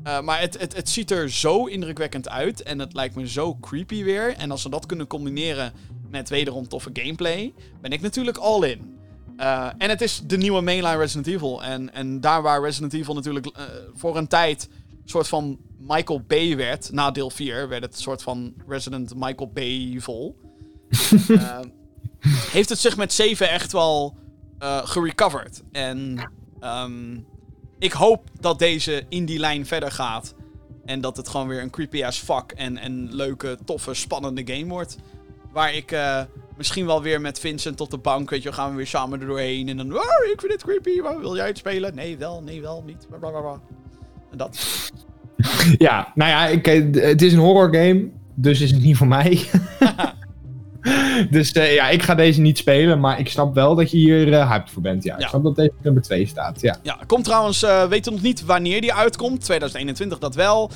Eh, 0.02 0.20
maar 0.20 0.40
het, 0.40 0.58
het, 0.60 0.76
het 0.76 0.88
ziet 0.88 1.10
er 1.10 1.30
zo 1.30 1.64
indrukwekkend 1.64 2.28
uit. 2.28 2.62
En 2.62 2.78
het 2.78 2.94
lijkt 2.94 3.14
me 3.14 3.28
zo 3.28 3.56
creepy 3.60 4.04
weer. 4.04 4.36
En 4.36 4.50
als 4.50 4.62
ze 4.62 4.68
dat 4.68 4.86
kunnen 4.86 5.06
combineren 5.06 5.72
met 6.10 6.28
wederom 6.28 6.68
toffe 6.68 6.90
gameplay, 6.92 7.54
ben 7.80 7.92
ik 7.92 8.00
natuurlijk 8.00 8.36
all 8.36 8.68
in. 8.68 8.97
Eh, 9.38 9.68
en 9.78 9.88
het 9.88 10.00
is 10.00 10.20
de 10.24 10.36
nieuwe 10.36 10.60
mainline 10.60 10.96
Resident 10.96 11.26
Evil. 11.26 11.62
En, 11.62 11.92
en 11.92 12.20
daar 12.20 12.42
waar 12.42 12.62
Resident 12.62 12.92
Evil 12.92 13.14
natuurlijk 13.14 13.46
eh, 13.46 13.64
voor 13.94 14.16
een 14.16 14.26
tijd 14.26 14.68
een 14.90 15.08
soort 15.08 15.28
van 15.28 15.58
Michael 15.78 16.22
Bay 16.26 16.56
werd, 16.56 16.92
na 16.92 17.10
deel 17.10 17.30
4, 17.30 17.68
werd 17.68 17.82
het 17.82 17.94
een 17.94 18.00
soort 18.00 18.22
van 18.22 18.54
Resident 18.66 19.14
Michael 19.14 19.50
Bay 19.52 19.96
vol. 20.00 20.36
Eh, 21.28 21.58
heeft 22.50 22.68
het 22.68 22.78
zich 22.78 22.96
met 22.96 23.12
7 23.12 23.50
echt 23.50 23.72
wel 23.72 24.16
gerecoverd. 24.84 25.62
En 25.72 26.30
ehm, 26.60 27.18
ik 27.78 27.92
hoop 27.92 28.30
dat 28.40 28.58
deze 28.58 29.04
in 29.08 29.24
die 29.24 29.38
lijn 29.38 29.66
verder 29.66 29.92
gaat. 29.92 30.34
En 30.84 31.00
dat 31.00 31.16
het 31.16 31.28
gewoon 31.28 31.48
weer 31.48 31.62
een 31.62 31.70
creepy 31.70 32.04
ass 32.04 32.18
fuck 32.18 32.52
en, 32.56 32.78
en 32.78 33.14
leuke, 33.14 33.58
toffe, 33.64 33.94
spannende 33.94 34.54
game 34.54 34.66
wordt. 34.66 34.96
Waar 35.52 35.74
ik 35.74 35.96
misschien 36.58 36.86
wel 36.86 37.02
weer 37.02 37.20
met 37.20 37.40
Vincent 37.40 37.76
tot 37.76 37.90
de 37.90 37.98
bank, 37.98 38.30
weet 38.30 38.42
je, 38.42 38.52
gaan 38.52 38.70
we 38.70 38.76
weer 38.76 38.86
samen 38.86 39.20
er 39.20 39.26
doorheen. 39.26 39.68
En 39.68 39.76
dan, 39.76 39.92
oh, 39.92 40.00
ik 40.32 40.40
vind 40.40 40.52
dit 40.52 40.64
creepy, 40.64 41.00
maar 41.00 41.20
wil 41.20 41.36
jij 41.36 41.46
het 41.46 41.58
spelen? 41.58 41.94
Nee, 41.94 42.16
wel, 42.18 42.42
nee, 42.42 42.60
wel, 42.60 42.82
niet. 42.86 43.06
Blablabla. 43.20 43.60
En 44.30 44.38
dat. 44.38 44.58
Ja, 45.78 46.12
nou 46.14 46.30
ja, 46.30 46.46
ik, 46.46 46.66
eh, 46.66 47.02
het 47.02 47.22
is 47.22 47.32
een 47.32 47.38
horror 47.38 47.74
game, 47.74 48.08
dus 48.34 48.60
is 48.60 48.70
het 48.70 48.82
niet 48.82 48.96
voor 48.96 49.06
mij. 49.06 49.40
dus 51.30 51.52
eh, 51.52 51.74
ja, 51.74 51.88
ik 51.88 52.02
ga 52.02 52.14
deze 52.14 52.40
niet 52.40 52.58
spelen, 52.58 53.00
maar 53.00 53.18
ik 53.20 53.28
snap 53.28 53.54
wel 53.54 53.74
dat 53.74 53.90
je 53.90 53.96
hier 53.96 54.32
eh, 54.32 54.50
hyped 54.50 54.70
voor 54.70 54.82
bent. 54.82 55.04
Ja, 55.04 55.14
Ja. 55.18 55.22
ik 55.22 55.28
snap 55.28 55.42
dat 55.42 55.56
deze 55.56 55.70
op 55.70 55.84
nummer 55.84 56.02
2 56.02 56.26
staat. 56.26 56.60
Ja. 56.60 56.76
Ja, 56.82 56.98
komt 57.06 57.24
trouwens, 57.24 57.62
eh 57.62 57.84
weten 57.88 58.12
nog 58.12 58.22
niet 58.22 58.44
wanneer 58.44 58.80
die 58.80 58.94
uitkomt. 58.94 59.44
2021 59.44 60.18
dat 60.18 60.34
wel. 60.34 60.70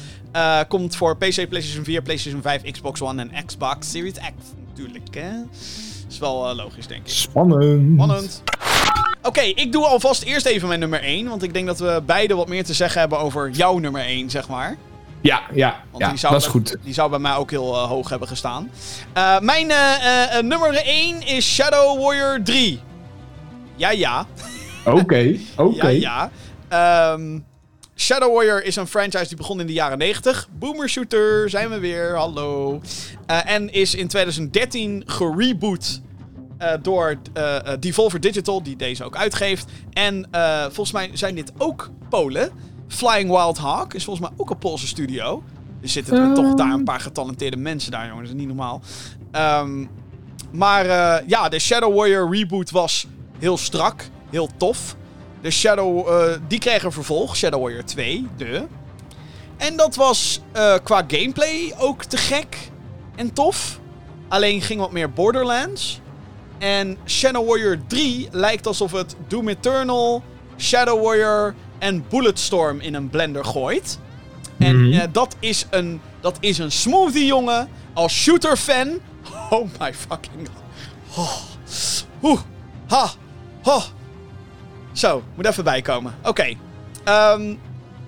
Komt 0.69 0.97
voor 0.97 1.17
PC, 1.17 1.49
PlayStation 1.49 1.85
4, 1.85 2.03
PlayStation 2.03 2.43
5, 2.43 2.63
Xbox 2.63 3.03
One 3.03 3.23
en 3.31 3.45
Xbox 3.47 3.91
Series 3.91 4.13
X. 4.13 4.62
Natuurlijk, 4.83 5.15
hè. 5.15 5.31
Is 6.09 6.19
wel 6.19 6.49
eh, 6.51 6.57
logisch, 6.57 6.87
denk 6.87 7.01
ik. 7.07 7.13
Spannend. 7.13 7.93
Spannend. 7.95 8.43
Oké, 9.23 9.41
ik 9.41 9.73
doe 9.73 9.87
alvast 9.87 10.23
eerst 10.23 10.47
even 10.47 10.69
mijn 10.69 10.81
nummer 10.81 11.01
1. 11.03 11.29
Want 11.29 11.43
ik 11.43 11.53
denk 11.55 11.67
dat 11.67 11.79
we 11.79 12.03
beide 12.07 12.35
wat 12.35 12.49
meer 12.49 12.65
te 12.65 12.75
zeggen 12.75 13.01
hebben 13.01 13.19
over 13.19 13.51
jouw 13.51 13.79
nummer 13.79 14.01
1, 14.03 14.31
zeg 14.31 14.49
maar. 14.49 14.77
Ja, 15.21 15.41
ja, 15.55 15.83
Want 15.91 16.03
ja 16.03 16.09
die 16.09 16.19
zou 16.19 16.33
dat 16.33 16.43
is 16.43 16.49
bij- 16.51 16.61
goed. 16.61 16.77
Die 16.83 16.95
zou 16.95 17.11
bij 17.11 17.19
mij 17.19 17.35
ook 17.35 17.51
heel 17.51 17.75
eh, 17.75 17.83
hoog 17.89 18.09
hebben 18.09 18.29
gestaan. 18.29 18.71
Eh, 19.13 19.39
mijn 19.41 19.67
nummer 20.49 20.77
1 20.85 21.27
is 21.27 21.55
Shadow 21.55 22.01
Warrior 22.03 22.43
3. 22.43 22.81
Ja, 23.77 23.91
ja. 23.91 24.27
Oké, 24.85 25.37
oké. 25.57 25.89
Ja, 25.89 26.31
ja. 26.69 27.13
Ehm, 27.13 27.39
Shadow 28.03 28.35
Warrior 28.35 28.65
is 28.65 28.77
een 28.77 28.87
franchise 28.87 29.29
die 29.29 29.37
begon 29.37 29.61
in 29.61 29.67
de 29.67 29.73
jaren 29.73 29.99
90. 29.99 30.49
Boomer 30.59 30.89
Shooter, 30.89 31.51
zijn 31.51 31.71
we 31.71 31.79
weer, 31.79 32.17
hallo. 32.17 32.81
Eh, 33.27 33.51
en 33.51 33.73
is 33.73 33.95
in 33.95 34.09
2013 34.09 35.03
gereboot 35.07 36.01
eh, 36.59 36.73
door 36.83 37.17
eh, 37.33 37.57
Devolver 37.81 38.21
Digital, 38.21 38.63
die 38.63 38.77
deze 38.77 39.05
ook 39.05 39.17
uitgeeft. 39.17 39.67
En 39.93 40.29
volgens 40.63 40.93
mij 40.93 41.11
zijn 41.13 41.35
dit 41.35 41.53
ook 41.59 41.91
Polen. 42.09 42.51
Flying 42.89 43.31
Wild 43.31 43.59
Hawk 43.59 43.95
is 43.95 44.05
volgens 44.05 44.29
mij 44.29 44.37
ook 44.39 44.51
een 44.51 44.59
Poolse 44.59 44.87
studio. 44.87 45.43
Er 45.83 45.89
zitten 45.89 46.29
er 46.29 46.35
toch 46.35 46.55
daar 46.55 46.73
een 46.73 46.85
paar 46.85 47.01
getalenteerde 47.01 47.57
mensen 47.57 47.91
daar, 47.91 48.07
jongens. 48.09 48.29
Dat 48.29 48.37
is 48.37 48.45
niet 48.45 48.57
normaal. 48.57 48.83
Ehm, 49.31 49.87
maar 50.53 50.87
ja, 51.27 51.49
de 51.49 51.59
Shadow 51.59 51.97
Warrior 51.97 52.35
reboot 52.35 52.71
was 52.71 53.07
heel 53.39 53.57
strak, 53.57 54.09
heel 54.31 54.49
tof. 54.57 54.97
De 55.43 55.51
Shadow, 55.51 56.09
eh, 56.09 56.37
die 56.49 56.59
kreeg 56.59 56.83
een 56.85 56.93
vervolg, 56.93 57.37
Shadow 57.37 57.61
Warrior 57.63 57.85
2, 57.85 58.29
de. 58.37 58.63
En 59.57 59.77
dat 59.77 59.95
was 59.95 60.41
eh, 60.53 60.75
qua 60.83 61.05
gameplay 61.07 61.75
ook 61.79 62.05
te 62.05 62.17
gek 62.17 62.57
en 63.17 63.33
tof. 63.33 63.81
Alleen 64.29 64.61
ging 64.63 64.81
wat 64.81 64.93
meer 64.93 65.11
Borderlands. 65.13 66.01
En 66.59 66.97
Shadow 67.07 67.49
Warrior 67.49 67.79
3 67.87 68.29
lijkt 68.31 68.67
alsof 68.67 68.93
het 68.93 69.17
Doom 69.29 69.49
Eternal, 69.49 70.23
Shadow 70.59 71.05
Warrior 71.05 71.55
en 71.79 72.05
Bulletstorm 72.09 72.81
in 72.81 72.95
een 72.95 73.09
blender 73.09 73.45
gooit. 73.45 73.99
En 74.59 74.89
Mhm. 74.89 74.93
eh, 75.01 75.09
dat, 75.13 75.37
is 75.41 75.67
een, 75.71 76.01
dat 76.21 76.37
is 76.41 76.59
een 76.59 76.73
smoothie, 76.73 77.27
jongen. 77.27 77.69
Als 77.93 78.13
shooter-fan. 78.15 78.89
Oh 79.51 79.69
my 79.81 79.95
fucking 79.95 80.49
god. 80.49 80.63
Oh. 81.17 81.33
Oeh. 82.23 82.41
Ha. 82.89 83.11
Ha. 83.63 83.83
Zo, 84.93 85.23
moet 85.35 85.47
even 85.47 85.65
bijkomen. 85.65 86.15
Oké. 86.25 86.55
Ehm, 87.05 87.55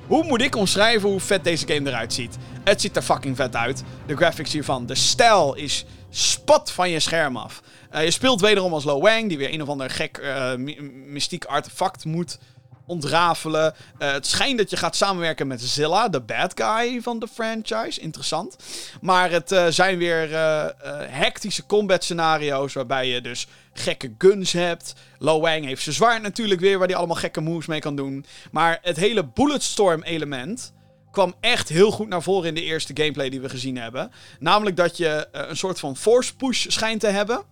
hoe 0.06 0.24
moet 0.24 0.42
ik 0.42 0.56
omschrijven 0.56 1.08
hoe 1.08 1.20
vet 1.20 1.44
deze 1.44 1.66
game 1.66 1.88
eruit 1.90 2.12
ziet? 2.12 2.36
Het 2.64 2.80
ziet 2.80 2.96
er 2.96 3.02
fucking 3.02 3.36
vet 3.36 3.56
uit. 3.56 3.82
De 4.06 4.16
graphics 4.16 4.52
hiervan. 4.52 4.86
De 4.86 4.94
stijl 4.94 5.54
is 5.54 5.84
spat 6.10 6.70
van 6.70 6.90
je 6.90 7.00
scherm 7.00 7.36
af. 7.36 7.60
Eh, 7.90 8.04
je 8.04 8.10
speelt 8.10 8.40
wederom 8.40 8.72
als 8.72 8.84
Lo 8.84 9.00
Wang, 9.00 9.28
die 9.28 9.38
weer 9.38 9.52
een 9.52 9.62
of 9.62 9.68
ander 9.68 9.90
gek 9.90 10.16
eh, 10.18 10.54
my- 10.54 10.78
mystiek 11.06 11.44
artefact 11.44 12.04
moet 12.04 12.38
ontrafelen. 12.86 13.74
Eh, 13.98 14.12
het 14.12 14.26
schijnt 14.26 14.58
dat 14.58 14.70
je 14.70 14.76
gaat 14.76 14.96
samenwerken 14.96 15.46
met 15.46 15.62
Zilla, 15.62 16.08
de 16.08 16.20
bad 16.20 16.52
guy 16.54 17.00
van 17.02 17.18
de 17.18 17.28
franchise. 17.28 18.00
Interessant. 18.00 18.56
Maar 19.00 19.30
het 19.30 19.52
eh, 19.52 19.66
zijn 19.66 19.98
weer 19.98 20.34
eh, 20.34 20.66
hectische 21.08 21.66
combat 21.66 22.04
scenario's 22.04 22.72
waarbij 22.72 23.08
je 23.08 23.20
dus 23.20 23.46
gekke 23.72 24.14
guns 24.18 24.52
hebt. 24.52 24.94
Lo 25.18 25.40
Wang 25.40 25.64
heeft 25.64 25.82
zijn 25.82 25.94
zwaard 25.94 26.22
natuurlijk 26.22 26.60
weer, 26.60 26.78
waar 26.78 26.88
hij 26.88 26.96
allemaal 26.96 27.16
gekke 27.16 27.40
moves 27.40 27.66
mee 27.66 27.80
kan 27.80 27.96
doen. 27.96 28.26
Maar 28.50 28.78
het 28.82 28.96
hele 28.96 29.24
Bulletstorm 29.24 30.02
element 30.02 30.72
kwam 31.10 31.34
echt 31.40 31.68
heel 31.68 31.90
goed 31.90 32.08
naar 32.08 32.22
voren 32.22 32.48
in 32.48 32.54
de 32.54 32.62
eerste 32.62 32.96
gameplay 32.96 33.28
die 33.28 33.40
we 33.40 33.48
gezien 33.48 33.76
hebben. 33.76 34.10
Namelijk 34.38 34.76
dat 34.76 34.96
je 34.96 35.28
een 35.32 35.56
soort 35.56 35.78
van 35.78 35.96
force 35.96 36.36
push 36.36 36.66
schijnt 36.68 37.00
te 37.00 37.06
hebben. 37.06 37.42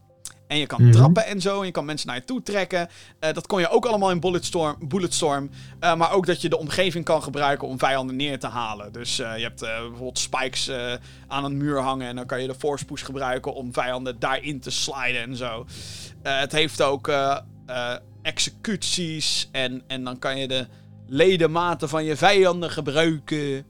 En 0.52 0.58
je 0.58 0.66
kan 0.66 0.82
Mhm. 0.82 0.92
trappen 0.92 1.26
en 1.26 1.40
zo. 1.40 1.60
En 1.60 1.66
je 1.66 1.72
kan 1.72 1.84
mensen 1.84 2.06
naar 2.06 2.16
je 2.16 2.24
toe 2.24 2.42
trekken. 2.42 2.88
Eh, 3.18 3.32
dat 3.32 3.46
kon 3.46 3.60
je 3.60 3.68
ook 3.68 3.86
allemaal 3.86 4.10
in 4.10 4.20
Bulletstorm. 4.20 4.76
Bulletstorm. 4.88 5.50
Eh, 5.80 5.94
maar 5.94 6.12
ook 6.12 6.26
dat 6.26 6.40
je 6.42 6.48
de 6.48 6.58
omgeving 6.58 7.04
kan 7.04 7.22
gebruiken 7.22 7.68
om 7.68 7.78
vijanden 7.78 8.16
neer 8.16 8.38
te 8.38 8.46
halen. 8.46 8.92
Dus 8.92 9.18
eh, 9.18 9.36
je 9.36 9.42
hebt 9.42 9.60
bijvoorbeeld 9.60 10.18
spikes 10.18 10.70
aan 11.28 11.44
een 11.44 11.56
muur 11.56 11.78
hangen. 11.80 12.08
En 12.08 12.16
dan 12.16 12.26
kan 12.26 12.40
je 12.40 12.46
de 12.46 12.54
force 12.54 12.84
push 12.84 13.04
gebruiken 13.04 13.54
om 13.54 13.72
vijanden 13.72 14.18
daarin 14.18 14.60
te 14.60 14.70
sliden 14.70 15.22
en 15.22 15.36
zo. 15.36 15.66
Het 16.22 16.52
heeft 16.52 16.82
ook 16.82 17.10
executies. 18.22 19.48
En, 19.52 19.82
en 19.86 20.04
dan 20.04 20.18
kan 20.18 20.38
je 20.38 20.48
de 20.48 20.66
ledematen 21.06 21.88
van 21.88 22.04
je 22.04 22.16
vijanden 22.16 22.70
gebruiken. 22.70 23.64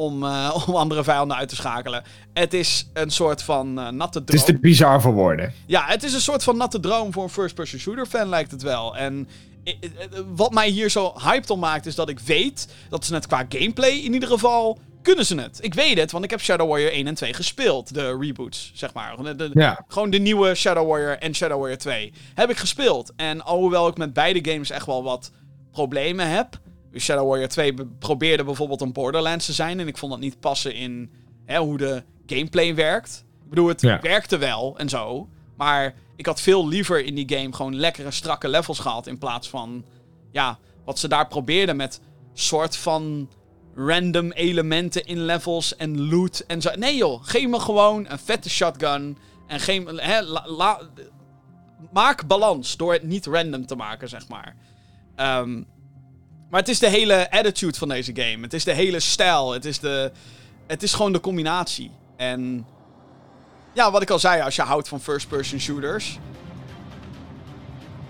Om, 0.00 0.22
eh, 0.24 0.62
om 0.68 0.74
andere 0.74 1.04
vijanden 1.04 1.36
uit 1.36 1.48
te 1.48 1.54
schakelen. 1.56 2.02
Het 2.32 2.54
is 2.54 2.88
een 2.92 3.10
soort 3.10 3.42
van 3.42 3.78
eh, 3.78 3.88
natte 3.88 4.18
Het 4.18 4.26
droom. 4.26 4.40
is 4.40 4.46
te 4.46 4.58
bizar 4.58 5.00
voor 5.00 5.12
woorden. 5.12 5.52
Ja, 5.66 5.84
het 5.86 6.02
is 6.02 6.14
een 6.14 6.20
soort 6.20 6.42
van 6.44 6.56
natte 6.56 6.80
droom 6.80 7.12
voor 7.12 7.22
een 7.22 7.28
first-person 7.30 7.80
shooter 7.80 8.06
fan, 8.06 8.28
lijkt 8.28 8.50
het 8.50 8.62
wel. 8.62 8.96
En 8.96 9.28
eh, 9.64 9.74
wat 10.34 10.52
mij 10.52 10.68
hier 10.68 10.90
zo 10.90 11.12
hyped 11.22 11.50
om 11.50 11.58
maakt, 11.58 11.86
is 11.86 11.94
dat 11.94 12.08
ik 12.08 12.20
weet 12.20 12.68
dat 12.88 13.04
ze 13.04 13.14
het 13.14 13.26
qua 13.26 13.44
gameplay 13.48 13.90
in 13.90 14.12
ieder 14.12 14.28
geval 14.28 14.78
kunnen 15.02 15.26
ze 15.26 15.34
het. 15.40 15.58
Ik 15.62 15.74
weet 15.74 15.98
het, 15.98 16.10
want 16.10 16.24
ik 16.24 16.30
heb 16.30 16.40
Shadow 16.40 16.68
Warrior 16.68 16.92
1 16.92 17.06
en 17.06 17.14
2 17.14 17.34
gespeeld. 17.34 17.94
De 17.94 18.16
reboots, 18.20 18.70
zeg 18.74 18.94
maar. 18.94 19.16
De- 19.22 19.36
de- 19.36 19.50
Ja. 19.52 19.84
Gewoon 19.88 20.10
de 20.10 20.18
nieuwe 20.18 20.54
Shadow 20.54 20.88
Warrior 20.88 21.18
en 21.18 21.34
Shadow 21.34 21.58
Warrior 21.58 21.78
2 21.78 22.12
heb 22.34 22.50
ik 22.50 22.56
gespeeld. 22.56 23.12
En 23.16 23.44
alhoewel 23.44 23.88
ik 23.88 23.96
met 23.96 24.12
beide 24.12 24.50
games 24.52 24.70
echt 24.70 24.86
wel 24.86 25.02
wat 25.02 25.30
problemen 25.72 26.28
heb. 26.30 26.58
Shadow 26.98 27.28
Warrior 27.28 27.48
2 27.48 27.74
be- 27.74 27.86
probeerde 27.98 28.44
bijvoorbeeld 28.44 28.80
een 28.80 28.92
Borderlands 28.92 29.46
te 29.46 29.52
zijn. 29.52 29.80
En 29.80 29.88
ik 29.88 29.98
vond 29.98 30.12
dat 30.12 30.20
niet 30.20 30.40
passen 30.40 30.74
in 30.74 31.10
hè, 31.44 31.58
hoe 31.58 31.78
de 31.78 32.02
gameplay 32.26 32.74
werkt. 32.74 33.24
Ik 33.44 33.48
bedoel, 33.50 33.68
het 33.68 33.80
Ja. 33.80 34.00
werkte 34.00 34.38
wel 34.38 34.78
en 34.78 34.88
zo. 34.88 35.28
Maar 35.56 35.94
ik 36.16 36.26
had 36.26 36.40
veel 36.40 36.68
liever 36.68 37.04
in 37.04 37.14
die 37.14 37.36
game 37.38 37.52
gewoon 37.54 37.76
lekkere, 37.76 38.10
strakke 38.10 38.48
levels 38.48 38.78
gehad. 38.78 39.06
In 39.06 39.18
plaats 39.18 39.48
van, 39.48 39.84
ja, 40.30 40.58
wat 40.84 40.98
ze 40.98 41.08
daar 41.08 41.26
probeerden 41.28 41.76
met 41.76 42.00
soort 42.32 42.76
van 42.76 43.28
random 43.74 44.32
elementen 44.32 45.04
in 45.06 45.24
levels 45.24 45.76
en 45.76 46.08
loot 46.08 46.44
en 46.46 46.60
zo. 46.60 46.70
Nee 46.76 46.96
joh, 46.96 47.20
geef 47.22 47.46
me 47.48 47.60
gewoon 47.60 48.06
een 48.08 48.18
vette 48.18 48.50
shotgun. 48.50 49.18
En 49.46 49.60
geef 49.60 49.84
me, 49.84 50.02
hè, 50.02 50.20
la- 50.22 50.48
la- 50.48 50.80
maak 51.92 52.26
balans 52.26 52.76
door 52.76 52.92
het 52.92 53.02
niet 53.02 53.26
random 53.26 53.66
te 53.66 53.76
maken, 53.76 54.08
zeg 54.08 54.28
maar. 54.28 54.56
Ehm, 55.16 55.62
maar 56.50 56.60
het 56.60 56.68
is 56.68 56.78
de 56.78 56.88
hele 56.88 57.30
attitude 57.30 57.78
van 57.78 57.88
deze 57.88 58.12
game. 58.14 58.42
Het 58.42 58.54
is 58.54 58.64
de 58.64 58.72
hele 58.72 59.00
stijl. 59.00 59.52
Het 59.52 59.64
is, 59.64 59.78
de, 59.78 60.12
het 60.66 60.82
is 60.82 60.92
gewoon 60.92 61.12
de 61.12 61.20
combinatie. 61.20 61.90
En 62.16 62.66
ja, 63.72 63.90
wat 63.90 64.02
ik 64.02 64.10
al 64.10 64.18
zei, 64.18 64.42
als 64.42 64.56
je 64.56 64.62
houdt 64.62 64.88
van 64.88 65.00
first-person 65.00 65.60
shooters. 65.60 66.18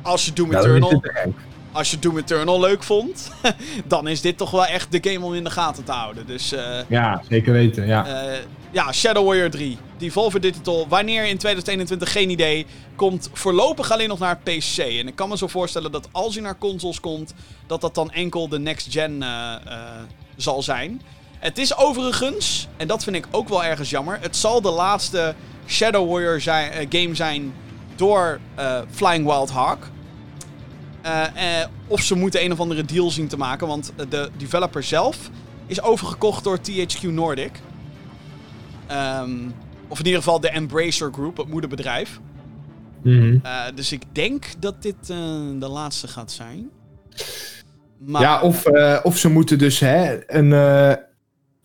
Als 0.02 0.24
je 0.24 0.32
Doom 0.32 0.50
Nou, 0.50 0.64
Eternal. 0.68 1.02
Als 1.72 1.90
je 1.90 1.98
Doom 1.98 2.18
Eternal 2.18 2.60
leuk 2.60 2.82
vond, 2.82 3.30
dan 3.86 4.08
is 4.08 4.20
dit 4.20 4.36
toch 4.36 4.50
wel 4.50 4.66
echt 4.66 4.92
de 4.92 5.10
game 5.10 5.26
om 5.26 5.34
in 5.34 5.44
de 5.44 5.50
gaten 5.50 5.84
te 5.84 5.92
houden. 5.92 6.26
Dus 6.26 6.52
eh, 6.52 6.78
Ja, 6.88 7.22
zeker 7.28 7.52
weten. 7.52 7.86
Ja. 7.86 8.06
eh, 8.06 8.38
ja, 8.70 8.92
Shadow 8.92 9.26
Warrior 9.26 9.50
3. 9.50 9.78
Devolver 9.98 10.40
Digital. 10.40 10.88
Wanneer 10.88 11.24
in 11.24 11.38
2021, 11.38 12.12
geen 12.12 12.30
idee. 12.30 12.66
Komt 12.96 13.30
voorlopig 13.32 13.90
alleen 13.90 14.08
nog 14.08 14.18
naar 14.18 14.36
PC. 14.38 14.78
En 14.78 15.08
ik 15.08 15.14
kan 15.16 15.28
me 15.28 15.36
zo 15.36 15.46
voorstellen 15.46 15.92
dat 15.92 16.08
als 16.12 16.34
hij 16.34 16.42
naar 16.42 16.58
consoles 16.58 17.00
komt, 17.00 17.34
dat 17.66 17.80
dat 17.80 17.94
dan 17.94 18.10
enkel 18.10 18.48
de 18.48 18.58
next 18.58 18.86
gen 18.92 19.22
eh, 19.22 19.54
zal 20.36 20.62
zijn. 20.62 21.02
Het 21.38 21.58
is 21.58 21.76
overigens, 21.76 22.68
en 22.76 22.86
dat 22.86 23.04
vind 23.04 23.16
ik 23.16 23.26
ook 23.30 23.48
wel 23.48 23.64
ergens 23.64 23.90
jammer, 23.90 24.18
het 24.20 24.36
zal 24.36 24.60
de 24.60 24.70
laatste 24.70 25.34
Shadow 25.66 26.10
Warrior 26.10 26.40
zijn, 26.40 26.86
game 26.90 27.14
zijn 27.14 27.54
door 27.96 28.40
Flying 28.90 29.24
Wild 29.24 29.50
Hawk. 29.50 29.88
Eh, 31.02 31.60
eh, 31.62 31.68
of 31.86 32.00
ze 32.00 32.14
moeten 32.14 32.44
een 32.44 32.52
of 32.52 32.60
andere 32.60 32.84
deal 32.84 33.10
zien 33.10 33.28
te 33.28 33.36
maken, 33.36 33.66
want 33.66 33.92
de 34.08 34.30
developer 34.36 34.82
zelf 34.82 35.30
is 35.66 35.82
overgekocht 35.82 36.44
door 36.44 36.58
THQ 36.60 37.02
Nordic. 37.02 37.60
Ehm, 38.86 39.30
of 39.88 39.98
in 39.98 40.04
ieder 40.04 40.22
geval 40.22 40.40
de 40.40 40.48
Embracer 40.50 41.12
Group, 41.12 41.36
het 41.36 41.48
moederbedrijf. 41.48 42.20
Eh, 43.04 43.62
dus 43.74 43.92
ik 43.92 44.02
denk 44.12 44.44
dat 44.58 44.82
dit 44.82 44.94
eh, 45.10 45.16
de 45.58 45.68
laatste 45.68 46.08
gaat 46.08 46.32
zijn. 46.32 46.70
Maar, 47.98 48.22
Ja, 48.22 48.40
of, 48.40 48.66
eh, 48.66 48.98
of 49.02 49.16
ze 49.18 49.28
moeten 49.28 49.58
dus 49.58 49.80
hè, 49.80 50.30
een, 50.30 50.52
eh, 50.52 50.92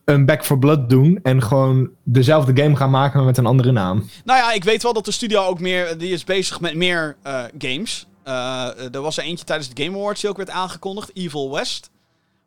een 0.05 0.25
Back 0.25 0.45
for 0.45 0.59
Blood 0.59 0.89
doen 0.89 1.19
en 1.23 1.43
gewoon 1.43 1.89
dezelfde 2.03 2.61
game 2.63 2.75
gaan 2.75 2.89
maken, 2.89 3.17
maar 3.17 3.25
met 3.25 3.37
een 3.37 3.45
andere 3.45 3.71
naam. 3.71 4.09
Nou 4.25 4.39
ja, 4.39 4.51
ik 4.53 4.63
weet 4.63 4.83
wel 4.83 4.93
dat 4.93 5.05
de 5.05 5.11
studio 5.11 5.43
ook 5.43 5.59
meer... 5.59 5.97
Die 5.97 6.11
is 6.11 6.23
bezig 6.23 6.59
met 6.61 6.75
meer 6.75 7.15
eh, 7.23 7.43
games. 7.57 8.07
Eh, 8.25 8.93
er 8.95 9.01
was 9.01 9.17
er 9.17 9.23
eentje 9.23 9.45
tijdens 9.45 9.69
de 9.69 9.83
Game 9.83 9.97
Awards 9.97 10.21
die 10.21 10.29
ook 10.29 10.37
werd 10.37 10.49
aangekondigd. 10.49 11.11
Evil 11.13 11.51
West. 11.51 11.89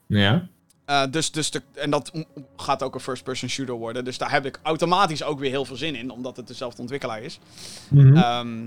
Ja. 0.06 0.48
Eh, 0.84 1.02
dus, 1.10 1.30
dus 1.30 1.50
de, 1.50 1.62
en 1.74 1.90
dat 1.90 2.12
gaat 2.56 2.82
ook 2.82 2.94
een 2.94 3.00
first-person 3.00 3.48
shooter 3.48 3.74
worden. 3.74 4.04
Dus 4.04 4.18
daar 4.18 4.30
heb 4.30 4.46
ik 4.46 4.60
automatisch 4.62 5.22
ook 5.22 5.38
weer 5.38 5.50
heel 5.50 5.64
veel 5.64 5.76
zin 5.76 5.94
in. 5.94 6.10
Omdat 6.10 6.36
het 6.36 6.46
dezelfde 6.46 6.80
ontwikkelaar 6.80 7.22
is. 7.22 7.38
Mhm. 7.90 8.16
Ehm, 8.16 8.64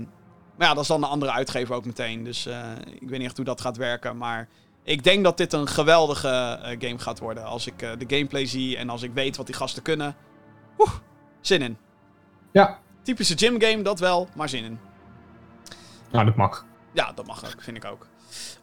maar 0.56 0.68
ja, 0.68 0.74
dat 0.74 0.82
is 0.82 0.88
dan 0.88 1.02
een 1.02 1.08
andere 1.08 1.32
uitgever 1.32 1.74
ook 1.74 1.84
meteen. 1.84 2.24
Dus 2.24 2.46
eh, 2.46 2.70
ik 3.00 3.08
weet 3.08 3.18
niet 3.18 3.26
echt 3.28 3.36
hoe 3.36 3.46
dat 3.46 3.60
gaat 3.60 3.76
werken. 3.76 4.16
Maar 4.16 4.48
ik 4.82 5.04
denk 5.04 5.24
dat 5.24 5.36
dit 5.36 5.52
een 5.52 5.68
geweldige 5.68 6.58
game 6.78 6.98
gaat 6.98 7.18
worden. 7.18 7.44
Als 7.44 7.66
ik 7.66 7.78
de 7.78 8.04
gameplay 8.06 8.46
zie 8.46 8.76
en 8.76 8.88
als 8.90 9.02
ik 9.02 9.10
weet 9.14 9.36
wat 9.36 9.46
die 9.46 9.54
gasten 9.54 9.82
kunnen. 9.82 10.16
Oeh, 10.78 10.90
zin 11.40 11.62
in. 11.62 11.76
ja, 12.52 12.78
Typische 13.02 13.38
gym 13.38 13.60
game, 13.60 13.82
dat 13.82 14.00
wel, 14.00 14.28
maar 14.36 14.48
zin 14.48 14.64
in. 14.64 14.78
nou 16.12 16.24
dat 16.24 16.36
mag. 16.36 16.64
Ja, 16.92 17.12
dat 17.14 17.26
mag 17.26 17.44
ook, 17.44 17.62
vind 17.62 17.76
ik 17.76 17.84
ook. 17.84 18.06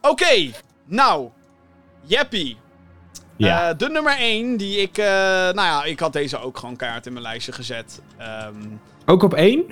Oké, 0.00 0.50
nou. 0.84 1.28
Jeppie. 2.02 2.56
Ja. 3.36 3.70
Eh, 3.70 3.78
de 3.78 3.88
nummer 3.88 4.16
1, 4.18 4.56
die 4.56 4.76
ik... 4.78 4.98
eh, 4.98 5.04
nou 5.06 5.54
ja, 5.54 5.84
ik 5.84 6.00
had 6.00 6.12
deze 6.12 6.38
ook 6.40 6.58
gewoon 6.58 6.76
kaart 6.76 7.06
in 7.06 7.12
mijn 7.12 7.24
lijstje 7.24 7.52
gezet. 7.52 8.00
Ehm, 8.18 8.54
Ook 9.06 9.22
op 9.22 9.34
één? 9.34 9.64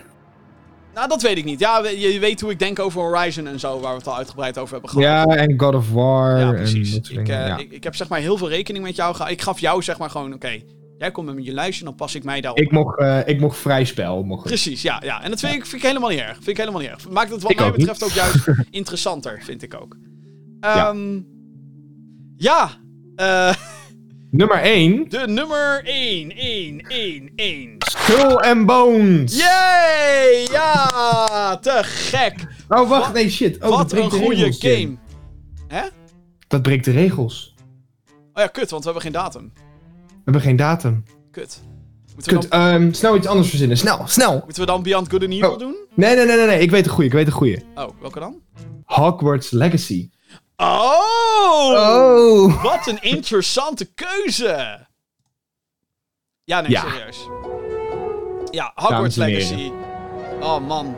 nou, 0.95 1.09
dat 1.09 1.23
weet 1.23 1.37
ik 1.39 1.45
niet. 1.45 1.61
Ja, 1.61 1.87
je, 1.87 2.19
weet 2.19 2.41
hoe 2.41 2.51
ik 2.51 2.59
denk 2.59 2.79
over 2.79 3.01
Horizon 3.01 3.47
en 3.47 3.61
zo, 3.61 3.81
waar 3.81 3.93
we 3.93 3.99
het 3.99 4.07
al 4.07 4.17
uitgebreid 4.17 4.59
over 4.59 4.73
hebben 4.73 4.91
gehad. 4.91 5.05
Ja, 5.05 5.37
en 5.37 5.55
God 5.61 5.75
of 5.75 5.91
War. 5.91 6.39
Ja, 6.39 6.53
precies. 6.53 6.95
Ik, 6.97 7.29
eh, 7.29 7.47
ja. 7.47 7.57
ik, 7.57 7.73
ik 7.73 7.85
heb 7.85 7.95
zeg 7.95 8.09
maar 8.09 8.19
heel 8.19 8.37
veel 8.37 8.49
rekening 8.49 8.85
met 8.85 8.97
jou 8.97 9.11
gehouden. 9.11 9.39
Ik 9.39 9.45
gaf 9.45 9.61
jou 9.61 9.83
zeg 9.83 9.99
maar 9.99 10.11
gewoon, 10.11 10.35
oké, 10.35 10.63
jij 10.99 11.11
komt 11.11 11.35
met 11.35 11.45
je 11.45 11.53
lijstje, 11.53 11.85
dan 11.85 11.95
pas 11.95 12.15
ik 12.15 12.25
mij 12.25 12.41
daarop. 12.41 12.61
ik, 12.61 12.71
mocht, 12.71 12.99
eh, 12.99 13.29
ik 13.29 13.41
mocht 13.41 13.59
vrij 13.59 13.85
spel. 13.85 14.23
Mocht. 14.23 14.45
Precies, 14.45 14.83
ja, 14.83 15.01
ja. 15.05 15.23
En 15.23 15.31
dat 15.31 15.41
vind, 15.41 15.55
ik, 15.55 15.67
vind 15.67 15.83
ik 15.83 15.89
helemaal 15.89 16.11
niet 16.11 16.19
erg. 16.19 16.35
Vind 16.35 16.49
ik 16.49 16.57
helemaal 16.57 16.81
niet 16.81 16.91
erg. 16.91 17.09
Maakt 17.11 17.31
het 17.31 17.43
wat 17.43 17.51
Ik 17.51 17.59
mij 17.59 17.67
niet. 17.69 17.77
betreft 17.77 18.03
ook 18.05 18.11
juist 18.11 18.47
interessanter, 18.71 19.41
vind 19.43 19.63
ik 19.63 19.75
ook. 19.81 19.97
Ehm, 20.61 21.21
ja, 22.37 22.71
eh, 23.17 23.55
Nummer 24.31 24.57
1. 24.63 25.09
de 25.09 25.25
nummer 25.27 25.81
1, 25.85 26.31
1, 26.37 26.81
1, 26.81 27.33
1. 27.37 27.75
Skull 27.79 28.35
and 28.37 28.67
Bones. 28.67 29.37
Yay! 29.37 30.47
Ja, 30.53 31.57
te 31.57 31.79
gek. 31.83 32.47
Oh, 32.69 32.89
wacht. 32.89 33.13
Nee, 33.13 33.31
shit. 33.31 33.63
Oh, 33.63 33.69
wat 33.69 33.93
een 33.93 34.11
goede 34.11 34.53
game. 34.53 34.97
Hè? 35.69 35.83
Dat 36.49 36.63
breekt 36.63 36.85
de 36.85 36.91
regels. 36.91 37.55
Oh 38.33 38.43
ja, 38.43 38.47
kut, 38.47 38.71
want 38.71 38.85
we 38.85 38.91
hebben 38.91 39.03
geen 39.03 39.23
datum. 39.23 39.53
We 40.29 40.35
hebben 40.35 40.51
geen 40.51 40.57
datum. 40.67 41.05
Kut. 41.31 41.63
Moeten 42.15 42.33
we, 42.35 42.39
Kut, 42.41 42.51
dan, 42.51 42.61
ehm, 42.61 42.93
snel 42.93 43.17
iets 43.17 43.27
anders 43.27 43.49
verzinnen. 43.49 43.77
Snel, 43.77 44.03
snel. 44.07 44.33
moeten 44.45 44.61
we 44.61 44.67
dan 44.67 44.83
Beyond 44.83 45.11
Good 45.11 45.23
and 45.23 45.33
Evil 45.33 45.51
Oh. 45.53 45.59
doen? 45.59 45.77
Nee, 45.95 46.17
nee, 46.17 46.27
nee, 46.27 46.37
nee, 46.37 46.47
nee. 46.47 46.61
Ik 46.61 46.71
weet 46.71 46.85
een 46.87 46.91
goeie. 46.91 47.07
Ik 47.09 47.13
weet 47.15 47.27
een 47.27 47.33
goeie. 47.33 47.65
Oh, 47.75 47.89
welke 48.01 48.21
dan? 48.21 48.41
Hogwarts 48.85 49.51
Legacy. 49.51 50.11
Oh! 50.57 50.67
Oh. 51.73 52.63
Wat 52.63 52.87
een 52.87 53.03
interessante 53.03 53.85
keuze. 53.95 54.87
Ja, 56.45 56.61
nee, 56.61 56.71
Ja. 56.71 56.81
serieus. 56.91 57.19
Ja, 58.51 58.73
Hogwarts 58.75 59.15
Dames 59.15 59.51
en 59.51 59.57
Legacy. 59.57 59.73
Oh 60.41 60.67
man. 60.67 60.97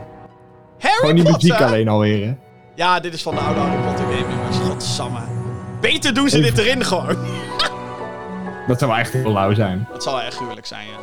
Harry 0.79 0.95
Gewoon 0.99 1.15
die 1.15 1.23
Potter. 1.23 1.49
muziek 1.49 1.61
alleen 1.67 1.87
alweer, 1.87 2.25
hè. 2.27 2.35
Ja, 2.75 2.99
dit 2.99 3.13
is 3.13 3.21
van 3.21 3.35
de 3.35 3.41
oude 3.41 3.59
Harry 3.59 3.83
Potter 3.87 4.05
game, 4.05 4.35
jongens. 4.35 4.57
Godsamme. 4.57 5.19
Beter 5.81 6.13
doen 6.13 6.29
ze 6.29 6.41
dit 6.41 6.57
erin 6.57 6.85
gewoon. 6.85 7.17
Dat 8.67 8.79
zou 8.79 8.91
wel 8.91 8.99
echt 8.99 9.13
heel 9.13 9.31
lauw 9.33 9.53
zijn. 9.53 9.87
Dat 9.91 10.03
zal 10.03 10.21
echt 10.21 10.35
gruwelijk 10.35 10.65
zijn, 10.65 10.85
ja. 10.85 10.97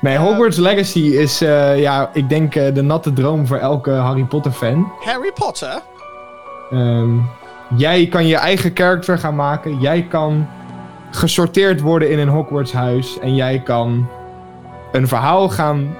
Nee, 0.00 0.16
Hogwarts 0.16 0.56
Legacy 0.56 1.00
is, 1.00 1.40
eh, 1.40 1.80
ja, 1.80 2.10
ik 2.12 2.28
denk 2.28 2.54
eh, 2.54 2.74
de 2.74 2.82
natte 2.82 3.12
droom 3.12 3.46
voor 3.46 3.56
elke 3.56 3.90
Harry 3.90 4.24
Potter 4.24 4.52
fan. 4.52 4.92
Harry 5.00 5.32
Potter? 5.32 5.82
Ehm, 6.70 7.16
jij 7.76 8.06
kan 8.06 8.26
je 8.26 8.36
eigen 8.36 8.72
karakter 8.72 9.18
gaan 9.18 9.34
maken. 9.34 9.80
Jij 9.80 10.02
kan 10.02 10.48
gesorteerd 11.10 11.80
worden 11.80 12.10
in 12.10 12.18
een 12.18 12.28
Hogwarts 12.28 12.72
huis. 12.72 13.18
En 13.18 13.34
jij 13.34 13.62
kan 13.62 14.08
een 14.92 15.08
verhaal 15.08 15.48
gaan 15.48 15.96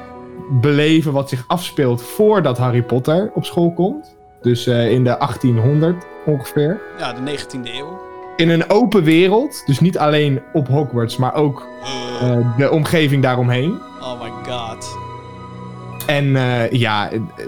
beleven 0.51 1.13
wat 1.13 1.29
zich 1.29 1.45
afspeelt 1.47 2.03
voordat 2.03 2.59
Harry 2.59 2.83
Potter 2.83 3.31
op 3.35 3.45
school 3.45 3.73
komt. 3.73 4.17
Dus 4.41 4.67
eh, 4.67 4.91
in 4.91 5.05
de 5.05 5.17
1800 5.19 6.05
ongeveer. 6.27 6.81
Ja, 6.99 7.13
de 7.13 7.21
19e 7.21 7.75
eeuw. 7.75 8.04
In 8.37 8.49
een 8.49 8.71
open 8.71 9.03
wereld. 9.03 9.63
Dus 9.67 9.81
niet 9.81 9.99
alleen 9.99 10.43
op 10.53 10.69
Hogwarts, 10.69 11.17
maar 11.17 11.35
ook 11.35 11.67
eh, 12.21 12.57
de 12.57 12.71
omgeving 12.71 13.23
daaromheen. 13.23 13.79
Oh 14.01 14.21
my 14.23 14.31
god. 14.53 14.97
En 16.07 16.37
eh, 16.37 16.71
ja, 16.71 17.11
eh, 17.11 17.17
eh, 17.17 17.47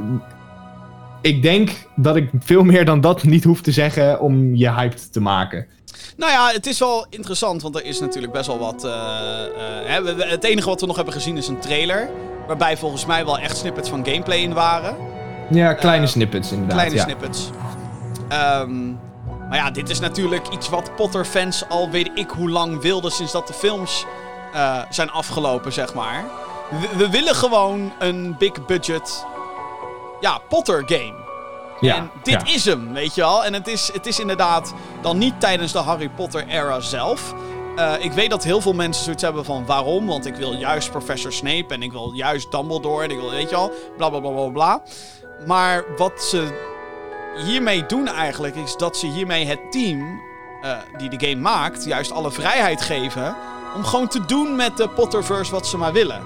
ik 1.20 1.42
denk 1.42 1.70
dat 1.94 2.16
ik 2.16 2.30
veel 2.40 2.62
meer 2.64 2.84
dan 2.84 3.00
dat 3.00 3.22
niet 3.24 3.44
hoef 3.44 3.60
te 3.60 3.72
zeggen 3.72 4.20
om 4.20 4.54
je 4.54 4.72
hyped 4.72 5.12
te 5.12 5.20
maken. 5.20 5.66
Nou 6.16 6.32
ja, 6.32 6.50
het 6.52 6.66
is 6.66 6.78
wel 6.78 7.06
interessant, 7.10 7.62
want 7.62 7.74
er 7.76 7.84
is 7.84 8.00
natuurlijk 8.00 8.32
best 8.32 8.46
wel 8.46 8.58
wat... 8.58 8.84
eh, 8.84 9.96
eh, 9.96 10.04
het 10.30 10.44
enige 10.44 10.68
wat 10.68 10.80
we 10.80 10.86
nog 10.86 10.96
hebben 10.96 11.14
gezien 11.14 11.36
is 11.36 11.48
een 11.48 11.58
trailer. 11.58 12.08
Waarbij 12.46 12.76
volgens 12.76 13.06
mij 13.06 13.24
wel 13.24 13.38
echt 13.38 13.56
snippets 13.56 13.88
van 13.88 14.06
gameplay 14.06 14.38
in 14.38 14.52
waren. 14.52 14.96
Ja, 15.50 15.72
kleine 15.72 16.04
Eh, 16.04 16.10
snippets 16.10 16.52
inderdaad. 16.52 16.76
Kleine 16.76 16.96
ja. 16.96 17.02
snippets. 17.02 17.50
Ehm, 18.28 18.70
maar 19.48 19.58
ja, 19.58 19.70
dit 19.70 19.90
is 19.90 20.00
natuurlijk 20.00 20.48
iets 20.48 20.68
wat 20.68 20.96
Potter-fans 20.96 21.68
al 21.68 21.90
weet 21.90 22.10
ik 22.14 22.30
hoe 22.30 22.50
lang 22.50 22.80
wilden 22.80 23.10
sinds 23.10 23.32
dat 23.32 23.46
de 23.46 23.52
films 23.52 24.04
eh, 24.52 24.82
zijn 24.90 25.10
afgelopen, 25.10 25.72
zeg 25.72 25.94
maar. 25.94 26.24
We, 26.70 26.96
we 26.96 27.10
willen 27.10 27.34
gewoon 27.34 27.92
een 27.98 28.36
big 28.38 28.66
budget, 28.66 29.26
ja, 30.20 30.38
Potter-game. 30.48 31.24
Ja, 31.80 31.96
en 31.96 32.10
dit 32.22 32.48
ja. 32.48 32.54
is 32.54 32.64
hem, 32.64 32.92
weet 32.92 33.14
je 33.14 33.20
wel. 33.20 33.44
En 33.44 33.52
het 33.52 33.66
is, 33.66 33.90
het 33.92 34.06
is 34.06 34.20
inderdaad 34.20 34.74
dan 35.02 35.18
niet 35.18 35.40
tijdens 35.40 35.72
de 35.72 35.78
Harry 35.78 36.08
Potter-era 36.08 36.80
zelf. 36.80 37.34
Eh, 37.76 37.92
ik 37.98 38.12
weet 38.12 38.30
dat 38.30 38.44
heel 38.44 38.60
veel 38.60 38.72
mensen 38.72 39.04
zoiets 39.04 39.22
hebben 39.22 39.44
van 39.44 39.66
waarom. 39.66 40.06
Want 40.06 40.26
ik 40.26 40.34
wil 40.34 40.52
juist 40.52 40.90
Professor 40.90 41.32
Snape 41.32 41.74
en 41.74 41.82
ik 41.82 41.92
wil 41.92 42.12
juist 42.14 42.50
Dumbledore 42.50 43.04
en 43.04 43.10
ik 43.10 43.18
wil, 43.18 43.30
weet 43.30 43.50
je 43.50 43.56
wel, 43.56 43.72
bla 43.96 44.08
bla 44.08 44.20
bla 44.20 44.30
bla 44.30 44.48
bla. 44.48 44.82
Maar 45.46 45.84
wat 45.96 46.22
ze 46.22 46.74
hiermee 47.44 47.86
doen 47.86 48.08
eigenlijk, 48.08 48.54
is 48.54 48.76
dat 48.76 48.96
ze 48.96 49.06
hiermee 49.06 49.46
het 49.46 49.72
team 49.72 50.20
eh, 50.62 50.78
die 50.96 51.08
de 51.08 51.26
game 51.26 51.40
maakt, 51.40 51.84
juist 51.84 52.12
alle 52.12 52.30
vrijheid 52.30 52.80
geven. 52.80 53.36
Om 53.74 53.84
gewoon 53.84 54.08
te 54.08 54.24
doen 54.26 54.56
met 54.56 54.76
de 54.76 54.88
Potterverse 54.88 55.52
wat 55.52 55.66
ze 55.66 55.76
maar 55.76 55.92
willen. 55.92 56.22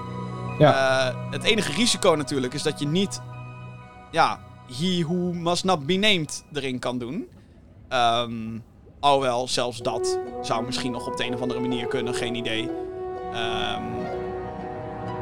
Ja. 0.57 0.73
Eh, 1.09 1.15
het 1.31 1.43
enige 1.43 1.71
risico 1.71 2.15
natuurlijk 2.15 2.53
is 2.53 2.63
dat 2.63 2.79
je 2.79 2.87
niet, 2.87 3.21
ja, 4.11 4.39
he 4.77 5.03
who 5.03 5.15
must 5.33 5.63
not 5.63 5.85
be 5.85 5.95
named 5.95 6.43
erin 6.53 6.79
kan 6.79 6.97
doen. 6.97 7.27
Ehm 7.89 8.59
alhoewel, 9.01 9.47
zelfs 9.47 9.77
dat 9.77 10.19
zou 10.41 10.65
misschien 10.65 10.91
nog 10.91 11.07
op 11.07 11.17
de 11.17 11.25
een 11.25 11.33
of 11.33 11.41
andere 11.41 11.59
manier 11.59 11.87
kunnen, 11.87 12.13
geen 12.13 12.35
idee. 12.35 12.69
Ehm, 13.33 13.83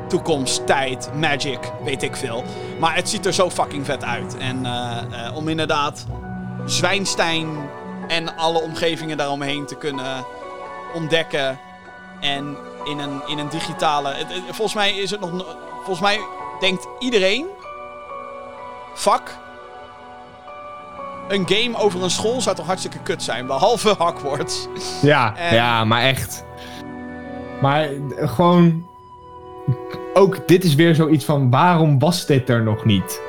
toekomst, 0.09 0.65
tijd, 0.67 1.09
magic, 1.15 1.59
weet 1.83 2.03
ik 2.03 2.15
veel. 2.15 2.43
Maar 2.79 2.95
het 2.95 3.09
ziet 3.09 3.25
er 3.25 3.33
zo 3.33 3.49
fucking 3.49 3.85
vet 3.85 4.03
uit. 4.03 4.37
En 4.37 4.65
eh, 4.65 4.97
eh, 5.27 5.35
om 5.35 5.47
inderdaad 5.47 6.05
Zwijnstein 6.65 7.47
en 8.07 8.37
alle 8.37 8.61
omgevingen 8.61 9.17
daaromheen 9.17 9.65
te 9.65 9.75
kunnen 9.75 10.25
ontdekken. 10.93 11.59
En 12.19 12.57
in 12.83 12.99
een, 12.99 13.21
in 13.27 13.37
een 13.39 13.49
digitale. 13.49 14.09
het- 14.13 14.33
het- 14.33 14.43
volgens 14.45 14.73
mij 14.73 14.91
is 14.91 15.11
het 15.11 15.19
nog. 15.19 15.31
no- 15.31 15.45
Volgens 15.75 15.99
mij 15.99 16.19
denkt 16.59 16.87
iedereen. 16.99 17.45
Fuck. 18.93 19.37
Een 21.27 21.47
game 21.49 21.77
over 21.77 22.03
een 22.03 22.09
school 22.09 22.41
zou 22.41 22.55
toch 22.55 22.65
hartstikke 22.65 22.99
kut 22.99 23.23
zijn. 23.23 23.47
Behalve 23.47 23.95
Hogwarts. 23.97 24.67
Ja, 25.01 25.35
En- 25.35 25.55
ja, 25.55 25.85
maar 25.85 26.01
echt. 26.01 26.43
Maar 27.61 27.87
gewoon. 28.15 28.87
Ook 30.13 30.47
dit 30.47 30.63
is 30.63 30.75
weer 30.75 30.95
zoiets 30.95 31.25
van: 31.25 31.49
waarom 31.49 31.99
was 31.99 32.25
dit 32.25 32.49
er 32.49 32.63
nog 32.63 32.85
niet? 32.85 33.21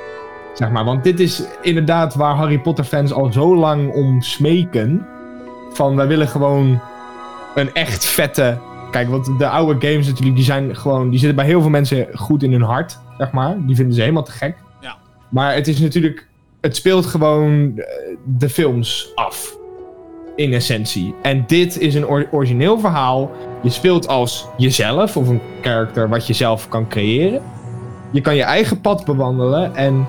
Zeg 0.55 0.71
maar, 0.71 0.85
want 0.85 1.05
dit 1.05 1.21
is 1.21 1.43
inderdaad 1.63 2.15
waar 2.15 2.35
Harry 2.35 2.59
Potter 2.59 2.85
fans 2.85 3.13
al 3.13 3.33
zo 3.33 3.57
lang 3.57 3.93
om 3.93 4.23
smeken. 4.23 5.07
Van 5.73 5.97
wij 5.97 6.07
willen 6.07 6.29
gewoon 6.29 6.81
een 7.55 7.73
echt 7.73 8.05
vette. 8.05 8.59
Kijk, 8.91 9.09
want 9.09 9.39
de 9.39 9.49
oude 9.49 9.89
games 9.89 10.07
natuurlijk, 10.07 10.37
die 10.37 10.45
zijn 10.45 10.77
gewoon. 10.77 11.11
Die 11.11 11.19
zitten 11.19 11.37
bij 11.37 11.47
heel 11.47 11.61
veel 11.61 11.71
mensen 11.71 12.09
goed 12.15 12.43
in 12.43 12.53
hun 12.53 12.63
hart, 12.63 12.99
zeg 13.19 13.31
maar. 13.31 13.57
Die 13.67 13.77
vinden 13.77 13.95
ze 13.95 14.01
helemaal 14.01 14.25
te 14.25 14.33
gek. 14.33 14.57
Ja. 14.81 14.97
Maar 15.29 15.55
het 15.55 15.69
is 15.69 15.79
natuurlijk. 15.79 16.29
Het 16.61 16.77
speelt 16.77 17.07
gewoon 17.07 17.73
eh, 17.77 18.17
de 18.25 18.49
films 18.49 19.13
af 19.15 19.59
in 20.41 20.53
essentie. 20.53 21.15
En 21.23 21.45
dit 21.47 21.79
is 21.79 21.95
een 21.95 22.07
or- 22.07 22.29
origineel 22.31 22.79
verhaal. 22.79 23.31
Je 23.63 23.71
speelt 23.71 24.09
als 24.09 24.47
jezelf 24.57 25.17
of 25.17 25.29
een 25.29 25.41
karakter 25.61 26.09
wat 26.09 26.27
je 26.27 26.33
zelf 26.33 26.69
kan 26.69 26.89
creëren. 26.89 27.43
Je 28.11 28.21
kan 28.21 28.37
je 28.37 28.43
eigen 28.43 28.81
pad 28.81 29.05
bewandelen 29.05 29.75
en 29.77 30.09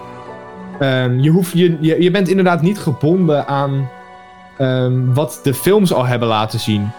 ehm, 0.79 1.19
je, 1.19 1.29
hoeft, 1.29 1.51
je, 1.51 1.77
je, 1.79 2.01
je 2.03 2.11
bent 2.11 2.27
inderdaad 2.27 2.61
niet 2.61 2.79
gebonden 2.79 3.47
aan 3.47 3.89
ehm, 4.57 5.13
wat 5.13 5.39
de 5.43 5.53
films 5.53 5.93
al 5.93 6.05
hebben 6.05 6.27
laten 6.27 6.59
zien. 6.59 6.89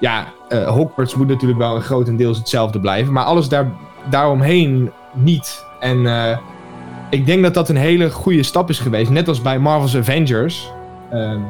Ja, 0.00 0.24
eh 0.48 0.68
Hogwarts 0.68 1.14
moet 1.14 1.28
natuurlijk 1.28 1.60
wel 1.60 1.76
een 1.76 1.82
grotendeels 1.82 2.38
hetzelfde 2.38 2.80
blijven, 2.80 3.12
maar 3.12 3.24
alles 3.24 3.48
daar, 3.48 3.66
daaromheen 4.10 4.90
niet. 5.12 5.64
En 5.80 6.06
eh, 6.06 6.38
ik 7.10 7.26
denk 7.26 7.42
dat 7.42 7.54
dat 7.54 7.68
een 7.68 7.76
hele 7.76 8.10
goede 8.10 8.42
stap 8.42 8.68
is 8.68 8.78
geweest. 8.78 9.10
Net 9.10 9.28
als 9.28 9.42
bij 9.42 9.58
Marvel's 9.58 9.96
Avengers. 9.96 10.70
Ehm, 11.10 11.40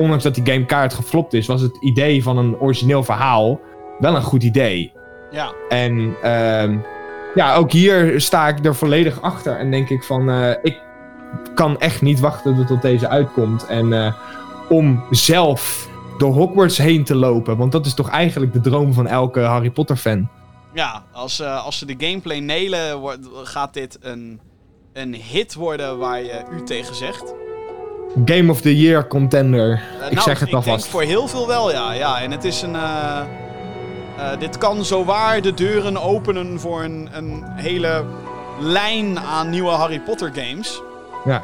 ondanks 0.00 0.24
dat 0.24 0.34
die 0.34 0.46
game 0.52 0.64
kaart 0.64 0.94
geflopt 0.94 1.32
is, 1.32 1.46
was 1.46 1.60
het 1.60 1.76
idee 1.80 2.22
van 2.22 2.38
een 2.38 2.58
origineel 2.58 3.02
verhaal 3.02 3.60
wel 3.98 4.16
een 4.16 4.22
goed 4.22 4.42
idee. 4.42 4.92
Ja. 5.30 5.52
En 5.68 6.16
ehm, 6.22 6.78
ja, 7.34 7.54
ook 7.54 7.72
hier 7.72 8.20
sta 8.20 8.48
ik 8.48 8.64
er 8.64 8.74
volledig 8.74 9.20
achter. 9.20 9.58
En 9.58 9.70
denk 9.70 9.88
ik 9.88 10.04
van, 10.04 10.30
eh, 10.30 10.50
ik 10.62 10.80
kan 11.54 11.78
echt 11.78 12.02
niet 12.02 12.20
wachten 12.20 12.66
tot 12.66 12.82
deze 12.82 13.08
uitkomt. 13.08 13.66
En 13.66 13.92
eh, 13.92 14.14
om 14.68 15.04
zelf 15.10 15.88
door 16.18 16.32
Hogwarts 16.32 16.78
heen 16.78 17.04
te 17.04 17.14
lopen. 17.14 17.56
Want 17.56 17.72
dat 17.72 17.86
is 17.86 17.94
toch 17.94 18.08
eigenlijk 18.08 18.52
de 18.52 18.60
droom 18.60 18.92
van 18.92 19.06
elke 19.06 19.40
Harry 19.40 19.70
Potter 19.70 19.96
fan. 19.96 20.28
Ja, 20.74 21.04
als, 21.12 21.40
eh, 21.40 21.64
als 21.64 21.78
ze 21.78 21.86
de 21.86 22.06
gameplay 22.06 22.38
nailen, 22.38 22.98
wordt, 22.98 23.28
gaat 23.42 23.74
dit 23.74 23.98
een, 24.00 24.40
een 24.92 25.14
hit 25.14 25.54
worden 25.54 25.98
waar 25.98 26.22
je 26.22 26.44
u 26.52 26.62
tegen 26.62 26.94
zegt. 26.94 27.34
Game 28.24 28.50
of 28.50 28.60
the 28.60 28.76
Year 28.76 29.06
contender. 29.06 29.70
Eh, 30.00 30.06
ik 30.06 30.12
nou, 30.12 30.28
zeg 30.28 30.38
het 30.38 30.48
ik 30.48 30.54
alvast. 30.54 30.78
denk 30.80 30.90
voor 30.90 31.02
heel 31.02 31.28
veel 31.28 31.46
wel, 31.46 31.70
ja. 31.72 31.92
ja 31.92 32.20
en 32.20 32.30
het 32.30 32.44
is 32.44 32.62
een... 32.62 32.74
eh, 32.74 33.20
eh, 34.18 34.38
dit 34.38 34.58
kan 34.58 34.84
zowaar 34.84 35.42
de 35.42 35.54
deuren 35.54 36.02
openen 36.02 36.60
voor 36.60 36.82
een, 36.82 37.08
een 37.12 37.44
hele 37.54 38.04
lijn 38.60 39.18
aan 39.18 39.50
nieuwe 39.50 39.70
Harry 39.70 40.00
Potter 40.00 40.30
games. 40.34 40.82
Ja. 41.24 41.42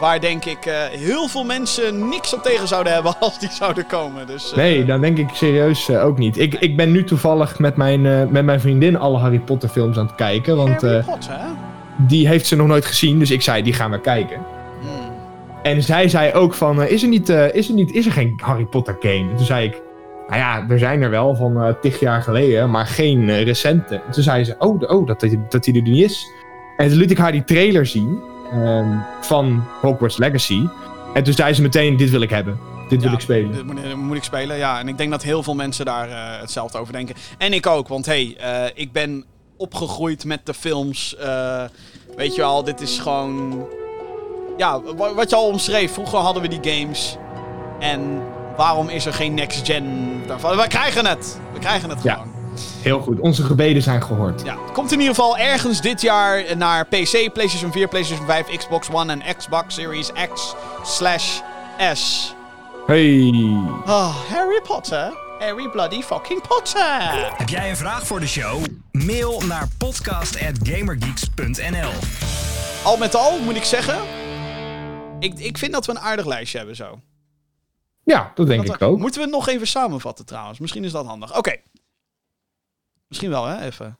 Waar 0.00 0.20
denk 0.20 0.44
ik 0.44 0.58
heel 0.90 1.28
veel 1.28 1.44
mensen 1.44 2.08
niks 2.08 2.34
op 2.34 2.42
tegen 2.42 2.68
zouden 2.68 2.92
hebben 2.92 3.14
als 3.20 3.38
die 3.38 3.50
zouden 3.52 3.86
komen. 3.86 4.26
Dus, 4.26 4.52
Nee, 4.54 4.84
dan 4.84 5.00
denk 5.00 5.18
ik 5.18 5.28
serieus 5.32 5.90
ook 5.90 6.18
niet. 6.18 6.38
Ik, 6.38 6.54
ik 6.54 6.76
ben 6.76 6.92
nu 6.92 7.04
toevallig 7.04 7.58
met 7.58 7.76
mijn, 7.76 8.02
met 8.32 8.44
mijn 8.44 8.60
vriendin 8.60 8.96
alle 8.98 9.18
Harry 9.18 9.38
Potter 9.38 9.68
films 9.68 9.96
aan 9.96 10.06
het 10.06 10.14
kijken. 10.14 10.56
Want 10.56 10.80
Harry 10.82 11.02
Potter, 11.02 11.32
hè? 11.32 11.46
die 11.96 12.28
heeft 12.28 12.46
ze 12.46 12.56
nog 12.56 12.66
nooit 12.66 12.84
gezien. 12.84 13.18
Dus 13.18 13.30
ik 13.30 13.42
zei, 13.42 13.62
die 13.62 13.72
gaan 13.72 13.90
we 13.90 14.00
kijken. 14.00 14.40
En 15.62 15.82
zij 15.82 16.08
zei 16.08 16.32
ook 16.32 16.54
van, 16.54 16.82
eh, 16.82 16.90
is, 16.90 17.02
er 17.02 17.08
niet, 17.08 17.28
eh, 17.28 17.54
is, 17.54 17.68
er 17.68 17.74
niet, 17.74 17.92
is 17.92 18.06
er 18.06 18.12
geen 18.12 18.38
Harry 18.42 18.64
Potter 18.64 18.96
game? 19.00 19.30
En 19.30 19.36
toen 19.36 19.46
zei 19.46 19.66
ik, 19.66 19.82
nou 20.28 20.38
ja, 20.40 20.66
er 20.68 20.78
zijn 20.78 21.02
er 21.02 21.10
wel 21.10 21.36
van 21.36 21.62
eh 21.62 21.74
tig 21.80 22.00
jaar 22.00 22.22
geleden, 22.22 22.70
maar 22.70 22.86
geen 22.86 23.42
recente. 23.42 23.94
En 23.94 24.12
toen 24.12 24.22
zei 24.22 24.44
ze, 24.44 24.54
oh, 24.58 24.80
oh 24.90 25.06
dat, 25.06 25.20
die- 25.20 25.40
dat 25.48 25.64
die 25.64 25.74
er 25.74 25.82
niet 25.82 26.04
is. 26.04 26.26
En 26.76 26.88
toen 26.88 26.98
liet 26.98 27.10
ik 27.10 27.18
haar 27.18 27.32
die 27.32 27.44
trailer 27.44 27.86
zien 27.86 28.20
ehm, 28.52 28.98
van 29.20 29.64
Hogwarts 29.80 30.16
Legacy. 30.16 30.66
En 31.14 31.22
toen 31.22 31.32
zei 31.34 31.52
ze 31.54 31.62
meteen, 31.62 31.96
dit 31.96 32.10
wil 32.10 32.20
ik 32.20 32.30
hebben. 32.30 32.58
Dit 32.88 33.02
wil 33.02 33.12
ik 33.12 33.20
spelen. 33.20 33.52
Dit 33.52 33.64
moet, 33.66 33.82
dit 33.82 33.96
moet 33.96 34.16
ik 34.16 34.22
spelen, 34.22 34.56
ja. 34.56 34.78
En 34.80 34.88
ik 34.88 34.98
denk 34.98 35.10
dat 35.10 35.22
heel 35.22 35.42
veel 35.42 35.54
mensen 35.54 35.84
daar 35.84 36.38
hetzelfde 36.40 36.78
over 36.78 36.92
denken. 36.92 37.14
En 37.38 37.52
ik 37.52 37.66
ook, 37.66 37.88
want 37.88 38.06
hey, 38.06 38.36
ik 38.74 38.92
ben 38.92 39.24
opgegroeid 39.56 40.24
met 40.24 40.46
de 40.46 40.54
films. 40.54 41.16
weet 42.16 42.34
je 42.34 42.40
wel, 42.40 42.64
dit 42.64 42.80
is 42.80 42.98
gewoon... 42.98 43.66
Ja, 44.56 44.80
wa- 44.96 45.14
wat 45.14 45.30
je 45.30 45.36
al 45.36 45.46
omschreef. 45.46 45.92
Vroeger 45.92 46.18
hadden 46.18 46.42
we 46.42 46.48
die 46.58 46.72
games. 46.74 47.16
En 47.78 48.22
waarom 48.56 48.88
is 48.88 49.06
er 49.06 49.12
geen 49.14 49.34
next 49.34 49.66
gen 49.66 50.22
daarvan? 50.26 50.56
We 50.56 50.66
krijgen 50.66 51.06
het! 51.06 51.38
We 51.52 51.58
krijgen 51.58 51.90
het 51.90 52.02
Ja. 52.02 52.12
gewoon. 52.12 52.30
Heel 52.82 53.00
goed, 53.00 53.20
onze 53.20 53.42
gebeden 53.42 53.82
zijn 53.82 54.02
gehoord. 54.02 54.42
Ja, 54.44 54.56
het 54.64 54.72
komt 54.72 54.92
in 54.92 54.98
ieder 55.00 55.14
geval 55.14 55.38
ergens 55.38 55.80
dit 55.80 56.00
jaar 56.00 56.44
naar 56.56 56.84
PC, 56.86 57.32
PlayStation 57.32 57.72
4, 57.72 57.88
PlayStation 57.88 58.26
5, 58.26 58.56
Xbox 58.56 58.88
One 58.92 59.12
en 59.12 59.22
Xbox 59.36 59.74
Series 59.74 60.10
X 60.34 60.54
slash 60.82 61.38
S. 61.94 62.34
Hey. 62.86 63.30
Oh, 63.86 64.14
Harry 64.30 64.60
Potter. 64.62 65.12
Harry 65.38 65.68
bloody 65.68 66.02
fucking 66.02 66.40
Potter. 66.48 67.30
Heb 67.36 67.48
jij 67.48 67.70
een 67.70 67.76
vraag 67.76 68.06
voor 68.06 68.20
de 68.20 68.26
show? 68.26 68.64
Mail 68.92 69.42
naar 69.46 69.68
podcast.gamergeeks.nl 69.78 71.90
Al 72.82 72.96
met 72.96 73.14
al 73.16 73.38
moet 73.44 73.56
ik 73.56 73.64
zeggen. 73.64 73.96
Ik, 75.22 75.38
ik 75.38 75.58
vind 75.58 75.72
dat 75.72 75.86
we 75.86 75.92
een 75.92 75.98
aardig 75.98 76.26
lijstje 76.26 76.58
hebben 76.58 76.76
zo. 76.76 77.00
Ja, 78.04 78.32
dat 78.34 78.46
denk 78.46 78.66
Dat- 78.66 78.74
ik 78.74 78.82
ook. 78.82 78.98
Moeten 78.98 79.20
we 79.20 79.26
het 79.26 79.34
nog 79.34 79.48
even 79.48 79.66
samenvatten 79.66 80.24
trouwens? 80.26 80.58
Misschien 80.58 80.84
is 80.84 80.92
dat 80.92 81.06
handig. 81.06 81.36
Oké. 81.36 81.56
Misschien 83.08 83.30
wel, 83.30 83.44
hè? 83.46 83.64
Even. 83.64 83.98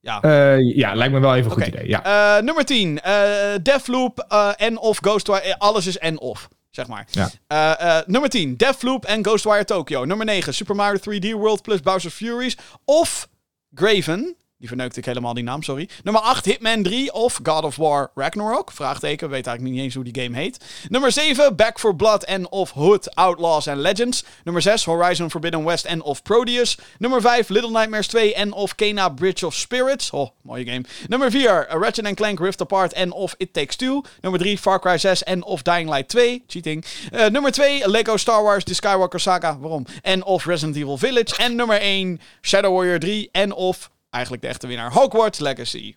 Ja. 0.00 0.20
Eh, 0.22 0.76
ja, 0.76 0.94
lijkt 0.94 1.12
me 1.14 1.20
wel 1.20 1.34
even 1.34 1.50
een 1.50 1.56
goed 1.56 1.66
idee. 1.66 1.88
Ja. 1.88 2.36
Eh, 2.36 2.42
nummer 2.42 2.64
10. 2.64 3.00
eh 3.00 3.54
Deathloop 3.62 4.18
en 4.56 4.78
of 4.78 4.98
Ghostwire. 4.98 5.58
Alles 5.58 5.86
is 5.86 5.98
en 5.98 6.20
of, 6.20 6.48
zeg 6.70 6.86
maar. 6.86 7.06
Ja. 7.10 8.04
Nummer 8.06 8.30
10. 8.30 8.56
Deathloop 8.56 9.04
en 9.04 9.24
Ghostwire 9.24 9.64
Tokyo. 9.64 10.04
Nummer 10.04 10.26
9. 10.26 10.54
Super 10.54 10.74
Mario 10.74 10.98
3D 10.98 11.32
World 11.32 11.62
plus 11.62 11.80
Bowser's 11.80 12.14
Furies. 12.14 12.56
Of 12.84 13.28
Graven. 13.74 14.36
Die 14.58 14.68
verneukte 14.68 14.98
ik 14.98 15.04
helemaal 15.04 15.34
die 15.34 15.44
naam, 15.44 15.62
sorry. 15.62 15.88
Nummer 16.02 16.22
8. 16.22 16.44
Hitman 16.44 16.82
3 16.82 17.12
of 17.12 17.40
God 17.42 17.64
of 17.64 17.76
War 17.76 18.10
Ragnarok. 18.14 18.72
Vraagteken. 18.72 19.30
Weet 19.30 19.46
eigenlijk 19.46 19.76
niet 19.76 19.84
eens 19.84 19.94
hoe 19.94 20.04
die 20.04 20.22
game 20.22 20.36
heet. 20.36 20.64
Nummer 20.88 21.12
7. 21.12 21.56
Back 21.56 21.78
for 21.78 21.96
Blood 21.96 22.24
en 22.24 22.50
of 22.50 22.70
Hood, 22.70 23.14
Outlaws 23.14 23.68
and 23.68 23.78
Legends. 23.78 24.24
Nummer 24.44 24.62
6. 24.62 24.84
Horizon 24.84 25.30
Forbidden 25.30 25.64
West 25.64 25.84
en 25.84 26.02
of 26.02 26.22
Proteus. 26.22 26.78
Nummer 26.98 27.20
5. 27.20 27.48
Little 27.48 27.70
Nightmares 27.70 28.06
2 28.06 28.34
en 28.34 28.52
of 28.52 28.74
Kena 28.74 29.08
Bridge 29.08 29.46
of 29.46 29.54
Spirits. 29.54 30.10
Oh, 30.10 30.30
mooie 30.42 30.64
game. 30.64 30.84
Nummer 31.08 31.30
4. 31.30 31.66
Ratchet 31.68 32.14
Clank 32.14 32.40
Rift 32.40 32.60
Apart 32.60 32.92
en 32.92 33.12
of 33.12 33.34
It 33.36 33.52
Takes 33.52 33.76
Two. 33.76 34.02
Nummer 34.20 34.40
3. 34.40 34.58
Far 34.58 34.78
Cry 34.78 34.98
6 34.98 35.22
en 35.22 35.42
of 35.42 35.62
Dying 35.62 35.88
Light 35.88 36.08
2. 36.08 36.42
Cheating. 36.46 36.84
Eh, 37.12 37.28
nummer 37.28 37.50
2. 37.50 37.82
Lego 37.86 38.16
Star 38.16 38.42
Wars 38.42 38.64
The 38.64 38.74
Skywalker 38.74 39.20
Saga. 39.20 39.58
Waarom? 39.58 39.86
En 40.02 40.24
of 40.24 40.46
Resident 40.46 40.76
Evil 40.76 40.98
Village. 40.98 41.36
En 41.36 41.56
nummer 41.56 41.80
1. 41.80 42.20
Shadow 42.40 42.74
Warrior 42.74 42.98
3 42.98 43.28
en 43.32 43.52
of... 43.52 43.90
Eigenlijk 44.18 44.46
de 44.46 44.52
echte 44.52 44.66
winnaar. 44.66 44.92
Hogwarts 44.92 45.38
Legacy. 45.38 45.94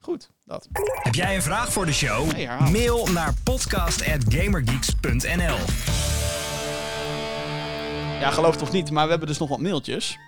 Goed, 0.00 0.30
dat. 0.44 0.68
Heb 1.02 1.14
jij 1.14 1.34
een 1.34 1.42
vraag 1.42 1.72
voor 1.72 1.86
de 1.86 1.92
show? 1.92 2.32
Nee. 2.32 2.48
Mail 2.70 3.06
naar 3.06 3.34
podcast.gamergeeks.nl 3.44 5.56
Ja, 8.20 8.30
geloof 8.30 8.52
het 8.52 8.62
of 8.62 8.72
niet, 8.72 8.90
maar 8.90 9.04
we 9.04 9.10
hebben 9.10 9.28
dus 9.28 9.38
nog 9.38 9.48
wat 9.48 9.60
mailtjes. 9.60 10.18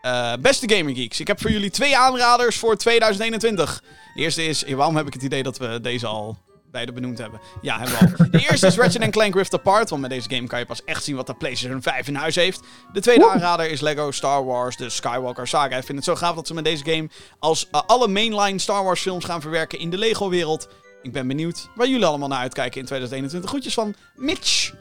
Eh, 0.00 0.32
beste 0.40 0.74
Gamer 0.74 0.94
Geeks, 0.94 1.20
ik 1.20 1.26
heb 1.26 1.40
voor 1.40 1.50
jullie 1.50 1.70
twee 1.70 1.96
aanraders 1.96 2.58
voor 2.58 2.76
2021. 2.76 3.82
De 4.14 4.20
eerste 4.20 4.44
is, 4.44 4.62
waarom 4.62 4.96
heb 4.96 5.06
ik 5.06 5.12
het 5.12 5.22
idee 5.22 5.42
dat 5.42 5.58
we 5.58 5.80
deze 5.80 6.06
al 6.06 6.38
beide 6.70 6.92
benoemd 6.92 7.18
hebben? 7.18 7.40
Ja, 7.60 7.78
hebben 7.78 7.98
we 7.98 8.16
al. 8.24 8.30
De 8.30 8.38
eerste 8.48 8.66
is 8.66 8.76
Ratchet 8.76 9.10
Clank 9.10 9.34
Rift 9.34 9.54
Apart, 9.54 9.90
want 9.90 10.02
met 10.02 10.10
deze 10.10 10.30
game 10.30 10.46
kan 10.46 10.58
je 10.58 10.66
pas 10.66 10.84
echt 10.84 11.04
zien 11.04 11.16
wat 11.16 11.26
de 11.26 11.34
PlayStation 11.34 11.82
5 11.82 12.08
in 12.08 12.14
huis 12.14 12.34
heeft. 12.34 12.60
De 12.92 13.00
tweede 13.00 13.30
aanrader 13.30 13.70
is 13.70 13.80
Lego 13.80 14.10
Star 14.10 14.44
Wars 14.44 14.76
The 14.76 14.88
Skywalker 14.88 15.48
Saga. 15.48 15.76
Ik 15.76 15.84
vind 15.84 15.98
het 15.98 16.06
zo 16.06 16.14
gaaf 16.14 16.34
dat 16.34 16.46
ze 16.46 16.54
met 16.54 16.64
deze 16.64 16.84
game 16.84 17.08
als 17.38 17.68
eh, 17.70 17.80
alle 17.86 18.08
mainline 18.08 18.58
Star 18.58 18.84
Wars 18.84 19.00
films 19.00 19.24
gaan 19.24 19.40
verwerken 19.40 19.78
in 19.78 19.90
de 19.90 19.98
Lego 19.98 20.28
wereld. 20.28 20.68
Ik 21.02 21.12
ben 21.12 21.26
benieuwd 21.26 21.68
waar 21.74 21.88
jullie 21.88 22.06
allemaal 22.06 22.28
naar 22.28 22.38
uitkijken 22.38 22.80
in 22.80 22.86
2021. 22.86 23.50
Groetjes 23.50 23.74
van 23.74 23.94
Mitch. 24.16 24.72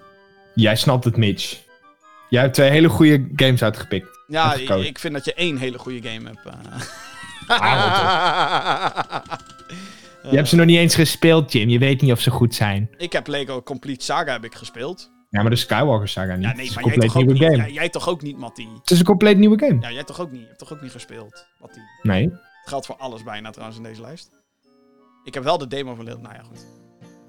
Jij 0.56 0.76
snapt 0.76 1.04
het, 1.04 1.18
Mitch. 1.18 1.58
Jij 2.30 2.42
hebt 2.42 2.54
twee 2.54 2.70
hele 2.70 2.90
goede 2.90 3.28
games 3.36 3.64
uitgepikt. 3.64 4.08
Ja, 4.28 4.54
ik 4.54 5.00
vind 5.00 5.14
dat 5.14 5.26
je 5.26 5.34
één 5.34 5.58
hele 5.58 5.78
goede 5.78 6.10
game 6.10 6.30
hebt. 6.30 6.46
eh. 6.46 6.82
Je 10.30 10.36
hebt 10.36 10.48
ze 10.48 10.56
nog 10.56 10.66
niet 10.66 10.78
eens 10.78 10.96
gespeeld, 10.96 11.52
Jim. 11.52 11.70
Je 11.70 11.80
weet 11.80 12.02
niet 12.02 12.12
of 12.12 12.20
ze 12.20 12.32
goed 12.32 12.56
zijn. 12.56 12.90
ik 12.98 13.12
heb 13.14 13.28
Lego 13.28 13.62
Complete 13.62 14.04
Saga 14.06 14.32
heb 14.32 14.44
ik 14.44 14.56
gespeeld. 14.56 15.12
Ja, 15.30 15.42
maar 15.42 15.50
de 15.50 15.56
Skywalker 15.56 16.08
Saga 16.08 16.34
niet. 16.34 16.42
Ja, 16.42 16.48
Het 16.48 16.58
nee, 16.58 16.66
is 16.66 16.76
maar 16.76 16.84
een 16.84 16.90
jij 16.90 16.98
compleet 17.00 17.12
toch, 17.14 17.22
ook 17.22 17.40
nieuwe 17.40 17.50
niet, 17.56 17.60
game. 17.62 17.74
jij, 17.74 17.90
toch 17.90 18.10
ook 18.10 18.22
niet, 18.22 18.38
Mattie? 18.38 18.70
Het 18.82 18.92
is 18.92 19.00
een 19.00 19.06
compleet 19.06 19.38
nieuwe 19.38 19.60
game. 19.60 19.78
Ja, 19.82 19.92
jij 19.92 20.04
toch 20.04 20.20
ook 20.20 20.32
niet? 20.32 20.42
Je 20.42 20.48
hebt 20.48 20.60
toch 20.60 20.74
ook 20.74 20.82
niet 20.82 20.92
gespeeld, 20.92 21.46
Mattie? 21.62 21.82
Nee. 22.02 22.24
Het 22.24 22.70
geldt 22.70 22.86
voor 22.86 22.96
alles 22.96 23.24
bijna 23.24 23.50
trouwens 23.50 23.78
in 23.78 23.84
deze 23.84 24.02
lijst. 24.02 24.30
Ik 25.24 25.34
heb 25.34 25.44
wel 25.44 25.58
de 25.58 25.68
demo 25.68 25.96
van 25.96 26.06
Lil. 26.06 26.20
Nou 26.20 26.34
ja, 26.36 26.42
goed. 26.44 26.66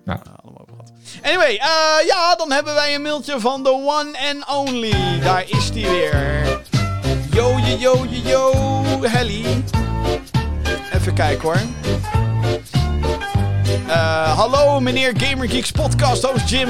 Eh, 0.05 0.15
allemaal 0.43 0.61
over 0.63 0.75
gehad. 0.77 0.93
Anyway, 1.23 1.51
eh, 1.57 2.07
ja, 2.07 2.35
dan 2.37 2.53
hebben 2.53 2.75
wij 2.75 2.95
een 2.95 3.03
mailtje 3.03 3.41
van 3.41 3.63
the 3.63 3.73
one 3.73 4.19
and 4.31 4.69
only. 4.69 5.21
Daar 5.21 5.45
is 5.51 5.71
die 5.73 5.87
weer. 5.89 6.47
Yo, 7.33 7.59
yo, 7.59 7.77
yo, 7.79 8.05
yo, 8.11 8.23
yo, 8.29 9.03
Helly. 9.03 9.43
Even 11.09 11.21
kijken 11.21 11.43
hoor. 11.43 11.57
Eh, 13.89 14.39
hallo 14.39 14.81
meneer 14.81 15.13
Gamergeeks 15.17 15.71
podcast 15.73 16.23
host 16.23 16.49
Jim 16.51 16.69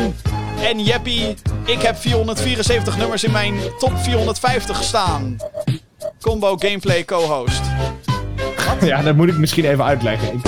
en 0.62 0.80
Jeppie. 0.84 1.34
Ik 1.64 1.82
heb 1.82 1.96
474 1.96 2.96
nummers 2.96 3.24
in 3.24 3.30
mijn 3.32 3.54
top 3.78 3.98
450 3.98 4.82
staan. 4.82 5.36
Combo 6.20 6.56
gameplay 6.56 7.04
co-host. 7.04 7.60
Ja, 8.80 9.02
dat 9.02 9.16
moet 9.16 9.28
ik 9.28 9.38
misschien 9.38 9.64
even 9.64 9.84
uitleggen. 9.84 10.34
Ik, 10.34 10.40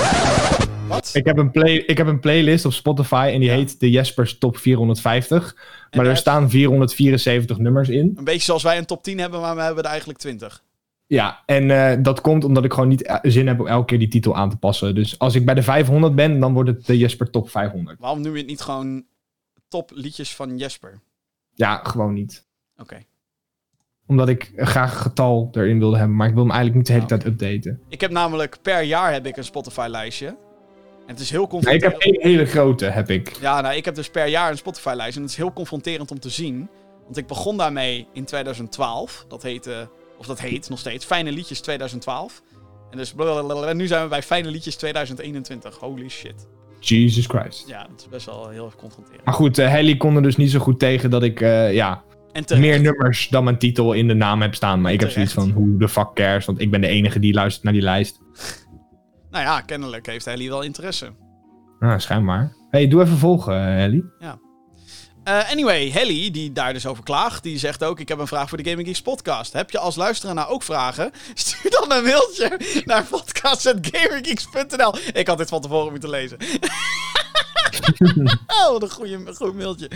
Wat? 0.87 1.09
ik, 1.13 1.25
heb 1.25 1.37
een 1.37 1.51
play, 1.51 1.73
ik 1.75 1.97
heb 1.97 2.07
een 2.07 2.19
playlist 2.19 2.65
op 2.65 2.73
Spotify 2.73 3.29
en 3.33 3.39
die 3.39 3.49
heet 3.49 3.79
de 3.79 3.89
Jespers 3.89 4.37
Top 4.37 4.57
450. 4.57 5.55
Maar 5.55 6.03
daar- 6.03 6.05
er 6.13 6.17
staan 6.17 6.49
474 6.49 7.57
nummers 7.57 7.89
in. 7.89 8.13
Een 8.15 8.23
beetje 8.23 8.41
zoals 8.41 8.63
wij 8.63 8.77
een 8.77 8.85
top 8.85 9.03
10 9.03 9.19
hebben, 9.19 9.41
maar 9.41 9.55
we 9.55 9.61
hebben 9.61 9.83
er 9.83 9.89
eigenlijk 9.89 10.19
20. 10.19 10.63
Ja, 11.11 11.43
en 11.45 11.71
eh, 11.71 11.97
dat 12.03 12.21
komt 12.21 12.43
omdat 12.43 12.63
ik 12.63 12.73
gewoon 12.73 12.89
niet 12.89 13.03
eh, 13.03 13.17
zin 13.21 13.47
heb 13.47 13.59
om 13.59 13.67
elke 13.67 13.85
keer 13.85 13.99
die 13.99 14.07
titel 14.07 14.35
aan 14.35 14.49
te 14.49 14.57
passen. 14.57 14.95
Dus 14.95 15.19
als 15.19 15.35
ik 15.35 15.45
bij 15.45 15.53
de 15.53 15.63
500 15.63 16.15
ben, 16.15 16.39
dan 16.39 16.53
wordt 16.53 16.69
het 16.69 16.85
de 16.85 16.97
Jesper 16.97 17.29
Top 17.29 17.49
500. 17.49 17.99
Waarom 17.99 18.21
noem 18.21 18.31
je 18.31 18.37
het 18.37 18.47
niet 18.47 18.61
gewoon 18.61 19.03
top 19.67 19.91
liedjes 19.93 20.35
van 20.35 20.57
Jesper? 20.57 20.99
Ja, 21.53 21.79
gewoon 21.83 22.13
niet. 22.13 22.45
Oké. 22.77 22.97
Omdat 24.07 24.29
ik 24.29 24.51
graag 24.55 24.93
een 24.93 25.01
getal 25.01 25.49
erin 25.51 25.79
wilde 25.79 25.97
hebben, 25.97 26.15
maar 26.15 26.27
ik 26.27 26.33
wil 26.33 26.43
hem 26.43 26.51
eigenlijk 26.51 26.77
niet 26.79 26.87
de 26.87 26.93
hele 26.93 27.03
Ah, 27.13 27.19
tijd 27.19 27.25
updaten. 27.25 27.81
Ik 27.87 28.01
heb 28.01 28.11
namelijk 28.11 28.57
per 28.61 28.81
jaar 28.81 29.11
heb 29.13 29.25
ik 29.25 29.37
een 29.37 29.43
Spotify 29.43 29.87
lijstje. 29.89 30.27
En 30.27 30.37
het 31.17 31.19
is 31.19 31.29
heel 31.29 31.39
Nee, 31.39 31.45
ik 31.47 31.51
confronterend. 31.51 32.03
heb 32.03 32.13
één 32.13 32.21
hele 32.31 32.45
grote, 32.45 32.85
heb 32.85 33.09
ik. 33.09 33.37
Ja, 33.41 33.61
nou, 33.61 33.75
ik 33.75 33.85
heb 33.85 33.95
dus 33.95 34.09
per 34.09 34.27
jaar 34.27 34.51
een 34.51 34.57
Spotify 34.57 34.93
lijstje. 34.95 35.15
En 35.15 35.21
het 35.21 35.31
is 35.31 35.37
heel 35.37 35.53
confronterend 35.53 36.11
om 36.11 36.19
te 36.19 36.29
zien. 36.29 36.69
Want 37.03 37.17
ik 37.17 37.27
begon 37.27 37.57
daarmee 37.57 38.07
in 38.13 38.25
2012. 38.25 39.25
Dat 39.27 39.43
heette, 39.43 39.89
of 40.21 40.27
dat 40.27 40.41
heet 40.41 40.69
nog 40.69 40.79
steeds, 40.79 41.05
Fijne 41.05 41.31
Liedjes 41.31 41.59
2012. 41.59 42.41
En 42.91 42.97
dus 42.97 43.13
blablabla, 43.13 43.73
nu 43.73 43.87
zijn 43.87 44.03
we 44.03 44.09
bij 44.09 44.23
Fijne 44.23 44.49
Liedjes 44.49 44.75
2021. 44.75 45.77
Holy 45.77 46.09
shit. 46.09 46.47
Jesus 46.79 47.25
Christ. 47.25 47.67
Ja, 47.67 47.87
dat 47.87 47.99
is 47.99 48.09
best 48.09 48.25
wel 48.25 48.49
heel 48.49 48.65
erg 48.65 48.75
confronterend. 48.75 49.25
Maar 49.25 49.33
goed, 49.33 49.59
uh, 49.59 49.69
Helly 49.69 49.97
kon 49.97 50.15
er 50.15 50.21
dus 50.21 50.37
niet 50.37 50.51
zo 50.51 50.59
goed 50.59 50.79
tegen 50.79 51.09
dat 51.09 51.23
ik 51.23 51.41
uh, 51.41 51.73
ja, 51.73 52.03
meer 52.55 52.81
nummers 52.81 53.27
dan 53.29 53.43
mijn 53.43 53.57
titel 53.57 53.93
in 53.93 54.07
de 54.07 54.13
naam 54.13 54.41
heb 54.41 54.55
staan. 54.55 54.81
Maar 54.81 54.93
ik 54.93 54.99
heb 54.99 55.09
zoiets 55.09 55.33
van, 55.33 55.49
hoe 55.49 55.77
de 55.77 55.89
fuck 55.89 56.13
cares? 56.13 56.45
Want 56.45 56.59
ik 56.59 56.71
ben 56.71 56.81
de 56.81 56.87
enige 56.87 57.19
die 57.19 57.33
luistert 57.33 57.63
naar 57.63 57.73
die 57.73 57.81
lijst. 57.81 58.19
Nou 59.31 59.43
ja, 59.43 59.61
kennelijk 59.61 60.05
heeft 60.05 60.25
Helly 60.25 60.49
wel 60.49 60.61
interesse. 60.61 61.09
Ah, 61.79 61.99
schijnbaar. 61.99 62.55
hey, 62.69 62.87
doe 62.87 63.01
even 63.01 63.17
volgen, 63.17 63.53
uh, 63.53 63.63
Helly. 63.63 64.03
Uh, 65.27 65.51
anyway, 65.51 65.89
Helly, 65.89 66.31
die 66.31 66.51
daar 66.51 66.73
dus 66.73 66.85
over 66.85 67.03
klaagt, 67.03 67.43
die 67.43 67.57
zegt 67.57 67.83
ook: 67.83 67.99
Ik 67.99 68.07
heb 68.07 68.19
een 68.19 68.27
vraag 68.27 68.49
voor 68.49 68.57
de 68.57 68.69
Gaming 68.69 68.87
Geeks 68.87 69.01
podcast. 69.01 69.53
Heb 69.53 69.71
je 69.71 69.77
als 69.77 69.95
luisteraar 69.95 70.35
nou 70.35 70.49
ook 70.49 70.63
vragen? 70.63 71.11
Stuur 71.33 71.71
dan 71.71 71.91
een 71.91 72.03
mailtje 72.03 72.59
naar 72.85 73.03
podcast.gaminggeeks.nl. 73.03 74.95
Ik 75.13 75.27
had 75.27 75.37
dit 75.37 75.49
van 75.49 75.61
tevoren 75.61 75.91
moeten 75.91 76.09
lezen. 76.09 76.37
oh, 78.47 78.71
wat 78.71 78.81
een 78.81 78.89
goede, 78.89 79.33
goede 79.35 79.57
mailtje. 79.57 79.89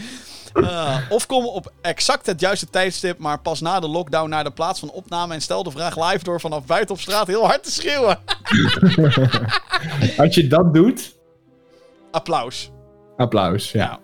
Uh, 0.53 0.97
of 1.10 1.26
kom 1.26 1.45
op 1.45 1.72
exact 1.81 2.26
het 2.26 2.39
juiste 2.39 2.69
tijdstip, 2.69 3.18
maar 3.18 3.39
pas 3.39 3.61
na 3.61 3.80
de 3.80 3.88
lockdown 3.88 4.30
naar 4.30 4.43
de 4.43 4.52
plaats 4.52 4.80
van 4.80 4.89
opname 4.89 5.34
en 5.34 5.41
stel 5.41 5.64
de 5.64 5.72
vraag 5.72 6.11
live 6.11 6.23
door 6.23 6.39
vanaf 6.39 6.65
buiten 6.65 6.95
op 6.95 7.02
straat 7.02 7.27
heel 7.27 7.45
hard 7.45 7.64
te 7.64 7.72
schreeuwen. 7.72 8.19
Als 10.18 10.35
je 10.35 10.47
dat 10.47 10.73
doet, 10.73 11.15
Applaus. 12.11 12.72
applaus. 13.18 13.72
Ja. 13.72 13.99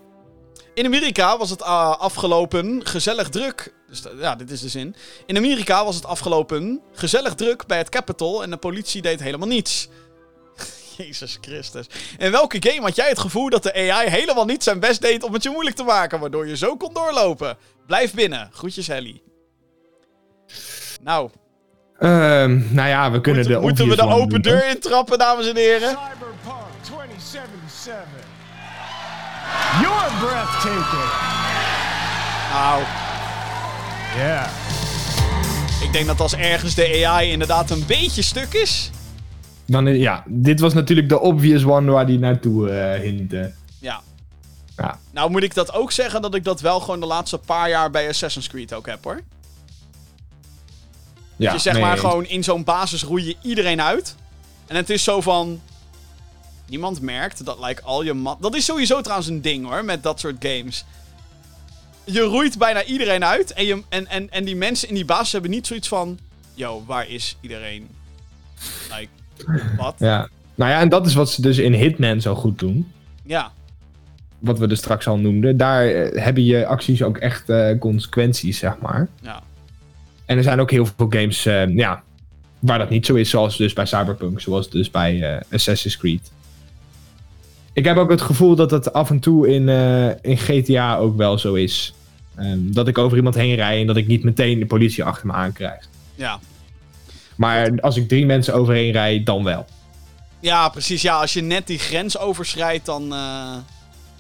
In 0.82 0.88
Amerika 0.88 1.38
was 1.38 1.49
het 1.49 1.62
uh, 1.62 1.98
afgelopen 1.98 2.86
gezellig 2.86 3.30
druk. 3.30 3.74
Dus, 3.88 4.03
ja, 4.20 4.36
dit 4.36 4.52
is 4.52 4.62
de 4.62 4.70
zin. 4.70 4.95
In 5.26 5.38
Amerika 5.38 5.86
was 5.86 5.95
het 5.95 6.06
afgelopen 6.06 6.82
gezellig 6.94 7.36
druk 7.36 7.66
bij 7.66 7.78
het 7.78 7.90
Capitol 7.90 8.44
en 8.44 8.49
de 8.49 8.58
politie 8.58 9.02
deed 9.02 9.20
helemaal 9.20 9.48
niets. 9.48 9.90
Jezus 10.98 11.38
Christus. 11.41 11.86
In 12.18 12.32
welke 12.32 12.58
game 12.70 12.82
had 12.82 12.95
jij 12.95 13.10
het 13.10 13.20
gevoel 13.20 13.49
dat 13.49 13.64
de 13.64 13.74
AI 13.74 14.10
helemaal 14.10 14.45
niet 14.45 14.64
zijn 14.64 14.80
best 14.80 15.02
deed 15.02 15.24
om 15.24 15.34
het 15.34 15.44
je 15.44 15.49
moeilijk 15.49 15.76
te 15.76 15.84
maken, 15.84 16.20
waardoor 16.20 16.48
je 16.48 16.58
zo 16.58 16.78
kon 16.78 16.94
doorlopen? 16.94 17.58
Blijf 17.88 18.14
binnen. 18.14 18.49
Groetjes, 18.52 18.88
Helly. 18.88 19.22
Nou. 21.02 21.30
Um, 21.99 22.68
nou 22.72 22.90
ja, 22.90 23.12
we 23.12 23.22
kunnen 23.22 23.41
moeten, 23.41 23.62
de 23.62 23.68
Moeten 23.68 23.88
we 23.88 23.95
de 23.95 24.22
open 24.22 24.41
deur 24.41 24.68
intrappen, 24.68 25.18
dames 25.18 25.48
en 25.48 25.56
heren? 25.56 25.90
Cyberpunk 25.90 26.66
2077. 26.82 28.31
You're 29.80 30.11
breathtaking. 30.19 31.10
Nou, 32.53 32.81
Yeah. 34.18 34.48
ik 35.81 35.91
denk 35.93 36.06
dat 36.07 36.19
als 36.19 36.35
ergens 36.35 36.76
de 36.76 37.06
AI 37.07 37.31
inderdaad 37.31 37.69
een 37.69 37.85
beetje 37.85 38.22
stuk 38.22 38.53
is. 38.53 38.89
Dan, 39.65 39.88
is- 39.88 39.98
ja, 39.98 40.23
dit 40.27 40.60
was 40.60 40.73
natuurlijk 40.73 41.10
de 41.10 41.19
obvious 41.19 41.64
one 41.64 41.91
waar 41.91 42.06
die 42.06 42.19
naartoe 42.19 42.69
uh, 42.69 42.99
hintte. 43.02 43.53
Ja. 43.80 44.02
Ja. 44.77 44.99
Nou 45.11 45.30
moet 45.30 45.43
ik 45.43 45.53
dat 45.53 45.73
ook 45.73 45.91
zeggen 45.91 46.22
dat 46.22 46.35
ik 46.35 46.43
dat 46.43 46.61
wel 46.61 46.80
gewoon 46.80 46.99
de 46.99 47.06
laatste 47.06 47.38
paar 47.38 47.69
jaar 47.69 47.91
bij 47.91 48.07
Assassin's 48.10 48.48
Creed 48.48 48.73
ook 48.73 48.85
heb 48.85 49.03
hoor. 49.03 49.22
Ja, 51.35 51.51
je 51.53 51.59
zeg 51.59 51.74
nee, 51.74 51.82
maar 51.82 51.98
gewoon 51.98 52.25
in 52.25 52.43
zo'n 52.43 52.64
basis 52.64 53.03
roei 53.03 53.25
je 53.25 53.35
iedereen 53.41 53.82
uit. 53.82 54.16
En 54.67 54.75
het 54.75 54.90
is 54.90 55.03
zo 55.03 55.22
van... 55.22 55.61
Niemand 56.72 57.01
merkt 57.01 57.45
dat 57.45 57.59
like 57.59 57.82
al 57.82 58.03
je 58.03 58.14
mat... 58.14 58.38
Dat 58.41 58.56
is 58.56 58.66
sowieso 58.66 59.01
trouwens 59.01 59.30
een 59.30 59.41
ding 59.41 59.66
hoor, 59.66 59.85
met 59.85 60.03
dat 60.03 60.19
soort 60.19 60.35
games. 60.40 60.85
Je 62.03 62.19
roeit 62.19 62.58
bijna 62.58 62.83
iedereen 62.83 63.25
uit. 63.25 63.53
En, 63.53 63.66
je, 63.66 63.83
en, 63.90 64.08
en, 64.08 64.32
en 64.32 64.45
die 64.45 64.56
mensen 64.56 64.88
in 64.88 64.95
die 64.95 65.06
basis 65.06 65.32
hebben 65.32 65.51
niet 65.51 65.67
zoiets 65.67 65.88
van... 65.88 66.19
Yo, 66.53 66.83
waar 66.88 67.09
is 67.09 67.38
iedereen? 67.41 67.88
Like, 68.90 69.08
wat? 69.77 69.95
Ja. 69.98 70.30
Nou 70.56 70.72
ja, 70.72 70.80
en 70.80 70.90
dat 70.90 71.06
is 71.06 71.14
wat 71.14 71.32
ze 71.32 71.41
dus 71.41 71.58
in 71.58 71.74
Hitman 71.74 72.22
zo 72.22 72.35
goed 72.35 72.59
doen. 72.59 72.91
Ja. 73.24 73.51
Wat 74.40 74.59
we 74.59 74.67
er 74.67 74.77
straks 74.77 75.08
al 75.08 75.17
noemden. 75.17 75.58
Daar 75.58 75.88
eh, 75.88 76.24
hebben 76.24 76.45
je 76.45 76.66
acties 76.66 77.03
ook 77.03 77.17
echt 77.17 77.50
eh, 77.50 77.80
consequenties, 77.80 78.58
zeg 78.58 78.77
maar. 78.80 79.08
Ja. 79.22 79.43
En 80.25 80.38
er 80.38 80.43
zijn 80.43 80.59
ook 80.59 80.72
heel 80.72 80.85
veel 80.85 81.08
games 81.09 81.45
eh, 81.45 81.75
ja, 81.75 82.03
waar 82.59 82.77
dat 82.77 82.90
niet 82.90 83.06
zo 83.06 83.14
is. 83.14 83.30
Zoals 83.30 83.58
dus 83.58 83.74
bij 83.74 83.85
Cyberpunk, 83.85 84.41
zoals 84.41 84.69
dus 84.69 84.91
bij 84.91 85.41
Assassin's 85.50 85.98
Creed. 85.98 86.32
Ik 87.74 87.85
heb 87.85 87.98
ook 87.98 88.09
het 88.09 88.22
gevoel 88.22 88.56
dat 88.56 88.72
het 88.72 88.93
af 88.93 89.09
en 89.09 89.19
toe 89.19 89.48
in, 89.48 89.69
eh, 89.69 90.08
in 90.22 90.38
GTA 90.38 90.98
ook 90.98 91.17
wel 91.17 91.38
zo 91.38 91.53
is. 91.53 91.93
Ehm, 92.35 92.59
dat 92.72 92.88
ik 92.88 92.98
over 92.98 93.17
iemand 93.17 93.35
heen 93.35 93.56
rij 93.56 93.82
en 93.82 93.88
dat 93.88 93.98
ik 93.98 94.08
niet 94.08 94.24
meteen 94.24 94.59
de 94.59 94.66
politie 94.66 95.03
achter 95.03 95.27
me 95.27 95.33
aankrijg. 95.33 95.88
Ja. 96.16 96.40
Maar 97.35 97.80
als 97.80 97.95
ik 97.98 98.08
drie 98.08 98.25
mensen 98.25 98.53
overheen 98.53 98.91
rijd, 98.91 99.25
dan 99.25 99.43
wel. 99.43 99.66
Ja, 100.40 100.69
precies. 100.69 101.01
Ja, 101.01 101.19
als 101.19 101.33
je 101.33 101.41
net 101.41 101.67
die 101.67 101.80
grens 101.80 102.17
overschrijdt, 102.17 102.85
dan, 102.85 103.03
eh, 103.14 103.56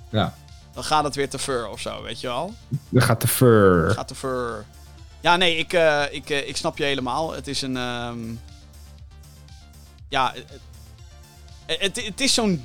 Ja, 0.09 0.33
dan 0.73 0.83
gaat 0.83 1.03
het 1.03 1.15
weer 1.15 1.29
te 1.29 1.37
ver 1.37 1.69
of 1.69 1.79
zo, 1.79 2.03
weet 2.03 2.21
je 2.21 2.27
wel? 2.27 2.53
dat 2.89 3.03
gaat 3.03 3.19
te 3.19 3.27
ver. 3.27 3.89
Gaat 3.91 4.07
te 4.07 4.15
ver. 4.15 4.65
Ja, 5.21 5.35
nee, 5.37 5.57
ik, 5.57 5.73
eh, 5.73 6.01
ik, 6.11 6.29
ik 6.29 6.57
snap 6.57 6.77
je 6.77 6.83
helemaal. 6.83 7.33
Het 7.33 7.47
is 7.47 7.61
een. 7.61 7.77
ehm, 7.77 8.17
Ja, 10.09 10.33
het, 11.65 11.81
het, 11.81 12.05
het 12.05 12.21
is 12.21 12.33
zo'n. 12.33 12.63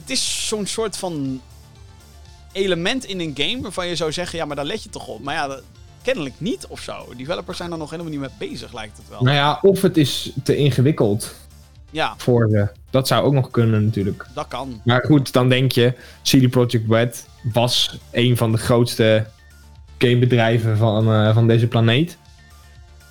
Het 0.00 0.10
is 0.10 0.46
zo'n 0.48 0.66
soort 0.66 0.96
van 0.96 1.40
element 2.52 3.04
in 3.04 3.20
een 3.20 3.32
game 3.36 3.60
waarvan 3.62 3.86
je 3.86 3.96
zou 3.96 4.12
zeggen, 4.12 4.38
ja, 4.38 4.44
maar 4.44 4.56
daar 4.56 4.64
let 4.64 4.82
je 4.82 4.88
toch 4.88 5.06
op. 5.06 5.22
Maar 5.22 5.34
ja, 5.34 5.46
dat- 5.46 5.62
kennelijk 6.02 6.34
niet 6.38 6.66
of 6.66 6.80
zo. 6.80 7.06
Developers 7.16 7.56
zijn 7.56 7.72
er 7.72 7.78
nog 7.78 7.90
helemaal 7.90 8.10
niet 8.12 8.20
mee 8.20 8.50
bezig, 8.50 8.72
lijkt 8.72 8.96
het 8.96 9.08
wel. 9.08 9.22
Nou 9.22 9.36
ja, 9.36 9.58
of 9.62 9.82
het 9.82 9.96
is 9.96 10.32
te 10.44 10.56
ingewikkeld 10.56 11.34
Ja, 11.90 12.14
voor 12.16 12.48
ze. 12.50 12.68
Dat 12.90 13.06
zou 13.06 13.24
ook 13.24 13.32
nog 13.32 13.50
kunnen 13.50 13.84
natuurlijk. 13.84 14.26
dat 14.34 14.48
kan. 14.48 14.80
Maar 14.84 15.04
goed, 15.04 15.32
dan 15.32 15.48
denk 15.48 15.72
je, 15.72 15.92
CD 16.22 16.50
Projekt 16.50 16.90
Red 16.90 17.26
was 17.52 17.98
een 18.10 18.36
van 18.36 18.52
de 18.52 18.58
grootste 18.58 19.26
gamebedrijven 19.98 20.76
van, 20.76 21.12
eh, 21.12 21.34
van 21.34 21.46
deze 21.46 21.66
planeet. 21.66 22.16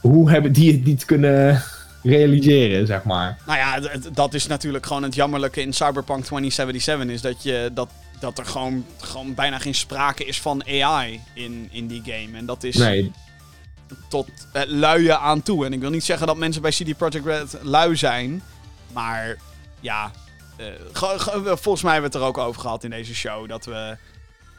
Hoe 0.01 0.29
hebben 0.31 0.51
die 0.53 0.71
het 0.71 0.83
niet 0.85 1.05
kunnen 1.05 1.63
realiseren, 2.03 2.87
zeg 2.87 3.03
maar? 3.03 3.37
Nou 3.45 3.57
ja, 3.57 3.99
dat 4.13 4.33
is 4.33 4.47
natuurlijk 4.47 4.85
gewoon 4.85 5.03
het 5.03 5.15
jammerlijke 5.15 5.61
in 5.61 5.73
Cyberpunk 5.73 6.25
2077. 6.25 7.15
Is 7.15 7.21
dat, 7.21 7.43
je, 7.43 7.71
dat, 7.73 7.89
dat 8.19 8.37
er 8.37 8.45
gewoon, 8.45 8.85
gewoon 8.97 9.33
bijna 9.33 9.59
geen 9.59 9.75
sprake 9.75 10.25
is 10.25 10.41
van 10.41 10.63
AI 10.67 11.21
in, 11.33 11.67
in 11.71 11.87
die 11.87 12.01
game. 12.05 12.37
En 12.37 12.45
dat 12.45 12.63
is. 12.63 12.75
Nee, 12.75 13.11
tot 14.07 14.29
uh, 14.53 14.61
luien 14.65 15.19
aan 15.19 15.41
toe. 15.43 15.65
En 15.65 15.73
ik 15.73 15.79
wil 15.79 15.89
niet 15.89 16.03
zeggen 16.03 16.27
dat 16.27 16.37
mensen 16.37 16.61
bij 16.61 16.71
CD 16.71 16.97
Projekt 16.97 17.25
Red 17.25 17.57
lui 17.61 17.95
zijn. 17.95 18.41
Maar 18.93 19.37
ja, 19.79 20.11
uh, 20.57 20.65
volgens 21.43 21.83
mij 21.83 21.93
hebben 21.93 22.11
we 22.11 22.17
het 22.17 22.25
er 22.25 22.29
ook 22.31 22.37
over 22.37 22.61
gehad 22.61 22.83
in 22.83 22.89
deze 22.89 23.15
show. 23.15 23.49
Dat 23.49 23.65
we 23.65 23.97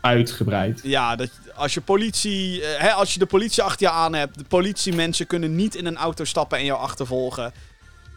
uitgebreid. 0.01 0.81
Ja, 0.83 1.17
dat 1.17 1.31
als 1.55 1.75
je 1.75 1.81
politie, 1.81 2.61
uh, 2.61 2.67
hè, 2.77 2.93
als 2.93 3.13
je 3.13 3.19
de 3.19 3.27
politie 3.27 3.63
achter 3.63 3.87
je 3.87 3.93
aan 3.93 4.15
hebt, 4.15 4.39
de 4.39 4.45
politiemensen 4.45 5.27
kunnen 5.27 5.57
niet 5.57 5.75
in 5.75 5.87
een 5.87 5.97
auto 5.97 6.25
stappen 6.25 6.59
en 6.59 6.65
jou 6.65 6.81
achtervolgen. 6.81 7.53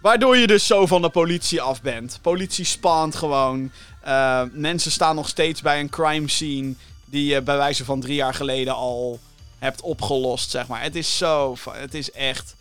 Waardoor 0.02 0.38
je 0.38 0.48
dus 0.48 0.68
zo 0.68 0.86
van 0.86 1.02
de 1.02 1.10
politie 1.10 1.62
af 1.62 1.82
bent. 1.82 2.20
Politie 2.22 2.66
spant 2.66 3.16
gewoon. 3.16 3.72
Uh, 4.08 4.42
mensen 4.52 4.92
staan 4.92 5.16
nog 5.16 5.28
steeds 5.28 5.62
bij 5.62 5.80
een 5.80 5.90
crime 5.90 6.30
scene 6.30 6.74
die 7.06 7.26
je 7.26 7.42
bij 7.42 7.58
wijze 7.58 7.86
van 7.86 8.00
drie 8.00 8.16
jaar 8.16 8.34
geleden 8.34 8.76
al 8.76 9.20
hebt 9.60 9.82
opgelost, 9.82 10.50
zeg 10.50 10.68
maar. 10.68 10.82
Het 10.82 10.96
is 10.96 11.18
zo, 11.18 11.56
het 11.72 11.94
is 11.94 12.12
echt... 12.12 12.56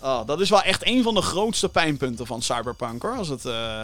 Oh, 0.00 0.26
dat 0.26 0.40
is 0.40 0.50
wel 0.50 0.62
echt 0.62 0.86
een 0.86 1.02
van 1.02 1.14
de 1.14 1.22
grootste 1.22 1.68
pijnpunten 1.68 2.26
van 2.26 2.42
Cyberpunk, 2.42 3.02
hoor. 3.02 3.16
Als, 3.16 3.28
het, 3.28 3.44
uh, 3.44 3.82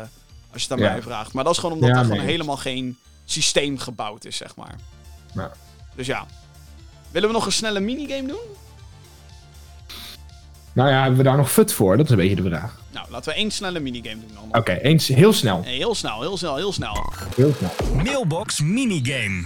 als 0.52 0.62
je 0.62 0.68
het 0.68 0.72
aan 0.72 0.78
ja. 0.78 0.92
mij 0.92 1.02
vraagt. 1.02 1.32
Maar 1.32 1.44
dat 1.44 1.52
is 1.52 1.58
gewoon 1.58 1.74
omdat 1.74 1.90
ja, 1.90 1.98
er 1.98 2.04
gewoon 2.04 2.20
helemaal 2.20 2.56
geen 2.56 2.98
systeem 3.32 3.78
gebouwd 3.78 4.24
is, 4.24 4.36
zeg 4.36 4.56
maar. 4.56 4.74
Ja. 5.34 5.52
Dus 5.94 6.06
ja. 6.06 6.26
Willen 7.10 7.28
we 7.28 7.34
nog 7.34 7.46
een 7.46 7.52
snelle 7.52 7.80
minigame 7.80 8.28
doen? 8.28 8.60
Nou 10.72 10.90
ja, 10.90 11.00
hebben 11.00 11.16
we 11.16 11.24
daar 11.24 11.36
nog 11.36 11.52
fut 11.52 11.72
voor? 11.72 11.96
Dat 11.96 12.04
is 12.04 12.10
een 12.10 12.16
beetje 12.16 12.36
de 12.36 12.42
vraag. 12.42 12.80
Nou, 12.90 13.06
laten 13.10 13.32
we 13.32 13.38
één 13.38 13.50
snelle 13.50 13.80
minigame 13.80 14.20
doen 14.20 14.34
dan. 14.34 14.44
Oké, 14.48 14.58
okay, 14.58 14.78
eens 14.78 15.08
heel 15.08 15.32
snel. 15.32 15.60
Nee, 15.60 15.76
heel 15.76 15.94
snel, 15.94 16.20
heel 16.20 16.36
snel, 16.36 16.56
heel 16.56 16.72
snel. 16.72 17.12
Heel 17.36 17.54
snel. 17.54 17.70
Mailbox 18.04 18.60
minigame. 18.60 19.44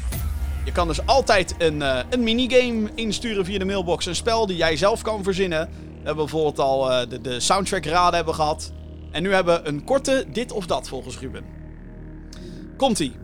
Je 0.64 0.72
kan 0.72 0.88
dus 0.88 1.06
altijd 1.06 1.54
een, 1.58 1.76
uh, 1.76 1.98
een 2.10 2.22
minigame 2.22 2.90
insturen 2.94 3.44
via 3.44 3.58
de 3.58 3.64
mailbox. 3.64 4.06
Een 4.06 4.14
spel 4.14 4.46
die 4.46 4.56
jij 4.56 4.76
zelf 4.76 5.02
kan 5.02 5.22
verzinnen. 5.22 5.68
We 5.70 6.12
hebben 6.12 6.24
bijvoorbeeld 6.24 6.58
al 6.58 6.90
uh, 6.90 7.08
de, 7.08 7.20
de 7.20 7.40
soundtrack 7.40 7.84
raden 7.84 8.14
hebben 8.14 8.34
gehad. 8.34 8.72
En 9.10 9.22
nu 9.22 9.32
hebben 9.32 9.62
we 9.62 9.68
een 9.68 9.84
korte 9.84 10.24
dit 10.32 10.52
of 10.52 10.66
dat 10.66 10.88
volgens 10.88 11.18
Ruben. 11.18 11.44
Komt-ie. 12.76 13.16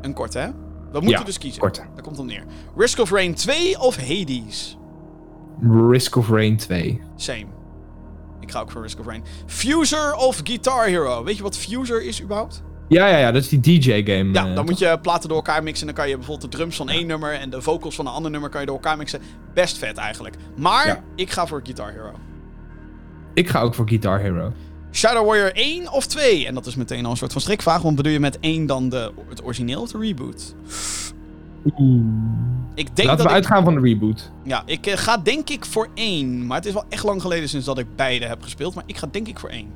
Een 0.00 0.12
korte, 0.12 0.38
hè? 0.38 0.46
We 0.92 1.02
moeten 1.02 1.18
ja, 1.20 1.24
dus 1.24 1.38
kiezen. 1.38 1.60
korte. 1.60 1.80
Daar 1.94 2.02
komt 2.02 2.16
het 2.16 2.26
neer. 2.26 2.44
Risk 2.76 2.98
of 2.98 3.10
Rain 3.10 3.34
2 3.34 3.78
of 3.80 3.96
Hades? 3.96 4.78
Risk 5.88 6.16
of 6.16 6.28
Rain 6.28 6.56
2. 6.56 7.00
Same. 7.16 7.44
Ik 8.40 8.50
ga 8.50 8.60
ook 8.60 8.70
voor 8.70 8.82
Risk 8.82 8.98
of 8.98 9.06
Rain. 9.06 9.24
Fuser 9.46 10.14
of 10.14 10.40
Guitar 10.44 10.86
Hero? 10.86 11.24
Weet 11.24 11.36
je 11.36 11.42
wat 11.42 11.56
Fuser 11.56 12.02
is 12.02 12.22
überhaupt? 12.22 12.62
Ja, 12.88 13.06
ja, 13.08 13.16
ja, 13.18 13.32
dat 13.32 13.42
is 13.42 13.48
die 13.48 13.60
DJ-game. 13.60 14.32
Ja, 14.32 14.54
dan 14.54 14.64
moet 14.64 14.78
je 14.78 14.98
platen 15.02 15.28
door 15.28 15.36
elkaar 15.36 15.62
mixen. 15.62 15.80
En 15.88 15.94
dan 15.94 16.02
kan 16.02 16.10
je 16.10 16.16
bijvoorbeeld 16.16 16.50
de 16.52 16.56
drums 16.56 16.76
van 16.76 16.88
één 16.88 17.06
nummer 17.06 17.32
en 17.32 17.50
de 17.50 17.62
vocals 17.62 17.94
van 17.94 18.06
een 18.06 18.12
ander 18.12 18.30
nummer 18.30 18.50
kan 18.50 18.60
je 18.60 18.66
door 18.66 18.74
elkaar 18.76 18.96
mixen. 18.96 19.20
Best 19.54 19.78
vet 19.78 19.96
eigenlijk. 19.96 20.36
Maar 20.56 20.86
Ja. 20.86 21.02
ik 21.14 21.30
ga 21.30 21.46
voor 21.46 21.60
Guitar 21.64 21.90
Hero. 21.92 22.12
Ik 23.34 23.48
ga 23.48 23.60
ook 23.60 23.74
voor 23.74 23.88
Guitar 23.88 24.20
Hero. 24.20 24.52
Shadow 24.96 25.26
Warrior 25.26 25.52
1 25.52 25.92
of 25.92 26.06
2? 26.06 26.46
En 26.46 26.54
dat 26.54 26.66
is 26.66 26.74
meteen 26.74 27.04
al 27.04 27.10
een 27.10 27.16
soort 27.16 27.32
van 27.32 27.40
strikvraag. 27.40 27.82
Want 27.82 27.96
bedoel 27.96 28.12
je 28.12 28.20
met 28.20 28.38
1 28.40 28.66
dan 28.66 28.88
de, 28.88 29.12
het 29.28 29.44
origineel 29.44 29.80
of 29.80 29.90
de 29.90 29.98
reboot? 29.98 30.54
Oeh. 31.78 32.02
Ik 32.74 32.96
denk 32.96 33.08
Laten 33.08 33.16
dat 33.16 33.18
we 33.18 33.22
ik, 33.22 33.30
uitgaan 33.30 33.64
van 33.64 33.74
de 33.74 33.80
reboot. 33.80 34.30
Ja, 34.44 34.62
ik 34.66 34.86
eh, 34.86 34.96
ga 34.96 35.16
denk 35.16 35.50
ik 35.50 35.64
voor 35.64 35.88
1. 35.94 36.46
Maar 36.46 36.56
het 36.56 36.66
is 36.66 36.72
wel 36.72 36.84
echt 36.88 37.04
lang 37.04 37.20
geleden 37.20 37.48
sinds 37.48 37.66
dat 37.66 37.78
ik 37.78 37.86
beide 37.96 38.26
heb 38.26 38.42
gespeeld. 38.42 38.74
Maar 38.74 38.84
ik 38.86 38.96
ga 38.96 39.08
denk 39.10 39.28
ik 39.28 39.38
voor 39.38 39.48
1. 39.48 39.66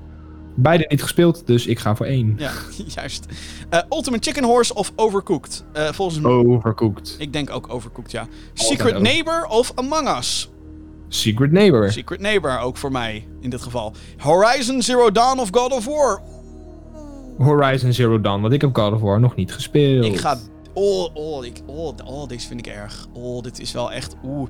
Beide 0.54 0.84
niet 0.88 1.02
gespeeld, 1.02 1.46
dus 1.46 1.66
ik 1.66 1.78
ga 1.78 1.96
voor 1.96 2.06
één. 2.06 2.34
Ja, 2.38 2.52
juist. 2.96 3.26
Eh, 3.68 3.80
Ultimate 3.90 4.30
Chicken 4.30 4.44
Horse 4.44 4.74
of 4.74 4.92
Overcooked? 4.96 5.64
Eh, 5.72 5.92
volgens 5.92 6.20
mij... 6.20 6.32
Overcooked. 6.32 7.16
Ik 7.18 7.32
denk 7.32 7.50
ook 7.50 7.72
Overcooked, 7.72 8.10
ja. 8.10 8.26
Secret. 8.52 9.00
Neighbor 9.00 9.44
of 9.44 9.72
Among 9.74 10.16
Us? 10.18 10.50
Secret 11.12 11.52
Neighbor. 11.52 11.92
Secret 11.92 12.20
Neighbor, 12.20 12.58
ook 12.58 12.76
voor 12.76 12.92
mij 12.92 13.26
in 13.40 13.50
dit 13.50 13.62
geval. 13.62 13.92
Horizon 14.18 14.82
Zero 14.82 15.10
Dawn 15.10 15.38
of 15.38 15.48
God 15.52 15.72
of 15.72 15.84
War? 15.84 16.22
Horizon 17.38 17.92
Zero 17.92 18.20
Dawn, 18.20 18.40
want 18.40 18.52
ik 18.52 18.60
heb 18.60 18.76
God 18.76 18.92
of 18.92 19.00
War 19.00 19.20
nog 19.20 19.34
niet 19.34 19.52
gespeeld. 19.52 20.04
Ik 20.04 20.16
ga... 20.18 20.36
Oh, 20.74 21.14
oh, 21.14 21.44
ik, 21.44 21.62
oh, 21.66 21.92
oh, 22.04 22.28
deze 22.28 22.46
vind 22.46 22.66
ik 22.66 22.72
erg. 22.72 23.06
Oh, 23.12 23.42
dit 23.42 23.60
is 23.60 23.72
wel 23.72 23.92
echt... 23.92 24.16
Oeh. 24.24 24.48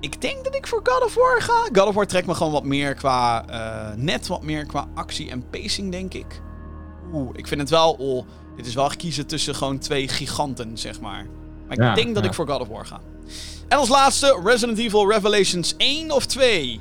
Ik 0.00 0.20
denk 0.20 0.44
dat 0.44 0.54
ik 0.54 0.66
voor 0.66 0.80
God 0.82 1.04
of 1.04 1.14
War 1.14 1.42
ga. 1.42 1.68
God 1.72 1.88
of 1.88 1.94
War 1.94 2.06
trekt 2.06 2.26
me 2.26 2.34
gewoon 2.34 2.52
wat 2.52 2.64
meer 2.64 2.94
qua... 2.94 3.44
eh, 3.48 3.96
net 3.96 4.26
wat 4.26 4.42
meer 4.42 4.66
qua 4.66 4.86
actie 4.94 5.30
en 5.30 5.48
pacing, 5.50 5.90
denk 5.92 6.14
ik. 6.14 6.42
Oeh, 7.12 7.30
ik 7.32 7.46
vind 7.46 7.60
het 7.60 7.70
wel... 7.70 7.92
Oh, 7.98 8.26
dit 8.56 8.66
is 8.66 8.74
wel 8.74 8.88
kiezen 8.96 9.26
tussen 9.26 9.54
gewoon 9.54 9.78
twee 9.78 10.08
giganten, 10.08 10.78
zeg 10.78 11.00
maar. 11.00 11.26
Maar 11.66 11.76
ik 11.76 11.82
Ja, 11.82 11.94
denk 11.94 12.14
dat 12.14 12.22
ja. 12.22 12.28
ik 12.28 12.34
voor 12.34 12.48
God 12.48 12.60
of 12.60 12.68
War 12.68 12.86
ga. 12.86 13.00
En 13.70 13.78
als 13.78 13.88
laatste, 13.88 14.40
Resident 14.44 14.78
Evil 14.78 15.10
Revelations 15.10 15.74
1 15.76 16.10
of 16.10 16.26
2? 16.26 16.80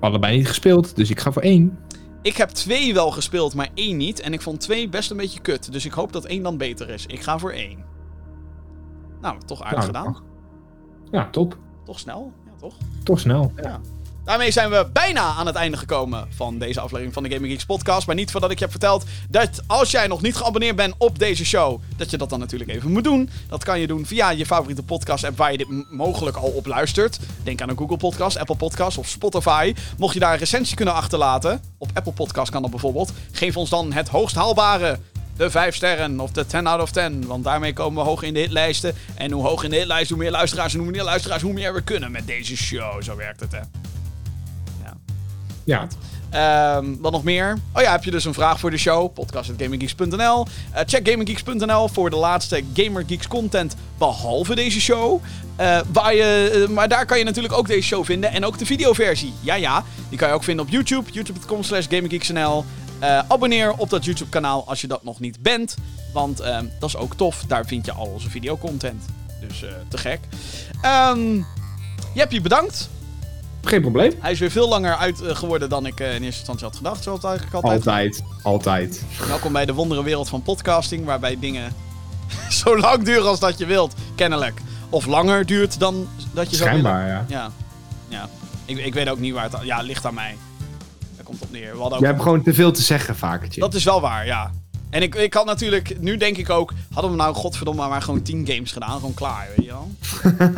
Allebei 0.00 0.36
niet 0.36 0.48
gespeeld, 0.48 0.96
dus 0.96 1.10
ik 1.10 1.20
ga 1.20 1.32
voor 1.32 1.42
één. 1.42 1.78
Ik 2.22 2.36
heb 2.36 2.48
twee 2.48 2.94
wel 2.94 3.10
gespeeld, 3.10 3.54
maar 3.54 3.68
één 3.74 3.96
niet. 3.96 4.20
En 4.20 4.32
ik 4.32 4.42
vond 4.42 4.60
twee 4.60 4.88
best 4.88 5.10
een 5.10 5.16
beetje 5.16 5.40
kut. 5.40 5.72
Dus 5.72 5.84
ik 5.84 5.92
hoop 5.92 6.12
dat 6.12 6.24
één 6.24 6.42
dan 6.42 6.56
beter 6.56 6.90
is. 6.90 7.06
Ik 7.06 7.20
ga 7.22 7.38
voor 7.38 7.52
één. 7.52 7.84
Nou, 9.20 9.36
toch 9.46 9.62
aardig 9.62 9.78
Nou, 9.78 9.86
gedaan. 9.86 10.16
Ja, 11.10 11.30
top. 11.30 11.58
Toch 11.84 11.98
snel? 11.98 12.32
Ja, 12.44 12.52
toch? 12.60 12.74
Toch 13.02 13.20
snel. 13.20 13.52
Daarmee 14.24 14.50
zijn 14.50 14.70
we 14.70 14.86
bijna 14.92 15.22
aan 15.22 15.46
het 15.46 15.54
einde 15.54 15.76
gekomen 15.76 16.26
van 16.34 16.58
deze 16.58 16.80
aflevering 16.80 17.14
van 17.14 17.22
de 17.22 17.30
Gaming 17.30 17.52
Geeks 17.52 17.64
podcast. 17.64 18.06
Maar 18.06 18.16
niet 18.16 18.30
voordat 18.30 18.50
ik 18.50 18.58
je 18.58 18.62
heb 18.64 18.72
verteld 18.72 19.04
dat 19.28 19.62
als 19.66 19.90
jij 19.90 20.06
nog 20.06 20.22
niet 20.22 20.36
geabonneerd 20.36 20.76
bent 20.76 20.94
op 20.98 21.18
deze 21.18 21.44
show, 21.44 21.80
dat 21.96 22.10
je 22.10 22.16
dat 22.16 22.30
dan 22.30 22.38
natuurlijk 22.38 22.70
even 22.70 22.92
moet 22.92 23.04
doen. 23.04 23.30
Dat 23.48 23.64
kan 23.64 23.80
je 23.80 23.86
doen 23.86 24.06
via 24.06 24.30
je 24.30 24.46
favoriete 24.46 24.82
podcast 24.82 25.24
app 25.24 25.36
waar 25.36 25.52
je 25.52 25.58
dit 25.58 25.90
mogelijk 25.90 26.36
al 26.36 26.48
op 26.48 26.66
luistert. 26.66 27.18
Denk 27.42 27.60
aan 27.60 27.68
een 27.68 27.76
Google 27.76 27.96
Podcast, 27.96 28.36
Apple 28.36 28.56
Podcast 28.56 28.98
of 28.98 29.08
Spotify. 29.08 29.74
Mocht 29.98 30.14
je 30.14 30.20
daar 30.20 30.32
een 30.32 30.38
recensie 30.38 30.76
kunnen 30.76 30.94
achterlaten, 30.94 31.60
op 31.78 31.90
Apple 31.94 32.12
Podcast 32.12 32.50
kan 32.50 32.62
dat 32.62 32.70
bijvoorbeeld, 32.70 33.12
geef 33.32 33.56
ons 33.56 33.70
dan 33.70 33.92
het 33.92 34.08
hoogst 34.08 34.36
haalbare. 34.36 34.98
De 35.36 35.50
5 35.50 35.74
sterren 35.74 36.20
of 36.20 36.30
de 36.30 36.46
10 36.46 36.66
out 36.66 36.82
of 36.82 36.90
10. 36.90 37.26
Want 37.26 37.44
daarmee 37.44 37.72
komen 37.72 38.02
we 38.02 38.08
hoog 38.08 38.22
in 38.22 38.34
de 38.34 38.40
hitlijsten. 38.40 38.94
En 39.14 39.30
hoe 39.30 39.46
hoog 39.46 39.64
in 39.64 39.70
de 39.70 39.76
hitlijst, 39.76 40.10
hoe 40.10 40.18
meer 40.18 40.30
luisteraars. 40.30 40.74
En 40.74 40.80
hoe 40.80 40.90
meer 40.90 41.02
luisteraars, 41.02 41.42
hoe 41.42 41.52
meer 41.52 41.74
we 41.74 41.82
kunnen 41.82 42.12
met 42.12 42.26
deze 42.26 42.56
show. 42.56 43.02
Zo 43.02 43.16
werkt 43.16 43.40
het, 43.40 43.52
hè. 43.52 43.60
Ja. 45.64 45.86
Ehm, 46.30 46.96
wat 47.00 47.12
nog 47.12 47.24
meer? 47.24 47.58
Oh 47.72 47.82
ja, 47.82 47.92
heb 47.92 48.04
je 48.04 48.10
dus 48.10 48.24
een 48.24 48.34
vraag 48.34 48.60
voor 48.60 48.70
de 48.70 48.78
show? 48.78 49.12
Podcast.gaminggeeks.nl 49.12 50.46
Eh, 50.72 50.82
Check 50.86 51.08
gaminggeeks.nl 51.08 51.88
voor 51.88 52.10
de 52.10 52.16
laatste 52.16 52.62
GamerGeeks 52.74 53.28
content 53.28 53.76
behalve 53.98 54.54
deze 54.54 54.80
show. 54.80 55.22
Eh, 55.56 55.80
waar 55.92 56.14
je, 56.14 56.60
eh, 56.64 56.74
maar 56.74 56.88
daar 56.88 57.06
kan 57.06 57.18
je 57.18 57.24
natuurlijk 57.24 57.54
ook 57.54 57.66
deze 57.66 57.86
show 57.86 58.04
vinden 58.04 58.32
en 58.32 58.44
ook 58.44 58.58
de 58.58 58.66
videoversie. 58.66 59.32
Ja, 59.40 59.54
ja, 59.54 59.84
die 60.08 60.18
kan 60.18 60.28
je 60.28 60.34
ook 60.34 60.44
vinden 60.44 60.64
op 60.64 60.70
YouTube. 60.70 61.12
YouTube.com 61.12 61.62
slash 61.62 61.86
gaminggeeks.nl 61.88 62.64
Eh, 62.98 63.18
Abonneer 63.28 63.72
op 63.72 63.90
dat 63.90 64.04
YouTube 64.04 64.30
kanaal 64.30 64.64
als 64.66 64.80
je 64.80 64.86
dat 64.86 65.04
nog 65.04 65.20
niet 65.20 65.42
bent. 65.42 65.76
Want 66.12 66.40
ehm, 66.40 66.64
dat 66.78 66.88
is 66.88 66.96
ook 66.96 67.14
tof. 67.16 67.44
Daar 67.46 67.66
vind 67.66 67.86
je 67.86 67.92
al 67.92 68.06
onze 68.06 68.30
videocontent. 68.30 69.04
Dus 69.48 69.64
te 69.88 69.98
gek. 69.98 70.20
Ehm 70.82 71.42
Jeppie, 72.14 72.40
bedankt. 72.40 72.88
Geen 73.64 73.80
probleem. 73.80 74.12
Hij 74.20 74.32
is 74.32 74.38
weer 74.38 74.50
veel 74.50 74.68
langer 74.68 74.96
uit 74.96 75.22
eh, 75.22 75.36
geworden 75.36 75.68
dan 75.68 75.86
ik 75.86 76.00
eh, 76.00 76.06
in 76.06 76.22
eerste 76.22 76.38
instantie 76.38 76.66
had 76.66 76.76
gedacht. 76.76 77.02
Zoals 77.02 77.18
het 77.22 77.28
eigenlijk 77.28 77.64
altijd. 77.64 77.86
Altijd. 77.86 78.22
Altijd. 78.42 79.04
Welkom 79.28 79.52
bij 79.52 79.66
de 79.66 79.74
wondere 79.74 80.02
wereld 80.02 80.28
van 80.28 80.42
podcasting, 80.42 81.04
waarbij 81.04 81.38
dingen 81.38 81.72
zo 82.62 82.78
lang 82.78 83.04
duren 83.04 83.26
als 83.26 83.40
dat 83.40 83.58
je 83.58 83.66
wilt, 83.66 83.94
kennelijk. 84.14 84.60
Of 84.90 85.06
langer 85.06 85.46
duurt 85.46 85.78
dan 85.78 86.08
dat 86.32 86.50
je 86.50 86.56
zou 86.56 86.70
willen. 86.70 86.84
Schijnbaar, 86.84 87.08
ja. 87.08 87.24
Ja, 87.28 87.50
ja. 88.08 88.28
Ik, 88.64 88.78
ik 88.78 88.94
weet 88.94 89.08
ook 89.08 89.18
niet 89.18 89.34
waar 89.34 89.50
het... 89.50 89.62
Ja, 89.62 89.80
ligt 89.80 90.06
aan 90.06 90.14
mij. 90.14 90.36
Daar 91.14 91.24
komt 91.24 91.42
op 91.42 91.52
neer. 91.52 91.72
We 91.72 91.78
hadden 91.78 91.92
ook... 91.98 92.00
Je 92.04 92.10
hebt 92.10 92.22
gewoon 92.22 92.42
te 92.42 92.54
veel 92.54 92.72
te 92.72 92.82
zeggen, 92.82 93.16
vakertje. 93.16 93.60
Dat 93.60 93.74
is 93.74 93.84
wel 93.84 94.00
waar, 94.00 94.26
ja. 94.26 94.50
En 94.94 95.02
ik, 95.02 95.14
ik 95.14 95.34
had 95.34 95.46
natuurlijk... 95.46 96.00
Nu 96.00 96.16
denk 96.16 96.36
ik 96.36 96.50
ook... 96.50 96.72
Hadden 96.92 97.10
we 97.10 97.16
nou 97.16 97.34
godverdomme 97.34 97.88
maar 97.88 98.02
gewoon 98.02 98.22
10 98.22 98.46
games 98.46 98.72
gedaan. 98.72 98.94
Gewoon 98.94 99.14
klaar, 99.14 99.48
weet 99.56 99.66
je 99.66 99.72
wel. 99.72 99.90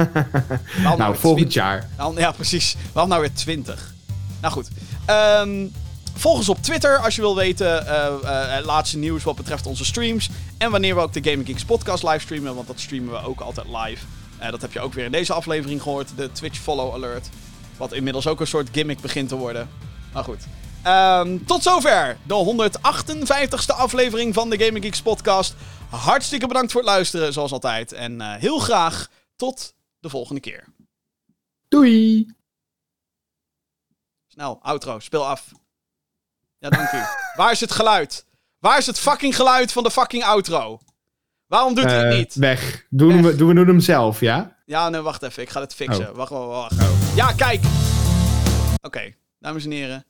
nou, 0.82 0.98
nou, 0.98 1.16
volgend 1.16 1.52
jaar. 1.52 1.88
Nou, 1.96 2.20
ja, 2.20 2.32
precies. 2.32 2.72
We 2.72 2.80
hadden 2.92 3.08
nou 3.08 3.20
weer 3.20 3.32
20. 3.32 3.94
Nou 4.40 4.52
goed. 4.52 4.68
Ehm, 5.04 5.66
volg 6.14 6.36
ons 6.36 6.48
op 6.48 6.62
Twitter 6.62 6.98
als 6.98 7.14
je 7.14 7.20
wil 7.20 7.36
weten 7.36 7.86
eh, 7.86 8.06
eh, 8.06 8.54
het 8.54 8.64
laatste 8.64 8.98
nieuws 8.98 9.22
wat 9.22 9.36
betreft 9.36 9.66
onze 9.66 9.84
streams. 9.84 10.30
En 10.58 10.70
wanneer 10.70 10.94
we 10.94 11.00
ook 11.00 11.12
de 11.12 11.30
Gaming 11.30 11.46
Geeks 11.46 11.64
podcast 11.64 12.02
livestreamen, 12.02 12.54
want 12.54 12.66
dat 12.66 12.80
streamen 12.80 13.12
we 13.12 13.28
ook 13.28 13.40
altijd 13.40 13.66
live. 13.66 14.04
Eh, 14.38 14.50
dat 14.50 14.62
heb 14.62 14.72
je 14.72 14.80
ook 14.80 14.94
weer 14.94 15.04
in 15.04 15.12
deze 15.12 15.32
aflevering 15.32 15.82
gehoord, 15.82 16.08
de 16.16 16.32
Twitch 16.32 16.58
follow 16.58 16.94
alert. 16.94 17.28
Wat 17.76 17.92
inmiddels 17.92 18.26
ook 18.26 18.40
een 18.40 18.46
soort 18.46 18.68
gimmick 18.72 19.00
begint 19.00 19.28
te 19.28 19.36
worden. 19.36 19.68
Maar 20.12 20.24
goed. 20.24 20.46
Ehm, 20.86 21.38
tot 21.46 21.62
zover 21.62 22.16
de 22.26 22.34
158ste 22.34 23.72
aflevering 23.74 24.34
van 24.34 24.50
de 24.50 24.64
Gaming 24.64 24.84
Geeks 24.84 25.02
podcast. 25.02 25.54
Hartstikke 25.90 26.46
bedankt 26.46 26.72
voor 26.72 26.80
het 26.80 26.90
luisteren, 26.90 27.32
zoals 27.32 27.52
altijd. 27.52 27.92
En 27.92 28.20
eh, 28.20 28.34
heel 28.34 28.58
graag 28.58 29.08
tot 29.36 29.74
de 30.00 30.08
volgende 30.08 30.40
keer. 30.40 30.64
Doei! 31.68 32.26
Snel, 34.26 34.58
outro, 34.62 34.98
speel 34.98 35.26
af. 35.26 35.50
Ja, 36.58 36.68
dank 36.68 36.92
u. 36.92 36.98
Waar 37.40 37.50
is 37.52 37.60
het 37.60 37.72
geluid? 37.72 38.24
Waar 38.58 38.78
is 38.78 38.86
het 38.86 38.98
fucking 38.98 39.36
geluid 39.36 39.72
van 39.72 39.82
de 39.82 39.90
fucking 39.90 40.24
outro? 40.24 40.80
Waarom 41.46 41.74
doet 41.74 41.84
hij 41.84 41.96
het 41.98 42.12
Eh, 42.12 42.18
niet? 42.18 42.34
Weg. 42.34 42.86
Doen 42.90 43.08
Weg. 43.22 43.32
we, 43.32 43.36
doen 43.36 43.48
we 43.48 43.54
doen 43.54 43.66
hem 43.66 43.80
zelf, 43.80 44.20
ja? 44.20 44.56
Ja, 44.66 44.88
nee, 44.88 45.00
wacht 45.00 45.22
even. 45.22 45.42
Ik 45.42 45.50
ga 45.50 45.60
het 45.60 45.74
fixen. 45.74 46.10
Oh. 46.10 46.16
Wacht, 46.16 46.30
wacht, 46.30 46.76
wacht. 46.76 47.14
Ja, 47.14 47.32
kijk. 47.32 47.60
Oké, 48.82 49.14
dames 49.38 49.64
en 49.64 49.70
heren. 49.70 50.04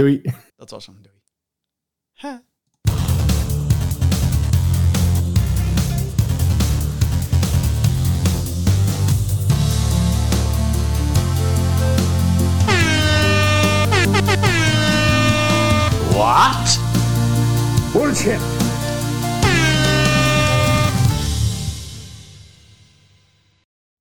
Doei. 0.00 0.22
Dat 0.56 0.70
was 0.70 0.86
hem. 0.86 1.02
Doei. 1.02 1.20
Huh. 2.12 2.38
What? 16.12 16.80
Bullshit. 17.92 18.40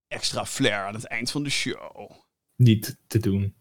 Extra 0.08 0.46
flair 0.46 0.86
aan 0.86 0.94
het 0.94 1.06
eind 1.06 1.32
van 1.32 1.44
de 1.44 1.50
show. 1.50 2.12
Niet 2.56 2.98
te 3.08 3.20
doen. 3.20 3.59